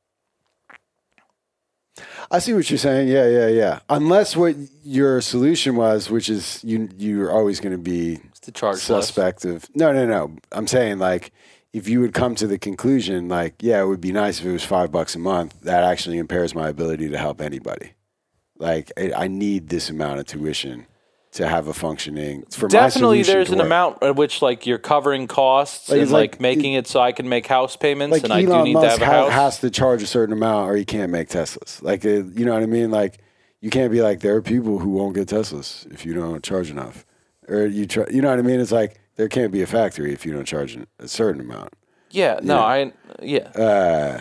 I 2.31 2.39
see 2.39 2.53
what 2.53 2.71
you're 2.71 2.79
saying. 2.79 3.09
Yeah, 3.09 3.27
yeah, 3.27 3.49
yeah. 3.49 3.81
Unless 3.89 4.37
what 4.37 4.55
your 4.85 5.21
solution 5.21 5.75
was, 5.77 6.11
which 6.11 6.29
is 6.29 6.63
you 6.63 6.89
you're 6.97 7.31
always 7.33 7.59
going 7.61 7.73
to 7.73 7.79
be 7.79 8.21
To 8.43 8.53
charge 8.53 8.75
less. 8.77 8.83
suspect 8.83 9.45
of. 9.45 9.69
No, 9.75 9.93
no, 9.93 10.07
no. 10.07 10.37
I'm 10.53 10.67
saying 10.67 10.99
like 10.99 11.33
if 11.73 11.89
you 11.89 12.01
would 12.01 12.15
come 12.15 12.35
to 12.37 12.47
the 12.47 12.59
conclusion 12.59 13.29
like, 13.29 13.55
yeah, 13.61 13.83
it 13.83 13.87
would 13.87 14.01
be 14.01 14.13
nice 14.13 14.41
if 14.41 14.47
it 14.47 14.53
was 14.53 14.65
five 14.65 14.91
bucks 14.91 15.15
a 15.15 15.19
month. 15.19 15.61
That 15.63 15.85
actually 15.85 16.19
impairs 16.19 16.55
my 16.55 16.69
ability 16.69 17.09
to 17.11 17.19
help 17.19 17.41
anybody. 17.41 17.93
Like 18.59 18.91
I, 18.97 19.13
I 19.25 19.29
need 19.29 19.69
this 19.69 19.91
amount 19.91 20.21
of 20.21 20.27
tuition 20.27 20.87
to 21.33 21.47
have 21.47 21.69
a 21.69 21.75
functioning. 21.75 22.43
For 22.51 22.69
Definitely, 22.69 23.23
there's 23.23 23.51
an 23.51 23.59
work. 23.59 23.67
amount 23.67 24.03
at 24.03 24.17
which 24.17 24.41
like 24.41 24.67
you're 24.67 24.79
covering 24.79 25.27
costs 25.29 25.91
Like, 25.91 26.01
and 26.01 26.11
like, 26.11 26.33
like- 26.33 26.41
making 26.41 26.73
it 26.73 26.87
so 26.87 27.01
I 27.01 27.13
can 27.13 27.29
make 27.29 27.47
house 27.47 27.77
payments, 27.77 28.13
like 28.13 28.25
and 28.25 28.33
I 28.33 28.43
Elon 28.43 28.59
do 28.61 28.65
need 28.65 28.73
Musk 28.75 28.99
to 28.99 29.05
have 29.05 29.27
a 29.27 29.31
house. 29.31 29.33
has 29.33 29.61
to 29.61 29.71
charge 29.71 30.03
a 30.03 30.07
certain 30.07 30.33
amount, 30.33 30.71
or 30.71 30.75
he 30.77 30.85
can't 30.87 31.13
make 31.13 31.29
Teslas. 31.29 31.83
Like, 31.83 32.05
uh, 32.05 32.09
you 32.09 32.45
know 32.47 32.55
what 32.55 32.63
I 32.63 32.67
mean? 32.67 32.91
Like, 32.91 33.19
you 33.61 33.69
can't 33.71 33.93
be 33.93 34.01
like 34.01 34.21
there 34.21 34.35
are 34.37 34.43
people 34.43 34.79
who 34.79 34.89
won't 34.89 35.15
get 35.15 35.29
Teslas 35.29 35.87
if 35.93 36.07
you 36.07 36.15
don't 36.15 36.43
charge 36.43 36.71
enough, 36.71 37.05
or 37.47 37.67
you 37.67 37.87
try. 37.87 38.07
You 38.11 38.23
know 38.23 38.31
what 38.31 38.39
I 38.39 38.43
mean? 38.43 38.59
It's 38.59 38.73
like 38.73 38.99
there 39.19 39.29
can't 39.29 39.53
be 39.53 39.61
a 39.61 39.67
factory 39.67 40.15
if 40.15 40.25
you 40.25 40.33
don't 40.33 40.47
charge 40.47 40.79
a 40.99 41.07
certain 41.09 41.43
amount. 41.43 41.75
yeah, 42.11 42.41
no, 42.43 42.57
Yeah. 42.57 42.65
I 42.65 42.93
yeah. 43.21 43.39
Uh, 43.51 44.21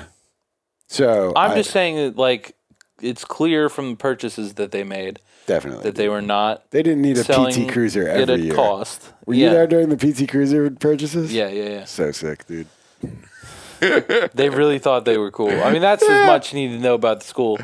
so 0.87 1.31
I'm 1.37 1.51
I- 1.51 1.55
just 1.55 1.71
saying 1.71 1.95
that 1.95 2.17
like 2.17 2.55
it's 3.01 3.23
clear 3.23 3.69
from 3.69 3.91
the 3.91 3.95
purchases 3.95 4.55
that 4.55 4.71
they 4.71 4.83
made 4.83 5.19
definitely 5.45 5.83
that 5.83 5.95
they 5.95 6.09
were 6.09 6.21
not 6.21 6.69
they 6.71 6.83
didn't 6.83 7.01
need 7.03 7.17
a 7.17 7.23
PT 7.23 7.71
Cruiser 7.71 8.07
every 8.07 8.33
at 8.33 8.39
year. 8.41 8.53
cost. 8.55 9.13
Were 9.25 9.33
yeah. 9.35 9.45
you 9.45 9.51
there 9.53 9.67
during 9.67 9.89
the 9.89 9.95
PT 9.97 10.27
Cruiser 10.29 10.69
purchases? 10.71 11.31
Yeah, 11.33 11.47
yeah, 11.47 11.69
yeah. 11.69 11.85
So 11.85 12.11
sick, 12.11 12.45
dude. 12.47 12.67
They 14.33 14.49
really 14.49 14.79
thought 14.79 15.05
they 15.05 15.19
were 15.19 15.29
cool. 15.29 15.51
I 15.51 15.71
mean, 15.71 15.83
that's 15.83 16.01
as 16.01 16.25
much 16.25 16.51
you 16.51 16.59
need 16.67 16.75
to 16.75 16.81
know 16.81 16.95
about 16.95 17.19
the 17.19 17.27
school. 17.27 17.59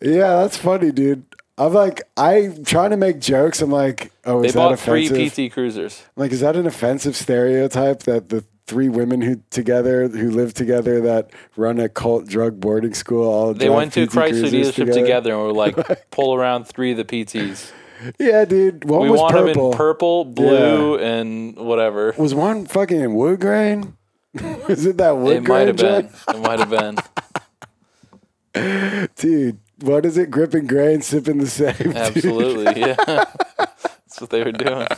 Yeah, 0.00 0.36
that's 0.40 0.56
funny, 0.56 0.90
dude. 0.90 1.24
I'm 1.58 1.74
like, 1.74 2.02
I'm 2.16 2.64
trying 2.64 2.90
to 2.90 2.96
make 2.96 3.20
jokes. 3.20 3.60
I'm 3.60 3.70
like, 3.70 4.10
oh, 4.24 4.40
They 4.40 4.48
is 4.48 4.54
that 4.54 4.58
bought 4.58 4.78
three 4.78 5.06
offensive? 5.06 5.48
PT 5.48 5.52
Cruisers. 5.52 6.02
Like, 6.16 6.32
is 6.32 6.40
that 6.40 6.56
an 6.56 6.66
offensive 6.66 7.14
stereotype 7.14 8.04
that 8.04 8.30
the 8.30 8.44
three 8.66 8.88
women 8.88 9.20
who 9.20 9.42
together 9.50 10.08
who 10.08 10.30
live 10.30 10.54
together 10.54 11.00
that 11.02 11.30
run 11.56 11.78
a 11.80 11.88
cult 11.88 12.26
drug 12.26 12.58
boarding 12.60 12.94
school 12.94 13.24
all 13.28 13.52
They 13.52 13.66
drive 13.66 13.76
went 13.76 13.92
to 13.94 14.06
PT 14.06 14.10
Chrysler 14.12 14.28
Cruisers 14.40 14.52
dealership 14.72 14.92
together. 14.94 15.32
and 15.34 15.42
were 15.42 15.52
like, 15.86 16.10
pull 16.10 16.34
around 16.34 16.64
three 16.68 16.92
of 16.92 16.96
the 16.96 17.04
PTs. 17.04 17.70
Yeah, 18.18 18.44
dude. 18.46 18.84
One 18.84 19.02
We 19.02 19.10
was 19.10 19.20
want 19.20 19.32
purple. 19.34 19.52
them 19.64 19.72
in 19.72 19.76
purple, 19.76 20.24
blue, 20.24 20.98
and 20.98 21.54
whatever. 21.56 22.14
Was 22.18 22.34
one 22.34 22.66
fucking 22.66 22.98
in 23.00 23.14
wood 23.14 23.40
grain? 23.40 23.96
is 24.34 24.86
it 24.86 24.96
that 24.96 25.18
wood 25.18 25.44
grain? 25.44 25.68
It 25.68 25.78
might 25.78 25.86
grain 25.86 26.06
have 26.06 26.16
been. 26.16 26.34
It 26.34 26.40
might 26.40 26.58
have 26.60 26.70
been. 28.54 29.08
Dude, 29.16 29.58
what 29.82 30.06
is 30.06 30.16
it? 30.16 30.30
Gripping 30.30 30.66
grain, 30.66 31.02
sipping 31.02 31.38
the 31.38 31.46
same. 31.46 31.92
Absolutely, 31.96 32.80
yeah. 32.80 32.94
That's 33.06 34.20
what 34.20 34.30
they 34.30 34.42
were 34.42 34.52
doing. 34.52 34.86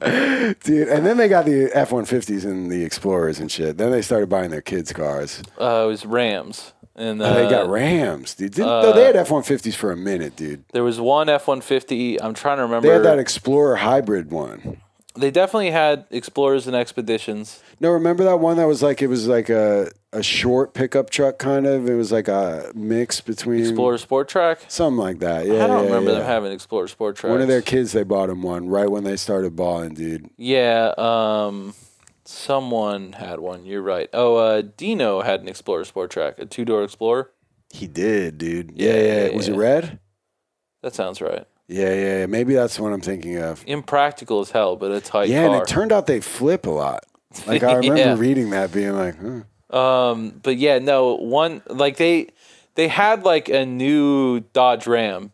Dude, 0.00 0.88
and 0.88 1.04
then 1.04 1.18
they 1.18 1.28
got 1.28 1.44
the 1.44 1.70
F 1.74 1.92
one 1.92 2.06
fifties 2.06 2.44
and 2.46 2.70
the 2.70 2.84
Explorers 2.84 3.38
and 3.38 3.50
shit. 3.52 3.76
Then 3.76 3.90
they 3.90 4.00
started 4.00 4.28
buying 4.30 4.50
their 4.50 4.62
kids' 4.62 4.92
cars. 4.94 5.42
Uh, 5.60 5.82
it 5.84 5.88
was 5.88 6.06
Rams, 6.06 6.72
and 6.96 7.20
uh, 7.20 7.26
And 7.26 7.36
they 7.36 7.50
got 7.50 7.68
Rams, 7.68 8.34
dude. 8.34 8.52
Didn't, 8.52 8.68
no, 8.68 8.92
they 8.94 9.04
had 9.04 9.16
F 9.16 9.30
one 9.30 9.42
fifties 9.42 9.76
for 9.76 9.92
a 9.92 9.96
minute, 9.96 10.36
dude. 10.36 10.64
there 10.72 10.84
was 10.84 10.98
one 10.98 11.28
F 11.28 11.46
one 11.48 11.60
fifty. 11.60 12.20
I'm 12.20 12.32
trying 12.32 12.56
to 12.56 12.62
remember. 12.62 12.88
They 12.88 12.94
had 12.94 13.02
that 13.04 13.18
Explorer 13.18 13.76
hybrid 13.76 14.30
one. 14.30 14.80
They 15.16 15.30
definitely 15.30 15.70
had 15.70 16.06
Explorers 16.10 16.66
and 16.66 16.74
Expeditions. 16.74 17.62
No, 17.80 17.90
remember 17.92 18.24
that 18.24 18.40
one 18.40 18.58
that 18.58 18.66
was 18.66 18.82
like 18.82 19.00
it 19.00 19.06
was 19.06 19.26
like 19.26 19.48
a 19.48 19.90
a 20.12 20.22
short 20.22 20.74
pickup 20.74 21.08
truck 21.08 21.38
kind 21.38 21.66
of. 21.66 21.88
It 21.88 21.94
was 21.94 22.12
like 22.12 22.28
a 22.28 22.70
mix 22.74 23.22
between 23.22 23.60
Explorer 23.60 23.96
Sport 23.96 24.28
Trac. 24.28 24.58
something 24.68 24.98
like 24.98 25.20
that. 25.20 25.46
Yeah, 25.46 25.64
I 25.64 25.66
don't 25.66 25.84
yeah, 25.84 25.84
remember 25.84 26.12
yeah. 26.12 26.18
them 26.18 26.26
having 26.26 26.52
Explorer 26.52 26.88
Sport 26.88 27.16
Trac. 27.16 27.30
One 27.30 27.40
of 27.40 27.48
their 27.48 27.62
kids, 27.62 27.92
they 27.92 28.02
bought 28.02 28.28
him 28.28 28.42
one 28.42 28.68
right 28.68 28.90
when 28.90 29.04
they 29.04 29.16
started 29.16 29.56
balling, 29.56 29.94
dude. 29.94 30.28
Yeah, 30.36 30.92
um, 30.98 31.72
someone 32.24 33.12
had 33.14 33.40
one. 33.40 33.64
You're 33.64 33.82
right. 33.82 34.10
Oh, 34.12 34.36
uh, 34.36 34.62
Dino 34.76 35.22
had 35.22 35.40
an 35.40 35.48
Explorer 35.48 35.84
Sport 35.84 36.10
Trac, 36.10 36.38
a 36.38 36.44
two 36.44 36.66
door 36.66 36.84
Explorer. 36.84 37.30
He 37.72 37.86
did, 37.86 38.36
dude. 38.36 38.72
Yeah, 38.74 38.94
Yeah, 38.94 39.26
yeah. 39.28 39.36
Was 39.36 39.48
it 39.48 39.54
red? 39.54 40.00
That 40.82 40.94
sounds 40.94 41.20
right. 41.20 41.46
Yeah, 41.68 41.94
yeah, 41.94 42.18
yeah. 42.18 42.26
Maybe 42.26 42.54
that's 42.54 42.80
what 42.80 42.92
I'm 42.92 43.00
thinking 43.00 43.38
of. 43.38 43.62
Impractical 43.66 44.40
as 44.40 44.50
hell, 44.50 44.74
but 44.76 44.90
a 44.90 45.00
tight 45.00 45.28
Yeah, 45.28 45.44
and 45.44 45.54
it 45.54 45.68
turned 45.68 45.92
out 45.92 46.06
they 46.08 46.20
flip 46.20 46.66
a 46.66 46.70
lot. 46.70 47.04
Like 47.46 47.62
I 47.62 47.74
remember 47.74 47.96
Yeah. 47.98 48.16
reading 48.18 48.50
that, 48.50 48.72
being 48.72 48.96
like, 48.96 49.14
huh. 49.20 49.42
Um, 49.76 50.40
but 50.42 50.56
yeah, 50.56 50.78
no 50.80 51.14
one 51.14 51.62
like 51.68 51.96
they 51.96 52.28
they 52.74 52.88
had 52.88 53.22
like 53.24 53.48
a 53.48 53.64
new 53.64 54.40
Dodge 54.52 54.86
Ram, 54.88 55.32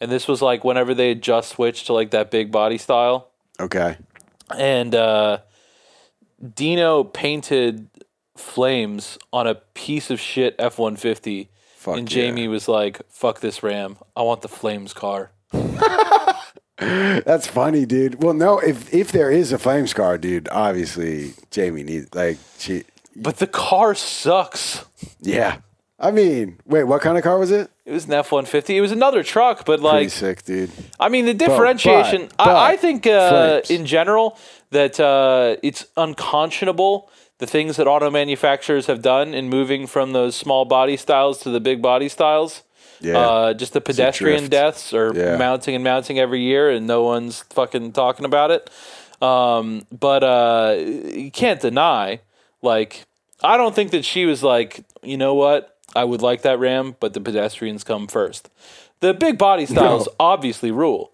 and 0.00 0.10
this 0.12 0.28
was 0.28 0.42
like 0.42 0.62
whenever 0.62 0.92
they 0.94 1.08
had 1.08 1.22
just 1.22 1.50
switched 1.50 1.86
to 1.86 1.94
like 1.94 2.10
that 2.10 2.30
big 2.30 2.52
body 2.52 2.76
style, 2.76 3.28
okay. 3.58 3.96
and 4.58 4.94
uh, 4.94 5.38
Dino 6.54 7.02
painted 7.04 7.88
flames 8.36 9.18
on 9.32 9.46
a 9.46 9.54
piece 9.54 10.10
of 10.10 10.20
shit 10.20 10.54
F 10.58 10.78
one 10.78 10.96
fifty, 10.96 11.48
and 11.86 12.00
yeah. 12.00 12.26
Jamie 12.26 12.46
was 12.48 12.68
like, 12.68 13.00
"Fuck 13.08 13.40
this 13.40 13.62
Ram, 13.62 13.96
I 14.14 14.20
want 14.22 14.42
the 14.42 14.48
flames 14.48 14.92
car." 14.92 15.30
That's 16.78 17.46
funny, 17.46 17.86
dude. 17.86 18.22
Well, 18.22 18.34
no, 18.34 18.58
if 18.58 18.92
if 18.94 19.12
there 19.12 19.30
is 19.30 19.52
a 19.52 19.58
flame 19.58 19.86
scar, 19.86 20.16
dude, 20.18 20.48
obviously 20.52 21.34
Jamie 21.50 21.82
needs 21.82 22.14
like 22.14 22.38
she. 22.58 22.84
But 23.16 23.38
the 23.38 23.46
car 23.48 23.94
sucks. 23.94 24.84
Yeah. 25.20 25.58
I 26.00 26.12
mean, 26.12 26.60
wait, 26.64 26.84
what 26.84 27.02
kind 27.02 27.18
of 27.18 27.24
car 27.24 27.36
was 27.38 27.50
it? 27.50 27.68
It 27.84 27.90
was 27.90 28.06
an 28.06 28.12
F 28.12 28.30
one 28.30 28.44
fifty. 28.44 28.76
It 28.76 28.80
was 28.80 28.92
another 28.92 29.24
truck, 29.24 29.64
but 29.64 29.80
like 29.80 29.94
Pretty 29.94 30.08
sick, 30.10 30.44
dude. 30.44 30.70
I 31.00 31.08
mean, 31.08 31.26
the 31.26 31.34
differentiation. 31.34 32.28
but 32.38 32.48
I, 32.48 32.72
I 32.72 32.76
think 32.76 33.06
uh, 33.06 33.62
in 33.68 33.84
general 33.84 34.38
that 34.70 35.00
uh, 35.00 35.56
it's 35.62 35.86
unconscionable 35.96 37.10
the 37.38 37.46
things 37.46 37.76
that 37.76 37.86
auto 37.86 38.10
manufacturers 38.10 38.86
have 38.86 39.00
done 39.00 39.32
in 39.32 39.48
moving 39.48 39.86
from 39.86 40.12
those 40.12 40.36
small 40.36 40.64
body 40.64 40.96
styles 40.96 41.38
to 41.40 41.50
the 41.50 41.60
big 41.60 41.80
body 41.80 42.08
styles. 42.08 42.62
Yeah. 43.00 43.18
Uh, 43.18 43.54
just 43.54 43.72
the 43.72 43.80
pedestrian 43.80 44.48
deaths 44.48 44.92
are 44.92 45.12
Yeah. 45.14 45.36
mounting 45.36 45.74
and 45.74 45.84
mounting 45.84 46.18
every 46.18 46.40
year, 46.42 46.70
and 46.70 46.86
no 46.86 47.02
one's 47.02 47.42
fucking 47.50 47.92
talking 47.92 48.24
about 48.24 48.50
it. 48.50 48.70
Um, 49.22 49.86
but 49.96 50.22
uh, 50.24 50.76
you 50.78 51.30
can't 51.30 51.60
deny, 51.60 52.20
like, 52.62 53.04
I 53.42 53.56
don't 53.56 53.74
think 53.74 53.90
that 53.92 54.04
she 54.04 54.26
was 54.26 54.42
like, 54.42 54.84
you 55.02 55.16
know 55.16 55.34
what? 55.34 55.76
I 55.96 56.04
would 56.04 56.22
like 56.22 56.42
that 56.42 56.58
Ram, 56.58 56.96
but 57.00 57.14
the 57.14 57.20
pedestrians 57.20 57.82
come 57.84 58.06
first. 58.08 58.50
The 59.00 59.14
big 59.14 59.38
body 59.38 59.64
styles 59.66 60.06
No. 60.06 60.12
obviously 60.20 60.70
rule. 60.70 61.10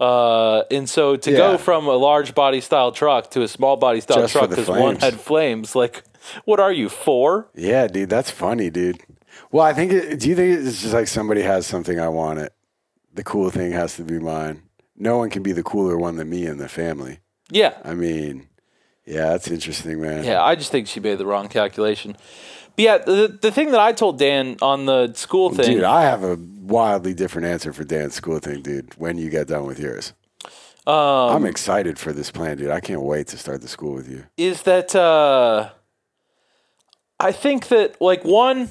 Uh, 0.00 0.62
and 0.70 0.88
so 0.88 1.16
to 1.16 1.30
Yeah. 1.30 1.36
go 1.38 1.58
from 1.58 1.86
a 1.86 1.94
large 1.96 2.34
body 2.34 2.60
style 2.60 2.92
truck 2.92 3.30
to 3.30 3.42
a 3.42 3.48
small 3.48 3.76
body 3.76 4.00
style 4.00 4.18
Just 4.22 4.32
truck 4.32 4.50
because 4.50 4.68
one 4.68 4.96
had 4.96 5.18
flames, 5.20 5.74
like, 5.74 6.02
what 6.44 6.60
are 6.60 6.72
you, 6.72 6.88
four? 6.88 7.46
Yeah, 7.54 7.86
dude, 7.86 8.10
that's 8.10 8.30
funny, 8.30 8.68
dude. 8.68 9.00
Well, 9.50 9.64
I 9.64 9.72
think. 9.72 9.92
It, 9.92 10.20
do 10.20 10.28
you 10.28 10.36
think 10.36 10.66
it's 10.66 10.82
just 10.82 10.94
like 10.94 11.08
somebody 11.08 11.42
has 11.42 11.66
something 11.66 11.98
I 11.98 12.08
want 12.08 12.38
it? 12.40 12.52
The 13.14 13.24
cool 13.24 13.50
thing 13.50 13.72
has 13.72 13.96
to 13.96 14.02
be 14.02 14.18
mine. 14.18 14.62
No 14.96 15.18
one 15.18 15.30
can 15.30 15.42
be 15.42 15.52
the 15.52 15.62
cooler 15.62 15.96
one 15.96 16.16
than 16.16 16.30
me 16.30 16.46
in 16.46 16.58
the 16.58 16.68
family. 16.68 17.20
Yeah. 17.50 17.74
I 17.84 17.94
mean, 17.94 18.48
yeah, 19.04 19.30
that's 19.30 19.48
interesting, 19.48 20.00
man. 20.00 20.24
Yeah, 20.24 20.42
I 20.42 20.54
just 20.54 20.72
think 20.72 20.88
she 20.88 21.00
made 21.00 21.18
the 21.18 21.26
wrong 21.26 21.48
calculation. 21.48 22.16
But 22.76 22.82
yeah, 22.82 22.98
the, 22.98 23.38
the 23.40 23.52
thing 23.52 23.70
that 23.70 23.80
I 23.80 23.92
told 23.92 24.18
Dan 24.18 24.56
on 24.60 24.86
the 24.86 25.12
school 25.14 25.50
thing 25.50 25.76
Dude, 25.76 25.84
I 25.84 26.02
have 26.02 26.22
a 26.22 26.36
wildly 26.36 27.14
different 27.14 27.46
answer 27.46 27.72
for 27.72 27.84
Dan's 27.84 28.14
school 28.14 28.38
thing, 28.38 28.62
dude. 28.62 28.94
When 28.98 29.16
you 29.16 29.30
get 29.30 29.48
done 29.48 29.64
with 29.64 29.78
yours, 29.78 30.12
um, 30.86 30.94
I'm 30.94 31.46
excited 31.46 31.98
for 31.98 32.12
this 32.12 32.30
plan, 32.30 32.58
dude. 32.58 32.70
I 32.70 32.80
can't 32.80 33.02
wait 33.02 33.28
to 33.28 33.38
start 33.38 33.62
the 33.62 33.68
school 33.68 33.94
with 33.94 34.10
you. 34.10 34.24
is 34.36 34.62
that 34.62 34.94
uh, 34.94 35.70
I 37.18 37.32
think 37.32 37.68
that, 37.68 38.00
like, 38.00 38.24
one, 38.24 38.70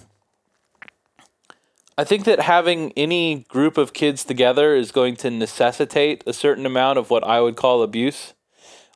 I 1.97 2.03
think 2.03 2.25
that 2.25 2.41
having 2.41 2.91
any 2.93 3.45
group 3.47 3.77
of 3.77 3.93
kids 3.93 4.23
together 4.23 4.75
is 4.75 4.91
going 4.91 5.15
to 5.17 5.31
necessitate 5.31 6.23
a 6.27 6.33
certain 6.33 6.65
amount 6.65 6.99
of 6.99 7.09
what 7.09 7.23
I 7.23 7.39
would 7.39 7.55
call 7.55 7.83
abuse. 7.83 8.33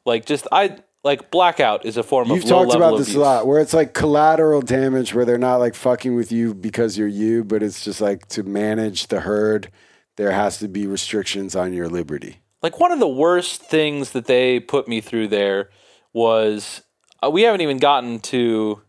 Like, 0.06 0.26
just, 0.26 0.48
I, 0.52 0.80
like, 1.04 1.32
blackout 1.32 1.86
is 1.86 1.96
a 1.96 2.04
form 2.04 2.30
of 2.30 2.36
You've 2.36 2.44
of 2.46 2.50
talked 2.50 2.76
about 2.76 2.98
this 2.98 3.08
abuse. 3.08 3.16
a 3.16 3.20
lot, 3.20 3.48
where 3.48 3.62
it's 3.62 3.74
like 3.74 3.94
collateral 3.94 4.62
damage, 4.62 5.14
where 5.14 5.24
they're 5.24 5.38
not 5.38 5.58
like 5.58 5.76
fucking 5.76 6.14
with 6.16 6.32
you 6.32 6.54
because 6.54 6.98
you're 6.98 7.08
you, 7.08 7.44
but 7.46 7.64
it's 7.64 7.84
just 7.86 8.02
like 8.02 8.28
to 8.30 8.44
manage 8.44 9.08
the 9.08 9.22
herd, 9.22 9.72
there 10.18 10.32
has 10.32 10.58
to 10.60 10.68
be 10.68 10.86
restrictions 10.86 11.56
on 11.56 11.72
your 11.72 11.88
liberty. 11.88 12.42
Like 12.62 12.80
one 12.82 12.92
of 12.92 13.00
the 13.00 13.08
worst 13.08 13.62
things 13.62 14.12
that 14.12 14.26
they 14.26 14.60
put 14.60 14.90
me 14.90 15.00
through 15.00 15.30
there 15.30 15.70
was 16.12 16.82
uh, 17.24 17.30
we 17.30 17.44
haven't 17.44 17.62
even 17.62 17.78
gotten 17.78 18.20
to 18.20 18.82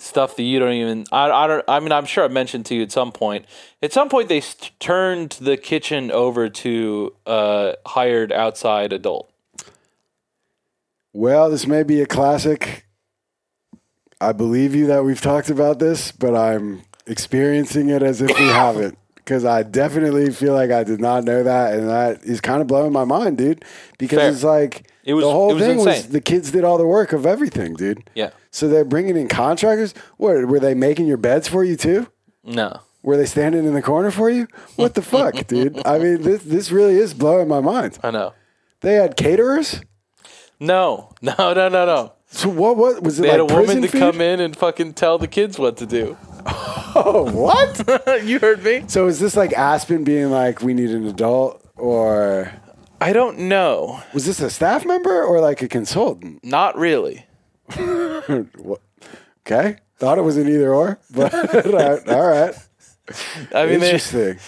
stuff 0.00 0.36
that 0.36 0.42
you 0.42 0.58
don't 0.58 0.72
even 0.72 1.04
I, 1.12 1.30
I 1.30 1.46
don't 1.46 1.64
I 1.68 1.80
mean 1.80 1.92
I'm 1.92 2.06
sure 2.06 2.24
I 2.24 2.28
mentioned 2.28 2.66
to 2.66 2.74
you 2.74 2.82
at 2.82 2.92
some 2.92 3.12
point. 3.12 3.46
At 3.82 3.92
some 3.92 4.08
point 4.08 4.28
they 4.28 4.40
st- 4.40 4.72
turned 4.80 5.32
the 5.40 5.56
kitchen 5.56 6.10
over 6.10 6.48
to 6.48 7.14
a 7.26 7.76
hired 7.86 8.32
outside 8.32 8.92
adult. 8.92 9.30
Well, 11.12 11.50
this 11.50 11.66
may 11.66 11.82
be 11.82 12.00
a 12.00 12.06
classic. 12.06 12.86
I 14.20 14.32
believe 14.32 14.74
you 14.74 14.86
that 14.88 15.04
we've 15.04 15.20
talked 15.20 15.50
about 15.50 15.78
this, 15.78 16.12
but 16.12 16.36
I'm 16.36 16.82
experiencing 17.06 17.88
it 17.88 18.02
as 18.02 18.20
if 18.20 18.28
we 18.38 18.46
haven't. 18.46 18.98
Because 19.30 19.44
I 19.44 19.62
definitely 19.62 20.32
feel 20.32 20.54
like 20.54 20.72
I 20.72 20.82
did 20.82 21.00
not 21.00 21.22
know 21.22 21.44
that, 21.44 21.72
and 21.74 21.88
that 21.88 22.24
is 22.24 22.40
kind 22.40 22.60
of 22.60 22.66
blowing 22.66 22.90
my 22.92 23.04
mind, 23.04 23.38
dude. 23.38 23.64
Because 23.96 24.18
Fair. 24.18 24.28
it's 24.30 24.42
like 24.42 24.90
It 25.04 25.14
was- 25.14 25.24
the 25.24 25.30
whole 25.30 25.54
was 25.54 25.62
thing 25.62 25.78
was 25.78 26.08
the 26.08 26.20
kids 26.20 26.50
did 26.50 26.64
all 26.64 26.78
the 26.78 26.86
work 26.86 27.12
of 27.12 27.24
everything, 27.24 27.74
dude. 27.74 28.10
Yeah. 28.16 28.30
So 28.50 28.66
they're 28.66 28.84
bringing 28.84 29.16
in 29.16 29.28
contractors. 29.28 29.94
What 30.16 30.46
were 30.46 30.58
they 30.58 30.74
making 30.74 31.06
your 31.06 31.16
beds 31.16 31.46
for 31.46 31.62
you 31.62 31.76
too? 31.76 32.08
No. 32.42 32.80
Were 33.04 33.16
they 33.16 33.24
standing 33.24 33.64
in 33.66 33.72
the 33.74 33.82
corner 33.82 34.10
for 34.10 34.28
you? 34.30 34.48
What 34.74 34.94
the 34.94 35.02
fuck, 35.02 35.46
dude? 35.46 35.80
I 35.86 36.00
mean, 36.00 36.22
this 36.22 36.42
this 36.42 36.72
really 36.72 36.96
is 36.96 37.14
blowing 37.14 37.46
my 37.46 37.60
mind. 37.60 38.00
I 38.02 38.10
know. 38.10 38.32
They 38.80 38.94
had 38.94 39.16
caterers. 39.16 39.80
No. 40.58 41.10
No, 41.22 41.34
no, 41.38 41.68
no, 41.68 41.86
no. 41.86 42.12
So 42.32 42.48
what? 42.48 42.76
What 42.76 43.02
was 43.04 43.20
it 43.20 43.22
They 43.22 43.28
like? 43.28 43.48
had 43.48 43.50
a 43.52 43.60
woman 43.60 43.82
to 43.82 43.88
food? 43.88 44.00
come 44.00 44.20
in 44.20 44.40
and 44.40 44.56
fucking 44.56 44.94
tell 44.94 45.18
the 45.18 45.28
kids 45.28 45.56
what 45.56 45.76
to 45.76 45.86
do. 45.86 46.16
Oh, 46.92 47.30
what? 47.30 48.24
you 48.24 48.40
heard 48.40 48.64
me? 48.64 48.82
so 48.88 49.06
is 49.06 49.20
this 49.20 49.36
like 49.36 49.52
Aspen 49.52 50.02
being 50.02 50.30
like, 50.30 50.60
we 50.60 50.74
need 50.74 50.90
an 50.90 51.06
adult, 51.06 51.64
or 51.76 52.52
I 53.00 53.12
don't 53.12 53.38
know. 53.38 54.02
was 54.12 54.26
this 54.26 54.40
a 54.40 54.50
staff 54.50 54.84
member 54.84 55.22
or 55.22 55.40
like 55.40 55.62
a 55.62 55.68
consultant? 55.68 56.42
Not 56.44 56.76
really. 56.76 57.26
What? 58.58 58.80
Okay, 59.46 59.78
thought 59.98 60.18
it 60.18 60.22
was 60.22 60.36
an 60.36 60.48
either 60.48 60.74
or, 60.74 60.98
but 61.10 61.32
all 61.34 61.72
right, 61.72 62.08
all 62.08 62.26
right. 62.28 62.54
I 63.54 63.66
mean, 63.66 63.80
they, 63.80 63.92
interesting. 63.92 64.38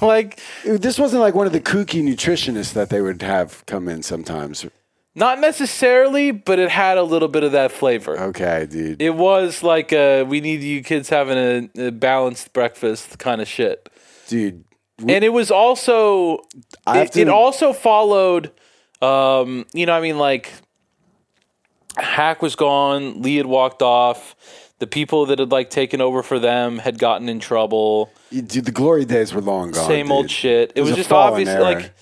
like 0.00 0.40
This 0.64 0.98
wasn't 0.98 1.20
like 1.22 1.34
one 1.34 1.46
of 1.46 1.52
the 1.52 1.60
kooky 1.60 2.02
nutritionists 2.02 2.72
that 2.72 2.88
they 2.88 3.00
would 3.00 3.20
have 3.22 3.64
come 3.66 3.88
in 3.88 4.02
sometimes. 4.02 4.64
Not 5.18 5.40
necessarily, 5.40 6.30
but 6.30 6.58
it 6.58 6.70
had 6.70 6.96
a 6.96 7.02
little 7.02 7.28
bit 7.28 7.42
of 7.42 7.52
that 7.52 7.72
flavor. 7.72 8.18
Okay, 8.18 8.66
dude. 8.70 9.02
It 9.02 9.14
was 9.14 9.62
like 9.62 9.92
uh 9.92 10.24
we 10.28 10.40
need 10.40 10.62
you 10.62 10.82
kids 10.82 11.08
having 11.08 11.70
a, 11.76 11.88
a 11.88 11.90
balanced 11.90 12.52
breakfast 12.52 13.18
kind 13.18 13.40
of 13.40 13.48
shit. 13.48 13.88
Dude, 14.28 14.64
And 15.00 15.24
it 15.24 15.32
was 15.32 15.50
also 15.50 16.44
it, 16.86 17.12
to- 17.12 17.20
it 17.20 17.28
also 17.28 17.72
followed 17.72 18.52
um 19.02 19.66
you 19.72 19.86
know 19.86 19.94
I 19.94 20.00
mean 20.00 20.18
like 20.18 20.52
Hack 21.96 22.42
was 22.42 22.54
gone, 22.54 23.22
Lee 23.22 23.36
had 23.36 23.46
walked 23.46 23.82
off. 23.82 24.36
The 24.78 24.86
people 24.86 25.26
that 25.26 25.40
had 25.40 25.50
like 25.50 25.70
taken 25.70 26.00
over 26.00 26.22
for 26.22 26.38
them 26.38 26.78
had 26.78 27.00
gotten 27.00 27.28
in 27.28 27.40
trouble. 27.40 28.12
dude, 28.30 28.64
the 28.64 28.70
glory 28.70 29.04
days 29.04 29.34
were 29.34 29.40
long 29.40 29.72
gone. 29.72 29.88
Same 29.88 30.12
old 30.12 30.30
shit. 30.30 30.72
It, 30.76 30.82
was 30.82 30.90
was, 30.90 30.98
just 30.98 31.10
obvious 31.10 31.48
like 31.60 31.92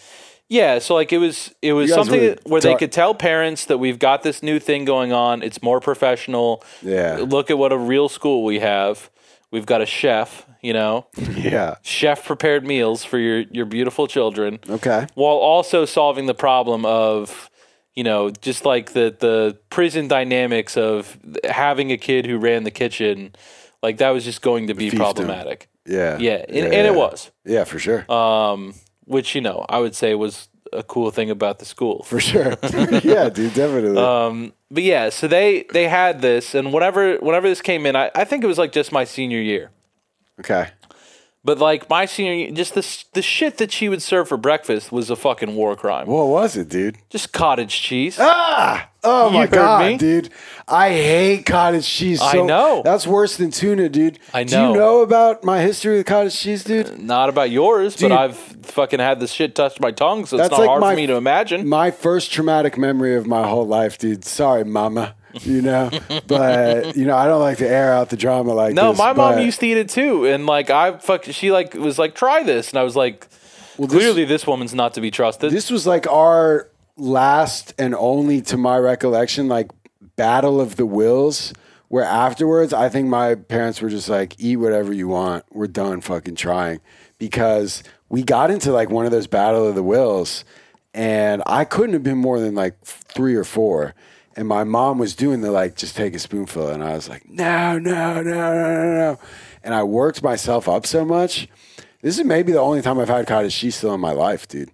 yeah, 0.49 0.78
so 0.78 0.94
like 0.94 1.12
it 1.12 1.18
was 1.18 1.55
it 1.62 1.73
was 1.73 1.92
something 1.92 2.20
that- 2.20 2.47
where 2.49 2.60
they 2.60 2.75
could 2.76 2.92
tell 2.92 3.15
parents 3.15 3.65
that 3.66 3.78
we've 3.78 3.99
got 3.99 4.23
this 4.23 4.42
new 4.42 4.58
thing 4.60 4.84
going 4.84 5.12
on. 5.12 5.42
It's 5.42 5.62
more 5.62 5.81
professional. 5.81 6.62
Yeah. 6.83 7.18
Look 7.20 7.50
at 7.50 7.58
what 7.58 7.73
a 7.73 7.78
real 7.78 8.08
school 8.08 8.44
we 8.44 8.60
have. 8.60 9.10
We've 9.50 9.66
got 9.66 9.81
a 9.81 9.86
chef, 9.86 10.47
you 10.62 10.73
know. 10.73 11.07
Yeah. 11.36 11.76
chef 11.83 12.25
prepared 12.25 12.66
meals 12.66 13.05
for 13.05 13.18
your 13.18 13.41
your 13.50 13.66
beautiful 13.66 14.07
children 14.07 14.58
Okay. 14.68 15.07
while 15.15 15.36
also 15.36 15.84
solving 15.84 16.26
the 16.26 16.34
problem 16.34 16.84
of 16.84 17.50
you 17.94 18.05
know 18.05 18.31
just 18.31 18.65
like 18.65 18.92
the 18.92 19.15
the 19.18 19.57
prison 19.70 20.08
dynamics 20.08 20.76
of 20.76 21.16
having 21.44 21.92
a 21.92 21.97
kid 21.97 22.26
who 22.26 22.36
ran 22.39 22.65
the 22.65 22.70
kitchen 22.70 23.34
like 23.83 23.99
that 23.99 24.10
was 24.10 24.25
just 24.25 24.42
going 24.42 24.66
to 24.66 24.75
be 24.75 24.91
Fiefdom. 24.91 24.97
problematic 24.99 25.68
Yeah. 25.86 26.18
yeah 26.18 26.44
and, 26.49 26.57
and 26.57 26.73
yeah. 26.73 26.84
it 26.92 26.94
was 26.94 27.31
Yeah, 27.44 27.65
for 27.65 27.78
sure. 27.78 28.05
um 28.12 28.75
which 29.07 29.35
you 29.35 29.41
know 29.41 29.65
i 29.68 29.78
would 29.78 29.94
say 29.94 30.15
was 30.15 30.49
a 30.73 30.83
cool 30.83 31.10
thing 31.10 31.31
about 31.31 31.59
the 31.59 31.65
school 31.65 32.02
for 32.02 32.20
sure. 32.28 32.57
yeah, 33.02 33.28
dude, 33.28 33.55
definitely. 33.55 33.97
um 33.97 34.52
but 34.70 34.83
yeah 34.83 35.09
so 35.09 35.26
they 35.26 35.65
they 35.73 35.89
had 35.89 36.20
this 36.20 36.55
and 36.55 36.73
whenever 36.73 37.17
whenever 37.18 37.49
this 37.49 37.62
came 37.62 37.86
in 37.86 37.97
i, 37.97 38.10
I 38.15 38.25
think 38.25 38.44
it 38.44 38.47
was 38.47 38.59
like 38.59 38.73
just 38.73 38.93
my 38.93 39.05
senior 39.05 39.41
year 39.41 39.70
okay. 40.41 40.68
But 41.47 41.60
like 41.60 41.89
my 41.89 42.07
senior, 42.07 42.50
just 42.50 42.75
the 42.75 42.84
the 43.12 43.23
shit 43.23 43.58
that 43.58 43.70
she 43.70 43.89
would 43.89 44.02
serve 44.02 44.26
for 44.28 44.36
breakfast 44.36 44.91
was 44.91 45.10
a 45.10 45.16
fucking 45.16 45.55
war 45.55 45.76
crime. 45.76 46.08
What 46.08 46.26
was 46.26 46.57
it, 46.57 46.68
dude? 46.68 46.99
Just 47.08 47.33
cottage 47.33 47.81
cheese. 47.81 48.18
Ah! 48.20 48.91
Oh 49.05 49.31
my 49.31 49.47
god, 49.47 49.86
me? 49.92 49.97
dude! 49.97 50.31
I 50.66 50.89
hate 50.91 51.47
cottage 51.47 51.86
cheese. 51.86 52.18
I 52.20 52.42
know. 52.42 52.83
that's 52.84 53.07
worse 53.07 53.36
than 53.36 53.52
tuna, 53.52 53.89
dude. 53.89 54.18
I 54.34 54.42
know. 54.42 54.49
Do 54.49 54.57
you 54.57 54.62
know. 54.62 54.75
know 54.75 55.00
about 55.02 55.44
my 55.44 55.60
history 55.60 55.99
with 55.99 56.07
cottage 56.07 56.36
cheese, 56.36 56.65
dude? 56.65 56.99
Not 56.99 57.28
about 57.28 57.50
yours, 57.50 57.94
Dude. 57.94 58.08
but 58.08 58.18
I've 58.18 58.36
fucking 58.36 58.99
had 58.99 59.20
this 59.20 59.31
shit 59.31 59.55
touch 59.55 59.78
my 59.78 59.92
tongue, 59.92 60.26
so 60.26 60.36
it's 60.39 60.50
not 60.50 60.58
like 60.58 60.68
hard 60.68 60.81
my- 60.81 60.94
for 60.94 60.97
me 60.97 61.07
to 61.07 61.15
imagine. 61.15 61.68
My 61.68 61.92
first 61.92 62.33
traumatic 62.33 62.76
memory 62.76 63.15
of 63.15 63.28
my 63.28 63.47
whole 63.47 63.66
life, 63.66 63.99
dude. 63.99 64.25
Sorry, 64.25 64.65
mama. 64.65 65.15
You 65.42 65.62
know, 65.62 65.90
but 66.26 66.97
you 66.97 67.05
know, 67.06 67.16
I 67.16 67.26
don't 67.26 67.40
like 67.40 67.58
to 67.58 67.68
air 67.68 67.92
out 67.92 68.10
the 68.10 68.16
drama 68.16 68.55
like 68.55 68.74
this. 68.74 68.82
no, 68.82 68.90
this. 68.90 68.98
my 68.98 69.12
mom 69.12 69.39
used 69.40 69.60
to 69.60 69.66
eat 69.66 69.76
it 69.76 69.89
too, 69.89 70.24
and 70.26 70.47
like 70.47 70.70
I 70.70 70.98
fuck, 70.98 71.24
she 71.24 71.52
like 71.52 71.74
was 71.74 71.98
like, 71.98 72.15
try 72.15 72.42
this, 72.42 72.70
and 72.70 72.78
I 72.78 72.82
was 72.82 72.97
like, 72.97 73.26
Well, 73.76 73.86
this- 73.89 73.98
clearly 73.98 74.24
this 74.24 74.47
woman's 74.47 74.74
not 74.74 74.94
to 74.94 75.00
be 75.00 75.10
trusted. 75.10 75.52
This 75.52 75.70
was 75.70 75.86
like 75.86 76.06
our 76.10 76.68
last 76.97 77.74
and 77.78 77.94
only, 77.94 78.40
to 78.42 78.56
my 78.56 78.78
recollection, 78.78 79.48
like 79.48 79.70
battle 80.16 80.60
of 80.60 80.76
the 80.76 80.86
wills. 80.86 81.52
Where 81.89 82.02
afterwards, 82.05 82.73
I 82.73 82.89
think 82.89 83.06
my 83.08 83.36
parents 83.36 83.81
were 83.81 83.89
just 83.90 84.08
like, 84.08 84.34
"Eat 84.40 84.56
whatever 84.56 84.92
you 84.92 85.06
want. 85.06 85.44
We're 85.52 85.68
done 85.68 86.00
fucking 86.00 86.34
trying," 86.34 86.81
because 87.18 87.84
we 88.08 88.24
got 88.24 88.50
into 88.50 88.73
like 88.73 88.90
one 88.90 89.05
of 89.06 89.12
those 89.12 89.28
battle 89.28 89.68
of 89.68 89.76
the 89.76 89.84
wills, 89.84 90.44
and 90.94 91.42
I 91.47 91.65
couldn't 91.65 91.92
have 91.92 92.02
been 92.02 92.18
more 92.18 92.40
than 92.40 92.56
like 92.56 92.81
three 92.84 93.36
or 93.36 93.44
four. 93.44 93.94
And 94.36 94.47
my 94.47 94.65
mom 94.65 94.98
was 94.98 95.16
doing 95.16 95.40
the 95.40 95.50
like, 95.50 95.76
just 95.76 95.97
take 95.97 96.15
a 96.15 96.18
spoonful, 96.18 96.68
and 96.68 96.84
I 96.84 96.92
was 96.92 97.08
like, 97.08 97.28
"No, 97.28 97.78
no, 97.78 98.20
no, 98.20 98.23
no, 98.23 98.52
no, 98.52 98.94
no," 98.94 99.18
and 99.65 99.74
I 99.74 99.82
worked 99.82 100.23
myself 100.23 100.68
up 100.68 100.86
so 100.86 101.05
much. 101.05 101.48
This 102.02 102.18
is 102.18 102.24
maybe 102.24 102.52
the 102.52 102.60
only 102.60 102.82
time 102.82 102.98
I've 102.98 103.08
had 103.08 103.26
cottage 103.26 103.56
cheese 103.56 103.76
still 103.76 103.94
in 103.94 104.00
my 104.00 104.12
life, 104.12 104.47
dude 104.47 104.70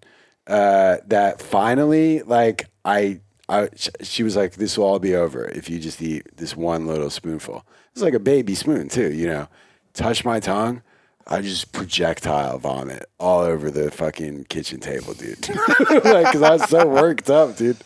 uh, 0.47 0.97
that 1.07 1.41
finally, 1.41 2.23
like, 2.23 2.67
I, 2.85 3.21
I, 3.49 3.69
she 4.03 4.23
was 4.23 4.37
like, 4.37 4.55
"This 4.55 4.77
will 4.77 4.87
all 4.87 4.99
be 4.99 5.15
over 5.15 5.45
if 5.47 5.71
you 5.71 5.79
just 5.79 6.03
eat 6.03 6.37
this 6.37 6.57
one 6.57 6.87
little 6.87 7.11
spoonful." 7.11 7.65
It's 7.93 8.03
like 8.03 8.15
a 8.15 8.21
baby 8.21 8.55
spoon 8.55 8.89
too, 8.89 9.13
you 9.13 9.27
know. 9.27 9.49
Touch 9.95 10.25
my 10.25 10.41
tongue, 10.41 10.83
I 11.27 11.41
just 11.41 11.73
projectile 11.73 12.59
vomit 12.59 13.09
all 13.19 13.41
over 13.41 13.71
the 13.71 13.91
fucking 13.91 14.45
kitchen 14.45 14.81
table, 14.81 15.15
dude. 15.15 15.49
like, 16.05 16.33
cause 16.33 16.43
I 16.43 16.53
was 16.53 16.69
so 16.69 16.87
worked 16.87 17.31
up, 17.31 17.57
dude. 17.57 17.77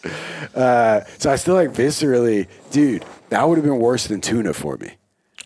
Uh, 0.54 1.02
so 1.18 1.30
I 1.30 1.36
still 1.36 1.54
like 1.54 1.70
viscerally, 1.70 2.48
dude. 2.70 3.04
That 3.28 3.48
would 3.48 3.58
have 3.58 3.64
been 3.64 3.78
worse 3.78 4.06
than 4.06 4.20
tuna 4.20 4.52
for 4.54 4.76
me. 4.78 4.92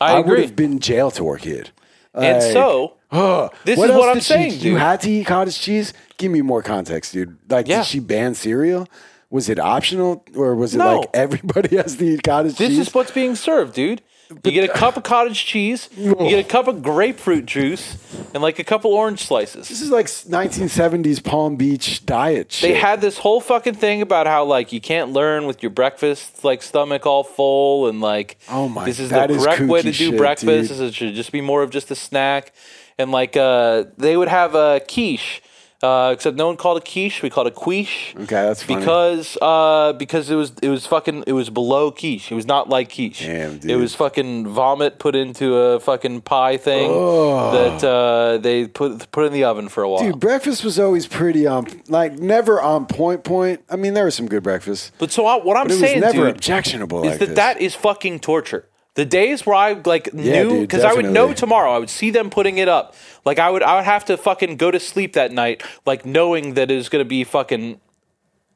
I 0.00 0.20
would 0.20 0.38
have 0.38 0.56
been 0.56 0.78
jail 0.78 1.10
to 1.12 1.24
work 1.24 1.42
kid. 1.42 1.70
and 2.14 2.38
Like, 2.42 2.52
so 2.52 2.94
Ugh. 3.12 3.52
This 3.64 3.76
What 3.78 3.90
is 3.90 3.96
what 3.96 4.08
I'm 4.08 4.16
she- 4.16 4.20
saying, 4.22 4.52
You 4.60 4.76
had 4.76 5.00
to 5.02 5.10
eat 5.10 5.26
cottage 5.26 5.58
cheese. 5.60 5.92
Give 6.16 6.30
me 6.30 6.42
more 6.42 6.62
context, 6.62 7.12
dude. 7.12 7.36
Like, 7.48 7.66
Yeah. 7.66 7.78
did 7.78 7.86
she 7.86 7.98
ban 7.98 8.34
cereal? 8.34 8.86
Was 9.30 9.48
it 9.48 9.58
optional, 9.58 10.24
or 10.34 10.54
was 10.54 10.74
it 10.74 10.78
No. 10.78 10.98
like 11.00 11.10
everybody 11.14 11.76
has 11.76 11.96
to 11.96 12.04
eat 12.04 12.22
cottage 12.22 12.52
this 12.56 12.68
cheese? 12.68 12.78
This 12.78 12.88
is 12.88 12.94
what's 12.94 13.10
being 13.10 13.34
served, 13.34 13.74
dude. 13.74 14.00
You 14.44 14.52
get 14.52 14.70
a 14.70 14.72
cup 14.72 14.96
of 14.96 15.02
cottage 15.02 15.44
cheese, 15.44 15.88
you 15.96 16.14
get 16.14 16.38
a 16.38 16.48
cup 16.48 16.68
of 16.68 16.82
grapefruit 16.82 17.46
juice, 17.46 17.96
and 18.32 18.42
like 18.42 18.58
a 18.60 18.64
couple 18.64 18.92
orange 18.92 19.24
slices. 19.24 19.68
this 19.68 19.80
is 19.82 19.90
like 19.90 20.06
1970s 20.06 21.22
Palm 21.24 21.56
Beach 21.56 22.06
diet 22.06 22.52
shit. 22.52 22.70
They 22.70 22.78
had 22.78 23.00
this 23.00 23.18
whole 23.18 23.40
fucking 23.40 23.74
thing 23.74 24.02
about 24.02 24.26
how 24.26 24.44
like 24.44 24.72
you 24.72 24.80
can't 24.80 25.10
learn 25.12 25.46
with 25.46 25.62
your 25.62 25.70
breakfast 25.70 26.44
like 26.44 26.62
stomach 26.62 27.06
all 27.06 27.24
full 27.24 27.88
and 27.88 28.00
like 28.00 28.38
Oh 28.48 28.68
my- 28.68 28.84
this 28.84 29.00
is 29.00 29.10
the 29.10 29.28
is 29.30 29.42
correct 29.44 29.60
way 29.62 29.82
to 29.82 29.88
do 29.88 29.92
shit, 29.92 30.16
breakfast. 30.16 30.70
dude. 30.70 30.80
It 30.80 30.94
should 30.94 31.14
just 31.14 31.32
be 31.32 31.40
more 31.40 31.62
of 31.62 31.70
just 31.70 31.90
a 31.90 31.96
snack. 31.96 32.52
And 32.98 33.10
like 33.10 33.36
uh 33.36 33.84
they 33.96 34.16
would 34.16 34.28
have 34.28 34.54
a 34.54 34.80
quiche. 34.88 35.42
Uh, 35.82 36.10
except 36.12 36.36
no 36.36 36.46
one 36.46 36.58
called 36.58 36.76
it 36.76 36.84
quiche. 36.84 37.22
We 37.22 37.30
called 37.30 37.46
it 37.46 37.54
quiche. 37.54 38.14
Okay, 38.14 38.26
that's 38.26 38.62
funny. 38.62 38.80
Because 38.80 39.38
uh, 39.40 39.94
because 39.94 40.28
it 40.28 40.34
was 40.34 40.52
it 40.62 40.68
was 40.68 40.84
fucking 40.86 41.24
it 41.26 41.32
was 41.32 41.48
below 41.48 41.90
quiche. 41.90 42.30
It 42.30 42.34
was 42.34 42.44
not 42.46 42.68
like 42.68 42.92
quiche. 42.92 43.20
Damn, 43.20 43.60
It 43.62 43.76
was 43.76 43.94
fucking 43.94 44.46
vomit 44.48 44.98
put 44.98 45.16
into 45.16 45.56
a 45.56 45.80
fucking 45.80 46.20
pie 46.20 46.58
thing 46.58 46.90
that 46.90 47.82
uh, 47.82 48.36
they 48.38 48.66
put 48.66 49.10
put 49.10 49.24
in 49.24 49.32
the 49.32 49.44
oven 49.44 49.70
for 49.70 49.82
a 49.82 49.88
while. 49.88 50.02
Dude, 50.02 50.20
breakfast 50.20 50.64
was 50.64 50.78
always 50.78 51.06
pretty 51.06 51.46
on, 51.46 51.66
like 51.88 52.12
never 52.18 52.60
on 52.60 52.84
point. 52.84 53.24
Point. 53.24 53.62
I 53.70 53.76
mean, 53.76 53.94
there 53.94 54.04
was 54.04 54.14
some 54.14 54.28
good 54.28 54.42
breakfast, 54.42 54.92
But 54.98 55.10
so 55.10 55.24
I, 55.24 55.36
what 55.38 55.56
I'm 55.56 55.64
but 55.64 55.72
it 55.72 55.80
was 55.80 55.80
saying, 55.80 56.00
never 56.00 56.26
dude, 56.26 56.36
objectionable. 56.36 57.04
is 57.04 57.10
like 57.12 57.18
that 57.20 57.26
this. 57.26 57.36
that 57.36 57.60
is 57.60 57.74
fucking 57.74 58.20
torture. 58.20 58.66
The 58.94 59.04
days 59.04 59.46
where 59.46 59.54
I 59.54 59.72
like 59.84 60.08
Yeah, 60.12 60.42
knew 60.42 60.60
because 60.62 60.84
I 60.84 60.92
would 60.92 61.06
know 61.06 61.32
tomorrow, 61.32 61.70
I 61.72 61.78
would 61.78 61.90
see 61.90 62.10
them 62.10 62.28
putting 62.28 62.58
it 62.58 62.68
up. 62.68 62.94
Like 63.24 63.38
I 63.38 63.48
would, 63.50 63.62
I 63.62 63.76
would 63.76 63.84
have 63.84 64.04
to 64.06 64.16
fucking 64.16 64.56
go 64.56 64.70
to 64.70 64.80
sleep 64.80 65.12
that 65.12 65.30
night, 65.32 65.62
like 65.86 66.04
knowing 66.04 66.54
that 66.54 66.70
it 66.70 66.76
was 66.76 66.88
gonna 66.88 67.04
be 67.04 67.22
fucking, 67.24 67.80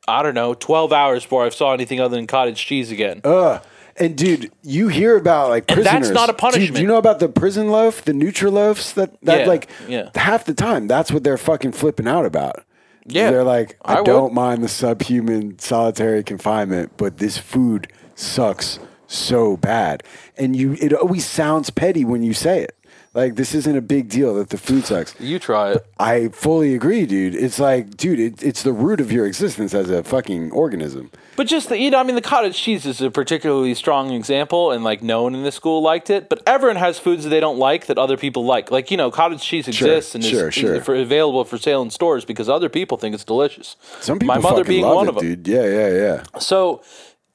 I 0.09 0.23
don't 0.23 0.35
know, 0.35 0.55
twelve 0.55 0.93
hours 0.93 1.23
before 1.23 1.45
I 1.47 1.49
saw 1.51 1.73
anything 1.73 2.01
other 2.01 2.17
than 2.17 2.27
cottage 2.27 2.65
cheese 2.65 2.91
again. 2.91 3.21
Ugh. 3.25 3.63
And 3.97 4.17
dude, 4.17 4.51
you 4.65 4.89
hear 4.89 5.17
about 5.17 5.51
like 5.51 5.67
And 5.69 5.77
prisoners. 5.77 6.09
that's 6.09 6.15
not 6.15 6.29
a 6.29 6.33
Dude, 6.33 6.39
punishment. 6.39 6.75
do 6.75 6.83
you 6.83 6.89
know 6.89 6.97
about 6.99 7.21
the 7.21 7.29
prison 7.29 7.69
loaf, 7.71 8.05
the 8.05 8.11
Nutriloafs? 8.13 8.93
That 8.95 9.17
that 9.23 9.41
Yeah, 9.43 9.47
like 9.47 9.69
yeah. 9.89 10.09
half 10.17 10.45
the 10.47 10.55
time 10.55 10.89
that's 10.89 11.13
what 11.13 11.23
they're 11.23 11.39
fucking 11.39 11.73
flipping 11.73 12.09
out 12.09 12.27
about. 12.27 12.65
Yeah, 13.07 13.31
they're 13.31 13.45
like, 13.45 13.77
I, 13.85 13.99
I 13.99 14.03
don't 14.03 14.35
mind 14.35 14.65
the 14.65 14.69
subhuman 14.69 15.59
solitary 15.61 16.25
confinement, 16.25 16.93
but 16.97 17.19
this 17.19 17.39
food 17.39 17.93
sucks 18.17 18.81
so 19.07 19.57
bad. 19.59 20.03
And 20.37 20.57
you, 20.57 20.73
it 20.81 20.93
always 20.93 21.25
sounds 21.25 21.71
petty 21.71 22.05
when 22.05 22.23
you 22.23 22.35
say 22.35 22.63
it. 22.63 22.77
Like 23.15 23.37
this 23.37 23.55
isn't 23.55 23.77
a 23.77 23.81
big 23.81 24.09
deal 24.09 24.35
that 24.35 24.51
the 24.51 24.59
food 24.59 24.85
sucks. 24.85 25.15
you 25.21 25.39
try 25.39 25.73
it. 25.73 25.87
I 26.01 26.29
fully 26.29 26.75
agree, 26.75 27.07
dude. 27.07 27.37
It's 27.37 27.61
like, 27.61 27.97
dude, 27.97 28.19
it, 28.19 28.43
it's 28.43 28.65
the 28.65 28.73
root 28.73 29.01
of 29.01 29.13
your 29.13 29.25
existence 29.25 29.73
as 29.73 29.89
a 29.89 30.03
fucking 30.03 30.51
organism. 30.51 31.13
But 31.37 31.47
just 31.47 31.69
the, 31.69 31.79
you 31.79 31.91
know, 31.91 32.01
I 32.01 32.03
mean, 32.03 32.17
the 32.17 32.21
cottage 32.21 32.57
cheese 32.61 32.85
is 32.85 33.01
a 33.01 33.13
particularly 33.13 33.75
strong 33.75 34.11
example, 34.11 34.73
and 34.73 34.83
like 34.83 35.01
no 35.01 35.23
one 35.23 35.35
in 35.37 35.45
the 35.45 35.53
school 35.53 35.81
liked 35.81 36.11
it. 36.11 36.29
But 36.29 36.43
everyone 36.45 36.77
has 36.77 36.99
foods 36.99 37.23
that 37.23 37.31
they 37.31 37.39
don't 37.39 37.59
like 37.59 37.87
that 37.87 37.99
other 37.99 38.17
people 38.17 38.45
like. 38.45 38.73
Like 38.73 38.91
you 38.91 38.97
know, 38.97 39.13
cottage 39.13 39.43
cheese 39.43 39.69
exists 39.69 40.17
and 40.17 40.25
sure, 40.25 40.49
is, 40.49 40.55
sure. 40.55 40.75
is 40.75 40.85
for, 40.85 40.97
available 40.97 41.45
for 41.45 41.57
sale 41.57 41.83
in 41.83 41.91
stores 41.91 42.25
because 42.25 42.49
other 42.49 42.69
people 42.69 42.99
think 42.99 43.15
it's 43.15 43.25
delicious. 43.25 43.77
Some 44.01 44.19
people 44.19 44.35
my 44.35 44.41
mother 44.41 44.65
being 44.65 44.85
one 44.85 45.07
it, 45.07 45.11
of 45.11 45.15
them. 45.15 45.25
dude. 45.25 45.47
Yeah, 45.47 45.67
yeah, 45.67 45.89
yeah. 45.89 46.23
So, 46.41 46.83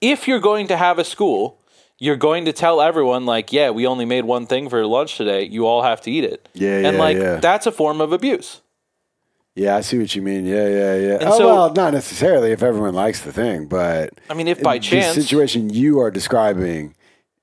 if 0.01 0.27
you're 0.27 0.39
going 0.39 0.67
to 0.67 0.77
have 0.77 0.99
a 0.99 1.05
school, 1.05 1.58
you're 1.99 2.15
going 2.15 2.45
to 2.45 2.53
tell 2.53 2.81
everyone 2.81 3.25
like, 3.25 3.51
yeah, 3.53 3.69
we 3.69 3.85
only 3.85 4.05
made 4.05 4.23
one 4.25 4.47
thing 4.47 4.69
for 4.69 4.85
lunch 4.85 5.17
today. 5.17 5.43
You 5.43 5.67
all 5.67 5.83
have 5.83 6.01
to 6.01 6.11
eat 6.11 6.23
it. 6.23 6.47
Yeah, 6.53 6.75
and 6.75 6.83
yeah, 6.83 6.89
And, 6.89 6.97
like 6.97 7.17
yeah. 7.17 7.35
that's 7.35 7.67
a 7.67 7.71
form 7.71 8.01
of 8.01 8.13
abuse. 8.13 8.61
Yeah, 9.55 9.75
I 9.75 9.81
see 9.81 9.99
what 9.99 10.15
you 10.15 10.21
mean. 10.21 10.45
Yeah, 10.45 10.67
yeah, 10.67 10.95
yeah. 10.95 11.13
And 11.15 11.23
oh, 11.25 11.37
so- 11.37 11.47
well, 11.47 11.73
not 11.73 11.93
necessarily 11.93 12.51
if 12.51 12.63
everyone 12.63 12.93
likes 12.93 13.21
the 13.21 13.33
thing, 13.33 13.67
but 13.67 14.11
I 14.29 14.33
mean, 14.33 14.47
if 14.47 14.63
by 14.63 14.79
chance 14.79 15.15
the 15.15 15.21
situation 15.21 15.69
you 15.69 15.99
are 15.99 16.09
describing, 16.09 16.95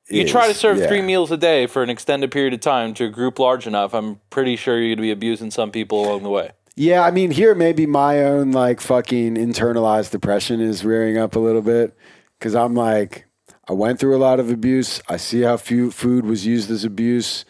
you 0.09 0.23
is- 0.23 0.31
try 0.31 0.49
to 0.49 0.55
serve 0.55 0.79
yeah. 0.79 0.87
three 0.87 1.03
meals 1.03 1.31
a 1.31 1.37
day 1.37 1.67
for 1.67 1.83
an 1.83 1.91
extended 1.91 2.31
period 2.31 2.55
of 2.55 2.61
time 2.61 2.95
to 2.95 3.05
a 3.05 3.11
group 3.11 3.39
large 3.39 3.67
enough, 3.67 3.93
I'm 3.93 4.21
pretty 4.31 4.57
sure 4.57 4.79
you're 4.79 4.89
going 4.89 4.97
to 4.97 5.03
be 5.03 5.11
abusing 5.11 5.51
some 5.51 5.71
people 5.71 6.07
along 6.07 6.23
the 6.23 6.31
way. 6.31 6.53
Yeah, 6.77 7.03
I 7.03 7.11
mean, 7.11 7.31
here 7.31 7.55
maybe 7.55 7.85
my 7.87 8.23
own 8.23 8.53
like 8.53 8.81
fucking 8.81 9.35
internalized 9.35 10.11
depression 10.11 10.61
is 10.61 10.85
rearing 10.85 11.19
up 11.19 11.37
a 11.37 11.39
little 11.39 11.63
bit 11.63 11.95
because 12.39 12.55
I'm 12.55 12.75
like, 12.75 13.27
I 13.69 13.73
went 13.73 13.99
through 13.99 14.17
a 14.17 14.19
lot 14.19 14.41
of 14.41 14.51
abuse. 14.51 15.01
I 15.09 15.17
see 15.17 15.43
how 15.43 15.57
food 15.57 16.25
was 16.25 16.47
used 16.47 16.71
as 16.71 16.85
abuse. 16.85 17.45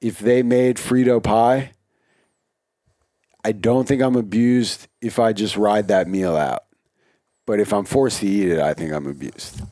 If 0.00 0.18
they 0.18 0.42
made 0.42 0.76
Frito 0.76 1.22
pie, 1.22 1.72
I 3.44 3.52
don't 3.52 3.88
think 3.88 4.02
I'm 4.02 4.16
abused 4.16 4.86
if 5.00 5.18
I 5.18 5.32
just 5.32 5.56
ride 5.56 5.88
that 5.88 6.08
meal 6.08 6.36
out. 6.36 6.64
But 7.46 7.58
if 7.58 7.72
I'm 7.72 7.84
forced 7.84 8.20
to 8.20 8.26
eat 8.26 8.48
it, 8.48 8.60
I 8.60 8.74
think 8.74 8.92
I'm 8.92 9.06
abused. 9.06 9.62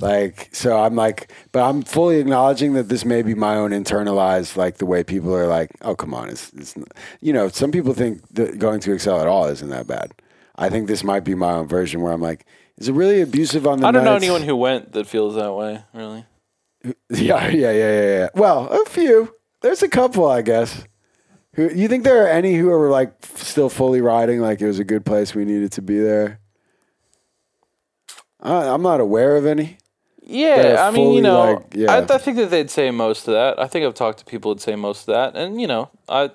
Like, 0.00 0.48
so 0.52 0.80
I'm 0.80 0.94
like, 0.94 1.32
but 1.52 1.68
I'm 1.68 1.82
fully 1.82 2.18
acknowledging 2.18 2.74
that 2.74 2.88
this 2.88 3.04
may 3.04 3.22
be 3.22 3.34
my 3.34 3.56
own 3.56 3.70
internalized, 3.70 4.56
like 4.56 4.78
the 4.78 4.86
way 4.86 5.02
people 5.02 5.34
are 5.34 5.46
like, 5.46 5.70
oh, 5.82 5.94
come 5.96 6.14
on. 6.14 6.28
It's, 6.30 6.52
it's 6.52 6.74
you 7.20 7.32
know, 7.32 7.48
some 7.48 7.72
people 7.72 7.94
think 7.94 8.26
that 8.30 8.58
going 8.58 8.80
to 8.80 8.92
Excel 8.92 9.20
at 9.20 9.26
all 9.26 9.46
isn't 9.46 9.70
that 9.70 9.86
bad. 9.86 10.12
I 10.56 10.68
think 10.68 10.86
this 10.86 11.04
might 11.04 11.24
be 11.24 11.34
my 11.34 11.52
own 11.52 11.68
version 11.68 12.00
where 12.00 12.12
I'm 12.12 12.20
like, 12.20 12.46
is 12.78 12.88
it 12.88 12.92
really 12.92 13.20
abusive 13.20 13.66
on 13.66 13.80
the 13.80 13.86
I 13.86 13.90
don't 13.90 14.04
know 14.04 14.14
anyone 14.14 14.42
who 14.42 14.56
went 14.56 14.92
that 14.92 15.06
feels 15.06 15.34
that 15.34 15.52
way, 15.52 15.82
really. 15.92 16.24
Yeah, 17.10 17.48
yeah, 17.48 17.72
yeah, 17.72 17.72
yeah, 17.72 18.02
yeah. 18.02 18.28
Well, 18.34 18.68
a 18.68 18.88
few. 18.88 19.34
There's 19.62 19.82
a 19.82 19.88
couple, 19.88 20.30
I 20.30 20.42
guess. 20.42 20.84
Who 21.54 21.68
you 21.74 21.88
think 21.88 22.04
there 22.04 22.24
are 22.24 22.28
any 22.28 22.54
who 22.54 22.70
are 22.70 22.88
like 22.88 23.14
still 23.24 23.68
fully 23.68 24.00
riding, 24.00 24.40
like 24.40 24.60
it 24.60 24.66
was 24.68 24.78
a 24.78 24.84
good 24.84 25.04
place, 25.04 25.34
we 25.34 25.44
needed 25.44 25.72
to 25.72 25.82
be 25.82 25.98
there? 25.98 26.38
I, 28.40 28.68
I'm 28.68 28.82
not 28.82 29.00
aware 29.00 29.36
of 29.36 29.44
any. 29.44 29.78
Yeah, 30.22 30.86
I 30.86 30.90
mean, 30.90 31.14
you 31.14 31.22
know, 31.22 31.54
like, 31.54 31.74
yeah. 31.74 31.92
I, 31.92 32.14
I 32.14 32.18
think 32.18 32.36
that 32.36 32.50
they'd 32.50 32.70
say 32.70 32.90
most 32.90 33.26
of 33.26 33.34
that. 33.34 33.58
I 33.58 33.66
think 33.66 33.86
I've 33.86 33.94
talked 33.94 34.18
to 34.18 34.24
people 34.24 34.54
that 34.54 34.60
say 34.60 34.76
most 34.76 35.08
of 35.08 35.14
that, 35.14 35.34
and 35.34 35.60
you 35.60 35.66
know, 35.66 35.90
I, 36.08 36.30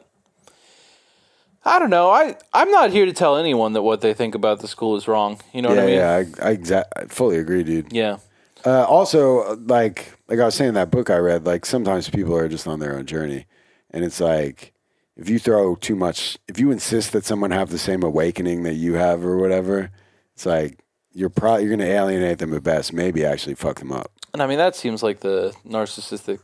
I 1.66 1.80
don't 1.80 1.90
know. 1.90 2.10
I 2.10 2.36
I'm 2.54 2.70
not 2.72 2.92
here 2.92 3.06
to 3.06 3.14
tell 3.14 3.38
anyone 3.38 3.74
that 3.74 3.82
what 3.84 4.02
they 4.02 4.14
think 4.14 4.36
about 4.36 4.60
the 4.60 4.68
school 4.68 4.96
is 4.96 5.08
wrong. 5.08 5.40
You 5.54 5.62
know 5.62 5.70
yeah, 5.70 5.76
what 5.76 5.84
I 5.84 5.88
mean? 5.88 5.96
yeah, 5.96 6.12
I, 6.44 6.50
I, 6.50 6.58
exa- 6.58 6.86
I 6.96 7.06
fully 7.06 7.38
agree, 7.38 7.64
dude. 7.64 7.92
Yeah. 7.92 8.18
Uh, 8.66 8.84
also, 8.84 9.56
like 9.58 10.14
like 10.28 10.40
I 10.40 10.46
was 10.46 10.56
saying 10.56 10.74
that 10.74 10.92
book 10.92 11.10
I 11.10 11.18
read, 11.18 11.46
like 11.46 11.66
sometimes 11.66 12.10
people 12.10 12.36
are 12.36 12.48
just 12.48 12.68
on 12.68 12.80
their 12.80 12.96
own 12.96 13.06
journey, 13.06 13.46
and 13.92 14.04
it's 14.04 14.20
like 14.20 14.74
if 15.16 15.30
you 15.30 15.40
throw 15.40 15.76
too 15.76 15.96
much, 15.96 16.38
if 16.48 16.60
you 16.60 16.72
insist 16.72 17.12
that 17.12 17.26
someone 17.26 17.52
have 17.52 17.70
the 17.70 17.78
same 17.78 18.04
awakening 18.04 18.64
that 18.64 18.74
you 18.74 18.94
have 18.96 19.26
or 19.26 19.38
whatever, 19.38 19.92
it's 20.34 20.46
like 20.46 20.80
you're 21.14 21.30
probably 21.30 21.64
you're 21.64 21.76
going 21.76 21.88
to 21.88 21.94
alienate 21.94 22.40
them 22.40 22.54
at 22.54 22.64
best. 22.64 22.94
Maybe 22.94 23.24
actually 23.24 23.56
fuck 23.56 23.80
them 23.80 23.92
up. 23.92 24.12
And 24.34 24.42
I 24.42 24.48
mean, 24.48 24.58
that 24.58 24.76
seems 24.76 25.04
like 25.04 25.20
the 25.20 25.54
narcissistic 25.68 26.40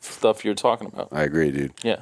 stuff 0.00 0.44
you're 0.44 0.54
talking 0.54 0.86
about. 0.86 1.08
I 1.12 1.22
agree, 1.22 1.50
dude. 1.50 1.74
Yeah. 1.82 2.00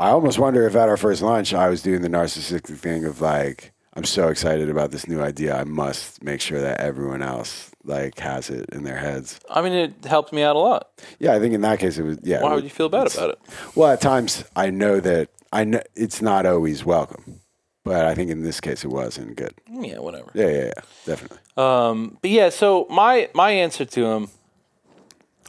I 0.00 0.10
almost 0.10 0.38
wonder 0.38 0.66
if 0.66 0.76
at 0.76 0.88
our 0.88 0.96
first 0.96 1.22
lunch 1.22 1.52
I 1.52 1.68
was 1.68 1.82
doing 1.82 2.02
the 2.02 2.08
narcissistic 2.08 2.76
thing 2.78 3.04
of 3.04 3.20
like 3.20 3.72
I'm 3.94 4.04
so 4.04 4.28
excited 4.28 4.70
about 4.70 4.92
this 4.92 5.08
new 5.08 5.20
idea. 5.20 5.56
I 5.56 5.64
must 5.64 6.22
make 6.22 6.40
sure 6.40 6.60
that 6.60 6.80
everyone 6.80 7.20
else 7.20 7.72
like 7.82 8.20
has 8.20 8.48
it 8.48 8.66
in 8.70 8.84
their 8.84 8.98
heads. 8.98 9.40
I 9.50 9.60
mean, 9.60 9.72
it 9.72 10.04
helped 10.04 10.32
me 10.32 10.42
out 10.42 10.54
a 10.54 10.58
lot. 10.60 10.88
Yeah, 11.18 11.34
I 11.34 11.40
think 11.40 11.52
in 11.52 11.62
that 11.62 11.80
case 11.80 11.98
it 11.98 12.04
was. 12.04 12.18
Yeah. 12.22 12.42
Why 12.42 12.52
it 12.52 12.54
would 12.54 12.64
you 12.64 12.70
feel 12.70 12.88
bad 12.88 13.12
about 13.12 13.30
it? 13.30 13.38
Well, 13.74 13.90
at 13.90 14.00
times 14.00 14.44
I 14.54 14.70
know 14.70 15.00
that 15.00 15.30
I 15.52 15.64
know 15.64 15.82
it's 15.96 16.22
not 16.22 16.46
always 16.46 16.84
welcome, 16.84 17.40
but 17.82 18.04
I 18.04 18.14
think 18.14 18.30
in 18.30 18.44
this 18.44 18.60
case 18.60 18.84
it 18.84 18.88
was 18.88 19.18
and 19.18 19.34
good. 19.34 19.54
Yeah, 19.68 19.98
whatever. 19.98 20.30
Yeah, 20.32 20.46
yeah, 20.46 20.64
yeah, 20.64 20.82
definitely. 21.06 21.38
Um, 21.56 22.18
but 22.22 22.30
yeah, 22.30 22.50
so 22.50 22.86
my 22.88 23.30
my 23.34 23.50
answer 23.50 23.84
to 23.84 24.06
him 24.06 24.28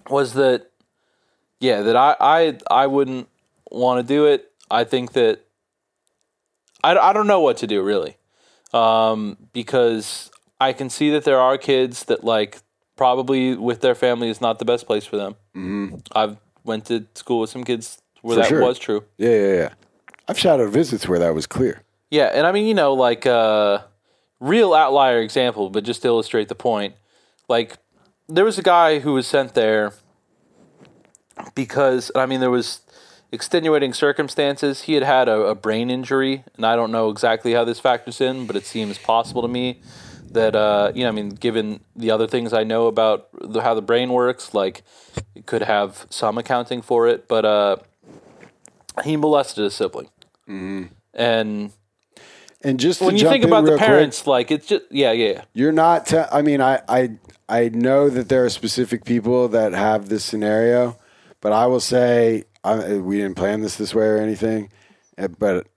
was 0.10 0.34
that 0.34 0.72
yeah, 1.60 1.82
that 1.82 1.95
I 1.95 2.16
I 2.19 2.58
I 2.72 2.88
wouldn't 2.88 3.28
want 3.72 4.06
to 4.06 4.14
do 4.14 4.26
it. 4.26 4.52
I 4.72 4.84
think 4.84 5.14
that 5.14 5.42
I, 6.84 6.96
I 6.96 7.14
don't 7.14 7.28
know 7.28 7.40
what 7.42 7.58
to 7.58 7.68
do 7.68 7.82
really, 7.84 8.18
um, 8.74 9.38
because 9.54 10.32
I 10.60 10.74
can 10.74 10.90
see 10.90 11.10
that 11.12 11.24
there 11.24 11.40
are 11.40 11.58
kids 11.58 12.06
that 12.06 12.24
like 12.24 12.60
probably 12.96 13.56
with 13.56 13.82
their 13.82 13.96
family 13.96 14.30
is 14.30 14.42
not 14.42 14.60
the 14.60 14.66
best 14.66 14.86
place 14.86 15.06
for 15.06 15.18
them. 15.18 15.36
Mm-hmm. 15.56 15.96
I've 16.14 16.38
went 16.64 16.86
to 16.86 17.06
school 17.16 17.40
with 17.42 17.50
some 17.50 17.64
kids 17.64 17.98
where 18.22 18.36
For 18.36 18.42
that 18.42 18.50
sure. 18.50 18.62
was 18.62 18.78
true. 18.78 19.04
Yeah, 19.18 19.30
yeah, 19.30 19.54
yeah. 19.54 19.70
I've 20.28 20.38
shadowed 20.38 20.72
visits 20.72 21.08
where 21.08 21.20
that 21.20 21.34
was 21.34 21.48
clear. 21.48 21.82
Yeah, 22.12 22.26
and 22.26 22.46
I 22.46 22.52
mean, 22.52 22.68
you 22.68 22.74
know, 22.74 22.94
like 22.94 23.26
uh 23.26 23.80
real 24.40 24.74
outlier 24.74 25.20
example, 25.20 25.70
but 25.70 25.84
just 25.84 26.02
to 26.04 26.08
illustrate 26.08 26.48
the 26.50 26.56
point. 26.56 26.96
Like 27.48 27.78
there 28.28 28.46
was 28.46 28.58
a 28.60 28.64
guy 28.64 29.00
who 29.00 29.14
was 29.14 29.28
sent 29.28 29.54
there 29.54 29.94
because 31.56 32.12
I 32.16 32.26
mean 32.26 32.40
there 32.40 32.52
was 32.52 32.82
extenuating 33.32 33.93
circumstances. 33.93 34.83
He 34.83 34.93
had 34.95 35.03
had 35.03 35.30
a, 35.30 35.41
a 35.41 35.56
brain 35.56 35.90
injury, 35.90 36.43
and 36.56 36.66
I 36.66 36.75
don't 36.75 36.91
know 36.91 37.09
exactly 37.09 37.53
how 37.53 37.64
this 37.66 37.80
factors 37.80 38.22
in, 38.22 38.48
but 38.48 38.56
it 38.56 38.66
seems 38.66 38.98
possible 38.98 39.41
to 39.43 39.48
me 39.48 39.82
that 40.32 40.56
uh, 40.56 40.91
you 40.95 41.03
know, 41.03 41.09
I 41.09 41.11
mean, 41.11 41.30
given 41.30 41.82
the 41.95 42.11
other 42.11 42.27
things 42.27 42.53
I 42.53 42.64
know 42.64 42.88
about 42.88 43.27
the, 43.41 43.61
how 43.61 43.74
the 43.74 43.82
brain 43.82 44.11
works, 44.11 44.53
like 44.53 44.83
it 45.35 45.45
could 45.45 45.64
have 45.64 46.06
some 46.09 46.38
accounting 46.38 46.82
for 46.82 47.08
it. 47.08 47.27
But 47.27 47.45
uh, 47.45 47.77
he 49.03 49.17
molested 49.17 49.66
a 49.66 49.72
sibling, 49.72 50.09
and 51.14 51.72
And 52.61 52.80
just 52.80 52.99
to 52.99 53.06
when 53.06 53.16
you 53.16 53.22
jump 53.22 53.33
think 53.33 53.45
about 53.45 53.66
the 53.66 53.72
real 53.72 53.77
quick, 53.77 53.88
parents, 53.88 54.27
like 54.27 54.51
it's 54.51 54.67
just 54.67 54.85
yeah, 54.91 55.11
yeah, 55.11 55.33
yeah. 55.33 55.43
You're 55.53 55.72
not. 55.72 56.08
Te- 56.08 56.30
I 56.32 56.41
mean, 56.41 56.61
I, 56.61 56.82
I 56.90 57.11
I 57.48 57.69
know 57.69 58.09
that 58.09 58.30
there 58.30 58.43
are 58.45 58.49
specific 58.49 59.06
people 59.06 59.48
that 59.49 59.74
have 59.74 60.09
this 60.09 60.25
scenario, 60.25 60.98
but 61.41 61.53
I 61.53 61.67
will 61.67 61.80
say 61.80 62.43
I, 62.64 62.98
we 62.98 63.18
didn't 63.18 63.36
plan 63.36 63.62
this 63.62 63.76
this 63.76 63.94
way 63.96 64.06
or 64.06 64.18
anything. 64.18 64.70
uh, 65.18 65.28
But 65.28 65.68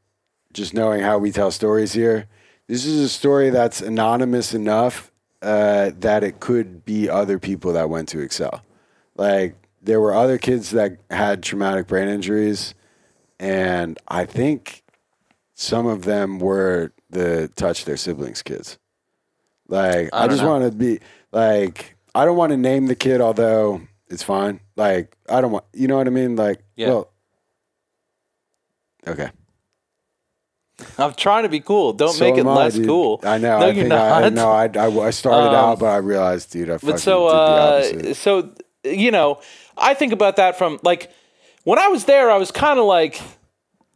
just 0.52 0.74
knowing 0.74 1.00
how 1.00 1.18
we 1.18 1.30
tell 1.32 1.50
stories 1.50 1.92
here, 1.92 2.26
this 2.68 2.84
is 2.84 3.00
a 3.00 3.08
story 3.08 3.50
that's 3.50 3.80
anonymous 3.80 4.54
enough 4.54 5.10
uh, 5.40 5.90
that 5.98 6.22
it 6.22 6.40
could 6.40 6.84
be 6.84 7.08
other 7.08 7.38
people 7.38 7.72
that 7.72 7.90
went 7.90 8.08
to 8.10 8.20
Excel. 8.20 8.62
Like 9.16 9.56
there 9.82 10.00
were 10.00 10.14
other 10.14 10.38
kids 10.38 10.70
that 10.70 10.98
had 11.10 11.42
traumatic 11.42 11.86
brain 11.86 12.08
injuries, 12.08 12.74
and 13.40 13.98
I 14.08 14.24
think 14.24 14.84
some 15.54 15.86
of 15.86 16.02
them 16.02 16.38
were 16.38 16.92
the 17.10 17.50
touch 17.56 17.84
their 17.84 17.96
siblings 17.96 18.42
kids. 18.42 18.78
Like 19.68 20.10
I, 20.12 20.24
I 20.24 20.28
just 20.28 20.44
want 20.44 20.64
to 20.64 20.70
be 20.70 21.00
like 21.32 21.96
I 22.14 22.24
don't 22.24 22.36
want 22.36 22.50
to 22.50 22.56
name 22.56 22.86
the 22.86 22.94
kid, 22.94 23.20
although 23.20 23.80
it's 24.12 24.22
fine. 24.22 24.60
Like 24.76 25.16
I 25.28 25.40
don't 25.40 25.50
want 25.50 25.64
you 25.72 25.88
know 25.88 25.96
what 25.96 26.06
I 26.06 26.10
mean. 26.10 26.36
Like 26.36 26.62
Yeah. 26.76 26.88
well, 26.88 27.10
okay. 29.06 29.30
I'm 30.98 31.14
trying 31.14 31.44
to 31.44 31.48
be 31.48 31.60
cool. 31.60 31.92
Don't 31.92 32.12
So 32.12 32.24
make 32.24 32.36
it 32.38 32.46
I, 32.46 32.54
less 32.54 32.74
dude. 32.74 32.86
cool. 32.86 33.20
I 33.22 33.38
know. 33.38 33.58
No, 33.60 33.66
I 33.66 33.70
you're 33.70 33.82
think 33.84 33.92
I, 33.92 34.10
I 34.26 34.28
not. 34.30 34.32
know. 34.32 34.50
I, 34.50 34.86
I, 34.86 35.06
I 35.06 35.10
started 35.10 35.48
Um, 35.48 35.54
out, 35.54 35.78
but 35.78 35.86
I 35.86 35.96
realized, 35.98 36.50
dude, 36.50 36.70
I 36.70 36.74
fucking 36.74 36.88
But 36.90 37.00
so, 37.00 37.26
did 37.26 37.32
the 37.32 37.36
uh, 37.36 38.00
opposite. 38.00 38.14
so 38.16 38.50
you 38.84 39.10
know, 39.12 39.40
I 39.78 39.94
think 39.94 40.12
about 40.12 40.36
that 40.36 40.58
from 40.58 40.78
like 40.82 41.12
when 41.64 41.78
I 41.78 41.88
was 41.88 42.04
there. 42.06 42.30
I 42.30 42.36
was 42.36 42.50
kind 42.50 42.78
of 42.80 42.84
like, 42.86 43.20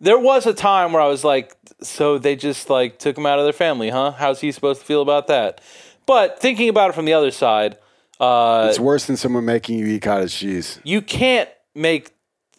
there 0.01 0.19
was 0.19 0.47
a 0.47 0.55
time 0.55 0.93
where 0.93 1.03
I 1.03 1.09
was 1.09 1.25
like, 1.25 1.57
so 1.83 2.19
they 2.19 2.37
just 2.37 2.71
like 2.71 2.99
took 3.01 3.19
him 3.19 3.27
out 3.27 3.39
of 3.41 3.45
their 3.47 3.53
family, 3.53 3.91
huh? 3.91 4.13
How's 4.13 4.41
he 4.41 4.53
supposed 4.53 4.81
to 4.81 4.87
feel 4.87 5.03
about 5.03 5.27
that? 5.27 5.61
But 6.07 6.39
thinking 6.41 6.69
about 6.69 6.91
it 6.91 6.93
from 6.95 7.05
the 7.07 7.15
other 7.15 7.33
side, 7.33 7.79
uh, 8.21 8.67
it's 8.69 8.81
worse 8.81 9.07
than 9.07 9.17
someone 9.17 9.45
making 9.45 9.79
you 9.79 9.87
eat 9.87 10.03
cottage 10.03 10.35
cheese. 10.35 10.81
you 10.85 11.03
can't 11.03 11.49
make 11.75 12.11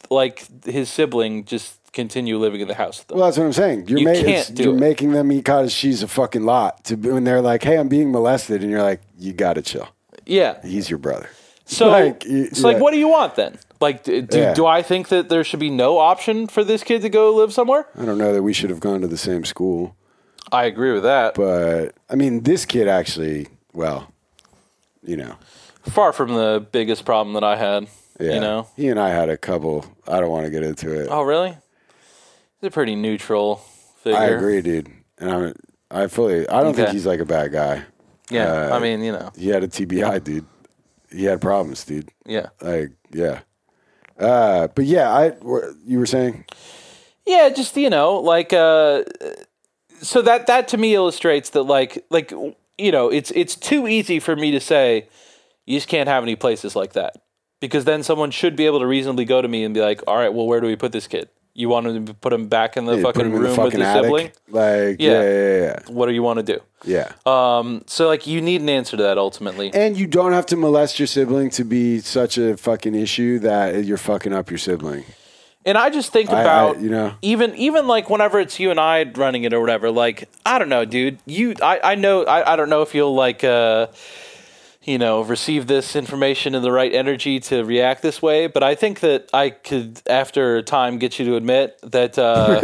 like 0.10 0.45
his 0.66 0.90
sibling 0.90 1.44
just 1.45 1.76
continue 1.94 2.38
living 2.38 2.61
in 2.61 2.68
the 2.68 2.76
house 2.76 3.00
with 3.00 3.08
them. 3.08 3.18
Well, 3.18 3.27
that's 3.27 3.38
what 3.38 3.45
I'm 3.45 3.53
saying. 3.53 3.88
You're, 3.88 4.00
You 4.00 4.06
ma- 4.06 4.14
can't 4.14 4.27
it's- 4.27 4.50
do 4.50 4.64
you're 4.64 4.74
making 4.74 5.11
them 5.11 5.32
eat 5.32 5.45
cottage 5.45 5.76
cheese 5.76 6.03
a 6.03 6.08
fucking 6.08 6.44
lot. 6.44 6.84
To 6.86 6.95
when 6.95 7.24
they're 7.24 7.42
like, 7.42 7.64
"Hey, 7.64 7.77
I'm 7.77 7.88
being 7.88 8.11
molested," 8.11 8.61
and 8.61 8.69
you're 8.72 8.84
like, 8.84 9.02
"You 9.18 9.34
gotta 9.34 9.61
chill. 9.61 9.88
yeah. 10.26 10.61
He's 10.64 10.90
your 10.90 11.00
brother." 11.00 11.30
So 11.66 11.90
Like, 12.00 12.24
it's 12.26 12.61
like, 12.64 12.80
what 12.80 12.92
do 12.94 12.98
you 13.00 13.08
want 13.10 13.36
then? 13.36 13.58
Like, 13.82 14.03
do, 14.03 14.22
do, 14.22 14.38
Yeah. 14.40 14.53
do 14.53 14.66
I 14.66 14.82
think 14.82 15.10
that 15.10 15.27
there 15.30 15.44
should 15.44 15.60
be 15.60 15.69
no 15.69 15.98
option 15.98 16.48
for 16.48 16.64
this 16.64 16.82
kid 16.84 17.02
to 17.02 17.10
go 17.10 17.34
live 17.36 17.52
somewhere? 17.52 17.88
I 17.98 18.06
don't 18.06 18.18
know 18.18 18.34
that 18.34 18.42
we 18.44 18.53
should 18.53 18.69
have 18.69 18.80
gone 18.80 19.02
to 19.02 19.08
the 19.08 19.18
same 19.18 19.44
school, 19.44 19.95
I 20.52 20.66
agree 20.66 20.94
with 20.94 21.03
that. 21.03 21.34
but 21.36 21.94
I 22.10 22.16
mean, 22.16 22.44
this 22.44 22.64
kid 22.66 22.88
actually, 22.88 23.48
well, 23.74 24.11
you 25.08 25.18
know, 25.18 25.36
Far 25.84 26.11
from 26.14 26.34
the 26.34 26.66
biggest 26.72 27.06
problem 27.06 27.34
that 27.34 27.44
I 27.44 27.56
had. 27.56 27.88
yeah, 28.19 28.34
You 28.34 28.40
know? 28.42 28.68
he 28.76 28.90
and 28.90 29.00
I 29.00 29.10
had 29.10 29.30
a 29.30 29.38
couple. 29.38 29.86
I 30.08 30.19
don't 30.19 30.30
want 30.30 30.45
to 30.45 30.52
get 30.52 30.61
into 30.64 30.92
it. 31.02 31.08
Oh, 31.10 31.22
really? 31.22 31.58
He's 32.60 32.68
a 32.68 32.72
pretty 32.72 32.95
neutral 32.95 33.58
figure. 34.03 34.19
I 34.19 34.26
agree, 34.26 34.61
dude, 34.61 34.90
and 35.18 35.32
I'm. 35.32 35.53
I 35.90 36.08
fully. 36.08 36.48
I 36.50 36.61
don't 36.64 36.76
think 36.76 36.90
he's 36.90 37.06
like 37.06 37.22
a 37.22 37.26
bad 37.26 37.52
guy. 37.53 37.84
Yeah. 38.30 38.52
Uh, 38.52 38.76
I 38.76 38.80
mean, 38.80 39.02
you 39.02 39.14
know. 39.14 39.32
He 39.38 39.48
had 39.48 39.64
a 39.64 39.68
TBI, 39.69 40.22
dude. 40.24 40.45
He 41.10 41.24
had 41.24 41.40
problems, 41.40 41.86
dude. 41.86 42.10
Yeah. 42.26 42.48
Like, 42.61 42.92
yeah. 43.14 43.40
Uh, 44.19 44.68
but 44.68 44.84
yeah, 44.86 45.10
I. 45.10 45.34
You 45.86 46.00
were 46.00 46.06
saying? 46.06 46.44
Yeah, 47.26 47.50
just 47.50 47.77
you 47.77 47.90
know, 47.90 48.16
like 48.19 48.52
uh 48.53 49.03
so 50.02 50.22
that 50.22 50.48
that 50.48 50.68
to 50.69 50.77
me 50.77 50.94
illustrates 50.95 51.50
that 51.52 51.64
like 51.64 52.06
like 52.10 52.32
you 52.78 52.92
know, 52.92 53.10
it's 53.10 53.32
it's 53.32 53.56
too 53.56 53.88
easy 53.88 54.20
for 54.20 54.36
me 54.36 54.52
to 54.52 54.60
say 54.60 55.08
you 55.66 55.78
just 55.78 55.88
can't 55.88 56.08
have 56.10 56.24
any 56.24 56.36
places 56.36 56.76
like 56.76 56.94
that. 56.94 57.16
Because 57.60 57.86
then 57.86 58.04
someone 58.04 58.30
should 58.30 58.56
be 58.56 58.68
able 58.68 58.80
to 58.80 58.86
reasonably 58.86 59.26
go 59.26 59.42
to 59.42 59.48
me 59.48 59.64
and 59.64 59.74
be 59.74 59.82
like, 59.82 60.04
"All 60.08 60.16
right, 60.16 60.32
well, 60.32 60.46
where 60.46 60.62
do 60.62 60.68
we 60.68 60.76
put 60.76 60.92
this 60.92 61.08
kid? 61.08 61.30
You 61.56 61.70
want 61.70 61.88
him 61.88 62.06
to 62.06 62.14
put 62.14 62.32
him 62.32 62.48
back 62.50 62.78
in 62.78 62.86
the 62.86 62.98
Yeah, 62.98 63.02
fucking 63.02 63.26
in 63.26 63.32
room 63.32 63.42
the 63.42 63.48
with 63.48 63.56
fucking 63.56 63.80
his 63.80 63.88
attic. 63.90 64.04
sibling? 64.04 64.32
Like, 64.48 64.98
Yeah. 65.02 65.12
yeah, 65.14 65.22
yeah, 65.24 65.58
yeah, 65.58 65.80
What 65.88 66.06
do 66.06 66.12
you 66.14 66.22
want 66.22 66.38
to 66.38 66.44
do?" 66.44 66.60
yeah. 66.86 67.14
Um, 67.26 67.82
so 67.88 68.06
like 68.08 68.28
you 68.28 68.42
need 68.42 68.62
an 68.62 68.70
answer 68.70 68.96
to 68.96 69.02
that 69.04 69.18
ultimately. 69.18 69.72
And 69.74 69.98
you 69.98 70.06
don't 70.06 70.34
have 70.34 70.46
to 70.48 70.56
molest 70.56 71.00
your 71.00 71.08
sibling 71.08 71.50
to 71.52 71.64
be 71.64 71.98
such 72.00 72.38
a 72.38 72.56
fucking 72.58 72.94
issue 72.94 73.40
that 73.40 73.86
you're 73.86 73.98
fucking 73.98 74.34
up 74.34 74.52
your 74.52 74.60
sibling. 74.60 75.04
And 75.68 75.78
I 75.78 75.90
just 75.92 76.12
think 76.12 76.30
I- 76.32 76.38
I- 76.38 76.42
about 76.42 76.80
you 76.82 76.90
know. 76.90 77.14
even 77.22 77.54
even 77.56 77.86
like 77.88 78.10
whenever 78.10 78.40
it's 78.40 78.60
you 78.60 78.72
and 78.72 78.80
I 78.80 79.04
running 79.04 79.44
it 79.44 79.54
or 79.54 79.60
whatever. 79.62 79.92
Like 79.92 80.30
I 80.46 80.58
don't 80.58 80.70
know, 80.70 80.86
dude. 80.86 81.20
You 81.28 81.54
I 81.62 81.80
I 81.84 81.96
know 81.96 82.24
I, 82.24 82.54
I 82.54 82.56
don't 82.56 82.70
know 82.70 82.82
if 82.82 82.96
you'll 82.96 83.14
like 83.14 83.44
uh 83.44 83.88
you 84.84 84.98
know 84.98 85.22
receive 85.22 85.68
this 85.68 85.96
information 85.98 86.56
in 86.56 86.62
the 86.64 86.72
right 86.72 86.94
energy 86.94 87.40
to 87.42 87.64
react 87.64 88.02
this 88.02 88.22
way, 88.22 88.48
but 88.48 88.64
I 88.64 88.74
think 88.76 89.02
that 89.02 89.30
I 89.34 89.50
could 89.50 90.02
after 90.08 90.62
time 90.62 90.98
get 90.98 91.20
you 91.20 91.26
to 91.26 91.36
admit 91.36 91.78
that 91.84 92.18
uh, 92.18 92.62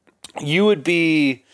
you 0.40 0.64
would 0.64 0.82
be 0.82 1.44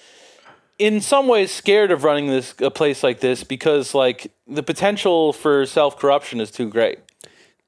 in 0.79 1.01
some 1.01 1.27
ways 1.27 1.51
scared 1.51 1.91
of 1.91 2.05
running 2.05 2.29
this 2.29 2.55
a 2.61 2.71
place 2.71 3.03
like 3.03 3.19
this 3.21 3.43
because 3.43 3.95
like 3.95 4.31
the 4.47 4.63
potential 4.63 5.33
for 5.33 5.67
self 5.67 5.99
corruption 5.99 6.41
is 6.41 6.53
too 6.53 6.69
great. 6.71 7.01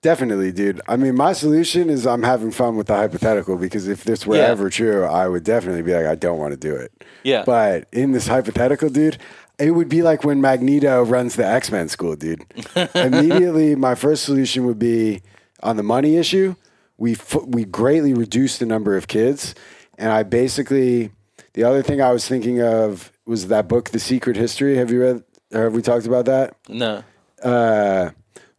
Definitely, 0.01 0.53
dude. 0.53 0.81
I 0.87 0.97
mean, 0.97 1.17
my 1.17 1.33
solution 1.33 1.91
is 1.91 2.07
I'm 2.07 2.23
having 2.23 2.53
fun 2.53 2.77
with 2.77 2.87
the 2.87 2.95
hypothetical 2.95 3.57
because 3.57 3.89
if 3.89 4.05
this 4.05 4.25
were 4.27 4.37
Yeah. 4.37 4.43
ever 4.45 4.71
true, 4.71 5.05
I 5.05 5.27
would 5.27 5.43
definitely 5.43 5.83
be 5.83 5.93
like, 5.93 6.07
I 6.07 6.15
don't 6.15 6.39
want 6.39 6.53
to 6.53 6.57
do 6.57 6.75
it. 6.75 6.93
Yeah. 7.25 7.43
But 7.45 7.89
in 7.93 8.13
this 8.13 8.29
hypothetical, 8.29 8.91
dude, 8.91 9.19
it 9.59 9.73
would 9.73 9.89
be 9.89 10.03
like 10.03 10.23
when 10.23 10.41
Magneto 10.41 11.03
runs 11.05 11.35
the 11.35 11.45
X 11.45 11.73
Men 11.73 11.89
school, 11.89 12.15
dude. 12.15 12.45
Immediately, 12.95 13.75
my 13.75 13.97
first 13.97 14.25
solution 14.25 14.67
would 14.67 14.79
be 14.79 15.21
on 15.65 15.77
the 15.77 15.83
money 15.83 16.17
issue. 16.17 16.55
We 16.97 17.15
fu- 17.15 17.45
we 17.47 17.65
greatly 17.65 18.15
reduce 18.15 18.59
the 18.59 18.67
number 18.67 18.97
of 18.97 19.09
kids, 19.09 19.57
and 19.99 20.13
I 20.13 20.23
basically 20.23 21.11
the 21.55 21.65
other 21.65 21.83
thing 21.83 22.01
I 22.01 22.13
was 22.13 22.27
thinking 22.29 22.63
of 22.63 23.11
was 23.27 23.49
that 23.49 23.67
book, 23.67 23.91
The 23.91 23.99
Secret 23.99 24.37
History. 24.37 24.77
Have 24.77 24.93
you 24.93 25.01
read? 25.01 25.25
Or 25.53 25.65
have 25.65 25.73
we 25.73 25.83
talked 25.83 26.07
about 26.07 26.27
that? 26.27 26.55
No. 26.69 27.03
uh, 27.43 28.11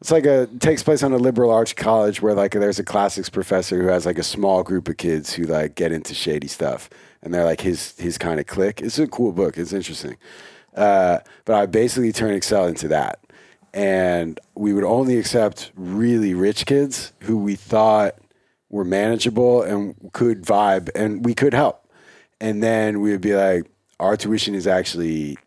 it's 0.01 0.11
like 0.11 0.25
a 0.25 0.47
takes 0.59 0.81
place 0.83 1.03
on 1.03 1.11
a 1.13 1.17
liberal 1.17 1.51
arts 1.51 1.73
college 1.73 2.21
where 2.21 2.33
like 2.33 2.53
there's 2.53 2.79
a 2.79 2.83
classics 2.83 3.29
professor 3.29 3.81
who 3.81 3.87
has 3.87 4.05
like 4.05 4.17
a 4.17 4.23
small 4.23 4.63
group 4.63 4.87
of 4.87 4.97
kids 4.97 5.33
who 5.33 5.43
like 5.43 5.75
get 5.75 5.91
into 5.91 6.13
shady 6.13 6.47
stuff 6.47 6.89
and 7.21 7.33
they're 7.33 7.43
like 7.43 7.61
his 7.61 7.97
his 7.97 8.17
kind 8.17 8.39
of 8.39 8.47
clique. 8.47 8.81
It's 8.81 8.99
a 8.99 9.07
cool 9.07 9.31
book. 9.31 9.57
It's 9.57 9.73
interesting. 9.73 10.17
Uh, 10.75 11.19
but 11.45 11.55
I 11.55 11.65
basically 11.65 12.11
turned 12.13 12.35
Excel 12.35 12.65
into 12.67 12.87
that, 12.89 13.19
and 13.73 14.39
we 14.55 14.73
would 14.73 14.83
only 14.83 15.17
accept 15.17 15.71
really 15.75 16.33
rich 16.33 16.65
kids 16.65 17.11
who 17.21 17.37
we 17.37 17.55
thought 17.55 18.15
were 18.69 18.85
manageable 18.85 19.63
and 19.63 19.95
could 20.13 20.43
vibe 20.43 20.89
and 20.95 21.25
we 21.25 21.33
could 21.33 21.53
help. 21.53 21.85
And 22.39 22.63
then 22.63 23.01
we 23.01 23.11
would 23.11 23.21
be 23.21 23.35
like, 23.35 23.65
our 23.99 24.15
tuition 24.15 24.55
is 24.55 24.67
actually 24.67 25.37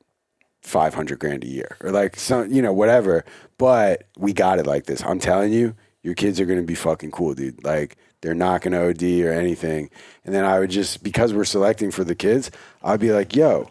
500 0.62 1.18
grand 1.18 1.44
a 1.44 1.48
year 1.48 1.76
or 1.80 1.90
like 1.90 2.16
some, 2.16 2.50
you 2.52 2.62
know, 2.62 2.72
whatever. 2.72 3.24
But 3.58 4.08
we 4.16 4.32
got 4.32 4.58
it 4.58 4.66
like 4.66 4.86
this. 4.86 5.02
I'm 5.04 5.18
telling 5.18 5.52
you, 5.52 5.74
your 6.02 6.14
kids 6.14 6.40
are 6.40 6.46
going 6.46 6.58
to 6.58 6.66
be 6.66 6.74
fucking 6.74 7.10
cool, 7.10 7.34
dude. 7.34 7.62
Like 7.64 7.96
they're 8.20 8.34
not 8.34 8.62
going 8.62 8.72
to 8.72 8.88
OD 8.88 9.24
or 9.26 9.32
anything. 9.32 9.90
And 10.24 10.34
then 10.34 10.44
I 10.44 10.58
would 10.58 10.70
just, 10.70 11.02
because 11.02 11.34
we're 11.34 11.44
selecting 11.44 11.90
for 11.90 12.04
the 12.04 12.14
kids, 12.14 12.50
I'd 12.82 13.00
be 13.00 13.12
like, 13.12 13.36
yo, 13.36 13.70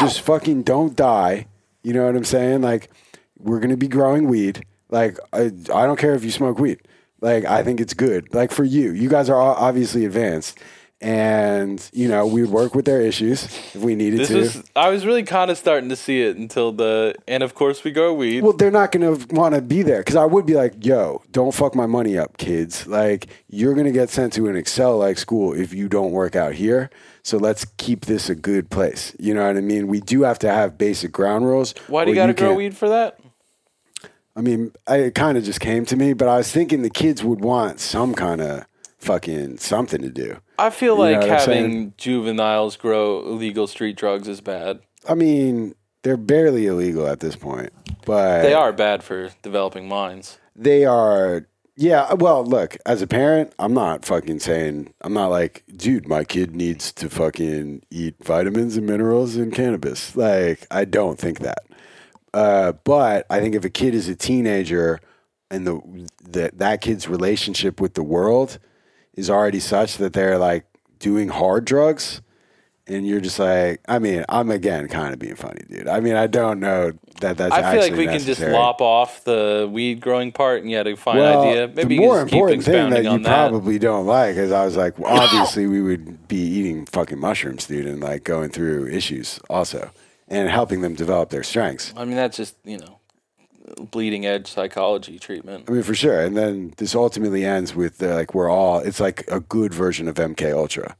just 0.00 0.20
fucking 0.22 0.62
don't 0.62 0.96
die. 0.96 1.46
You 1.82 1.92
know 1.92 2.06
what 2.06 2.16
I'm 2.16 2.24
saying? 2.24 2.62
Like 2.62 2.90
we're 3.38 3.60
going 3.60 3.70
to 3.70 3.76
be 3.76 3.88
growing 3.88 4.28
weed. 4.28 4.64
Like 4.90 5.18
I, 5.32 5.46
I 5.72 5.86
don't 5.86 5.98
care 5.98 6.14
if 6.14 6.24
you 6.24 6.30
smoke 6.30 6.58
weed. 6.58 6.80
Like 7.20 7.44
I 7.44 7.62
think 7.62 7.80
it's 7.80 7.94
good. 7.94 8.34
Like 8.34 8.50
for 8.52 8.64
you, 8.64 8.92
you 8.92 9.08
guys 9.08 9.30
are 9.30 9.40
obviously 9.40 10.04
advanced. 10.04 10.58
And 11.02 11.86
you 11.92 12.06
know 12.06 12.26
we 12.26 12.42
would 12.42 12.50
work 12.50 12.74
with 12.74 12.84
their 12.84 13.00
issues 13.00 13.44
if 13.74 13.76
we 13.76 13.96
needed 13.96 14.20
This 14.20 14.28
to. 14.28 14.38
is 14.38 14.62
I 14.76 14.88
was 14.88 15.04
really 15.04 15.24
kind 15.24 15.50
of 15.50 15.58
starting 15.58 15.88
to 15.88 15.96
see 15.96 16.22
it 16.22 16.36
until 16.36 16.70
the 16.70 17.14
and 17.26 17.42
of 17.42 17.54
course 17.54 17.82
we 17.82 17.90
go 17.90 18.14
weed. 18.14 18.42
Well, 18.42 18.52
they're 18.52 18.70
not 18.70 18.92
going 18.92 19.18
to 19.18 19.34
want 19.34 19.54
to 19.56 19.60
be 19.60 19.82
there 19.82 19.98
because 19.98 20.16
I 20.16 20.24
would 20.24 20.46
be 20.46 20.54
like, 20.54 20.84
yo, 20.84 21.22
don't 21.32 21.52
fuck 21.52 21.74
my 21.74 21.86
money 21.86 22.16
up, 22.16 22.38
kids. 22.38 22.86
Like, 22.86 23.26
you're 23.48 23.74
going 23.74 23.86
to 23.86 23.92
get 23.92 24.10
sent 24.10 24.32
to 24.34 24.46
an 24.46 24.56
Excel 24.56 24.96
like 24.96 25.18
school 25.18 25.52
if 25.52 25.74
you 25.74 25.88
don't 25.88 26.12
work 26.12 26.36
out 26.36 26.54
here. 26.54 26.88
So 27.24 27.36
let's 27.36 27.64
keep 27.76 28.06
this 28.06 28.28
a 28.28 28.34
good 28.34 28.70
place. 28.70 29.14
You 29.18 29.34
know 29.34 29.46
what 29.46 29.56
I 29.56 29.60
mean? 29.60 29.88
We 29.88 30.00
do 30.00 30.22
have 30.22 30.38
to 30.40 30.52
have 30.52 30.78
basic 30.78 31.12
ground 31.12 31.46
rules. 31.46 31.74
Why 31.88 32.04
do 32.04 32.10
you 32.10 32.14
got 32.14 32.26
to 32.26 32.34
grow 32.34 32.54
weed 32.54 32.76
for 32.76 32.88
that? 32.88 33.18
I 34.34 34.40
mean, 34.40 34.72
I, 34.86 34.96
it 34.96 35.14
kind 35.14 35.36
of 35.36 35.44
just 35.44 35.60
came 35.60 35.84
to 35.86 35.96
me, 35.96 36.14
but 36.14 36.26
I 36.28 36.38
was 36.38 36.50
thinking 36.50 36.82
the 36.82 36.90
kids 36.90 37.22
would 37.22 37.42
want 37.42 37.80
some 37.80 38.14
kind 38.14 38.40
of 38.40 38.64
fucking 39.02 39.58
something 39.58 40.00
to 40.02 40.10
do. 40.10 40.38
I 40.58 40.70
feel 40.70 40.94
You 40.94 40.98
know 40.98 41.10
like 41.10 41.16
what 41.16 41.24
I'm 41.30 41.38
having 41.38 41.44
saying? 41.72 41.94
juveniles 41.98 42.76
grow 42.76 43.20
illegal 43.26 43.66
street 43.66 43.96
drugs 43.96 44.28
is 44.28 44.40
bad. 44.40 44.80
I 45.08 45.14
mean, 45.14 45.74
they're 46.02 46.16
barely 46.16 46.66
illegal 46.66 47.06
at 47.06 47.20
this 47.20 47.36
point, 47.36 47.72
but 48.06 48.42
They 48.42 48.54
are 48.54 48.72
bad 48.72 49.02
for 49.02 49.30
developing 49.42 49.88
minds. 49.88 50.38
they 50.54 50.84
are 50.84 51.46
yeah 51.74 52.12
well 52.12 52.44
look 52.44 52.76
as 52.84 53.00
a 53.00 53.06
parent 53.06 53.50
i'm 53.58 53.72
not 53.72 54.04
fucking 54.04 54.38
saying 54.38 54.92
i'm 55.00 55.14
not 55.14 55.28
like 55.28 55.64
dude 55.74 56.06
my 56.06 56.22
kid 56.22 56.54
needs 56.54 56.92
to 56.92 57.08
fucking 57.08 57.80
eat 57.90 58.14
vitamins 58.22 58.76
and 58.76 58.84
minerals 58.86 59.36
and 59.36 59.54
cannabis 59.54 60.14
like 60.14 60.66
i 60.70 60.84
don't 60.84 61.18
think 61.18 61.38
that 61.38 61.64
uh, 62.34 62.72
but 62.84 63.24
i 63.30 63.40
think 63.40 63.54
if 63.54 63.64
a 63.64 63.70
kid 63.70 63.94
is 63.94 64.06
a 64.06 64.14
teenager 64.14 65.00
and 65.50 65.66
the, 65.66 65.80
the 66.22 66.50
that 66.52 66.82
kid's 66.82 67.08
relationship 67.08 67.80
with 67.80 67.94
the 67.94 68.02
world 68.02 68.58
is 69.14 69.30
already 69.30 69.60
such 69.60 69.96
that 69.98 70.12
they're 70.12 70.38
like 70.38 70.64
doing 70.98 71.28
hard 71.28 71.64
drugs 71.64 72.22
and 72.86 73.06
you're 73.06 73.20
just 73.20 73.38
like 73.38 73.80
i 73.88 73.98
mean 73.98 74.24
i'm 74.28 74.50
again 74.50 74.88
kind 74.88 75.12
of 75.12 75.18
being 75.18 75.34
funny 75.34 75.60
dude 75.68 75.88
i 75.88 76.00
mean 76.00 76.14
i 76.14 76.26
don't 76.26 76.60
know 76.60 76.92
that 77.20 77.36
that's 77.36 77.54
I 77.54 77.72
feel 77.72 77.80
like 77.82 77.94
we 77.94 78.06
can 78.06 78.18
just 78.20 78.40
lop 78.40 78.80
off 78.80 79.22
the 79.24 79.68
weed 79.70 80.00
growing 80.00 80.32
part 80.32 80.60
and 80.62 80.70
you 80.70 80.76
had 80.76 80.88
a 80.88 80.96
fine 80.96 81.18
Well, 81.18 81.42
idea. 81.42 81.68
Maybe 81.68 81.96
the 81.96 82.00
more 82.00 82.20
important 82.20 82.64
thing 82.64 82.90
that 82.90 83.04
you 83.04 83.18
that. 83.18 83.22
probably 83.22 83.78
don't 83.78 84.06
like 84.06 84.36
is 84.36 84.50
I 84.50 84.64
was 84.64 84.76
like, 84.76 84.98
well, 84.98 85.22
obviously 85.22 85.68
we 85.68 85.80
would 85.82 86.26
be 86.26 86.38
eating 86.38 86.84
fucking 86.86 87.20
mushrooms, 87.20 87.66
dude, 87.66 87.86
and 87.86 88.00
like 88.00 88.24
going 88.24 88.50
through 88.50 88.88
issues 88.88 89.38
also, 89.48 89.92
and 90.26 90.48
helping 90.48 90.80
them 90.80 90.94
develop 90.96 91.30
their 91.30 91.44
strengths. 91.44 91.94
I 91.96 92.04
mean, 92.04 92.16
that's 92.16 92.36
just 92.36 92.56
you 92.64 92.78
know, 92.78 92.98
bleeding 93.78 94.26
edge 94.26 94.46
psychology 94.46 95.18
treatment. 95.18 95.64
I 95.68 95.72
mean, 95.72 95.82
for 95.82 95.94
sure. 95.94 96.20
And 96.20 96.36
then 96.36 96.74
this 96.76 96.94
ultimately 96.94 97.44
ends 97.44 97.74
with 97.74 98.02
uh, 98.02 98.14
like 98.14 98.34
we're 98.34 98.50
all. 98.50 98.78
It's 98.78 99.00
like 99.00 99.24
a 99.28 99.40
good 99.40 99.74
version 99.74 100.08
of 100.08 100.16
MK 100.16 100.52
Ultra, 100.52 100.96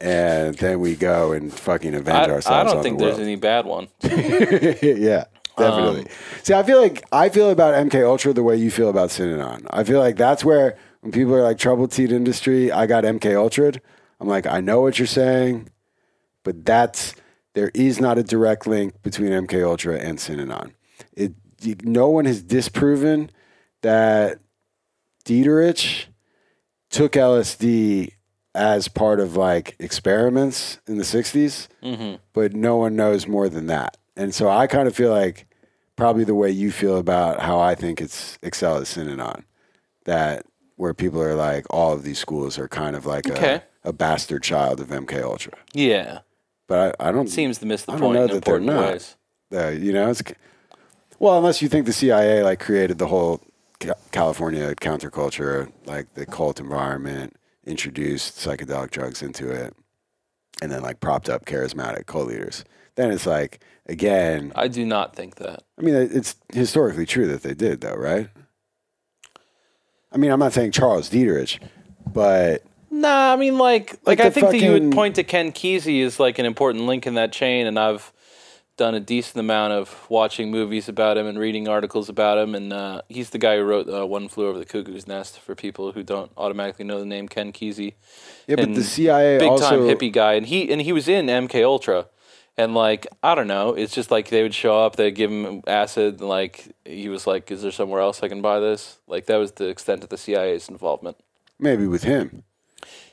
and 0.00 0.54
then 0.56 0.80
we 0.80 0.96
go 0.96 1.32
and 1.32 1.52
fucking 1.52 1.94
avenge 1.94 2.28
I, 2.28 2.32
ourselves. 2.32 2.48
I 2.48 2.64
don't 2.64 2.78
on 2.78 2.82
think 2.82 2.98
the 2.98 3.04
there's 3.04 3.16
world. 3.16 3.26
any 3.26 3.36
bad 3.36 3.66
one. 3.66 3.88
yeah, 4.02 5.24
definitely. 5.56 6.02
Um, 6.02 6.08
See, 6.42 6.54
I 6.54 6.62
feel 6.62 6.80
like 6.80 7.04
I 7.12 7.28
feel 7.28 7.50
about 7.50 7.74
MK 7.74 8.04
Ultra 8.06 8.32
the 8.32 8.42
way 8.42 8.56
you 8.56 8.70
feel 8.70 8.90
about 8.90 9.10
Synanon. 9.10 9.66
I 9.70 9.84
feel 9.84 9.98
like 9.98 10.16
that's 10.16 10.44
where 10.44 10.76
when 11.00 11.12
people 11.12 11.34
are 11.34 11.42
like 11.42 11.58
trouble 11.58 11.88
teen 11.88 12.10
industry, 12.10 12.72
I 12.72 12.86
got 12.86 13.04
MK 13.04 13.36
Ultra. 13.36 13.72
I'm 14.20 14.28
like, 14.28 14.46
I 14.46 14.60
know 14.60 14.80
what 14.80 14.98
you're 14.98 15.06
saying, 15.06 15.68
but 16.44 16.64
that's 16.64 17.14
there 17.54 17.70
is 17.74 18.00
not 18.00 18.18
a 18.18 18.22
direct 18.22 18.66
link 18.66 19.02
between 19.02 19.30
MK 19.30 19.64
Ultra 19.64 19.96
and 19.98 20.18
Synanon. 20.18 20.72
It 21.12 21.34
no 21.84 22.08
one 22.08 22.24
has 22.24 22.42
disproven 22.42 23.30
that 23.82 24.38
Dederich 25.24 26.06
took 26.90 27.12
LSD 27.12 28.12
as 28.54 28.86
part 28.88 29.18
of 29.20 29.36
like 29.36 29.74
experiments 29.80 30.78
in 30.86 30.96
the 30.96 31.02
60s 31.04 31.66
hmm 31.82 32.14
but 32.32 32.52
no 32.52 32.76
one 32.76 32.94
knows 32.96 33.26
more 33.28 33.48
than 33.48 33.66
that. 33.68 33.96
And 34.16 34.34
so 34.34 34.48
I 34.48 34.66
kind 34.66 34.88
of 34.88 34.94
feel 34.96 35.10
like 35.12 35.46
probably 35.96 36.24
the 36.24 36.34
way 36.34 36.50
you 36.50 36.72
feel 36.72 36.98
about 36.98 37.40
how 37.40 37.60
I 37.60 37.74
think 37.76 38.00
it's 38.00 38.38
Excel 38.42 38.78
is 38.78 38.88
Synanon, 38.88 39.44
that 40.04 40.44
where 40.76 40.94
people 40.94 41.22
are 41.22 41.34
like 41.36 41.64
all 41.70 41.92
of 41.92 42.02
these 42.02 42.18
schools 42.18 42.58
are 42.58 42.66
kind 42.68 42.96
of 42.96 43.06
like 43.06 43.30
Okay. 43.30 43.62
a, 43.84 43.88
a 43.88 43.92
bastard 43.92 44.42
child 44.42 44.80
of 44.80 44.88
MK 44.88 45.22
Ultra. 45.22 45.52
Yeah, 45.72 46.20
But 46.66 46.96
I, 47.00 47.08
I 47.08 47.12
don't 47.12 47.28
seems 47.28 47.58
to 47.58 47.66
miss 47.66 47.84
the 47.84 47.92
I 47.92 47.98
don't 47.98 48.00
point 48.02 48.14
know 48.14 48.24
in 48.24 48.30
that 48.32 48.44
they're 48.44 48.58
not. 48.60 48.92
ways. 48.92 49.16
uh, 49.52 49.68
you 49.68 49.92
know 49.92 50.10
it's 50.10 50.22
well 51.24 51.38
unless 51.38 51.62
you 51.62 51.68
think 51.68 51.86
the 51.86 51.92
CIA 51.92 52.42
like 52.42 52.60
created 52.60 52.98
the 52.98 53.06
whole 53.06 53.40
Ca- 53.80 53.94
California 54.12 54.74
counterculture, 54.74 55.72
like 55.86 56.12
the 56.14 56.26
cult 56.26 56.60
environment, 56.60 57.34
introduced 57.64 58.36
psychedelic 58.36 58.90
drugs 58.90 59.22
into 59.22 59.50
it, 59.50 59.74
and 60.60 60.70
then 60.70 60.82
like 60.82 61.00
propped 61.00 61.30
up 61.30 61.46
charismatic 61.46 62.04
cult 62.06 62.28
leaders. 62.28 62.64
Then 62.96 63.10
it's 63.10 63.26
like 63.26 63.60
again, 63.86 64.52
I 64.54 64.68
do 64.68 64.84
not 64.84 65.16
think 65.16 65.36
that. 65.36 65.62
I 65.78 65.82
mean, 65.82 65.94
it's 65.94 66.36
historically 66.52 67.06
true 67.06 67.26
that 67.28 67.42
they 67.42 67.54
did, 67.54 67.80
though, 67.80 67.94
right? 67.94 68.28
I 70.12 70.18
mean, 70.18 70.30
I'm 70.30 70.38
not 70.38 70.52
saying 70.52 70.72
Charles 70.72 71.08
Dederich, 71.10 71.58
but 72.06 72.62
Nah, 72.90 73.32
I 73.32 73.36
mean, 73.36 73.58
like, 73.58 73.92
like, 74.04 74.18
Like 74.18 74.20
I 74.20 74.30
think 74.30 74.50
that 74.50 74.60
you 74.60 74.72
would 74.72 74.92
point 74.92 75.16
to 75.16 75.24
Ken 75.24 75.50
Kesey 75.52 76.04
as 76.04 76.20
like 76.20 76.38
an 76.38 76.46
important 76.46 76.84
link 76.84 77.06
in 77.06 77.14
that 77.14 77.32
chain, 77.32 77.66
and 77.66 77.78
I've 77.78 78.12
done 78.76 78.94
a 78.94 79.00
decent 79.00 79.38
amount 79.38 79.72
of 79.72 80.06
watching 80.08 80.50
movies 80.50 80.88
about 80.88 81.16
him 81.16 81.26
and 81.26 81.38
reading 81.38 81.68
articles 81.68 82.08
about 82.08 82.38
him, 82.38 82.54
and 82.54 82.72
uh, 82.72 83.02
he's 83.08 83.30
the 83.30 83.38
guy 83.38 83.56
who 83.56 83.62
wrote 83.62 83.88
uh, 83.88 84.06
"One 84.06 84.28
Flew 84.28 84.48
Over 84.48 84.58
the 84.58 84.64
Cuckoo's 84.64 85.06
Nest" 85.06 85.38
for 85.38 85.54
people 85.54 85.92
who 85.92 86.02
don't 86.02 86.30
automatically 86.36 86.84
know 86.84 86.98
the 86.98 87.06
name 87.06 87.28
Ken 87.28 87.52
Kesey. 87.52 87.94
yeah, 88.46 88.56
but 88.56 88.74
the 88.74 88.82
CIA 88.82 89.38
big 89.38 89.48
also 89.48 89.70
time 89.70 89.80
hippie 89.80 90.12
guy, 90.12 90.34
and 90.34 90.46
he 90.46 90.70
and 90.72 90.82
he 90.82 90.92
was 90.92 91.08
in 91.08 91.26
MK 91.26 91.64
Ultra, 91.64 92.06
and 92.56 92.74
like 92.74 93.06
I 93.22 93.34
don't 93.34 93.46
know, 93.46 93.74
it's 93.74 93.94
just 93.94 94.10
like 94.10 94.28
they 94.28 94.42
would 94.42 94.54
show 94.54 94.84
up, 94.84 94.96
they'd 94.96 95.12
give 95.12 95.30
him 95.30 95.62
acid, 95.66 96.20
and 96.20 96.28
like 96.28 96.74
he 96.84 97.08
was 97.08 97.26
like, 97.26 97.50
"Is 97.50 97.62
there 97.62 97.72
somewhere 97.72 98.00
else 98.00 98.22
I 98.22 98.28
can 98.28 98.42
buy 98.42 98.58
this?" 98.60 98.98
Like 99.06 99.26
that 99.26 99.36
was 99.36 99.52
the 99.52 99.68
extent 99.68 100.02
of 100.02 100.08
the 100.08 100.18
CIA's 100.18 100.68
involvement. 100.68 101.16
maybe 101.58 101.86
with 101.86 102.02
him. 102.02 102.42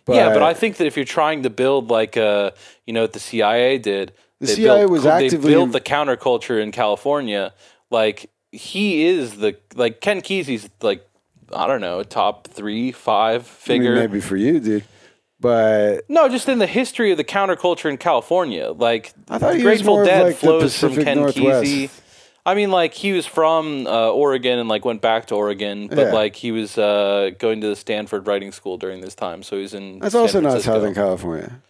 yeah, 0.07 0.33
but 0.33 0.41
I 0.41 0.55
think 0.55 0.77
that 0.77 0.87
if 0.87 0.95
you're 0.95 1.05
trying 1.05 1.43
to 1.43 1.51
build 1.51 1.91
like 1.91 2.17
uh, 2.17 2.51
you 2.87 2.93
know 2.93 3.01
what 3.01 3.13
the 3.13 3.19
CIA 3.19 3.77
did, 3.77 4.13
The 4.41 4.47
they 4.47 4.55
CIA 4.55 4.79
built, 4.81 4.91
was 4.91 5.03
they 5.03 5.09
actively 5.11 5.51
built 5.53 5.71
the 5.71 5.79
counterculture 5.81 6.61
in 6.61 6.71
California. 6.71 7.53
Like 7.89 8.29
he 8.51 9.05
is 9.05 9.37
the 9.37 9.55
like 9.75 10.01
Ken 10.01 10.21
Kesey's 10.21 10.69
like 10.81 11.07
I 11.53 11.67
don't 11.67 11.79
know 11.81 12.03
top 12.03 12.47
three 12.47 12.91
five 12.91 13.41
I 13.41 13.43
mean, 13.43 13.43
figure. 13.45 13.95
maybe 13.95 14.19
for 14.19 14.35
you, 14.35 14.59
dude. 14.59 14.83
But 15.39 16.09
No, 16.09 16.29
just 16.29 16.47
in 16.49 16.59
the 16.59 16.67
history 16.67 17.11
of 17.11 17.17
the 17.17 17.23
counterculture 17.23 17.89
in 17.89 17.97
California, 17.97 18.71
like 18.71 19.13
I 19.29 19.39
thought 19.39 19.59
Grateful 19.59 20.03
Dead 20.03 20.23
like, 20.27 20.35
flows 20.35 20.77
from 20.77 20.95
Ken 20.95 21.17
Northwest. 21.19 21.65
Kesey. 21.65 21.89
I 22.45 22.55
mean, 22.55 22.71
like 22.71 22.93
he 22.95 23.11
was 23.13 23.25
from 23.27 23.85
uh, 23.87 24.09
Oregon 24.09 24.57
and 24.59 24.67
like 24.67 24.83
went 24.85 25.01
back 25.01 25.27
to 25.27 25.35
Oregon, 25.35 25.87
but 25.87 25.97
Yeah. 25.97 26.11
like 26.13 26.35
he 26.35 26.51
was 26.51 26.77
uh, 26.77 27.31
going 27.37 27.61
to 27.61 27.67
the 27.67 27.75
Stanford 27.75 28.25
writing 28.27 28.51
school 28.51 28.77
during 28.77 29.01
this 29.01 29.13
time, 29.13 29.43
so 29.43 29.57
he's 29.57 29.73
in. 29.75 29.99
that's 29.99 30.13
San 30.13 30.21
also 30.21 30.39
not. 30.41 30.61
Southern 30.61 30.93
California. 30.95 31.61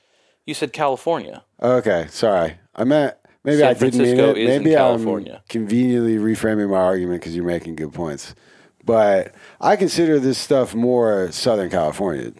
You 0.52 0.56
said 0.56 0.74
California. 0.74 1.46
Okay, 1.64 2.08
sorry. 2.10 2.56
I 2.76 2.84
meant 2.84 3.16
maybe 3.46 3.60
San 3.60 3.68
I 3.70 3.74
didn't 3.74 3.94
Francisco 3.94 4.28
mean 4.34 4.36
it. 4.36 4.38
is 4.38 4.50
in 4.58 4.64
Maybe 4.64 4.76
California. 4.76 5.36
I'm 5.36 5.42
conveniently 5.48 6.18
reframing 6.18 6.70
my 6.70 6.76
argument 6.76 7.22
because 7.22 7.34
you're 7.34 7.46
making 7.46 7.78
good 7.78 7.94
points. 7.94 8.36
But 8.84 9.34
I 9.62 9.78
consider 9.78 10.20
this 10.20 10.38
stuff 10.38 10.76
more 10.76 11.32
Southern 11.32 11.70
California. 11.70 12.34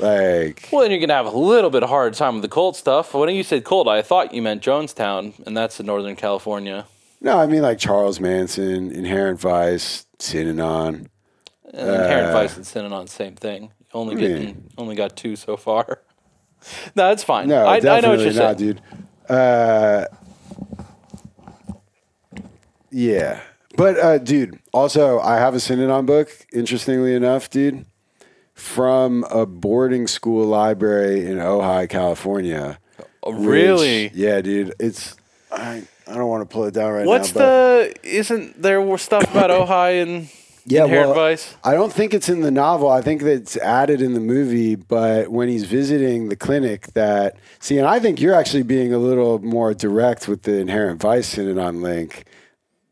Like, 0.00 0.68
Well, 0.72 0.82
then 0.82 0.90
you're 0.90 0.98
gonna 0.98 1.14
have 1.14 1.26
a 1.32 1.38
little 1.38 1.70
bit 1.70 1.84
of 1.84 1.88
hard 1.90 2.14
time 2.14 2.34
with 2.34 2.42
the 2.42 2.48
cold 2.48 2.74
stuff. 2.74 3.14
When 3.14 3.28
you 3.32 3.44
said 3.44 3.62
cold, 3.62 3.86
I 3.86 4.02
thought 4.02 4.34
you 4.34 4.42
meant 4.42 4.64
Jonestown, 4.64 5.34
and 5.46 5.56
that's 5.56 5.78
in 5.78 5.86
Northern 5.86 6.16
California. 6.16 6.86
no, 7.20 7.38
I 7.38 7.46
mean 7.46 7.62
like 7.62 7.78
Charles 7.78 8.18
Manson, 8.18 8.90
Inherent 8.90 9.38
Vice, 9.38 10.06
Synanon. 10.18 11.06
And 11.72 11.88
Inherent 11.88 12.30
uh, 12.30 12.32
Vice 12.32 12.56
and 12.56 12.64
Synanon, 12.66 13.08
same 13.08 13.36
thing. 13.36 13.70
Only 13.94 14.16
I 14.16 14.18
getting 14.18 14.44
mean- 14.44 14.68
only 14.76 14.96
got 14.96 15.16
two 15.16 15.36
so 15.36 15.56
far. 15.56 16.00
no, 16.94 17.10
it's 17.12 17.24
fine. 17.24 17.48
No, 17.48 17.64
I, 17.64 17.76
I 17.76 18.00
know 18.00 18.10
what 18.10 18.20
you're 18.20 18.32
not, 18.32 18.58
saying. 18.58 18.74
dude. 18.74 18.82
Uh, 19.28 20.06
yeah, 22.90 23.40
but 23.76 23.98
uh, 23.98 24.18
dude, 24.18 24.58
also 24.72 25.18
I 25.20 25.36
have 25.36 25.54
a 25.54 25.58
Synanon 25.58 26.06
book. 26.06 26.28
Interestingly 26.52 27.14
enough, 27.14 27.48
dude, 27.48 27.86
from 28.54 29.24
a 29.30 29.46
boarding 29.46 30.06
school 30.06 30.44
library 30.46 31.26
in 31.26 31.38
Ojai, 31.38 31.88
California. 31.88 32.78
Oh, 33.22 33.30
which- 33.32 33.48
really? 33.48 34.10
yeah, 34.14 34.40
dude. 34.40 34.74
It's 34.78 35.16
I. 35.50 35.84
I 36.04 36.16
don't 36.16 36.28
want 36.28 36.42
to 36.48 36.52
pull 36.52 36.64
it 36.64 36.74
down 36.74 36.92
right 36.92 37.06
What's 37.06 37.32
now. 37.34 37.40
but 37.40 38.02
the? 38.02 38.08
Isn't 38.08 38.60
there 38.60 38.98
stuff 38.98 39.22
about 39.30 39.50
Ojai 39.50 40.02
and 40.02 40.28
Yeah, 40.64 40.84
Inherent 40.84 41.08
well, 41.08 41.16
Vice? 41.16 41.56
I 41.64 41.74
don't 41.74 41.92
think 41.92 42.14
it's 42.14 42.28
in 42.28 42.40
the 42.40 42.50
novel. 42.50 42.88
I 42.88 43.02
think 43.02 43.22
that 43.22 43.32
it's 43.32 43.56
added 43.56 44.00
in 44.00 44.14
the 44.14 44.20
movie. 44.20 44.76
But 44.76 45.28
when 45.28 45.48
he's 45.48 45.64
visiting 45.64 46.28
the 46.28 46.36
clinic, 46.36 46.88
that 46.94 47.36
see, 47.58 47.78
and 47.78 47.86
I 47.86 47.98
think 47.98 48.20
you're 48.20 48.34
actually 48.34 48.62
being 48.62 48.92
a 48.92 48.98
little 48.98 49.38
more 49.40 49.74
direct 49.74 50.28
with 50.28 50.42
the 50.42 50.58
inherent 50.58 51.00
vice 51.00 51.34
Synanon 51.34 51.82
link. 51.82 52.24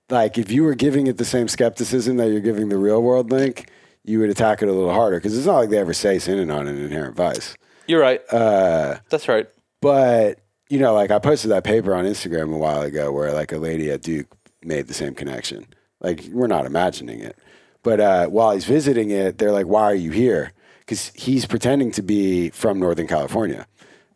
Like 0.08 0.36
if 0.38 0.50
you 0.50 0.64
were 0.64 0.74
giving 0.74 1.06
it 1.06 1.18
the 1.18 1.24
same 1.24 1.46
skepticism 1.46 2.16
that 2.16 2.30
you're 2.30 2.40
giving 2.40 2.68
the 2.68 2.78
real 2.78 3.00
world 3.02 3.30
link, 3.30 3.70
you 4.04 4.18
would 4.18 4.30
attack 4.30 4.62
it 4.62 4.68
a 4.68 4.72
little 4.72 4.92
harder 4.92 5.18
because 5.18 5.36
it's 5.36 5.46
not 5.46 5.56
like 5.56 5.70
they 5.70 5.78
ever 5.78 5.92
say 5.94 6.20
in 6.26 6.50
on 6.50 6.66
an 6.66 6.78
inherent 6.78 7.14
vice. 7.16 7.54
You're 7.86 8.00
right. 8.00 8.20
Uh, 8.32 8.96
That's 9.08 9.28
right. 9.28 9.48
but 9.80 10.40
you 10.68 10.78
know, 10.78 10.94
like 10.94 11.10
I 11.10 11.18
posted 11.18 11.50
that 11.50 11.64
paper 11.64 11.94
on 11.94 12.04
Instagram 12.04 12.54
a 12.54 12.58
while 12.58 12.82
ago 12.82 13.10
where 13.12 13.32
like 13.32 13.52
a 13.52 13.58
lady 13.58 13.90
at 13.90 14.02
Duke 14.02 14.28
made 14.62 14.86
the 14.86 14.94
same 14.94 15.14
connection. 15.14 15.66
Like 16.00 16.24
we're 16.32 16.46
not 16.46 16.66
imagining 16.66 17.20
it. 17.20 17.36
But 17.82 18.00
uh, 18.00 18.26
while 18.26 18.52
he's 18.52 18.64
visiting 18.66 19.10
it, 19.10 19.38
they're 19.38 19.52
like, 19.52 19.66
"Why 19.66 19.84
are 19.84 19.94
you 19.94 20.10
here?" 20.10 20.52
Because 20.80 21.12
he's 21.14 21.46
pretending 21.46 21.90
to 21.92 22.02
be 22.02 22.50
from 22.50 22.78
Northern 22.78 23.06
California. 23.06 23.66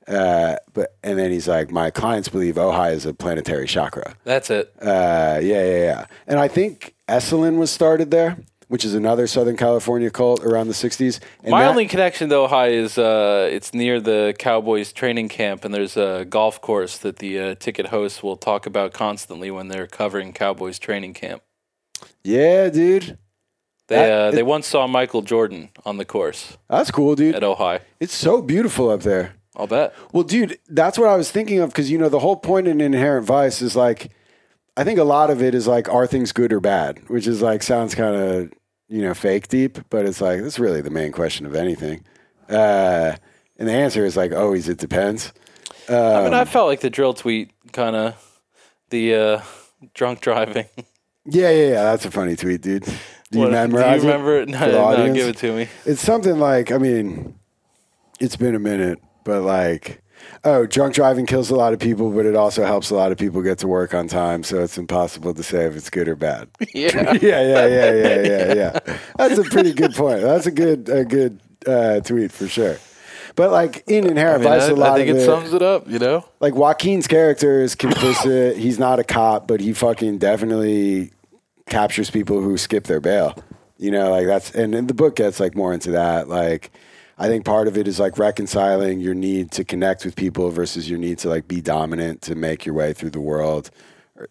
Uh, 0.07 0.57
but 0.75 0.97
and 1.03 1.19
then 1.19 1.31
he's 1.31 1.49
like, 1.49 1.71
"My 1.71 1.91
clients 1.91 2.29
believe 2.29 2.57
Ojai 2.57 2.93
is 2.93 3.07
a 3.07 3.15
planetary 3.15 3.67
chakra." 3.67 4.17
That's 4.25 4.51
it. 4.51 4.73
Uh, 4.81 5.41
yeah, 5.43 5.65
yeah, 5.65 5.79
yeah. 5.79 6.07
And 6.27 6.39
I 6.39 6.49
think 6.49 6.95
Esalen 7.09 7.57
was 7.59 7.71
started 7.71 8.11
there. 8.11 8.37
which 8.69 8.85
is 8.85 8.95
another 8.95 9.27
Southern 9.27 9.57
California 9.59 10.11
cult 10.11 10.43
around 10.43 10.69
the 10.69 10.75
'60s. 10.75 11.21
And 11.43 11.51
My 11.53 11.63
that- 11.63 11.71
only 11.71 11.87
connection 11.87 12.29
to 12.31 12.35
Ojai 12.37 12.71
is 12.73 12.99
uh, 12.99 13.49
it's 13.53 13.73
near 13.73 14.01
the 14.01 14.35
Cowboys 14.39 14.93
training 14.93 15.29
camp, 15.29 15.65
and 15.65 15.73
there's 15.73 15.97
a 15.97 16.25
golf 16.29 16.61
course 16.61 16.99
that 16.99 17.17
the 17.19 17.39
uh, 17.39 17.55
ticket 17.57 17.87
hosts 17.89 18.23
will 18.23 18.37
talk 18.37 18.67
about 18.67 18.93
constantly 18.93 19.51
when 19.51 19.69
they're 19.69 19.87
covering 19.87 20.33
Cowboys 20.33 20.79
training 20.79 21.13
camp. 21.15 21.43
yeah, 22.25 22.69
dude, 22.71 23.19
They 23.89 23.97
That- 23.97 24.11
uh, 24.13 24.31
they 24.31 24.43
once 24.43 24.67
saw 24.67 24.87
Michael 24.87 25.23
Jordan 25.23 25.69
on 25.85 25.97
the 25.99 26.05
course 26.05 26.57
that's 26.71 26.91
cool, 26.91 27.15
dude. 27.15 27.35
at 27.35 27.43
Ojai. 27.43 27.81
It's 28.01 28.15
so 28.15 28.41
beautiful 28.43 28.89
up 28.91 29.03
there. 29.03 29.35
I'll 29.57 29.67
bet. 29.67 29.95
Well, 30.13 30.25
dude, 30.25 30.59
that's 30.69 30.99
what 30.99 31.09
I 31.09 31.17
was 31.17 31.31
thinking 31.31 31.61
of 31.61 31.71
because 31.71 31.91
you 31.91 31.99
know 31.99 32.09
the 32.09 32.19
whole 32.19 32.37
point 32.37 32.67
in 32.67 32.81
Inherent 32.81 33.25
Vice 33.27 33.63
is 33.63 33.77
like, 33.77 34.11
I 34.77 34.83
think 34.85 34.99
a 34.99 35.05
lot 35.05 35.31
of 35.31 35.43
it 35.43 35.55
is 35.55 35.67
like, 35.69 35.89
are 35.89 36.07
things 36.09 36.33
good 36.33 36.53
or 36.53 36.59
bad? 36.61 37.09
Which 37.09 37.27
is 37.29 37.41
like 37.43 37.63
sounds 37.63 37.95
kind 37.95 38.17
of 38.17 38.53
you 38.89 39.03
know 39.03 39.15
fake 39.15 39.47
deep, 39.49 39.79
but 39.91 40.07
it's 40.07 40.21
like 40.21 40.41
that's 40.43 40.59
really 40.59 40.81
the 40.81 40.91
main 40.91 41.13
question 41.13 41.47
of 41.47 41.55
anything. 41.55 42.03
Uh, 42.49 43.15
and 43.59 43.69
the 43.69 43.73
answer 43.73 44.05
is 44.05 44.17
like 44.17 44.33
always, 44.33 44.69
it 44.69 44.79
depends. 44.79 45.33
I 45.89 45.93
Um, 45.95 46.25
mean, 46.25 46.35
I 46.35 46.45
felt 46.47 46.67
like 46.69 46.81
the 46.81 46.91
drill 46.91 47.15
tweet 47.15 47.51
kind 47.73 47.95
of 47.95 48.41
the 48.91 49.15
uh, 49.15 49.41
drunk 49.95 50.21
driving. 50.21 50.67
Yeah, 51.27 51.51
yeah, 51.51 51.69
yeah. 51.69 51.83
That's 51.85 52.05
a 52.05 52.11
funny 52.11 52.37
tweet, 52.37 52.61
dude. 52.61 52.85
Do 53.35 53.41
you 53.41 53.45
What- 53.47 53.53
memorize 53.53 54.01
Do 54.01 54.07
you 54.07 54.13
remember 54.13 54.39
it? 54.41 54.49
No, 54.55 54.59
for 54.59 55.07
no, 55.07 55.13
give 55.13 55.29
it 55.29 55.37
to 55.39 55.53
me. 55.57 55.69
It's 55.85 56.01
something 56.01 56.39
like, 56.39 56.71
I 56.71 56.79
mean, 56.79 57.35
it's 58.21 58.37
been 58.37 58.55
a 58.55 58.59
minute, 58.61 59.01
but 59.25 59.43
like, 59.43 60.03
oh, 60.45 60.67
drunk 60.67 60.95
driving 60.95 61.27
kills 61.27 61.51
a 61.51 61.57
lot 61.57 61.73
of 61.73 61.81
people, 61.81 62.11
but 62.11 62.27
it 62.27 62.37
also 62.37 62.65
helps 62.65 62.91
a 62.91 62.95
lot 62.95 63.11
of 63.11 63.19
people 63.19 63.43
get 63.43 63.59
to 63.59 63.67
work 63.67 63.93
on 63.93 64.07
time. 64.07 64.45
So 64.45 64.63
it's 64.63 64.79
impossible 64.79 65.35
to 65.35 65.43
say 65.43 65.65
if 65.67 65.75
it's 65.77 65.91
good 65.91 66.09
or 66.09 66.15
bad. 66.17 66.49
Yeah. 66.75 67.13
yeah, 67.21 67.43
yeah, 67.43 67.67
yeah, 67.67 67.93
yeah, 67.93 68.23
yeah, 68.23 68.55
yeah. 68.55 68.79
That's 69.17 69.39
a 69.39 69.45
pretty 69.45 69.73
good 69.73 69.95
point. 69.95 70.23
That's 70.23 70.47
a 70.47 70.51
good, 70.53 70.89
a 70.89 71.05
good 71.05 71.41
uh, 71.67 72.01
tweet 72.01 72.31
for 72.31 72.47
sure. 72.49 72.77
But 73.37 73.51
like 73.51 73.83
in 73.89 74.07
I, 74.07 74.11
Inherent 74.11 74.43
mean, 74.43 74.51
Vice, 74.53 74.63
I, 74.63 74.69
a 74.69 74.75
lot 74.75 74.93
I 74.93 74.97
think 74.99 75.11
of 75.11 75.17
it, 75.17 75.21
it, 75.23 75.25
sums 75.25 75.53
it 75.53 75.63
up. 75.63 75.89
You 75.89 75.99
know. 75.99 76.25
like 76.39 76.55
Joaquin's 76.55 77.09
character 77.09 77.63
is 77.63 77.75
complicit. 77.75 78.57
He's 78.57 78.79
not 78.79 79.01
a 79.01 79.05
cop, 79.05 79.49
but 79.49 79.61
he 79.61 79.73
fucking 79.73 80.19
definitely 80.19 81.13
captures 81.67 82.11
people 82.11 82.41
who 82.41 82.57
skip 82.57 82.85
their 82.85 83.01
bail. 83.01 83.37
You 83.77 83.91
know, 83.91 84.11
like 84.11 84.27
that's 84.27 84.51
and, 84.53 84.75
and 84.75 84.89
the 84.89 84.95
book 84.95 85.17
gets 85.17 85.41
like 85.41 85.55
more 85.55 85.75
into 85.75 85.91
that. 85.93 86.29
Like 86.29 86.71
I 87.19 87.29
think 87.29 87.45
part 87.45 87.69
of 87.69 87.77
it 87.77 87.89
is 87.89 88.01
like 88.01 88.19
reconciling 88.19 89.01
your 89.01 89.15
need 89.15 89.51
to 89.53 89.65
connect 89.65 90.05
with 90.05 90.17
people 90.17 90.51
versus 90.51 90.89
your 90.89 90.99
need 90.99 91.19
to 91.19 91.29
like 91.29 91.49
be 91.49 91.61
dominant 91.61 92.23
to 92.23 92.35
make 92.35 92.67
your 92.67 92.75
way 92.75 92.93
through 92.93 93.11
the 93.11 93.21
world. 93.21 93.71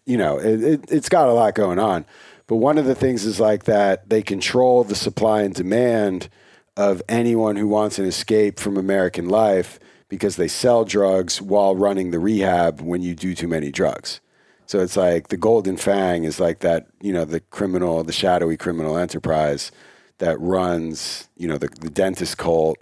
You 0.06 0.16
know, 0.16 0.38
it, 0.38 0.62
it, 0.62 0.90
it's 0.90 1.08
got 1.08 1.28
a 1.28 1.32
lot 1.32 1.54
going 1.54 1.78
on. 1.78 2.06
But 2.46 2.56
one 2.56 2.78
of 2.78 2.84
the 2.84 2.94
things 2.94 3.24
is 3.24 3.40
like 3.40 3.64
that 3.64 4.08
they 4.08 4.22
control 4.22 4.84
the 4.84 4.94
supply 4.94 5.42
and 5.42 5.54
demand 5.54 6.28
of 6.76 7.02
anyone 7.08 7.56
who 7.56 7.68
wants 7.68 7.98
an 7.98 8.04
escape 8.04 8.58
from 8.58 8.76
American 8.76 9.28
life 9.28 9.78
because 10.08 10.36
they 10.36 10.48
sell 10.48 10.84
drugs 10.84 11.40
while 11.40 11.74
running 11.74 12.10
the 12.10 12.18
rehab 12.18 12.80
when 12.80 13.02
you 13.02 13.14
do 13.14 13.34
too 13.34 13.48
many 13.48 13.70
drugs. 13.70 14.20
So 14.66 14.80
it's 14.80 14.96
like 14.96 15.28
the 15.28 15.36
Golden 15.36 15.76
Fang 15.76 16.24
is 16.24 16.40
like 16.40 16.60
that, 16.60 16.86
you 17.00 17.12
know, 17.12 17.24
the 17.24 17.40
criminal, 17.40 18.02
the 18.02 18.12
shadowy 18.12 18.56
criminal 18.56 18.96
enterprise 18.96 19.70
that 20.18 20.40
runs, 20.40 21.28
you 21.36 21.48
know, 21.48 21.58
the, 21.58 21.68
the 21.80 21.90
dentist 21.90 22.38
cult 22.38 22.78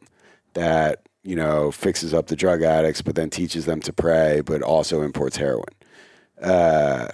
that, 0.55 1.07
you 1.25 1.35
know, 1.35 1.71
fixes 1.71 2.13
up 2.15 2.27
the 2.27 2.37
drug 2.37 2.63
addicts, 2.63 3.03
but 3.03 3.15
then 3.15 3.31
teaches 3.31 3.67
them 3.67 3.81
to 3.81 3.93
pray, 3.93 4.43
but 4.45 4.63
also 4.63 5.03
imports 5.03 5.37
heroin. 5.37 5.65
Uh, 6.41 7.09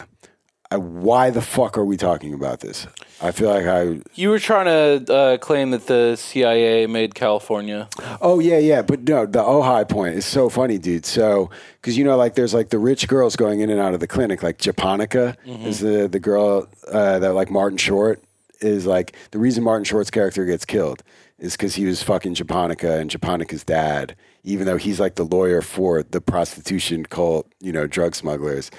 I, 0.71 0.77
why 0.77 1.31
the 1.31 1.41
fuck 1.41 1.79
are 1.79 1.85
we 1.85 1.97
talking 1.97 2.35
about 2.35 2.61
this? 2.61 2.87
I 3.23 3.33
feel 3.33 3.49
like 3.49 3.67
I 3.67 4.01
You 4.15 4.29
were 4.29 4.39
trying 4.39 4.67
to 4.67 5.13
uh, 5.13 5.39
claim 5.39 5.71
that 5.71 5.87
the 5.87 6.17
CIA 6.17 6.87
made 6.87 7.15
California. 7.15 7.89
Oh 8.21 8.39
yeah, 8.39 8.59
yeah, 8.59 8.83
but 8.83 9.09
no, 9.09 9.25
the 9.25 9.43
Ojai 9.43 9.89
point 9.89 10.15
is 10.15 10.27
so 10.27 10.51
funny, 10.51 10.77
dude. 10.77 11.07
So 11.07 11.51
because 11.81 11.97
you 11.97 12.05
know, 12.05 12.17
like 12.17 12.35
there's 12.35 12.53
like 12.53 12.69
the 12.69 12.79
rich 12.79 13.09
girls 13.09 13.35
going 13.35 13.61
in 13.61 13.71
and 13.71 13.81
out 13.81 13.95
of 13.95 14.01
the 14.01 14.07
clinic, 14.07 14.43
like 14.43 14.59
Japonica 14.59 15.37
is 15.47 15.81
the 15.81 16.07
the 16.07 16.21
girl 16.21 16.69
uh, 16.93 17.19
that 17.19 17.33
like 17.33 17.51
Martin 17.51 17.79
Short 17.79 18.23
is 18.61 18.85
like 18.85 19.17
the 19.31 19.39
reason 19.39 19.65
Martin 19.65 19.85
Short's 19.85 20.11
character 20.11 20.45
gets 20.45 20.67
killed 20.67 21.03
is 21.39 21.53
because 21.53 21.77
he 21.77 21.87
was 21.87 22.03
fucking 22.03 22.35
Japonica 22.35 22.99
and 22.99 23.09
Japonica's 23.09 23.65
dad, 23.65 24.17
even 24.45 24.67
though 24.67 24.77
he's 24.77 25.01
like 25.01 25.15
the 25.15 25.25
lawyer 25.25 25.63
for 25.63 26.03
the 26.03 26.21
prostitution 26.21 27.07
cult, 27.07 27.51
you 27.61 27.73
know, 27.73 27.87
drug 27.87 28.15
smugglers, 28.15 28.71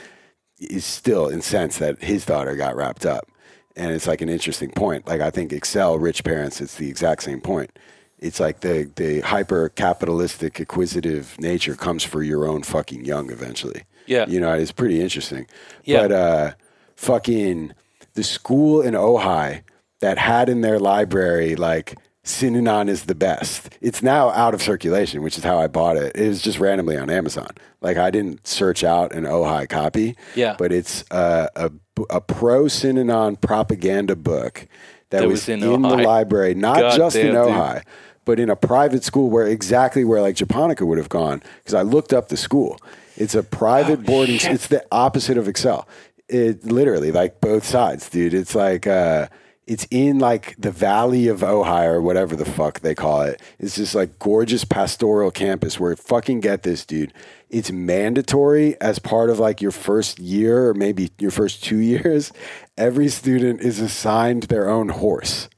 is 0.60 0.86
still 0.86 1.30
incensed 1.30 1.80
that 1.80 2.04
his 2.04 2.26
daughter 2.26 2.56
got 2.56 2.76
wrapped 2.76 3.06
up. 3.06 3.28
And 3.76 3.92
it's 3.92 4.08
like 4.08 4.22
an 4.22 4.30
interesting 4.30 4.72
point. 4.72 5.08
Like 5.08 5.22
I 5.22 5.30
think 5.30 5.54
Excel, 5.54 5.98
rich 5.98 6.24
parents, 6.24 6.60
it's 6.60 6.76
the 6.76 6.90
exact 6.90 7.24
same 7.24 7.40
point. 7.40 7.78
It's 8.18 8.40
like 8.40 8.60
the 8.60 8.92
the 8.96 9.22
hyper 9.22 9.70
capitalistic 9.70 10.60
acquisitive 10.60 11.40
nature 11.40 11.76
comes 11.76 12.04
for 12.04 12.22
your 12.22 12.46
own 12.46 12.64
fucking 12.64 13.06
young 13.06 13.32
eventually. 13.32 13.84
Yeah. 14.06 14.26
You 14.28 14.42
know, 14.42 14.54
it's 14.54 14.74
pretty 14.74 15.00
interesting. 15.00 15.48
Yeah. 15.86 16.02
But 16.02 16.12
uh 16.12 16.52
fucking 16.96 17.74
the 18.16 18.24
school 18.24 18.82
in 18.82 18.96
Ojai 18.96 19.62
that 20.02 20.18
had 20.18 20.50
in 20.50 20.62
their 20.62 20.80
library 20.80 21.56
like 21.56 21.96
Synanon 22.24 22.90
is 22.90 23.06
the 23.06 23.16
best. 23.16 23.78
It's 23.82 24.04
now 24.04 24.30
out 24.30 24.54
of 24.54 24.62
circulation, 24.62 25.22
which 25.22 25.38
is 25.38 25.44
how 25.44 25.58
I 25.60 25.68
bought 25.68 25.98
it. 25.98 26.16
It 26.16 26.28
was 26.28 26.42
just 26.42 26.60
randomly 26.60 26.98
on 26.98 27.10
Amazon. 27.10 27.50
Like 27.82 27.98
I 27.98 28.12
didn't 28.12 28.46
search 28.46 28.84
out 28.84 29.14
an 29.14 29.24
Ojai 29.24 29.70
copy. 29.70 30.16
Yeah. 30.36 30.56
But 30.58 30.72
it's 30.72 31.10
uh, 31.12 31.48
a 31.56 31.72
a 32.10 32.22
pro 32.22 32.66
Synanon 32.66 33.40
propaganda 33.42 34.16
book 34.16 34.68
that, 35.10 35.22
That 35.22 35.28
was, 35.28 35.42
was 35.42 35.50
in 35.50 35.64
in, 35.64 35.82
the 35.82 35.98
library, 35.98 36.54
not 36.54 36.80
God 36.80 36.98
just 36.98 37.16
in 37.16 37.34
damn, 37.34 37.46
dude. 37.46 37.54
Ojai, 37.54 37.84
but 38.26 38.40
in 38.40 38.50
a 38.50 38.56
private 38.56 39.04
school 39.04 39.30
where 39.30 39.48
exactly 39.48 40.04
where 40.04 40.22
like 40.22 40.36
Japonica 40.36 40.86
would 40.86 40.98
have 40.98 41.10
gone. 41.10 41.42
Because 41.60 41.74
I 41.74 41.82
looked 41.82 42.14
up 42.14 42.30
the 42.30 42.38
school. 42.38 42.80
It's 43.16 43.36
a 43.36 43.44
private 43.44 44.06
boarding. 44.06 44.36
Oh, 44.36 44.40
shit. 44.40 44.52
It's 44.54 44.68
the 44.68 44.86
opposite 44.92 45.38
of 45.38 45.48
Excel. 45.48 45.88
It 46.28 46.64
literally 46.64 47.12
like 47.12 47.42
both 47.42 47.66
sides, 47.66 48.08
dude. 48.10 48.34
It's 48.34 48.56
like 48.56 48.88
uh, 48.88 49.28
it's 49.70 49.86
in 49.92 50.18
like 50.18 50.56
the 50.58 50.72
valley 50.72 51.28
of 51.28 51.42
Ojai 51.42 51.86
or 51.86 52.02
whatever 52.02 52.36
the 52.36 52.44
fuck 52.44 52.80
they 52.80 52.96
call 52.96 53.22
it. 53.22 53.40
It's 53.60 53.76
just 53.76 53.94
like 53.94 54.18
gorgeous 54.18 54.66
pastoral 54.66 55.30
campus 55.30 55.80
where 55.80 55.96
fucking 55.96 56.40
get 56.40 56.64
this, 56.64 56.88
dude. 56.88 57.14
It's 57.52 57.72
mandatory 57.72 58.82
as 58.82 58.98
part 58.98 59.30
of 59.30 59.38
like 59.38 59.62
your 59.62 59.70
first 59.70 60.18
year 60.18 60.70
or 60.70 60.74
maybe 60.74 61.12
your 61.20 61.30
first 61.30 61.64
two 61.64 61.78
years. 61.78 62.34
Every 62.78 63.10
student 63.10 63.62
is 63.62 63.80
assigned 63.80 64.44
their 64.44 64.68
own 64.68 64.90
horse 64.90 65.50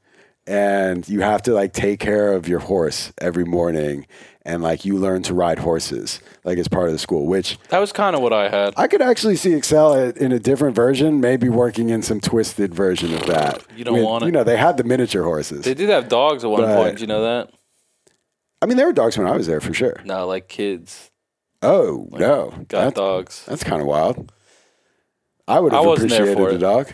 and 0.45 1.07
you 1.07 1.21
have 1.21 1.41
to 1.43 1.53
like 1.53 1.71
take 1.71 2.01
care 2.01 2.33
of 2.33 2.49
your 2.49 2.59
horse 2.59 3.13
every 3.19 3.45
morning 3.45 4.05
and 4.43 4.63
like 4.63 4.85
you 4.85 4.97
learn 4.97 5.21
to 5.23 5.33
ride 5.33 5.59
horses 5.59 6.19
like 6.43 6.57
as 6.57 6.67
part 6.67 6.87
of 6.87 6.93
the 6.93 6.99
school 6.99 7.27
which 7.27 7.57
That 7.69 7.79
was 7.79 7.91
kind 7.91 8.15
of 8.15 8.21
what 8.21 8.33
I 8.33 8.49
had. 8.49 8.73
i 8.77 8.87
could 8.87 9.01
actually 9.01 9.35
see 9.35 9.53
excel 9.53 9.93
at- 9.93 10.17
in 10.17 10.31
a 10.31 10.39
different 10.39 10.75
version 10.75 11.19
maybe 11.21 11.47
working 11.49 11.89
in 11.89 12.01
some 12.01 12.19
twisted 12.19 12.73
version 12.73 13.13
of 13.13 13.25
that 13.27 13.63
You 13.75 13.83
don't 13.83 13.95
With- 13.95 14.03
want 14.03 14.23
it. 14.23 14.27
you 14.27 14.31
know 14.31 14.43
they 14.43 14.57
had 14.57 14.77
the 14.77 14.83
miniature 14.83 15.23
horses 15.23 15.63
They 15.65 15.73
did 15.75 15.89
have 15.89 16.09
dogs 16.09 16.43
at 16.43 16.49
one 16.49 16.61
But- 16.61 16.75
point. 16.75 16.91
Did 16.93 17.01
you 17.01 17.07
know 17.07 17.21
that? 17.23 17.51
i 18.61 18.65
mean 18.65 18.77
there 18.77 18.85
were 18.87 18.93
dogs 18.93 19.17
when 19.17 19.27
i 19.27 19.35
was 19.35 19.47
there 19.47 19.61
for 19.61 19.73
sure 19.73 20.01
No, 20.05 20.25
like 20.27 20.47
kids 20.47 21.11
oh 21.61 22.07
no 22.11 22.49
got 22.67 22.85
That- 22.85 22.95
dogs. 22.95 23.45
that's 23.47 23.63
kind 23.63 23.81
of 23.81 23.87
wild 23.87 24.31
i 25.47 25.59
would 25.59 25.73
I 25.73 25.81
have 25.81 25.91
appreciated 25.97 26.37
a 26.39 26.57
dog 26.57 26.89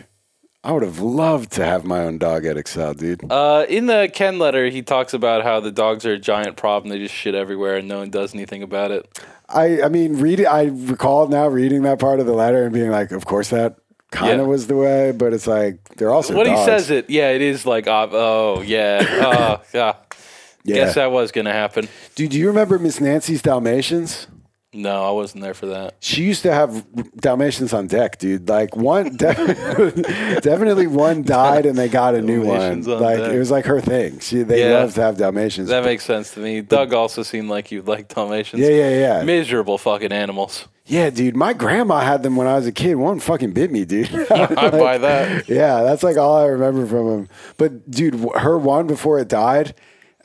i 0.64 0.72
would 0.72 0.82
have 0.82 0.98
loved 0.98 1.52
to 1.52 1.64
have 1.64 1.84
my 1.84 2.00
own 2.00 2.18
dog 2.18 2.44
at 2.44 2.56
excel 2.56 2.92
dude 2.94 3.20
Uh, 3.30 3.64
in 3.68 3.86
the 3.86 4.10
Ken 4.12 4.38
letter, 4.38 4.68
he 4.68 4.82
talks 4.82 5.14
about 5.14 5.42
how 5.44 5.60
the 5.60 5.70
dogs 5.70 6.04
are 6.04 6.12
a 6.14 6.18
giant 6.18 6.56
problem. 6.56 6.90
They 6.90 6.98
just 6.98 7.14
shit 7.14 7.34
everywhere, 7.34 7.76
and 7.76 7.86
no 7.88 7.98
one 7.98 8.10
does 8.10 8.34
anything 8.34 8.62
about 8.62 8.90
it. 8.90 9.06
I, 9.48 9.82
I 9.82 9.88
mean, 9.88 10.18
read 10.18 10.44
I 10.44 10.64
recall 10.64 11.28
now 11.28 11.46
reading 11.48 11.82
that 11.82 11.98
part 11.98 12.20
of 12.20 12.26
the 12.26 12.32
letter 12.32 12.64
and 12.64 12.72
being 12.72 12.90
like, 12.90 13.12
of 13.12 13.24
course 13.24 13.50
that 13.50 13.76
kind 14.10 14.40
of 14.40 14.46
Yeah. 14.46 14.50
was 14.50 14.66
the 14.66 14.76
way, 14.76 15.12
but 15.12 15.32
it's 15.32 15.46
like 15.46 15.82
they're 15.96 16.10
also 16.12 16.34
when 16.36 16.46
dogs. 16.46 16.60
he 16.60 16.64
says 16.66 16.90
it, 16.90 17.08
yeah, 17.10 17.30
it 17.30 17.40
is 17.42 17.64
like, 17.66 17.86
uh, 17.86 18.08
oh 18.10 18.62
yeah, 18.62 18.98
uh, 19.26 19.58
yeah. 19.72 19.94
Yeah. 20.64 20.74
Guess 20.74 20.94
that 20.96 21.12
was 21.12 21.30
gonna 21.32 21.52
happen. 21.52 21.88
Dude, 22.14 22.30
do 22.32 22.38
you 22.38 22.48
remember 22.48 22.78
Miss 22.78 23.00
Nancy's 23.00 23.40
Dalmatians? 23.42 24.26
No, 24.74 25.02
I 25.02 25.10
wasn't 25.12 25.42
there 25.42 25.54
for 25.54 25.66
that. 25.66 25.96
She 26.00 26.24
used 26.24 26.42
to 26.42 26.52
have 26.52 26.84
Dalmatians 27.16 27.72
on 27.72 27.86
deck, 27.86 28.18
dude. 28.18 28.48
Like 28.50 28.76
one, 28.76 29.16
de- 29.16 30.40
definitely 30.42 30.86
one 30.86 31.22
died 31.22 31.64
and 31.66 31.76
they 31.76 31.88
got 31.88 32.14
a 32.14 32.20
new 32.20 32.44
one. 32.44 32.60
On 32.60 32.82
Like 33.00 33.18
deck. 33.18 33.32
it 33.32 33.38
was 33.38 33.50
like 33.50 33.64
her 33.64 33.80
thing. 33.80 34.18
She 34.20 34.42
they 34.42 34.60
Yeah. 34.68 34.80
loved 34.80 34.94
to 34.96 35.02
have 35.02 35.16
Dalmatians. 35.16 35.68
That 35.70 35.84
makes 35.84 36.04
sense 36.04 36.32
to 36.34 36.40
me. 36.40 36.60
Doug 36.60 36.92
also 36.92 37.22
seemed 37.22 37.48
like 37.48 37.70
you 37.72 37.80
like 37.82 38.08
Dalmatians. 38.14 38.60
yeah, 38.62 38.68
yeah, 38.68 38.90
yeah. 38.90 39.22
Miserable 39.22 39.78
fucking 39.78 40.12
animals. 40.12 40.68
Yeah, 40.84 41.10
dude. 41.10 41.36
My 41.36 41.52
grandma 41.54 42.00
had 42.00 42.22
them 42.22 42.36
when 42.36 42.46
I 42.46 42.54
was 42.56 42.66
a 42.66 42.72
kid. 42.72 42.96
One 42.96 43.20
fucking 43.20 43.52
bit 43.52 43.70
me, 43.70 43.84
dude. 43.84 44.10
I 44.30 44.70
buy 44.70 44.98
that. 44.98 45.48
Yeah, 45.48 45.82
that's 45.82 46.02
like 46.02 46.16
all 46.18 46.36
I 46.36 46.46
remember 46.46 46.86
from 46.86 47.06
them. 47.08 47.28
But 47.56 47.90
dude, 47.90 48.14
her 48.36 48.58
one 48.58 48.86
before 48.86 49.18
it 49.18 49.28
died, 49.28 49.74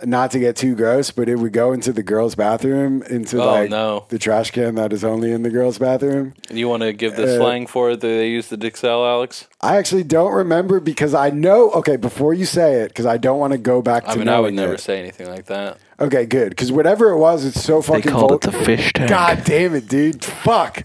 not 0.04 0.32
to 0.32 0.40
get 0.40 0.56
too 0.56 0.76
gross, 0.76 1.12
but 1.12 1.30
it 1.30 1.36
would 1.38 1.54
go 1.54 1.72
into 1.72 1.94
the 1.94 2.04
girls' 2.04 2.36
bathroom, 2.36 3.04
into 3.04 3.42
Oh, 3.42 3.46
like 3.46 3.70
no. 3.70 4.06
the 4.10 4.18
trash 4.20 4.52
can 4.52 4.76
that 4.76 4.92
is 4.92 5.04
only 5.04 5.32
in 5.32 5.44
the 5.44 5.50
girls' 5.50 5.78
bathroom. 5.78 6.34
And 6.50 6.58
you 6.58 6.68
want 6.68 6.82
to 6.84 6.92
give 6.94 7.16
the 7.16 7.36
Uh, 7.36 7.38
slang 7.38 7.68
for 7.68 7.92
it 7.92 8.02
that 8.02 8.08
they 8.08 8.28
use 8.28 8.48
the 8.48 8.58
Dixel, 8.58 9.08
Alex? 9.08 9.48
I 9.62 9.78
actually 9.78 10.04
don't 10.04 10.34
remember 10.34 10.80
because 10.80 11.14
I 11.14 11.30
know. 11.30 11.70
Okay, 11.72 11.96
before 11.96 12.34
you 12.34 12.46
say 12.46 12.82
it, 12.82 12.90
because 12.90 13.06
I 13.06 13.18
don't 13.18 13.40
want 13.40 13.54
to 13.54 13.58
go 13.60 13.82
back 13.82 14.04
to 14.06 14.10
I 14.12 14.16
mean, 14.16 14.28
I 14.28 14.40
would 14.40 14.54
never 14.54 14.74
it. 14.74 14.80
say 14.82 15.00
anything 15.00 15.30
like 15.30 15.46
that. 15.46 15.78
Okay, 16.02 16.26
good. 16.26 16.50
Because 16.50 16.72
whatever 16.72 17.12
it 17.12 17.18
was, 17.20 17.46
it's 17.46 17.64
so 17.64 17.80
They 17.80 17.88
fucking. 17.88 18.12
called 18.12 18.30
vul- 18.32 18.36
it 18.38 18.42
the 18.42 18.52
fish 18.52 18.92
tank. 18.94 19.10
God 19.10 19.44
damn 19.46 19.74
it, 19.76 19.88
dude! 19.88 20.26
Fuck. 20.26 20.84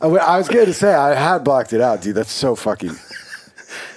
I 0.00 0.06
wa- 0.06 0.18
I 0.18 0.36
was 0.38 0.46
going 0.46 0.66
to 0.66 0.74
say 0.74 0.92
I 0.94 1.14
had 1.14 1.42
blocked 1.42 1.72
it 1.72 1.80
out, 1.80 2.02
dude. 2.02 2.14
That's 2.14 2.30
so 2.30 2.54
fucking. 2.54 2.94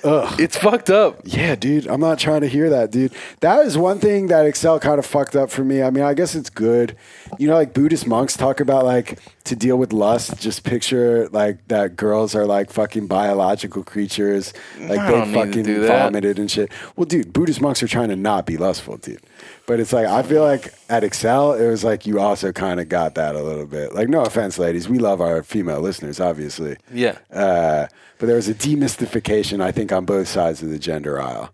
It's 0.03 0.57
fucked 0.57 0.89
up. 0.89 1.21
Yeah, 1.23 1.55
dude. 1.55 1.87
I'm 1.87 2.01
not 2.01 2.19
trying 2.19 2.41
to 2.41 2.47
hear 2.47 2.69
that, 2.69 2.91
dude. 2.91 3.11
That 3.39 3.65
is 3.65 3.77
one 3.77 3.99
thing 3.99 4.27
that 4.27 4.45
Excel 4.45 4.79
kind 4.79 4.99
of 4.99 5.05
fucked 5.05 5.35
up 5.35 5.49
for 5.49 5.63
me. 5.63 5.81
I 5.81 5.89
mean, 5.89 6.03
I 6.03 6.13
guess 6.13 6.35
it's 6.35 6.49
good. 6.49 6.95
You 7.37 7.47
know, 7.47 7.55
like 7.55 7.73
Buddhist 7.73 8.07
monks 8.07 8.37
talk 8.37 8.59
about 8.59 8.85
like 8.85 9.19
to 9.45 9.55
deal 9.55 9.77
with 9.77 9.93
lust, 9.93 10.39
just 10.39 10.63
picture 10.63 11.27
like 11.29 11.67
that 11.67 11.95
girls 11.95 12.35
are 12.35 12.45
like 12.45 12.71
fucking 12.71 13.07
biological 13.07 13.83
creatures. 13.83 14.53
Like 14.79 14.99
I 14.99 15.05
they 15.05 15.11
don't 15.11 15.31
need 15.31 15.65
to 15.65 15.81
fucking 15.81 15.87
vomited 15.87 16.39
and 16.39 16.49
shit. 16.49 16.71
Well, 16.95 17.05
dude, 17.05 17.33
Buddhist 17.33 17.61
monks 17.61 17.81
are 17.83 17.87
trying 17.87 18.09
to 18.09 18.15
not 18.15 18.45
be 18.45 18.57
lustful, 18.57 18.97
dude. 18.97 19.21
But 19.67 19.79
it's 19.79 19.93
like 19.93 20.07
I 20.07 20.21
feel 20.23 20.43
like 20.43 20.73
at 20.89 21.03
Excel, 21.03 21.53
it 21.53 21.67
was 21.67 21.83
like 21.83 22.05
you 22.05 22.19
also 22.19 22.51
kind 22.51 22.79
of 22.79 22.89
got 22.89 23.15
that 23.15 23.35
a 23.35 23.41
little 23.41 23.65
bit. 23.65 23.93
Like, 23.93 24.09
no 24.09 24.21
offense, 24.21 24.59
ladies, 24.59 24.87
we 24.87 24.99
love 24.99 25.21
our 25.21 25.41
female 25.43 25.81
listeners, 25.81 26.19
obviously. 26.19 26.77
Yeah. 26.91 27.17
Uh, 27.31 27.87
but 28.25 28.29
there 28.29 28.37
was 28.37 28.49
a 28.49 28.55
demystification, 28.55 29.61
I 29.61 29.71
think, 29.71 29.91
on 29.91 30.03
both 30.03 30.27
sides 30.27 30.63
of 30.63 30.69
the 30.69 30.79
gender 30.79 31.21
aisle. 31.21 31.51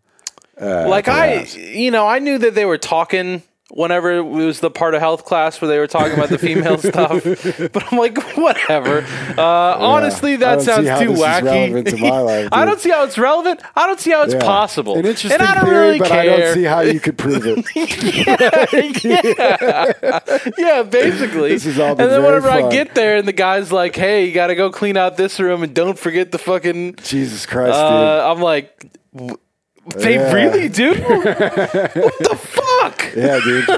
Uh, 0.60 0.88
like 0.88 1.10
I, 1.10 1.42
you 1.44 1.92
know, 1.92 2.08
I 2.08 2.20
knew 2.20 2.38
that 2.38 2.56
they 2.56 2.64
were 2.64 2.78
talking 2.78 3.44
whenever 3.74 4.12
it 4.18 4.22
was 4.24 4.60
the 4.60 4.70
part 4.70 4.94
of 4.94 5.00
health 5.00 5.24
class 5.26 5.62
where 5.62 5.70
they 5.70 5.78
were 5.80 5.88
talking 5.88 6.14
about 6.14 6.30
the 6.30 6.38
female 6.38 6.78
stuff. 6.92 7.24
But 7.72 7.92
I'm 7.92 7.98
like, 7.98 8.18
whatever. 8.38 9.06
Uh, 9.38 9.42
honestly, 9.78 10.36
that 10.38 10.62
sounds 10.62 10.88
too 11.00 11.12
wacky. 11.14 11.86
to 11.86 12.06
life, 12.24 12.50
I 12.54 12.66
don't 12.66 12.80
see 12.80 12.90
how 12.90 13.04
it's 13.04 13.18
relevant. 13.18 13.62
I 13.76 13.88
don't 13.88 14.00
see 14.00 14.12
how 14.12 14.24
it's 14.24 14.34
Yeah. 14.34 14.42
possible. 14.42 14.94
An 14.98 15.06
interesting 15.06 15.32
and 15.32 15.42
I 15.42 15.56
don't 15.56 15.66
theory, 15.66 15.78
really 15.88 16.00
but 16.00 16.08
care. 16.10 16.20
I 16.20 16.26
don't 16.26 16.54
see 16.54 16.64
how 16.64 16.82
you 16.82 17.00
could 17.00 17.18
prove 17.18 17.44
it. 17.46 17.66
yeah, 17.76 18.66
yeah. 19.04 20.20
yeah, 20.58 20.84
basically. 20.84 21.50
This 21.50 21.66
has 21.66 21.80
all 21.80 21.90
and 21.92 22.00
then 22.00 22.24
whenever 22.24 22.50
I 22.50 22.70
get 22.70 22.96
there 22.96 23.18
and 23.18 23.28
the 23.28 23.34
guy's 23.34 23.72
like, 23.72 23.96
"Hey, 23.96 24.26
you 24.26 24.34
got 24.34 24.48
to 24.48 24.56
go 24.56 24.70
clean 24.72 24.98
out 24.98 25.18
this 25.18 25.40
room 25.40 25.64
and 25.64 25.74
don't 25.74 25.98
forget 25.98 26.32
the 26.32 26.38
fucking," 26.38 26.96
Jesus 27.04 27.46
Christ, 27.46 27.76
uh, 27.76 28.32
I'm 28.32 28.42
like, 28.42 28.86
"W- 29.16 29.38
"They 29.96 30.16
Yeah. 30.16 30.32
really 30.34 30.70
do? 30.70 30.94
what 30.96 32.18
the 32.20 32.38
fuck?" 32.40 33.04
Yeah, 33.16 33.40
dude. 33.44 33.70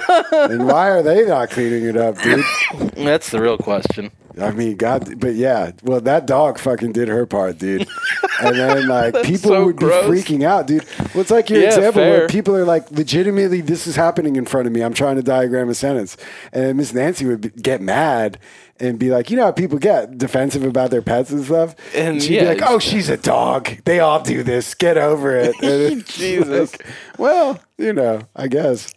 and 0.52 0.68
why 0.68 0.90
are 0.90 1.02
they 1.02 1.26
not 1.26 1.50
cleaning 1.50 1.84
it 1.86 1.98
up, 1.98 2.22
dude? 2.22 2.44
That's 2.98 3.30
the 3.30 3.42
real 3.42 3.58
question. 3.58 4.12
I 4.42 4.50
mean, 4.52 4.78
God, 4.78 5.20
but 5.20 5.36
yeah. 5.36 5.72
Well, 5.84 6.02
that 6.02 6.26
dog 6.26 6.58
fucking 6.58 6.92
did 6.94 7.08
her 7.08 7.26
part, 7.26 7.58
dude. 7.60 7.88
And 8.42 8.56
then 8.58 8.88
like 8.88 9.14
people 9.24 9.52
so 9.52 9.66
would 9.66 9.78
be 9.78 9.86
freaking 9.86 10.44
out, 10.44 10.66
dude. 10.66 10.84
Well, 11.14 11.22
it's 11.22 11.30
like 11.32 11.50
your 11.52 11.62
Yeah, 11.62 11.68
example 11.68 12.02
fair. 12.02 12.18
where 12.18 12.28
people 12.28 12.56
are 12.56 12.66
like, 12.66 12.90
legitimately, 12.92 13.62
this 13.62 13.86
is 13.86 13.96
happening 13.96 14.36
in 14.36 14.46
front 14.46 14.66
of 14.68 14.74
me. 14.74 14.82
I'm 14.82 14.94
trying 14.96 15.16
to 15.18 15.22
diagram 15.22 15.70
a 15.70 15.76
sentence, 15.76 16.18
and 16.52 16.64
then 16.66 16.76
Miss 16.78 16.94
Nancy 16.94 17.26
would 17.28 17.42
be, 17.42 17.50
get 17.50 17.80
mad. 17.80 18.40
And 18.84 19.00
be 19.00 19.10
like, 19.10 19.30
you 19.30 19.38
know 19.38 19.46
how 19.46 19.52
people 19.52 19.80
get 19.80 20.18
defensive 20.18 20.64
about 20.64 20.92
their 20.92 21.02
pets 21.02 21.32
and 21.32 21.46
stuff? 21.46 21.74
And, 21.96 22.22
she'd 22.22 22.36
yeah, 22.36 22.42
be 22.54 22.60
like, 22.60 22.70
oh, 22.70 22.80
she's 22.80 23.08
a 23.08 23.16
dog. 23.16 23.70
They 23.86 24.02
all 24.02 24.22
do 24.22 24.44
this. 24.44 24.74
Get 24.74 24.98
over 24.98 25.38
it. 25.38 25.56
Jesus. 26.06 26.74
like, 26.74 26.86
well, 27.18 27.60
you 27.78 27.94
know, 27.94 28.22
I 28.36 28.48
guess. 28.48 28.94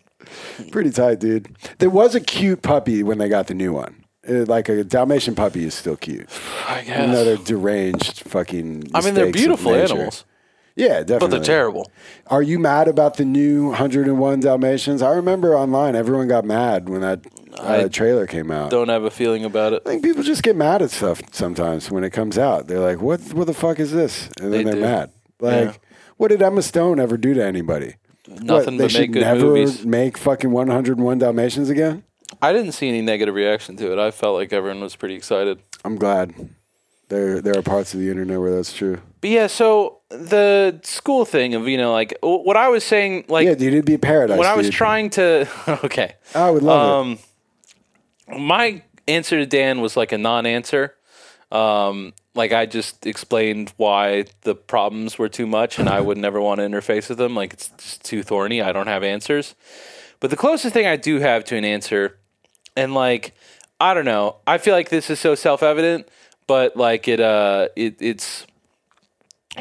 Pretty 0.72 0.90
tight, 0.90 1.20
dude. 1.20 1.56
There 1.78 1.88
was 1.88 2.16
a 2.16 2.20
cute 2.20 2.62
puppy 2.62 3.04
when 3.04 3.18
they 3.18 3.28
got 3.28 3.46
the 3.46 3.54
new 3.54 3.72
one. 3.72 4.04
Uh, 4.28 4.44
like 4.46 4.68
a 4.68 4.82
Dalmatian 4.82 5.36
puppy 5.36 5.64
is 5.64 5.74
still 5.74 5.96
cute. 5.96 6.28
I 6.66 6.82
guess. 6.82 7.24
They're 7.24 7.36
deranged 7.36 8.22
fucking. 8.22 8.90
I 8.92 9.02
mean, 9.02 9.14
they're 9.14 9.30
beautiful 9.30 9.72
animals, 9.72 10.24
Yeah, 10.76 11.00
definitely. 11.00 11.18
but 11.18 11.30
they're 11.30 11.40
terrible. 11.44 11.90
Are 12.26 12.42
you 12.42 12.58
mad 12.58 12.86
about 12.86 13.16
the 13.16 13.24
new 13.24 13.68
101 13.68 14.40
Dalmatians? 14.40 15.00
I 15.02 15.12
remember 15.14 15.56
online 15.56 15.96
everyone 15.96 16.28
got 16.28 16.44
mad 16.44 16.88
when 16.90 17.00
that 17.00 17.26
uh, 17.58 17.88
trailer 17.88 18.26
came 18.26 18.50
out. 18.50 18.70
Don't 18.70 18.90
have 18.90 19.04
a 19.04 19.10
feeling 19.10 19.44
about 19.46 19.72
it. 19.72 19.82
I 19.86 19.88
think 19.90 20.04
people 20.04 20.22
just 20.22 20.42
get 20.42 20.54
mad 20.54 20.82
at 20.82 20.90
stuff 20.90 21.22
sometimes 21.32 21.90
when 21.90 22.04
it 22.04 22.10
comes 22.10 22.36
out. 22.36 22.66
They're 22.66 22.78
like, 22.80 23.00
"What? 23.00 23.20
What 23.32 23.46
the 23.46 23.54
fuck 23.54 23.80
is 23.80 23.90
this?" 23.90 24.28
And 24.38 24.52
then 24.52 24.66
They 24.66 24.72
are 24.72 24.76
mad. 24.76 25.10
Like, 25.40 25.64
Yeah. 25.64 25.72
what 26.18 26.28
did 26.28 26.42
Emma 26.42 26.60
Stone 26.60 27.00
ever 27.00 27.16
do 27.16 27.32
to 27.32 27.42
anybody? 27.42 27.94
Nothing 28.28 28.46
what, 28.48 28.64
they 28.66 28.76
but 28.78 28.90
should 28.90 29.00
make 29.02 29.12
good 29.12 29.20
never 29.20 29.40
movies. 29.46 29.86
make 29.86 30.18
fucking 30.18 30.50
101 30.50 31.18
Dalmatians 31.18 31.70
again. 31.70 32.02
I 32.42 32.52
didn't 32.52 32.72
see 32.72 32.88
any 32.88 33.00
negative 33.00 33.34
reaction 33.34 33.76
to 33.76 33.92
it. 33.92 33.98
I 33.98 34.10
felt 34.10 34.34
like 34.34 34.52
everyone 34.52 34.80
was 34.82 34.94
pretty 34.96 35.14
excited. 35.14 35.58
I'm 35.84 35.96
glad. 35.96 36.34
There, 37.08 37.40
there 37.40 37.56
are 37.56 37.62
parts 37.62 37.94
of 37.94 38.00
the 38.00 38.10
internet 38.10 38.40
where 38.40 38.54
that's 38.54 38.72
true. 38.74 38.98
But 39.26 39.32
yeah, 39.32 39.48
so 39.48 40.02
the 40.08 40.78
school 40.84 41.24
thing 41.24 41.56
of 41.56 41.66
you 41.66 41.76
know 41.78 41.90
like 41.90 42.16
what 42.22 42.56
I 42.56 42.68
was 42.68 42.84
saying 42.84 43.24
like 43.26 43.44
yeah, 43.44 43.56
dude, 43.56 43.72
it'd 43.72 43.84
be 43.84 43.94
a 43.94 43.98
paradise. 43.98 44.38
when 44.38 44.46
I 44.46 44.54
was 44.54 44.66
dude. 44.66 44.74
trying 44.74 45.10
to 45.10 45.48
okay 45.84 46.14
I 46.32 46.48
would 46.48 46.62
love 46.62 47.00
um 47.08 47.18
my 48.28 48.84
answer 49.08 49.36
to 49.36 49.44
Dan 49.44 49.80
was 49.80 49.96
like 49.96 50.12
a 50.12 50.18
non-answer. 50.18 50.94
Um, 51.50 52.12
like 52.36 52.52
I 52.52 52.66
just 52.66 53.04
explained 53.04 53.74
why 53.78 54.26
the 54.42 54.54
problems 54.54 55.18
were 55.18 55.28
too 55.28 55.48
much, 55.48 55.80
and 55.80 55.88
I 55.88 56.00
would 56.00 56.18
never 56.18 56.40
want 56.40 56.60
to 56.60 56.64
interface 56.64 57.08
with 57.08 57.18
them. 57.18 57.34
Like 57.34 57.52
it's 57.52 57.70
just 57.70 58.04
too 58.04 58.22
thorny. 58.22 58.62
I 58.62 58.70
don't 58.70 58.86
have 58.86 59.02
answers. 59.02 59.56
But 60.20 60.30
the 60.30 60.36
closest 60.36 60.72
thing 60.72 60.86
I 60.86 60.94
do 60.94 61.18
have 61.18 61.44
to 61.46 61.56
an 61.56 61.64
answer, 61.64 62.16
and 62.76 62.94
like 62.94 63.34
I 63.80 63.92
don't 63.92 64.04
know, 64.04 64.36
I 64.46 64.58
feel 64.58 64.74
like 64.74 64.90
this 64.90 65.10
is 65.10 65.18
so 65.18 65.34
self-evident, 65.34 66.06
but 66.46 66.76
like 66.76 67.08
it, 67.08 67.18
uh, 67.18 67.70
it 67.74 67.96
it's 67.98 68.46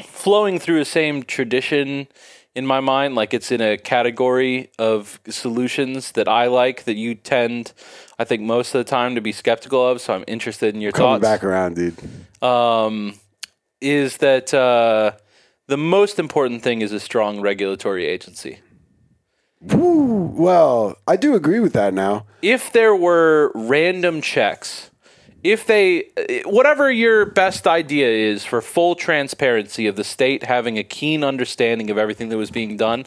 flowing 0.04 0.60
through 0.60 0.80
the 0.80 0.86
same 0.86 1.24
tradition 1.24 2.08
in 2.56 2.66
my 2.66 2.80
mind 2.80 3.16
like 3.16 3.34
it's 3.34 3.52
in 3.52 3.62
a 3.62 3.78
category 3.78 4.70
of 4.80 5.20
solutions 5.30 6.14
that 6.14 6.28
i 6.28 6.48
like 6.48 6.86
that 6.86 6.96
you 6.96 7.14
tend 7.16 7.74
i 8.18 8.24
think 8.24 8.42
most 8.42 8.74
of 8.74 8.80
the 8.80 8.90
time 8.90 9.16
to 9.16 9.22
be 9.22 9.32
skeptical 9.32 9.86
of 9.88 10.00
so 10.02 10.14
i'm 10.14 10.24
interested 10.28 10.74
in 10.74 10.82
your. 10.82 10.92
Coming 10.92 11.20
thoughts 11.20 11.22
back 11.22 11.44
around, 11.44 11.76
dude. 11.76 11.98
um, 12.42 13.14
is 13.82 14.18
that 14.18 14.54
uh, 14.54 15.12
the 15.68 15.78
most 15.78 16.18
important 16.18 16.64
thing 16.64 16.82
is 16.82 16.92
a 16.92 17.00
strong 17.00 17.42
regulatory 17.42 18.06
agency 18.06 18.60
Woo. 19.62 20.32
Well, 20.36 20.98
I 21.08 21.16
do 21.16 21.34
agree 21.36 21.60
with 21.60 21.74
that 21.74 21.94
now. 21.94 22.26
if 22.42 22.72
there 22.72 22.96
were 22.96 23.52
random 23.56 24.22
checks, 24.22 24.92
if 25.46 25.68
they, 25.68 26.10
whatever 26.46 26.92
your 26.92 27.24
best 27.24 27.68
idea 27.68 28.10
is 28.10 28.44
for 28.44 28.62
full 28.62 28.96
transparency 28.96 29.86
of 29.86 29.96
the 29.96 30.04
state 30.04 30.42
having 30.44 30.80
a 30.80 30.84
keen 30.84 31.24
understanding 31.24 31.92
of 31.92 32.00
everything 32.00 32.30
that 32.30 32.38
was 32.38 32.50
being 32.50 32.78
done, 32.78 33.06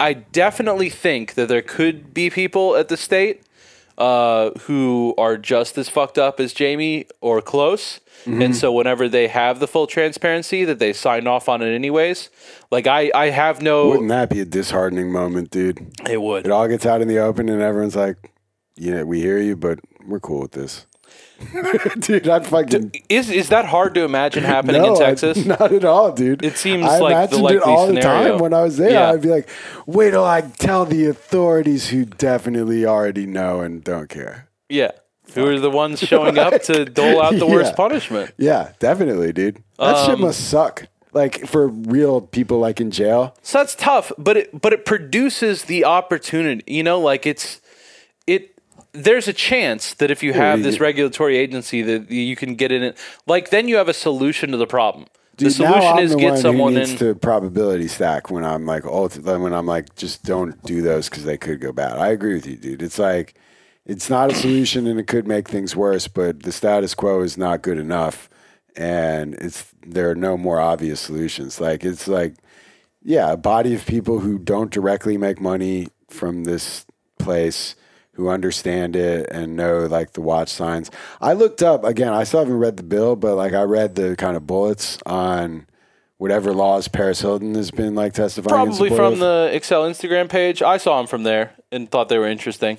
I 0.00 0.14
definitely 0.14 0.88
think 0.88 1.34
that 1.34 1.48
there 1.48 1.60
could 1.60 2.14
be 2.14 2.30
people 2.30 2.76
at 2.76 2.88
the 2.88 2.96
state 2.96 3.42
uh, 3.98 4.52
who 4.60 5.14
are 5.18 5.36
just 5.36 5.76
as 5.76 5.90
fucked 5.90 6.16
up 6.16 6.40
as 6.40 6.54
Jamie 6.54 7.06
or 7.20 7.42
close. 7.42 8.00
And 8.24 8.56
so 8.56 8.72
whenever 8.72 9.08
they 9.08 9.28
have 9.28 9.60
the 9.60 9.68
full 9.68 9.86
transparency 9.86 10.64
that 10.64 10.80
they 10.80 10.92
sign 10.92 11.28
off 11.28 11.48
on 11.48 11.62
it 11.62 11.72
anyways, 11.72 12.28
like 12.72 12.88
I, 12.88 13.12
I 13.14 13.30
have 13.30 13.62
no, 13.62 13.90
Wouldn't 13.90 14.08
that 14.08 14.30
be 14.30 14.40
a 14.40 14.44
disheartening 14.44 15.12
moment, 15.12 15.50
dude? 15.50 15.86
it 16.10 16.20
would. 16.20 16.44
It 16.44 16.50
all 16.50 16.66
gets 16.66 16.84
out 16.86 17.00
in 17.00 17.06
the 17.06 17.18
open 17.18 17.48
and 17.48 17.62
everyone's 17.62 17.94
like, 17.94 18.32
yeah, 18.74 19.04
we 19.04 19.20
hear 19.20 19.38
you, 19.38 19.54
but 19.54 19.78
we're 20.04 20.18
cool 20.18 20.40
with 20.40 20.52
this. 20.52 20.86
dude, 22.00 22.28
I'd 22.28 22.46
fucking. 22.46 23.02
Is 23.08 23.30
is 23.30 23.50
that 23.50 23.66
hard 23.66 23.94
to 23.94 24.02
imagine 24.04 24.42
happening 24.44 24.80
no, 24.82 24.96
in 24.96 25.02
I- 25.02 25.06
Texas? 25.06 25.44
not 25.46 25.72
at 25.72 25.84
all, 25.84 26.12
dude. 26.12 26.42
It 26.44 26.56
seems 26.56 26.84
I 26.86 26.98
like 26.98 27.30
the 27.30 27.36
imagined 27.36 27.40
it 27.40 27.42
likely 27.42 27.58
all 27.72 27.86
the 27.88 28.00
time 28.00 28.38
when 28.38 28.54
I 28.54 28.62
was 28.62 28.76
there. 28.78 28.90
Yeah. 28.90 29.10
I'd 29.10 29.20
be 29.20 29.28
like, 29.28 29.48
wait 29.86 30.12
till 30.12 30.24
I 30.24 30.40
tell 30.40 30.86
the 30.86 31.06
authorities 31.06 31.88
who 31.90 32.04
definitely 32.06 32.86
already 32.86 33.26
know 33.26 33.60
and 33.60 33.84
don't 33.84 34.08
care. 34.08 34.48
Yeah. 34.68 34.92
Who 35.34 35.46
are 35.46 35.58
the 35.60 35.70
ones 35.70 35.98
showing 36.00 36.38
up 36.38 36.62
to 36.62 36.84
dole 36.98 37.20
out 37.20 37.34
the 37.38 37.46
worst 37.46 37.72
Yeah. 37.72 37.76
punishment? 37.76 38.34
Yeah, 38.38 38.72
definitely, 38.78 39.32
dude. 39.32 39.62
That 39.78 40.06
shit 40.06 40.14
Um, 40.14 40.20
must 40.22 40.48
suck. 40.48 40.86
Like 41.12 41.46
for 41.46 41.68
real 41.68 42.20
people, 42.20 42.58
like 42.58 42.80
in 42.80 42.90
jail. 42.90 43.34
So 43.42 43.58
that's 43.58 43.74
tough, 43.74 44.12
but 44.16 44.36
it 44.36 44.60
but 44.60 44.72
it 44.72 44.84
produces 44.84 45.64
the 45.64 45.84
opportunity. 45.84 46.62
You 46.72 46.82
know, 46.82 47.00
like 47.00 47.26
it's 47.26 47.60
it. 48.26 48.55
There's 48.96 49.28
a 49.28 49.32
chance 49.32 49.94
that 49.94 50.10
if 50.10 50.22
you 50.22 50.32
have 50.32 50.62
this 50.62 50.80
regulatory 50.80 51.36
agency 51.36 51.82
that 51.82 52.10
you 52.10 52.36
can 52.36 52.54
get 52.54 52.72
in 52.72 52.82
it, 52.82 52.98
like 53.26 53.50
then 53.50 53.68
you 53.68 53.76
have 53.76 53.88
a 53.88 53.94
solution 53.94 54.50
to 54.52 54.56
the 54.56 54.66
problem. 54.66 55.06
Dude, 55.36 55.48
the 55.48 55.52
solution 55.52 55.98
is 55.98 56.12
the 56.12 56.18
get 56.18 56.30
one 56.30 56.40
someone 56.40 56.76
in. 56.78 56.96
to 56.96 57.14
probability 57.14 57.88
stack 57.88 58.30
when 58.30 58.42
I'm 58.42 58.64
like, 58.64 58.86
oh, 58.86 59.08
when 59.08 59.52
I'm 59.52 59.66
like, 59.66 59.94
just 59.94 60.24
don't 60.24 60.62
do 60.62 60.80
those 60.80 61.10
because 61.10 61.24
they 61.24 61.36
could 61.36 61.60
go 61.60 61.72
bad. 61.72 61.98
I 61.98 62.08
agree 62.08 62.32
with 62.32 62.46
you, 62.46 62.56
dude. 62.56 62.80
It's 62.80 62.98
like, 62.98 63.34
it's 63.84 64.08
not 64.08 64.32
a 64.32 64.34
solution 64.34 64.86
and 64.86 64.98
it 64.98 65.06
could 65.06 65.28
make 65.28 65.46
things 65.46 65.76
worse, 65.76 66.08
but 66.08 66.42
the 66.42 66.52
status 66.52 66.94
quo 66.94 67.20
is 67.20 67.36
not 67.36 67.60
good 67.60 67.78
enough, 67.78 68.30
and 68.76 69.34
it's 69.34 69.72
there 69.86 70.10
are 70.10 70.14
no 70.14 70.38
more 70.38 70.58
obvious 70.58 71.00
solutions. 71.00 71.60
Like 71.60 71.84
it's 71.84 72.08
like, 72.08 72.34
yeah, 73.02 73.30
a 73.30 73.36
body 73.36 73.74
of 73.74 73.84
people 73.84 74.20
who 74.20 74.38
don't 74.38 74.70
directly 74.70 75.18
make 75.18 75.40
money 75.40 75.88
from 76.08 76.44
this 76.44 76.86
place 77.18 77.76
who 78.16 78.28
understand 78.28 78.96
it 78.96 79.28
and 79.30 79.56
know 79.56 79.86
like 79.86 80.12
the 80.12 80.20
watch 80.20 80.48
signs. 80.48 80.90
I 81.20 81.34
looked 81.34 81.62
up 81.62 81.84
again. 81.84 82.12
I 82.12 82.24
still 82.24 82.40
haven't 82.40 82.58
read 82.58 82.76
the 82.76 82.82
bill, 82.82 83.14
but 83.16 83.36
like 83.36 83.52
I 83.52 83.62
read 83.62 83.94
the 83.94 84.16
kind 84.16 84.36
of 84.36 84.46
bullets 84.46 84.98
on 85.06 85.66
whatever 86.18 86.54
laws 86.54 86.88
Paris 86.88 87.20
Hilton 87.20 87.54
has 87.54 87.70
been 87.70 87.94
like 87.94 88.14
testifying. 88.14 88.66
Probably 88.66 88.88
from 88.90 89.14
of. 89.14 89.18
the 89.18 89.50
Excel 89.52 89.82
Instagram 89.84 90.28
page. 90.30 90.62
I 90.62 90.78
saw 90.78 90.96
them 90.96 91.06
from 91.06 91.22
there 91.24 91.52
and 91.70 91.90
thought 91.90 92.08
they 92.08 92.18
were 92.18 92.26
interesting. 92.26 92.78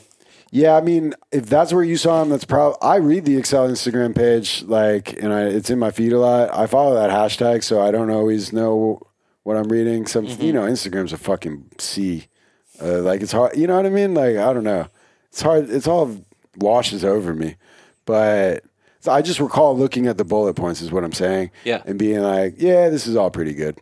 Yeah, 0.50 0.76
I 0.78 0.82
mean, 0.82 1.14
if 1.32 1.46
that's 1.48 1.74
where 1.74 1.84
you 1.84 1.98
saw 1.98 2.22
him, 2.22 2.30
that's 2.30 2.46
probably. 2.46 2.78
I 2.82 2.96
read 2.96 3.26
the 3.26 3.36
Excel 3.38 3.68
Instagram 3.68 4.16
page, 4.16 4.64
like, 4.64 5.22
and 5.22 5.34
I, 5.34 5.42
it's 5.44 5.70
in 5.70 5.78
my 5.78 5.92
feed 5.92 6.14
a 6.14 6.20
lot. 6.20 6.50
I 6.54 6.68
follow 6.68 6.94
that 6.96 7.10
hashtag, 7.10 7.64
so 7.66 7.82
I 7.82 7.92
don't 7.92 8.10
always 8.10 8.54
know 8.54 9.02
what 9.44 9.58
I'm 9.58 9.68
reading. 9.68 10.08
Some, 10.08 10.26
Mm-hmm. 10.26 10.42
you 10.42 10.54
know, 10.54 10.62
Instagram's 10.62 11.12
a 11.12 11.18
fucking 11.18 11.72
sea. 11.80 12.28
Uh, 12.82 13.00
like 13.02 13.22
it's 13.22 13.34
hard. 13.34 13.58
You 13.58 13.68
know 13.68 13.76
what 13.76 13.86
I 13.86 13.90
mean? 13.90 14.14
Like 14.14 14.38
I 14.38 14.54
don't 14.54 14.64
know. 14.64 14.88
It's 15.38 15.44
hard. 15.44 15.70
It's 15.70 15.86
all 15.86 16.26
washes 16.58 17.06
over 17.06 17.32
me. 17.32 17.58
But 18.06 18.64
so 19.02 19.12
I 19.12 19.22
just 19.22 19.40
recall 19.40 19.78
looking 19.78 20.08
at 20.08 20.18
the 20.18 20.26
bullet 20.26 20.56
points, 20.56 20.82
is 20.82 20.92
what 20.92 21.04
I'm 21.04 21.14
saying. 21.14 21.52
Yeah. 21.64 21.84
and 21.86 22.00
being 22.00 22.22
like, 22.22 22.56
yeah, 22.58 22.90
this 22.90 23.06
is 23.06 23.16
all 23.16 23.30
pretty 23.30 23.54
good. 23.54 23.78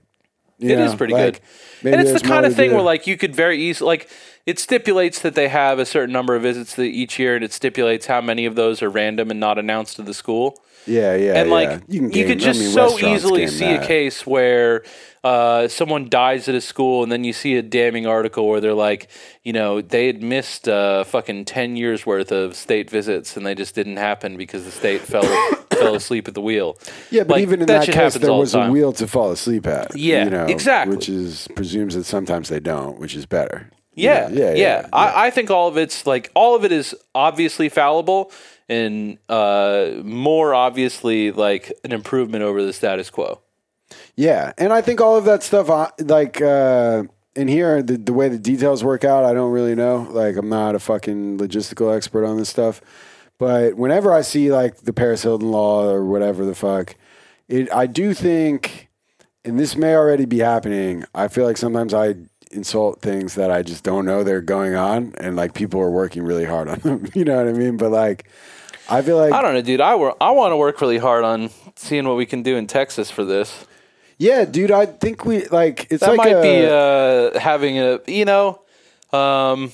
You 0.58 0.72
It 0.72 0.80
is 0.80 0.92
know, 0.92 0.98
pretty 0.98 1.14
like, 1.14 1.42
good. 1.82 1.94
And 1.94 2.02
it's 2.02 2.22
the 2.22 2.28
kind 2.28 2.46
of 2.46 2.54
thing 2.54 2.74
where 2.74 2.82
like 2.82 3.08
you 3.08 3.16
could 3.16 3.34
very 3.34 3.58
easily 3.58 3.88
like 3.88 4.10
it 4.46 4.60
stipulates 4.60 5.22
that 5.22 5.36
they 5.36 5.48
have 5.48 5.80
a 5.80 5.86
certain 5.86 6.12
number 6.12 6.36
of 6.36 6.42
visits 6.42 6.78
each 6.78 7.18
year 7.18 7.38
and 7.38 7.46
it 7.46 7.54
stipulates 7.54 8.08
how 8.08 8.20
many 8.20 8.46
of 8.46 8.56
those 8.56 8.82
are 8.82 8.90
random 8.90 9.32
and 9.32 9.40
not 9.40 9.58
announced 9.58 9.96
to 9.96 10.02
the 10.02 10.14
school. 10.14 10.62
Yeah, 10.86 11.16
yeah, 11.16 11.34
and 11.42 11.50
like 11.50 11.70
yeah. 11.70 11.80
you, 11.88 12.00
can 12.02 12.10
game- 12.10 12.28
could 12.28 12.38
I 12.38 12.40
just 12.40 12.60
mean, 12.60 12.72
so 12.72 13.00
easily 13.00 13.48
see 13.48 13.66
that. 13.66 13.84
a 13.84 13.88
case 13.88 14.26
where 14.26 14.84
uh, 15.24 15.68
someone 15.68 16.08
dies 16.08 16.48
at 16.48 16.54
a 16.56 16.62
school 16.62 17.02
and 17.02 17.12
then 17.12 17.24
you 17.24 17.34
see 17.34 17.56
a 17.56 17.62
damning 17.64 18.06
article 18.06 18.48
where 18.48 18.62
they're 18.62 18.74
like 18.76 19.10
you 19.44 19.52
know 19.54 19.82
they 19.82 20.06
had 20.06 20.22
missed 20.22 20.68
uh, 20.70 21.04
fucking 21.04 21.46
10 21.46 21.76
years 21.76 22.06
worth 22.06 22.32
of 22.32 22.56
state 22.56 22.90
visits 22.92 23.36
and 23.36 23.44
they 23.46 23.56
just 23.56 23.74
didn't 23.74 23.98
happen 23.98 24.38
because 24.38 24.66
the 24.66 24.72
state 24.72 25.02
fell 25.12 25.24
fell 25.72 25.96
asleep 25.96 26.28
at 26.28 26.36
the 26.36 26.42
wheel 26.42 26.78
Yeah, 27.10 27.24
but 27.24 27.34
Like, 27.36 27.42
even 27.42 27.62
in 27.62 27.66
that 27.68 27.88
that, 27.88 27.94
case, 27.94 28.14
there 28.16 28.30
all 28.30 28.38
the 28.38 28.42
was 28.42 28.54
a 28.54 28.70
wheel 28.70 28.94
to 28.94 29.08
fall 29.08 29.32
asleep 29.32 29.66
at. 29.66 29.96
Yeah, 29.98 30.26
you 30.26 30.30
know, 30.30 30.46
exactly. 30.46 30.96
Which 30.96 31.10
is 31.10 31.48
presumes 31.56 31.96
that 31.96 32.04
sometimes 32.04 32.50
they 32.50 32.60
don't, 32.60 33.00
which 33.00 33.16
is 33.16 33.26
better. 33.26 33.72
Yeah, 33.98 34.30
yeah, 34.30 34.52
yeah. 34.52 34.54
yeah, 34.56 34.88
I, 34.94 35.28
I 35.28 35.32
think 35.32 35.50
all 35.50 35.68
of 35.70 35.78
it's 35.78 36.06
like 36.06 36.30
all 36.36 36.56
of 36.56 36.66
it 36.66 36.72
is 36.74 36.94
obviously 37.16 37.70
fallible 37.70 38.30
and 38.68 39.18
uh, 39.30 39.92
more 40.04 40.54
obviously 40.54 41.32
like 41.32 41.72
an 41.84 41.92
improvement 41.92 42.44
over 42.44 42.64
the 42.64 42.74
status 42.74 43.10
quo. 43.10 43.42
Yeah, 44.16 44.54
and 44.58 44.74
I 44.74 44.82
think 44.82 45.02
all 45.02 45.16
of 45.16 45.26
that 45.26 45.44
stuff, 45.44 45.70
like 46.00 46.42
uh, 46.42 47.04
in 47.36 47.48
here, 47.48 47.84
the, 47.84 47.98
the 47.98 48.14
way 48.14 48.30
the 48.30 48.40
details 48.40 48.84
work 48.84 49.04
out, 49.04 49.24
I 49.24 49.34
don't 49.34 49.52
really 49.52 49.76
know. 49.76 50.08
Like, 50.10 50.38
I'm 50.38 50.50
not 50.50 50.76
a 50.76 50.80
fucking 50.80 51.38
logistical 51.38 51.96
expert 51.96 52.26
on 52.26 52.38
this 52.38 52.50
stuff, 52.50 52.82
but 53.38 53.76
whenever 53.76 54.12
I 54.14 54.22
see 54.22 54.52
like 54.52 54.78
the 54.78 54.94
Paris 54.94 55.24
Hilton 55.24 55.52
law 55.52 55.88
or 55.88 56.06
whatever 56.06 56.46
the 56.46 56.56
fuck, 56.56 56.96
it 57.48 57.72
I 57.74 57.86
do 57.88 58.14
think, 58.14 58.90
and 59.44 59.60
this 59.60 59.76
may 59.76 59.94
already 59.94 60.26
be 60.26 60.40
happening. 60.40 61.06
I 61.14 61.28
feel 61.28 61.46
like 61.46 61.58
sometimes 61.58 61.94
I 61.94 62.16
insult 62.56 63.02
things 63.02 63.36
that 63.36 63.52
I 63.52 63.62
just 63.62 63.84
don't 63.84 64.06
know 64.06 64.24
they're 64.24 64.42
going 64.42 64.76
on, 64.76 65.14
and 65.18 65.36
like 65.36 65.54
people 65.54 65.80
are 65.82 65.92
working 65.92 66.24
really 66.24 66.46
hard 66.46 66.68
on 66.70 66.80
them. 66.84 67.08
you 67.14 67.26
know 67.26 67.38
what 67.38 67.48
I 67.48 67.54
mean? 67.54 67.78
But 67.78 67.92
like, 67.92 68.28
I 68.90 69.02
feel 69.02 69.18
like 69.18 69.34
I 69.34 69.42
don't 69.42 69.54
know, 69.54 69.62
dude. 69.62 69.82
I 69.82 69.96
wor- 69.96 70.16
I 70.22 70.32
want 70.32 70.52
to 70.52 70.58
work 70.58 70.82
really 70.82 70.98
hard 70.98 71.24
on 71.24 71.50
seeing 71.76 72.08
what 72.08 72.16
we 72.18 72.26
can 72.26 72.42
do 72.44 72.56
in 72.56 72.68
Texas 72.68 73.12
for 73.12 73.24
this. 73.26 73.66
yeah, 74.18 74.46
dude. 74.46 74.72
I 74.72 74.86
think 74.86 75.26
we 75.26 75.46
like 75.48 75.88
it's 75.92 76.02
That 76.02 76.12
like 76.12 76.18
might 76.18 76.36
a, 76.36 76.42
be 76.42 77.36
uh, 77.38 77.40
having 77.40 77.78
a 77.80 78.00
you 78.08 78.26
know. 78.26 78.62
Um, 79.14 79.72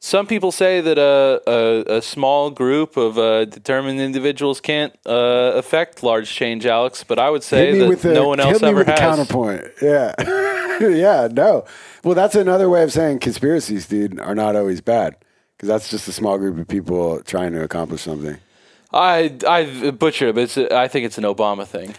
some 0.00 0.26
people 0.26 0.52
say 0.52 0.82
that 0.82 0.98
a, 0.98 1.40
a, 1.50 1.96
a 1.96 2.02
small 2.02 2.50
group 2.50 2.98
of 2.98 3.16
uh, 3.18 3.46
determined 3.46 4.00
individuals 4.02 4.60
can't 4.60 4.92
uh, 5.06 5.52
affect 5.54 6.02
large 6.02 6.28
change, 6.30 6.66
Alex. 6.66 7.02
But 7.04 7.18
I 7.18 7.30
would 7.30 7.42
say 7.42 7.78
that 7.78 8.04
no 8.04 8.28
one 8.28 8.38
else 8.38 8.62
ever 8.62 8.84
has. 8.84 8.98
counterpoint. 8.98 9.64
Yeah, 9.80 10.14
yeah, 10.80 11.28
no. 11.32 11.64
Well, 12.04 12.14
that's 12.14 12.34
another 12.34 12.68
way 12.68 12.82
of 12.82 12.92
saying 12.92 13.20
conspiracies, 13.20 13.86
dude, 13.86 14.20
are 14.20 14.34
not 14.34 14.56
always 14.56 14.80
bad 14.80 15.16
because 15.56 15.68
that's 15.68 15.90
just 15.90 16.06
a 16.06 16.12
small 16.12 16.36
group 16.38 16.58
of 16.58 16.68
people 16.68 17.22
trying 17.22 17.52
to 17.52 17.62
accomplish 17.62 18.02
something. 18.02 18.36
I 18.92 19.34
I 19.48 19.90
butchered 19.90 20.28
it, 20.28 20.34
but 20.34 20.42
it's 20.42 20.56
a, 20.56 20.76
I 20.76 20.86
think 20.88 21.06
it's 21.06 21.18
an 21.18 21.24
Obama 21.24 21.66
thing. 21.66 21.94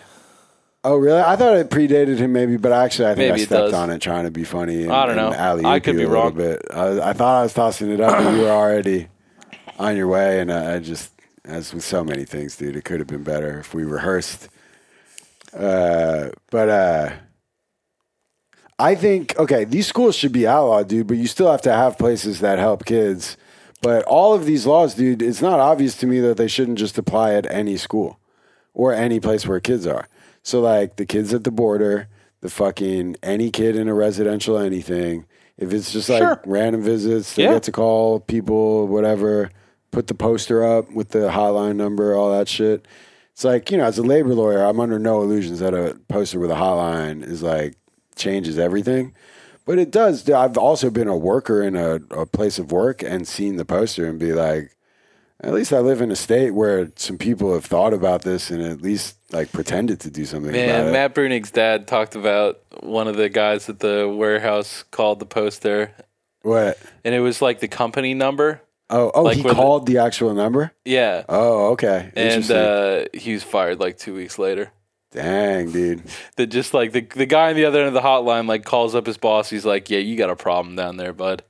Oh, 0.84 0.98
really? 0.98 1.20
I 1.20 1.36
thought 1.36 1.58
it 1.58 1.72
predated 1.72 2.20
him, 2.20 2.32
maybe, 2.32 2.58
but 2.58 2.72
actually, 2.72 3.08
I 3.10 3.16
think 3.16 3.32
Maybe 3.32 3.42
I 3.42 3.46
stepped 3.46 3.74
on 3.74 3.90
it 3.90 4.00
trying 4.00 4.26
to 4.26 4.32
be 4.32 4.44
funny. 4.44 4.84
And, 4.84 4.92
I 4.92 5.08
don't 5.08 5.16
know. 5.16 5.32
and 5.32 5.66
I 5.66 5.80
could 5.80 5.98
be 5.98 6.06
wrong. 6.06 6.36
Bit. 6.36 6.62
I, 6.72 7.10
I 7.10 7.14
thought 7.14 7.40
I 7.40 7.42
was 7.42 7.54
tossing 7.54 7.90
it 7.90 8.00
up, 8.00 8.20
and 8.20 8.38
you 8.38 8.44
were 8.44 8.52
already 8.52 9.08
on 9.80 9.98
your 9.98 10.08
way, 10.08 10.40
and 10.40 10.54
I, 10.54 10.76
I 10.76 10.80
just, 10.80 11.12
as 11.44 11.74
with 11.74 11.84
so 11.84 12.04
many 12.04 12.24
things, 12.24 12.56
dude, 12.56 12.76
it 12.76 12.86
could 12.86 13.00
have 13.00 13.08
been 13.08 13.24
better 13.24 13.60
if 13.60 13.74
we 13.74 13.84
rehearsed. 13.84 14.48
Uh, 15.58 16.30
but 16.52 16.70
uh, 16.70 17.14
I 18.78 18.96
think 18.96 19.38
okay, 19.40 19.64
these 19.66 19.88
schools 19.88 20.16
should 20.16 20.32
be 20.34 20.48
outlawed, 20.48 20.88
dude. 20.90 21.08
But 21.08 21.18
you 21.18 21.28
still 21.28 21.50
have 21.52 21.62
to 21.64 21.72
have 21.74 21.98
places 21.98 22.40
that 22.42 22.60
help 22.60 22.86
kids. 22.86 23.38
But 23.82 24.04
all 24.06 24.34
of 24.34 24.46
these 24.46 24.66
laws, 24.66 24.96
dude, 24.96 25.22
it's 25.22 25.42
not 25.42 25.60
obvious 25.60 25.96
to 25.98 26.08
me 26.08 26.20
that 26.22 26.38
they 26.38 26.48
shouldn't 26.48 26.80
just 26.80 26.98
apply 26.98 27.34
at 27.34 27.50
any 27.52 27.78
school 27.78 28.20
or 28.74 28.94
any 28.94 29.20
place 29.20 29.46
where 29.48 29.60
kids 29.60 29.86
are. 29.86 30.08
So 30.44 30.60
like 30.60 30.96
the 30.96 31.06
kids 31.06 31.34
at 31.34 31.44
the 31.44 31.52
border, 31.52 32.08
the 32.42 32.50
fucking 32.50 33.16
any 33.24 33.52
kid 33.52 33.76
in 33.76 33.88
a 33.88 33.94
residential 33.94 34.58
anything. 34.58 35.26
If 35.58 35.72
it's 35.72 35.92
just 35.94 36.10
like 36.10 36.22
Sure. 36.22 36.42
random 36.46 36.82
visits, 36.82 37.36
they 37.36 37.44
Yeah. 37.44 37.54
get 37.54 37.64
to 37.64 37.72
call 37.72 38.20
people, 38.20 38.88
whatever. 38.88 39.52
Put 39.92 40.08
the 40.08 40.16
poster 40.16 40.64
up 40.66 40.92
with 40.92 41.10
the 41.10 41.30
hotline 41.30 41.76
number, 41.78 42.14
all 42.16 42.32
that 42.32 42.50
shit. 42.50 42.86
It's 43.34 43.44
like 43.46 43.72
you 43.72 43.78
know, 43.78 43.86
as 43.86 43.98
a 43.98 44.04
labor 44.04 44.34
lawyer, 44.34 44.64
I'm 44.64 44.80
under 44.80 45.00
no 45.00 45.22
illusions 45.22 45.60
that 45.60 45.74
a 45.74 45.98
poster 46.10 46.40
with 46.40 46.52
a 46.52 46.56
hotline 46.56 47.24
is 47.26 47.42
like 47.44 47.76
changes 48.16 48.58
everything. 48.60 49.14
But 49.66 49.80
it 49.80 49.90
does. 49.92 50.30
I've 50.30 50.58
also 50.58 50.90
been 50.92 51.08
a 51.08 51.18
worker 51.18 51.62
in 51.64 51.76
a, 51.76 51.96
a 52.12 52.26
place 52.26 52.60
of 52.60 52.72
work 52.72 53.02
and 53.02 53.28
seen 53.28 53.56
the 53.56 53.66
poster 53.66 54.06
and 54.06 54.20
be 54.20 54.32
like, 54.34 54.72
at 55.42 55.54
least 55.54 55.74
I 55.74 55.80
live 55.80 56.02
in 56.02 56.12
a 56.12 56.16
state 56.16 56.52
where 56.52 56.92
some 56.96 57.18
people 57.18 57.54
have 57.54 57.66
thought 57.66 57.92
about 57.94 58.22
this 58.22 58.52
and 58.52 58.62
at 58.62 58.82
least 58.82 59.18
like 59.32 59.52
pretended 59.52 60.00
to 60.02 60.12
do 60.12 60.24
something 60.26 60.52
Man. 60.52 60.92
Matt 60.94 61.16
Bruenig's 61.16 61.52
dad 61.52 61.88
talked 61.88 62.16
about 62.16 62.62
one 62.82 63.08
of 63.08 63.16
the 63.18 63.28
guys 63.28 63.68
at 63.68 63.80
the 63.80 64.08
warehouse 64.16 64.84
called 64.92 65.20
the 65.20 65.26
poster, 65.26 65.92
what? 66.44 66.78
and 67.04 67.14
it 67.16 67.20
was 67.22 67.42
like 67.42 67.60
the 67.60 67.68
company 67.68 68.14
number. 68.14 68.62
Oh, 68.90 69.12
oh, 69.16 69.24
Like 69.24 69.38
he 69.38 69.42
where 69.44 69.54
the- 69.56 69.60
called 69.60 69.88
the 69.88 69.98
actual 69.98 70.34
number. 70.36 70.72
Yeah, 70.86 71.24
Oh, 71.28 71.72
okay. 71.72 72.12
and 72.16 72.50
uh, 72.52 73.06
he 73.16 73.34
was 73.34 73.42
fired 73.44 73.80
like 73.80 73.98
two 73.98 74.14
weeks 74.14 74.38
later. 74.38 74.72
Dang, 75.16 75.72
dude. 75.72 76.04
That 76.36 76.48
just 76.48 76.74
like 76.74 76.92
the 76.92 77.02
the 77.02 77.26
guy 77.26 77.50
on 77.50 77.56
the 77.56 77.66
other 77.66 77.80
end 77.80 77.88
of 77.88 77.94
the 77.94 78.02
hotline 78.02 78.48
like 78.48 78.66
calls 78.66 78.94
up 78.94 79.06
his 79.06 79.18
boss. 79.18 79.50
He's 79.50 79.66
like, 79.66 79.90
"Yeah, 79.90 80.00
you 80.00 80.18
got 80.18 80.30
a 80.30 80.36
problem 80.36 80.76
down 80.76 80.98
there, 80.98 81.14
bud." 81.14 81.44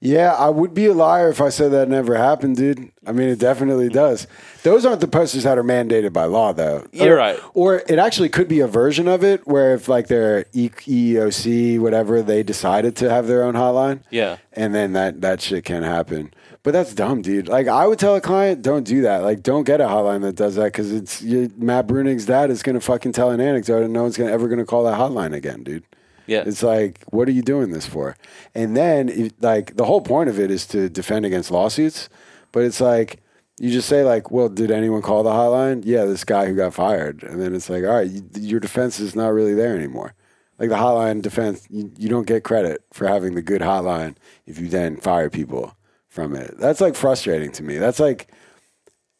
Yeah, 0.00 0.32
I 0.32 0.48
would 0.48 0.74
be 0.74 0.86
a 0.86 0.94
liar 0.94 1.28
if 1.28 1.40
I 1.40 1.48
said 1.48 1.72
that 1.72 1.88
never 1.88 2.14
happened, 2.14 2.56
dude. 2.56 2.92
I 3.04 3.10
mean, 3.10 3.28
it 3.30 3.40
definitely 3.40 3.88
mm. 3.88 3.94
does. 3.94 4.28
Those 4.62 4.86
aren't 4.86 5.00
the 5.00 5.08
posters 5.08 5.42
that 5.42 5.58
are 5.58 5.64
mandated 5.64 6.12
by 6.12 6.24
law, 6.24 6.52
though. 6.52 6.86
You're 6.92 7.14
Or- 7.14 7.18
right. 7.18 7.40
Or 7.52 7.82
it 7.88 7.98
actually 7.98 8.28
could 8.28 8.46
be 8.46 8.60
a 8.60 8.68
version 8.68 9.08
of 9.08 9.24
it 9.24 9.44
where 9.48 9.74
if 9.74 9.88
like 9.88 10.06
their 10.06 10.44
E- 10.52 10.68
EEOC, 10.70 11.80
whatever, 11.80 12.22
they 12.22 12.44
decided 12.44 12.94
to 12.96 13.10
have 13.10 13.26
their 13.26 13.42
own 13.42 13.54
hotline. 13.54 14.02
Yeah. 14.10 14.36
And 14.52 14.72
then 14.72 14.92
that, 14.92 15.20
that 15.20 15.40
shit 15.40 15.64
can 15.64 15.82
happen. 15.82 16.32
But 16.62 16.72
that's 16.72 16.94
dumb, 16.94 17.22
dude. 17.22 17.48
Like 17.48 17.68
I 17.68 17.86
would 17.86 17.98
tell 17.98 18.16
a 18.16 18.20
client, 18.20 18.62
don't 18.62 18.84
do 18.84 19.02
that. 19.02 19.22
Like 19.22 19.42
don't 19.42 19.64
get 19.64 19.80
a 19.80 19.84
hotline 19.84 20.22
that 20.22 20.34
does 20.34 20.56
that 20.56 20.64
because 20.64 20.92
it's 20.92 21.22
you, 21.22 21.50
Matt 21.56 21.86
Bruenig's 21.86 22.26
dad 22.26 22.50
is 22.50 22.62
gonna 22.62 22.80
fucking 22.80 23.12
tell 23.12 23.30
an 23.30 23.40
anecdote 23.40 23.84
and 23.84 23.92
no 23.92 24.02
one's 24.02 24.16
gonna 24.16 24.32
ever 24.32 24.48
gonna 24.48 24.66
call 24.66 24.84
that 24.84 24.98
hotline 24.98 25.34
again, 25.34 25.62
dude. 25.62 25.84
Yeah, 26.26 26.44
It's 26.46 26.62
like, 26.62 27.02
what 27.08 27.26
are 27.26 27.32
you 27.32 27.40
doing 27.40 27.70
this 27.70 27.86
for? 27.86 28.14
And 28.54 28.76
then, 28.76 29.30
like, 29.40 29.76
the 29.76 29.86
whole 29.86 30.02
point 30.02 30.28
of 30.28 30.38
it 30.38 30.50
is 30.50 30.66
to 30.66 30.90
defend 30.90 31.24
against 31.24 31.50
lawsuits. 31.50 32.10
But 32.52 32.64
it's 32.64 32.82
like, 32.82 33.22
you 33.58 33.70
just 33.70 33.88
say, 33.88 34.04
like, 34.04 34.30
well, 34.30 34.50
did 34.50 34.70
anyone 34.70 35.00
call 35.00 35.22
the 35.22 35.30
hotline? 35.30 35.84
Yeah, 35.86 36.04
this 36.04 36.24
guy 36.24 36.44
who 36.44 36.54
got 36.54 36.74
fired. 36.74 37.22
And 37.22 37.40
then 37.40 37.54
it's 37.54 37.70
like, 37.70 37.82
all 37.82 37.94
right, 37.94 38.06
you, 38.10 38.28
your 38.38 38.60
defense 38.60 39.00
is 39.00 39.16
not 39.16 39.32
really 39.32 39.54
there 39.54 39.74
anymore. 39.74 40.12
Like 40.58 40.68
the 40.68 40.76
hotline 40.76 41.22
defense, 41.22 41.66
you, 41.70 41.90
you 41.96 42.10
don't 42.10 42.26
get 42.26 42.44
credit 42.44 42.84
for 42.92 43.08
having 43.08 43.34
the 43.34 43.40
good 43.42 43.62
hotline 43.62 44.16
if 44.44 44.58
you 44.58 44.68
then 44.68 44.98
fire 44.98 45.30
people 45.30 45.77
from 46.08 46.34
it. 46.34 46.54
That's 46.58 46.80
like 46.80 46.94
frustrating 46.94 47.52
to 47.52 47.62
me. 47.62 47.76
That's 47.78 48.00
like 48.00 48.28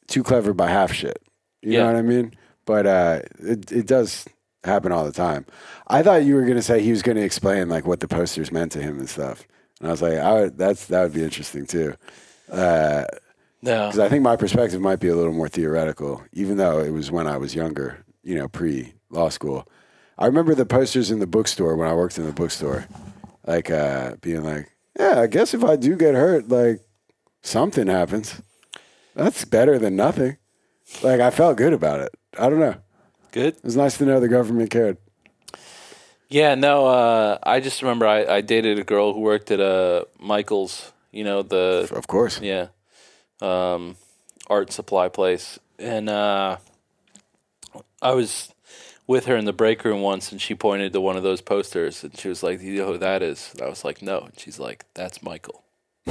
too 0.06 0.22
clever 0.22 0.52
by 0.54 0.68
half 0.68 0.92
shit. 0.92 1.22
You 1.62 1.72
Yeah. 1.72 1.78
know 1.80 1.86
what 1.86 1.96
I 1.96 2.02
mean? 2.02 2.34
But 2.64 2.86
uh, 2.86 3.20
it 3.40 3.70
it 3.72 3.86
does 3.86 4.26
happen 4.64 4.92
all 4.92 5.04
the 5.04 5.12
time. 5.12 5.46
I 5.86 6.02
thought 6.02 6.24
you 6.24 6.34
were 6.34 6.44
gonna 6.44 6.62
say 6.62 6.82
he 6.82 6.90
was 6.90 7.02
gonna 7.02 7.20
explain 7.20 7.68
like 7.68 7.86
what 7.86 8.00
the 8.00 8.08
posters 8.08 8.52
meant 8.52 8.72
to 8.72 8.82
him 8.82 8.98
and 8.98 9.08
stuff, 9.08 9.46
and 9.80 9.88
I 9.88 9.90
was 9.90 10.02
like, 10.02 10.18
I 10.18 10.32
would, 10.34 10.58
that's 10.58 10.86
that 10.86 11.02
would 11.02 11.14
be 11.14 11.22
interesting 11.22 11.66
too, 11.66 11.94
no, 12.50 13.06
because 13.62 13.98
I 13.98 14.08
think 14.08 14.22
my 14.22 14.36
perspective 14.36 14.80
might 14.80 15.00
be 15.00 15.08
a 15.08 15.16
little 15.16 15.32
more 15.32 15.48
theoretical, 15.48 16.22
even 16.32 16.56
though 16.58 16.80
it 16.80 16.90
was 16.90 17.10
when 17.10 17.26
I 17.26 17.36
was 17.38 17.54
younger, 17.54 18.04
you 18.22 18.34
know, 18.34 18.48
pre 18.48 18.92
law 19.10 19.28
school. 19.30 19.66
I 20.18 20.26
remember 20.26 20.54
the 20.54 20.66
posters 20.66 21.10
in 21.10 21.20
the 21.20 21.26
bookstore 21.26 21.76
when 21.76 21.88
I 21.88 21.94
worked 21.94 22.18
in 22.18 22.26
the 22.26 22.32
bookstore, 22.32 22.86
like 23.46 23.70
uh, 23.70 24.16
being 24.20 24.42
like, 24.42 24.74
Yeah, 24.98 25.20
I 25.20 25.26
guess 25.26 25.54
if 25.54 25.62
I 25.64 25.76
do 25.76 25.96
get 25.96 26.14
hurt, 26.14 26.48
like 26.48 26.80
something 27.42 27.86
happens. 27.86 28.42
That's 29.14 29.44
better 29.44 29.78
than 29.78 29.96
nothing. 29.96 30.36
Like 31.02 31.20
I 31.20 31.30
felt 31.30 31.56
good 31.56 31.72
about 31.72 32.00
it. 32.00 32.14
I 32.38 32.48
don't 32.50 32.60
know. 32.60 32.74
Good. 33.32 33.56
It 33.56 33.64
was 33.64 33.76
nice 33.76 33.98
to 33.98 34.04
know 34.04 34.20
the 34.20 34.28
government 34.28 34.70
cared. 34.70 34.96
Yeah, 36.30 36.54
no, 36.56 36.86
uh, 36.86 37.38
I 37.42 37.60
just 37.60 37.80
remember 37.80 38.06
I, 38.06 38.24
I 38.24 38.40
dated 38.42 38.78
a 38.78 38.84
girl 38.84 39.14
who 39.14 39.20
worked 39.20 39.50
at 39.50 39.60
uh, 39.60 40.04
Michael's, 40.18 40.92
you 41.10 41.24
know, 41.24 41.42
the 41.42 41.88
Of 41.90 42.06
course. 42.06 42.38
yeah, 42.42 42.66
um, 43.40 43.96
art 44.46 44.70
supply 44.70 45.08
place, 45.08 45.58
and 45.78 46.10
uh, 46.10 46.58
I 48.02 48.12
was 48.12 48.52
with 49.08 49.26
her 49.26 49.34
in 49.36 49.44
the 49.46 49.52
break 49.52 49.84
room 49.84 50.00
once, 50.02 50.30
and 50.30 50.40
she 50.40 50.54
pointed 50.54 50.92
to 50.92 51.00
one 51.00 51.16
of 51.16 51.24
those 51.24 51.40
posters, 51.40 52.04
and 52.04 52.16
she 52.16 52.28
was 52.28 52.44
like, 52.44 52.60
"You 52.60 52.76
know 52.76 52.86
who 52.92 52.98
that 52.98 53.22
is?" 53.22 53.50
And 53.54 53.62
I 53.62 53.68
was 53.68 53.84
like, 53.84 54.00
"No," 54.02 54.20
and 54.20 54.38
she's 54.38 54.60
like, 54.60 54.84
"That's 54.94 55.20
Michael." 55.22 55.64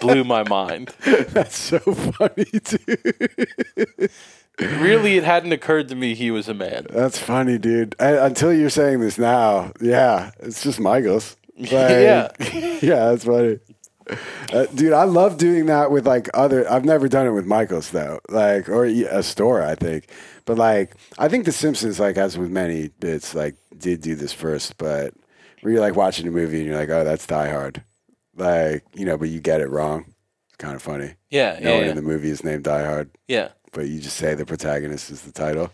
Blew 0.00 0.24
my 0.24 0.48
mind. 0.48 0.92
That's 1.04 1.56
so 1.56 1.78
funny, 1.78 2.46
dude. 2.64 4.10
Really, 4.58 5.16
it 5.16 5.24
hadn't 5.24 5.52
occurred 5.52 5.88
to 5.88 5.94
me 5.94 6.14
he 6.14 6.30
was 6.30 6.48
a 6.48 6.54
man. 6.54 6.86
That's 6.90 7.18
funny, 7.18 7.58
dude. 7.58 7.94
I, 7.98 8.26
until 8.26 8.52
you're 8.52 8.70
saying 8.70 9.00
this 9.00 9.18
now, 9.18 9.72
yeah, 9.80 10.32
it's 10.40 10.62
just 10.62 10.80
Michael's. 10.80 11.36
Like, 11.60 11.70
Yeah. 11.70 12.28
yeah, 12.80 13.10
that's 13.10 13.24
funny. 13.24 13.58
Uh, 14.52 14.66
dude, 14.74 14.92
I 14.92 15.04
love 15.04 15.38
doing 15.38 15.66
that 15.66 15.92
with 15.92 16.08
like 16.08 16.28
other. 16.34 16.68
I've 16.68 16.84
never 16.84 17.06
done 17.08 17.24
it 17.24 17.30
with 17.30 17.46
Michael's 17.46 17.90
though, 17.90 18.18
like 18.28 18.68
or 18.68 18.84
a 18.84 19.22
store, 19.22 19.62
I 19.62 19.76
think. 19.76 20.08
But 20.44 20.58
like, 20.58 20.96
I 21.18 21.28
think 21.28 21.44
The 21.44 21.52
Simpsons, 21.52 22.00
like 22.00 22.16
as 22.16 22.36
with 22.36 22.50
many 22.50 22.88
bits, 22.98 23.32
like 23.32 23.54
did 23.78 24.00
do 24.00 24.16
this 24.16 24.32
first. 24.32 24.76
But 24.76 25.14
where 25.60 25.72
you're 25.74 25.80
like 25.80 25.94
watching 25.94 26.26
a 26.26 26.32
movie 26.32 26.56
and 26.58 26.66
you're 26.66 26.76
like, 26.76 26.88
oh, 26.88 27.04
that's 27.04 27.26
Die 27.28 27.48
Hard, 27.48 27.84
like 28.36 28.82
you 28.94 29.04
know, 29.04 29.16
but 29.16 29.28
you 29.28 29.38
get 29.38 29.60
it 29.60 29.70
wrong. 29.70 30.06
It's 30.48 30.56
kind 30.56 30.74
of 30.74 30.82
funny. 30.82 31.14
Yeah, 31.30 31.58
No 31.62 31.68
yeah, 31.70 31.74
one 31.76 31.84
yeah. 31.84 31.90
in 31.90 31.96
the 31.96 32.02
movie 32.02 32.30
is 32.30 32.42
named 32.42 32.64
Die 32.64 32.84
Hard, 32.84 33.10
yeah. 33.28 33.50
but 33.70 33.86
you 33.86 34.00
just 34.00 34.16
say 34.16 34.34
the 34.34 34.44
protagonist 34.44 35.12
is 35.12 35.22
the 35.22 35.30
title. 35.32 35.70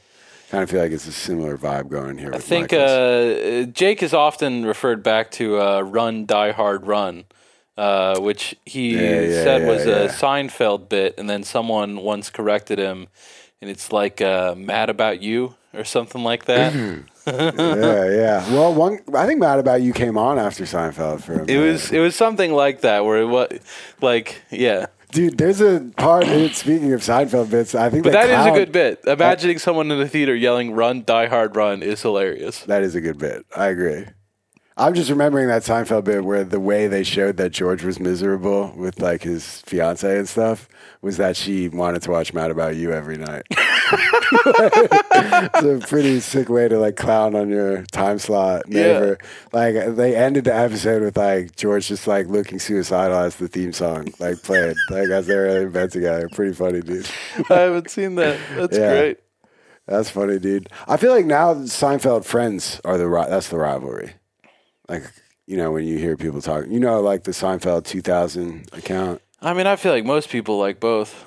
Kind 0.51 0.63
of 0.63 0.69
feel 0.71 0.83
like 0.83 0.93
it's 0.93 1.07
a 1.09 1.13
similar 1.13 1.57
vibe 1.57 1.89
going 1.89 2.19
here. 2.19 2.33
I 2.35 2.39
think 2.39 2.75
uh, 2.75 3.63
Jake 3.73 4.03
is 4.03 4.13
often 4.13 4.67
referred 4.67 5.03
back 5.03 5.31
to 5.33 5.59
uh, 5.61 5.81
"Run, 5.81 6.27
Die 6.27 6.53
Hard, 6.53 6.87
Run," 6.87 7.25
uh, 7.77 8.19
which 8.21 8.55
he 8.65 8.95
Yeah, 8.95 9.21
yeah, 9.21 9.43
said 9.45 9.63
yeah, 9.63 9.69
was 9.69 9.87
a 9.87 10.09
Seinfeld 10.09 10.89
bit, 10.89 11.15
and 11.19 11.29
then 11.29 11.43
someone 11.45 11.99
once 11.99 12.31
corrected 12.31 12.79
him, 12.79 13.09
and 13.61 13.71
it's 13.71 13.93
like 13.93 14.21
uh, 14.21 14.55
"Mad 14.57 14.89
About 14.91 15.21
You" 15.23 15.55
or 15.75 15.85
something 15.85 16.23
like 16.25 16.47
that. 16.47 16.73
yeah, 17.27 18.09
yeah. 18.11 18.53
Well, 18.55 18.73
one 18.75 19.01
I 19.15 19.27
think 19.27 19.41
Mad 19.41 19.59
About 19.59 19.83
You 19.83 19.93
came 19.93 20.17
on 20.17 20.39
after 20.39 20.65
Seinfeld 20.65 21.23
for 21.23 21.35
a 21.35 21.43
It 21.43 21.47
minute. 21.49 21.73
was 21.73 21.93
it 21.93 21.99
was 22.01 22.15
something 22.15 22.53
like 22.53 22.83
that 22.83 23.05
where 23.05 23.19
it 23.21 23.27
was 23.27 23.59
like 24.01 24.41
yeah, 24.51 24.87
dude. 25.11 25.37
There's 25.37 25.61
a 25.61 25.81
part. 25.97 26.25
in 26.25 26.41
it, 26.45 26.55
speaking 26.55 26.93
of 26.93 27.01
Seinfeld 27.01 27.51
bits, 27.51 27.75
I 27.75 27.91
think 27.91 28.05
but 28.05 28.13
that 28.13 28.31
is 28.31 28.47
a 28.47 28.53
good 28.53 28.71
bit. 28.73 29.01
Imagining 29.07 29.59
someone 29.59 29.91
in 29.91 29.99
the 29.99 30.09
theater 30.09 30.35
yelling 30.37 30.73
"Run, 30.73 31.03
Die 31.05 31.27
Hard, 31.27 31.57
Run" 31.57 31.83
is 31.83 32.01
hilarious. 32.03 32.61
That 32.61 32.83
is 32.83 32.95
a 32.95 33.01
good 33.01 33.19
bit. 33.19 33.45
I 33.57 33.67
agree. 33.67 34.07
I'm 34.79 34.93
just 34.93 35.09
remembering 35.09 35.49
that 35.49 35.63
Seinfeld 35.63 36.05
bit 36.05 36.23
where 36.23 36.45
the 36.45 36.61
way 36.61 36.87
they 36.87 37.03
showed 37.03 37.39
that 37.39 37.53
George 37.53 37.83
was 37.83 37.99
miserable 37.99 38.75
with 38.77 39.01
like 39.01 39.23
his 39.23 39.63
fiance 39.63 40.19
and 40.19 40.29
stuff 40.29 40.69
was 41.01 41.17
that 41.17 41.35
she 41.37 41.69
wanted 41.71 42.03
to 42.03 42.11
watch 42.11 42.35
Mad 42.35 42.51
About 42.51 42.77
You 42.77 42.93
every 42.93 43.17
night. 43.17 43.47
it's 43.51 45.63
a 45.63 45.79
pretty 45.89 46.21
sick 46.21 46.51
way 46.51 46.69
to 46.69 46.79
like 46.79 46.97
clown 46.97 47.35
on 47.35 47.49
your 47.49 47.85
time 47.85 48.19
slot 48.19 48.69
neighbor. 48.69 49.17
Like 49.53 49.97
they 49.97 50.15
ended 50.15 50.45
the 50.45 50.55
episode 50.55 51.03
with 51.03 51.17
like 51.17 51.57
George 51.57 51.89
just 51.89 52.07
like 52.07 52.27
looking 52.27 52.59
suicidal 52.59 53.17
as 53.17 53.37
the 53.37 53.49
theme 53.49 53.73
song 53.73 54.09
like 54.19 54.43
played 54.43 54.77
like 54.91 55.09
as 55.09 55.27
they 55.27 55.37
were 55.37 55.63
in 55.63 55.71
bed 55.71 55.91
together. 55.91 56.29
Pretty 56.35 56.53
funny, 56.53 56.83
dude. 56.83 57.09
I 57.51 57.55
haven't 57.61 57.91
seen 57.91 58.17
that. 58.17 58.39
That's 58.55 58.77
Yeah. 58.77 58.91
great. 58.91 59.19
That's 59.87 60.11
funny, 60.11 60.39
dude. 60.39 60.69
I 60.89 60.97
feel 60.97 61.13
like 61.13 61.27
now 61.27 61.55
Seinfeld 61.55 62.25
friends 62.25 62.81
are 62.85 62.99
the 62.99 63.09
ri- 63.09 63.27
that's 63.29 63.49
the 63.49 63.59
rivalry. 63.59 64.15
Like 64.89 65.05
you 65.47 65.57
know 65.57 65.71
when 65.73 65.85
you 65.87 65.99
hear 65.99 66.17
people 66.17 66.41
talk, 66.43 66.65
you 66.69 66.81
know, 66.81 67.01
like 67.01 67.25
the 67.25 67.33
Seinfeld 67.33 67.85
2000 67.85 68.69
account. 68.73 69.21
I 69.43 69.53
mean, 69.55 69.67
I 69.67 69.77
feel 69.77 69.93
like 69.93 70.05
most 70.05 70.29
people 70.31 70.59
like 70.59 70.81
both. 70.81 71.25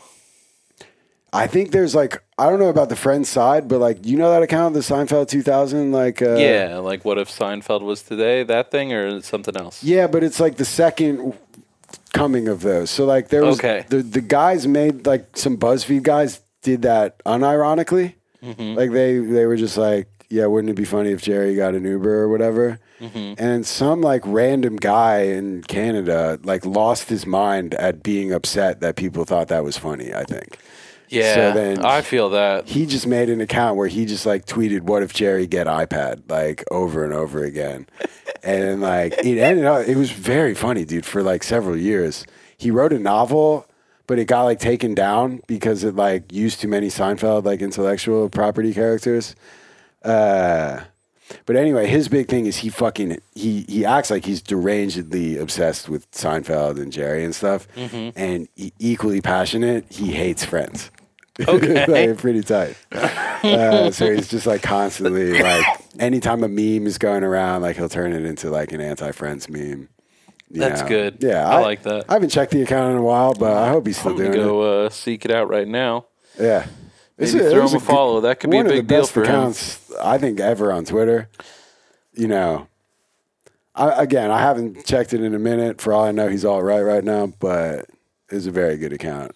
I 1.32 1.46
think 1.46 1.72
there's 1.72 1.94
like 1.94 2.24
I 2.40 2.50
don't 2.50 2.60
know 2.60 2.70
about 2.70 2.90
the 2.90 2.96
friends 2.96 3.30
side, 3.30 3.68
but 3.68 3.80
like 3.80 4.04
you 4.06 4.18
know 4.18 4.32
that 4.32 4.42
account, 4.42 4.74
the 4.74 4.80
Seinfeld 4.80 5.28
2000, 5.28 5.92
like 5.92 6.22
uh, 6.22 6.36
yeah, 6.36 6.78
like 6.78 7.06
what 7.06 7.18
if 7.20 7.30
Seinfeld 7.30 7.82
was 7.82 8.02
today? 8.02 8.44
That 8.44 8.72
thing 8.72 8.94
or 8.94 9.22
something 9.22 9.56
else? 9.56 9.84
yeah, 9.84 10.08
but 10.08 10.24
it's 10.24 10.40
like 10.40 10.56
the 10.58 10.66
second 10.66 11.34
coming 12.14 12.48
of 12.48 12.62
those. 12.62 12.90
So 12.90 13.06
like 13.06 13.30
there 13.30 13.46
was 13.46 13.60
Okay. 13.60 13.86
the 13.90 14.02
the 14.02 14.22
guys 14.22 14.66
made 14.66 15.06
like 15.06 15.38
some 15.38 15.58
BuzzFeed 15.58 16.02
guys 16.02 16.42
did 16.64 16.82
that 16.82 17.24
unironically. 17.26 18.16
Mm-hmm. 18.44 18.74
Like 18.76 18.92
they 18.92 19.20
they 19.20 19.46
were 19.46 19.58
just 19.58 19.78
like, 19.78 20.08
yeah, 20.30 20.48
wouldn't 20.48 20.72
it 20.72 20.76
be 20.76 20.86
funny 20.86 21.12
if 21.12 21.22
Jerry 21.22 21.56
got 21.56 21.76
an 21.76 21.84
Uber 21.86 22.24
or 22.24 22.28
whatever? 22.30 22.80
Mm-hmm. 23.00 23.34
And 23.38 23.66
some 23.66 24.02
like 24.02 24.22
random 24.26 24.76
guy 24.76 25.22
in 25.22 25.64
Canada 25.64 26.40
like 26.44 26.66
lost 26.66 27.10
his 27.10 27.26
mind 27.26 27.74
at 27.76 28.04
being 28.04 28.34
upset 28.34 28.82
that 28.82 28.96
people 28.96 29.24
thought 29.26 29.48
that 29.48 29.64
was 29.64 29.78
funny. 29.78 30.14
I 30.14 30.24
think 30.24 30.58
Yeah, 31.08 31.52
then- 31.52 31.86
I 31.86 32.02
feel 32.02 32.30
that. 32.32 32.68
he 32.68 32.86
just 32.86 33.08
made 33.08 33.30
an 33.30 33.42
account 33.42 33.78
where 33.78 33.88
he 33.88 34.06
just 34.06 34.26
like 34.26 34.46
tweeted, 34.46 34.82
"What 34.82 35.02
if 35.02 35.14
Jerry 35.14 35.48
get 35.48 35.66
iPad?" 35.68 36.24
like 36.30 36.64
over 36.72 37.04
and 37.06 37.14
over 37.14 37.44
again, 37.44 37.88
and 38.44 38.82
like 38.82 39.14
it 39.14 39.38
ended 39.40 39.66
up. 39.66 39.88
It 39.88 39.96
was 39.98 40.12
very 40.12 40.54
funny, 40.54 40.84
dude. 40.86 41.06
For 41.06 41.24
like 41.24 41.44
several 41.44 41.78
years, 41.78 42.26
he 42.58 42.70
wrote 42.70 42.92
a 42.94 43.00
novel, 43.00 43.66
but 44.08 44.20
it 44.20 44.26
got 44.26 44.44
like 44.44 44.60
taken 44.60 44.94
down 44.94 45.42
because 45.48 45.84
it 45.86 45.96
like 45.96 46.32
used 46.34 46.60
too 46.60 46.68
many 46.68 46.88
Seinfeld 46.90 47.46
like 47.46 47.62
intellectual 47.62 48.30
property 48.30 48.74
characters. 48.74 49.36
Uh, 50.04 50.82
but 51.46 51.56
anyway, 51.56 51.88
his 51.88 52.08
big 52.08 52.28
thing 52.28 52.46
is 52.46 52.58
he 52.58 52.70
fucking 52.70 53.20
he 53.36 53.66
he 53.68 53.86
acts 53.86 54.10
like 54.12 54.26
he's 54.26 54.42
derangedly 54.42 55.40
obsessed 55.40 55.90
with 55.90 56.10
Seinfeld 56.12 56.80
and 56.82 56.92
Jerry 56.92 57.24
and 57.24 57.34
stuff, 57.36 57.68
and 57.76 58.48
e- 58.56 58.72
equally 58.80 59.22
passionate. 59.22 59.86
He 59.92 60.12
hates 60.12 60.44
Friends. 60.46 60.92
Okay. 61.48 61.86
like, 61.88 62.18
pretty 62.18 62.42
tight. 62.42 62.76
Uh, 62.92 63.92
so 63.92 64.12
he's 64.14 64.28
just 64.28 64.46
like 64.46 64.62
constantly 64.62 65.42
like 65.42 65.66
anytime 65.98 66.44
a 66.44 66.50
meme 66.50 66.86
is 66.86 66.98
going 66.98 67.24
around, 67.24 67.62
like 67.62 67.78
he'll 67.78 67.88
turn 67.88 68.12
it 68.12 68.26
into 68.26 68.50
like 68.50 68.74
an 68.74 68.82
anti-Friends 68.82 69.48
meme. 69.48 69.88
you 70.52 70.60
That's 70.60 70.82
know? 70.82 70.88
good. 70.90 71.18
Yeah, 71.22 71.48
I 71.48 71.60
like 71.62 71.84
that. 71.84 72.06
I 72.10 72.14
haven't 72.14 72.30
checked 72.30 72.52
the 72.52 72.62
account 72.62 72.92
in 72.92 72.98
a 72.98 73.02
while, 73.02 73.34
but 73.36 73.54
I 73.56 73.70
hope 73.70 73.88
he's 73.88 73.98
still 73.98 74.12
I'm 74.12 74.18
doing 74.18 74.34
go 74.34 74.84
uh, 74.86 74.90
seek 74.90 75.24
it 75.24 75.32
out 75.32 75.48
right 75.48 75.68
now. 75.68 76.08
Yeah. 76.38 76.68
Maybe 77.20 77.32
It's 77.32 77.34
a- 77.36 77.48
it 77.48 77.52
throw 77.52 77.68
him 77.68 77.76
a 77.76 77.80
follow. 77.80 78.22
That 78.22 78.40
could 78.40 78.50
be 78.50 78.58
a 78.60 78.64
big 78.64 78.72
the 78.78 78.82
deal 78.84 79.02
best 79.02 79.12
for 79.12 79.22
him. 79.24 79.26
accounts 79.30 79.80
I 80.02 80.18
think 80.18 80.40
ever 80.40 80.72
on 80.72 80.86
Twitter. 80.86 81.30
You 82.14 82.28
know, 82.28 82.68
I, 83.76 84.02
again, 84.04 84.32
I 84.32 84.40
haven't 84.40 84.86
checked 84.86 85.14
it 85.14 85.22
in 85.22 85.36
a 85.36 85.40
minute. 85.40 85.80
For 85.82 85.94
all 85.94 86.04
I 86.06 86.12
know, 86.12 86.28
he's 86.30 86.44
all 86.46 86.64
right 86.64 86.82
right 86.82 87.04
now, 87.04 87.28
but 87.40 87.86
it's 88.30 88.46
a 88.46 88.52
very 88.52 88.78
good 88.78 88.94
account 88.94 89.32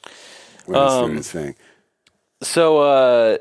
when 0.65 0.81
it's 0.81 0.93
doing 0.95 1.11
Um, 1.11 1.17
its 1.17 1.31
thing. 1.31 1.55
So, 2.41 2.79
uh, 2.79 3.37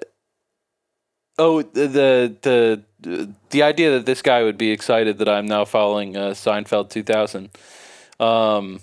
oh, 1.38 1.62
the 1.62 1.86
the 1.88 2.82
the 3.02 3.30
the 3.50 3.62
idea 3.62 3.90
that 3.92 4.06
this 4.06 4.22
guy 4.22 4.42
would 4.44 4.58
be 4.58 4.70
excited 4.70 5.18
that 5.18 5.28
I'm 5.28 5.46
now 5.46 5.64
following 5.64 6.16
uh, 6.16 6.30
Seinfeld 6.30 6.90
2000. 6.90 7.48
Um, 8.20 8.80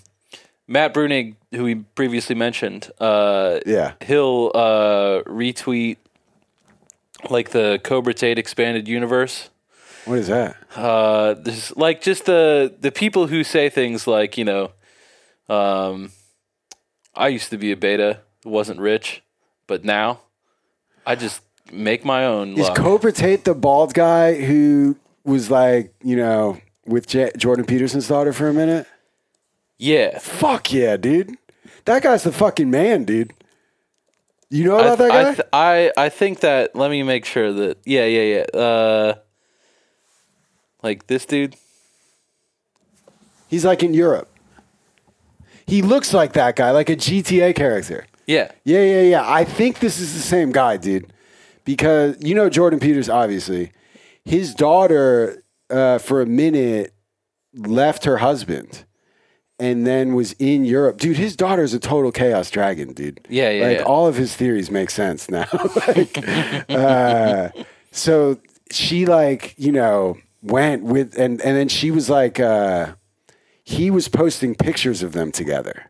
Matt 0.70 0.94
Bruenig, 0.94 1.34
who 1.52 1.64
we 1.64 1.74
previously 1.74 2.36
mentioned, 2.36 2.92
uh, 3.00 3.58
Yeah. 3.66 3.94
he'll 4.06 4.52
uh, 4.54 5.22
retweet 5.26 5.96
like 7.28 7.50
the 7.50 7.80
Cobra 7.82 8.14
Tate 8.14 8.38
expanded 8.38 8.86
universe. 8.86 9.50
What 10.04 10.18
is 10.20 10.28
that? 10.28 10.56
Uh, 10.76 11.34
this 11.34 11.76
like 11.76 12.00
just 12.00 12.24
the 12.24 12.72
the 12.80 12.92
people 12.92 13.26
who 13.26 13.42
say 13.42 13.68
things 13.68 14.06
like 14.06 14.38
you 14.38 14.44
know, 14.44 14.70
um, 15.48 16.12
I 17.16 17.28
used 17.28 17.50
to 17.50 17.58
be 17.58 17.72
a 17.72 17.76
beta, 17.76 18.20
wasn't 18.44 18.78
rich, 18.80 19.22
but 19.66 19.84
now 19.84 20.20
I 21.04 21.16
just 21.16 21.42
make 21.72 22.04
my 22.04 22.24
own. 22.24 22.52
Is 22.52 22.68
luck. 22.68 22.76
Cobra 22.76 23.12
Tate 23.12 23.44
the 23.44 23.54
bald 23.54 23.92
guy 23.92 24.40
who 24.40 24.96
was 25.24 25.50
like, 25.50 25.92
you 26.02 26.16
know, 26.16 26.58
with 26.86 27.08
J- 27.08 27.32
Jordan 27.36 27.66
Peterson's 27.66 28.06
daughter 28.08 28.32
for 28.32 28.48
a 28.48 28.54
minute? 28.54 28.86
Yeah, 29.80 30.18
Fuck 30.18 30.72
yeah, 30.72 30.98
dude. 30.98 31.36
That 31.86 32.02
guy's 32.02 32.22
the 32.22 32.32
fucking 32.32 32.70
man, 32.70 33.04
dude. 33.04 33.32
You 34.50 34.64
know 34.64 34.76
I, 34.76 34.80
about 34.82 34.98
that 34.98 35.10
I, 35.10 35.22
guy? 35.22 35.34
th- 35.34 35.48
I 35.52 35.92
I 35.96 36.08
think 36.10 36.40
that. 36.40 36.76
Let 36.76 36.90
me 36.90 37.02
make 37.02 37.24
sure 37.24 37.50
that. 37.50 37.78
Yeah, 37.86 38.04
yeah, 38.04 38.44
yeah. 38.54 38.60
Uh, 38.60 39.14
like 40.82 41.06
this 41.06 41.24
dude. 41.24 41.56
He's 43.48 43.64
like 43.64 43.82
in 43.82 43.94
Europe. 43.94 44.28
He 45.66 45.80
looks 45.80 46.12
like 46.12 46.34
that 46.34 46.56
guy, 46.56 46.72
like 46.72 46.90
a 46.90 46.96
GTA 46.96 47.54
character. 47.54 48.06
Yeah, 48.26 48.52
Yeah, 48.64 48.82
yeah, 48.82 49.02
yeah. 49.02 49.22
I 49.24 49.44
think 49.44 49.78
this 49.78 49.98
is 49.98 50.12
the 50.14 50.20
same 50.20 50.52
guy, 50.52 50.76
dude. 50.76 51.12
Because 51.64 52.16
you 52.20 52.34
know 52.34 52.50
Jordan 52.50 52.80
Peters, 52.80 53.08
obviously. 53.08 53.72
His 54.24 54.54
daughter, 54.54 55.42
uh, 55.70 55.98
for 55.98 56.20
a 56.20 56.26
minute, 56.26 56.92
left 57.54 58.04
her 58.04 58.18
husband 58.18 58.84
and 59.60 59.86
then 59.86 60.14
was 60.14 60.32
in 60.38 60.64
Europe. 60.64 60.98
Dude, 60.98 61.16
his 61.16 61.36
daughter's 61.36 61.74
a 61.74 61.78
total 61.78 62.10
chaos 62.10 62.50
dragon, 62.50 62.92
dude. 62.92 63.20
Yeah, 63.28 63.50
yeah, 63.50 63.66
Like 63.66 63.78
yeah. 63.78 63.84
all 63.84 64.06
of 64.06 64.16
his 64.16 64.34
theories 64.34 64.70
make 64.70 64.90
sense 64.90 65.30
now. 65.30 65.46
like, 65.86 66.70
uh, 66.70 67.50
so 67.92 68.38
she 68.70 69.06
like, 69.06 69.54
you 69.58 69.72
know, 69.72 70.16
went 70.42 70.82
with 70.84 71.16
and 71.18 71.40
and 71.42 71.56
then 71.56 71.68
she 71.68 71.90
was 71.90 72.08
like 72.08 72.40
uh 72.40 72.94
he 73.62 73.90
was 73.90 74.08
posting 74.08 74.54
pictures 74.54 75.02
of 75.02 75.12
them 75.12 75.30
together. 75.30 75.89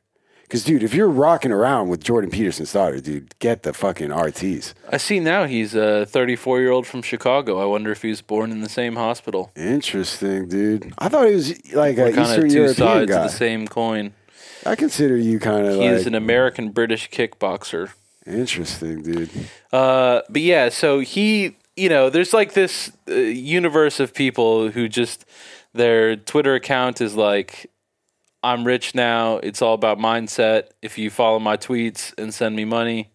Cause 0.50 0.64
dude, 0.64 0.82
if 0.82 0.92
you're 0.94 1.08
rocking 1.08 1.52
around 1.52 1.88
with 1.88 2.02
Jordan 2.02 2.28
Peterson's 2.30 2.72
daughter, 2.72 3.00
dude, 3.00 3.38
get 3.38 3.62
the 3.62 3.72
fucking 3.72 4.08
RTs. 4.08 4.74
I 4.90 4.96
see 4.96 5.20
now 5.20 5.44
he's 5.44 5.76
a 5.76 6.04
34 6.06 6.60
year 6.60 6.72
old 6.72 6.86
from 6.88 7.02
Chicago. 7.02 7.60
I 7.62 7.66
wonder 7.66 7.92
if 7.92 8.02
he 8.02 8.08
was 8.08 8.20
born 8.20 8.50
in 8.50 8.60
the 8.60 8.68
same 8.68 8.96
hospital. 8.96 9.52
Interesting, 9.54 10.48
dude. 10.48 10.92
I 10.98 11.08
thought 11.08 11.28
he 11.28 11.34
was 11.34 11.72
like 11.72 11.98
an 11.98 12.18
Eastern 12.18 12.48
two 12.48 12.54
European 12.56 12.74
sides 12.74 13.10
guy. 13.10 13.16
of 13.18 13.22
the 13.30 13.36
same 13.36 13.68
coin. 13.68 14.12
I 14.66 14.74
consider 14.74 15.16
you 15.16 15.38
kind 15.38 15.66
of 15.66 15.74
He 15.76 15.86
is 15.86 16.06
an 16.06 16.14
American 16.16 16.70
British 16.70 17.08
kickboxer. 17.10 17.90
interesting, 18.26 19.02
dude. 19.02 19.30
Uh, 19.72 20.22
but 20.28 20.42
yeah, 20.42 20.68
so 20.68 20.98
he, 20.98 21.56
you 21.76 21.88
know, 21.88 22.10
there's 22.10 22.34
like 22.34 22.54
this 22.54 22.90
uh, 23.08 23.14
universe 23.14 24.00
of 24.00 24.12
people 24.12 24.70
who 24.70 24.88
just 24.88 25.24
their 25.72 26.16
Twitter 26.16 26.54
account 26.56 27.00
is 27.00 27.14
like, 27.14 27.69
I'm 28.42 28.64
rich 28.64 28.94
now. 28.94 29.36
It's 29.38 29.62
all 29.62 29.74
about 29.74 29.98
mindset. 29.98 30.68
If 30.82 30.98
you 30.98 31.10
follow 31.10 31.38
my 31.38 31.56
tweets 31.56 32.14
and 32.18 32.32
send 32.32 32.56
me 32.56 32.64
money, 32.64 33.10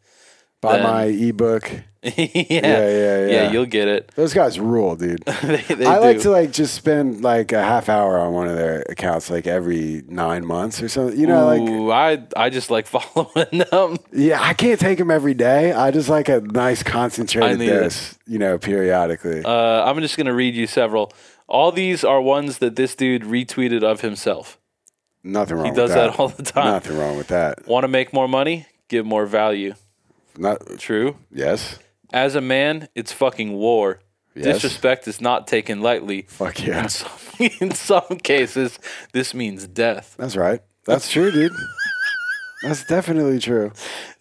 Buy 0.66 0.78
Then- 0.78 0.84
my 0.84 1.04
ebook. 1.04 1.72
yeah, 2.02 2.12
yeah, 2.18 2.88
yeah. 2.88 3.26
yeah 3.28 3.52
you'll 3.52 3.66
get 3.66 3.88
it. 3.88 4.12
Those 4.16 4.34
guys 4.34 4.60
rule, 4.60 4.96
dude. 4.96 5.24
they, 5.44 5.58
they 5.58 5.86
I 5.86 5.98
like 5.98 6.20
to 6.22 6.30
like 6.30 6.52
just 6.52 6.76
spend 6.76 7.22
like 7.24 7.52
a 7.52 7.62
half 7.62 7.90
hour 7.90 8.20
on 8.20 8.34
one 8.34 8.48
of 8.48 8.56
their 8.56 8.84
accounts 8.90 9.30
like 9.32 9.48
every 9.48 10.04
nine 10.08 10.46
months 10.46 10.84
or 10.84 10.88
something. 10.88 11.20
You 11.20 11.26
know, 11.26 11.46
like 11.46 12.28
I 12.38 12.46
I 12.46 12.50
just 12.52 12.70
like 12.70 12.86
following 12.96 13.64
them. 13.72 13.98
yeah, 14.12 14.40
I 14.42 14.54
can't 14.54 14.80
take 14.80 15.00
them 15.00 15.10
every 15.10 15.34
day. 15.34 15.72
I 15.72 15.90
just 15.90 16.10
like 16.10 16.30
a 16.30 16.42
nice 16.42 16.84
concentrated 16.84 17.62
it. 17.62 17.68
dose, 17.68 18.18
you 18.28 18.38
know, 18.38 18.58
periodically. 18.60 19.44
Uh, 19.44 19.84
I'm 19.84 20.00
just 20.00 20.16
gonna 20.18 20.34
read 20.34 20.54
you 20.56 20.68
several. 20.68 21.12
All 21.48 21.72
these 21.72 22.04
are 22.04 22.22
ones 22.22 22.60
that 22.60 22.76
this 22.76 22.96
dude 22.96 23.24
retweeted 23.24 23.84
of 23.84 24.02
himself. 24.02 24.60
Nothing 25.26 25.58
wrong. 25.58 25.66
With 25.70 25.76
that. 25.76 25.82
He 25.82 25.88
does 25.88 25.96
that. 25.96 26.12
that 26.12 26.20
all 26.20 26.30
the 26.30 26.44
time. 26.44 26.66
Nothing 26.66 26.98
wrong 26.98 27.18
with 27.18 27.28
that. 27.28 27.68
Want 27.68 27.84
to 27.84 27.88
make 27.88 28.14
more 28.14 28.28
money? 28.28 28.68
Give 28.88 29.06
more 29.06 29.26
value. 29.26 29.74
Not 30.38 30.62
True. 30.78 31.18
yes. 31.32 31.80
As 32.14 32.36
a 32.36 32.42
man, 32.42 32.88
it's 32.96 33.12
fucking 33.12 33.54
war. 33.54 34.00
Yes. 34.36 34.62
Disrespect 34.62 35.08
is 35.08 35.20
not 35.22 35.48
taken 35.48 35.82
lightly. 35.82 36.24
Fuck 36.24 36.66
yeah. 36.66 36.84
In 36.84 36.90
some, 36.90 37.12
in 37.62 37.72
some 37.72 38.20
cases, 38.22 38.78
this 39.14 39.34
means 39.34 39.66
death. 39.68 40.16
That's 40.18 40.36
right. 40.36 40.62
That's 40.86 41.10
true, 41.10 41.32
dude. 41.32 41.52
That's 42.64 42.86
definitely 42.86 43.40
true. 43.40 43.72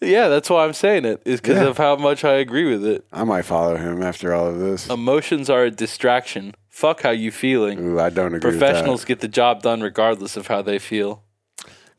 Yeah, 0.01 0.27
that's 0.27 0.49
why 0.49 0.65
I'm 0.65 0.73
saying 0.73 1.05
it, 1.05 1.21
is 1.25 1.41
because 1.41 1.57
Yeah. 1.57 1.67
of 1.67 1.77
how 1.77 1.95
much 1.95 2.23
I 2.23 2.33
agree 2.35 2.65
with 2.69 2.85
it. 2.85 3.05
I 3.11 3.23
might 3.23 3.43
follow 3.43 3.75
him 3.75 4.01
after 4.03 4.33
all 4.33 4.47
of 4.47 4.59
this. 4.59 4.87
Emotions 4.89 5.49
are 5.49 5.63
a 5.63 5.71
distraction. 5.71 6.53
Fuck 6.75 7.03
how 7.03 7.11
you 7.11 7.31
feeling. 7.31 7.79
Ooh, 7.79 7.99
I 8.01 8.09
don't 8.09 8.35
agree 8.35 8.51
Professionals 8.51 9.05
get 9.05 9.21
the 9.21 9.29
job 9.29 9.61
done 9.61 9.79
regardless 9.79 10.35
of 10.35 10.47
how 10.47 10.61
they 10.61 10.77
feel. 10.77 11.23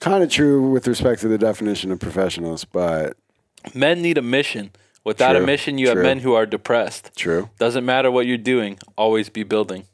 Kind 0.00 0.22
of 0.22 0.28
true 0.28 0.70
with 0.70 0.86
respect 0.86 1.22
to 1.22 1.28
the 1.28 1.38
definition 1.38 1.90
of 1.90 1.98
professionals, 1.98 2.66
but 2.66 3.16
Men 3.72 4.02
need 4.02 4.18
a 4.18 4.22
mission. 4.22 4.72
Without 5.02 5.34
a 5.34 5.40
mission, 5.40 5.78
you 5.78 5.86
have 5.86 5.94
true. 5.94 6.02
men 6.02 6.18
who 6.18 6.34
are 6.34 6.44
depressed. 6.44 7.10
true. 7.16 7.48
Doesn't 7.58 7.86
matter 7.86 8.10
what 8.10 8.26
you're 8.26 8.36
doing, 8.36 8.78
always 8.98 9.30
be 9.30 9.44
building. 9.44 9.86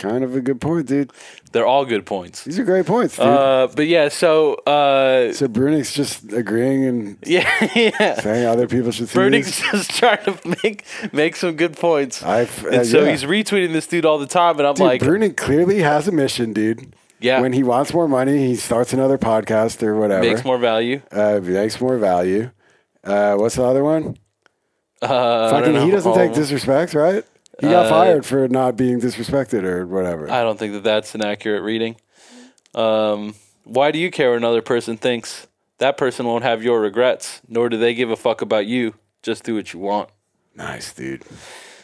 Kind 0.00 0.24
of 0.24 0.34
a 0.34 0.40
good 0.40 0.60
point, 0.62 0.86
dude. 0.86 1.12
They're 1.52 1.66
all 1.66 1.84
good 1.84 2.06
points. 2.06 2.42
These 2.44 2.58
are 2.58 2.64
great 2.64 2.86
points, 2.86 3.16
dude. 3.16 3.26
Uh, 3.26 3.68
but 3.76 3.86
yeah, 3.86 4.08
so 4.08 4.54
uh, 4.66 5.30
so 5.34 5.46
Bruenig's 5.46 5.92
just 5.92 6.32
agreeing 6.32 6.84
and 6.86 7.18
yeah, 7.26 7.46
yeah. 7.76 8.14
saying 8.20 8.46
other 8.46 8.66
people 8.66 8.92
should 8.92 9.10
see 9.10 9.18
Bruenig's 9.18 9.60
just 9.72 9.90
trying 9.98 10.24
to 10.24 10.56
make 10.62 10.84
make 11.12 11.36
some 11.36 11.54
good 11.54 11.76
points. 11.76 12.22
I 12.22 12.42
f- 12.42 12.64
uh, 12.64 12.68
and 12.70 12.86
so 12.86 13.02
yeah. 13.04 13.10
he's 13.10 13.24
retweeting 13.24 13.72
this 13.74 13.86
dude 13.86 14.06
all 14.06 14.18
the 14.18 14.26
time, 14.26 14.58
and 14.58 14.66
I'm 14.66 14.74
Dude, 14.74 14.86
like, 14.86 15.02
Bruenig 15.02 15.36
clearly 15.36 15.80
has 15.80 16.08
a 16.08 16.12
mission, 16.12 16.54
dude. 16.54 16.96
yeah, 17.20 17.42
When 17.42 17.52
he 17.52 17.62
wants 17.62 17.92
more 17.92 18.08
money, 18.08 18.38
he 18.46 18.56
starts 18.56 18.94
another 18.94 19.18
podcast 19.18 19.82
or 19.82 19.96
whatever. 19.96 20.22
makes 20.24 20.44
more 20.46 20.56
value. 20.58 21.02
uh, 21.12 21.40
makes 21.42 21.78
more 21.78 21.98
value. 21.98 22.50
Uh, 23.04 23.34
what's 23.34 23.56
the 23.56 23.64
other 23.64 23.84
one? 23.84 24.16
Uh, 25.02 25.50
Fucking, 25.50 25.80
he 25.82 25.90
doesn't 25.90 26.14
take 26.14 26.30
Oh, 26.30 26.34
disrespect, 26.34 26.94
right? 26.94 27.24
He 27.60 27.68
got 27.68 27.86
Uh, 27.86 27.90
fired 27.90 28.26
for 28.26 28.48
not 28.48 28.76
being 28.76 29.00
disrespected 29.00 29.64
or 29.64 29.86
whatever. 29.86 30.30
I 30.30 30.42
don't 30.42 30.58
think 30.58 30.72
that 30.72 30.82
that's 30.84 31.14
an 31.14 31.22
accurate 31.24 31.62
reading. 31.62 31.96
Um, 32.74 33.34
why 33.64 33.90
do 33.90 33.98
you 33.98 34.10
care 34.10 34.30
what 34.30 34.36
another 34.38 34.62
person 34.62 34.96
thinks? 34.96 35.46
That 35.78 35.96
person 35.96 36.26
won't 36.26 36.44
have 36.44 36.62
your 36.62 36.80
regrets, 36.80 37.40
nor 37.48 37.68
do 37.68 37.76
they 37.76 37.94
give 37.94 38.10
a 38.10 38.16
fuck 38.16 38.42
about 38.42 38.66
you. 38.66 38.94
Just 39.22 39.44
do 39.44 39.54
what 39.54 39.72
you 39.72 39.80
want. 39.80 40.08
nice, 40.54 40.92
dude. 40.92 41.22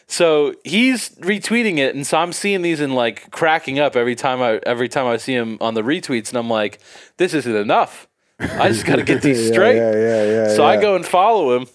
So 0.08 0.54
he's 0.64 1.10
retweeting 1.16 1.78
it, 1.78 1.94
and 1.96 2.06
so 2.06 2.18
I'm 2.18 2.32
seeing 2.32 2.62
these 2.62 2.78
and 2.80 2.94
like 2.94 3.30
cracking 3.32 3.78
up 3.80 3.96
every 3.96 4.14
time 4.14 4.40
I 4.40 4.60
every 4.64 4.88
time 4.88 5.06
I 5.06 5.16
see 5.16 5.34
him 5.34 5.58
on 5.60 5.74
the 5.74 5.82
retweets, 5.82 6.28
and 6.28 6.38
I'm 6.38 6.48
like, 6.48 6.78
this 7.16 7.34
isn't 7.34 7.56
enough. 7.56 8.06
I 8.38 8.68
just 8.68 8.86
got 8.86 8.96
to 8.96 9.02
get 9.02 9.22
these 9.28 9.48
straight. 9.48 9.76
Yeah, 9.76 9.92
yeah, 9.92 10.24
yeah. 10.24 10.54
So 10.54 10.64
I 10.64 10.76
go 10.80 10.94
and 10.94 11.04
follow 11.04 11.56
him, 11.56 11.66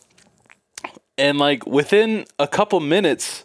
and 1.18 1.38
like 1.40 1.66
within 1.66 2.26
a 2.40 2.48
couple 2.48 2.80
minutes, 2.80 3.44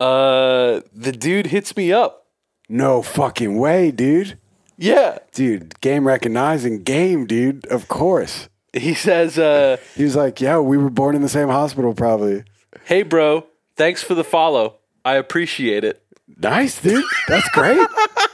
uh, 0.00 0.80
the 0.92 1.12
dude 1.12 1.46
hits 1.46 1.76
me 1.76 1.92
up. 1.92 2.26
No 2.68 3.02
fucking 3.02 3.58
way, 3.58 3.90
dude. 3.90 4.38
Yeah, 4.76 5.18
Dude, 5.32 5.80
game 5.80 6.06
recognizing 6.06 6.82
game, 6.82 7.26
dude. 7.26 7.64
Of 7.66 7.86
course. 7.86 8.48
he 8.72 8.92
says, 8.94 9.38
uh, 9.38 9.76
He 9.94 10.02
was 10.02 10.16
like, 10.16 10.40
"Yeah, 10.40 10.58
we 10.58 10.76
were 10.78 10.90
born 10.90 11.14
in 11.14 11.22
the 11.22 11.28
same 11.28 11.48
hospital, 11.48 11.94
probably." 11.94 12.42
"Hey, 12.84 13.02
bro, 13.04 13.46
thanks 13.76 14.02
for 14.02 14.14
the 14.14 14.24
follow. 14.24 14.78
I 15.04 15.14
appreciate 15.14 15.84
it." 15.84 16.02
Nice, 16.38 16.80
dude. 16.80 17.04
That's 17.28 17.48
great. 17.50 17.78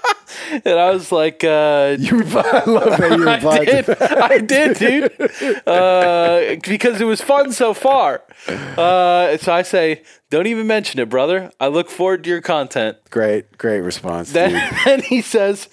And 0.50 0.78
I 0.78 0.90
was 0.90 1.12
like, 1.12 1.44
uh, 1.44 1.96
you. 1.98 2.18
I 2.34 2.64
love 2.66 2.98
that 2.98 3.18
you 3.18 3.48
I 3.48 3.64
did. 3.64 3.88
I 3.88 4.38
did, 4.38 4.76
dude. 4.76 5.66
Uh, 5.66 6.56
because 6.68 7.00
it 7.00 7.04
was 7.04 7.20
fun 7.20 7.52
so 7.52 7.74
far. 7.74 8.22
Uh, 8.48 9.36
so 9.38 9.52
I 9.52 9.62
say, 9.62 10.02
don't 10.30 10.46
even 10.46 10.66
mention 10.66 11.00
it, 11.00 11.08
brother. 11.08 11.50
I 11.60 11.68
look 11.68 11.90
forward 11.90 12.24
to 12.24 12.30
your 12.30 12.40
content. 12.40 12.98
Great, 13.10 13.58
great 13.58 13.80
response, 13.80 14.32
Then, 14.32 14.50
dude. 14.50 14.78
then 14.84 15.02
he 15.02 15.22
says, 15.22 15.68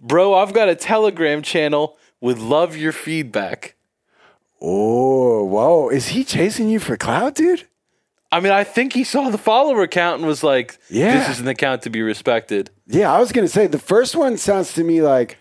bro, 0.00 0.34
I've 0.34 0.52
got 0.52 0.68
a 0.68 0.74
Telegram 0.74 1.42
channel. 1.42 1.96
Would 2.20 2.38
love 2.38 2.76
your 2.76 2.92
feedback. 2.92 3.76
Oh, 4.60 5.42
whoa! 5.44 5.88
Is 5.88 6.08
he 6.08 6.22
chasing 6.22 6.68
you 6.68 6.78
for 6.78 6.98
cloud, 6.98 7.34
dude? 7.34 7.66
I 8.32 8.40
mean, 8.40 8.52
I 8.52 8.62
think 8.64 8.92
he 8.92 9.02
saw 9.04 9.28
the 9.30 9.38
follower 9.38 9.86
count 9.86 10.18
and 10.20 10.26
was 10.26 10.42
like, 10.44 10.78
Yeah. 10.88 11.18
this 11.18 11.30
is 11.36 11.40
an 11.40 11.48
account 11.48 11.82
to 11.82 11.90
be 11.90 12.00
respected. 12.02 12.70
Yeah, 12.86 13.12
I 13.12 13.18
was 13.18 13.32
gonna 13.32 13.48
say 13.48 13.66
the 13.66 13.78
first 13.78 14.14
one 14.16 14.36
sounds 14.36 14.72
to 14.74 14.84
me 14.84 15.02
like 15.02 15.38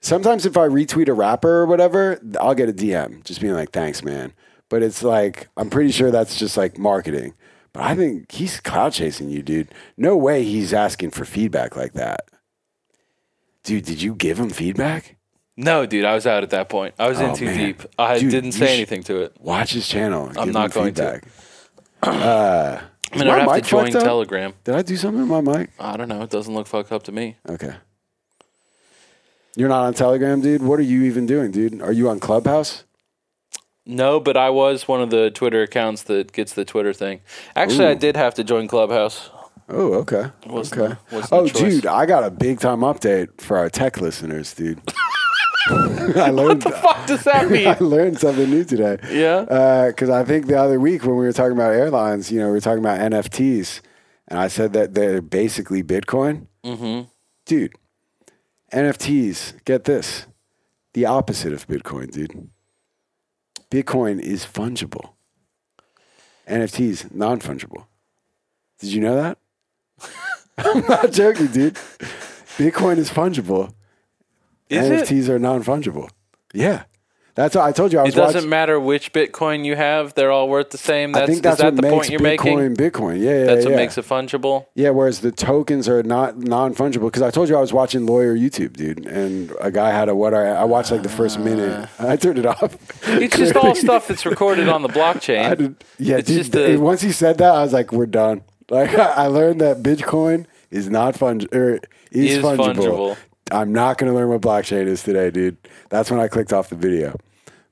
sometimes 0.00 0.46
if 0.46 0.56
I 0.56 0.66
retweet 0.66 1.08
a 1.08 1.12
rapper 1.12 1.50
or 1.50 1.66
whatever, 1.66 2.20
I'll 2.40 2.54
get 2.54 2.68
a 2.68 2.72
DM 2.72 3.22
just 3.24 3.40
being 3.40 3.54
like, 3.54 3.70
"Thanks, 3.70 4.02
man." 4.02 4.32
But 4.68 4.82
it's 4.82 5.02
like 5.02 5.48
I'm 5.56 5.68
pretty 5.70 5.90
sure 5.92 6.10
that's 6.10 6.38
just 6.38 6.56
like 6.56 6.78
marketing. 6.78 7.34
But 7.74 7.82
I 7.84 7.94
think 7.94 8.30
he's 8.32 8.60
cloud 8.60 8.92
chasing 8.92 9.28
you, 9.30 9.42
dude. 9.42 9.68
No 9.96 10.16
way 10.16 10.44
he's 10.44 10.72
asking 10.74 11.10
for 11.10 11.24
feedback 11.24 11.74
like 11.76 11.92
that. 11.94 12.24
Dude, 13.64 13.84
did 13.84 14.02
you 14.02 14.14
give 14.14 14.38
him 14.38 14.50
feedback? 14.50 15.16
No, 15.56 15.86
dude, 15.86 16.04
I 16.04 16.14
was 16.14 16.26
out 16.26 16.42
at 16.42 16.50
that 16.50 16.68
point. 16.68 16.94
I 16.98 17.08
was 17.08 17.20
oh, 17.20 17.24
in 17.26 17.30
Oh, 17.30 17.34
too 17.34 17.44
man. 17.46 17.56
deep. 17.58 17.82
I 17.98 18.18
Dude, 18.18 18.30
didn't 18.30 18.52
say 18.52 18.74
anything 18.74 19.02
to 19.04 19.20
it. 19.22 19.36
Watch 19.38 19.72
his 19.72 19.86
channel. 19.86 20.32
I'm 20.36 20.50
not 20.50 20.72
going 20.72 20.94
to. 20.94 21.20
Uh, 22.02 22.80
I 23.12 23.16
mean, 23.16 23.26
my 23.28 23.34
I'd 23.34 23.48
have 23.48 23.54
to 23.54 23.60
join 23.62 23.84
fucked 23.86 23.96
up? 23.96 24.02
Telegram. 24.04 24.54
Did 24.64 24.74
I 24.74 24.82
do 24.82 24.96
something 24.96 25.28
with 25.28 25.44
my 25.44 25.58
mic? 25.58 25.70
I 25.78 25.96
don't 25.96 26.08
know. 26.08 26.22
It 26.22 26.30
doesn't 26.30 26.52
look 26.54 26.66
fucked 26.66 26.92
up 26.92 27.02
to 27.04 27.12
me. 27.12 27.36
Okay. 27.48 27.74
You're 29.56 29.68
not 29.68 29.84
on 29.84 29.94
Telegram, 29.94 30.40
dude? 30.40 30.62
What 30.62 30.78
are 30.78 30.82
you 30.84 31.02
even 31.04 31.26
doing, 31.26 31.50
dude? 31.50 31.82
Are 31.82 31.92
you 31.92 32.08
on 32.08 32.20
Clubhouse? 32.20 32.84
No, 33.84 34.18
but 34.20 34.36
I 34.36 34.48
was 34.50 34.88
one 34.88 35.02
of 35.02 35.10
the 35.10 35.30
Twitter 35.30 35.62
accounts 35.62 36.04
that 36.04 36.32
gets 36.32 36.54
the 36.54 36.64
Twitter 36.64 36.92
thing. 36.92 37.20
Actually, 37.54 37.86
I 37.88 37.94
did 37.94 38.16
have 38.16 38.34
to 38.34 38.44
join 38.44 38.66
Clubhouse. 38.68 39.28
Oh, 39.68 39.94
okay. 39.94 40.30
Wasn't 40.46 40.80
okay. 40.80 40.96
wasn't 41.10 41.32
Oh, 41.32 41.46
choice. 41.48 41.58
dude, 41.60 41.86
I 41.86 42.06
got 42.06 42.24
a 42.24 42.30
big 42.30 42.60
time 42.60 42.80
update 42.80 43.40
for 43.40 43.58
our 43.58 43.68
tech 43.68 44.00
listeners, 44.00 44.54
dude. 44.54 44.80
I 46.16 46.30
learned 46.30 46.62
the 46.62 46.70
Fuck 46.70 47.06
does 47.06 47.24
that 47.24 47.50
mean? 47.50 47.68
I 47.68 47.76
learned 47.78 48.18
something 48.18 48.48
new 48.50 48.64
today. 48.64 48.98
yeah. 49.10 49.86
Because 49.88 50.10
I 50.10 50.24
think 50.24 50.46
the 50.46 50.58
other 50.58 50.80
week 50.80 51.04
when 51.04 51.16
we 51.16 51.24
were 51.24 51.32
talking 51.32 51.52
about 51.52 51.72
airlines, 51.72 52.32
you 52.32 52.40
know, 52.40 52.46
we 52.46 52.52
were 52.52 52.60
talking 52.60 52.80
about 52.80 52.98
NFTs, 52.98 53.80
and 54.28 54.38
I 54.38 54.48
said 54.48 54.72
that 54.72 54.94
they're 54.94 55.22
basically 55.22 55.82
Bitcoin. 55.82 56.46
Mm-hmm. 56.64 57.08
Dude, 57.44 57.74
NFTs, 58.72 59.64
get 59.64 59.84
this, 59.84 60.26
the 60.94 61.06
opposite 61.06 61.52
of 61.52 61.66
Bitcoin, 61.68 62.10
dude. 62.10 62.48
Bitcoin 63.70 64.20
is 64.20 64.44
fungible. 64.44 65.10
NFTs, 66.48 67.14
non 67.14 67.40
fungible. 67.40 67.86
Did 68.78 68.92
you 68.92 69.00
know 69.00 69.14
that? 69.16 69.38
I'm 70.58 70.84
not 70.86 71.12
joking, 71.12 71.46
dude. 71.46 71.74
Bitcoin 72.58 72.98
is 72.98 73.10
fungible. 73.10 73.72
Is 74.72 74.88
it? 74.88 75.08
NFTs 75.08 75.28
are 75.28 75.38
non 75.38 75.62
fungible. 75.62 76.08
Yeah. 76.54 76.84
That's 77.34 77.56
what 77.56 77.64
I 77.64 77.72
told 77.72 77.94
you. 77.94 77.98
I 77.98 78.02
was 78.02 78.12
It 78.12 78.16
doesn't 78.16 78.34
watching- 78.40 78.50
matter 78.50 78.78
which 78.78 79.14
Bitcoin 79.14 79.64
you 79.64 79.74
have; 79.74 80.12
they're 80.12 80.30
all 80.30 80.50
worth 80.50 80.68
the 80.68 80.76
same. 80.76 81.12
That's, 81.12 81.22
I 81.22 81.26
think 81.26 81.42
that's 81.42 81.54
is 81.54 81.58
that 81.60 81.64
what 81.72 81.76
the 81.76 81.82
makes 81.82 81.94
point 81.94 82.10
you're 82.10 82.20
Bitcoin 82.20 82.76
making? 82.76 82.76
Bitcoin. 82.76 83.20
Yeah, 83.20 83.30
yeah, 83.38 83.44
That's 83.46 83.64
yeah. 83.64 83.70
what 83.70 83.76
makes 83.76 83.96
it 83.96 84.04
fungible. 84.04 84.66
Yeah, 84.74 84.90
whereas 84.90 85.20
the 85.20 85.32
tokens 85.32 85.88
are 85.88 86.02
not 86.02 86.36
non 86.36 86.74
fungible. 86.74 87.06
Because 87.06 87.22
I 87.22 87.30
told 87.30 87.48
you 87.48 87.56
I 87.56 87.60
was 87.60 87.72
watching 87.72 88.04
Lawyer 88.04 88.36
YouTube, 88.36 88.74
dude, 88.74 89.06
and 89.06 89.50
a 89.62 89.70
guy 89.70 89.92
had 89.92 90.10
a 90.10 90.14
what 90.14 90.34
I, 90.34 90.48
I 90.48 90.64
watched 90.64 90.90
like 90.90 91.02
the 91.02 91.08
first 91.08 91.38
ah. 91.38 91.42
minute. 91.42 91.88
I 91.98 92.16
turned 92.16 92.38
it 92.38 92.44
off. 92.44 92.76
It's 93.08 93.34
just 93.34 93.56
all 93.56 93.74
stuff 93.74 94.08
that's 94.08 94.26
recorded 94.26 94.68
on 94.68 94.82
the 94.82 94.88
blockchain. 94.90 95.56
Did, 95.56 95.84
yeah, 95.98 96.18
It's 96.18 96.28
dude, 96.28 96.36
just 96.36 96.54
a- 96.54 96.76
once 96.76 97.00
he 97.00 97.12
said 97.12 97.38
that, 97.38 97.54
I 97.54 97.62
was 97.62 97.72
like, 97.72 97.92
we're 97.92 98.04
done. 98.04 98.42
Like 98.68 98.94
I 98.94 99.28
learned 99.28 99.62
that 99.62 99.82
Bitcoin 99.82 100.44
is 100.70 100.90
not 100.90 101.14
fungible. 101.14 101.78
Is, 102.10 102.36
Is 102.36 102.44
fungible. 102.44 102.74
fungible. 102.74 103.16
I'm 103.50 103.72
not 103.72 103.98
going 103.98 104.10
to 104.10 104.16
learn 104.16 104.28
what 104.28 104.40
blockchain 104.40 104.86
is 104.86 105.02
today, 105.02 105.30
dude. 105.30 105.56
That's 105.88 106.10
when 106.10 106.20
I 106.20 106.28
clicked 106.28 106.52
off 106.52 106.68
the 106.68 106.76
video. 106.76 107.16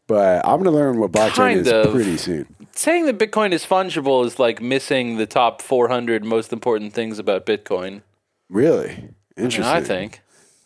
But 0.06 0.44
I'm 0.44 0.62
going 0.62 0.64
to 0.64 0.70
learn 0.70 0.98
what 0.98 1.12
blockchain 1.12 1.34
Kind 1.34 1.60
is 1.60 1.68
of. 1.72 1.92
pretty 1.92 2.16
soon. 2.16 2.54
Saying 2.72 3.06
that 3.06 3.18
Bitcoin 3.18 3.52
is 3.52 3.64
fungible 3.64 4.24
is 4.26 4.38
like 4.38 4.60
missing 4.60 5.16
the 5.16 5.26
top 5.26 5.62
400 5.62 6.24
most 6.24 6.52
important 6.52 6.92
things 6.92 7.18
about 7.18 7.46
Bitcoin. 7.46 8.02
Really 8.48 8.90
I, 9.38 9.40
interesting. 9.40 9.62
mean, 9.62 9.76
I 9.76 9.80
think 9.82 10.20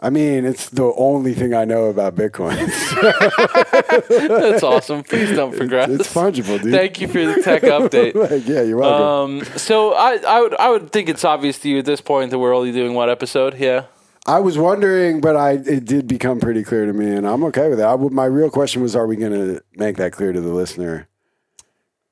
I 0.05 0.11
mean, 0.11 0.45
it's 0.45 0.69
the 0.69 0.93
only 0.97 1.33
thing 1.33 1.55
I 1.55 1.65
know 1.65 1.85
about 1.87 2.15
Bitcoin. 2.15 2.57
that's 4.29 4.63
awesome. 4.63 5.03
Please 5.03 5.31
don't 5.35 5.57
progress. 5.57 5.89
it's 5.89 6.13
fungible, 6.13 6.61
dude. 6.61 6.73
Thank 6.73 7.01
you 7.01 7.09
for 7.09 7.25
the 7.25 7.41
tech 7.43 7.63
update. 7.63 8.15
like, 8.15 8.47
yeah, 8.47 8.61
you're 8.61 8.77
welcome. 8.77 9.39
Um, 9.39 9.45
so 9.57 9.95
I, 9.95 10.19
I 10.27 10.41
would 10.43 10.55
I 10.57 10.69
would 10.69 10.93
think 10.93 11.09
it's 11.09 11.25
obvious 11.25 11.59
to 11.61 11.71
you 11.71 11.79
at 11.79 11.87
this 11.87 12.03
point 12.03 12.33
that 12.33 12.39
we're 12.39 12.55
only 12.55 12.71
doing 12.71 12.93
one 12.93 13.09
episode? 13.09 13.57
Yeah. 13.57 13.85
I 14.27 14.41
was 14.41 14.57
wondering, 14.57 15.21
but 15.21 15.37
I 15.37 15.53
it 15.53 15.85
did 15.85 16.07
become 16.07 16.41
pretty 16.41 16.63
clear 16.63 16.87
to 16.87 16.93
me, 16.93 17.15
and 17.15 17.27
I'm 17.27 17.45
okay 17.45 17.69
with 17.69 17.79
it. 17.81 17.85
I, 17.85 17.95
my 17.97 18.25
real 18.25 18.51
question 18.51 18.81
was, 18.83 18.97
are 18.97 19.07
we 19.07 19.17
going 19.17 19.33
to 19.33 19.63
make 19.77 19.97
that 19.99 20.13
clear 20.13 20.33
to 20.33 20.41
the 20.41 20.53
listener? 20.53 21.09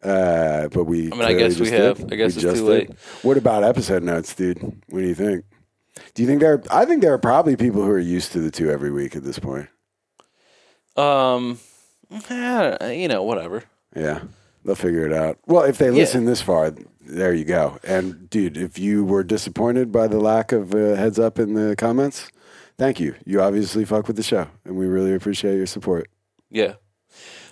Uh, 0.03 0.69
but 0.69 0.85
we. 0.85 1.11
I 1.13 1.15
mean, 1.17 1.23
I 1.23 1.33
guess 1.33 1.59
we 1.59 1.71
have. 1.71 1.99
did. 1.99 2.13
I 2.13 2.17
guess 2.17 2.37
We 2.37 2.43
it's 2.43 2.59
too 2.61 2.67
did. 2.67 2.89
late. 2.89 2.91
What 3.23 3.37
about 3.37 3.65
episode 3.65 4.03
notes, 4.03 4.35
dude? 4.35 4.59
What 4.89 5.01
do 5.01 5.07
you 5.07 5.15
think? 5.15 5.45
Do 6.15 6.23
you 6.23 6.29
think 6.29 6.41
there? 6.41 6.63
I 6.71 6.85
think 6.85 7.03
there 7.03 7.13
are 7.15 7.19
probably 7.19 7.57
people 7.57 7.83
who 7.83 7.91
are 7.91 7.99
used 7.99 8.33
to 8.33 8.41
the 8.41 8.51
two 8.51 8.71
every 8.71 8.91
week 8.91 9.15
at 9.17 9.25
this 9.25 9.39
point. 9.39 9.69
Um, 10.97 11.61
eh, 12.29 12.93
you 12.93 13.09
know, 13.09 13.23
whatever. 13.23 13.65
Yeah, 13.97 14.23
they'll 14.65 14.75
figure 14.75 15.07
it 15.07 15.13
out. 15.13 15.39
Well, 15.47 15.63
if 15.63 15.79
they 15.79 15.91
listen 15.91 16.25
this 16.25 16.41
far, 16.43 16.73
there 17.01 17.35
you 17.35 17.45
go. 17.45 17.79
And 17.83 18.29
dude, 18.31 18.57
if 18.57 18.79
you 18.79 19.05
were 19.05 19.25
disappointed 19.25 19.91
by 19.93 20.07
the 20.07 20.19
lack 20.19 20.53
of 20.53 20.75
uh, 20.75 20.95
heads 20.95 21.19
up 21.19 21.39
in 21.39 21.55
the 21.55 21.75
comments, 21.77 22.31
thank 22.79 23.01
you. 23.01 23.15
You 23.25 23.41
obviously 23.43 23.85
fuck 23.85 24.07
with 24.07 24.17
the 24.17 24.23
show, 24.23 24.49
and 24.65 24.77
we 24.77 24.87
really 24.87 25.15
appreciate 25.15 25.57
your 25.57 25.67
support. 25.67 26.09
Yeah. 26.51 26.75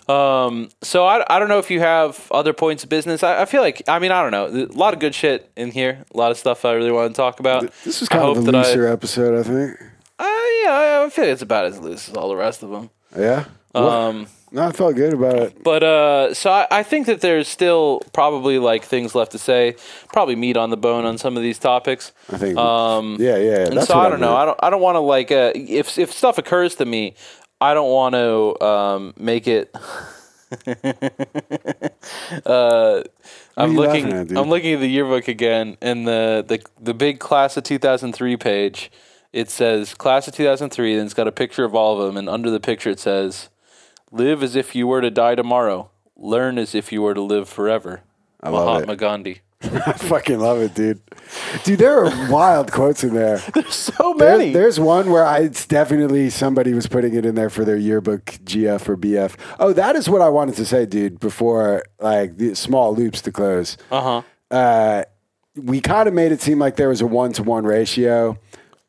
Um, 0.08 0.70
so 0.82 1.06
I, 1.06 1.24
I 1.28 1.38
don't 1.38 1.48
know 1.48 1.58
if 1.60 1.70
you 1.70 1.78
have 1.80 2.26
other 2.32 2.52
points 2.52 2.82
of 2.82 2.88
business. 2.88 3.22
I, 3.22 3.42
I 3.42 3.44
feel 3.44 3.62
like 3.62 3.82
I 3.86 4.00
mean 4.00 4.10
I 4.10 4.22
don't 4.22 4.32
know 4.32 4.64
a 4.64 4.66
lot 4.76 4.92
of 4.92 4.98
good 4.98 5.14
shit 5.14 5.50
in 5.56 5.70
here. 5.70 6.04
A 6.12 6.16
lot 6.16 6.32
of 6.32 6.36
stuff 6.38 6.64
I 6.64 6.72
really 6.72 6.90
want 6.90 7.14
to 7.14 7.16
talk 7.16 7.38
about. 7.38 7.62
This 7.84 8.00
was 8.00 8.08
I 8.10 8.16
kind 8.16 8.24
of 8.28 8.38
a 8.38 8.40
that 8.50 8.54
I- 8.56 8.62
looser 8.62 8.88
episode, 8.88 9.38
I 9.38 9.42
think. 9.44 9.80
Uh, 10.18 10.24
yeah, 10.64 11.02
I 11.06 11.10
feel 11.10 11.24
like 11.24 11.32
it's 11.32 11.42
about 11.42 11.64
as 11.66 11.78
loose 11.78 12.08
as 12.08 12.16
all 12.16 12.28
the 12.28 12.36
rest 12.36 12.62
of 12.62 12.70
them. 12.70 12.90
Yeah. 13.16 13.44
Um, 13.74 14.26
no, 14.52 14.66
I 14.66 14.72
felt 14.72 14.96
good 14.96 15.12
about 15.14 15.36
it. 15.36 15.62
but 15.62 15.82
uh, 15.82 16.34
so 16.34 16.50
I, 16.50 16.66
I 16.70 16.82
think 16.82 17.06
that 17.06 17.20
there's 17.20 17.48
still 17.48 18.02
probably 18.12 18.58
like 18.58 18.84
things 18.84 19.14
left 19.14 19.32
to 19.32 19.38
say. 19.38 19.76
Probably 20.12 20.36
meat 20.36 20.56
on 20.56 20.70
the 20.70 20.76
bone 20.76 21.04
on 21.04 21.18
some 21.18 21.36
of 21.36 21.42
these 21.42 21.58
topics. 21.58 22.12
I 22.32 22.38
think. 22.38 22.58
Um, 22.58 23.16
yeah, 23.20 23.36
yeah. 23.36 23.66
and 23.66 23.76
That's 23.76 23.88
so 23.88 23.96
what 23.96 24.06
I 24.06 24.08
don't 24.10 24.20
know. 24.20 24.28
meant. 24.34 24.38
I 24.40 24.44
don't. 24.46 24.58
I 24.64 24.70
don't 24.70 24.80
want 24.82 24.96
to 24.96 25.00
like 25.00 25.30
uh, 25.30 25.52
if 25.54 25.98
if 25.98 26.12
stuff 26.12 26.38
occurs 26.38 26.74
to 26.76 26.84
me, 26.84 27.14
I 27.60 27.74
don't 27.74 27.90
want 27.90 28.14
to 28.14 28.64
um, 28.64 29.14
make 29.16 29.46
it. 29.46 29.74
uh, 32.46 33.02
I'm 33.56 33.72
you 33.72 33.78
looking. 33.78 34.12
at, 34.12 34.28
dude? 34.28 34.38
I'm 34.38 34.48
looking 34.48 34.74
at 34.74 34.80
the 34.80 34.88
yearbook 34.88 35.28
again, 35.28 35.76
and 35.80 36.06
the 36.06 36.44
the 36.46 36.64
the 36.80 36.94
big 36.94 37.20
class 37.20 37.56
of 37.56 37.64
2003 37.64 38.36
page. 38.36 38.90
It 39.32 39.48
says 39.48 39.94
class 39.94 40.26
of 40.26 40.34
2003, 40.34 40.94
and 40.94 41.04
it's 41.04 41.14
got 41.14 41.28
a 41.28 41.32
picture 41.32 41.64
of 41.64 41.74
all 41.74 42.00
of 42.00 42.06
them, 42.06 42.16
and 42.16 42.28
under 42.28 42.50
the 42.50 42.58
picture 42.58 42.90
it 42.90 42.98
says, 42.98 43.48
"Live 44.10 44.42
as 44.42 44.56
if 44.56 44.74
you 44.74 44.86
were 44.86 45.00
to 45.00 45.10
die 45.10 45.34
tomorrow. 45.34 45.90
Learn 46.16 46.58
as 46.58 46.74
if 46.74 46.92
you 46.92 47.02
were 47.02 47.14
to 47.14 47.20
live 47.22 47.48
forever." 47.48 48.02
I 48.42 48.48
love 48.50 48.66
Mahatma 48.66 48.92
it. 48.94 48.98
Gandhi. 48.98 49.40
I 49.62 49.92
fucking 49.92 50.40
love 50.40 50.62
it, 50.62 50.74
dude. 50.74 51.02
Dude, 51.64 51.78
there 51.78 52.02
are 52.06 52.30
wild 52.32 52.72
quotes 52.72 53.04
in 53.04 53.12
there. 53.12 53.36
There's 53.54 53.74
so 53.74 54.14
There- 54.16 54.38
many. 54.38 54.52
there's 54.54 54.80
one 54.80 55.10
where 55.10 55.24
I, 55.26 55.40
it's 55.40 55.66
definitely 55.66 56.30
somebody 56.30 56.72
was 56.72 56.86
putting 56.86 57.14
it 57.14 57.26
in 57.26 57.34
there 57.34 57.50
for 57.50 57.66
their 57.66 57.76
yearbook 57.76 58.24
GF 58.24 58.88
or 58.88 58.96
BF. 58.96 59.36
Oh, 59.58 59.74
that 59.74 59.96
is 59.96 60.08
what 60.08 60.22
I 60.22 60.30
wanted 60.30 60.54
to 60.56 60.64
say, 60.64 60.86
dude. 60.86 61.20
Before 61.20 61.82
like 61.98 62.38
the 62.38 62.54
small 62.54 62.94
loops 62.94 63.20
to 63.22 63.32
close, 63.32 63.76
Uh 63.90 64.22
huh. 64.50 64.56
uh, 64.56 65.04
we 65.56 65.82
kind 65.82 66.08
of 66.08 66.14
made 66.14 66.32
it 66.32 66.40
seem 66.40 66.58
like 66.58 66.76
there 66.76 66.88
was 66.88 67.02
a 67.02 67.06
one 67.06 67.34
to 67.34 67.42
one 67.42 67.64
ratio, 67.64 68.38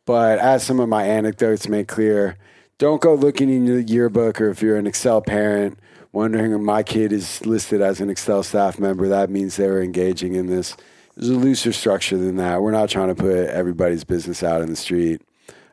but 0.05 0.39
as 0.39 0.63
some 0.63 0.79
of 0.79 0.87
my 0.87 1.03
anecdotes 1.03 1.67
make 1.67 1.89
clear, 1.89 2.37
don't 2.81 2.99
go 2.99 3.13
looking 3.13 3.47
in 3.47 3.67
your 3.67 3.79
yearbook 3.79 4.41
or 4.41 4.49
if 4.49 4.63
you're 4.63 4.75
an 4.75 4.87
Excel 4.87 5.21
parent 5.21 5.77
wondering 6.13 6.51
if 6.51 6.59
my 6.59 6.81
kid 6.81 7.13
is 7.13 7.45
listed 7.45 7.79
as 7.79 8.01
an 8.01 8.09
Excel 8.09 8.41
staff 8.41 8.79
member, 8.79 9.07
that 9.07 9.29
means 9.29 9.55
they 9.55 9.67
were 9.67 9.83
engaging 9.83 10.33
in 10.33 10.47
this. 10.47 10.75
There's 11.15 11.29
a 11.29 11.35
looser 11.35 11.73
structure 11.73 12.17
than 12.17 12.37
that. 12.37 12.63
We're 12.63 12.71
not 12.71 12.89
trying 12.89 13.09
to 13.09 13.15
put 13.15 13.49
everybody's 13.49 14.03
business 14.03 14.41
out 14.41 14.63
in 14.63 14.69
the 14.71 14.75
street 14.75 15.21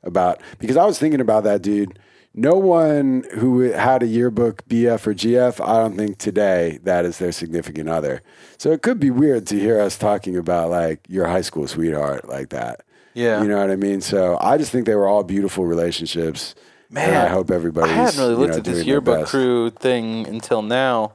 about 0.02 0.42
because 0.58 0.76
I 0.76 0.84
was 0.84 0.98
thinking 0.98 1.22
about 1.22 1.44
that, 1.44 1.62
dude. 1.62 1.98
No 2.34 2.58
one 2.58 3.24
who 3.36 3.62
had 3.62 4.02
a 4.02 4.06
yearbook 4.06 4.68
BF 4.68 5.06
or 5.06 5.14
GF, 5.14 5.66
I 5.66 5.78
don't 5.78 5.96
think 5.96 6.18
today 6.18 6.78
that 6.82 7.06
is 7.06 7.16
their 7.16 7.32
significant 7.32 7.88
other. 7.88 8.20
So 8.58 8.70
it 8.70 8.82
could 8.82 9.00
be 9.00 9.10
weird 9.10 9.46
to 9.46 9.58
hear 9.58 9.80
us 9.80 9.96
talking 9.96 10.36
about 10.36 10.68
like 10.68 11.06
your 11.08 11.26
high 11.26 11.40
school 11.40 11.68
sweetheart 11.68 12.28
like 12.28 12.50
that. 12.50 12.84
Yeah. 13.14 13.40
You 13.40 13.48
know 13.48 13.56
what 13.56 13.70
I 13.70 13.76
mean? 13.76 14.02
So 14.02 14.36
I 14.42 14.58
just 14.58 14.72
think 14.72 14.84
they 14.84 14.94
were 14.94 15.08
all 15.08 15.24
beautiful 15.24 15.64
relationships. 15.64 16.54
And 16.94 17.16
I 17.16 17.28
hope 17.28 17.50
everybody. 17.50 17.90
I 17.90 17.94
hadn't 17.94 18.20
really 18.20 18.34
looked 18.34 18.52
know, 18.52 18.58
at 18.58 18.64
this 18.64 18.84
yearbook 18.84 19.26
crew 19.26 19.70
thing 19.70 20.26
until 20.26 20.62
now. 20.62 21.12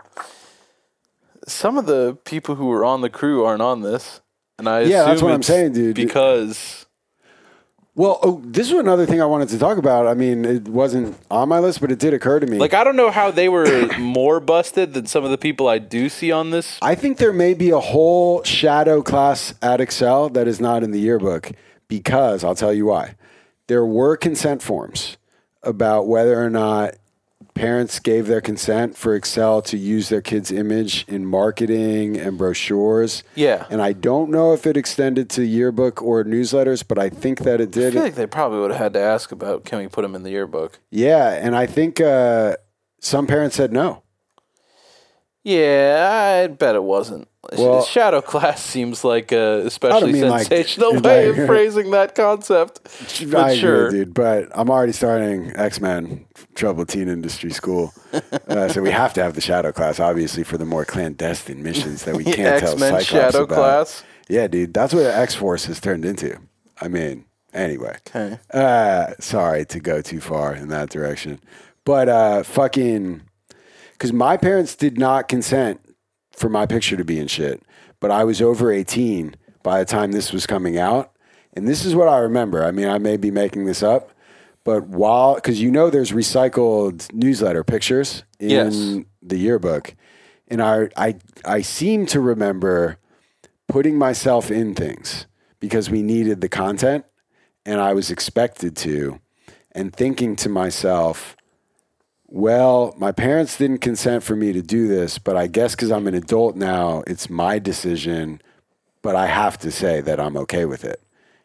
Some 1.47 1.77
of 1.77 1.85
the 1.85 2.17
people 2.23 2.55
who 2.55 2.67
were 2.67 2.85
on 2.85 3.01
the 3.01 3.09
crew 3.09 3.43
aren't 3.43 3.61
on 3.61 3.81
this, 3.81 4.21
and 4.57 4.69
I 4.69 4.81
Yeah, 4.81 5.05
that's 5.05 5.21
what 5.21 5.33
I'm 5.33 5.43
saying, 5.43 5.73
dude. 5.73 5.95
Because 5.95 6.85
Well, 7.95 8.19
oh, 8.23 8.41
this 8.45 8.67
is 8.67 8.73
another 8.73 9.05
thing 9.05 9.21
I 9.21 9.25
wanted 9.25 9.49
to 9.49 9.59
talk 9.59 9.77
about. 9.77 10.07
I 10.07 10.13
mean, 10.13 10.45
it 10.45 10.67
wasn't 10.67 11.17
on 11.29 11.49
my 11.49 11.59
list, 11.59 11.81
but 11.81 11.91
it 11.91 11.99
did 11.99 12.13
occur 12.13 12.39
to 12.39 12.47
me. 12.47 12.59
like 12.59 12.73
I 12.73 12.83
don't 12.83 12.95
know 12.95 13.11
how 13.11 13.31
they 13.31 13.49
were 13.49 13.89
more 13.99 14.39
busted 14.39 14.93
than 14.93 15.05
some 15.07 15.25
of 15.25 15.31
the 15.31 15.37
people 15.37 15.67
I 15.67 15.79
do 15.79 16.07
see 16.07 16.31
on 16.31 16.51
this. 16.51 16.77
I 16.81 16.95
think 16.95 17.17
there 17.17 17.33
may 17.33 17.53
be 17.53 17.71
a 17.71 17.79
whole 17.79 18.43
shadow 18.43 19.01
class 19.01 19.53
at 19.61 19.81
Excel 19.81 20.29
that 20.29 20.47
is 20.47 20.61
not 20.61 20.83
in 20.83 20.91
the 20.91 20.99
yearbook 20.99 21.51
because 21.87 22.43
I'll 22.43 22.55
tell 22.55 22.73
you 22.73 22.85
why. 22.85 23.15
There 23.67 23.85
were 23.85 24.17
consent 24.17 24.61
forms 24.61 25.17
about 25.64 26.08
whether 26.08 26.42
or 26.42 26.50
not 26.50 26.95
parents 27.53 28.00
gave 28.00 28.27
their 28.27 28.42
consent 28.42 28.98
for 28.98 29.16
Excel 29.16 29.61
to 29.61 29.77
use 29.77 30.09
their 30.09 30.22
kid's 30.22 30.51
image 30.51 31.06
in 31.08 31.25
marketing 31.25 32.17
and 32.17 32.38
brochures. 32.38 33.24
Yeah. 33.35 33.66
And 33.69 33.82
I 33.82 33.93
don't 33.93 34.30
know 34.30 34.53
if 34.53 34.66
it 34.66 34.75
extended 34.75 35.30
to 35.32 35.45
yearbook 35.45 36.01
or 36.01 36.24
newsletters, 36.24 36.83
but 36.88 36.98
I 36.98 37.09
think 37.09 37.40
that 37.40 37.61
it 37.61 37.72
did. 37.72 37.90
I 37.90 37.92
feel 37.92 38.01
like 38.03 38.16
they 38.16 38.27
probably 38.27 38.59
would 38.59 38.72
have 38.72 38.80
had 38.80 38.93
to 38.93 39.00
ask 39.00 39.32
about 39.32 39.66
can 39.66 39.80
we 39.80 39.88
put 39.88 40.01
them 40.01 40.16
in 40.16 40.24
the 40.24 40.32
yearbook. 40.32 40.80
yeah. 40.90 41.30
And 41.30 41.56
I 41.56 41.66
think 41.66 42.01
uh, 42.01 42.56
some 43.00 43.27
parents 43.27 43.56
said 43.56 43.72
no. 43.72 44.02
Yeah, 45.43 46.43
I 46.43 46.47
bet 46.47 46.75
it 46.75 46.83
wasn't. 46.83 47.27
Well- 47.57 47.83
Shadow 47.83 48.22
class 48.22 48.63
seems 48.63 49.03
like 49.03 49.33
a 49.33 49.65
especially 49.65 50.22
like, 50.23 50.47
sensational 50.47 50.93
like- 50.95 51.03
way 51.03 51.30
of 51.30 51.35
phrasing 51.47 51.91
that 51.91 52.15
concept. 52.15 52.80
But 53.30 53.35
I 53.35 53.55
sure. 53.57 53.88
agree, 53.88 53.99
dude. 54.05 54.13
But 54.13 54.47
I'm 54.55 54.69
already 54.69 54.93
starting 54.93 55.51
X 55.55 55.81
Men 55.81 56.25
Trouble 56.55 56.85
Teen 56.85 57.09
Industry 57.09 57.51
School, 57.51 57.93
uh, 58.47 58.69
so 58.69 58.81
we 58.81 58.91
have 58.91 59.13
to 59.15 59.23
have 59.23 59.33
the 59.35 59.41
Shadow 59.41 59.73
class, 59.73 59.99
obviously, 59.99 60.43
for 60.43 60.57
the 60.57 60.65
more 60.65 60.85
clandestine 60.85 61.61
missions 61.61 62.05
that 62.05 62.15
we 62.15 62.23
can't 62.23 62.59
tell 62.61 62.77
Cyclops 62.77 63.05
Shadow 63.05 63.43
about. 63.43 63.55
class? 63.55 64.03
Yeah, 64.30 64.47
dude, 64.47 64.73
that's 64.73 64.93
what 64.93 65.05
X 65.05 65.35
Force 65.35 65.65
has 65.65 65.81
turned 65.81 66.05
into. 66.05 66.38
I 66.80 66.88
mean, 66.88 67.25
anyway. 67.53 67.97
Okay. 68.07 68.39
Uh, 68.53 69.13
sorry 69.19 69.65
to 69.65 69.81
go 69.81 70.01
too 70.01 70.22
far 70.22 70.55
in 70.55 70.69
that 70.69 70.89
direction, 70.89 71.41
but 71.83 72.07
uh, 72.07 72.43
fucking, 72.43 73.23
because 74.03 74.11
my 74.11 74.35
parents 74.35 74.75
did 74.75 74.98
not 74.98 75.30
consent 75.30 75.80
for 76.33 76.49
my 76.49 76.65
picture 76.65 76.98
to 76.98 77.06
be 77.06 77.17
in 77.19 77.27
shit, 77.27 77.64
but 78.01 78.11
I 78.11 78.25
was 78.25 78.41
over 78.41 78.69
18 78.69 79.33
by 79.64 79.80
the 79.80 79.85
time 79.85 80.11
this 80.11 80.33
was 80.33 80.45
coming 80.45 80.77
out. 80.77 81.14
And 81.53 81.69
this 81.69 81.85
is 81.85 81.95
what 81.95 82.09
I 82.09 82.17
remember. 82.17 82.65
I 82.65 82.72
mean, 82.72 82.90
I 82.90 82.98
may 82.98 83.15
be 83.15 83.32
making 83.32 83.64
this 83.64 83.82
up, 83.82 84.11
but 84.65 84.88
while, 84.88 85.35
because 85.35 85.61
you 85.61 85.72
know 85.72 85.90
there's 85.90 86.11
recycled 86.11 87.14
newsletter 87.14 87.64
pictures 87.64 88.23
in 88.41 88.49
Yes. 88.49 88.98
the 89.22 89.38
yearbook. 89.38 89.95
And 90.49 90.61
I, 90.61 90.90
I, 90.98 91.15
I 91.45 91.61
seem 91.61 92.06
to 92.07 92.19
remember 92.19 92.98
putting 93.69 93.98
myself 93.98 94.51
in 94.51 94.75
things 94.75 95.27
because 95.61 95.90
we 95.90 96.03
needed 96.03 96.41
the 96.41 96.49
content. 96.49 97.06
and 97.65 97.80
I 97.80 97.93
was 97.93 98.11
expected 98.11 98.75
to, 98.77 99.22
and 99.72 99.95
thinking 99.95 100.35
to 100.35 100.49
myself, 100.49 101.38
well, 102.35 102.95
my 102.97 103.11
parents 103.11 103.57
didn't 103.59 103.77
consent 103.77 104.23
for 104.23 104.35
me 104.35 104.53
to 104.53 104.61
do 104.63 104.87
this, 104.87 105.19
but 105.19 105.37
I 105.37 105.45
guess 105.45 105.75
because 105.75 105.91
I'm 105.91 106.07
an 106.07 106.15
adult 106.15 106.55
now, 106.55 107.03
it's 107.05 107.29
my 107.29 107.59
decision, 107.59 108.41
but 109.03 109.15
I 109.15 109.27
have 109.27 109.59
to 109.59 109.69
say 109.69 110.01
that 110.01 110.19
I'm 110.19 110.35
okay 110.37 110.65
with 110.65 110.83
it. 110.83 110.99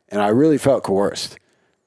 And 0.09 0.23
I 0.23 0.29
really 0.29 0.57
felt 0.57 0.85
coerced, 0.85 1.39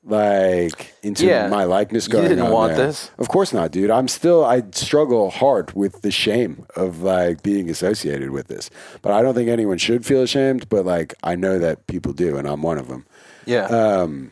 like 0.04 0.94
into 1.02 1.26
Yeah. 1.26 1.48
my 1.48 1.64
likeness 1.64 2.08
going. 2.08 2.26
You 2.26 2.30
didn't 2.30 2.46
on 2.46 2.52
want 2.52 2.76
there. 2.76 2.86
this? 2.88 3.10
Of 3.18 3.28
course 3.28 3.52
not, 3.52 3.72
dude. 3.72 3.90
I'm 3.90 4.08
still, 4.08 4.46
I 4.46 4.62
struggle 4.72 5.32
hard 5.32 5.74
with 5.74 6.04
the 6.04 6.12
shame 6.12 6.68
of 6.76 7.02
like 7.02 7.42
being 7.42 7.72
associated 7.72 8.30
with 8.30 8.50
this. 8.50 8.70
But 9.02 9.14
I 9.14 9.24
don't 9.24 9.34
think 9.34 9.50
anyone 9.50 9.80
should 9.80 10.06
feel 10.06 10.22
ashamed, 10.22 10.70
but 10.70 10.86
like 10.86 11.16
I 11.24 11.36
know 11.36 11.58
that 11.58 11.88
people 11.88 12.14
do, 12.14 12.38
and 12.38 12.48
I'm 12.48 12.62
one 12.62 12.78
of 12.78 12.88
them. 12.88 13.08
Yeah. 13.48 13.66
Um, 13.66 14.32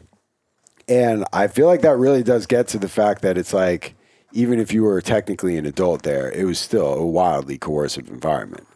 And 0.88 1.25
I 1.33 1.48
feel 1.48 1.65
like 1.65 1.81
that 1.81 1.98
really 1.98 2.22
does 2.23 2.45
get 2.45 2.67
to 2.69 2.77
the 2.77 2.89
fact 2.89 3.23
that 3.23 3.35
it's 3.38 3.53
like, 3.53 3.95
even 4.32 4.59
if 4.59 4.74
you 4.74 4.83
were 4.83 5.01
technically 5.01 5.58
an 5.58 5.66
adult 5.66 6.03
there, 6.03 6.32
it 6.32 6.45
was 6.45 6.59
still 6.59 6.93
a 6.93 7.06
wildly 7.06 7.58
coercive 7.58 8.09
environment. 8.09 8.67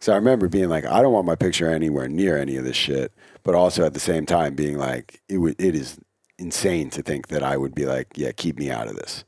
So 0.00 0.12
I 0.12 0.16
remember 0.16 0.48
being 0.48 0.68
like, 0.68 0.84
I 0.86 1.02
don't 1.02 1.12
want 1.12 1.26
my 1.26 1.34
picture 1.36 1.68
anywhere 1.68 2.08
near 2.08 2.38
any 2.38 2.56
of 2.56 2.64
this 2.64 2.76
shit, 2.76 3.12
but 3.42 3.54
also 3.54 3.84
at 3.84 3.92
the 3.92 4.00
same 4.00 4.24
time 4.24 4.54
being 4.54 4.78
like, 4.78 5.20
it 5.28 5.38
would, 5.38 5.60
it 5.60 5.74
is 5.74 5.98
insane 6.38 6.88
to 6.90 7.02
think 7.02 7.28
that 7.28 7.42
I 7.42 7.56
would 7.56 7.74
be 7.74 7.84
like, 7.84 8.08
yeah, 8.16 8.32
keep 8.32 8.58
me 8.58 8.70
out 8.70 8.88
of 8.88 8.96
this. 8.96 9.24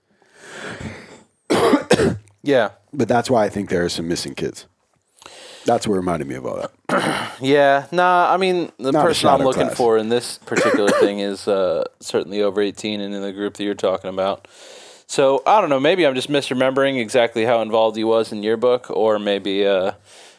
yeah. 2.43 2.71
But 2.93 3.09
that's 3.09 3.29
why 3.29 3.45
I 3.45 3.49
think 3.51 3.69
there 3.69 3.85
are 3.85 3.91
some 3.91 4.09
missing 4.09 4.35
kids. 4.35 4.67
That's 5.65 5.87
what 5.87 5.95
reminded 5.95 6.27
me 6.27 6.35
of 6.35 6.47
all 6.47 6.57
that. 6.57 7.29
Yeah, 7.41 7.87
nah. 7.91 8.33
I 8.33 8.37
mean, 8.37 8.71
the 8.79 8.93
Not 8.93 9.05
person 9.05 9.29
I'm 9.29 9.41
looking 9.41 9.67
class. 9.67 9.77
for 9.77 9.99
in 9.99 10.11
this 10.11 10.39
particular 10.39 10.91
thing 11.01 11.19
is 11.19 11.49
uh, 11.49 11.85
certainly 11.99 12.41
over 12.41 12.61
18 12.61 13.01
and 13.01 13.13
in 13.13 13.21
the 13.21 13.33
group 13.33 13.55
that 13.55 13.65
you're 13.65 13.75
talking 13.75 14.11
about. 14.11 14.47
So 15.13 15.43
I 15.45 15.61
don't 15.61 15.69
know. 15.69 15.79
Maybe 15.79 16.07
I'm 16.07 16.15
just 16.15 16.31
misremembering 16.31 16.99
exactly 16.99 17.45
how 17.45 17.61
involved 17.61 17.99
he 17.99 18.03
was 18.03 18.33
in 18.33 18.43
yearbook, 18.43 18.91
or 18.91 19.19
maybe 19.19 19.67
uh, 19.67 19.93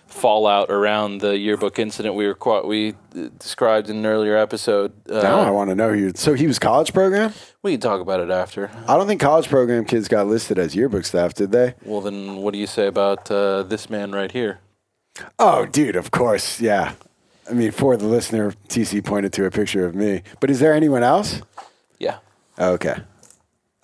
fallout 0.08 0.72
around 0.72 1.22
the 1.22 1.38
yearbook 1.38 1.78
incident 1.78 2.16
we 2.16 2.26
were 2.26 2.34
quite, 2.34 2.66
we 2.66 2.96
uh, 3.16 3.30
described 3.38 3.92
in 3.92 3.98
an 3.98 4.06
earlier 4.08 4.36
episode. 4.36 4.92
Uh, 5.08 5.22
now 5.22 5.42
I 5.42 5.52
want 5.52 5.70
to 5.70 5.76
know 5.76 5.94
who. 5.94 6.14
So 6.16 6.34
he 6.34 6.48
was 6.48 6.58
college 6.58 6.92
program. 6.92 7.34
we 7.62 7.74
can 7.74 7.82
talk 7.82 8.02
about 8.02 8.20
it 8.20 8.32
after. 8.32 8.72
I 8.88 8.98
don't 8.98 9.06
think 9.06 9.22
college 9.22 9.48
program 9.48 9.86
kids 9.86 10.08
got 10.08 10.26
listed 10.26 10.58
as 10.58 10.76
yearbook 10.76 11.06
staff, 11.06 11.36
did 11.36 11.52
they? 11.52 11.76
Well, 11.86 12.02
then, 12.02 12.38
what 12.38 12.54
do 12.54 12.58
you 12.58 12.66
say 12.66 12.88
about 12.88 13.30
uh, 13.30 13.62
this 13.62 13.92
man 13.92 14.12
right 14.12 14.32
here? 14.32 14.58
Oh, 15.38 15.68
dude, 15.68 15.96
of 15.96 16.10
course, 16.10 16.60
yeah. 16.60 16.94
I 17.48 17.54
mean, 17.54 17.70
for 17.70 17.96
the 17.96 18.08
listener, 18.08 18.54
TC 18.70 19.06
pointed 19.06 19.34
to 19.34 19.46
a 19.46 19.52
picture 19.52 19.86
of 19.86 19.94
me. 19.94 20.24
But 20.40 20.50
is 20.50 20.60
there 20.60 20.74
anyone 20.74 21.04
else? 21.04 21.44
Yeah. 22.00 22.18
Oh, 22.58 22.72
okay. 22.72 23.04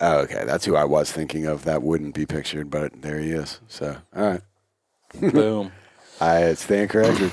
Oh, 0.00 0.20
okay. 0.20 0.44
That's 0.46 0.64
who 0.64 0.76
I 0.76 0.84
was 0.84 1.12
thinking 1.12 1.46
of. 1.46 1.64
That 1.64 1.82
wouldn't 1.82 2.14
be 2.14 2.24
pictured, 2.26 2.70
but 2.70 3.02
there 3.02 3.18
he 3.18 3.30
is. 3.32 3.60
So, 3.68 3.96
all 4.16 4.22
right. 4.22 4.40
Boom. 5.32 5.72
I 6.20 6.54
stand 6.54 6.90
corrected. 6.90 7.32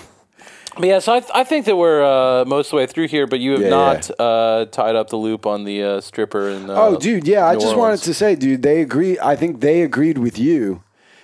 But 0.75 0.85
yeah, 0.85 0.99
so 0.99 1.13
I, 1.15 1.19
th- 1.21 1.31
I 1.33 1.43
think 1.43 1.65
that 1.65 1.75
we're 1.75 2.03
uh, 2.03 2.45
most 2.45 2.67
of 2.67 2.71
the 2.71 2.75
way 2.77 2.85
through 2.85 3.07
here, 3.07 3.25
but 3.25 3.39
you 3.39 3.53
have 3.53 3.61
Yeah, 3.61 3.69
not 3.69 4.11
Uh, 4.19 4.65
tied 4.65 4.95
up 4.95 5.09
the 5.09 5.15
loop 5.17 5.45
on 5.45 5.63
the 5.63 5.81
uh, 5.83 6.01
stripper. 6.01 6.49
And 6.49 6.69
uh, 6.69 6.75
Oh, 6.87 6.97
dude, 6.99 7.27
yeah. 7.27 7.45
I 7.47 7.53
just 7.55 7.67
Orleans. 7.67 7.79
wanted 7.79 8.01
to 8.03 8.13
say, 8.13 8.35
dude, 8.35 8.61
they 8.61 8.81
agree. 8.81 9.17
I 9.19 9.35
think 9.35 9.61
they 9.61 9.81
agreed 9.81 10.17
with 10.19 10.37
you 10.37 10.83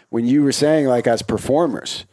when 0.09 0.25
you 0.25 0.43
were 0.43 0.51
saying, 0.51 0.87
like, 0.87 1.05
as 1.07 1.21
performers, 1.21 2.05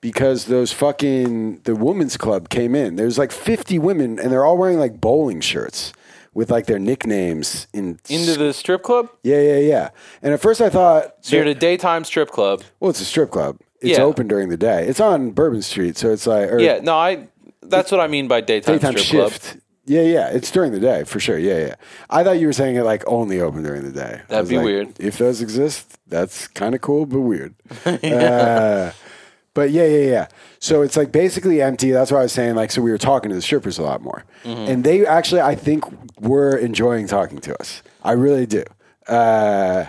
because 0.00 0.46
those 0.46 0.72
fucking, 0.72 1.60
the 1.64 1.76
women's 1.76 2.16
club 2.16 2.48
came 2.48 2.74
in. 2.74 2.96
There's 2.96 3.18
like 3.18 3.32
50 3.32 3.78
women, 3.78 4.18
and 4.18 4.32
they're 4.32 4.44
all 4.44 4.58
wearing 4.58 4.78
like 4.78 5.00
bowling 5.00 5.40
shirts 5.40 5.92
with 6.34 6.50
like 6.50 6.66
their 6.66 6.78
nicknames 6.78 7.66
in. 7.72 7.98
into 8.08 8.36
the 8.36 8.52
strip 8.52 8.82
club. 8.82 9.08
Yeah, 9.22 9.40
yeah, 9.40 9.58
yeah. 9.58 9.88
And 10.22 10.32
at 10.34 10.40
first 10.40 10.60
I 10.60 10.68
thought, 10.70 11.14
So 11.20 11.36
you're 11.36 11.44
at 11.44 11.50
a 11.50 11.54
daytime 11.58 12.04
strip 12.04 12.30
club. 12.30 12.62
well, 12.80 12.90
it's 12.90 13.00
a 13.00 13.04
strip 13.04 13.30
club. 13.30 13.58
It's 13.80 13.98
Yeah. 13.98 14.04
open 14.04 14.26
during 14.28 14.48
the 14.48 14.56
day. 14.56 14.86
It's 14.86 15.00
on 15.00 15.30
Bourbon 15.30 15.62
Street, 15.62 15.96
so 15.96 16.10
it's 16.12 16.26
like 16.26 16.50
or 16.50 16.58
Yeah, 16.58 16.80
no, 16.82 16.94
I. 16.96 17.28
That's 17.62 17.90
what 17.92 18.00
I 18.00 18.06
mean 18.06 18.28
by 18.28 18.40
daytime, 18.40 18.76
daytime 18.78 18.96
strip 18.98 19.30
club. 19.30 19.32
Yeah, 19.84 20.02
yeah. 20.02 20.28
It's 20.28 20.50
during 20.50 20.72
the 20.72 20.80
day 20.80 21.04
for 21.04 21.18
sure. 21.20 21.38
Yeah, 21.38 21.58
yeah. 21.58 21.74
I 22.10 22.22
thought 22.24 22.38
you 22.40 22.46
were 22.46 22.52
saying 22.52 22.76
it 22.76 22.82
like 22.82 23.04
only 23.06 23.40
open 23.40 23.62
during 23.62 23.84
the 23.84 23.92
day. 23.92 24.20
I 24.24 24.26
That'd 24.28 24.40
was 24.42 24.48
be 24.50 24.56
like, 24.56 24.64
weird. 24.64 25.00
If 25.00 25.16
those 25.18 25.40
exist, 25.40 25.96
that's 26.08 26.46
kind 26.48 26.74
of 26.74 26.80
cool, 26.82 27.06
but 27.06 27.20
weird. 27.20 27.54
uh, 27.86 28.90
but 29.54 29.70
yeah, 29.70 29.84
yeah, 29.86 30.10
yeah. 30.10 30.28
So 30.60 30.82
it's 30.82 30.96
like 30.96 31.10
basically 31.12 31.60
empty. 31.62 31.90
That's 31.90 32.10
why 32.12 32.20
I 32.20 32.22
was 32.22 32.32
saying 32.32 32.54
like 32.54 32.70
so 32.70 32.80
we 32.82 32.90
were 32.90 32.98
talking 32.98 33.28
to 33.30 33.34
the 33.34 33.42
strippers 33.42 33.78
a 33.78 33.82
lot 33.82 34.00
more, 34.02 34.24
Mm-hmm. 34.44 34.70
and 34.70 34.84
they 34.84 35.06
actually 35.06 35.40
I 35.40 35.54
think 35.54 35.84
were 36.20 36.56
enjoying 36.56 37.06
talking 37.06 37.38
to 37.40 37.60
us. 37.60 37.82
I 38.04 38.12
really 38.12 38.46
do. 38.46 38.64
Uh, 39.06 39.86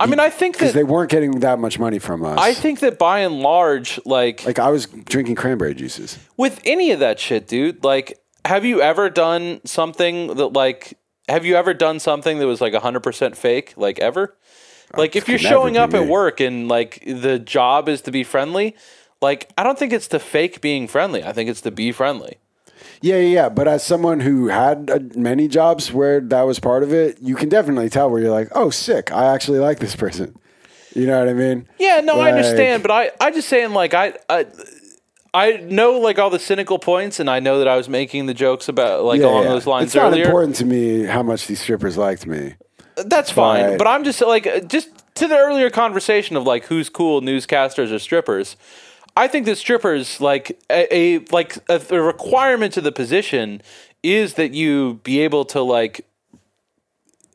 I 0.00 0.06
mean, 0.06 0.18
I 0.20 0.30
think 0.30 0.54
because 0.56 0.72
that 0.72 0.78
they 0.78 0.84
weren't 0.84 1.10
getting 1.10 1.40
that 1.40 1.58
much 1.58 1.78
money 1.78 1.98
from 1.98 2.24
us. 2.24 2.38
I 2.38 2.54
think 2.54 2.80
that 2.80 2.98
by 2.98 3.20
and 3.20 3.40
large, 3.40 4.00
like, 4.04 4.44
like 4.44 4.58
I 4.58 4.70
was 4.70 4.86
drinking 4.86 5.36
cranberry 5.36 5.74
juices. 5.74 6.18
with 6.36 6.60
any 6.64 6.90
of 6.90 7.00
that 7.00 7.20
shit, 7.20 7.46
dude. 7.46 7.84
Like, 7.84 8.18
have 8.44 8.64
you 8.64 8.80
ever 8.80 9.10
done 9.10 9.60
something 9.64 10.28
that 10.34 10.48
like? 10.48 10.98
Have 11.28 11.44
you 11.46 11.54
ever 11.54 11.72
done 11.72 12.00
something 12.00 12.38
that 12.40 12.46
was 12.46 12.60
like 12.60 12.74
hundred 12.74 13.00
percent 13.04 13.36
fake? 13.36 13.74
Like 13.76 14.00
ever? 14.00 14.36
Like 14.96 15.16
if 15.16 15.28
you're 15.28 15.38
showing 15.38 15.76
up 15.76 15.94
at 15.94 16.06
work 16.06 16.40
and 16.40 16.68
like 16.68 17.02
the 17.06 17.38
job 17.38 17.88
is 17.88 18.02
to 18.02 18.10
be 18.10 18.24
friendly, 18.24 18.76
like 19.20 19.52
I 19.56 19.62
don't 19.62 19.78
think 19.78 19.92
it's 19.92 20.08
to 20.08 20.18
fake 20.18 20.60
being 20.60 20.88
friendly. 20.88 21.24
I 21.24 21.32
think 21.32 21.48
it's 21.48 21.60
to 21.62 21.70
be 21.70 21.92
friendly. 21.92 22.38
Yeah, 23.00 23.16
yeah, 23.16 23.28
yeah. 23.28 23.48
But 23.48 23.66
as 23.68 23.82
someone 23.82 24.20
who 24.20 24.48
had 24.48 24.88
uh, 24.90 25.00
many 25.16 25.48
jobs 25.48 25.92
where 25.92 26.20
that 26.20 26.42
was 26.42 26.60
part 26.60 26.82
of 26.84 26.92
it, 26.92 27.18
you 27.20 27.34
can 27.34 27.48
definitely 27.48 27.88
tell 27.88 28.08
where 28.10 28.22
you're 28.22 28.30
like, 28.30 28.48
oh, 28.54 28.70
sick. 28.70 29.12
I 29.12 29.34
actually 29.34 29.58
like 29.58 29.78
this 29.80 29.96
person. 29.96 30.38
You 30.94 31.06
know 31.06 31.18
what 31.18 31.28
I 31.30 31.32
mean? 31.32 31.66
Yeah, 31.78 32.02
no, 32.02 32.20
I 32.20 32.28
understand, 32.28 32.82
but 32.82 32.90
I, 32.90 33.12
I 33.18 33.30
just 33.30 33.48
saying 33.48 33.72
like 33.72 33.94
I, 33.94 34.12
I, 34.28 34.44
I 35.32 35.52
know 35.56 35.92
like 35.92 36.18
all 36.18 36.28
the 36.28 36.38
cynical 36.38 36.78
points, 36.78 37.18
and 37.18 37.30
I 37.30 37.40
know 37.40 37.60
that 37.60 37.66
I 37.66 37.76
was 37.76 37.88
making 37.88 38.26
the 38.26 38.34
jokes 38.34 38.68
about 38.68 39.02
like 39.02 39.18
Yeah, 39.18 39.28
along 39.28 39.44
yeah. 39.44 39.48
those 39.48 39.66
lines 39.66 39.96
earlier. 39.96 40.08
It's 40.08 40.12
not 40.12 40.12
earlier. 40.12 40.24
important 40.26 40.56
to 40.56 40.66
me 40.66 41.04
how 41.04 41.22
much 41.22 41.46
these 41.46 41.62
strippers 41.62 41.96
liked 41.96 42.26
me. 42.26 42.56
That's 43.06 43.30
fine, 43.30 43.64
Right. 43.64 43.78
but 43.78 43.86
I'm 43.86 44.04
just 44.04 44.20
like 44.20 44.68
just 44.68 44.88
to 45.16 45.26
the 45.28 45.36
earlier 45.36 45.70
conversation 45.70 46.36
of 46.36 46.44
like 46.44 46.64
who's 46.66 46.88
cool, 46.88 47.20
newscasters 47.20 47.92
or 47.92 47.98
strippers. 47.98 48.56
I 49.16 49.28
think 49.28 49.44
that 49.46 49.56
strippers 49.56 50.20
like 50.20 50.58
a, 50.70 50.94
a 50.94 51.18
like 51.30 51.58
a, 51.68 51.80
a 51.90 52.00
requirement 52.00 52.72
to 52.74 52.80
the 52.80 52.92
position 52.92 53.60
is 54.02 54.34
that 54.34 54.52
you 54.54 55.00
be 55.04 55.20
able 55.20 55.44
to 55.46 55.60
like 55.60 56.06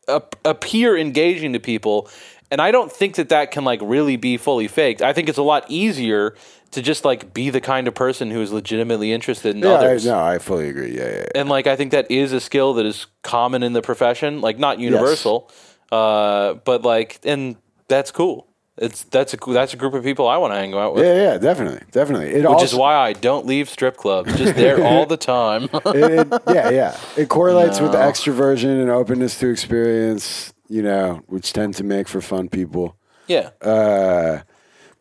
ap- 0.08 0.36
appear 0.46 0.98
engaging 0.98 1.54
to 1.54 1.60
people 1.60 2.10
and 2.52 2.62
i 2.62 2.72
don't 2.72 2.92
think 2.92 3.16
that 3.16 3.30
that 3.30 3.52
can 3.52 3.64
like 3.64 3.80
really 3.84 4.16
be 4.18 4.38
fully 4.38 4.68
faked 4.68 5.02
i 5.02 5.14
think 5.14 5.30
it's 5.30 5.38
a 5.38 5.44
lot 5.44 5.66
easier 5.70 6.34
to 6.72 6.82
just 6.82 7.06
like 7.06 7.34
be 7.34 7.50
the 7.50 7.62
kind 7.62 7.88
of 7.88 7.94
person 7.96 8.30
who 8.32 8.42
is 8.42 8.52
legitimately 8.52 9.12
interested 9.14 9.56
in 9.56 9.62
Yeah, 9.64 9.70
I, 9.70 9.76
others 9.76 10.06
no, 10.06 10.20
I 10.20 10.38
fully 10.40 10.70
agree. 10.70 10.96
Yeah, 10.96 11.06
yeah. 11.06 11.18
yeah. 11.18 11.26
and 11.42 11.50
like 11.50 11.68
i 11.68 11.76
think 11.76 11.92
that 11.92 12.10
is 12.12 12.34
a 12.34 12.40
skill 12.40 12.74
that 12.76 12.86
is 12.86 13.08
common 13.24 13.64
in 13.64 13.74
the 13.74 13.82
profession 13.82 14.42
like 14.42 14.60
not 14.60 14.80
universal 14.80 15.50
uh 15.92 16.54
but 16.66 16.84
like 16.84 17.20
and 17.24 17.56
that's 17.88 18.12
cool 18.12 18.48
it's 18.78 19.04
that's 19.04 19.34
a 19.34 19.38
that's 19.48 19.74
a 19.74 19.78
group 19.78 19.94
of 19.94 20.04
people 20.04 20.28
i 20.28 20.38
want 20.38 20.54
to 20.54 20.58
hang 20.60 20.74
out 20.74 20.94
with 20.94 21.04
Yeah, 21.06 21.16
yeah, 21.32 21.38
definitely, 21.38 21.82
definitely. 21.92 22.28
It 22.32 22.38
which 22.40 22.46
also, 22.48 22.66
is 22.66 22.76
why 22.76 22.96
i 22.96 23.14
don't 23.14 23.46
leave 23.48 23.70
strip 23.70 23.96
clubs 23.98 24.36
just 24.38 24.56
there 24.56 24.84
all 24.84 25.06
the 25.06 25.18
time 25.18 25.64
it, 25.74 26.28
it- 26.32 26.42
yeah, 26.48 26.70
yeah. 26.70 26.98
It 27.16 27.30
correlates 27.30 27.80
with 27.80 27.94
the 27.94 27.98
extroversion 27.98 28.80
and 28.82 28.90
openness 28.92 29.40
to 29.40 29.48
experience, 29.50 30.54
you 30.68 30.84
know, 30.84 31.22
which 31.28 31.54
tend 31.54 31.74
to 31.76 31.84
make 31.84 32.08
for 32.08 32.22
fun 32.22 32.50
people. 32.50 32.96
yeah 33.28 33.50
Uh, 33.62 34.42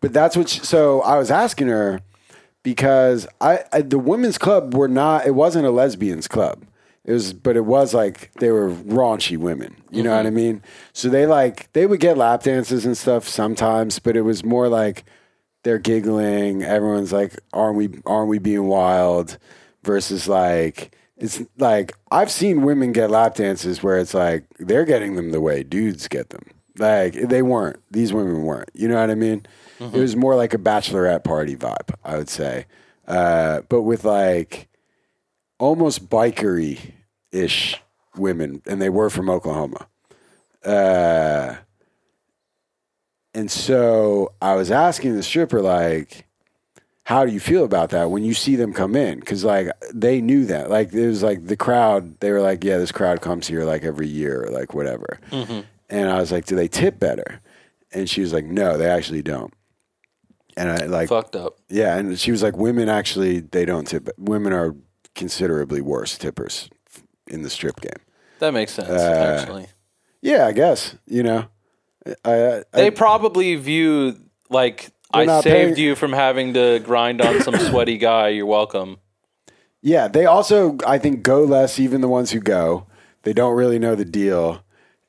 but 0.06 0.12
that's 0.12 0.36
what. 0.36 0.48
She, 0.48 0.60
so 0.60 1.02
I 1.02 1.18
was 1.18 1.32
asking 1.32 1.66
her 1.66 2.00
because 2.62 3.26
I, 3.40 3.64
I 3.72 3.82
the 3.82 3.98
women's 3.98 4.38
club 4.38 4.72
were 4.72 4.86
not. 4.86 5.26
It 5.26 5.34
wasn't 5.34 5.66
a 5.66 5.72
lesbians 5.72 6.28
club. 6.28 6.64
It 7.04 7.12
was, 7.12 7.32
but 7.32 7.56
it 7.56 7.64
was 7.64 7.92
like 7.92 8.30
they 8.34 8.52
were 8.52 8.70
raunchy 8.70 9.36
women. 9.36 9.74
You 9.90 10.04
know 10.04 10.10
mm-hmm. 10.10 10.16
what 10.18 10.26
I 10.26 10.30
mean? 10.30 10.62
So 10.92 11.08
they 11.08 11.26
like 11.26 11.72
they 11.72 11.86
would 11.86 11.98
get 11.98 12.16
lap 12.16 12.44
dances 12.44 12.86
and 12.86 12.96
stuff 12.96 13.26
sometimes, 13.26 13.98
but 13.98 14.16
it 14.16 14.20
was 14.20 14.44
more 14.44 14.68
like 14.68 15.02
they're 15.64 15.80
giggling. 15.80 16.62
Everyone's 16.62 17.12
like, 17.12 17.40
"Aren't 17.52 17.76
we? 17.76 18.00
Aren't 18.06 18.28
we 18.28 18.38
being 18.38 18.66
wild?" 18.66 19.38
Versus 19.82 20.28
like. 20.28 20.96
It's 21.18 21.42
like 21.58 21.94
I've 22.12 22.30
seen 22.30 22.62
women 22.62 22.92
get 22.92 23.10
lap 23.10 23.34
dances 23.34 23.82
where 23.82 23.98
it's 23.98 24.14
like 24.14 24.44
they're 24.60 24.84
getting 24.84 25.16
them 25.16 25.32
the 25.32 25.40
way 25.40 25.64
dudes 25.64 26.06
get 26.06 26.28
them. 26.28 26.44
Like 26.78 27.14
they 27.14 27.42
weren't. 27.42 27.80
These 27.90 28.12
women 28.12 28.42
weren't. 28.42 28.70
You 28.74 28.86
know 28.86 29.00
what 29.00 29.10
I 29.10 29.14
mean? 29.16 29.46
It 29.78 29.98
was 30.00 30.16
more 30.16 30.34
like 30.36 30.54
a 30.54 30.58
bachelorette 30.58 31.24
party 31.24 31.54
vibe, 31.56 31.94
I 32.04 32.16
would 32.16 32.28
say. 32.28 32.66
Uh, 33.06 33.60
but 33.68 33.82
with 33.82 34.04
like 34.04 34.68
almost 35.58 36.08
bikery 36.08 36.92
ish 37.32 37.80
women, 38.16 38.62
and 38.66 38.80
they 38.80 38.88
were 38.88 39.10
from 39.10 39.28
Oklahoma. 39.30 39.86
Uh, 40.64 41.56
and 43.34 43.50
so 43.50 44.32
I 44.40 44.54
was 44.54 44.70
asking 44.70 45.14
the 45.14 45.22
stripper, 45.22 45.60
like, 45.60 46.26
how 47.04 47.24
do 47.24 47.32
you 47.32 47.38
feel 47.38 47.64
about 47.64 47.90
that 47.90 48.10
when 48.10 48.24
you 48.24 48.34
see 48.34 48.56
them 48.56 48.72
come 48.72 48.96
in? 48.96 49.20
Because 49.20 49.44
like 49.44 49.68
they 49.94 50.20
knew 50.20 50.44
that. 50.46 50.70
Like 50.70 50.92
it 50.92 51.06
was 51.06 51.22
like 51.22 51.46
the 51.46 51.56
crowd. 51.56 52.18
They 52.20 52.32
were 52.32 52.40
like, 52.40 52.64
yeah, 52.64 52.78
this 52.78 52.90
crowd 52.92 53.20
comes 53.20 53.46
here 53.46 53.64
like 53.64 53.84
every 53.84 54.08
year, 54.08 54.44
or 54.44 54.50
like 54.50 54.74
whatever. 54.74 55.20
And 55.88 56.10
I 56.10 56.18
was 56.18 56.32
like, 56.32 56.46
do 56.46 56.56
they 56.56 56.66
tip 56.66 56.98
better? 56.98 57.40
And 57.92 58.10
she 58.10 58.20
was 58.22 58.32
like, 58.32 58.44
no, 58.46 58.76
they 58.76 58.88
actually 58.90 59.22
don't. 59.22 59.54
And 60.56 60.70
I 60.70 60.86
like, 60.86 61.08
Fucked 61.10 61.36
up. 61.36 61.58
yeah, 61.68 61.96
and 61.98 62.18
she 62.18 62.30
was 62.30 62.42
like, 62.42 62.56
women 62.56 62.88
actually 62.88 63.40
they 63.40 63.64
don't 63.66 63.86
tip. 63.86 64.08
Women 64.18 64.52
are 64.52 64.74
considerably 65.14 65.80
worse 65.80 66.16
tippers 66.16 66.70
in 67.26 67.42
the 67.42 67.50
strip 67.50 67.80
game. 67.80 68.02
That 68.38 68.52
makes 68.54 68.72
sense. 68.72 68.88
Uh, 68.88 69.36
actually, 69.40 69.66
Yeah, 70.22 70.46
I 70.46 70.52
guess 70.52 70.94
you 71.06 71.22
know. 71.22 71.46
I, 72.24 72.58
I, 72.58 72.62
they 72.72 72.90
probably 72.90 73.56
view 73.56 74.16
like 74.48 74.88
I 75.12 75.26
saved 75.40 75.44
paying- 75.44 75.76
you 75.76 75.94
from 75.94 76.12
having 76.12 76.54
to 76.54 76.78
grind 76.78 77.20
on 77.20 77.42
some 77.42 77.56
sweaty 77.70 77.98
guy. 77.98 78.28
You're 78.28 78.46
welcome. 78.46 78.98
Yeah, 79.82 80.08
they 80.08 80.24
also 80.26 80.78
I 80.86 80.98
think 80.98 81.22
go 81.22 81.44
less. 81.44 81.78
Even 81.78 82.00
the 82.00 82.08
ones 82.08 82.30
who 82.30 82.40
go, 82.40 82.86
they 83.24 83.32
don't 83.32 83.54
really 83.56 83.78
know 83.78 83.94
the 83.94 84.04
deal, 84.04 84.62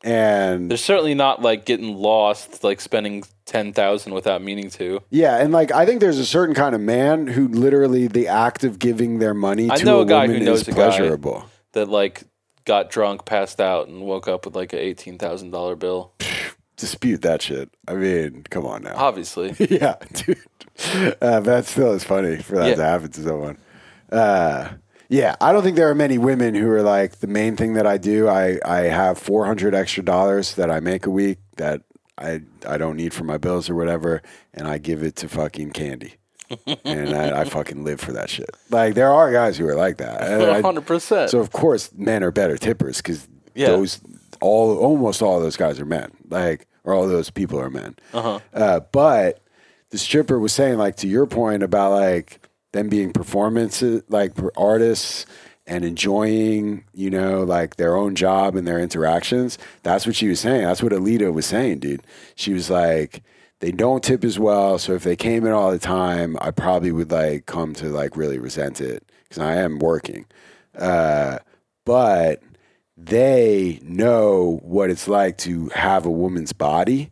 and 0.03 0.69
They're 0.69 0.77
certainly 0.77 1.13
not 1.15 1.41
like 1.41 1.65
getting 1.65 1.95
lost, 1.95 2.63
like 2.63 2.81
spending 2.81 3.23
ten 3.47 3.73
thousand 3.73 4.13
without 4.13 4.43
meaning 4.43 4.69
to. 4.69 4.99
yeah, 5.09 5.37
and 5.37 5.51
like 5.51 5.71
I 5.71 5.87
think 5.87 6.01
there's 6.01 6.19
a 6.19 6.25
certain 6.25 6.53
kind 6.53 6.75
of 6.75 6.81
man 6.81 7.25
who 7.25 7.47
literally 7.47 8.05
the 8.07 8.27
act 8.27 8.63
of 8.63 8.77
giving 8.77 9.17
their 9.17 9.33
money 9.33 9.71
I 9.71 9.77
to 9.77 9.85
know 9.85 9.99
a 9.99 10.03
a 10.03 10.05
guy 10.05 10.27
who 10.27 10.33
woman 10.33 10.45
knows 10.45 10.61
is 10.61 10.67
a 10.67 10.71
guy. 10.71 10.75
pleasurable. 10.89 11.45
That 11.71 11.89
like 11.89 12.23
got 12.65 12.91
drunk, 12.91 13.25
passed 13.25 13.59
out, 13.59 13.87
and 13.87 14.01
woke 14.03 14.27
up 14.27 14.45
with 14.45 14.55
like 14.55 14.73
an 14.73 14.79
eighteen 14.79 15.17
thousand 15.17 15.49
dollar 15.51 15.75
bill. 15.75 16.13
Dispute 16.77 17.23
that 17.23 17.41
shit. 17.41 17.69
I 17.87 17.95
mean, 17.95 18.43
come 18.51 18.65
on 18.67 18.83
now. 18.83 18.93
Obviously, 18.95 19.55
yeah, 19.59 19.95
dude. 20.13 20.37
Uh, 21.19 21.39
that 21.39 21.65
still 21.65 21.93
is 21.93 22.03
funny 22.03 22.37
for 22.37 22.55
that 22.57 22.67
Yeah. 22.69 22.75
to 22.75 22.83
happen 22.83 23.11
to 23.11 23.21
someone. 23.23 23.57
Uh, 24.11 24.69
yeah, 25.09 25.35
I 25.41 25.51
don't 25.51 25.63
think 25.63 25.75
there 25.75 25.89
are 25.89 25.95
many 25.95 26.17
women 26.19 26.53
who 26.53 26.69
are 26.69 26.83
like 26.83 27.19
the 27.19 27.27
main 27.27 27.55
thing 27.55 27.73
that 27.73 27.87
I 27.87 27.97
do. 27.97 28.27
I 28.27 28.59
I 28.63 28.81
have 28.81 29.17
four 29.17 29.45
hundred 29.45 29.73
extra 29.73 30.03
dollars 30.03 30.53
that 30.55 30.69
I 30.69 30.79
make 30.81 31.05
a 31.05 31.09
week 31.09 31.39
that 31.55 31.81
I 32.17 32.41
I 32.67 32.77
don't 32.77 32.95
need 32.95 33.13
for 33.13 33.23
my 33.23 33.37
bills 33.37 33.69
or 33.69 33.75
whatever, 33.75 34.21
and 34.53 34.67
I 34.67 34.77
give 34.77 35.03
it 35.03 35.15
to 35.17 35.29
fucking 35.29 35.71
candy. 35.71 36.15
and 36.85 37.09
I, 37.13 37.41
I 37.41 37.45
fucking 37.45 37.83
live 37.83 37.99
for 37.99 38.13
that 38.13 38.29
shit. 38.29 38.49
Like 38.69 38.93
there 38.95 39.11
are 39.11 39.31
guys 39.31 39.57
who 39.57 39.67
are 39.67 39.75
like 39.75 39.97
that. 39.97 40.61
Hundred 40.63 40.85
percent. 40.85 41.29
so 41.29 41.39
of 41.39 41.51
course 41.51 41.91
men 41.93 42.23
are 42.23 42.31
better 42.31 42.57
tippers 42.57 42.97
because 42.97 43.27
Yeah. 43.53 43.67
those 43.67 43.99
all 44.39 44.77
almost 44.77 45.21
all 45.21 45.37
of 45.37 45.43
those 45.43 45.57
guys 45.57 45.77
are 45.79 45.85
men. 45.85 46.11
Like 46.29 46.65
or 46.85 46.93
all 46.93 47.05
those 47.07 47.29
people 47.29 47.59
are 47.59 47.69
men. 47.69 47.97
Uh-huh. 48.13 48.39
Uh, 48.53 48.79
but 48.91 49.41
the 49.89 49.97
stripper 49.97 50.39
was 50.39 50.53
saying 50.53 50.77
like 50.77 50.95
to 50.97 51.07
your 51.07 51.25
point 51.27 51.63
about 51.63 51.91
like 51.91 52.39
them 52.71 52.87
being 52.87 53.11
performances 53.11 54.03
like 54.07 54.31
artists 54.55 55.25
and 55.67 55.85
enjoying 55.85 56.85
you 56.93 57.09
know 57.09 57.43
like 57.43 57.75
their 57.75 57.95
own 57.95 58.15
job 58.15 58.55
and 58.55 58.67
their 58.67 58.79
interactions. 58.79 59.57
That's 59.83 60.05
what 60.05 60.15
she 60.15 60.27
was 60.29 60.39
saying. 60.39 60.63
That's 60.63 60.81
what 60.81 60.93
Alita 60.93 61.33
was 61.33 61.45
saying, 61.45 61.79
dude. 61.79 62.03
She 62.35 62.53
was 62.53 62.69
like. 62.69 63.23
They 63.59 63.71
don't 63.71 64.03
tip 64.03 64.23
as 64.23 64.37
well, 64.37 64.77
so 64.77 64.93
if 64.93 65.03
they 65.03 65.15
came 65.15 65.43
in 65.43 65.51
all 65.51 65.71
the 65.71 65.79
time, 65.79 66.37
I 66.39 66.51
probably 66.51 66.91
would 66.91 67.09
like 67.09 67.47
come 67.47 67.73
to 67.73 67.87
like 67.87 68.15
really 68.15 68.37
resent 68.37 68.79
it 68.79 69.03
because 69.23 69.39
I 69.39 69.55
am 69.55 69.79
working 69.79 70.27
uh, 70.77 71.39
but 71.85 72.41
they 72.95 73.79
know 73.83 74.59
what 74.63 74.89
it's 74.89 75.07
like 75.07 75.37
to 75.39 75.69
have 75.69 76.05
a 76.05 76.11
woman's 76.11 76.53
body. 76.53 77.11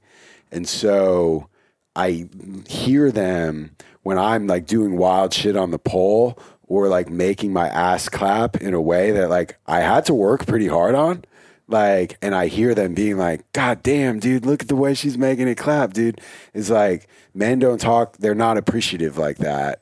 And 0.52 0.68
so 0.68 1.50
I 1.96 2.30
hear 2.68 3.12
them 3.12 3.76
when 4.04 4.18
I'm 4.20 4.48
like 4.48 4.68
doing 4.68 4.98
wild 4.98 5.34
shit 5.34 5.58
on 5.58 5.72
the 5.72 5.80
pole 5.80 6.38
or 6.68 6.88
like 6.88 7.10
making 7.10 7.54
my 7.54 7.68
ass 7.68 8.10
clap 8.10 8.58
in 8.58 8.74
a 8.74 8.82
way 8.82 9.12
that 9.12 9.30
like 9.30 9.58
I 9.68 9.82
had 9.82 10.06
to 10.06 10.14
work 10.14 10.46
pretty 10.46 10.68
hard 10.68 10.96
on. 10.96 11.24
Like, 11.68 12.18
and 12.22 12.36
I 12.36 12.46
hear 12.46 12.76
them 12.76 12.94
being 12.94 13.18
like, 13.18 13.52
God 13.52 13.82
damn, 13.82 14.20
dude, 14.20 14.46
look 14.46 14.62
at 14.62 14.68
the 14.68 14.76
way 14.76 14.94
she's 14.94 15.18
making 15.18 15.48
it 15.48 15.56
clap, 15.56 15.94
dude. 15.94 16.22
It's 16.54 16.70
like 16.70 17.08
men 17.34 17.58
don't 17.58 17.82
talk, 17.82 18.18
they're 18.18 18.36
not 18.36 18.58
appreciative 18.58 19.18
like 19.18 19.38
that 19.38 19.82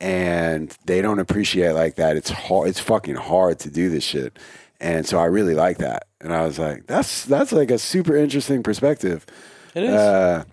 and 0.00 0.76
they 0.86 1.02
don't 1.02 1.18
appreciate 1.18 1.72
like 1.72 1.96
that. 1.96 2.16
It's 2.16 2.30
hard. 2.30 2.68
It's 2.68 2.80
fucking 2.80 3.16
hard 3.16 3.58
to 3.60 3.70
do 3.70 3.90
this 3.90 4.04
shit, 4.04 4.38
and 4.80 5.06
so 5.06 5.18
I 5.18 5.26
really 5.26 5.54
like 5.54 5.78
that. 5.78 6.06
And 6.20 6.32
I 6.32 6.44
was 6.44 6.58
like, 6.58 6.86
that's 6.86 7.24
that's 7.26 7.52
like 7.52 7.70
a 7.70 7.78
super 7.78 8.16
interesting 8.16 8.62
perspective. 8.62 9.26
It 9.74 9.84
is. 9.84 9.94
Uh, 9.94 10.44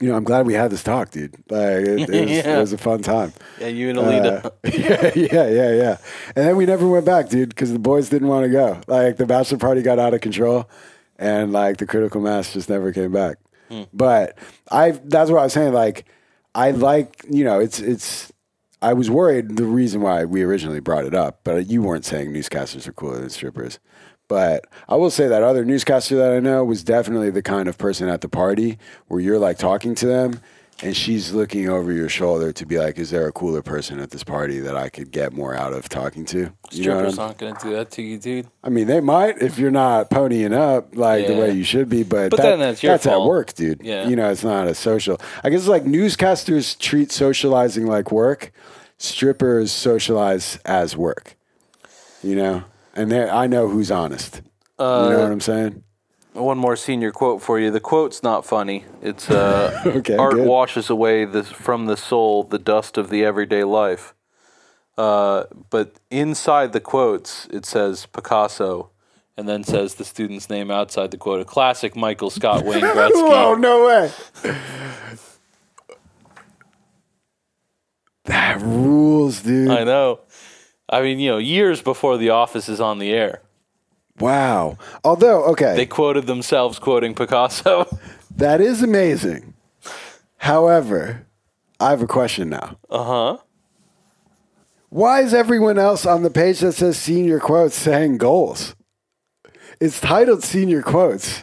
you 0.00 0.08
know, 0.08 0.16
I'm 0.16 0.24
glad 0.24 0.46
we 0.46 0.54
had 0.54 0.70
this 0.70 0.82
talk, 0.82 1.10
dude. 1.10 1.34
Like, 1.50 1.60
it, 1.62 2.08
it, 2.08 2.08
was, 2.10 2.10
Yeah. 2.30 2.56
it 2.56 2.60
was 2.60 2.72
a 2.72 2.78
fun 2.78 3.02
time. 3.02 3.32
yeah, 3.60 3.66
you 3.68 3.90
and 3.90 3.98
Alita. 3.98 4.44
Uh, 4.44 4.50
yeah, 4.64 5.12
yeah, 5.14 5.48
yeah, 5.48 5.72
yeah. 5.72 5.96
And 6.36 6.46
then 6.46 6.56
we 6.56 6.66
never 6.66 6.86
went 6.86 7.04
back, 7.04 7.28
dude, 7.28 7.48
because 7.50 7.72
the 7.72 7.78
boys 7.78 8.08
didn't 8.08 8.28
want 8.28 8.44
to 8.44 8.50
go. 8.50 8.80
Like 8.86 9.16
the 9.16 9.26
bachelor 9.26 9.58
party 9.58 9.82
got 9.82 9.98
out 9.98 10.14
of 10.14 10.20
control, 10.20 10.68
and 11.18 11.52
like 11.52 11.78
the 11.78 11.86
critical 11.86 12.20
mass 12.20 12.52
just 12.52 12.68
never 12.68 12.92
came 12.92 13.12
back. 13.12 13.38
But 13.92 14.38
I, 14.70 14.92
that's 14.92 15.30
what 15.30 15.40
I 15.40 15.44
was 15.44 15.52
saying. 15.52 15.74
Like, 15.74 16.06
I 16.54 16.70
like, 16.70 17.24
you 17.30 17.44
know, 17.44 17.60
it's 17.60 17.80
it's. 17.80 18.32
I 18.80 18.92
was 18.92 19.10
worried 19.10 19.56
the 19.56 19.64
reason 19.64 20.00
why 20.00 20.24
we 20.24 20.42
originally 20.42 20.78
brought 20.80 21.04
it 21.04 21.14
up, 21.14 21.40
but 21.42 21.68
you 21.68 21.82
weren't 21.82 22.04
saying 22.04 22.32
newscasters 22.32 22.86
are 22.86 22.92
cooler 22.92 23.18
than 23.18 23.28
strippers. 23.28 23.78
But 24.28 24.66
I 24.88 24.96
will 24.96 25.10
say 25.10 25.26
that 25.28 25.42
other 25.42 25.64
newscaster 25.64 26.14
that 26.16 26.32
I 26.32 26.38
know 26.40 26.62
was 26.64 26.84
definitely 26.84 27.30
the 27.30 27.42
kind 27.42 27.68
of 27.68 27.78
person 27.78 28.08
at 28.08 28.20
the 28.20 28.28
party 28.28 28.78
where 29.08 29.20
you're 29.20 29.38
like 29.38 29.56
talking 29.58 29.94
to 29.96 30.06
them 30.06 30.40
and 30.80 30.94
she's 30.96 31.32
looking 31.32 31.68
over 31.68 31.90
your 31.92 32.08
shoulder 32.08 32.52
to 32.52 32.64
be 32.66 32.78
like, 32.78 32.98
is 32.98 33.10
there 33.10 33.26
a 33.26 33.32
cooler 33.32 33.62
person 33.62 33.98
at 33.98 34.10
this 34.10 34.22
party 34.22 34.60
that 34.60 34.76
I 34.76 34.90
could 34.90 35.10
get 35.10 35.32
more 35.32 35.56
out 35.56 35.72
of 35.72 35.88
talking 35.88 36.24
to? 36.26 36.52
You 36.70 36.82
Strippers 36.82 37.18
aren't 37.18 37.38
gonna 37.38 37.56
do 37.60 37.70
that 37.72 37.90
to 37.92 38.02
you, 38.02 38.18
dude. 38.18 38.46
I 38.62 38.68
mean, 38.68 38.86
they 38.86 39.00
might 39.00 39.40
if 39.42 39.58
you're 39.58 39.70
not 39.72 40.10
ponying 40.10 40.52
up 40.52 40.94
like 40.94 41.26
the 41.26 41.34
way 41.34 41.50
you 41.52 41.64
should 41.64 41.88
be, 41.88 42.02
but, 42.04 42.30
But 42.30 42.36
that- 42.36 42.42
then 42.42 42.58
that's 42.60 42.82
your 42.82 42.92
at 42.92 43.02
fault. 43.02 43.26
work, 43.26 43.54
dude. 43.54 43.80
Yeah. 43.82 44.06
You 44.06 44.14
know, 44.14 44.30
it's 44.30 44.44
not 44.44 44.68
a 44.68 44.74
social. 44.74 45.20
I 45.42 45.48
guess 45.50 45.66
like 45.66 45.84
newscasters 45.84 46.78
treat 46.78 47.10
socializing 47.10 47.86
like 47.86 48.12
work, 48.12 48.52
strippers 48.98 49.72
socialize 49.72 50.58
as 50.66 50.96
work. 50.96 51.34
You 52.22 52.36
know, 52.36 52.64
and 52.98 53.10
they 53.10 53.28
I 53.28 53.46
know 53.46 53.68
who's 53.68 53.90
honest. 53.90 54.42
you 54.78 54.84
Uh, 54.84 55.08
know 55.10 55.22
what 55.22 55.32
I'm 55.32 55.40
saying? 55.40 55.82
One 56.34 56.58
more 56.58 56.76
senior 56.76 57.10
quote 57.10 57.42
for 57.42 57.58
you. 57.58 57.70
The 57.70 57.80
quote's 57.80 58.22
not 58.22 58.44
funny. 58.46 58.84
It's 59.02 59.28
uh, 59.30 59.82
Okay, 59.86 60.16
art 60.16 60.34
good. 60.34 60.46
washes 60.46 60.90
away 60.90 61.24
the, 61.24 61.42
from 61.42 61.86
the 61.86 61.96
soul 61.96 62.44
the 62.44 62.58
dust 62.58 62.96
of 62.98 63.10
the 63.10 63.24
everyday 63.24 63.64
life. 63.64 64.14
Uh, 64.96 65.44
but 65.70 65.96
inside 66.10 66.72
the 66.72 66.80
quotes, 66.80 67.46
it 67.52 67.64
says 67.64 68.06
Picasso, 68.06 68.90
and 69.36 69.48
then 69.48 69.62
says 69.64 69.94
the 69.94 70.04
student's 70.04 70.50
name 70.50 70.70
outside 70.70 71.10
the 71.12 71.16
quote. 71.16 71.40
A 71.40 71.44
classic 71.44 71.94
Michael 71.96 72.30
Scott 72.30 72.64
Wayne 72.64 72.82
Gretzky. 72.96 73.12
Whoa, 73.28 73.54
no 73.54 73.86
way. 73.86 74.10
That 78.24 78.60
rules, 78.60 79.42
dude. 79.42 79.70
I 79.70 79.84
know. 79.84 80.20
I 80.88 81.02
mean, 81.02 81.18
you 81.18 81.30
know, 81.30 81.38
years 81.38 81.82
before 81.82 82.16
The 82.16 82.30
Office 82.30 82.68
is 82.68 82.80
on 82.80 82.98
the 82.98 83.12
air, 83.12 83.42
Wow. 84.20 84.78
Although, 85.04 85.44
okay. 85.46 85.76
they 85.76 85.86
quoted 85.86 86.26
themselves 86.26 86.78
quoting 86.78 87.14
Picasso. 87.14 87.86
That 88.36 88.60
is 88.60 88.84
amazing. 88.84 89.54
However, 90.36 91.26
I 91.80 91.90
have 91.90 92.02
a 92.02 92.06
question 92.06 92.50
now. 92.50 92.78
Uh 92.88 93.02
huh. 93.02 93.36
Why 94.90 95.22
is 95.22 95.34
everyone 95.34 95.76
else 95.76 96.06
on 96.06 96.22
the 96.22 96.30
page 96.30 96.60
that 96.60 96.74
says 96.74 96.96
senior 96.96 97.40
quotes 97.40 97.74
saying 97.74 98.18
goals? 98.18 98.76
It's 99.80 100.00
titled 100.00 100.44
senior 100.44 100.82
quotes. 100.82 101.42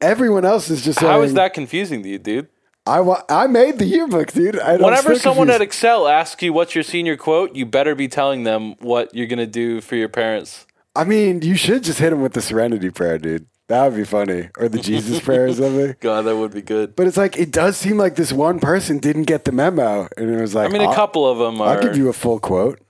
Everyone 0.00 0.44
else 0.44 0.70
is 0.70 0.82
just 0.82 0.98
saying. 0.98 1.12
How 1.12 1.22
is 1.22 1.34
that 1.34 1.54
confusing 1.54 2.02
to 2.02 2.08
you, 2.08 2.18
dude? 2.18 2.48
I, 2.86 3.00
wa- 3.00 3.22
I 3.28 3.46
made 3.46 3.78
the 3.78 3.86
yearbook, 3.86 4.32
dude. 4.32 4.58
I 4.58 4.76
Whenever 4.76 5.14
someone 5.16 5.48
at. 5.50 5.62
Excel 5.62 6.06
asks 6.06 6.42
you 6.42 6.52
what's 6.52 6.74
your 6.74 6.84
senior 6.84 7.16
quote, 7.16 7.56
you 7.56 7.64
better 7.64 7.94
be 7.94 8.08
telling 8.08 8.44
them 8.44 8.74
what 8.80 9.14
you're 9.14 9.26
gonna 9.26 9.46
do 9.46 9.80
for 9.80 9.96
your 9.96 10.08
parents. 10.10 10.66
I 10.94 11.04
mean, 11.04 11.42
you 11.42 11.54
should 11.56 11.82
just 11.82 11.98
hit 11.98 12.10
them 12.10 12.20
with 12.20 12.34
the 12.34 12.42
serenity 12.42 12.90
prayer, 12.90 13.18
dude. 13.18 13.46
That 13.68 13.84
would 13.88 13.96
be 13.96 14.04
funny. 14.04 14.50
Or 14.58 14.68
the 14.68 14.78
Jesus 14.78 15.20
prayer 15.20 15.46
or 15.46 15.52
something. 15.54 15.96
God, 16.00 16.22
that 16.22 16.36
would 16.36 16.52
be 16.52 16.60
good. 16.60 16.94
But 16.94 17.06
it's 17.06 17.16
like, 17.16 17.38
it 17.38 17.50
does 17.50 17.78
seem 17.78 17.96
like 17.96 18.14
this 18.16 18.30
one 18.32 18.60
person 18.60 18.98
didn't 18.98 19.22
get 19.24 19.46
the 19.46 19.52
memo. 19.52 20.06
And 20.18 20.28
it 20.30 20.38
was 20.40 20.54
like, 20.54 20.68
I 20.68 20.72
mean, 20.72 20.82
a 20.82 20.94
couple 20.94 21.26
of 21.26 21.38
them 21.38 21.62
are. 21.62 21.68
I'll 21.78 21.82
give 21.82 21.96
you 21.96 22.10
a 22.10 22.12
full 22.12 22.38
quote. 22.38 22.80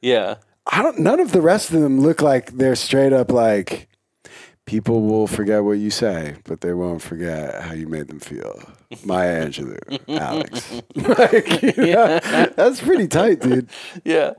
yeah. 0.00 0.36
I 0.72 0.82
don't. 0.82 1.00
None 1.00 1.18
of 1.18 1.32
the 1.32 1.40
rest 1.40 1.72
of 1.72 1.80
them 1.80 2.00
look 2.00 2.22
like 2.22 2.52
they're 2.52 2.76
straight 2.76 3.12
up 3.12 3.32
like 3.32 3.88
people 4.70 5.02
will 5.02 5.26
forget 5.26 5.64
what 5.64 5.78
you 5.78 5.90
say, 5.90 6.36
but 6.44 6.60
they 6.60 6.72
won't 6.72 7.02
forget 7.02 7.60
how 7.60 7.72
you 7.74 7.88
made 7.88 8.06
them 8.06 8.20
feel. 8.20 8.62
Maya 9.04 9.44
Angelou, 9.44 9.76
Alex. 10.08 10.80
like, 10.94 11.76
you 11.76 11.92
know, 11.92 12.20
that's 12.54 12.80
pretty 12.80 13.08
tight, 13.08 13.40
dude. 13.40 13.68
Yeah. 14.04 14.34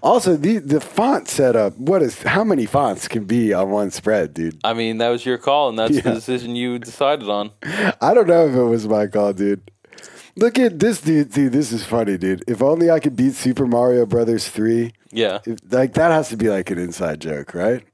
Also, 0.00 0.36
the 0.36 0.58
the 0.58 0.80
font 0.80 1.26
setup. 1.28 1.76
What 1.78 2.00
is? 2.00 2.22
How 2.22 2.44
many 2.44 2.64
fonts 2.64 3.08
can 3.08 3.24
be 3.24 3.52
on 3.52 3.70
one 3.70 3.90
spread, 3.90 4.34
dude? 4.34 4.60
I 4.62 4.72
mean, 4.72 4.98
that 4.98 5.08
was 5.08 5.26
your 5.26 5.36
call, 5.38 5.68
and 5.70 5.76
that's 5.78 5.96
Yeah. 5.96 6.02
the 6.02 6.14
decision 6.14 6.54
you 6.54 6.78
decided 6.78 7.28
on. 7.28 7.50
I 8.00 8.14
don't 8.14 8.28
know 8.28 8.46
if 8.46 8.54
it 8.54 8.62
was 8.62 8.86
my 8.86 9.08
call, 9.08 9.32
dude. 9.32 9.68
Look 10.36 10.60
at 10.60 10.78
this 10.78 11.00
dude, 11.00 11.32
dude. 11.32 11.52
This 11.52 11.72
is 11.72 11.84
funny, 11.84 12.16
dude. 12.16 12.44
If 12.46 12.62
only 12.62 12.88
I 12.88 13.00
could 13.00 13.16
beat 13.16 13.34
Super 13.34 13.66
Mario 13.66 14.06
Brothers 14.06 14.48
three. 14.48 14.92
Yeah. 15.10 15.40
If, 15.44 15.58
like 15.70 15.94
that 15.94 16.12
has 16.12 16.28
to 16.28 16.36
be 16.36 16.48
like 16.50 16.70
an 16.70 16.78
inside 16.78 17.20
joke, 17.20 17.52
right? 17.52 17.84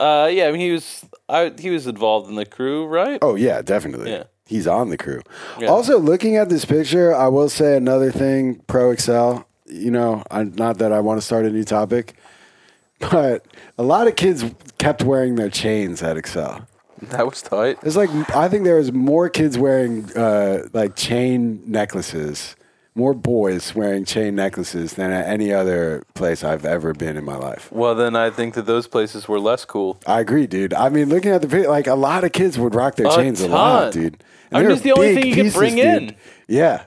Uh, 0.00 0.30
yeah. 0.32 0.46
I 0.46 0.52
mean, 0.52 0.60
he 0.60 0.72
was. 0.72 1.04
I 1.28 1.52
he 1.58 1.70
was 1.70 1.86
involved 1.86 2.28
in 2.28 2.36
the 2.36 2.46
crew, 2.46 2.86
right? 2.86 3.18
Oh 3.22 3.34
yeah, 3.34 3.62
definitely. 3.62 4.10
Yeah. 4.10 4.24
He's 4.46 4.66
on 4.66 4.88
the 4.88 4.96
crew. 4.96 5.20
Yeah. 5.58 5.68
Also, 5.68 5.98
looking 5.98 6.36
at 6.36 6.48
this 6.48 6.64
picture, 6.64 7.14
I 7.14 7.28
will 7.28 7.50
say 7.50 7.76
another 7.76 8.10
thing. 8.10 8.62
Pro 8.66 8.90
Excel. 8.90 9.46
You 9.66 9.90
know, 9.90 10.22
I, 10.30 10.44
not 10.44 10.78
that 10.78 10.92
I 10.92 11.00
want 11.00 11.20
to 11.20 11.26
start 11.26 11.44
a 11.44 11.50
new 11.50 11.64
topic, 11.64 12.14
but 12.98 13.46
a 13.76 13.82
lot 13.82 14.06
of 14.06 14.16
kids 14.16 14.44
kept 14.78 15.02
wearing 15.02 15.34
their 15.34 15.50
chains 15.50 16.02
at 16.02 16.16
Excel. 16.16 16.66
That 17.02 17.26
was 17.26 17.42
tight. 17.42 17.78
It's 17.82 17.94
like 17.96 18.10
I 18.34 18.48
think 18.48 18.64
there 18.64 18.76
was 18.76 18.92
more 18.92 19.28
kids 19.28 19.58
wearing 19.58 20.10
uh, 20.16 20.64
like 20.72 20.96
chain 20.96 21.62
necklaces, 21.66 22.56
more 22.98 23.14
boys 23.14 23.74
wearing 23.74 24.04
chain 24.04 24.34
necklaces 24.34 24.94
than 24.94 25.10
at 25.12 25.26
any 25.28 25.52
other 25.52 26.02
place 26.14 26.42
I've 26.44 26.64
ever 26.66 26.92
been 26.92 27.16
in 27.16 27.24
my 27.24 27.36
life. 27.36 27.70
Well, 27.72 27.94
then 27.94 28.16
I 28.16 28.28
think 28.30 28.54
that 28.54 28.66
those 28.66 28.86
places 28.88 29.28
were 29.28 29.38
less 29.40 29.64
cool. 29.64 29.98
I 30.06 30.20
agree, 30.20 30.46
dude. 30.48 30.74
I 30.74 30.88
mean, 30.88 31.08
looking 31.08 31.30
at 31.30 31.40
the 31.40 31.48
pic, 31.48 31.68
like 31.68 31.86
a 31.86 31.94
lot 31.94 32.24
of 32.24 32.32
kids 32.32 32.58
would 32.58 32.74
rock 32.74 32.96
their 32.96 33.06
A 33.06 33.14
chains 33.14 33.40
a 33.40 33.48
lot, 33.48 33.92
ton. 33.92 34.02
dude. 34.02 34.24
I 34.52 34.62
mean, 34.62 34.72
it's 34.72 34.82
the 34.82 34.92
only 34.92 35.14
thing 35.14 35.26
you 35.26 35.34
could 35.44 35.52
bring 35.52 35.76
dude. 35.76 35.84
in. 35.84 36.16
Yeah. 36.48 36.84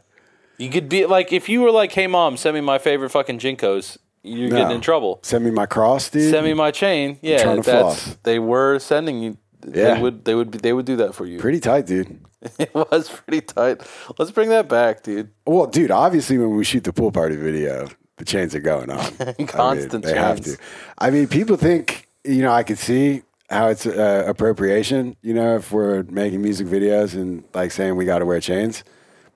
You 0.58 0.70
could 0.70 0.90
be 0.90 1.06
like, 1.06 1.32
if 1.34 1.48
you 1.50 1.62
were 1.62 1.72
like, 1.72 1.92
"Hey, 1.92 2.06
mom, 2.08 2.38
send 2.38 2.54
me 2.56 2.62
my 2.62 2.78
favorite 2.78 3.10
fucking 3.10 3.40
JNCOs," 3.40 3.98
you're 4.22 4.50
No. 4.50 4.58
getting 4.58 4.76
in 4.76 4.82
trouble. 4.82 5.20
Send 5.24 5.44
me 5.46 5.50
my 5.52 5.66
cross, 5.66 6.10
dude. 6.10 6.30
Send 6.30 6.46
me 6.46 6.54
my 6.54 6.70
chain. 6.72 7.18
Yeah, 7.22 7.56
that's 7.56 7.68
floss. 7.68 8.18
they 8.24 8.38
were 8.38 8.78
sending 8.80 9.24
you. 9.24 9.38
Yeah. 9.66 9.96
They 9.96 10.02
would. 10.02 10.26
They 10.26 10.36
would. 10.36 10.52
Be, 10.52 10.58
they 10.58 10.74
would 10.74 10.86
do 10.86 10.96
that 10.98 11.16
for 11.16 11.26
you. 11.26 11.40
Pretty 11.40 11.60
tight, 11.60 11.86
dude. 11.86 12.20
it 12.60 12.74
was 12.74 13.10
pretty 13.10 13.42
tight. 13.42 13.82
Let's 14.18 14.32
bring 14.32 14.50
that 14.50 14.68
back, 14.68 15.04
dude. 15.04 15.30
Well, 15.46 15.68
dude, 15.68 15.92
obviously 15.92 16.38
when 16.38 16.56
we 16.56 16.64
shoot 16.64 16.84
the 16.84 16.94
pool 16.94 17.12
party 17.12 17.36
video, 17.36 17.88
the 18.18 18.26
chains 18.26 18.56
are 18.56 18.60
going 18.60 18.90
on. 18.90 19.00
I 19.20 19.36
mean, 19.38 19.48
Constant 19.48 20.04
they 20.04 20.16
have 20.16 20.42
to. 20.42 20.58
I 20.98 21.12
mean, 21.12 21.28
people 21.28 21.58
think, 21.58 22.08
you 22.24 22.42
know, 22.42 22.52
I 22.52 22.64
could 22.64 22.80
see 22.80 23.22
how 23.50 23.68
it's 23.68 23.86
uh, 23.86 24.24
appropriation, 24.28 25.16
you 25.22 25.34
know, 25.34 25.56
if 25.56 25.72
we're 25.72 26.04
making 26.04 26.42
music 26.42 26.68
videos 26.68 27.14
and 27.14 27.44
like 27.54 27.72
saying 27.72 27.96
we 27.96 28.06
got 28.06 28.20
to 28.20 28.26
wear 28.26 28.40
chains. 28.40 28.84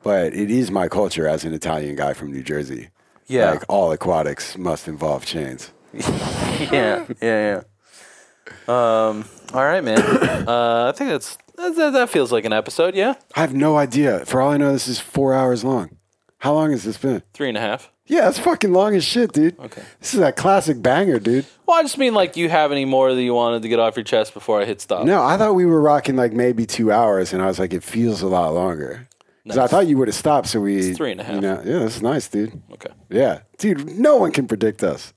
But 0.02 0.34
it 0.34 0.50
is 0.52 0.72
my 0.72 0.88
culture 0.88 1.28
as 1.28 1.44
an 1.46 1.54
Italian 1.54 1.96
guy 1.96 2.14
from 2.14 2.32
New 2.32 2.44
Jersey. 2.44 2.90
Yeah. 3.28 3.52
Like 3.52 3.64
all 3.68 3.92
aquatics 3.92 4.58
must 4.58 4.88
involve 4.88 5.26
chains. 5.26 5.72
yeah, 5.94 7.06
yeah, 7.10 7.16
yeah. 7.22 7.62
Um. 8.68 9.26
All 9.54 9.64
right, 9.64 9.84
man. 9.84 10.00
Uh, 10.48 10.92
I 10.94 10.98
think 10.98 11.10
that's 11.10 11.38
that, 11.56 11.76
that, 11.76 11.94
that 11.94 12.10
feels 12.12 12.32
like 12.32 12.46
an 12.46 12.54
episode. 12.54 12.94
Yeah, 12.96 13.16
I 13.36 13.42
have 13.42 13.54
no 13.56 13.78
idea. 13.78 14.24
For 14.26 14.42
all 14.42 14.52
I 14.52 14.58
know, 14.58 14.72
this 14.72 14.88
is 14.88 15.00
four 15.00 15.34
hours 15.34 15.64
long. 15.64 15.98
How 16.40 16.54
long 16.54 16.70
has 16.72 16.84
this 16.84 16.98
been? 16.98 17.24
three 17.34 17.50
and 17.50 17.58
a 17.58 17.62
half. 17.62 17.92
Yeah, 18.06 18.22
that's 18.22 18.38
fucking 18.38 18.72
long 18.72 18.96
as 18.96 19.04
shit, 19.04 19.32
dude. 19.34 19.58
Okay. 19.58 19.82
This 20.00 20.14
is 20.14 20.20
a 20.20 20.32
classic 20.32 20.80
banger, 20.84 21.18
dude. 21.18 21.48
Well, 21.66 21.80
I 21.80 21.82
just 21.82 21.98
mean 21.98 22.14
like, 22.14 22.38
you 22.38 22.50
have 22.50 22.72
any 22.72 22.86
more 22.86 23.12
that 23.16 23.22
you 23.24 23.34
wanted 23.34 23.64
to 23.64 23.68
get 23.70 23.80
off 23.80 23.96
your 23.96 24.04
chest 24.04 24.36
before 24.36 24.62
I 24.62 24.66
hit 24.66 24.80
stop? 24.82 25.06
No, 25.08 25.24
I 25.24 25.38
thought 25.38 25.56
we 25.56 25.66
were 25.66 25.82
rocking 25.82 26.16
like 26.16 26.32
maybe 26.32 26.68
two 26.68 26.92
hours, 26.92 27.34
and 27.34 27.42
I 27.42 27.48
was 27.48 27.58
like, 27.58 27.74
it 27.74 27.82
feels 27.82 28.22
a 28.22 28.28
lot 28.28 28.54
longer. 28.54 29.08
Because 29.44 29.58
I 29.58 29.62
Nice. 29.62 29.72
thought 29.72 29.88
you 29.88 29.98
would 29.98 30.08
have 30.08 30.14
stopped, 30.16 30.48
so 30.50 30.60
we. 30.62 30.78
It's 30.78 30.98
three 30.98 31.12
and 31.12 31.22
a 31.22 31.24
half. 31.24 31.36
You 31.36 31.42
know, 31.42 31.62
yeah, 31.66 31.80
that's 31.80 32.04
nice, 32.04 32.28
dude. 32.28 32.62
Okay. 32.74 32.92
Yeah, 33.10 33.40
dude. 33.58 33.98
No 33.98 34.18
one 34.18 34.32
can 34.32 34.46
predict 34.48 34.84
us. 34.84 35.14